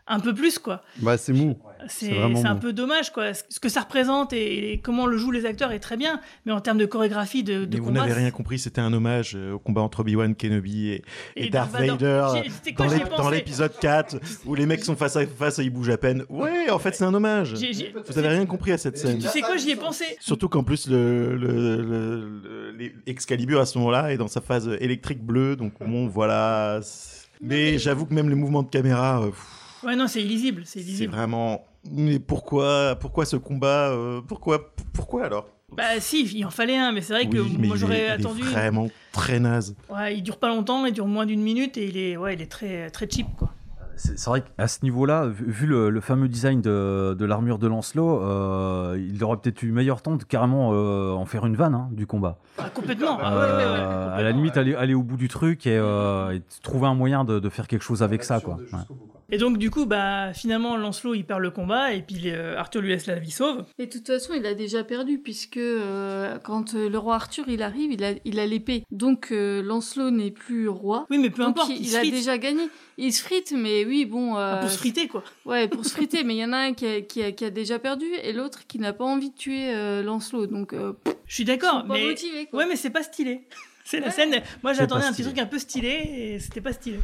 un 0.09 0.19
peu 0.19 0.33
plus 0.33 0.59
quoi. 0.59 0.81
Bah, 0.97 1.17
c'est 1.17 1.33
mou. 1.33 1.57
C'est 1.87 2.11
vraiment 2.11 2.41
c'est 2.41 2.47
un 2.47 2.57
peu 2.57 2.73
dommage 2.73 3.13
quoi. 3.13 3.33
Ce 3.33 3.59
que 3.61 3.69
ça 3.69 3.81
représente 3.81 4.33
et, 4.33 4.73
et 4.73 4.79
comment 4.79 5.05
le 5.05 5.17
jouent 5.17 5.31
les 5.31 5.45
acteurs 5.45 5.71
est 5.71 5.79
très 5.79 5.95
bien, 5.95 6.19
mais 6.45 6.51
en 6.51 6.59
termes 6.59 6.77
de 6.77 6.85
chorégraphie 6.85 7.41
de, 7.43 7.63
de 7.63 7.75
Mais 7.75 7.79
vous 7.79 7.85
combat, 7.87 8.01
n'avez 8.01 8.13
rien 8.13 8.31
compris, 8.31 8.59
c'était 8.59 8.81
un 8.81 8.91
hommage 8.91 9.33
euh, 9.35 9.53
au 9.53 9.59
combat 9.59 9.79
entre 9.81 10.01
Obi-Wan 10.01 10.35
Kenobi 10.35 10.89
et, 10.89 11.03
et 11.37 11.45
Et 11.45 11.49
Darth 11.49 11.71
Vader. 11.71 11.95
Quoi, 11.95 12.87
dans 12.87 12.91
j'y 12.91 12.95
ai 12.95 12.99
l'ép- 12.99 13.09
pensé. 13.09 13.21
dans 13.23 13.29
l'épisode 13.29 13.71
4 13.79 14.17
où 14.45 14.55
les 14.55 14.65
mecs 14.65 14.83
sont 14.83 14.97
face 14.97 15.15
à 15.15 15.25
face 15.25 15.59
et 15.59 15.63
ils 15.63 15.69
bougent 15.69 15.89
à 15.91 15.97
peine. 15.97 16.25
Ouais, 16.27 16.69
en 16.69 16.79
fait, 16.79 16.93
c'est 16.95 17.05
un 17.05 17.13
hommage. 17.13 17.53
Vous 17.53 18.17
avez 18.19 18.27
rien 18.27 18.45
compris 18.45 18.73
à 18.73 18.77
cette 18.77 18.97
scène. 18.97 19.19
Tu 19.19 19.27
sais 19.27 19.41
quoi, 19.41 19.55
j'y 19.55 19.71
ai 19.71 19.75
pensé. 19.77 20.03
Surtout 20.19 20.49
qu'en 20.49 20.63
plus, 20.63 20.89
le, 20.89 21.37
le, 21.37 21.81
le- 21.81 22.91
Excalibur 23.07 23.59
à 23.59 23.65
ce 23.65 23.77
moment-là 23.77 24.11
est 24.13 24.17
dans 24.17 24.27
sa 24.27 24.41
phase 24.41 24.69
électrique 24.79 25.21
bleue, 25.23 25.55
donc 25.55 25.73
bon, 25.79 26.07
voilà. 26.07 26.79
Mais 27.41 27.77
j'avoue 27.77 28.05
que 28.05 28.13
même 28.13 28.29
les 28.29 28.35
mouvements 28.35 28.63
de 28.63 28.69
caméra, 28.69 29.21
euh, 29.21 29.27
pff, 29.27 29.45
Ouais 29.83 29.95
non, 29.95 30.07
c'est 30.07 30.21
illisible, 30.21 30.63
c'est 30.65 30.79
c'est 30.79 30.85
illisible. 30.85 31.13
vraiment. 31.13 31.63
Mais 31.91 32.19
pourquoi, 32.19 32.97
pourquoi 32.99 33.25
ce 33.25 33.37
combat 33.37 33.89
euh, 33.89 34.21
Pourquoi, 34.27 34.73
pourquoi 34.93 35.25
alors? 35.25 35.47
Bah 35.75 35.99
si, 35.99 36.23
il 36.35 36.45
en 36.45 36.49
fallait 36.49 36.77
un, 36.77 36.91
mais 36.91 37.01
c'est 37.01 37.13
vrai 37.13 37.27
que 37.29 37.37
Oui, 37.37 37.57
moi 37.67 37.75
j'aurais 37.77 37.99
est- 37.99 38.05
il 38.05 38.07
est 38.07 38.25
attendu. 38.25 38.41
vraiment 38.41 38.87
très 39.11 39.39
naze. 39.39 39.75
Ouais, 39.89 40.17
il 40.17 40.23
dure 40.23 40.37
pas 40.37 40.49
longtemps, 40.49 40.85
il 40.85 40.93
dure 40.93 41.05
moins 41.07 41.25
d'une 41.27 41.41
minute 41.41 41.77
et 41.77 41.87
il 41.87 41.95
est, 41.97 42.17
ouais, 42.17 42.33
il 42.33 42.41
est 42.41 42.51
très, 42.51 42.89
très 42.89 43.07
cheap 43.09 43.27
quoi. 43.37 43.53
C'est 43.95 44.23
vrai 44.27 44.41
qu'à 44.41 44.67
ce 44.69 44.79
niveau-là, 44.83 45.27
vu, 45.27 45.51
vu 45.51 45.67
le, 45.67 45.89
le 45.89 45.99
fameux 46.01 46.29
design 46.29 46.61
de, 46.61 47.13
de 47.19 47.25
l'armure 47.25 47.59
de 47.59 47.67
Lancelot, 47.67 48.21
euh, 48.23 48.97
il 48.97 49.21
aurait 49.25 49.35
peut-être 49.37 49.61
eu 49.61 49.71
meilleur 49.73 50.01
temps 50.01 50.15
de 50.15 50.23
carrément 50.23 50.71
euh, 50.73 51.11
en 51.11 51.25
faire 51.25 51.45
une 51.45 51.57
vanne 51.57 51.75
hein, 51.75 51.89
du 51.91 52.07
combat. 52.07 52.39
Ah, 52.57 52.69
complètement. 52.73 53.19
Euh, 53.21 54.15
à 54.15 54.21
la 54.23 54.31
limite, 54.31 54.55
aller, 54.55 54.73
aller 54.73 54.93
au 54.93 55.03
bout 55.03 55.17
du 55.17 55.27
truc 55.27 55.67
et, 55.67 55.75
euh, 55.77 56.31
et 56.33 56.41
trouver 56.63 56.87
un 56.87 56.93
moyen 56.95 57.25
de, 57.25 57.39
de 57.39 57.49
faire 57.49 57.67
quelque 57.67 57.83
chose 57.83 58.01
avec 58.01 58.23
ça. 58.23 58.39
Quoi. 58.39 58.55
Ouais. 58.71 58.79
Et 59.31 59.37
donc 59.37 59.57
du 59.57 59.69
coup, 59.69 59.85
bah 59.85 60.33
finalement 60.33 60.75
Lancelot 60.77 61.13
il 61.13 61.23
perd 61.25 61.39
le 61.41 61.51
combat 61.51 61.93
et 61.93 62.01
puis 62.01 62.29
euh, 62.31 62.57
Arthur 62.57 62.81
lui 62.81 62.89
laisse 62.89 63.05
la 63.07 63.15
vie 63.19 63.31
sauve. 63.31 63.65
Et 63.77 63.85
de 63.85 63.91
toute 63.91 64.07
façon, 64.07 64.33
il 64.35 64.45
a 64.45 64.53
déjà 64.53 64.83
perdu, 64.83 65.19
puisque 65.19 65.57
euh, 65.57 66.37
quand 66.39 66.73
euh, 66.73 66.89
le 66.89 66.97
roi 66.97 67.15
Arthur 67.15 67.45
il 67.47 67.61
arrive, 67.61 67.91
il 67.91 68.03
a 68.03 68.13
il 68.25 68.39
a 68.39 68.45
l'épée. 68.45 68.83
Donc 68.91 69.29
euh, 69.31 69.61
Lancelot 69.61 70.09
n'est 70.11 70.31
plus 70.31 70.67
roi. 70.67 71.05
Oui, 71.09 71.17
mais 71.19 71.29
peu 71.29 71.43
Donc, 71.43 71.51
importe, 71.51 71.69
il, 71.69 71.77
il 71.77 71.81
il 71.83 71.89
se 71.89 71.97
a 71.97 72.01
déjà 72.01 72.37
gagné. 72.37 72.63
Il 72.97 73.13
se 73.13 73.21
frite, 73.23 73.53
mais 73.55 73.85
oui, 73.85 74.05
bon. 74.05 74.35
euh, 74.35 74.55
Ah, 74.55 74.59
pour 74.61 74.69
se 74.69 74.77
friter 74.77 75.07
quoi. 75.07 75.23
Ouais, 75.45 75.67
pour 75.67 75.85
se 75.85 75.91
friter, 75.91 76.23
mais 76.25 76.35
il 76.35 76.39
y 76.39 76.45
en 76.45 76.53
a 76.53 76.57
un 76.57 76.73
qui 76.73 76.85
a, 76.87 77.01
qui 77.01 77.21
a, 77.23 77.31
qui 77.31 77.45
a 77.45 77.49
déjà 77.49 77.79
perdu 77.79 78.05
et 78.23 78.33
l'autre 78.33 78.67
qui 78.67 78.79
n'a 78.79 78.93
pas 78.93 79.05
envie 79.05 79.29
de 79.29 79.35
tuer 79.35 79.73
euh, 79.75 80.01
Lancelot. 80.03 80.47
Donc, 80.47 80.73
euh, 80.73 80.93
Je 81.27 81.35
suis 81.35 81.45
d'accord, 81.45 81.85
mais 81.87 82.03
motivés, 82.03 82.47
quoi. 82.47 82.59
ouais, 82.59 82.65
mais 82.67 82.75
c'est 82.75 82.89
pas 82.89 83.03
stylé. 83.03 83.41
C'est 83.85 83.99
la 84.01 84.11
scène. 84.11 84.35
Moi 84.61 84.73
j'attendais 84.73 85.05
un 85.05 85.11
petit 85.11 85.23
truc 85.23 85.39
un 85.39 85.47
peu 85.47 85.57
stylé 85.57 85.89
et 85.89 86.39
c'était 86.39 86.61
pas 86.61 86.73
stylé. 86.73 86.99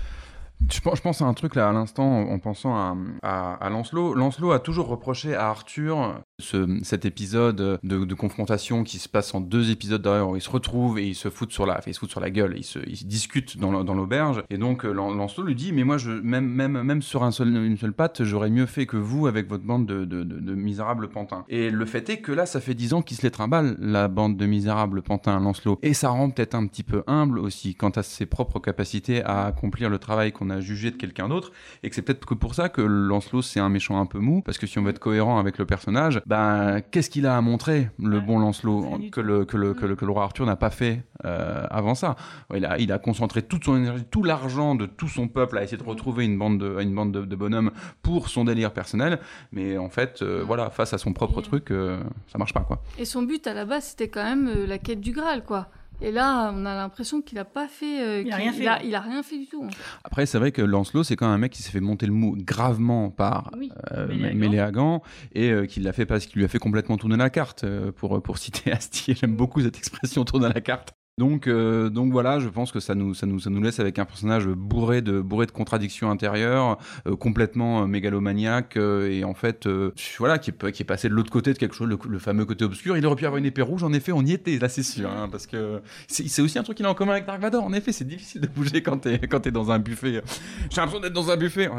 Je 0.72 0.80
pense, 0.80 1.22
à 1.22 1.26
un 1.26 1.34
truc 1.34 1.56
là 1.56 1.70
à 1.70 1.72
l'instant 1.72 2.04
en 2.04 2.32
en 2.32 2.40
pensant 2.40 2.76
à, 3.24 3.54
à 3.54 3.70
Lancelot. 3.70 4.14
Lancelot 4.14 4.52
a 4.52 4.60
toujours 4.60 4.88
reproché 4.88 5.36
à 5.36 5.50
Arthur 5.50 6.22
ce, 6.40 6.80
cet 6.84 7.06
épisode 7.06 7.80
de, 7.82 8.06
de 8.06 8.14
confrontation 8.14 8.84
qui 8.84 9.00
se 9.00 9.08
passe 9.08 9.34
en 9.34 9.40
deux 9.42 9.72
épisodes 9.72 10.02
d'ailleurs 10.02 10.30
où 10.32 10.36
ils 10.36 10.42
se 10.42 10.50
retrouvent 10.50 11.00
et 11.00 11.08
ils 11.08 11.16
se 11.16 11.30
foutent 11.30 11.54
sur 11.54 11.66
la, 11.66 11.80
ils 11.88 11.94
se 11.94 12.00
foutent 12.00 12.12
sur 12.12 12.20
la 12.20 12.30
gueule, 12.30 12.56
ils 12.58 12.64
se, 12.66 12.80
ils 12.88 13.08
discutent 13.08 13.58
dans, 13.58 13.72
l'auberge. 13.72 14.44
Et 14.50 14.58
donc 14.58 14.84
euh, 14.86 14.92
Lan- 14.92 15.14
Lancelot 15.14 15.48
lui 15.48 15.56
dit 15.56 15.72
mais 15.72 15.84
moi 15.86 15.98
je 15.98 16.12
même 16.12 16.46
même 16.48 16.82
même 16.82 17.02
sur 17.02 17.24
un 17.24 17.32
seul, 17.32 17.56
une 17.56 17.78
seule 17.78 17.94
patte 17.94 18.24
j'aurais 18.24 18.50
mieux 18.50 18.66
fait 18.66 18.86
que 18.86 18.98
vous 18.98 19.28
avec 19.28 19.48
votre 19.48 19.64
bande 19.64 19.86
de, 19.86 20.04
de, 20.04 20.24
de- 20.24 20.40
de 20.40 20.54
misérables 20.56 21.08
pantins. 21.08 21.46
Et 21.48 21.70
le 21.70 21.86
fait 21.86 22.10
est 22.10 22.18
que 22.18 22.32
là 22.34 22.46
ça 22.46 22.60
fait 22.60 22.74
dix 22.74 22.94
ans 22.94 23.02
qu'ils 23.02 23.18
se 23.18 23.24
les 23.24 23.32
trimballent 23.32 23.78
la 23.80 24.08
bande 24.10 24.36
de 24.36 24.46
misérables 24.46 25.02
pantins 25.02 25.40
Lancelot. 25.40 25.80
Et 25.84 25.94
ça 25.94 26.10
rend 26.10 26.30
peut-être 26.30 26.56
un 26.56 26.68
petit 26.68 26.84
peu 26.84 27.04
humble 27.08 27.40
aussi 27.40 27.76
quant 27.76 27.90
à 27.92 28.04
ses 28.04 28.26
propres 28.26 28.60
capacités 28.60 29.24
à 29.24 29.46
accomplir 29.46 29.90
le 29.90 30.00
travail 30.00 30.34
qu'on 30.34 30.50
a 30.50 30.60
jugé 30.60 30.92
de 30.92 30.98
quelqu'un 30.98 31.30
d'autre 31.30 31.52
et 31.84 31.90
que 31.90 31.96
c'est 31.96 32.02
peut-être 32.02 32.26
que 32.26 32.34
pour 32.34 32.56
ça 32.56 32.68
que 32.68 32.82
Lancelot 32.82 33.42
c'est 33.42 33.62
un 33.62 33.70
méchant 33.70 34.02
un 34.02 34.06
peu 34.06 34.20
mou 34.20 34.42
parce 34.42 34.58
que 34.58 34.68
si 34.68 34.78
on 34.80 34.84
veut 34.84 34.90
être 34.90 35.00
cohérent 35.00 35.40
avec 35.40 35.58
le 35.58 35.66
personnage 35.66 36.22
ben, 36.26 36.82
qu'est-ce 36.92 37.10
qu'il 37.10 37.28
a 37.28 37.38
à 37.38 37.42
montrer, 37.42 37.90
le 38.00 38.20
bon 38.20 38.40
Lancelot, 38.40 39.00
que 39.12 39.22
le, 39.22 39.46
que, 39.46 39.58
le, 39.58 39.70
Mm. 39.72 39.76
que, 39.76 39.86
le, 39.86 39.96
que 39.96 40.06
le 40.06 40.12
roi 40.12 40.24
Arthur 40.24 40.46
n'a 40.46 40.56
pas 40.56 40.72
fait 40.72 41.04
euh, 41.24 41.66
avant 41.70 41.94
ça 41.96 42.16
il 42.56 42.66
a, 42.66 42.78
il 42.80 42.92
a 42.92 42.98
concentré 43.00 43.42
toute 43.44 43.64
son 43.66 43.78
énergie, 43.78 44.04
tout 44.10 44.24
l'argent 44.24 44.76
de 44.76 44.86
tout 44.86 45.08
son 45.08 45.28
peuple 45.28 45.58
à 45.58 45.64
essayer 45.64 45.78
de 45.78 45.88
retrouver 45.88 46.26
une 46.26 46.38
bande 46.38 46.60
de, 46.60 46.82
une 46.82 46.94
bande 46.96 47.12
de, 47.12 47.26
de 47.26 47.36
bonhommes 47.36 47.72
pour 48.02 48.30
son 48.30 48.46
délire 48.46 48.74
personnel, 48.74 49.20
mais 49.52 49.78
en 49.78 49.90
fait, 49.90 50.22
euh, 50.22 50.44
voilà, 50.46 50.70
face 50.70 50.94
à 50.94 50.98
son 50.98 51.14
propre 51.14 51.42
truc, 51.42 51.72
euh, 51.72 52.02
ça 52.28 52.38
marche 52.38 52.54
pas, 52.54 52.62
quoi. 52.62 52.82
Et 52.98 53.06
son 53.06 53.22
but 53.24 53.46
à 53.48 53.54
la 53.54 53.66
base, 53.66 53.86
c'était 53.86 54.08
quand 54.10 54.24
même 54.24 54.48
euh, 54.48 54.66
la 54.68 54.78
quête 54.78 55.02
du 55.02 55.12
Graal, 55.12 55.44
quoi. 55.44 55.68
Et 56.02 56.12
là, 56.12 56.52
on 56.54 56.66
a 56.66 56.76
l'impression 56.76 57.22
qu'il 57.22 57.38
a 57.40 57.46
pas 57.46 57.68
fait. 57.68 58.02
euh, 58.02 58.24
Il 58.26 58.32
a 58.32 58.36
rien 58.36 58.52
fait. 58.52 58.64
Il 58.64 58.68
a, 58.68 58.84
il 58.84 58.96
a 58.96 59.00
rien 59.00 59.24
fait 59.24 59.38
du 59.38 59.48
tout. 59.48 59.64
en 59.64 59.70
fait. 59.70 59.78
Après, 60.04 60.26
c'est 60.26 60.38
vrai 60.38 60.52
que 60.52 60.62
Lancelot, 60.62 61.04
c'est 61.04 61.16
quand 61.16 61.26
même 61.28 61.36
un 61.36 61.40
mec 61.40 61.52
qui 61.54 61.62
s'est 61.64 61.72
fait 61.72 61.80
monter 61.80 62.06
le 62.06 62.12
mou 62.14 62.36
gravement 62.38 63.10
par 63.10 63.52
Oui. 63.58 63.72
euh. 63.94 64.08
Méléagant 64.34 65.02
et 65.34 65.50
euh, 65.52 65.66
qui 65.66 65.80
l'a 65.80 65.94
fait 65.94 66.06
parce 66.06 66.26
qu'il 66.26 66.40
lui 66.40 66.46
a 66.46 66.48
fait 66.50 66.60
complètement 66.60 66.98
tourner 66.98 67.18
la 67.18 67.30
carte. 67.30 67.64
euh, 67.64 67.92
pour, 67.92 68.22
pour 68.22 68.38
citer 68.38 68.72
Astier, 68.74 69.16
j'aime 69.16 69.36
beaucoup 69.36 69.62
cette 69.62 69.78
expression 69.78 70.26
tourner 70.26 70.50
la 70.54 70.62
carte. 70.62 70.94
Donc, 71.18 71.48
euh, 71.48 71.90
donc 71.90 72.12
voilà, 72.12 72.40
je 72.40 72.50
pense 72.50 72.74
que 72.74 72.82
ça 72.82 72.94
nous, 72.94 73.14
ça, 73.14 73.26
nous, 73.26 73.40
ça 73.40 73.50
nous 73.50 73.64
laisse 73.64 73.80
avec 73.80 74.00
un 74.00 74.04
personnage 74.04 74.48
bourré 74.48 75.02
de, 75.02 75.22
bourré 75.22 75.46
de 75.46 75.52
contradictions 75.52 76.12
intérieures, 76.12 76.78
euh, 77.08 77.16
complètement 77.16 77.84
euh, 77.84 77.88
mégalomaniaque, 77.88 78.76
et 78.76 79.24
en 79.24 79.34
fait, 79.34 79.66
voilà, 80.20 80.40
qui 80.40 80.50
est, 80.50 80.84
passé 80.84 81.08
de 81.08 81.14
l'autre 81.14 81.32
côté 81.32 81.54
de 81.54 81.58
quelque 81.58 81.74
chose, 81.74 81.88
le, 81.88 82.20
fameux 82.20 82.44
côté 82.44 82.66
obscur. 82.66 82.98
Il 82.98 83.06
aurait 83.06 83.16
pu 83.16 83.26
avoir 83.26 83.38
une 83.38 83.46
épée 83.46 83.62
rouge, 83.62 83.82
en 83.84 83.94
effet, 83.94 84.12
on 84.12 84.24
y 84.24 84.34
était, 84.34 84.60
là 84.60 84.68
c'est 84.68 84.84
sûr, 84.84 85.10
hein, 85.10 85.30
parce 85.32 85.48
que 85.48 85.80
c'est 86.10 86.42
aussi 86.42 86.60
un 86.60 86.64
truc 86.64 86.76
qu'il 86.76 86.86
a 86.86 86.90
en 86.90 86.96
commun 86.96 87.14
avec 87.14 87.26
Dark 87.26 87.40
Vador. 87.40 87.64
En 87.64 87.72
effet, 87.72 87.94
c'est 87.94 88.04
difficile 88.04 88.42
de 88.42 88.48
bouger 88.48 88.84
quand 88.84 88.98
t'es 89.00 89.52
dans 89.52 89.72
un 89.72 89.80
buffet. 89.80 90.22
J'ai 90.70 90.82
l'impression 90.82 91.00
d'être 91.00 91.14
dans 91.14 91.32
un 91.32 91.38
buffet. 91.38 91.70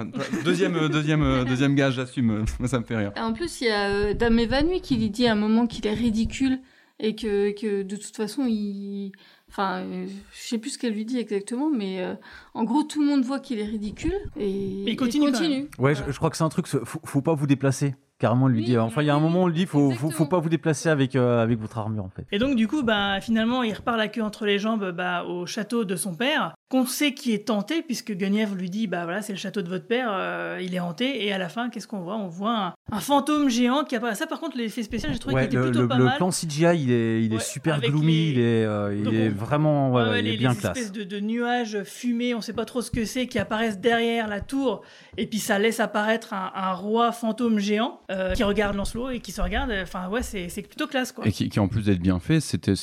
Deuxième, 0.47 0.89
deuxième, 0.89 1.45
deuxième 1.45 1.75
gage, 1.75 1.93
j'assume. 1.97 2.47
Ça 2.65 2.81
me 2.81 2.85
fait 2.87 2.97
rire. 2.97 3.13
En 3.21 3.35
plus, 3.35 3.61
il 3.61 3.67
y 3.67 3.71
a 3.71 4.15
Dame 4.15 4.39
évanouie 4.39 4.81
qui 4.81 4.97
lui 4.97 5.11
dit 5.11 5.27
à 5.27 5.33
un 5.33 5.37
moment 5.37 5.67
qu'il 5.67 5.87
est 5.87 5.93
ridicule 5.93 6.59
et 6.99 7.15
que, 7.15 7.53
que 7.53 7.83
de 7.83 7.97
toute 7.97 8.17
façon, 8.17 8.47
il. 8.47 9.13
Enfin, 9.49 9.81
euh, 9.83 10.07
je 10.33 10.49
sais 10.49 10.59
plus 10.59 10.71
ce 10.71 10.79
qu'elle 10.79 10.95
lui 10.95 11.05
dit 11.05 11.19
exactement, 11.19 11.71
mais 11.71 12.03
euh, 12.03 12.15
en 12.55 12.65
gros, 12.65 12.83
tout 12.83 13.01
le 13.01 13.07
monde 13.07 13.25
voit 13.25 13.39
qu'il 13.39 13.61
est 13.61 13.65
ridicule 13.65 14.17
et 14.37 14.83
Mais 14.85 14.93
il 14.93 14.97
continue. 14.97 15.69
Ouais, 15.79 15.95
je, 15.95 16.03
je 16.11 16.17
crois 16.17 16.31
que 16.31 16.37
c'est 16.37 16.45
un 16.45 16.49
truc, 16.49 16.67
faut, 16.67 17.01
faut 17.05 17.23
pas 17.23 17.35
vous 17.35 17.47
déplacer. 17.47 17.95
Carrément, 18.19 18.49
lui 18.49 18.65
dit. 18.65 18.79
Enfin, 18.79 19.03
il 19.03 19.07
y 19.07 19.11
a 19.11 19.15
un 19.15 19.21
moment, 19.21 19.43
on 19.43 19.47
lui 19.47 19.55
dit, 19.55 19.67
faut, 19.67 19.91
faut, 19.91 20.11
faut 20.11 20.25
pas 20.27 20.39
vous 20.39 20.49
déplacer 20.49 20.89
avec, 20.89 21.15
euh, 21.17 21.43
avec 21.43 21.59
votre 21.61 21.77
armure, 21.77 22.05
en 22.05 22.09
fait. 22.09 22.27
Et 22.33 22.39
donc, 22.39 22.57
du 22.57 22.67
coup, 22.67 22.83
bah, 22.83 23.21
finalement, 23.21 23.63
il 23.63 23.75
repart 23.75 23.99
la 23.99 24.09
queue 24.09 24.23
entre 24.23 24.47
les 24.47 24.59
jambes 24.59 24.91
bah, 24.93 25.25
au 25.25 25.45
château 25.45 25.85
de 25.85 25.97
son 25.97 26.15
père, 26.15 26.55
qu'on 26.71 26.87
sait 26.87 27.13
qui 27.13 27.33
est 27.35 27.47
tenté, 27.47 27.83
puisque 27.83 28.13
Guenièvre 28.13 28.55
lui 28.57 28.71
dit 28.71 28.87
Bah 28.87 29.05
voilà, 29.05 29.21
c'est 29.23 29.33
le 29.35 29.39
château 29.39 29.61
de 29.63 29.69
votre 29.69 29.87
père, 29.87 30.09
euh, 30.11 30.59
il 30.63 30.75
est 30.75 30.81
hanté. 30.81 31.25
Et 31.27 31.33
à 31.33 31.39
la 31.39 31.49
fin, 31.49 31.69
qu'est-ce 31.69 31.87
qu'on 31.87 32.01
voit? 32.01 32.17
On 32.17 32.27
voit 32.29 32.57
un, 32.59 32.75
un 32.91 33.01
fantôme 33.01 33.49
géant 33.51 33.85
qui 33.85 33.95
apparaît. 33.97 34.15
Ça, 34.15 34.27
par 34.27 34.41
contre, 34.41 34.57
l'effet 34.57 34.83
spécial, 34.83 35.13
j'ai 35.13 35.19
trouvé 35.19 35.35
Ouais, 35.37 35.49
qu'il 35.49 35.59
était 35.59 35.65
le, 35.67 35.71
plutôt 35.71 35.83
le- 35.83 35.89
pas 35.89 35.99
le 35.99 36.05
mal. 36.05 36.17
plan 36.17 36.31
CGI, 36.31 36.65
il 36.83 36.91
est, 36.91 37.23
il 37.23 37.33
est 37.33 37.37
Ouais, 37.37 37.41
super 37.43 37.81
gloomy, 37.81 38.07
les- 38.13 38.31
il 38.33 38.39
est, 38.41 38.65
euh, 38.65 38.95
il 38.97 39.03
Donc 39.05 39.15
est 39.15 39.29
on- 39.29 39.33
vraiment, 39.35 39.93
ouais, 39.93 40.03
Ouais, 40.03 40.09
ouais, 40.09 40.21
il 40.21 40.27
est 40.27 40.31
les, 40.33 40.37
bien 40.39 40.51
les 40.53 40.57
classe. 40.57 40.77
espèces 40.79 40.93
de, 40.93 41.05
de 41.05 41.21
nuages 41.21 41.83
fumés, 41.85 42.35
on 42.35 42.41
sait 42.41 42.53
pas 42.55 42.65
trop 42.65 42.81
ce 42.83 42.91
que 42.91 43.05
c'est, 43.05 43.27
qui 43.29 43.39
apparaissent 43.39 43.79
derrière 43.79 44.27
la 44.27 44.41
tour, 44.41 44.83
et 45.19 45.27
puis 45.27 45.39
ça 45.39 45.59
laisse 45.61 45.79
apparaître 45.81 46.33
un, 46.33 46.51
un 46.55 46.73
roi 46.73 47.13
fantôme 47.13 47.59
géant 47.59 48.01
euh, 48.11 48.35
qui 48.35 48.43
regarde 48.45 48.77
Lancelot 48.77 49.11
et 49.11 49.21
qui 49.21 49.33
se 49.33 49.41
regarde. 49.41 49.73
Enfin, 49.83 50.09
ouais, 50.09 50.23
c'est 50.23 50.49
plutôt 50.63 50.87
classe, 50.87 51.13
quoi. 51.13 51.27
Et 51.27 51.33
qui, 51.33 51.49
qui, 51.49 51.59
en 51.61 51.69
plus 51.69 51.85
d'être 51.85 52.01
bien 52.01 52.19
fait, 52.21 52.41
c'était 52.41 52.75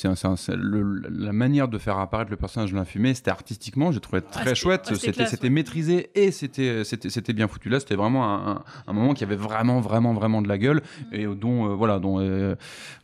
la 1.10 1.32
manière 1.32 1.68
de 1.68 1.78
faire 1.78 1.98
apparaître 1.98 2.30
le 2.30 2.36
personnage 2.36 2.70
de 2.72 2.76
l'infumé, 2.76 3.14
c'était 3.14 3.30
artistiquement, 3.30 3.92
j'ai 3.92 4.00
trouvé 4.00 4.20
très 4.22 4.40
c'était- 4.44 4.54
chouette. 4.54 4.90
ouais, 4.90 5.26
c'était 5.26 5.50
maîtrisé 5.50 6.10
et 6.14 6.30
c'était 6.30 7.32
bien 7.32 7.48
foutu. 7.48 7.68
Là, 7.68 7.80
c'était 7.80 7.94
vraiment 7.96 8.24
un, 8.24 8.62
un- 8.86 8.92
moment 8.92 9.14
qui 9.14 9.24
avait 9.24 9.36
vraiment 9.36 9.80
vraiment 9.80 10.14
vraiment 10.14 10.40
de 10.42 10.48
la 10.48 10.58
gueule 10.58 10.82
et 11.12 11.26
dont 11.26 11.68
euh, 11.70 11.74
voilà 11.74 11.98
dont 11.98 12.20
euh, 12.20 12.54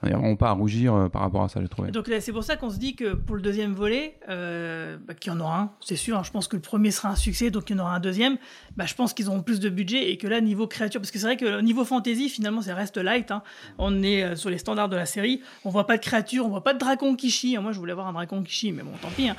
il 0.03 0.09
n'y 0.09 0.15
a 0.15 0.19
vraiment 0.19 0.37
pas 0.37 0.51
à 0.51 0.53
rougir 0.53 0.95
euh, 0.95 1.09
par 1.09 1.23
rapport 1.23 1.43
à 1.43 1.49
ça, 1.49 1.61
j'ai 1.61 1.69
trouvé. 1.69 1.91
Donc 1.91 2.11
c'est 2.21 2.33
pour 2.33 2.45
ça 2.45 2.57
qu'on 2.57 2.71
se 2.71 2.79
dit 2.79 2.95
que 2.95 3.15
pour 3.15 3.37
le 3.37 3.43
deuxième 3.43 3.73
volet, 3.75 4.17
euh, 4.29 4.97
bah, 5.07 5.15
qu'il 5.15 5.33
y 5.33 5.37
en 5.37 5.41
aura 5.41 5.61
un, 5.61 5.71
c'est 5.81 5.97
sûr. 5.97 6.17
hein, 6.19 6.23
je 6.25 6.31
pense 6.31 6.49
que 6.49 6.57
le 6.57 6.63
premier 6.63 6.91
sera 6.91 7.11
un 7.11 7.17
succès, 7.17 7.51
donc 7.51 7.69
il 7.71 7.77
y 7.77 7.81
en 7.81 7.83
aura 7.83 7.95
un 7.97 8.01
deuxième. 8.01 8.37
Bah, 8.77 8.87
je 8.87 8.95
pense 8.95 9.13
qu'ils 9.15 9.29
auront 9.29 9.43
plus 9.43 9.61
de 9.61 9.69
budget 9.69 10.11
et 10.11 10.17
que 10.17 10.27
là, 10.27 10.41
niveau 10.41 10.67
créature, 10.67 11.01
parce 11.01 11.11
que 11.11 11.19
c'est 11.19 11.27
vrai 11.27 11.37
que 11.37 11.61
niveau 11.61 11.85
fantasy, 11.85 12.10
finalement, 12.15 12.63
ça 12.63 12.75
reste 12.75 12.97
light. 12.97 13.31
hein. 13.31 13.43
On 13.79 14.03
est 14.03 14.23
euh, 14.23 14.37
sur 14.37 14.51
les 14.51 14.59
standards 14.59 14.89
de 14.89 14.97
la 14.97 15.07
série. 15.07 15.41
On 15.65 15.71
voit 15.71 15.87
pas 15.87 15.97
de 15.97 16.03
créature, 16.03 16.47
on 16.47 16.49
voit 16.49 16.63
pas 16.65 16.73
de 16.75 16.79
dragon 16.79 17.15
qui 17.17 17.31
chie. 17.31 17.57
Moi, 17.59 17.73
je 17.73 17.79
voulais 17.79 17.93
voir 17.95 18.09
un 18.09 18.13
dragon 18.13 18.43
qui 18.43 18.53
chie, 18.53 18.73
mais 18.73 18.83
bon, 18.83 18.93
tant 19.01 19.09
pis. 19.11 19.29
hein. 19.29 19.37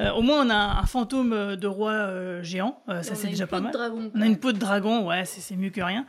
Euh, 0.00 0.10
au 0.12 0.22
moins, 0.22 0.46
on 0.46 0.50
a 0.50 0.54
un 0.80 0.86
fantôme 0.86 1.32
euh, 1.32 1.56
de 1.56 1.66
roi 1.66 1.90
euh, 1.92 2.42
géant. 2.42 2.80
Euh, 2.88 3.02
ça, 3.02 3.14
c'est 3.16 3.26
déjà 3.28 3.46
pas 3.48 3.60
mal. 3.60 3.72
dragon, 3.72 4.10
on 4.14 4.20
a 4.20 4.26
une 4.26 4.38
peau 4.38 4.52
de 4.52 4.58
dragon, 4.58 5.06
ouais, 5.08 5.24
c'est 5.24 5.56
mieux 5.56 5.70
que 5.70 5.80
rien. 5.80 6.06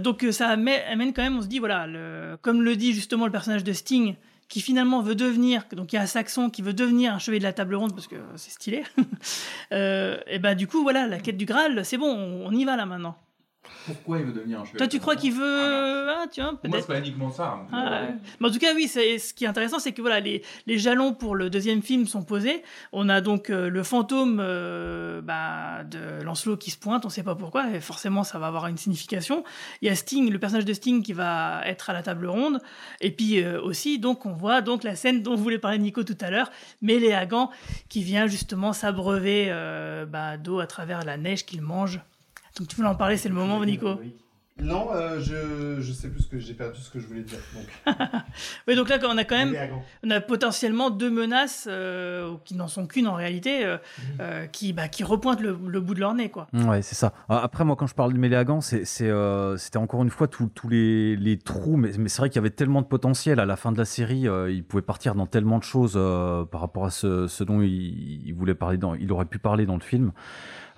Donc, 0.00 0.26
ça 0.30 0.48
amène, 0.48 0.80
amène 0.90 1.12
quand 1.14 1.22
même, 1.22 1.38
on 1.38 1.42
se 1.42 1.46
dit, 1.46 1.58
voilà, 1.58 1.86
le- 1.86 2.36
comme 2.42 2.62
le 2.62 2.76
dit 2.76 2.92
justement 2.92 3.24
le 3.26 3.32
personnage 3.32 3.64
de 3.64 3.72
Sting, 3.72 4.14
qui 4.48 4.60
finalement 4.60 5.00
veut 5.00 5.14
devenir, 5.14 5.64
donc 5.72 5.92
il 5.94 5.96
y 5.96 5.98
a 5.98 6.02
un 6.02 6.06
Saxon 6.06 6.50
qui 6.50 6.60
veut 6.60 6.74
devenir 6.74 7.14
un 7.14 7.18
chevalier 7.18 7.38
de 7.38 7.44
la 7.44 7.54
table 7.54 7.74
ronde 7.76 7.94
parce 7.94 8.06
que 8.06 8.16
c'est 8.36 8.50
stylé. 8.52 8.84
Euh, 9.72 10.18
et 10.26 10.38
ben 10.38 10.54
du 10.54 10.66
coup, 10.66 10.82
voilà, 10.82 11.06
la 11.06 11.18
quête 11.18 11.36
du 11.36 11.46
Graal, 11.46 11.84
c'est 11.84 11.96
bon, 11.96 12.06
on, 12.14 12.46
on 12.46 12.52
y 12.52 12.64
va 12.64 12.76
là 12.76 12.84
maintenant. 12.86 13.16
Pourquoi 13.86 14.18
il 14.18 14.24
veut 14.26 14.32
devenir 14.32 14.60
un 14.60 14.64
Toi, 14.64 14.88
tu 14.88 14.98
crois 14.98 15.16
qu'il 15.16 15.32
veut. 15.32 16.08
Ah, 16.10 16.24
tu 16.32 16.40
vois, 16.40 16.52
Moi, 16.52 16.60
peut-être. 16.62 16.80
c'est 16.80 16.86
pas 16.86 16.98
uniquement 16.98 17.30
ça. 17.30 17.60
Ah, 17.72 17.90
ouais. 18.02 18.14
Mais 18.40 18.48
en 18.48 18.50
tout 18.50 18.58
cas, 18.58 18.74
oui, 18.74 18.88
c'est- 18.88 19.18
ce 19.18 19.34
qui 19.34 19.44
est 19.44 19.48
intéressant, 19.48 19.78
c'est 19.78 19.92
que 19.92 20.00
voilà, 20.00 20.20
les, 20.20 20.42
les 20.66 20.78
jalons 20.78 21.12
pour 21.12 21.34
le 21.34 21.50
deuxième 21.50 21.82
film 21.82 22.06
sont 22.06 22.22
posés. 22.22 22.62
On 22.92 23.08
a 23.08 23.20
donc 23.20 23.50
euh, 23.50 23.68
le 23.68 23.82
fantôme 23.82 24.38
euh, 24.40 25.20
bah, 25.20 25.84
de 25.84 26.22
Lancelot 26.24 26.56
qui 26.56 26.70
se 26.70 26.78
pointe, 26.78 27.04
on 27.04 27.08
ne 27.08 27.12
sait 27.12 27.22
pas 27.22 27.34
pourquoi, 27.34 27.70
et 27.70 27.80
forcément 27.80 28.24
ça 28.24 28.38
va 28.38 28.46
avoir 28.46 28.66
une 28.68 28.76
signification. 28.78 29.44
Il 29.82 29.88
y 29.88 29.90
a 29.90 29.94
Sting, 29.94 30.30
le 30.30 30.38
personnage 30.38 30.64
de 30.64 30.72
Sting 30.72 31.02
qui 31.02 31.12
va 31.12 31.60
être 31.66 31.90
à 31.90 31.92
la 31.92 32.02
table 32.02 32.26
ronde. 32.26 32.60
Et 33.00 33.10
puis 33.10 33.42
euh, 33.42 33.60
aussi, 33.60 33.98
donc, 33.98 34.24
on 34.26 34.32
voit 34.32 34.62
donc 34.62 34.82
la 34.84 34.96
scène 34.96 35.22
dont 35.22 35.34
voulait 35.36 35.58
parler 35.58 35.78
Nico 35.78 36.04
tout 36.04 36.16
à 36.20 36.30
l'heure, 36.30 36.50
Méléagan 36.82 37.50
qui 37.88 38.02
vient 38.02 38.26
justement 38.26 38.72
s'abreuver 38.72 39.46
euh, 39.50 40.06
bah, 40.06 40.36
d'eau 40.36 40.60
à 40.60 40.66
travers 40.66 41.04
la 41.04 41.16
neige 41.16 41.44
qu'il 41.44 41.60
mange. 41.62 42.00
Donc 42.58 42.68
tu 42.68 42.76
voulais 42.76 42.88
en 42.88 42.94
parler, 42.94 43.16
c'est 43.16 43.28
le 43.28 43.34
moment, 43.34 43.64
Nico. 43.64 43.98
Non, 44.62 44.90
euh, 44.92 45.18
je, 45.18 45.80
je 45.80 45.92
sais 45.92 46.08
plus 46.08 46.22
ce 46.22 46.28
que 46.28 46.38
j'ai 46.38 46.54
perdu 46.54 46.78
ce 46.80 46.88
que 46.88 47.00
je 47.00 47.06
voulais 47.08 47.24
dire. 47.24 47.40
Donc. 47.54 47.96
Oui, 48.68 48.76
donc 48.76 48.88
là, 48.88 48.98
on 49.02 49.18
a 49.18 49.24
quand 49.24 49.36
même, 49.36 49.52
on 50.04 50.10
a 50.12 50.20
potentiellement 50.20 50.90
deux 50.90 51.10
menaces 51.10 51.66
euh, 51.68 52.36
qui 52.44 52.54
n'en 52.54 52.68
sont 52.68 52.86
qu'une 52.86 53.08
en 53.08 53.14
réalité, 53.14 53.64
euh, 53.66 53.78
euh, 54.20 54.46
qui, 54.46 54.72
bah, 54.72 54.86
qui 54.86 55.02
repointent 55.02 55.40
le, 55.40 55.58
le 55.66 55.80
bout 55.80 55.94
de 55.94 55.98
leur 56.00 56.14
nez, 56.14 56.30
quoi. 56.30 56.46
Ouais, 56.52 56.82
c'est 56.82 56.94
ça. 56.94 57.14
Ah, 57.28 57.40
Après, 57.42 57.64
moi, 57.64 57.74
quand 57.74 57.88
je 57.88 57.96
parle 57.96 58.12
de 58.12 58.18
Méléagan, 58.18 58.60
euh, 59.00 59.56
c'était 59.56 59.76
encore 59.78 60.04
une 60.04 60.10
fois 60.10 60.28
tous 60.28 60.46
tous 60.46 60.68
les, 60.68 61.16
les 61.16 61.36
trous, 61.36 61.76
mais, 61.76 61.90
mais 61.98 62.08
c'est 62.08 62.18
vrai 62.18 62.28
qu'il 62.30 62.36
y 62.36 62.38
avait 62.44 62.50
tellement 62.50 62.80
de 62.80 62.86
potentiel 62.86 63.40
à 63.40 63.46
la 63.46 63.56
fin 63.56 63.72
de 63.72 63.78
la 63.78 63.84
série. 63.84 64.28
euh, 64.28 64.52
il 64.52 64.62
pouvait 64.62 64.82
partir 64.82 65.16
dans 65.16 65.26
tellement 65.26 65.58
de 65.58 65.64
choses 65.64 65.94
euh, 65.96 66.44
par 66.44 66.60
rapport 66.60 66.84
à 66.84 66.90
ce, 66.90 67.26
ce 67.26 67.42
dont 67.42 67.60
il, 67.60 68.22
il 68.24 68.32
voulait 68.34 68.54
parler, 68.54 68.78
dans, 68.78 68.94
il 68.94 69.10
aurait 69.10 69.24
pu 69.24 69.40
parler 69.40 69.66
dans 69.66 69.74
le 69.74 69.82
film. 69.82 70.12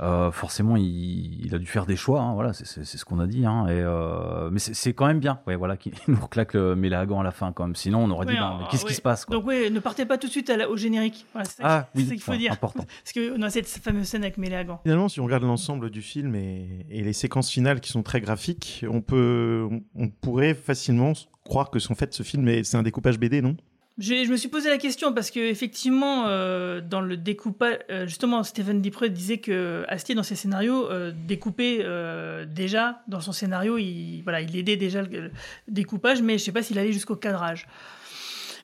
Euh, 0.00 0.30
forcément, 0.30 0.76
il, 0.76 1.44
il 1.46 1.54
a 1.54 1.58
dû 1.58 1.66
faire 1.66 1.86
des 1.86 1.96
choix. 1.96 2.20
hein, 2.20 2.34
voilà, 2.34 2.52
c'est 2.52 2.84
ce 2.84 3.04
qu'on 3.04 3.18
a 3.18 3.26
dit. 3.26 3.46
Hein, 3.46 3.66
et, 3.68 3.80
euh, 3.80 4.50
mais 4.50 4.58
c'est 4.58 4.92
quand 4.92 5.06
même 5.06 5.20
bien. 5.20 5.40
Ouais, 5.46 5.56
voilà, 5.56 5.76
qu'il 5.78 5.92
nous 6.08 6.20
reclaque 6.20 6.52
le 6.54 6.76
Méléagan 6.76 7.20
à 7.20 7.24
la 7.24 7.30
fin, 7.30 7.52
quand 7.52 7.64
même. 7.64 7.74
Sinon, 7.76 8.04
on 8.04 8.10
aurait 8.10 8.26
dit, 8.26 8.32
Ouais, 8.34 8.38
ben, 8.38 8.58
euh, 8.60 8.64
qu'est-ce 8.70 8.84
qui 8.84 8.92
se 8.94 9.00
passe 9.00 9.24
quoi? 9.24 9.36
Donc 9.36 9.46
oui, 9.46 9.70
ne 9.70 9.80
partez 9.80 10.04
pas 10.04 10.18
tout 10.18 10.26
de 10.26 10.32
suite 10.32 10.50
à 10.50 10.56
la- 10.58 10.68
au 10.68 10.76
générique. 10.76 11.24
Voilà, 11.32 11.48
c'est 11.48 11.62
Ah, 11.64 11.88
qu'il- 11.92 12.00
oui, 12.00 12.04
c'est 12.04 12.08
ça 12.10 12.14
qu'il 12.16 12.22
faut 12.24 12.32
ouais, 12.32 12.38
dire. 12.38 12.52
important. 12.52 12.84
Parce 13.04 13.12
qu'on 13.14 13.40
a 13.42 13.48
cette 13.50 13.66
fameuse 13.68 14.06
scène 14.06 14.22
avec 14.22 14.36
Méléagan. 14.36 14.80
Finalement, 14.82 15.08
si 15.08 15.20
on 15.20 15.24
regarde 15.24 15.44
l'ensemble 15.44 15.88
du 15.90 16.02
film 16.02 16.34
et, 16.34 16.84
et 16.90 17.02
les 17.02 17.12
séquences 17.14 17.50
finales 17.50 17.80
qui 17.80 17.90
sont 17.90 18.02
très 18.02 18.20
graphiques, 18.20 18.84
on 18.90 19.00
peut, 19.00 19.66
on, 19.70 19.82
on 19.94 20.08
pourrait 20.08 20.54
facilement 20.54 21.14
croire 21.44 21.70
que 21.70 21.78
en 21.90 21.94
fait 21.94 22.12
ce 22.12 22.22
film 22.22 22.46
est, 22.48 22.64
c'est 22.64 22.76
un 22.76 22.82
découpage 22.82 23.18
BD, 23.18 23.40
non? 23.40 23.56
Je, 23.98 24.30
me 24.30 24.36
suis 24.36 24.48
posé 24.48 24.68
la 24.68 24.76
question 24.76 25.14
parce 25.14 25.30
que 25.30 25.40
effectivement, 25.40 26.26
euh, 26.26 26.82
dans 26.82 27.00
le 27.00 27.16
découpage, 27.16 27.78
euh, 27.90 28.06
justement, 28.06 28.42
Stephen 28.42 28.82
Dipré 28.82 29.08
disait 29.08 29.38
que 29.38 29.84
Astier 29.88 30.14
dans 30.14 30.22
ses 30.22 30.36
scénarios 30.36 30.90
euh, 30.90 31.12
découpait 31.14 31.78
euh, 31.80 32.44
déjà 32.44 33.00
dans 33.08 33.20
son 33.20 33.32
scénario, 33.32 33.78
il 33.78 34.20
voilà, 34.22 34.42
il 34.42 34.54
aidait 34.54 34.76
déjà 34.76 35.00
le, 35.00 35.30
découpage, 35.66 36.20
mais 36.20 36.36
je 36.36 36.44
sais 36.44 36.52
pas 36.52 36.62
s'il 36.62 36.78
allait 36.78 36.92
jusqu'au 36.92 37.16
cadrage. 37.16 37.66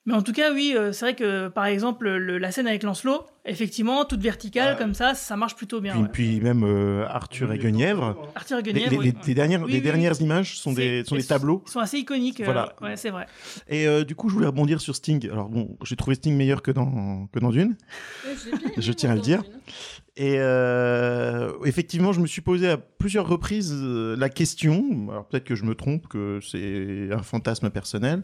Mais 0.04 0.14
en 0.14 0.22
tout 0.22 0.32
cas, 0.32 0.52
oui, 0.52 0.74
euh, 0.76 0.90
c'est 0.92 1.04
vrai 1.04 1.14
que 1.14 1.46
par 1.46 1.66
exemple 1.66 2.08
le- 2.08 2.38
la 2.38 2.50
scène 2.50 2.66
avec 2.66 2.82
Lancelot, 2.82 3.24
effectivement, 3.44 4.04
toute 4.04 4.20
verticale 4.20 4.76
comme 4.76 4.94
ça, 4.94 5.14
ça 5.14 5.36
marche 5.36 5.54
plutôt 5.54 5.80
bien. 5.80 5.92
puis, 5.92 6.02
ouais. 6.02 6.08
puis 6.12 6.40
même 6.40 6.64
euh, 6.64 7.06
Arthur 7.08 7.52
et 7.52 7.58
Guenièvre. 7.58 8.16
Arthur 8.34 8.58
et 8.58 8.62
Les- 8.62 8.72
Guenièvre, 8.72 8.90
les, 8.90 8.98
oui. 8.98 9.04
les- 9.20 9.26
les 9.28 9.34
dernières, 9.34 9.62
Oui, 9.62 9.70
les 9.70 9.78
oui, 9.78 9.84
dernières 9.84 10.16
oui. 10.18 10.24
images 10.24 10.58
sont 10.58 10.72
des, 10.72 11.04
sont 11.04 11.14
des 11.14 11.22
tableaux. 11.22 11.62
Ils 11.66 11.70
sont 11.70 11.78
assez 11.78 11.98
iconiques. 11.98 12.40
euh, 12.40 12.44
Voilà. 12.46 12.74
ouais, 12.80 12.96
c'est 12.96 13.10
vrai. 13.10 13.26
Et 13.68 13.86
euh, 13.86 14.02
du 14.02 14.16
coup, 14.16 14.28
je 14.28 14.34
voulais 14.34 14.48
rebondir 14.48 14.80
sur 14.80 14.96
Sting. 14.96 15.30
Alors 15.30 15.48
bon, 15.48 15.76
j'ai 15.84 15.94
trouvé 15.94 16.16
Sting 16.16 16.36
meilleur 16.36 16.62
que 16.62 16.72
dans, 16.72 17.28
que 17.32 17.38
dans 17.38 17.50
Dune. 17.50 17.76
je 18.76 18.92
tiens 18.92 19.10
à 19.10 19.14
le 19.14 19.20
dire. 19.20 19.44
Et 20.16 20.34
euh, 20.38 21.52
effectivement, 21.64 22.12
je 22.12 22.20
me 22.20 22.26
suis 22.26 22.42
posé 22.42 22.68
à 22.68 22.76
plusieurs 22.76 23.26
reprises 23.28 23.72
la 23.82 24.28
question. 24.28 24.84
Alors 25.10 25.26
peut-être 25.26 25.44
que 25.44 25.54
je 25.54 25.64
me 25.64 25.74
trompe, 25.74 26.06
que 26.08 26.38
c'est 26.42 27.08
un 27.12 27.22
fantasme 27.22 27.70
personnel, 27.70 28.22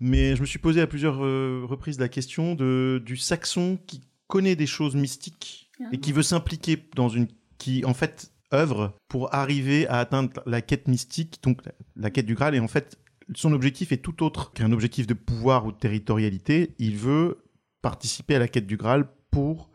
mais 0.00 0.36
je 0.36 0.40
me 0.40 0.46
suis 0.46 0.58
posé 0.58 0.80
à 0.80 0.86
plusieurs 0.86 1.24
euh, 1.24 1.62
reprises 1.64 1.98
la 2.00 2.08
question 2.08 2.54
de 2.54 3.02
du 3.04 3.16
Saxon 3.16 3.78
qui 3.86 4.02
connaît 4.26 4.56
des 4.56 4.66
choses 4.66 4.94
mystiques 4.94 5.70
et 5.92 5.98
qui 5.98 6.12
veut 6.12 6.22
s'impliquer 6.22 6.78
dans 6.96 7.08
une 7.08 7.26
qui 7.58 7.84
en 7.84 7.94
fait 7.94 8.30
œuvre 8.52 8.94
pour 9.08 9.34
arriver 9.34 9.86
à 9.88 9.98
atteindre 9.98 10.40
la 10.46 10.60
quête 10.60 10.86
mystique, 10.88 11.38
donc 11.42 11.64
la, 11.66 11.72
la 11.96 12.10
quête 12.10 12.26
du 12.26 12.34
Graal. 12.34 12.54
Et 12.54 12.60
en 12.60 12.68
fait, 12.68 12.98
son 13.34 13.52
objectif 13.52 13.90
est 13.90 13.96
tout 13.98 14.22
autre 14.22 14.52
qu'un 14.52 14.70
objectif 14.72 15.06
de 15.06 15.14
pouvoir 15.14 15.66
ou 15.66 15.72
de 15.72 15.76
territorialité. 15.78 16.74
Il 16.78 16.96
veut 16.96 17.38
participer 17.82 18.36
à 18.36 18.38
la 18.38 18.48
quête 18.48 18.66
du 18.66 18.76
Graal 18.76 19.08
pour 19.30 19.70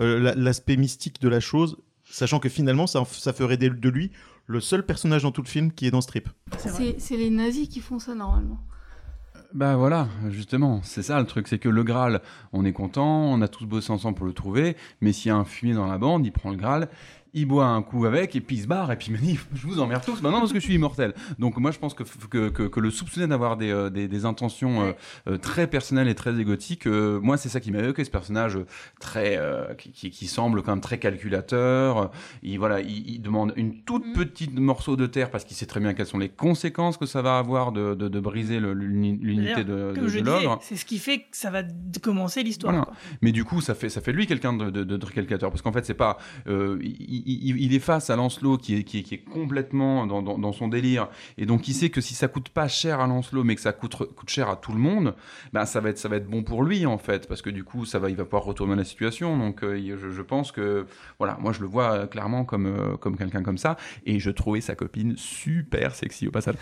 euh, 0.00 0.18
la- 0.20 0.34
l'aspect 0.34 0.76
mystique 0.76 1.20
de 1.20 1.28
la 1.28 1.40
chose, 1.40 1.78
sachant 2.04 2.38
que 2.40 2.48
finalement, 2.48 2.86
ça, 2.86 3.04
ça 3.10 3.32
ferait 3.32 3.56
de 3.56 3.68
de 3.68 3.88
lui 3.88 4.10
le 4.46 4.60
seul 4.60 4.84
personnage 4.84 5.22
dans 5.22 5.32
tout 5.32 5.42
le 5.42 5.48
film 5.48 5.72
qui 5.72 5.86
est 5.86 5.90
dans 5.90 6.00
ce 6.00 6.08
trip. 6.08 6.28
C'est 6.58 7.16
les 7.16 7.30
nazis 7.30 7.68
qui 7.68 7.80
font 7.80 7.98
ça 7.98 8.14
normalement. 8.14 8.60
Bah 9.54 9.76
voilà, 9.76 10.08
justement, 10.28 10.80
c'est 10.82 11.02
ça 11.02 11.18
le 11.18 11.24
truc, 11.24 11.48
c'est 11.48 11.58
que 11.58 11.70
le 11.70 11.82
Graal, 11.82 12.20
on 12.52 12.66
est 12.66 12.74
content, 12.74 13.32
on 13.32 13.40
a 13.40 13.48
tous 13.48 13.64
bossé 13.64 13.90
ensemble 13.90 14.14
pour 14.14 14.26
le 14.26 14.34
trouver, 14.34 14.76
mais 15.00 15.10
s'il 15.10 15.30
y 15.30 15.32
a 15.32 15.36
un 15.36 15.46
fumier 15.46 15.72
dans 15.72 15.86
la 15.86 15.96
bande, 15.96 16.26
il 16.26 16.32
prend 16.32 16.50
le 16.50 16.58
Graal, 16.58 16.90
il 17.34 17.46
boit 17.46 17.66
un 17.66 17.82
coup 17.82 18.04
avec, 18.06 18.34
et 18.36 18.40
puis 18.40 18.56
il 18.56 18.62
se 18.62 18.66
barre, 18.66 18.90
et 18.92 18.96
puis 18.96 19.08
il 19.08 19.12
me 19.12 19.18
dit, 19.18 19.38
je 19.54 19.66
vous 19.66 19.80
emmerde 19.80 20.04
tous 20.04 20.20
maintenant 20.22 20.40
parce 20.40 20.52
que 20.52 20.60
je 20.60 20.64
suis 20.64 20.74
immortel. 20.74 21.14
Donc 21.38 21.56
moi 21.58 21.70
je 21.70 21.78
pense 21.78 21.94
que, 21.94 22.02
que, 22.02 22.48
que, 22.48 22.62
que 22.64 22.80
le 22.80 22.90
soupçonner 22.90 23.26
d'avoir 23.26 23.56
des, 23.56 23.70
euh, 23.70 23.90
des, 23.90 24.08
des 24.08 24.24
intentions 24.24 24.82
euh, 24.82 24.92
euh, 25.28 25.36
très 25.38 25.66
personnelles 25.66 26.08
et 26.08 26.14
très 26.14 26.38
égotiques, 26.38 26.86
euh, 26.86 27.20
moi 27.20 27.36
c'est 27.36 27.48
ça 27.48 27.60
qui 27.60 27.70
m'a 27.72 27.78
évoqué, 27.80 28.04
ce 28.04 28.10
personnage 28.10 28.58
très, 29.00 29.38
qui, 29.78 29.90
qui, 29.92 30.10
qui 30.10 30.26
semble 30.26 30.62
quand 30.62 30.72
même 30.72 30.80
très 30.80 30.98
calculateur, 30.98 32.10
il, 32.42 32.58
voilà, 32.58 32.80
il, 32.80 33.08
il 33.10 33.20
demande 33.22 33.52
une 33.56 33.82
toute 33.82 34.12
petite 34.14 34.58
morceau 34.58 34.96
de 34.96 35.06
terre 35.06 35.30
parce 35.30 35.44
qu'il 35.44 35.56
sait 35.56 35.66
très 35.66 35.80
bien 35.80 35.94
quelles 35.94 36.06
sont 36.06 36.18
les 36.18 36.28
conséquences 36.28 36.96
que 36.96 37.06
ça 37.06 37.22
va 37.22 37.38
avoir 37.38 37.72
de, 37.72 37.94
de, 37.94 38.08
de 38.08 38.20
briser 38.20 38.60
l'unité 38.60 39.64
de, 39.64 39.92
de- 39.94 40.00
c'est 40.62 40.76
ce 40.76 40.84
qui 40.84 40.98
fait 40.98 41.18
que 41.20 41.24
ça 41.32 41.50
va 41.50 41.62
commencer 42.02 42.42
l'histoire. 42.42 42.72
Voilà. 42.74 42.90
Mais 43.22 43.32
du 43.32 43.44
coup, 43.44 43.60
ça 43.60 43.74
fait, 43.74 43.88
ça 43.88 44.00
fait 44.00 44.12
lui 44.12 44.26
quelqu'un 44.26 44.52
de, 44.52 44.70
de, 44.70 44.96
calculateur. 45.06 45.50
Parce 45.50 45.62
qu'en 45.62 45.72
fait, 45.72 45.84
c'est 45.84 45.94
pas. 45.94 46.18
il, 46.46 47.17
il, 47.26 47.74
est 47.74 47.78
face 47.78 48.10
à 48.10 48.16
Lancelot 48.16 48.58
qui 48.58 48.76
est, 48.76 48.82
qui 48.84 48.98
est, 48.98 49.02
qui 49.02 49.14
est 49.14 49.24
complètement 49.24 50.06
dans, 50.06 50.52
son 50.52 50.68
délire. 50.68 51.08
Et 51.36 51.46
donc 51.46 51.68
il 51.68 51.74
sait 51.74 51.90
que 51.90 52.00
si 52.00 52.14
ça 52.14 52.28
coûte 52.28 52.48
pas 52.48 52.68
cher 52.68 53.00
à 53.00 53.06
Lancelot, 53.06 53.44
mais 53.44 53.54
que 53.54 53.60
ça 53.60 53.72
coûte, 53.72 53.96
cher 54.26 54.48
à 54.48 54.56
tout 54.56 54.72
le 54.72 54.78
monde, 54.78 55.14
ben, 55.52 55.64
ça, 55.64 55.80
va 55.80 55.90
être, 55.90 55.98
ça 55.98 56.08
va 56.08 56.16
être 56.16 56.28
bon 56.28 56.42
pour 56.42 56.62
lui 56.62 56.86
en 56.86 56.98
fait. 56.98 57.28
Parce 57.28 57.42
que 57.42 57.50
du 57.50 57.64
coup, 57.64 57.84
ça 57.84 57.98
va, 57.98 58.10
il 58.10 58.16
va 58.16 58.24
pouvoir 58.24 58.44
retourner 58.44 58.76
la 58.76 58.84
situation. 58.84 59.36
Donc 59.36 59.62
euh, 59.62 59.96
je, 59.96 60.22
pense 60.22 60.52
que, 60.52 60.86
voilà, 61.18 61.36
moi 61.40 61.52
je 61.52 61.60
le 61.60 61.66
vois 61.66 61.92
euh, 61.92 62.06
clairement 62.06 62.44
comme, 62.44 62.66
euh, 62.66 62.96
comme 62.96 63.16
quelqu'un 63.16 63.42
comme 63.42 63.58
ça. 63.58 63.76
Et 64.04 64.18
je 64.18 64.30
trouvais 64.30 64.60
sa 64.60 64.74
copine 64.74 65.16
super 65.16 65.94
sexy 65.94 66.28
au 66.28 66.30
passage. 66.30 66.56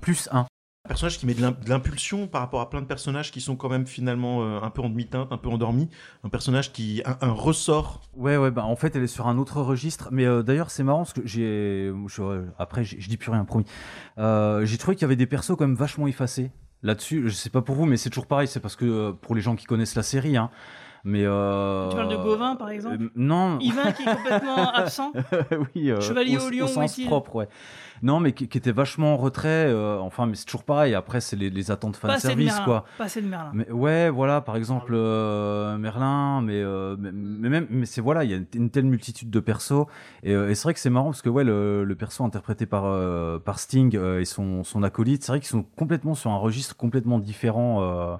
plus 0.00 0.28
un 0.32 0.46
personnage 0.92 1.18
qui 1.18 1.26
met 1.26 1.34
de 1.34 1.40
l'im- 1.40 1.56
de 1.64 1.68
l'impulsion 1.70 2.26
par 2.28 2.42
rapport 2.42 2.60
à 2.60 2.68
plein 2.68 2.80
de 2.82 2.86
personnages 2.86 3.30
qui 3.32 3.40
sont 3.40 3.56
quand 3.56 3.68
même 3.70 3.86
finalement 3.86 4.42
euh, 4.42 4.60
un 4.62 4.68
peu 4.70 4.82
en 4.82 4.88
demi-teinte, 4.90 5.32
un 5.32 5.38
peu 5.38 5.48
endormis. 5.48 5.88
Un 6.22 6.28
personnage 6.28 6.72
qui 6.72 7.02
a 7.04 7.16
un 7.22 7.30
ressort. 7.32 8.02
Ouais, 8.14 8.36
ouais, 8.36 8.50
bah 8.50 8.64
en 8.64 8.76
fait, 8.76 8.94
elle 8.94 9.02
est 9.02 9.06
sur 9.06 9.26
un 9.26 9.38
autre 9.38 9.60
registre. 9.62 10.08
Mais 10.12 10.26
euh, 10.26 10.42
d'ailleurs, 10.42 10.70
c'est 10.70 10.82
marrant 10.84 10.98
parce 10.98 11.14
que 11.14 11.22
j'ai. 11.24 11.90
Après, 12.58 12.84
je 12.84 13.08
dis 13.08 13.16
plus 13.16 13.30
rien, 13.30 13.44
promis. 13.44 13.64
Euh, 14.18 14.64
j'ai 14.66 14.76
trouvé 14.78 14.94
qu'il 14.96 15.02
y 15.02 15.06
avait 15.06 15.16
des 15.16 15.26
persos 15.26 15.56
quand 15.56 15.66
même 15.66 15.74
vachement 15.74 16.06
effacés 16.06 16.50
là-dessus. 16.82 17.22
Je 17.28 17.34
sais 17.34 17.50
pas 17.50 17.62
pour 17.62 17.74
vous, 17.74 17.86
mais 17.86 17.96
c'est 17.96 18.10
toujours 18.10 18.26
pareil. 18.26 18.46
C'est 18.48 18.60
parce 18.60 18.76
que 18.76 18.84
euh, 18.84 19.12
pour 19.12 19.34
les 19.34 19.40
gens 19.40 19.56
qui 19.56 19.64
connaissent 19.66 19.94
la 19.96 20.02
série, 20.02 20.36
hein. 20.36 20.50
Mais. 21.04 21.24
euh, 21.24 21.88
Tu 21.90 21.96
parles 21.96 22.10
de 22.10 22.16
Gauvin, 22.16 22.54
par 22.54 22.70
exemple 22.70 23.02
euh, 23.02 23.08
Non. 23.16 23.58
Yvain 23.58 23.90
qui 23.90 24.02
est 24.04 24.14
complètement 24.14 24.70
absent 24.74 25.12
oui, 25.74 25.90
euh, 25.90 26.00
Chevalier 26.00 26.36
au, 26.38 26.46
au 26.46 26.50
lion, 26.50 26.64
au 26.66 26.68
sens 26.68 26.96
propre, 27.06 27.34
ouais. 27.34 27.48
Non, 28.02 28.18
mais 28.18 28.32
qui, 28.32 28.48
qui 28.48 28.58
était 28.58 28.72
vachement 28.72 29.14
en 29.14 29.16
retrait. 29.16 29.66
euh, 29.68 29.98
enfin, 29.98 30.26
mais 30.26 30.34
c'est 30.34 30.44
toujours 30.44 30.64
pareil. 30.64 30.94
Après, 30.94 31.20
c'est 31.20 31.36
les, 31.36 31.50
les 31.50 31.70
attentes 31.70 31.96
fan 31.96 32.10
service, 32.18 32.58
quoi. 32.64 32.84
Pas 32.98 33.04
assez 33.04 33.22
de 33.22 33.28
Merlin. 33.28 33.50
Mais 33.54 33.70
ouais, 33.70 34.10
voilà, 34.10 34.40
par 34.40 34.56
exemple 34.56 34.92
euh, 34.94 35.78
Merlin, 35.78 36.40
mais, 36.42 36.60
euh, 36.60 36.96
mais, 36.98 37.10
mais 37.12 37.48
même, 37.48 37.66
mais 37.70 37.86
c'est 37.86 38.00
voilà, 38.00 38.24
il 38.24 38.30
y 38.30 38.34
a 38.34 38.36
une, 38.38 38.46
une 38.54 38.70
telle 38.70 38.86
multitude 38.86 39.30
de 39.30 39.40
persos 39.40 39.86
et, 40.24 40.34
euh, 40.34 40.50
et 40.50 40.54
c'est 40.56 40.64
vrai 40.64 40.74
que 40.74 40.80
c'est 40.80 40.90
marrant 40.90 41.10
parce 41.10 41.22
que 41.22 41.28
ouais, 41.28 41.44
le, 41.44 41.84
le 41.84 41.94
perso 41.94 42.24
interprété 42.24 42.66
par 42.66 42.84
euh, 42.86 43.38
par 43.38 43.58
Sting 43.60 43.96
euh, 43.96 44.20
et 44.20 44.24
son 44.24 44.64
son 44.64 44.82
acolyte, 44.82 45.22
c'est 45.22 45.32
vrai 45.32 45.38
qu'ils 45.40 45.48
sont 45.48 45.64
complètement 45.76 46.14
sur 46.14 46.30
un 46.32 46.38
registre 46.38 46.76
complètement 46.76 47.18
différent. 47.20 48.18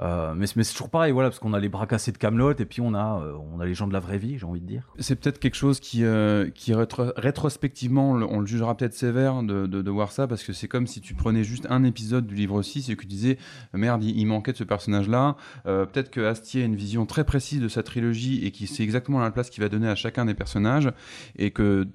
Euh, 0.00 0.34
mais, 0.34 0.46
c'est- 0.46 0.72
toujours 0.72 0.90
pareil, 0.90 1.12
parce 1.12 1.38
qu'on 1.38 1.52
a 1.54 1.60
les 1.60 1.68
bras 1.68 1.86
cassés 1.86 2.12
de 2.12 2.18
Camelot 2.18 2.52
et 2.52 2.64
puis 2.64 2.80
on 2.80 2.94
a 2.94 3.20
euh, 3.20 3.36
on 3.52 3.60
a 3.60 3.66
les 3.66 3.74
gens 3.74 3.86
de 3.88 3.92
la 3.92 4.00
vraie 4.00 4.18
vie, 4.18 4.38
j'ai 4.38 4.46
envie 4.46 4.60
de 4.60 4.66
dire. 4.66 4.88
C'est 4.98 5.16
peut-être 5.16 5.38
quelque 5.38 5.56
chose 5.56 5.80
qui, 5.80 6.04
euh, 6.04 6.50
qui 6.50 6.72
rétro- 6.72 7.12
rétrospectivement, 7.16 8.10
on 8.12 8.40
le 8.40 8.46
jugera 8.46 8.76
peut-être 8.76 8.94
sévère 8.94 9.42
de, 9.42 9.66
de, 9.66 9.90
voir 9.90 10.12
ça, 10.12 10.26
parce 10.26 10.44
que 10.44 10.52
c'est 10.52 10.68
comme 10.68 10.86
si 10.86 11.00
tu 11.00 11.14
prenais 11.14 11.44
juste 11.44 11.66
un 11.70 11.84
épisode 11.84 12.26
du 12.26 12.34
livre 12.34 12.62
6 12.62 12.90
et 12.90 12.96
que 12.96 13.02
tu 13.02 13.06
disais, 13.06 13.38
merde, 13.72 14.04
il, 14.04 14.24
manquait 14.26 14.52
de 14.52 14.56
ce 14.56 14.64
personnage-là. 14.64 15.36
Peut-être 15.64 16.10
que 16.10 16.20
Astier 16.20 16.62
a 16.62 16.66
une 16.66 16.76
vision 16.76 17.06
très 17.06 17.24
précise 17.24 17.60
de 17.60 17.68
sa 17.68 17.82
trilogie 17.82 18.44
et 18.44 18.50
qui 18.50 18.66
sait 18.66 18.82
exactement 18.82 19.18
la 19.20 19.30
place 19.30 19.50
qu'il 19.50 19.62
va 19.62 19.68
donner 19.68 19.88
à 19.88 19.94
chacun 19.94 20.24
des 20.24 20.34
personnages, 20.34 20.90
et 21.36 21.50
que 21.50 21.88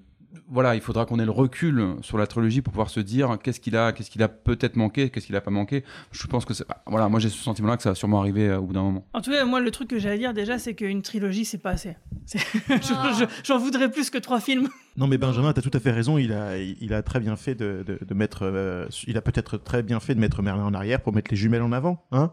voilà, 0.47 0.75
il 0.75 0.81
faudra 0.81 1.05
qu'on 1.05 1.19
ait 1.19 1.25
le 1.25 1.31
recul 1.31 1.95
sur 2.01 2.17
la 2.17 2.25
trilogie 2.27 2.61
pour 2.61 2.71
pouvoir 2.73 2.89
se 2.89 2.99
dire 2.99 3.37
qu'est-ce 3.43 3.59
qu'il 3.59 3.75
a, 3.77 3.91
qu'est-ce 3.91 4.09
qu'il 4.09 4.23
a 4.23 4.27
peut-être 4.27 4.75
manqué, 4.75 5.09
qu'est-ce 5.09 5.25
qu'il 5.27 5.35
a 5.35 5.41
pas 5.41 5.51
manqué. 5.51 5.83
Je 6.11 6.25
pense 6.27 6.45
que 6.45 6.53
c'est, 6.53 6.63
ah, 6.69 6.81
voilà, 6.87 7.07
moi 7.09 7.19
j'ai 7.19 7.29
ce 7.29 7.37
sentiment-là 7.37 7.77
que 7.77 7.83
ça 7.83 7.89
va 7.89 7.95
sûrement 7.95 8.19
arriver 8.19 8.49
euh, 8.49 8.59
au 8.59 8.63
bout 8.63 8.73
d'un 8.73 8.81
moment. 8.83 9.05
En 9.13 9.21
tout 9.21 9.31
cas, 9.31 9.45
moi, 9.45 9.59
le 9.59 9.69
truc 9.71 9.89
que 9.89 9.99
j'ai 9.99 10.09
à 10.09 10.17
dire 10.17 10.33
déjà, 10.33 10.57
c'est 10.59 10.73
qu'une 10.75 11.01
trilogie, 11.01 11.45
c'est 11.45 11.57
pas 11.57 11.71
assez. 11.71 11.95
C'est- 12.25 12.39
je- 12.69 13.19
je- 13.19 13.25
J'en 13.43 13.57
voudrais 13.59 13.89
plus 13.91 14.09
que 14.09 14.17
trois 14.17 14.39
films. 14.39 14.69
Non 14.97 15.07
mais 15.07 15.17
Benjamin, 15.17 15.53
t'as 15.53 15.61
tout 15.61 15.71
à 15.73 15.79
fait 15.79 15.91
raison. 15.91 16.17
Il 16.17 16.31
a, 16.33 16.57
il 16.57 16.93
a 16.93 17.01
très 17.03 17.19
bien 17.19 17.35
fait 17.35 17.55
de, 17.55 17.83
de, 17.85 17.99
de 18.05 18.13
mettre, 18.13 18.39
euh, 18.43 18.87
il 19.07 19.17
a 19.17 19.21
peut-être 19.21 19.57
très 19.57 19.81
bien 19.83 19.99
fait 19.99 20.13
de 20.15 20.19
mettre 20.19 20.41
Merlin 20.41 20.65
en 20.65 20.73
arrière 20.73 21.01
pour 21.01 21.13
mettre 21.13 21.31
les 21.31 21.37
jumelles 21.37 21.61
en 21.63 21.71
avant, 21.71 22.05
hein 22.11 22.31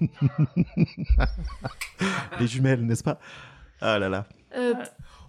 Les 2.40 2.46
jumelles, 2.46 2.84
n'est-ce 2.84 3.02
pas? 3.02 3.18
Ah 3.80 3.98
là 3.98 4.08
là. 4.08 4.26
Euh, 4.56 4.74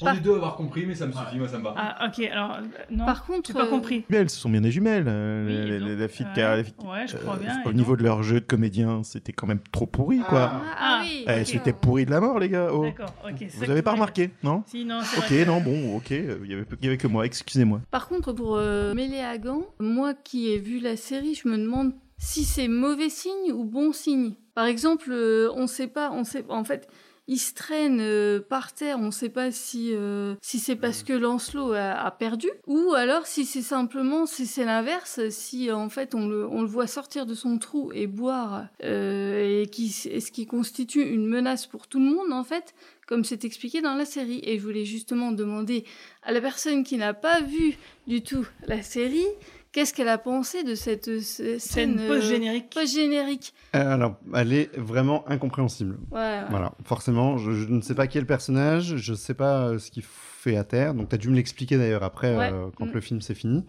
On 0.02 0.06
par- 0.06 0.16
est 0.16 0.20
deux 0.20 0.34
à 0.34 0.36
avoir 0.36 0.56
compris, 0.56 0.86
mais 0.86 0.96
ça 0.96 1.06
me 1.08 1.12
suffit, 1.12 1.38
moi 1.38 1.48
ça 1.48 1.58
me 1.58 1.64
va. 1.64 1.74
Ah, 1.78 2.08
ok, 2.08 2.20
alors, 2.32 2.52
euh, 2.54 2.62
non. 2.90 3.06
Par 3.06 3.26
contre, 3.26 3.52
pas 3.54 3.66
euh, 3.66 3.70
compris. 3.70 4.06
Les 4.10 4.16
jumelles, 4.16 4.30
ce 4.30 4.40
sont 4.40 4.50
bien 4.50 4.62
des 4.62 4.72
jumelles. 4.72 5.06
euh, 5.08 5.46
Oui, 5.48 5.98
la 5.98 6.08
fille 6.08 6.26
la 6.36 6.64
fille- 6.64 6.74
ouais, 6.86 7.08
je 7.08 7.18
crois 7.18 7.36
bien, 7.38 7.62
Au 7.66 7.74
niveau 7.74 7.96
de 7.96 8.04
leur 8.04 8.24
jeu 8.24 8.40
de 8.40 8.46
comédien, 8.46 9.04
c'était 9.04 9.34
quand 9.34 9.48
même 9.48 9.60
trop 9.72 9.86
pourri, 9.86 10.20
quoi. 10.20 10.52
Ah, 10.80 11.02
oui. 11.04 11.26
Eh, 11.28 11.42
ok. 11.42 11.46
C'était 11.48 11.74
pourri 11.74 12.06
de 12.06 12.12
la 12.12 12.22
mort, 12.22 12.40
les 12.40 12.50
gars. 12.50 12.70
oh. 12.72 12.84
D'accord, 12.84 13.14
ok. 13.26 13.46
Vous 13.56 13.70
avez 13.70 13.82
pas 13.82 13.92
remarqué, 13.92 14.32
non 14.44 14.64
Si, 14.68 14.86
non, 14.86 15.00
Ok, 15.18 15.26
vrai 15.32 15.46
non, 15.46 15.60
bon, 15.62 15.98
ok. 15.98 16.12
euh, 16.12 16.38
Il 16.44 16.50
y 16.52 16.54
avait, 16.54 16.66
il 16.80 16.86
y 16.86 16.88
avait 16.88 16.98
que 16.98 17.08
moi. 17.08 17.26
Excusez-moi. 17.26 17.82
Par 17.92 18.08
contre, 18.08 18.32
pour 18.32 18.56
euh, 18.56 18.94
Méléagan, 18.94 19.64
moi 19.80 20.14
qui 20.14 20.50
ai 20.52 20.60
vu 20.60 20.80
la 20.80 20.96
série, 20.96 21.36
je 21.36 21.48
me 21.50 21.58
demande 21.58 21.94
si 22.18 22.44
c'est 22.46 22.68
mauvais 22.68 23.10
signe 23.10 23.52
ou 23.54 23.64
bon 23.66 23.92
signe. 23.92 24.34
Par 24.56 24.66
exemple, 24.66 25.10
euh, 25.12 25.50
on 25.56 25.68
sait 25.68 25.88
pas, 25.88 26.12
on 26.12 26.24
sait, 26.24 26.44
en 26.50 26.64
fait, 26.64 26.88
il 27.30 27.38
se 27.38 27.54
traîne 27.54 28.00
euh, 28.02 28.40
par 28.40 28.74
terre, 28.74 28.98
on 29.00 29.12
sait 29.12 29.30
pas 29.30 29.52
si 29.52 29.94
euh, 29.94 30.34
si 30.42 30.58
c'est 30.58 30.76
parce 30.76 31.04
que 31.04 31.14
Lancelot 31.14 31.74
a, 31.74 31.92
a 31.92 32.10
perdu 32.10 32.50
ou 32.66 32.94
alors 32.96 33.28
si 33.28 33.46
c'est 33.46 33.62
simplement 33.62 34.26
si 34.26 34.48
c'est 34.48 34.66
l'inverse, 34.66 35.30
si 35.30 35.72
en 35.72 35.90
fait 35.90 36.16
on 36.16 36.28
le 36.28 36.48
on 36.48 36.64
le 36.64 36.68
voit 36.68 36.88
sortir 36.88 37.28
de 37.28 37.36
son 37.36 37.60
trou 37.60 37.92
et 37.94 38.08
boire 38.08 38.66
euh, 38.84 39.62
et 39.62 39.68
qui 39.68 39.96
et 40.10 40.22
ce 40.22 40.32
qui 40.32 40.48
constitue 40.48 41.04
une 41.04 41.28
menace 41.28 41.68
pour 41.68 41.88
tout 41.88 42.00
le 42.00 42.06
monde 42.06 42.34
en 42.34 42.44
fait, 42.44 42.74
comme 43.08 43.24
c'est 43.24 43.46
expliqué 43.46 43.82
dans 43.82 43.94
la 43.94 44.06
série. 44.06 44.40
Et 44.44 44.58
je 44.58 44.64
voulais 44.64 44.86
justement 44.86 45.32
demander 45.32 45.86
à 46.24 46.32
la 46.32 46.42
personne 46.42 46.84
qui 46.84 46.98
n'a 46.98 47.14
pas 47.14 47.42
vu 47.42 47.78
du 48.08 48.24
tout 48.24 48.48
la 48.68 48.82
série, 48.82 49.28
qu'est-ce 49.72 49.94
qu'elle 49.94 50.08
a 50.10 50.18
pensé 50.18 50.64
de 50.64 50.76
cette 50.76 51.08
euh, 51.08 51.20
scène 51.22 51.60
Scène 51.60 52.08
post-générique. 52.08 52.70
Post-générique. 52.74 53.54
Euh, 53.76 53.94
Alors, 53.94 54.16
elle 54.36 54.54
est 54.54 54.76
vraiment 54.78 55.28
incompréhensible. 55.30 55.98
Ouais, 56.12 56.18
ouais. 56.20 56.42
Voilà, 56.50 56.74
forcément, 56.84 57.38
je, 57.38 57.52
je 57.52 57.68
ne 57.68 57.82
sais 57.82 57.96
pas 57.96 58.08
qui 58.08 58.18
est 58.18 58.22
le 58.22 58.28
personnage, 58.28 58.96
je 58.98 59.12
ne 59.12 59.18
sais 59.18 59.34
pas 59.34 59.68
euh, 59.68 59.80
ce 59.80 59.92
qu'il 59.92 60.04
fait 60.04 60.56
à 60.56 60.64
terre. 60.64 60.94
Donc, 60.94 61.10
tu 61.10 61.16
as 61.16 61.18
dû 61.18 61.30
me 61.30 61.36
l'expliquer 61.36 61.78
d'ailleurs 61.78 62.04
après, 62.04 62.36
Ouais. 62.36 62.50
euh, 62.52 62.68
quand 62.76 62.86
Mm. 62.86 62.92
le 62.94 63.02
film 63.02 63.22
c'est 63.22 63.36
fini. 63.36 63.66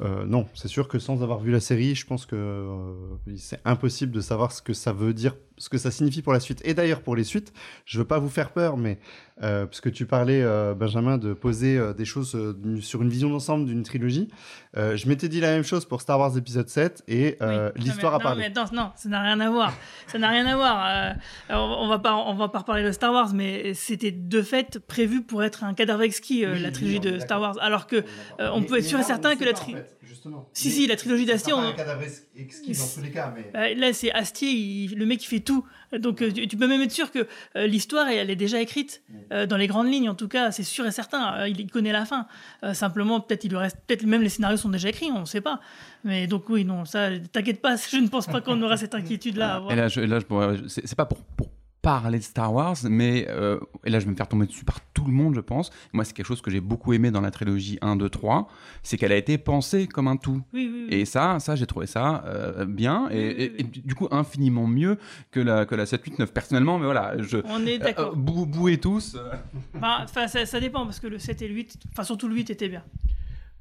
Euh, 0.00 0.24
non, 0.26 0.46
c'est 0.54 0.68
sûr 0.68 0.88
que 0.88 0.98
sans 0.98 1.22
avoir 1.22 1.38
vu 1.40 1.50
la 1.52 1.60
série, 1.60 1.94
je 1.94 2.04
pense 2.06 2.26
que 2.26 2.34
euh, 2.36 2.92
c'est 3.36 3.60
impossible 3.64 4.12
de 4.12 4.20
savoir 4.20 4.52
ce 4.52 4.60
que 4.62 4.72
ça 4.74 4.92
veut 4.92 5.14
dire, 5.14 5.36
ce 5.58 5.68
que 5.68 5.78
ça 5.78 5.90
signifie 5.90 6.22
pour 6.22 6.32
la 6.32 6.40
suite. 6.40 6.60
Et 6.64 6.74
d'ailleurs, 6.74 7.02
pour 7.02 7.16
les 7.16 7.24
suites, 7.24 7.52
je 7.84 7.98
veux 7.98 8.04
pas 8.06 8.18
vous 8.18 8.28
faire 8.28 8.50
peur, 8.52 8.76
mais 8.76 8.98
euh, 9.42 9.66
puisque 9.66 9.92
tu 9.92 10.06
parlais, 10.06 10.42
euh, 10.42 10.74
Benjamin, 10.74 11.18
de 11.18 11.32
poser 11.32 11.76
euh, 11.78 11.92
des 11.92 12.04
choses 12.04 12.34
euh, 12.34 12.54
sur 12.80 13.02
une 13.02 13.08
vision 13.08 13.30
d'ensemble 13.30 13.66
d'une 13.66 13.82
trilogie, 13.84 14.28
euh, 14.76 14.96
je 14.96 15.08
m'étais 15.08 15.28
dit 15.28 15.40
la 15.40 15.50
même 15.52 15.62
chose 15.62 15.84
pour 15.84 16.00
Star 16.00 16.18
Wars 16.18 16.36
épisode 16.36 16.68
7 16.68 17.02
et 17.08 17.36
euh, 17.42 17.70
l'histoire 17.76 18.12
Non, 18.12 18.16
a 18.16 18.18
mais- 18.18 18.22
parlé. 18.24 18.42
Non, 18.42 18.48
mais 18.54 18.60
attends, 18.60 18.74
non, 18.74 18.90
ça 18.96 19.08
n'a 19.08 19.22
rien 19.22 19.38
à 19.40 19.50
voir. 19.50 19.72
Ça 20.08 20.18
n'a 20.18 20.28
rien 20.30 20.46
à 20.46 20.56
voir. 20.56 20.86
Euh, 20.86 21.12
alors, 21.48 21.78
on 21.80 21.88
va 21.88 21.98
pas, 21.98 22.14
on 22.16 22.34
va 22.34 22.48
pas 22.48 22.58
reparler 22.60 22.82
de 22.84 22.92
Star 22.92 23.12
Wars, 23.12 23.32
mais 23.34 23.74
c'était 23.74 24.10
de 24.10 24.42
fait 24.42 24.78
prévu 24.80 25.22
pour 25.22 25.42
être 25.44 25.64
un 25.64 25.74
cadavre 25.74 26.02
exquis, 26.02 26.44
euh, 26.44 26.54
Oui, 26.54 26.60
la 26.60 26.70
trilogie 26.72 27.00
de 27.00 27.18
Star 27.20 27.40
Wars. 27.40 27.56
Alors 27.60 27.86
que 27.86 27.96
euh, 27.96 28.50
on 28.52 28.60
Mais- 28.60 28.66
peut 28.66 28.78
être 28.78 28.84
sûr 28.84 28.98
et 28.98 29.02
certain 29.04 29.36
que 29.36 29.44
la 29.44 29.50
en 29.52 29.54
trilogie. 29.54 29.82
fait, 29.84 29.96
justement. 30.06 30.48
Si, 30.52 30.68
Mais 30.68 30.74
si, 30.74 30.86
la 30.88 30.96
trilogie 30.96 31.26
d'Astier, 31.26 31.52
on- 31.52 31.60
un 31.60 31.72
cadavre 31.72 32.02
ex- 32.02 32.26
exquis 32.36 32.72
dans 32.72 32.86
tous 32.94 33.02
les 33.02 33.10
cas, 33.10 33.32
mais... 33.34 33.50
Bah, 33.52 33.72
là, 33.74 33.92
c'est 33.92 34.10
Astier, 34.12 34.50
il- 34.50 34.96
le 34.96 35.06
mec 35.06 35.20
qui 35.20 35.26
fait 35.26 35.40
tout. 35.48 35.64
Donc, 35.98 36.20
euh, 36.20 36.30
tu, 36.30 36.46
tu 36.46 36.56
peux 36.56 36.68
même 36.68 36.82
être 36.82 36.92
sûr 36.92 37.10
que 37.10 37.26
euh, 37.56 37.66
l'histoire, 37.66 38.06
elle 38.08 38.30
est 38.30 38.36
déjà 38.36 38.60
écrite 38.60 39.02
euh, 39.32 39.46
dans 39.46 39.56
les 39.56 39.66
grandes 39.66 39.90
lignes. 39.90 40.08
En 40.10 40.14
tout 40.14 40.28
cas, 40.28 40.50
c'est 40.52 40.62
sûr 40.62 40.86
et 40.86 40.90
certain. 40.92 41.22
Euh, 41.38 41.48
il, 41.48 41.58
il 41.60 41.70
connaît 41.70 41.92
la 41.92 42.04
fin. 42.04 42.26
Euh, 42.62 42.74
simplement, 42.74 43.20
peut-être 43.20 43.44
il 43.44 43.50
lui 43.50 43.56
reste, 43.56 43.78
peut-être 43.86 44.04
même 44.04 44.22
les 44.22 44.28
scénarios 44.28 44.58
sont 44.58 44.68
déjà 44.68 44.90
écrits, 44.90 45.10
on 45.14 45.20
ne 45.20 45.24
sait 45.24 45.40
pas. 45.40 45.60
Mais 46.04 46.26
donc 46.26 46.48
oui, 46.50 46.64
non, 46.64 46.84
ça, 46.84 47.08
t'inquiète 47.32 47.62
pas. 47.62 47.76
Je 47.90 47.96
ne 47.96 48.08
pense 48.08 48.26
pas 48.26 48.40
qu'on 48.42 48.60
aura 48.62 48.76
cette 48.76 48.94
inquiétude-là. 48.94 49.62
Et 49.70 49.76
là, 49.76 49.88
je, 49.88 50.00
là, 50.00 50.18
je 50.20 50.68
c'est 50.68 50.86
c'est 50.86 50.96
pas 50.96 51.06
pour, 51.06 51.18
pour 51.36 51.48
parler 51.88 52.18
de 52.18 52.22
Star 52.24 52.52
Wars, 52.52 52.76
mais 52.84 53.26
euh, 53.30 53.58
et 53.84 53.90
là 53.90 53.98
je 53.98 54.04
vais 54.04 54.10
me 54.10 54.16
faire 54.16 54.28
tomber 54.28 54.46
dessus 54.46 54.64
par 54.64 54.80
tout 54.92 55.04
le 55.06 55.12
monde, 55.12 55.34
je 55.34 55.40
pense. 55.40 55.70
Moi, 55.94 56.04
c'est 56.04 56.12
quelque 56.12 56.26
chose 56.26 56.42
que 56.42 56.50
j'ai 56.50 56.60
beaucoup 56.60 56.92
aimé 56.92 57.10
dans 57.10 57.20
la 57.22 57.30
trilogie 57.30 57.78
1, 57.80 57.96
2, 57.96 58.08
3, 58.10 58.48
c'est 58.82 58.96
qu'elle 58.98 59.12
a 59.12 59.16
été 59.16 59.38
pensée 59.38 59.86
comme 59.86 60.06
un 60.06 60.16
tout. 60.16 60.42
Oui, 60.52 60.68
oui, 60.70 60.86
oui. 60.90 60.94
Et 60.94 61.04
ça, 61.06 61.38
ça 61.40 61.56
j'ai 61.56 61.66
trouvé 61.66 61.86
ça 61.86 62.24
euh, 62.26 62.66
bien 62.66 63.08
et, 63.10 63.18
et- 63.44 63.60
et 63.60 63.62
du 63.64 63.94
coup 63.94 64.06
infiniment 64.10 64.66
mieux 64.66 64.98
que 65.30 65.40
la, 65.40 65.64
que 65.66 65.74
la 65.74 65.86
7, 65.86 66.04
8, 66.04 66.18
9. 66.18 66.32
Personnellement, 66.32 66.78
mais 66.78 66.84
voilà, 66.84 67.14
je. 67.22 67.38
On 67.46 67.64
est 67.66 67.78
d'accord. 67.78 68.12
Euh, 68.12 68.16
bou- 68.16 68.44
bouez 68.46 68.78
tous. 68.78 69.16
euh. 69.16 69.30
Enfin, 69.76 69.98
enfin, 70.04 70.28
ça, 70.28 70.44
ça 70.44 70.60
dépend 70.60 70.84
parce 70.84 71.00
que 71.00 71.06
le 71.06 71.18
7 71.18 71.40
et 71.42 71.48
le 71.48 71.54
8, 71.54 71.78
enfin 71.92 72.04
surtout 72.04 72.28
le 72.28 72.34
8 72.34 72.50
était 72.50 72.68
bien. 72.68 72.82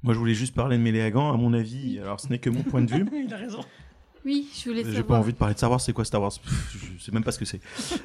Moi, 0.04 0.14
je 0.14 0.20
voulais 0.20 0.34
juste 0.36 0.54
parler 0.54 0.78
de 0.78 0.84
Méléagan, 0.84 1.34
à 1.34 1.38
mon 1.38 1.54
avis. 1.54 2.00
Alors, 2.04 2.20
ce 2.20 2.28
n'est 2.30 2.40
que 2.40 2.50
mon 2.50 2.62
point 2.64 2.82
de 2.82 2.92
vue. 2.94 3.06
Il 3.26 3.34
a 3.34 3.38
raison. 3.38 3.62
Oui, 4.26 4.50
je 4.54 4.70
voulais 4.70 4.84
J'ai 4.84 4.92
pas 4.92 4.98
savoir. 4.98 5.20
envie 5.22 5.34
de 5.34 5.38
parler 5.38 5.54
de 5.54 5.58
Star 5.60 5.72
Wars, 5.72 5.80
c'est 5.82 5.94
quoi 5.94 6.04
Star 6.06 6.22
Wars? 6.22 6.32
Je 6.98 7.04
sais 7.04 7.12
même 7.12 7.24
pas 7.24 7.32
ce 7.32 7.40
que 7.40 7.46
c'est. 7.46 7.62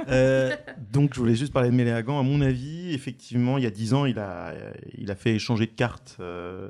Euh, 0.08 0.54
donc 0.92 1.14
je 1.14 1.20
voulais 1.20 1.34
juste 1.34 1.52
parler 1.52 1.70
de 1.70 1.74
Méléagan. 1.74 2.18
À 2.18 2.22
mon 2.22 2.40
avis, 2.40 2.92
effectivement, 2.94 3.58
il 3.58 3.64
y 3.64 3.66
a 3.66 3.70
10 3.70 3.94
ans, 3.94 4.04
il 4.04 4.18
a, 4.18 4.54
il 4.96 5.10
a 5.10 5.14
fait 5.14 5.34
échanger 5.34 5.66
de 5.66 5.72
carte. 5.72 6.16
euh, 6.20 6.68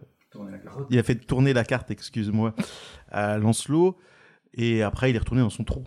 il 0.88 0.98
a 0.98 1.02
fait 1.02 1.16
tourner 1.16 1.52
la 1.52 1.64
carte, 1.64 1.90
excuse-moi, 1.90 2.54
à 3.10 3.36
Lancelot. 3.36 3.98
Et 4.54 4.82
après, 4.82 5.10
il 5.10 5.16
est 5.16 5.18
retourné 5.18 5.42
dans 5.42 5.50
son 5.50 5.64
trou 5.64 5.84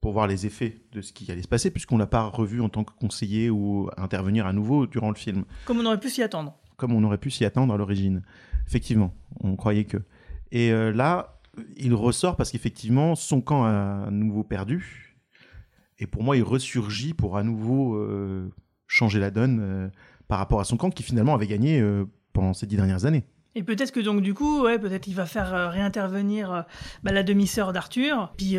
pour 0.00 0.12
voir 0.12 0.26
les 0.26 0.46
effets 0.46 0.76
de 0.92 1.00
ce 1.02 1.12
qui 1.12 1.30
allait 1.30 1.42
se 1.42 1.48
passer, 1.48 1.70
puisqu'on 1.70 1.98
l'a 1.98 2.06
pas 2.06 2.22
revu 2.24 2.60
en 2.62 2.68
tant 2.70 2.84
que 2.84 2.92
conseiller 2.98 3.50
ou 3.50 3.90
intervenir 3.98 4.46
à 4.46 4.52
nouveau 4.52 4.86
durant 4.86 5.08
le 5.10 5.14
film 5.16 5.44
Comme 5.66 5.80
on 5.80 5.86
aurait 5.86 6.00
pu 6.00 6.08
s'y 6.10 6.22
attendre. 6.22 6.54
comme 6.76 6.92
on 6.92 7.02
aurait 7.04 7.18
pu 7.18 7.30
s'y 7.30 7.44
attendre 7.44 7.72
à 7.74 7.76
l'origine. 7.76 8.22
Effectivement, 8.66 9.14
on 9.40 9.56
croyait 9.56 9.84
que. 9.84 9.98
Et 10.52 10.70
euh, 10.72 10.92
là, 10.92 11.38
il 11.76 11.94
ressort 11.94 12.36
parce 12.36 12.50
qu'effectivement, 12.50 13.14
son 13.14 13.40
camp 13.40 13.64
a 13.64 14.06
à 14.06 14.10
nouveau 14.10 14.44
perdu. 14.44 15.16
Et 15.98 16.06
pour 16.06 16.22
moi, 16.22 16.36
il 16.36 16.42
ressurgit 16.42 17.14
pour 17.14 17.36
à 17.36 17.42
nouveau 17.42 17.94
euh, 17.96 18.50
changer 18.86 19.20
la 19.20 19.30
donne 19.30 19.60
euh, 19.60 19.88
par 20.28 20.38
rapport 20.38 20.60
à 20.60 20.64
son 20.64 20.76
camp 20.76 20.90
qui 20.90 21.02
finalement 21.02 21.34
avait 21.34 21.46
gagné 21.46 21.80
euh, 21.80 22.04
pendant 22.32 22.52
ces 22.52 22.66
dix 22.66 22.76
dernières 22.76 23.04
années. 23.04 23.24
Et 23.54 23.62
peut-être 23.62 23.92
que 23.92 24.00
donc 24.00 24.20
du 24.20 24.34
coup, 24.34 24.64
peut-être 24.64 25.06
il 25.06 25.14
va 25.14 25.26
faire 25.26 25.70
réintervenir 25.70 26.64
bah, 27.04 27.12
la 27.12 27.22
demi-sœur 27.22 27.72
d'Arthur, 27.72 28.32
puis 28.36 28.58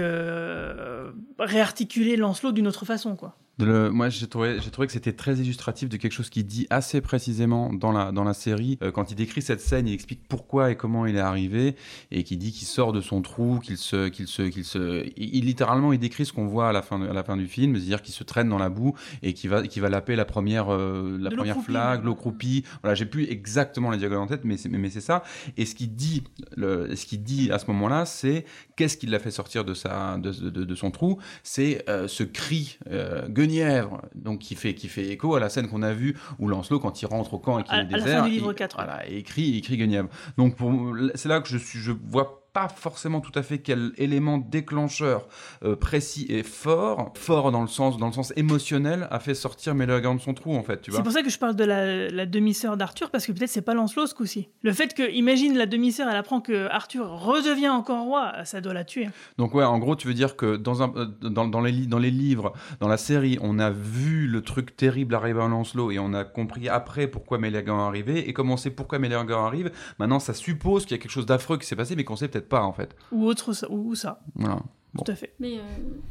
réarticuler 1.38 2.16
Lancelot 2.16 2.54
d'une 2.54 2.66
autre 2.66 2.86
façon, 2.86 3.18
quoi. 3.18 3.36
Le- 3.58 3.90
moi, 3.90 4.10
j'ai 4.10 4.28
trouvé, 4.28 4.58
que 4.60 4.92
c'était 4.92 5.14
très 5.14 5.36
illustratif 5.38 5.88
de 5.88 5.96
quelque 5.96 6.12
chose 6.12 6.30
qu'il 6.30 6.46
dit 6.46 6.68
assez 6.70 7.00
précisément 7.00 7.72
dans 7.72 7.94
la, 7.94 8.12
dans 8.12 8.26
la 8.26 8.34
série. 8.34 8.78
Euh, 8.82 8.92
quand 8.92 9.12
il 9.12 9.16
décrit 9.16 9.42
cette 9.42 9.62
scène, 9.62 9.88
il 9.88 9.94
explique 9.94 10.28
pourquoi 10.28 10.72
et 10.72 10.76
comment 10.76 11.06
il 11.06 11.16
est 11.16 11.20
arrivé, 11.22 11.76
et 12.12 12.24
qu'il 12.24 12.38
dit 12.38 12.52
qu'il 12.52 12.68
sort 12.68 12.92
de 12.92 13.00
son 13.00 13.22
trou, 13.22 13.60
qu'il 13.64 13.78
se, 13.78 14.10
qu'il 14.10 14.28
se, 14.28 14.42
qu'il 14.42 14.66
se, 14.66 15.06
il, 15.16 15.36
il- 15.36 15.46
littéralement, 15.46 15.94
il 15.94 16.00
décrit 16.00 16.26
ce 16.26 16.34
qu'on 16.34 16.48
voit 16.48 16.68
à 16.68 16.74
la 16.74 16.82
fin, 16.82 17.00
de- 17.00 17.08
à 17.08 17.14
la 17.14 17.24
fin 17.24 17.38
du 17.38 17.48
film, 17.48 17.76
c'est-à-dire 17.78 18.02
qu'il 18.02 18.14
se 18.14 18.26
traîne 18.26 18.50
dans 18.50 18.58
la 18.58 18.70
boue 18.70 18.94
et 19.24 19.34
qu'il 19.34 19.50
va, 19.50 19.66
qu'il 19.66 19.82
va 19.82 19.88
laper 19.90 20.18
la 20.18 20.26
première, 20.26 20.74
euh, 20.74 21.18
la 21.20 21.30
première 21.38 21.56
même. 21.96 22.04
l'eau 22.06 22.16
croupie. 22.16 22.64
Voilà, 22.84 22.94
j'ai 22.96 23.06
plus 23.06 23.24
exactement 23.30 23.90
les 23.92 23.98
diagonales 23.98 24.24
en 24.26 24.28
tête, 24.28 24.44
mais 24.44 24.58
c'est, 24.58 24.68
mais, 24.68 24.78
mais 24.80 24.90
c'est 24.90 25.00
ça. 25.02 25.24
Et 25.56 25.66
ce 25.66 25.76
qu'il 25.76 25.96
dit, 25.96 26.24
le, 26.58 26.94
ce 26.96 27.06
qu'il 27.06 27.24
dit 27.24 27.52
à 27.52 27.60
ce 27.60 27.68
moment-là, 27.68 28.06
c'est 28.06 28.44
qu'est-ce 28.76 28.98
qui 28.98 29.06
l'a 29.08 29.20
fait 29.20 29.32
sortir 29.32 29.64
de 29.64 29.74
sa, 29.74 30.18
de, 30.18 30.32
de- 30.50 30.64
de 30.66 30.76
son 30.76 30.92
trou? 30.92 31.20
C'est 31.44 31.88
euh, 31.90 32.10
ce 32.10 32.24
cri 32.24 32.78
euh, 32.92 33.28
guenièvre, 33.46 34.02
donc 34.16 34.40
qui 34.40 34.56
fait, 34.56 34.74
qui 34.74 34.88
fait 34.88 35.08
écho 35.08 35.36
à 35.36 35.40
la 35.40 35.50
scène 35.50 35.68
qu'on 35.68 35.82
a 35.84 35.94
vue 35.94 36.16
où 36.40 36.48
Lancelot, 36.48 36.80
quand 36.80 37.02
il 37.02 37.06
rentre 37.06 37.34
au 37.34 37.40
camp 37.40 37.60
et 37.60 37.64
qu'il 37.64 37.74
est 37.74 37.78
à 37.78 37.84
la 37.84 37.90
fin 37.90 37.98
désert, 38.06 38.24
du 38.26 38.30
livre 38.32 38.52
il, 38.52 38.56
4, 38.56 38.76
voilà, 38.76 39.08
il 39.10 39.24
crie 39.24 39.62
guenièvre. 39.78 40.10
Donc 40.38 40.56
pour- 40.56 40.96
c'est 41.16 41.30
là 41.30 41.40
que 41.42 41.48
je 41.50 41.58
suis, 41.58 41.80
je 41.80 41.92
vois 41.92 42.45
pas 42.56 42.70
forcément 42.70 43.20
tout 43.20 43.38
à 43.38 43.44
fait 43.44 43.58
quel 43.58 43.92
élément 43.98 44.38
déclencheur 44.38 45.28
euh, 45.66 45.76
précis 45.76 46.26
et 46.30 46.42
fort, 46.42 47.12
fort 47.16 47.52
dans 47.52 47.62
le 47.62 47.68
sens, 47.68 47.98
dans 47.98 48.08
le 48.08 48.14
sens 48.14 48.32
émotionnel, 48.38 49.10
a 49.12 49.20
fait 49.20 49.36
sortir 49.36 49.76
Méléagant 49.76 50.16
de 50.16 50.22
son 50.22 50.34
trou 50.34 50.56
en 50.56 50.64
fait, 50.64 50.82
tu 50.82 50.90
vois. 50.90 51.00
C'est 51.00 51.04
pour 51.04 51.12
ça 51.12 51.22
que 51.22 51.30
je 51.30 51.38
parle 51.38 51.58
de 51.58 51.66
la, 51.66 52.08
la 52.10 52.26
demi-sœur 52.26 52.78
d'Arthur, 52.78 53.12
parce 53.12 53.26
que 53.26 53.34
peut-être 53.34 53.50
c'est 53.50 53.62
pas 53.62 53.74
Lancelot 53.74 54.08
ce 54.08 54.16
coup-ci. 54.16 54.48
Le 54.62 54.72
fait 54.72 54.94
que, 54.94 55.12
imagine 55.12 55.58
la 55.58 55.66
demi-sœur, 55.66 56.08
elle 56.10 56.16
apprend 56.16 56.40
que 56.40 56.70
Arthur 56.70 57.10
redevient 57.10 57.68
encore 57.68 58.06
roi, 58.06 58.46
ça 58.46 58.62
doit 58.62 58.74
la 58.74 58.86
tuer. 58.86 59.10
Donc 59.38 59.54
ouais, 59.54 59.66
en 59.66 59.78
gros, 59.78 59.98
tu 59.98 60.08
veux 60.08 60.14
dire 60.14 60.38
que 60.38 60.56
dans, 60.56 60.82
un, 60.82 60.94
euh, 60.96 61.08
dans, 61.24 61.50
dans 61.50 61.60
les, 61.60 61.74
dans 61.88 62.00
les 62.00 62.12
livres, 62.12 62.54
dans 62.80 62.88
la 62.88 62.96
série, 62.96 63.38
on 63.42 63.60
a 63.60 63.70
vu 63.70 64.28
le 64.28 64.42
truc 64.42 64.78
terrible 64.78 65.14
arriver 65.14 65.42
à 65.42 65.50
Lancelot 65.50 65.92
et 65.92 66.00
on 66.00 66.14
a 66.14 66.24
compris 66.24 66.70
après 66.70 67.08
pourquoi 67.08 67.38
Méléagant 67.38 67.80
est 67.80 67.88
arrivé. 67.90 68.30
Et 68.30 68.32
comme 68.32 68.50
on 68.50 68.56
sait 68.56 68.70
pourquoi 68.70 68.98
Méléagant 68.98 69.46
arrive, 69.46 69.72
maintenant 70.00 70.20
ça 70.20 70.34
suppose 70.34 70.86
qu'il 70.86 70.96
y 70.96 71.00
a 71.00 71.02
quelque 71.02 71.12
chose 71.12 71.26
d'affreux 71.26 71.58
qui 71.58 71.68
s'est 71.68 71.76
passé, 71.76 71.98
mais 71.98 72.06
qu'on 72.06 72.16
sait 72.16 72.30
peut-être 72.30 72.45
pas 72.50 72.64
en 72.64 72.74
fait. 72.74 72.96
Ou 73.12 73.26
autre, 73.26 73.54
ça- 73.54 73.70
ou 73.72 73.96
ça. 73.96 74.22
Voilà. 74.36 74.60
Bon. 74.94 75.04
Tout 75.04 75.12
à 75.12 75.16
fait. 75.16 75.34
Mais, 75.42 75.58
euh, 75.58 75.62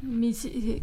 mais 0.03 0.33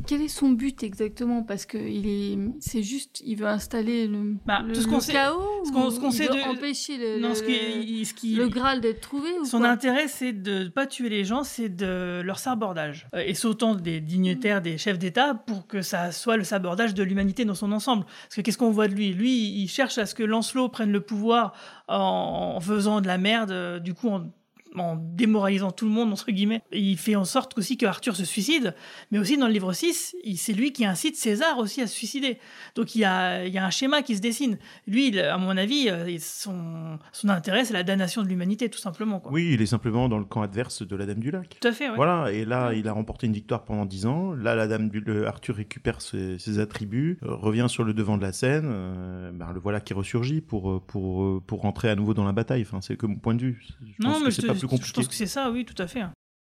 quel 0.08 0.24
est 0.24 0.28
son 0.28 0.50
but 0.50 0.82
exactement? 0.82 1.44
Parce 1.44 1.68
que 1.68 1.78
il 1.78 2.08
est, 2.08 2.36
c'est 2.60 2.82
juste, 2.82 3.22
il 3.24 3.36
veut 3.36 3.46
installer 3.46 4.08
le, 4.08 4.38
Bah, 4.44 4.64
le, 4.66 4.74
tout 4.74 4.82
ce 4.82 4.88
qu'on 4.88 4.96
le 4.96 5.02
sait- 5.02 5.14
chaos. 5.14 5.40
ce 5.66 5.72
qu'on- 5.72 5.86
ou 5.86 5.92
ce 5.92 6.00
qu'on 6.00 6.10
il 6.10 6.14
sait 6.14 6.26
veut 6.28 6.34
de- 6.34 6.50
empêcher 6.50 6.98
le, 6.98 7.20
Non, 7.20 7.30
le, 7.30 7.36
ce 7.36 7.44
qui- 7.44 8.04
ce 8.04 8.14
qui- 8.16 8.34
le 8.34 8.48
Graal 8.50 8.82
d'être 8.82 9.02
trouvé 9.02 9.30
ou 9.40 9.46
Son 9.46 9.60
quoi? 9.60 9.70
intérêt, 9.70 10.08
c'est 10.08 10.34
de 10.34 10.64
ne 10.64 10.70
pas 10.70 10.88
tuer 10.88 11.10
les 11.10 11.24
gens, 11.26 11.44
c'est 11.44 11.70
de 11.70 12.22
leur 12.26 12.40
sabordage. 12.40 13.08
Euh, 13.14 13.22
Et 13.24 13.36
sautant 13.36 13.76
des 13.76 14.02
dignitaires, 14.02 14.64
des 14.64 14.80
chefs 14.80 14.98
d'État, 14.98 15.36
pour 15.36 15.68
que 15.68 15.84
ça 15.84 16.12
soit 16.12 16.38
le 16.38 16.44
sabordage 16.44 16.96
de 16.96 17.04
l'humanité 17.04 17.46
dans 17.46 17.54
son 17.54 17.72
ensemble. 17.72 18.06
Parce 18.06 18.36
que 18.38 18.42
qu'est-ce 18.42 18.58
qu'on 18.58 18.72
voit 18.72 18.88
de 18.88 18.96
lui? 18.96 19.14
Lui, 19.14 19.62
il 19.62 19.68
cherche 19.68 20.00
à 20.00 20.08
ce 20.08 20.16
que 20.16 20.24
Lancelot 20.24 20.70
prenne 20.70 20.92
le 20.92 21.02
pouvoir 21.02 21.54
en, 21.88 22.54
en 22.56 22.60
faisant 22.62 23.00
de 23.00 23.06
la 23.06 23.20
merde, 23.20 23.52
euh, 23.52 23.78
du 23.78 23.94
coup, 23.94 24.10
en, 24.10 24.24
en 24.76 24.96
démoralisant 24.96 25.72
tout 25.72 25.86
le 25.86 25.92
monde, 25.92 26.12
entre 26.14 26.32
guillemets. 26.32 26.62
Et 26.72 26.80
il 26.80 26.98
fait 26.98 27.16
en 27.16 27.26
sorte 27.26 27.58
aussi 27.58 27.78
que 27.78 27.86
Arthur 27.86 28.16
se 28.16 28.26
suicide, 28.26 28.74
mais 29.12 29.20
aussi 29.20 29.38
dans 29.38 29.48
le 29.48 29.54
livre 29.54 29.74
6, 29.74 30.16
il- 30.24 30.38
c'est 30.38 30.54
lui 30.54 30.72
qui 30.72 30.86
incite 30.86 31.16
César 31.16 31.58
aussi 31.60 31.82
à 31.82 31.88
se 31.88 31.94
suicider. 31.96 32.38
Donc 32.76 32.96
il 32.96 33.00
y 33.00 33.06
a, 33.06 33.46
il 33.46 33.54
y 33.54 33.58
a 33.58 33.66
un 33.66 33.70
schéma 33.70 34.02
qui 34.02 34.16
se 34.16 34.22
dessine. 34.22 34.58
Lui, 34.88 35.20
à 35.20 35.38
mon 35.38 35.58
avis, 35.58 35.90
euh, 35.90 36.16
son, 36.20 36.98
son 37.12 37.30
intérêt, 37.30 37.66
c'est 37.66 37.74
la 37.74 37.84
damnation 37.84 38.22
de 38.24 38.28
l'humanité, 38.28 38.70
tout 38.70 38.80
simplement. 38.80 39.20
Quoi. 39.20 39.32
Oui, 39.32 39.52
il 39.54 39.62
est 39.62 39.66
simplement 39.66 40.08
dans 40.10 40.20
le 40.20 40.26
camp 40.26 40.42
adverse 40.42 40.82
de 40.88 40.96
la 40.96 41.06
Dame 41.06 41.20
du 41.20 41.32
Lac. 41.32 41.58
Tout 41.60 41.68
à 41.68 41.72
fait, 41.72 41.90
ouais. 41.90 41.96
Voilà, 41.96 42.32
et 42.32 42.46
là, 42.46 42.74
il 42.74 42.88
a 42.88 42.94
remporté 42.94 43.28
une 43.28 43.34
victoire 43.34 43.64
pendant 43.66 43.86
10 43.86 44.06
ans. 44.06 44.34
Là, 44.34 44.56
la 44.56 44.68
Dame 44.68 44.90
du 44.90 45.00
le- 45.02 45.28
Arthur 45.28 45.56
récupère 45.56 46.02
ses, 46.02 46.40
ses 46.40 46.60
attributs, 46.60 47.18
euh, 47.24 47.36
revient 47.36 47.66
sur 47.68 47.84
le 47.84 47.94
devant 47.94 48.18
de 48.18 48.22
la 48.22 48.32
scène. 48.34 48.70
euh, 48.72 49.32
ben, 49.34 49.52
le 49.54 49.60
voilà 49.60 49.80
qui 49.82 49.94
ressurgit 49.94 50.42
pour, 50.42 50.82
pour, 50.86 51.42
pour 51.44 51.62
rentrer 51.62 51.90
à 51.90 51.96
nouveau 51.96 52.14
dans 52.14 52.24
la 52.26 52.32
bataille. 52.32 52.62
Enfin, 52.62 52.80
c'est 52.82 52.96
que 52.96 53.06
mon 53.06 53.16
point 53.16 53.36
de 53.36 53.42
vue. 53.42 53.64
Je 53.82 53.86
Non, 54.06 54.12
pense 54.14 54.20
mais 54.20 54.26
que 54.26 54.32
je, 54.32 54.36
c'est 54.38 54.42
te- 54.44 54.48
pas 54.48 54.54
plus 54.68 54.86
je 54.86 54.94
pense 54.94 55.08
que 55.08 55.14
c'est 55.14 55.28
ça, 55.28 55.52
oui, 55.52 55.66
tout 55.66 55.82
à 55.82 55.88
fait. 55.88 56.04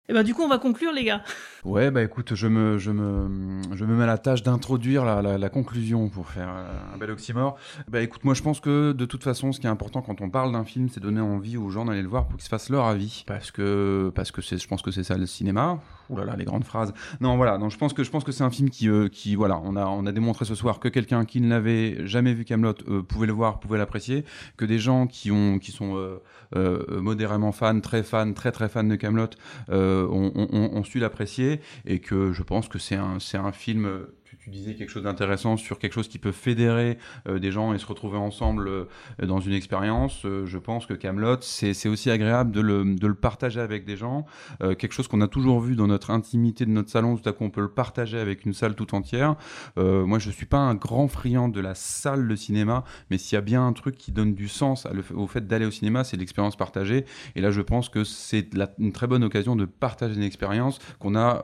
Et 0.09 0.13
ben 0.13 0.23
du 0.23 0.35
coup, 0.35 0.43
on 0.43 0.49
va 0.49 0.59
conclure, 0.59 0.93
les 0.93 1.03
gars. 1.03 1.25
Ouais, 1.65 1.91
bah 1.91 2.01
écoute, 2.01 2.37
je 2.37 2.47
me, 2.47 2.79
je 2.79 2.93
me, 2.93 3.61
je 3.75 3.85
me 3.85 3.97
mets 3.97 4.05
à 4.05 4.07
la 4.07 4.19
tâche 4.19 4.45
d'introduire 4.45 5.05
la, 5.05 5.21
la, 5.21 5.37
la 5.37 5.49
conclusion 5.49 6.09
pour 6.09 6.29
faire 6.29 6.49
euh, 6.49 6.95
un 6.95 6.97
bel 6.97 7.11
oxymore. 7.11 7.57
Bah 7.89 8.01
écoute, 8.03 8.23
moi 8.23 8.35
je 8.35 8.43
pense 8.43 8.61
que 8.61 8.93
de 8.93 9.05
toute 9.05 9.25
façon, 9.25 9.51
ce 9.51 9.59
qui 9.59 9.67
est 9.67 9.71
important 9.71 10.03
quand 10.03 10.21
on 10.21 10.31
parle 10.31 10.53
d'un 10.53 10.65
film, 10.65 10.89
c'est 10.89 11.01
donner 11.01 11.21
envie 11.21 11.57
aux 11.57 11.71
gens 11.71 11.85
d'aller 11.87 12.03
le 12.03 12.09
voir 12.09 12.29
pour 12.29 12.37
qu'ils 12.37 12.45
se 12.45 12.49
fassent 12.49 12.71
leur 12.71 12.85
avis. 12.85 13.25
Parce 13.27 13.51
que, 13.51 14.13
parce 14.15 14.31
que 14.31 14.43
je 14.43 14.67
pense 14.69 14.81
que 14.81 14.93
c'est 14.93 15.03
ça 15.03 15.19
le 15.19 15.27
cinéma. 15.27 15.81
Ouh 16.11 16.17
là 16.17 16.25
là, 16.25 16.37
les 16.37 16.45
grandes 16.45 16.65
phrases. 16.65 16.93
Non, 17.21 17.37
voilà, 17.37 17.59
je 17.69 17.77
pense 17.77 17.93
que, 17.93 18.33
c'est 18.33 18.45
un 18.45 18.51
film 18.51 18.71
qui, 18.71 18.89
euh, 18.89 19.09
voilà, 19.37 19.61
on 19.65 19.77
a, 19.77 19.87
on 19.87 20.07
a 20.07 20.13
démontré 20.13 20.45
ce 20.45 20.55
soir 20.55 20.79
que 20.79 20.89
quelqu'un 20.89 21.25
qui 21.25 21.41
ne 21.41 21.49
l'avait 21.49 22.07
jamais 22.07 22.33
vu 22.35 22.45
Camelot 22.45 22.75
pouvait 23.09 23.27
le 23.27 23.33
voir, 23.33 23.61
pouvait 23.61 23.79
l'apprécier, 23.79 24.25
que 24.57 24.65
des 24.65 24.79
gens 24.79 25.07
qui 25.07 25.31
ont, 25.31 25.59
qui 25.59 25.73
sont 25.73 25.97
euh, 25.97 26.23
euh, 26.55 27.01
modérément 27.01 27.53
fans, 27.53 27.81
très 27.81 28.03
fans, 28.03 28.33
très 28.33 28.53
très 28.53 28.69
fans 28.69 28.85
de 28.85 28.95
Camelot, 28.95 29.31
euh, 29.71 30.07
ont, 30.07 30.85
su 30.85 31.01
l'apprécier 31.01 31.61
et 31.85 31.99
que 31.99 32.33
je 32.33 32.43
pense 32.43 32.69
que 32.69 32.79
c'est 32.79 32.97
un 32.97 33.53
film. 33.53 34.07
Tu, 34.47 34.51
disais 34.51 34.75
quelque 34.75 34.91
chose 34.91 35.03
d'intéressant 35.03 35.57
sur 35.57 35.79
quelque 35.81 35.93
chose 35.93 36.07
qui 36.07 36.19
peut 36.19 36.31
fédérer 36.31 36.99
euh, 37.29 37.41
des 37.41 37.51
gens 37.51 37.73
et 37.75 37.79
se 37.79 37.87
retrouver 37.87 38.17
ensemble 38.17 38.69
euh, 38.69 38.85
dans 39.21 39.41
une 39.41 39.53
expérience. 39.53 40.25
Euh, 40.25 40.47
je 40.47 40.59
pense 40.59 40.87
que 40.87 40.95
Camelot, 40.95 41.39
c'est 41.41 41.89
aussi 41.89 42.11
agréable 42.11 42.53
de 42.53 42.61
le, 42.61 42.95
de 42.95 43.07
le 43.09 43.15
partager 43.15 43.61
avec 43.61 43.85
des 43.85 43.97
gens. 43.97 44.25
Quelque 44.61 44.93
chose 44.93 45.09
qu'on 45.09 45.21
a 45.21 45.29
toujours 45.29 45.61
vu 45.61 45.75
dans 45.75 45.87
notre 45.89 46.11
intimité 46.11 46.65
de 46.65 46.71
notre 46.71 46.91
salon, 46.91 47.17
tout 47.17 47.29
à 47.29 47.33
coup 47.33 47.45
on 47.45 47.51
peut 47.51 47.61
le 47.61 47.69
partager 47.69 48.19
avec 48.19 48.45
une 48.45 48.53
salle 48.55 48.75
tout 48.75 48.95
entière. 48.95 49.35
Moi, 49.77 50.19
je 50.19 50.31
suis 50.31 50.47
pas 50.47 50.59
un 50.59 50.75
grand 50.75 51.09
friand 51.09 51.49
de 51.49 51.61
la 51.61 51.75
salle 51.75 52.29
de 52.29 52.37
cinéma, 52.37 52.85
mais 53.11 53.19
s'il 53.19 53.35
y 53.37 53.39
a 53.39 53.43
bien 53.43 53.67
un 53.67 53.73
truc 53.73 53.97
qui 53.97 54.13
donne 54.13 54.35
du 54.35 54.49
sens 54.49 54.87
le- 54.93 55.05
au 55.17 55.27
fait 55.27 55.47
d'aller 55.47 55.67
au 55.67 55.71
cinéma, 55.71 56.05
c'est 56.05 56.17
l'expérience 56.17 56.57
partagée. 56.57 57.05
Et 57.35 57.41
là, 57.41 57.51
je 57.51 57.61
pense 57.61 57.89
que 57.89 58.05
c'est 58.05 58.49
une 58.79 58.93
très 58.93 59.07
bonne 59.07 59.25
occasion 59.25 59.57
de 59.57 59.65
partager 59.65 60.15
une 60.15 60.23
expérience 60.23 60.79
qu'on 60.99 61.17
a 61.17 61.43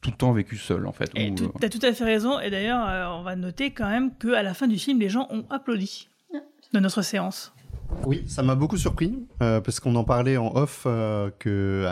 tout 0.00 0.10
le 0.10 0.16
temps 0.16 0.32
vécue 0.32 0.56
seul, 0.56 0.86
en 0.86 0.92
fait. 0.92 1.10
Tu 1.58 1.66
as 1.66 1.68
tout 1.68 1.84
à 1.84 1.92
fait 1.92 2.04
raison. 2.04 2.29
Et 2.38 2.50
d'ailleurs, 2.50 2.88
euh, 2.88 3.18
on 3.18 3.22
va 3.22 3.34
noter 3.34 3.72
quand 3.72 3.88
même 3.88 4.14
qu'à 4.16 4.42
la 4.42 4.54
fin 4.54 4.68
du 4.68 4.78
film, 4.78 5.00
les 5.00 5.08
gens 5.08 5.26
ont 5.30 5.44
applaudi 5.50 6.08
de 6.72 6.78
notre 6.78 7.02
séance. 7.02 7.52
Oui, 8.06 8.22
ça 8.28 8.44
m'a 8.44 8.54
beaucoup 8.54 8.76
surpris, 8.76 9.18
euh, 9.42 9.60
parce 9.60 9.80
qu'on 9.80 9.96
en 9.96 10.04
parlait 10.04 10.36
en 10.36 10.54
off, 10.54 10.84
euh, 10.86 11.30
que 11.40 11.88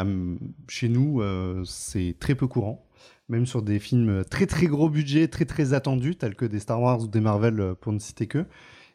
chez 0.68 0.88
nous, 0.88 1.20
c'est 1.64 2.14
très 2.20 2.36
peu 2.36 2.46
courant. 2.46 2.84
Même 3.28 3.44
sur 3.44 3.60
des 3.60 3.78
films 3.78 4.24
très 4.24 4.46
très 4.46 4.66
gros 4.66 4.88
budget, 4.88 5.28
très 5.28 5.44
très 5.44 5.74
attendus, 5.74 6.16
tels 6.16 6.34
que 6.34 6.46
des 6.46 6.60
Star 6.60 6.80
Wars 6.80 7.02
ou 7.02 7.08
des 7.08 7.20
Marvel, 7.20 7.74
pour 7.80 7.92
ne 7.92 7.98
citer 7.98 8.26
que. 8.26 8.46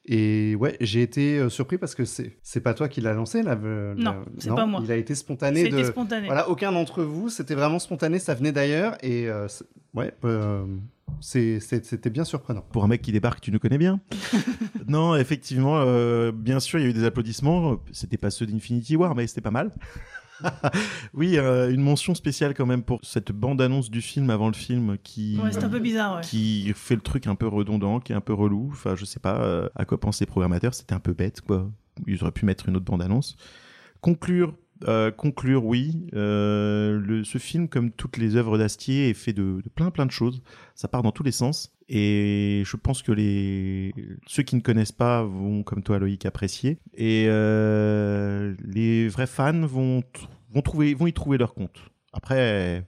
Et 0.06 0.56
ouais, 0.56 0.76
j'ai 0.82 1.02
été 1.02 1.38
euh, 1.40 1.50
surpris 1.50 1.78
parce 1.78 1.96
que 1.96 2.04
c'est 2.04 2.38
c'est 2.44 2.60
pas 2.60 2.74
toi 2.74 2.90
qui 2.90 3.00
l'as 3.00 3.14
lancé 3.14 3.42
là. 3.42 3.58
euh, 3.64 3.94
Non, 3.98 4.12
la- 4.12 4.24
c'est 4.38 4.50
pas 4.50 4.66
moi. 4.66 4.82
Il 4.84 4.92
a 4.92 4.98
été 4.98 5.16
spontané. 5.16 5.64
C'était 5.64 5.78
de... 5.78 5.84
spontané. 5.84 6.26
Voilà, 6.28 6.50
aucun 6.50 6.74
d'entre 6.74 7.04
vous, 7.04 7.30
c'était 7.30 7.56
vraiment 7.56 7.80
spontané, 7.80 8.20
ça 8.20 8.34
venait 8.34 8.52
d'ailleurs 8.52 8.98
et 9.02 9.30
euh, 9.30 9.48
c'est- 9.48 9.64
ouais, 9.94 10.12
euh, 10.26 10.66
c'est- 11.22 11.62
c'est- 11.62 11.86
c'était 11.86 12.10
bien 12.10 12.26
surprenant. 12.26 12.66
Pour 12.74 12.84
un 12.84 12.88
mec 12.88 13.02
qui 13.02 13.14
débarque, 13.14 13.40
tu 13.40 13.52
nous 13.52 13.60
connais 13.60 13.78
bien. 13.78 14.02
non, 14.88 15.16
effectivement, 15.16 15.78
euh, 15.86 16.34
bien 16.34 16.60
sûr, 16.60 16.80
il 16.80 16.84
y 16.84 16.86
a 16.86 16.90
eu 16.90 16.94
des 16.94 17.06
applaudissements. 17.06 17.78
C'était 17.94 18.18
pas 18.18 18.30
ceux 18.30 18.46
d'Infinity 18.46 18.98
War, 18.98 19.16
mais 19.16 19.26
c'était 19.28 19.40
pas 19.42 19.52
mal. 19.52 19.72
oui, 21.14 21.38
euh, 21.38 21.72
une 21.72 21.82
mention 21.82 22.16
spéciale 22.16 22.54
quand 22.54 22.66
même 22.66 22.84
pour 22.84 23.00
cette 23.04 23.32
bande-annonce 23.32 23.90
du 23.90 24.02
film 24.02 24.30
avant 24.30 24.48
le 24.48 24.54
film 24.54 24.98
qui, 25.04 25.38
Ouais, 25.44 25.52
c'est 25.52 25.64
un 25.64 25.70
peu 25.70 25.80
bizarre, 25.80 26.16
ouais. 26.18 26.22
qui 26.22 26.72
fait 26.76 26.96
le 26.96 27.02
truc 27.02 27.28
un 27.28 27.36
peu 27.36 27.48
redondant, 27.48 28.00
qui 28.00 28.12
est 28.14 28.16
un 28.16 28.22
peu 28.22 28.34
relou. 28.34 28.70
Enfin, 28.72 28.96
je 28.96 29.06
sais 29.06 29.20
pas 29.20 29.42
euh, 29.42 29.70
à 29.76 29.86
quoi 29.86 30.00
pensent 30.00 30.20
les 30.20 30.26
programmateurs. 30.26 30.74
C'était 30.74 30.94
un 30.94 31.00
peu 31.00 31.14
bête, 31.14 31.42
quoi. 31.42 31.70
Ils 32.08 32.22
auraient 32.24 32.32
pu 32.32 32.46
mettre 32.46 32.68
une 32.70 32.76
autre 32.76 32.86
bande-annonce. 32.86 33.36
Conclure. 34.02 34.56
euh, 34.88 35.12
conclure, 35.12 35.66
oui. 35.66 36.08
Euh, 36.14 37.00
le, 37.00 37.24
ce 37.24 37.38
film, 37.38 37.70
comme 37.70 37.92
toutes 37.92 38.18
les 38.18 38.36
œuvres 38.36 38.58
d'Astier, 38.58 39.10
est 39.10 39.14
fait 39.14 39.34
de, 39.34 39.62
de 39.64 39.70
plein 39.74 39.92
plein 39.92 40.06
de 40.06 40.12
choses. 40.12 40.42
Ça 40.76 40.88
part 40.88 41.04
dans 41.04 41.12
tous 41.12 41.24
les 41.24 41.32
sens. 41.32 41.73
Et 41.90 42.64
je 42.66 42.78
pense 42.78 43.02
que 43.02 43.12
les 43.12 43.94
ceux 44.26 44.44
qui 44.44 44.56
ne 44.56 44.62
connaissent 44.62 44.92
pas 44.92 45.24
vont, 45.24 45.64
comme 45.64 45.84
toi, 45.84 46.00
Loïc, 46.00 46.26
apprécier. 46.26 46.80
Et 46.94 47.26
euh, 47.28 48.56
les 48.64 49.08
vrais 49.08 49.28
fans 49.28 49.66
vont, 49.66 50.04
vont, 50.52 50.62
trouver, 50.62 50.94
vont 50.94 51.08
y 51.08 51.14
trouver 51.14 51.38
leur 51.38 51.54
compte. 51.54 51.92
Après, 52.14 52.86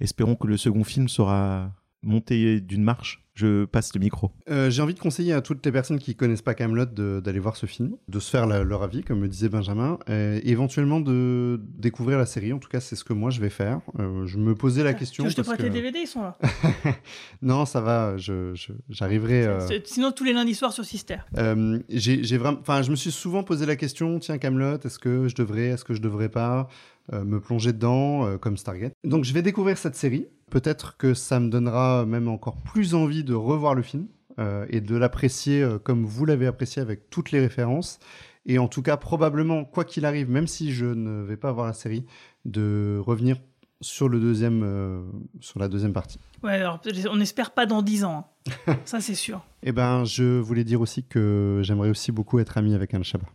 espérons 0.00 0.36
que 0.36 0.46
le 0.46 0.56
second 0.56 0.84
film 0.84 1.08
sera 1.08 1.72
monté 2.02 2.60
d'une 2.60 2.82
marche. 2.82 3.23
Je 3.34 3.64
passe 3.64 3.92
le 3.94 4.00
micro. 4.00 4.30
Euh, 4.48 4.70
J'ai 4.70 4.80
envie 4.80 4.94
de 4.94 5.00
conseiller 5.00 5.32
à 5.32 5.40
toutes 5.40 5.66
les 5.66 5.72
personnes 5.72 5.98
qui 5.98 6.14
connaissent 6.14 6.40
pas 6.42 6.54
Camelot 6.54 6.84
d'aller 7.20 7.40
voir 7.40 7.56
ce 7.56 7.66
film, 7.66 7.96
de 8.08 8.20
se 8.20 8.30
faire 8.30 8.46
la- 8.46 8.62
leur 8.62 8.84
avis, 8.84 9.02
comme 9.02 9.18
me 9.18 9.26
disait 9.26 9.48
Benjamin, 9.48 9.98
et 10.08 10.48
éventuellement 10.50 11.00
de 11.00 11.60
découvrir 11.76 12.16
la 12.18 12.26
série. 12.26 12.52
En 12.52 12.58
tout 12.60 12.68
cas, 12.68 12.78
c'est 12.78 12.94
ce 12.94 13.02
que 13.02 13.12
moi 13.12 13.30
je 13.30 13.40
vais 13.40 13.50
faire. 13.50 13.80
Euh, 13.98 14.24
je 14.26 14.38
me 14.38 14.54
posais 14.54 14.84
la 14.84 14.94
question. 14.94 15.24
Tu 15.24 15.28
veux 15.30 15.34
que 15.34 15.36
je 15.38 15.42
te 15.42 15.46
prête 15.46 15.58
que- 15.58 15.64
les 15.64 15.70
DVD, 15.70 15.98
ils 16.02 16.06
sont 16.06 16.22
là. 16.22 16.38
non, 17.42 17.66
ça 17.66 17.80
va. 17.80 18.16
je- 18.16 18.54
je- 18.54 18.72
J'arriverai. 18.88 19.44
euh, 19.46 19.60
Sinon, 19.84 20.12
tous 20.12 20.24
les 20.24 20.32
lundis 20.32 20.54
soirs 20.54 20.72
sur 20.72 20.84
Sister. 20.84 21.16
Euh, 21.36 21.80
j'ai 21.88 22.22
j'ai 22.22 22.38
vraiment, 22.38 22.58
enfin, 22.60 22.82
je 22.82 22.90
me 22.92 22.96
suis 22.96 23.10
souvent 23.10 23.42
posé 23.42 23.66
la 23.66 23.74
question, 23.76 24.18
tiens, 24.20 24.38
Camelot, 24.38 24.78
est-ce 24.84 24.98
que 25.00 25.26
je 25.26 25.34
devrais, 25.34 25.66
est-ce 25.70 25.84
que 25.84 25.94
je 25.94 26.00
devrais 26.00 26.28
pas? 26.28 26.68
Me 27.12 27.40
plonger 27.40 27.72
dedans 27.72 28.26
euh, 28.26 28.38
comme 28.38 28.56
Stargate 28.56 28.92
Donc, 29.04 29.24
je 29.24 29.32
vais 29.34 29.42
découvrir 29.42 29.76
cette 29.78 29.96
série. 29.96 30.26
Peut-être 30.50 30.96
que 30.96 31.14
ça 31.14 31.40
me 31.40 31.48
donnera 31.48 32.06
même 32.06 32.28
encore 32.28 32.56
plus 32.62 32.94
envie 32.94 33.24
de 33.24 33.34
revoir 33.34 33.74
le 33.74 33.82
film 33.82 34.06
euh, 34.38 34.66
et 34.68 34.80
de 34.80 34.96
l'apprécier 34.96 35.62
euh, 35.62 35.78
comme 35.78 36.04
vous 36.04 36.24
l'avez 36.24 36.46
apprécié 36.46 36.82
avec 36.82 37.10
toutes 37.10 37.30
les 37.30 37.40
références. 37.40 37.98
Et 38.46 38.58
en 38.58 38.68
tout 38.68 38.82
cas, 38.82 38.96
probablement, 38.96 39.64
quoi 39.64 39.84
qu'il 39.84 40.04
arrive, 40.04 40.28
même 40.30 40.46
si 40.46 40.72
je 40.72 40.86
ne 40.86 41.22
vais 41.22 41.36
pas 41.36 41.52
voir 41.52 41.66
la 41.66 41.72
série, 41.72 42.04
de 42.44 43.00
revenir 43.04 43.36
sur 43.80 44.08
le 44.08 44.18
deuxième, 44.20 44.62
euh, 44.64 45.02
sur 45.40 45.60
la 45.60 45.68
deuxième 45.68 45.92
partie. 45.92 46.18
Ouais, 46.42 46.52
alors 46.54 46.80
on 47.10 47.16
n'espère 47.16 47.52
pas 47.52 47.66
dans 47.66 47.82
10 47.82 48.04
ans. 48.04 48.26
hein. 48.66 48.76
Ça, 48.84 49.00
c'est 49.00 49.14
sûr. 49.14 49.44
Eh 49.62 49.72
ben, 49.72 50.04
je 50.04 50.38
voulais 50.40 50.64
dire 50.64 50.80
aussi 50.80 51.04
que 51.04 51.60
j'aimerais 51.62 51.90
aussi 51.90 52.12
beaucoup 52.12 52.38
être 52.38 52.58
ami 52.58 52.74
avec 52.74 52.92
Anne 52.92 53.04
Chabat. 53.04 53.28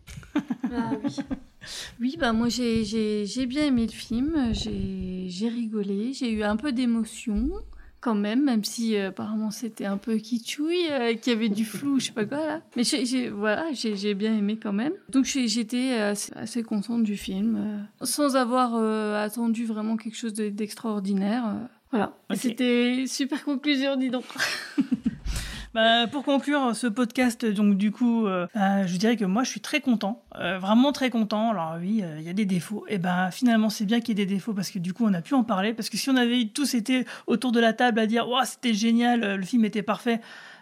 Ah 0.72 0.92
oui. 1.02 1.16
Oui, 2.00 2.16
bah 2.18 2.32
moi 2.32 2.48
j'ai- 2.48 2.84
j'ai 2.84 3.26
j'ai 3.26 3.46
bien 3.46 3.66
aimé 3.66 3.86
le 3.86 3.92
film, 3.92 4.52
j'ai 4.54 5.48
rigolé, 5.48 6.12
j'ai 6.12 6.30
eu 6.32 6.42
un 6.42 6.56
peu 6.56 6.72
d'émotion 6.72 7.50
quand 8.00 8.14
même, 8.14 8.42
même 8.44 8.64
si 8.64 8.96
euh, 8.96 9.08
apparemment 9.08 9.50
c'était 9.50 9.84
un 9.84 9.98
peu 9.98 10.16
kitschouille, 10.16 10.86
euh, 10.90 11.14
qu'il 11.14 11.34
y 11.34 11.36
avait 11.36 11.50
du 11.50 11.66
flou, 11.66 12.00
je 12.00 12.06
sais 12.06 12.12
pas 12.12 12.24
quoi 12.24 12.46
là. 12.46 12.62
Mais 12.76 12.82
j'ai- 12.84 13.28
voilà, 13.28 13.66
j'ai 13.74 13.94
j'ai 13.94 14.14
bien 14.14 14.34
aimé 14.34 14.58
quand 14.62 14.72
même. 14.72 14.94
Donc 15.10 15.26
j'étais 15.26 15.92
assez, 15.92 16.32
assez 16.34 16.62
contente 16.62 17.02
du 17.02 17.16
film, 17.18 17.56
euh, 17.56 18.06
sans 18.06 18.36
avoir 18.36 18.74
attendu 19.22 19.66
vraiment 19.66 19.96
quelque 19.98 20.16
chose 20.16 20.32
de- 20.32 20.48
d'extraordinaire. 20.48 21.44
voilà. 21.90 22.16
Ok. 22.30 22.36
C'était 22.38 23.04
super 23.06 23.44
conclusion, 23.44 23.96
dis 23.96 24.08
donc. 24.10 24.24
Bah, 25.72 26.08
pour 26.08 26.24
conclure 26.24 26.74
ce 26.74 26.88
podcast, 26.88 27.46
donc 27.46 27.76
du 27.76 27.92
coup, 27.92 28.26
euh, 28.26 28.48
bah, 28.56 28.88
je 28.88 28.96
dirais 28.96 29.16
que 29.16 29.24
moi, 29.24 29.44
je 29.44 29.50
suis 29.50 29.60
très 29.60 29.80
content, 29.80 30.24
euh, 30.34 30.58
vraiment 30.58 30.90
très 30.90 31.10
content. 31.10 31.50
Alors 31.50 31.76
oui, 31.78 32.00
euh, 32.02 32.16
il 32.18 32.24
y 32.24 32.28
a 32.28 32.32
des 32.32 32.44
défauts. 32.44 32.84
Et 32.88 32.98
ben 32.98 33.30
finalement, 33.30 33.70
c'est 33.70 33.84
bien 33.84 34.00
qu'il 34.00 34.18
y 34.18 34.20
ait 34.20 34.26
des 34.26 34.34
défauts 34.34 34.52
parce 34.52 34.70
que 34.70 34.80
du 34.80 34.92
coup, 34.92 35.06
on 35.06 35.14
a 35.14 35.22
pu 35.22 35.34
en 35.34 35.44
parler. 35.44 35.72
Parce 35.72 35.88
que 35.88 35.96
si 35.96 36.10
on 36.10 36.16
avait 36.16 36.46
tous 36.52 36.74
été 36.74 37.06
autour 37.28 37.52
de 37.52 37.60
la 37.60 37.72
table 37.72 38.00
à 38.00 38.06
dire, 38.06 38.28
waouh, 38.28 38.44
c'était 38.44 38.74
génial, 38.74 39.36
le 39.36 39.44
film 39.44 39.64
était 39.64 39.82
parfait. 39.82 40.20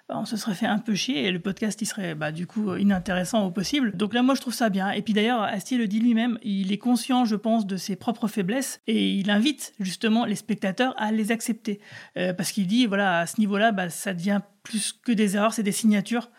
On 0.08 0.24
se 0.24 0.36
serait 0.36 0.54
fait 0.54 0.66
un 0.66 0.78
peu 0.78 0.94
chier 0.94 1.26
et 1.26 1.32
le 1.32 1.38
podcast 1.38 1.80
il 1.82 1.86
serait 1.86 2.14
bah, 2.14 2.32
du 2.32 2.46
coup 2.46 2.74
inintéressant 2.76 3.44
au 3.44 3.50
possible. 3.50 3.96
Donc 3.96 4.14
là 4.14 4.22
moi 4.22 4.34
je 4.34 4.40
trouve 4.40 4.54
ça 4.54 4.68
bien. 4.70 4.90
Et 4.90 5.02
puis 5.02 5.12
d'ailleurs 5.12 5.42
Astier 5.42 5.78
le 5.78 5.86
dit 5.86 6.00
lui-même, 6.00 6.38
il 6.42 6.72
est 6.72 6.78
conscient 6.78 7.24
je 7.24 7.36
pense 7.36 7.66
de 7.66 7.76
ses 7.76 7.96
propres 7.96 8.28
faiblesses 8.28 8.80
et 8.86 9.12
il 9.12 9.30
invite 9.30 9.74
justement 9.80 10.24
les 10.24 10.36
spectateurs 10.36 10.94
à 10.96 11.12
les 11.12 11.32
accepter. 11.32 11.80
Euh, 12.16 12.32
parce 12.32 12.52
qu'il 12.52 12.66
dit 12.66 12.86
voilà 12.86 13.20
à 13.20 13.26
ce 13.26 13.40
niveau-là 13.40 13.72
bah, 13.72 13.90
ça 13.90 14.14
devient 14.14 14.40
plus 14.62 14.92
que 14.92 15.12
des 15.12 15.36
erreurs, 15.36 15.54
c'est 15.54 15.62
des 15.62 15.72
signatures. 15.72 16.30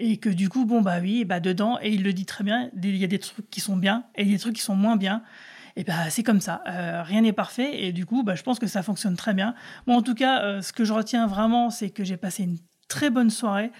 Et 0.00 0.18
que 0.18 0.28
du 0.28 0.48
coup, 0.48 0.64
bon, 0.64 0.80
bah 0.80 0.98
oui, 1.00 1.24
bah 1.24 1.40
dedans, 1.40 1.78
et 1.82 1.90
il 1.90 2.04
le 2.04 2.12
dit 2.12 2.26
très 2.26 2.44
bien, 2.44 2.70
il 2.80 2.96
y 2.96 3.02
a 3.02 3.08
des 3.08 3.18
trucs 3.18 3.50
qui 3.50 3.60
sont 3.60 3.76
bien 3.76 4.04
et 4.14 4.24
des 4.24 4.38
trucs 4.38 4.54
qui 4.54 4.62
sont 4.62 4.76
moins 4.76 4.96
bien. 4.96 5.22
Et 5.74 5.84
bah 5.84 6.10
c'est 6.10 6.22
comme 6.22 6.40
ça, 6.40 6.62
Euh, 6.66 7.02
rien 7.02 7.22
n'est 7.22 7.32
parfait 7.32 7.84
et 7.84 7.92
du 7.92 8.04
coup, 8.04 8.22
bah, 8.22 8.34
je 8.34 8.42
pense 8.42 8.58
que 8.58 8.66
ça 8.66 8.82
fonctionne 8.82 9.16
très 9.16 9.34
bien. 9.34 9.54
Moi, 9.86 9.96
en 9.96 10.02
tout 10.02 10.14
cas, 10.14 10.42
euh, 10.42 10.60
ce 10.60 10.72
que 10.72 10.84
je 10.84 10.92
retiens 10.92 11.26
vraiment, 11.26 11.70
c'est 11.70 11.90
que 11.90 12.04
j'ai 12.04 12.16
passé 12.16 12.42
une 12.44 12.58
très 12.88 13.10
bonne 13.10 13.30
soirée. 13.30 13.70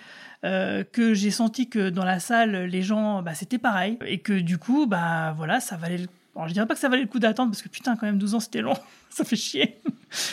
euh, 0.44 0.84
que 0.84 1.14
j'ai 1.14 1.32
senti 1.32 1.68
que 1.68 1.90
dans 1.90 2.04
la 2.04 2.20
salle 2.20 2.66
les 2.66 2.82
gens 2.82 3.22
bah, 3.22 3.34
c'était 3.34 3.58
pareil 3.58 3.98
et 4.06 4.18
que 4.18 4.38
du 4.38 4.56
coup 4.56 4.86
bah 4.86 5.34
voilà 5.36 5.58
ça 5.58 5.76
valait 5.76 5.98
le... 5.98 6.06
Je 6.46 6.52
dirais 6.52 6.66
pas 6.66 6.74
que 6.74 6.80
ça 6.80 6.88
valait 6.88 7.02
le 7.02 7.08
coup 7.08 7.18
d'attendre 7.18 7.50
parce 7.50 7.62
que 7.62 7.68
putain 7.68 7.96
quand 7.96 8.06
même 8.06 8.18
12 8.18 8.36
ans 8.36 8.40
c'était 8.40 8.60
long 8.60 8.76
ça 9.10 9.24
fait 9.24 9.36
chier. 9.36 9.80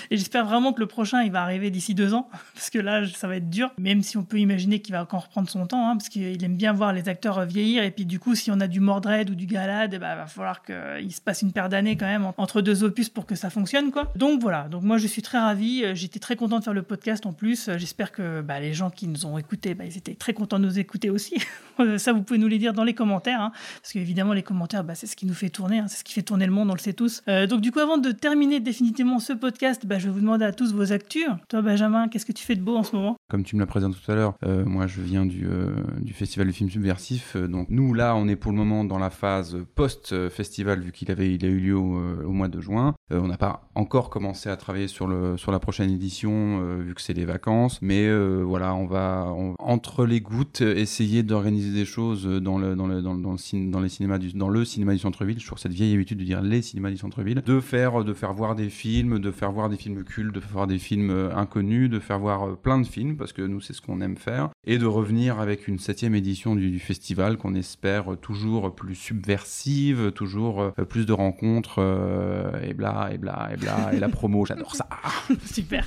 Et 0.10 0.16
j'espère 0.16 0.46
vraiment 0.46 0.72
que 0.72 0.80
le 0.80 0.86
prochain 0.88 1.24
il 1.24 1.32
va 1.34 1.42
arriver 1.42 1.70
d'ici 1.70 1.94
deux 1.96 2.14
ans 2.14 2.30
parce 2.54 2.70
que 2.70 2.80
là 2.80 3.06
ça 3.08 3.28
va 3.28 3.36
être 3.38 3.50
dur. 3.50 3.72
Même 3.78 4.02
si 4.04 4.16
on 4.18 4.24
peut 4.24 4.40
imaginer 4.40 4.80
qu'il 4.80 4.94
va 4.94 5.02
encore 5.02 5.24
reprendre 5.26 5.50
son 5.50 5.66
temps 5.68 5.90
hein, 5.90 5.98
parce 5.98 6.08
qu'il 6.10 6.42
aime 6.44 6.56
bien 6.56 6.72
voir 6.72 6.94
les 6.94 7.10
acteurs 7.10 7.44
vieillir. 7.46 7.84
Et 7.84 7.92
puis 7.92 8.06
du 8.06 8.20
coup 8.20 8.36
si 8.36 8.52
on 8.52 8.60
a 8.62 8.68
du 8.68 8.80
Mordred 8.80 9.30
ou 9.30 9.36
du 9.36 9.46
Galad 9.48 9.92
il 9.94 10.00
va 10.00 10.28
falloir 10.28 10.62
qu'il 10.64 11.14
se 11.14 11.20
passe 11.22 11.42
une 11.42 11.52
paire 11.52 11.68
d'années 11.68 11.98
quand 11.98 12.06
même 12.06 12.26
en- 12.26 12.34
entre 12.38 12.62
deux 12.62 12.84
opus 12.86 13.10
pour 13.10 13.26
que 13.26 13.36
ça 13.36 13.50
fonctionne 13.50 13.92
quoi. 13.92 14.14
Donc 14.16 14.42
voilà. 14.42 14.70
Donc 14.70 14.84
moi 14.84 14.98
je 14.98 15.08
suis 15.08 15.22
très 15.22 15.40
ravi 15.40 15.84
Euh, 15.84 15.94
j'étais 15.96 16.20
très 16.20 16.36
content 16.38 16.60
de 16.60 16.64
faire 16.64 16.74
le 16.74 16.84
podcast 16.84 17.26
en 17.26 17.34
plus. 17.34 17.68
Euh, 17.68 17.78
j'espère 17.78 18.12
que 18.14 18.42
bah, 18.42 18.60
les 18.62 18.74
gens 18.74 18.90
qui 18.90 19.08
nous 19.08 19.26
ont 19.26 19.38
écoutés 19.38 19.74
bah, 19.76 19.84
ils 19.86 19.98
étaient 19.98 20.16
très 20.16 20.34
contents 20.34 20.58
de 20.60 20.66
nous 20.66 20.80
écouter 20.80 21.10
aussi. 21.10 21.36
Euh, 21.82 21.98
ça 21.98 22.14
vous 22.14 22.22
pouvez 22.24 22.40
nous 22.40 22.48
les 22.48 22.58
dire 22.58 22.72
dans 22.72 22.86
les 22.86 22.94
commentaires 22.94 23.42
hein, 23.42 23.52
parce 23.82 23.92
qu'évidemment 23.92 24.32
les 24.32 24.44
commentaires 24.44 24.86
bah, 24.86 24.96
c'est 24.96 25.08
ce 25.08 25.16
qui 25.18 25.26
nous 25.26 25.34
fait 25.34 25.50
tourner 25.50 25.80
hein, 25.80 25.88
c'est 25.90 25.98
ce 25.98 26.04
qui 26.06 26.14
fait 26.14 26.22
tourner 26.22 26.46
le 26.46 26.54
monde 26.54 26.70
on 26.70 26.74
le 26.74 26.80
sait 26.80 26.94
tous. 26.94 27.22
Euh, 27.28 27.48
donc 27.48 27.60
du 27.60 27.74
coup 27.74 27.80
avant 27.80 27.98
de 27.98 28.12
terminer 28.12 28.62
définitivement 28.66 29.20
ce 29.20 29.32
podcast 29.32 29.86
bah, 29.86 30.00
je 30.00 30.08
vais 30.08 30.12
vous 30.12 30.20
demander 30.20 30.44
à 30.44 30.52
tous 30.52 30.74
vos 30.74 30.92
actus 30.92 31.28
toi 31.48 31.62
Benjamin 31.62 32.10
qu'est-ce 32.10 32.26
que 32.26 32.34
tu 32.34 32.44
fais 32.44 32.56
de 32.56 32.62
beau 32.62 32.76
en 32.76 32.84
ce 32.84 32.96
moment? 32.96 33.16
Comme 33.30 33.44
tu 33.44 33.56
me 33.56 33.62
l'as 33.62 33.66
présenté 33.66 33.98
tout 34.04 34.12
à 34.12 34.16
l'heure, 34.16 34.36
euh, 34.46 34.66
moi 34.66 34.88
je 34.88 35.02
viens 35.02 35.26
du, 35.26 35.48
euh, 35.48 35.76
du 36.02 36.14
festival 36.14 36.48
du 36.48 36.54
film 36.54 36.70
subversif. 36.70 37.36
euh, 37.36 37.48
donc 37.48 37.68
nous 37.70 37.94
là, 37.94 38.16
on 38.16 38.28
est 38.28 38.36
pour 38.36 38.52
le 38.52 38.58
moment 38.58 38.84
dans 38.84 39.00
la 39.00 39.10
phase 39.10 39.58
post-festival 39.76 40.80
vu 40.80 40.92
qu'il 40.92 41.12
avait 41.12 41.34
il 41.34 41.46
a 41.46 41.48
eu 41.48 41.60
lieu 41.60 41.76
au, 41.76 42.32
mois 42.32 42.48
de 42.48 42.60
juin. 42.60 42.94
On 43.12 43.28
n'a 43.28 43.38
pas 43.38 43.70
encore 43.76 44.10
commencé 44.10 44.50
à 44.50 44.58
travailler 44.58 44.88
sur 44.88 45.08
le 45.08 45.38
sur 45.38 45.52
la 45.52 45.60
prochaine 45.60 45.90
édition 45.90 46.60
vu 46.80 46.94
que 46.94 47.02
c'est 47.02 47.14
les 47.14 47.26
vacances. 47.26 47.80
Mais 47.82 48.10
voilà, 48.44 48.74
on 48.76 48.86
va 48.86 49.34
entre 49.60 50.06
les 50.06 50.22
gouttes 50.22 50.62
essayer 50.62 51.24
d'organiser 51.24 51.72
des 51.72 51.86
choses 51.86 52.26
dans 52.26 52.58
le 52.58 52.76
dans 52.76 52.88
dans, 52.88 53.16
dans 53.16 53.36
dans 53.36 53.80
les 53.80 53.90
cinémas 53.90 54.20
dans 54.34 54.50
le 54.50 54.66
cinéma 54.66 54.94
du 54.94 55.00
centre-ville. 55.00 55.40
Je 55.40 55.46
trouve 55.46 55.60
cette 55.60 55.74
vieille 55.74 55.94
habitude 55.94 56.20
de 56.20 56.24
dire 56.24 56.42
les 56.42 56.62
cinémas 56.62 56.90
du 56.90 56.98
centre-ville, 56.98 57.42
de 57.46 57.60
faire 57.60 58.04
de 58.04 58.14
faire 58.14 58.34
voir 58.34 58.55
des 58.56 58.70
films, 58.70 59.20
de 59.20 59.32
faire 59.32 59.52
voir 59.52 59.70
des 59.70 59.78
films 59.78 60.04
cultes, 60.04 60.34
de 60.34 60.40
faire 60.40 60.52
voir 60.52 60.68
des 60.68 60.80
films 60.80 61.10
euh, 61.12 61.36
inconnus, 61.36 61.90
de 61.90 62.00
faire 62.00 62.20
voir 62.20 62.48
euh, 62.48 62.56
plein 62.56 62.80
de 62.80 62.88
films 62.88 63.18
parce 63.18 63.34
que 63.34 63.42
nous 63.42 63.62
c'est 63.62 63.74
ce 63.74 63.82
qu'on 63.82 64.02
aime 64.02 64.18
faire 64.18 64.50
et 64.66 64.78
de 64.78 64.86
revenir 64.86 65.40
avec 65.40 65.68
une 65.68 65.78
septième 65.80 66.16
édition 66.16 66.56
du, 66.56 66.72
du 66.72 66.80
festival 66.80 67.38
qu'on 67.38 67.54
espère 67.56 68.14
euh, 68.14 68.16
toujours 68.16 68.74
plus 68.74 68.96
subversive, 68.96 70.12
toujours 70.12 70.74
plus 70.90 71.06
de 71.06 71.14
rencontres 71.14 71.76
euh, 71.80 72.52
et 72.64 72.74
bla 72.74 73.10
et 73.12 73.18
bla 73.18 73.50
et 73.54 73.58
bla 73.58 73.92
et 73.94 74.00
la 74.00 74.10
promo, 74.10 74.46
j'adore 74.48 74.76
ça. 74.76 74.88
super 75.46 75.86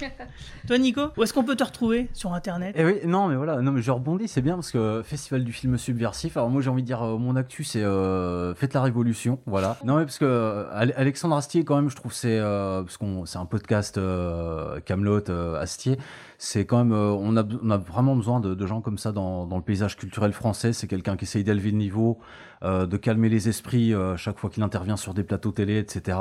toi 0.66 0.78
Nico 0.78 1.00
où 1.16 1.22
est-ce 1.22 1.32
qu'on 1.32 1.44
peut 1.44 1.56
te 1.56 1.64
retrouver? 1.64 2.08
Sur 2.12 2.32
internet 2.34 2.74
Eh 2.78 2.84
oui, 2.84 2.94
non, 3.06 3.28
mais 3.28 3.36
voilà, 3.36 3.60
non, 3.62 3.72
mais 3.72 3.82
je 3.82 3.90
rebondis, 3.90 4.28
c'est 4.28 4.42
bien 4.42 4.54
parce 4.54 4.70
que 4.70 5.02
Festival 5.04 5.44
du 5.44 5.52
film 5.52 5.78
subversif. 5.78 6.36
Alors 6.36 6.50
moi, 6.50 6.60
j'ai 6.60 6.70
envie 6.70 6.82
de 6.82 6.86
dire, 6.86 7.02
euh, 7.02 7.16
mon 7.18 7.36
actu, 7.36 7.64
c'est 7.64 7.82
euh, 7.82 8.54
Faites 8.54 8.74
la 8.74 8.82
révolution, 8.82 9.38
voilà. 9.46 9.76
Non, 9.84 9.96
mais 9.96 10.04
parce 10.04 10.18
que 10.18 10.24
euh, 10.24 10.64
Ale- 10.72 10.92
Alexandre 10.96 11.36
Astier, 11.36 11.64
quand 11.64 11.76
même, 11.76 11.88
je 11.90 11.96
trouve 11.96 12.12
c'est 12.12 12.38
euh, 12.58 12.82
parce 12.82 12.96
qu'on 12.96 13.24
c'est 13.26 13.38
un 13.38 13.46
podcast 13.46 13.98
euh, 13.98 14.80
Camelot 14.80 15.30
Astier. 15.58 15.96
C'est 16.40 16.66
quand 16.66 16.78
même, 16.78 16.92
euh, 16.92 17.10
on 17.10 17.36
a 17.36 17.42
on 17.64 17.70
a 17.70 17.76
vraiment 17.76 18.14
besoin 18.14 18.38
de, 18.38 18.54
de 18.54 18.66
gens 18.66 18.80
comme 18.80 18.96
ça 18.96 19.10
dans, 19.10 19.44
dans 19.44 19.56
le 19.56 19.62
paysage 19.62 19.96
culturel 19.96 20.32
français. 20.32 20.72
C'est 20.72 20.86
quelqu'un 20.86 21.16
qui 21.16 21.24
essaye 21.24 21.42
d'élever 21.42 21.72
le 21.72 21.78
niveau, 21.78 22.20
euh, 22.62 22.86
de 22.86 22.96
calmer 22.96 23.28
les 23.28 23.48
esprits 23.48 23.92
euh, 23.92 24.16
chaque 24.16 24.38
fois 24.38 24.48
qu'il 24.48 24.62
intervient 24.62 24.96
sur 24.96 25.14
des 25.14 25.24
plateaux 25.24 25.50
télé, 25.50 25.78
etc. 25.78 26.16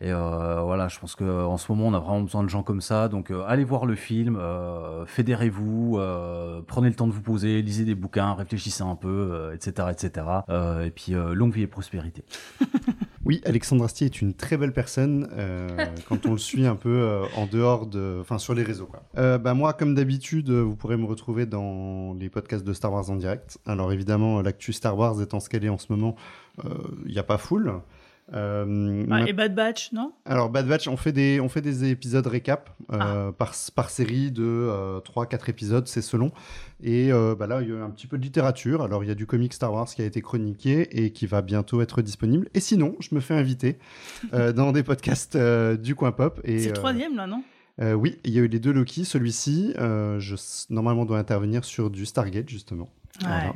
Et 0.00 0.12
euh, 0.12 0.60
voilà, 0.62 0.88
je 0.88 0.98
pense 0.98 1.14
qu'en 1.14 1.56
ce 1.56 1.72
moment, 1.72 1.88
on 1.88 1.94
a 1.94 1.98
vraiment 1.98 2.20
besoin 2.20 2.42
de 2.42 2.48
gens 2.48 2.62
comme 2.62 2.80
ça. 2.80 3.08
Donc, 3.08 3.30
euh, 3.30 3.44
allez 3.46 3.64
voir 3.64 3.86
le 3.86 3.94
film, 3.94 4.36
euh, 4.36 5.06
fédérez-vous, 5.06 5.96
euh, 5.98 6.60
prenez 6.66 6.88
le 6.88 6.94
temps 6.94 7.06
de 7.06 7.12
vous 7.12 7.22
poser, 7.22 7.62
lisez 7.62 7.84
des 7.84 7.94
bouquins, 7.94 8.34
réfléchissez 8.34 8.82
un 8.82 8.96
peu, 8.96 9.08
euh, 9.32 9.54
etc., 9.54 9.88
etc. 9.90 10.26
Euh, 10.48 10.84
et 10.84 10.90
puis, 10.90 11.14
euh, 11.14 11.34
longue 11.34 11.54
vie 11.54 11.62
et 11.62 11.66
prospérité. 11.66 12.24
Oui, 13.26 13.40
Alexandre 13.44 13.82
Astier 13.82 14.04
est 14.04 14.22
une 14.22 14.34
très 14.34 14.56
belle 14.56 14.72
personne 14.72 15.28
euh, 15.32 15.66
quand 16.08 16.26
on 16.26 16.32
le 16.32 16.38
suit 16.38 16.64
un 16.64 16.76
peu 16.76 16.96
euh, 16.96 17.24
en 17.34 17.46
dehors 17.46 17.86
de, 17.86 18.18
enfin 18.20 18.38
sur 18.38 18.54
les 18.54 18.62
réseaux. 18.62 18.86
Quoi. 18.86 19.02
Euh, 19.18 19.36
bah, 19.36 19.52
moi, 19.52 19.72
comme 19.72 19.96
d'habitude, 19.96 20.48
vous 20.48 20.76
pourrez 20.76 20.96
me 20.96 21.06
retrouver 21.06 21.44
dans 21.44 22.14
les 22.14 22.30
podcasts 22.30 22.64
de 22.64 22.72
Star 22.72 22.92
Wars 22.92 23.10
en 23.10 23.16
direct. 23.16 23.58
Alors 23.66 23.92
évidemment, 23.92 24.40
l'actu 24.42 24.72
Star 24.72 24.96
Wars 24.96 25.20
étant 25.20 25.40
ce 25.40 25.48
qu'elle 25.48 25.64
est 25.64 25.68
en 25.68 25.76
ce 25.76 25.86
moment, 25.90 26.14
il 27.04 27.10
n'y 27.10 27.18
a 27.18 27.24
pas 27.24 27.36
full. 27.36 27.80
Euh, 28.34 29.04
Ah, 29.04 29.20
ma- 29.20 29.28
et 29.28 29.32
Bad 29.32 29.54
Batch, 29.54 29.92
non? 29.92 30.12
Alors 30.24 30.50
Bad 30.50 30.66
Batch, 30.66 30.88
on 30.88 30.96
fait 30.96 31.12
des, 31.12 31.38
on 31.40 31.48
fait 31.48 31.60
des 31.60 31.88
épisodes 31.90 32.26
récap 32.26 32.70
euh, 32.92 33.30
par, 33.30 33.54
par 33.74 33.90
série 33.90 34.32
de 34.32 34.42
euh, 34.44 34.98
3-4 35.00 35.48
épisodes, 35.48 35.86
c'est 35.86 36.02
selon. 36.02 36.32
Et 36.82 37.12
euh, 37.12 37.34
bah 37.38 37.46
là, 37.46 37.62
il 37.62 37.68
y 37.68 37.72
a 37.72 37.82
un 37.84 37.90
petit 37.90 38.06
peu 38.08 38.18
de 38.18 38.22
littérature. 38.22 38.82
Alors 38.82 39.04
il 39.04 39.06
y 39.06 39.10
a 39.10 39.14
du 39.14 39.26
comic 39.26 39.54
Star 39.54 39.72
Wars 39.72 39.86
qui 39.86 40.02
a 40.02 40.04
été 40.04 40.20
chroniqué 40.22 41.04
et 41.04 41.10
qui 41.12 41.26
va 41.26 41.40
bientôt 41.42 41.80
être 41.82 42.02
disponible. 42.02 42.48
Et 42.54 42.60
sinon, 42.60 42.96
je 43.00 43.14
me 43.14 43.20
fais 43.20 43.34
inviter 43.34 43.78
dans 44.32 44.72
des 44.72 44.82
podcasts 44.82 45.36
du 45.36 45.94
coin 45.94 46.10
pop. 46.12 46.40
C'est 46.44 46.66
le 46.68 46.72
troisième, 46.72 47.14
là, 47.16 47.26
non? 47.26 47.42
oui, 47.78 48.18
il 48.24 48.32
y 48.32 48.38
a 48.38 48.42
eu 48.42 48.48
les 48.48 48.58
deux 48.58 48.72
Loki. 48.72 49.04
Celui-ci, 49.04 49.72
je 49.76 50.34
normalement 50.70 51.04
dois 51.04 51.18
intervenir 51.18 51.64
sur 51.64 51.90
du 51.90 52.06
Stargate 52.06 52.48
justement. 52.48 52.88
Ouais. 53.24 53.52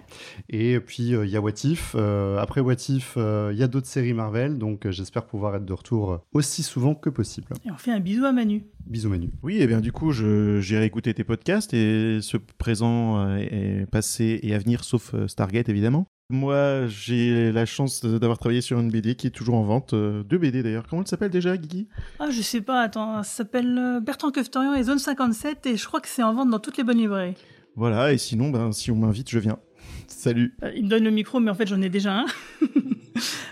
Et 0.49 0.81
puis 0.81 1.15
euh, 1.15 1.27
il 1.27 1.31
y 1.31 1.37
a 1.37 1.41
What 1.41 1.65
If. 1.65 1.95
Euh, 1.95 2.39
après 2.39 2.61
What 2.61 2.77
If, 2.89 3.15
euh, 3.17 3.51
il 3.53 3.59
y 3.59 3.63
a 3.63 3.69
d'autres 3.69 3.87
séries 3.87 4.15
Marvel, 4.15 4.59
donc 4.59 4.87
euh, 4.87 4.91
j'espère 4.91 5.27
pouvoir 5.27 5.57
être 5.57 5.65
de 5.65 5.73
retour 5.73 6.21
aussi 6.33 6.63
souvent 6.63 6.95
que 6.95 7.11
possible. 7.11 7.49
Et 7.65 7.71
on 7.71 7.77
fait 7.77 7.93
un 7.93 8.01
bisou 8.01 8.25
à 8.25 8.33
Manu. 8.33 8.65
Bisous 8.87 9.11
Manu. 9.11 9.31
Oui, 9.43 9.59
et 9.61 9.67
bien 9.67 9.81
du 9.81 9.93
coup, 9.93 10.13
j'ai 10.13 10.79
réécouté 10.79 11.15
tes 11.15 11.25
podcasts 11.25 11.75
et 11.75 12.21
ce 12.23 12.37
présent 12.37 13.37
est 13.37 13.87
passé 13.91 14.41
et 14.43 14.55
à 14.55 14.59
venir, 14.59 14.85
sauf 14.85 15.15
Stargate 15.27 15.69
évidemment. 15.69 16.07
Moi, 16.33 16.87
j'ai 16.87 17.51
la 17.51 17.67
chance 17.67 18.05
d'avoir 18.05 18.39
travaillé 18.39 18.61
sur 18.61 18.79
une 18.79 18.89
BD 18.89 19.17
qui 19.17 19.27
est 19.27 19.31
toujours 19.31 19.57
en 19.57 19.65
vente. 19.65 19.95
deux 19.95 20.39
BD 20.39 20.63
d'ailleurs. 20.63 20.87
Comment 20.89 21.03
elle 21.03 21.09
s'appelle 21.09 21.31
déjà, 21.31 21.57
Guigui? 21.57 21.89
Ah, 22.21 22.31
je 22.31 22.41
sais 22.41 22.61
pas, 22.61 22.83
attends, 22.83 23.23
ça 23.25 23.39
s'appelle 23.39 24.01
Bertrand 24.03 24.31
Keftorian 24.31 24.75
et 24.75 24.85
Zone 24.85 25.01
57 25.01 25.67
et 25.67 25.77
je 25.77 25.87
crois 25.87 26.01
que 26.01 26.09
c'est 26.09 26.23
en 26.23 26.33
vente 26.33 26.51
dans 26.51 26.61
toutes 26.61 26.77
les 26.77 26.85
bonnes 26.85 26.99
librairies. 26.99 27.35
Voilà, 27.77 28.13
et 28.13 28.19
sinon, 28.19 28.51
ben, 28.51 28.73
si 28.73 28.91
on 28.91 28.97
m'invite, 28.97 29.31
je 29.31 29.39
viens. 29.39 29.59
Salut. 30.09 30.55
Euh, 30.63 30.73
il 30.75 30.85
me 30.85 30.89
donne 30.89 31.05
le 31.05 31.11
micro, 31.11 31.41
mais 31.41 31.51
en 31.51 31.55
fait 31.55 31.67
j'en 31.67 31.81
ai 31.83 31.89
déjà 31.89 32.13
un. 32.21 32.27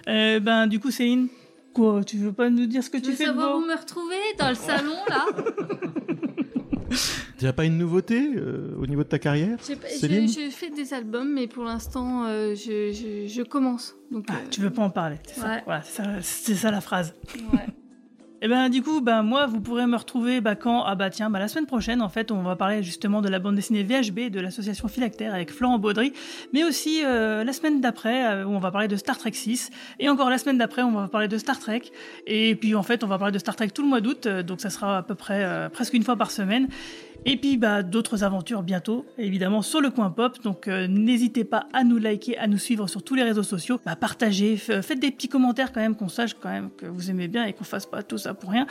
Euh, 0.09 0.41
ben 0.41 0.67
du 0.67 0.81
coup 0.81 0.91
Céline, 0.91 1.29
quoi, 1.75 2.03
tu 2.03 2.17
veux 2.17 2.33
pas 2.33 2.49
nous 2.49 2.65
dire 2.65 2.83
ce 2.83 2.89
que 2.89 2.97
Tu 2.97 3.03
tu 3.03 3.11
veux 3.11 3.17
fais 3.17 3.25
de 3.25 3.29
savoir 3.29 3.53
beau 3.59 3.63
où 3.63 3.67
me 3.67 3.77
retrouver 3.79 4.15
Dans 4.39 4.49
le 4.49 4.55
salon, 4.55 4.95
là 5.11 5.27
Tu 7.39 7.45
n'as 7.45 7.53
pas 7.53 7.67
une 7.67 7.77
nouveauté 7.77 8.31
euh, 8.37 8.75
au 8.81 8.87
niveau 8.87 9.03
de 9.03 9.09
ta 9.09 9.19
carrière 9.19 9.59
J'ai 9.67 9.77
pas- 9.77 9.89
Céline 9.89 10.27
je, 10.27 10.47
je 10.47 10.51
fais 10.51 10.71
des 10.71 10.95
albums, 10.95 11.31
mais 11.31 11.47
pour 11.47 11.65
l'instant, 11.65 12.25
euh, 12.25 12.55
je, 12.55 12.93
je- 12.93 13.27
je 13.31 13.43
commence. 13.43 13.95
Donc, 14.11 14.25
Ah, 14.31 14.37
tu 14.51 14.63
veux 14.63 14.71
pas 14.71 14.83
en 14.83 14.89
parler, 14.91 15.17
c'est 15.27 15.41
ça, 15.41 15.61
voilà, 15.67 15.83
c'est 15.83 16.03
ça, 16.23 16.55
ça 16.57 16.71
la 16.71 16.81
phrase. 16.81 17.15
Ouais. 17.53 17.67
Et 18.41 18.47
ben 18.47 18.69
du 18.69 18.83
coup, 18.83 19.01
ben 19.01 19.25
moi, 19.25 19.47
vous 19.47 19.61
pourrez 19.61 19.87
me 19.87 19.97
retrouver 19.97 20.41
bah, 20.41 20.55
quand 20.55 20.85
Ah 20.85 20.95
bah 20.95 21.11
tiens, 21.11 21.29
bah, 21.29 21.41
la 21.41 21.49
semaine 21.49 21.67
prochaine, 21.67 22.01
en 22.01 22.09
fait, 22.09 22.31
on 22.31 22.43
va 22.43 22.55
parler 22.55 22.85
justement 22.85 23.21
de 23.21 23.29
la 23.29 23.41
bande 23.41 23.57
dessinée 23.57 23.83
VHB 23.83 24.31
de 24.31 24.39
l'association 24.39 24.87
Philactère 24.87 25.35
avec 25.35 25.51
Florent 25.51 25.81
Baudry, 25.81 26.13
mais 26.53 26.63
aussi 26.63 27.03
euh, 27.05 27.43
la 27.43 27.53
semaine 27.53 27.81
d'après, 27.81 28.27
euh, 28.27 28.47
on 28.47 28.61
va 28.61 28.71
parler 28.71 28.87
de 28.87 28.95
Star 28.95 29.19
Trek 29.19 29.33
6, 29.33 29.71
et 29.99 30.09
encore 30.09 30.31
la 30.31 30.39
semaine 30.39 30.57
d'après, 30.57 30.83
on 30.83 30.93
va 30.93 31.09
parler 31.09 31.27
de 31.27 31.37
Star 31.37 31.59
Trek, 31.59 31.83
et 32.29 32.55
puis 32.55 32.77
en 32.77 32.85
fait, 32.85 33.03
on 33.03 33.09
va 33.09 33.19
parler 33.19 33.33
de 33.33 33.41
Star 33.41 33.57
Trek 33.57 33.71
tout 33.71 33.83
le 33.83 33.89
mois 33.89 34.01
d'août, 34.01 34.27
euh, 34.27 34.45
donc 34.45 34.61
ça 34.61 34.71
sera 34.71 34.99
à 34.99 35.03
peu 35.03 35.17
près 35.17 35.43
euh, 35.43 35.69
presque 35.69 35.95
une 35.95 36.05
fois 36.05 36.15
par 36.15 36.31
semaine. 36.31 36.69
Et 37.25 37.37
puis 37.37 37.57
bah, 37.57 37.83
d'autres 37.83 38.25
aventures 38.25 38.63
bientôt, 38.63 39.05
évidemment 39.19 39.63
sur 39.63 39.81
le 39.81 39.91
coin 39.91 40.11
pop. 40.11 40.41
Donc 40.43 40.69
euh, 40.69 40.87
n'hésitez 40.87 41.45
pas 41.45 41.67
à 41.73 41.85
nous 41.85 41.99
liker, 41.99 42.39
à 42.39 42.47
nous 42.47 42.59
suivre 42.59 42.87
sur 42.87 43.03
tous 43.03 43.15
les 43.15 43.23
réseaux 43.23 43.43
sociaux, 43.43 43.79
bah, 43.85 43.97
partagez, 43.97 44.59
euh, 44.71 44.83
faites 44.83 45.01
des 45.01 45.11
petits 45.11 45.29
commentaires 45.29 45.73
quand 45.73 45.81
même 45.81 45.97
qu'on 45.97 46.09
sache 46.09 46.35
quand 46.35 46.49
même 46.49 46.71
que 46.77 46.87
vous 46.87 47.11
aimez 47.11 47.29
bien 47.29 47.45
et 47.45 47.53
qu'on 47.53 47.65
fasse 47.65 47.87
pas 47.87 48.03
tout 48.03 48.19
ça 48.19 48.35
pour 48.35 48.51
rien. 48.51 48.67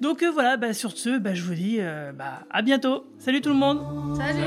Donc 0.00 0.22
euh, 0.22 0.30
voilà, 0.30 0.56
bah, 0.56 0.72
sur 0.74 0.96
ce, 0.96 1.18
bah, 1.18 1.34
je 1.34 1.42
vous 1.42 1.54
dis 1.54 1.78
bah, 2.14 2.40
à 2.50 2.62
bientôt. 2.62 3.06
Salut 3.18 3.40
tout 3.40 3.50
le 3.50 3.56
monde. 3.56 3.80
Salut. 4.16 4.42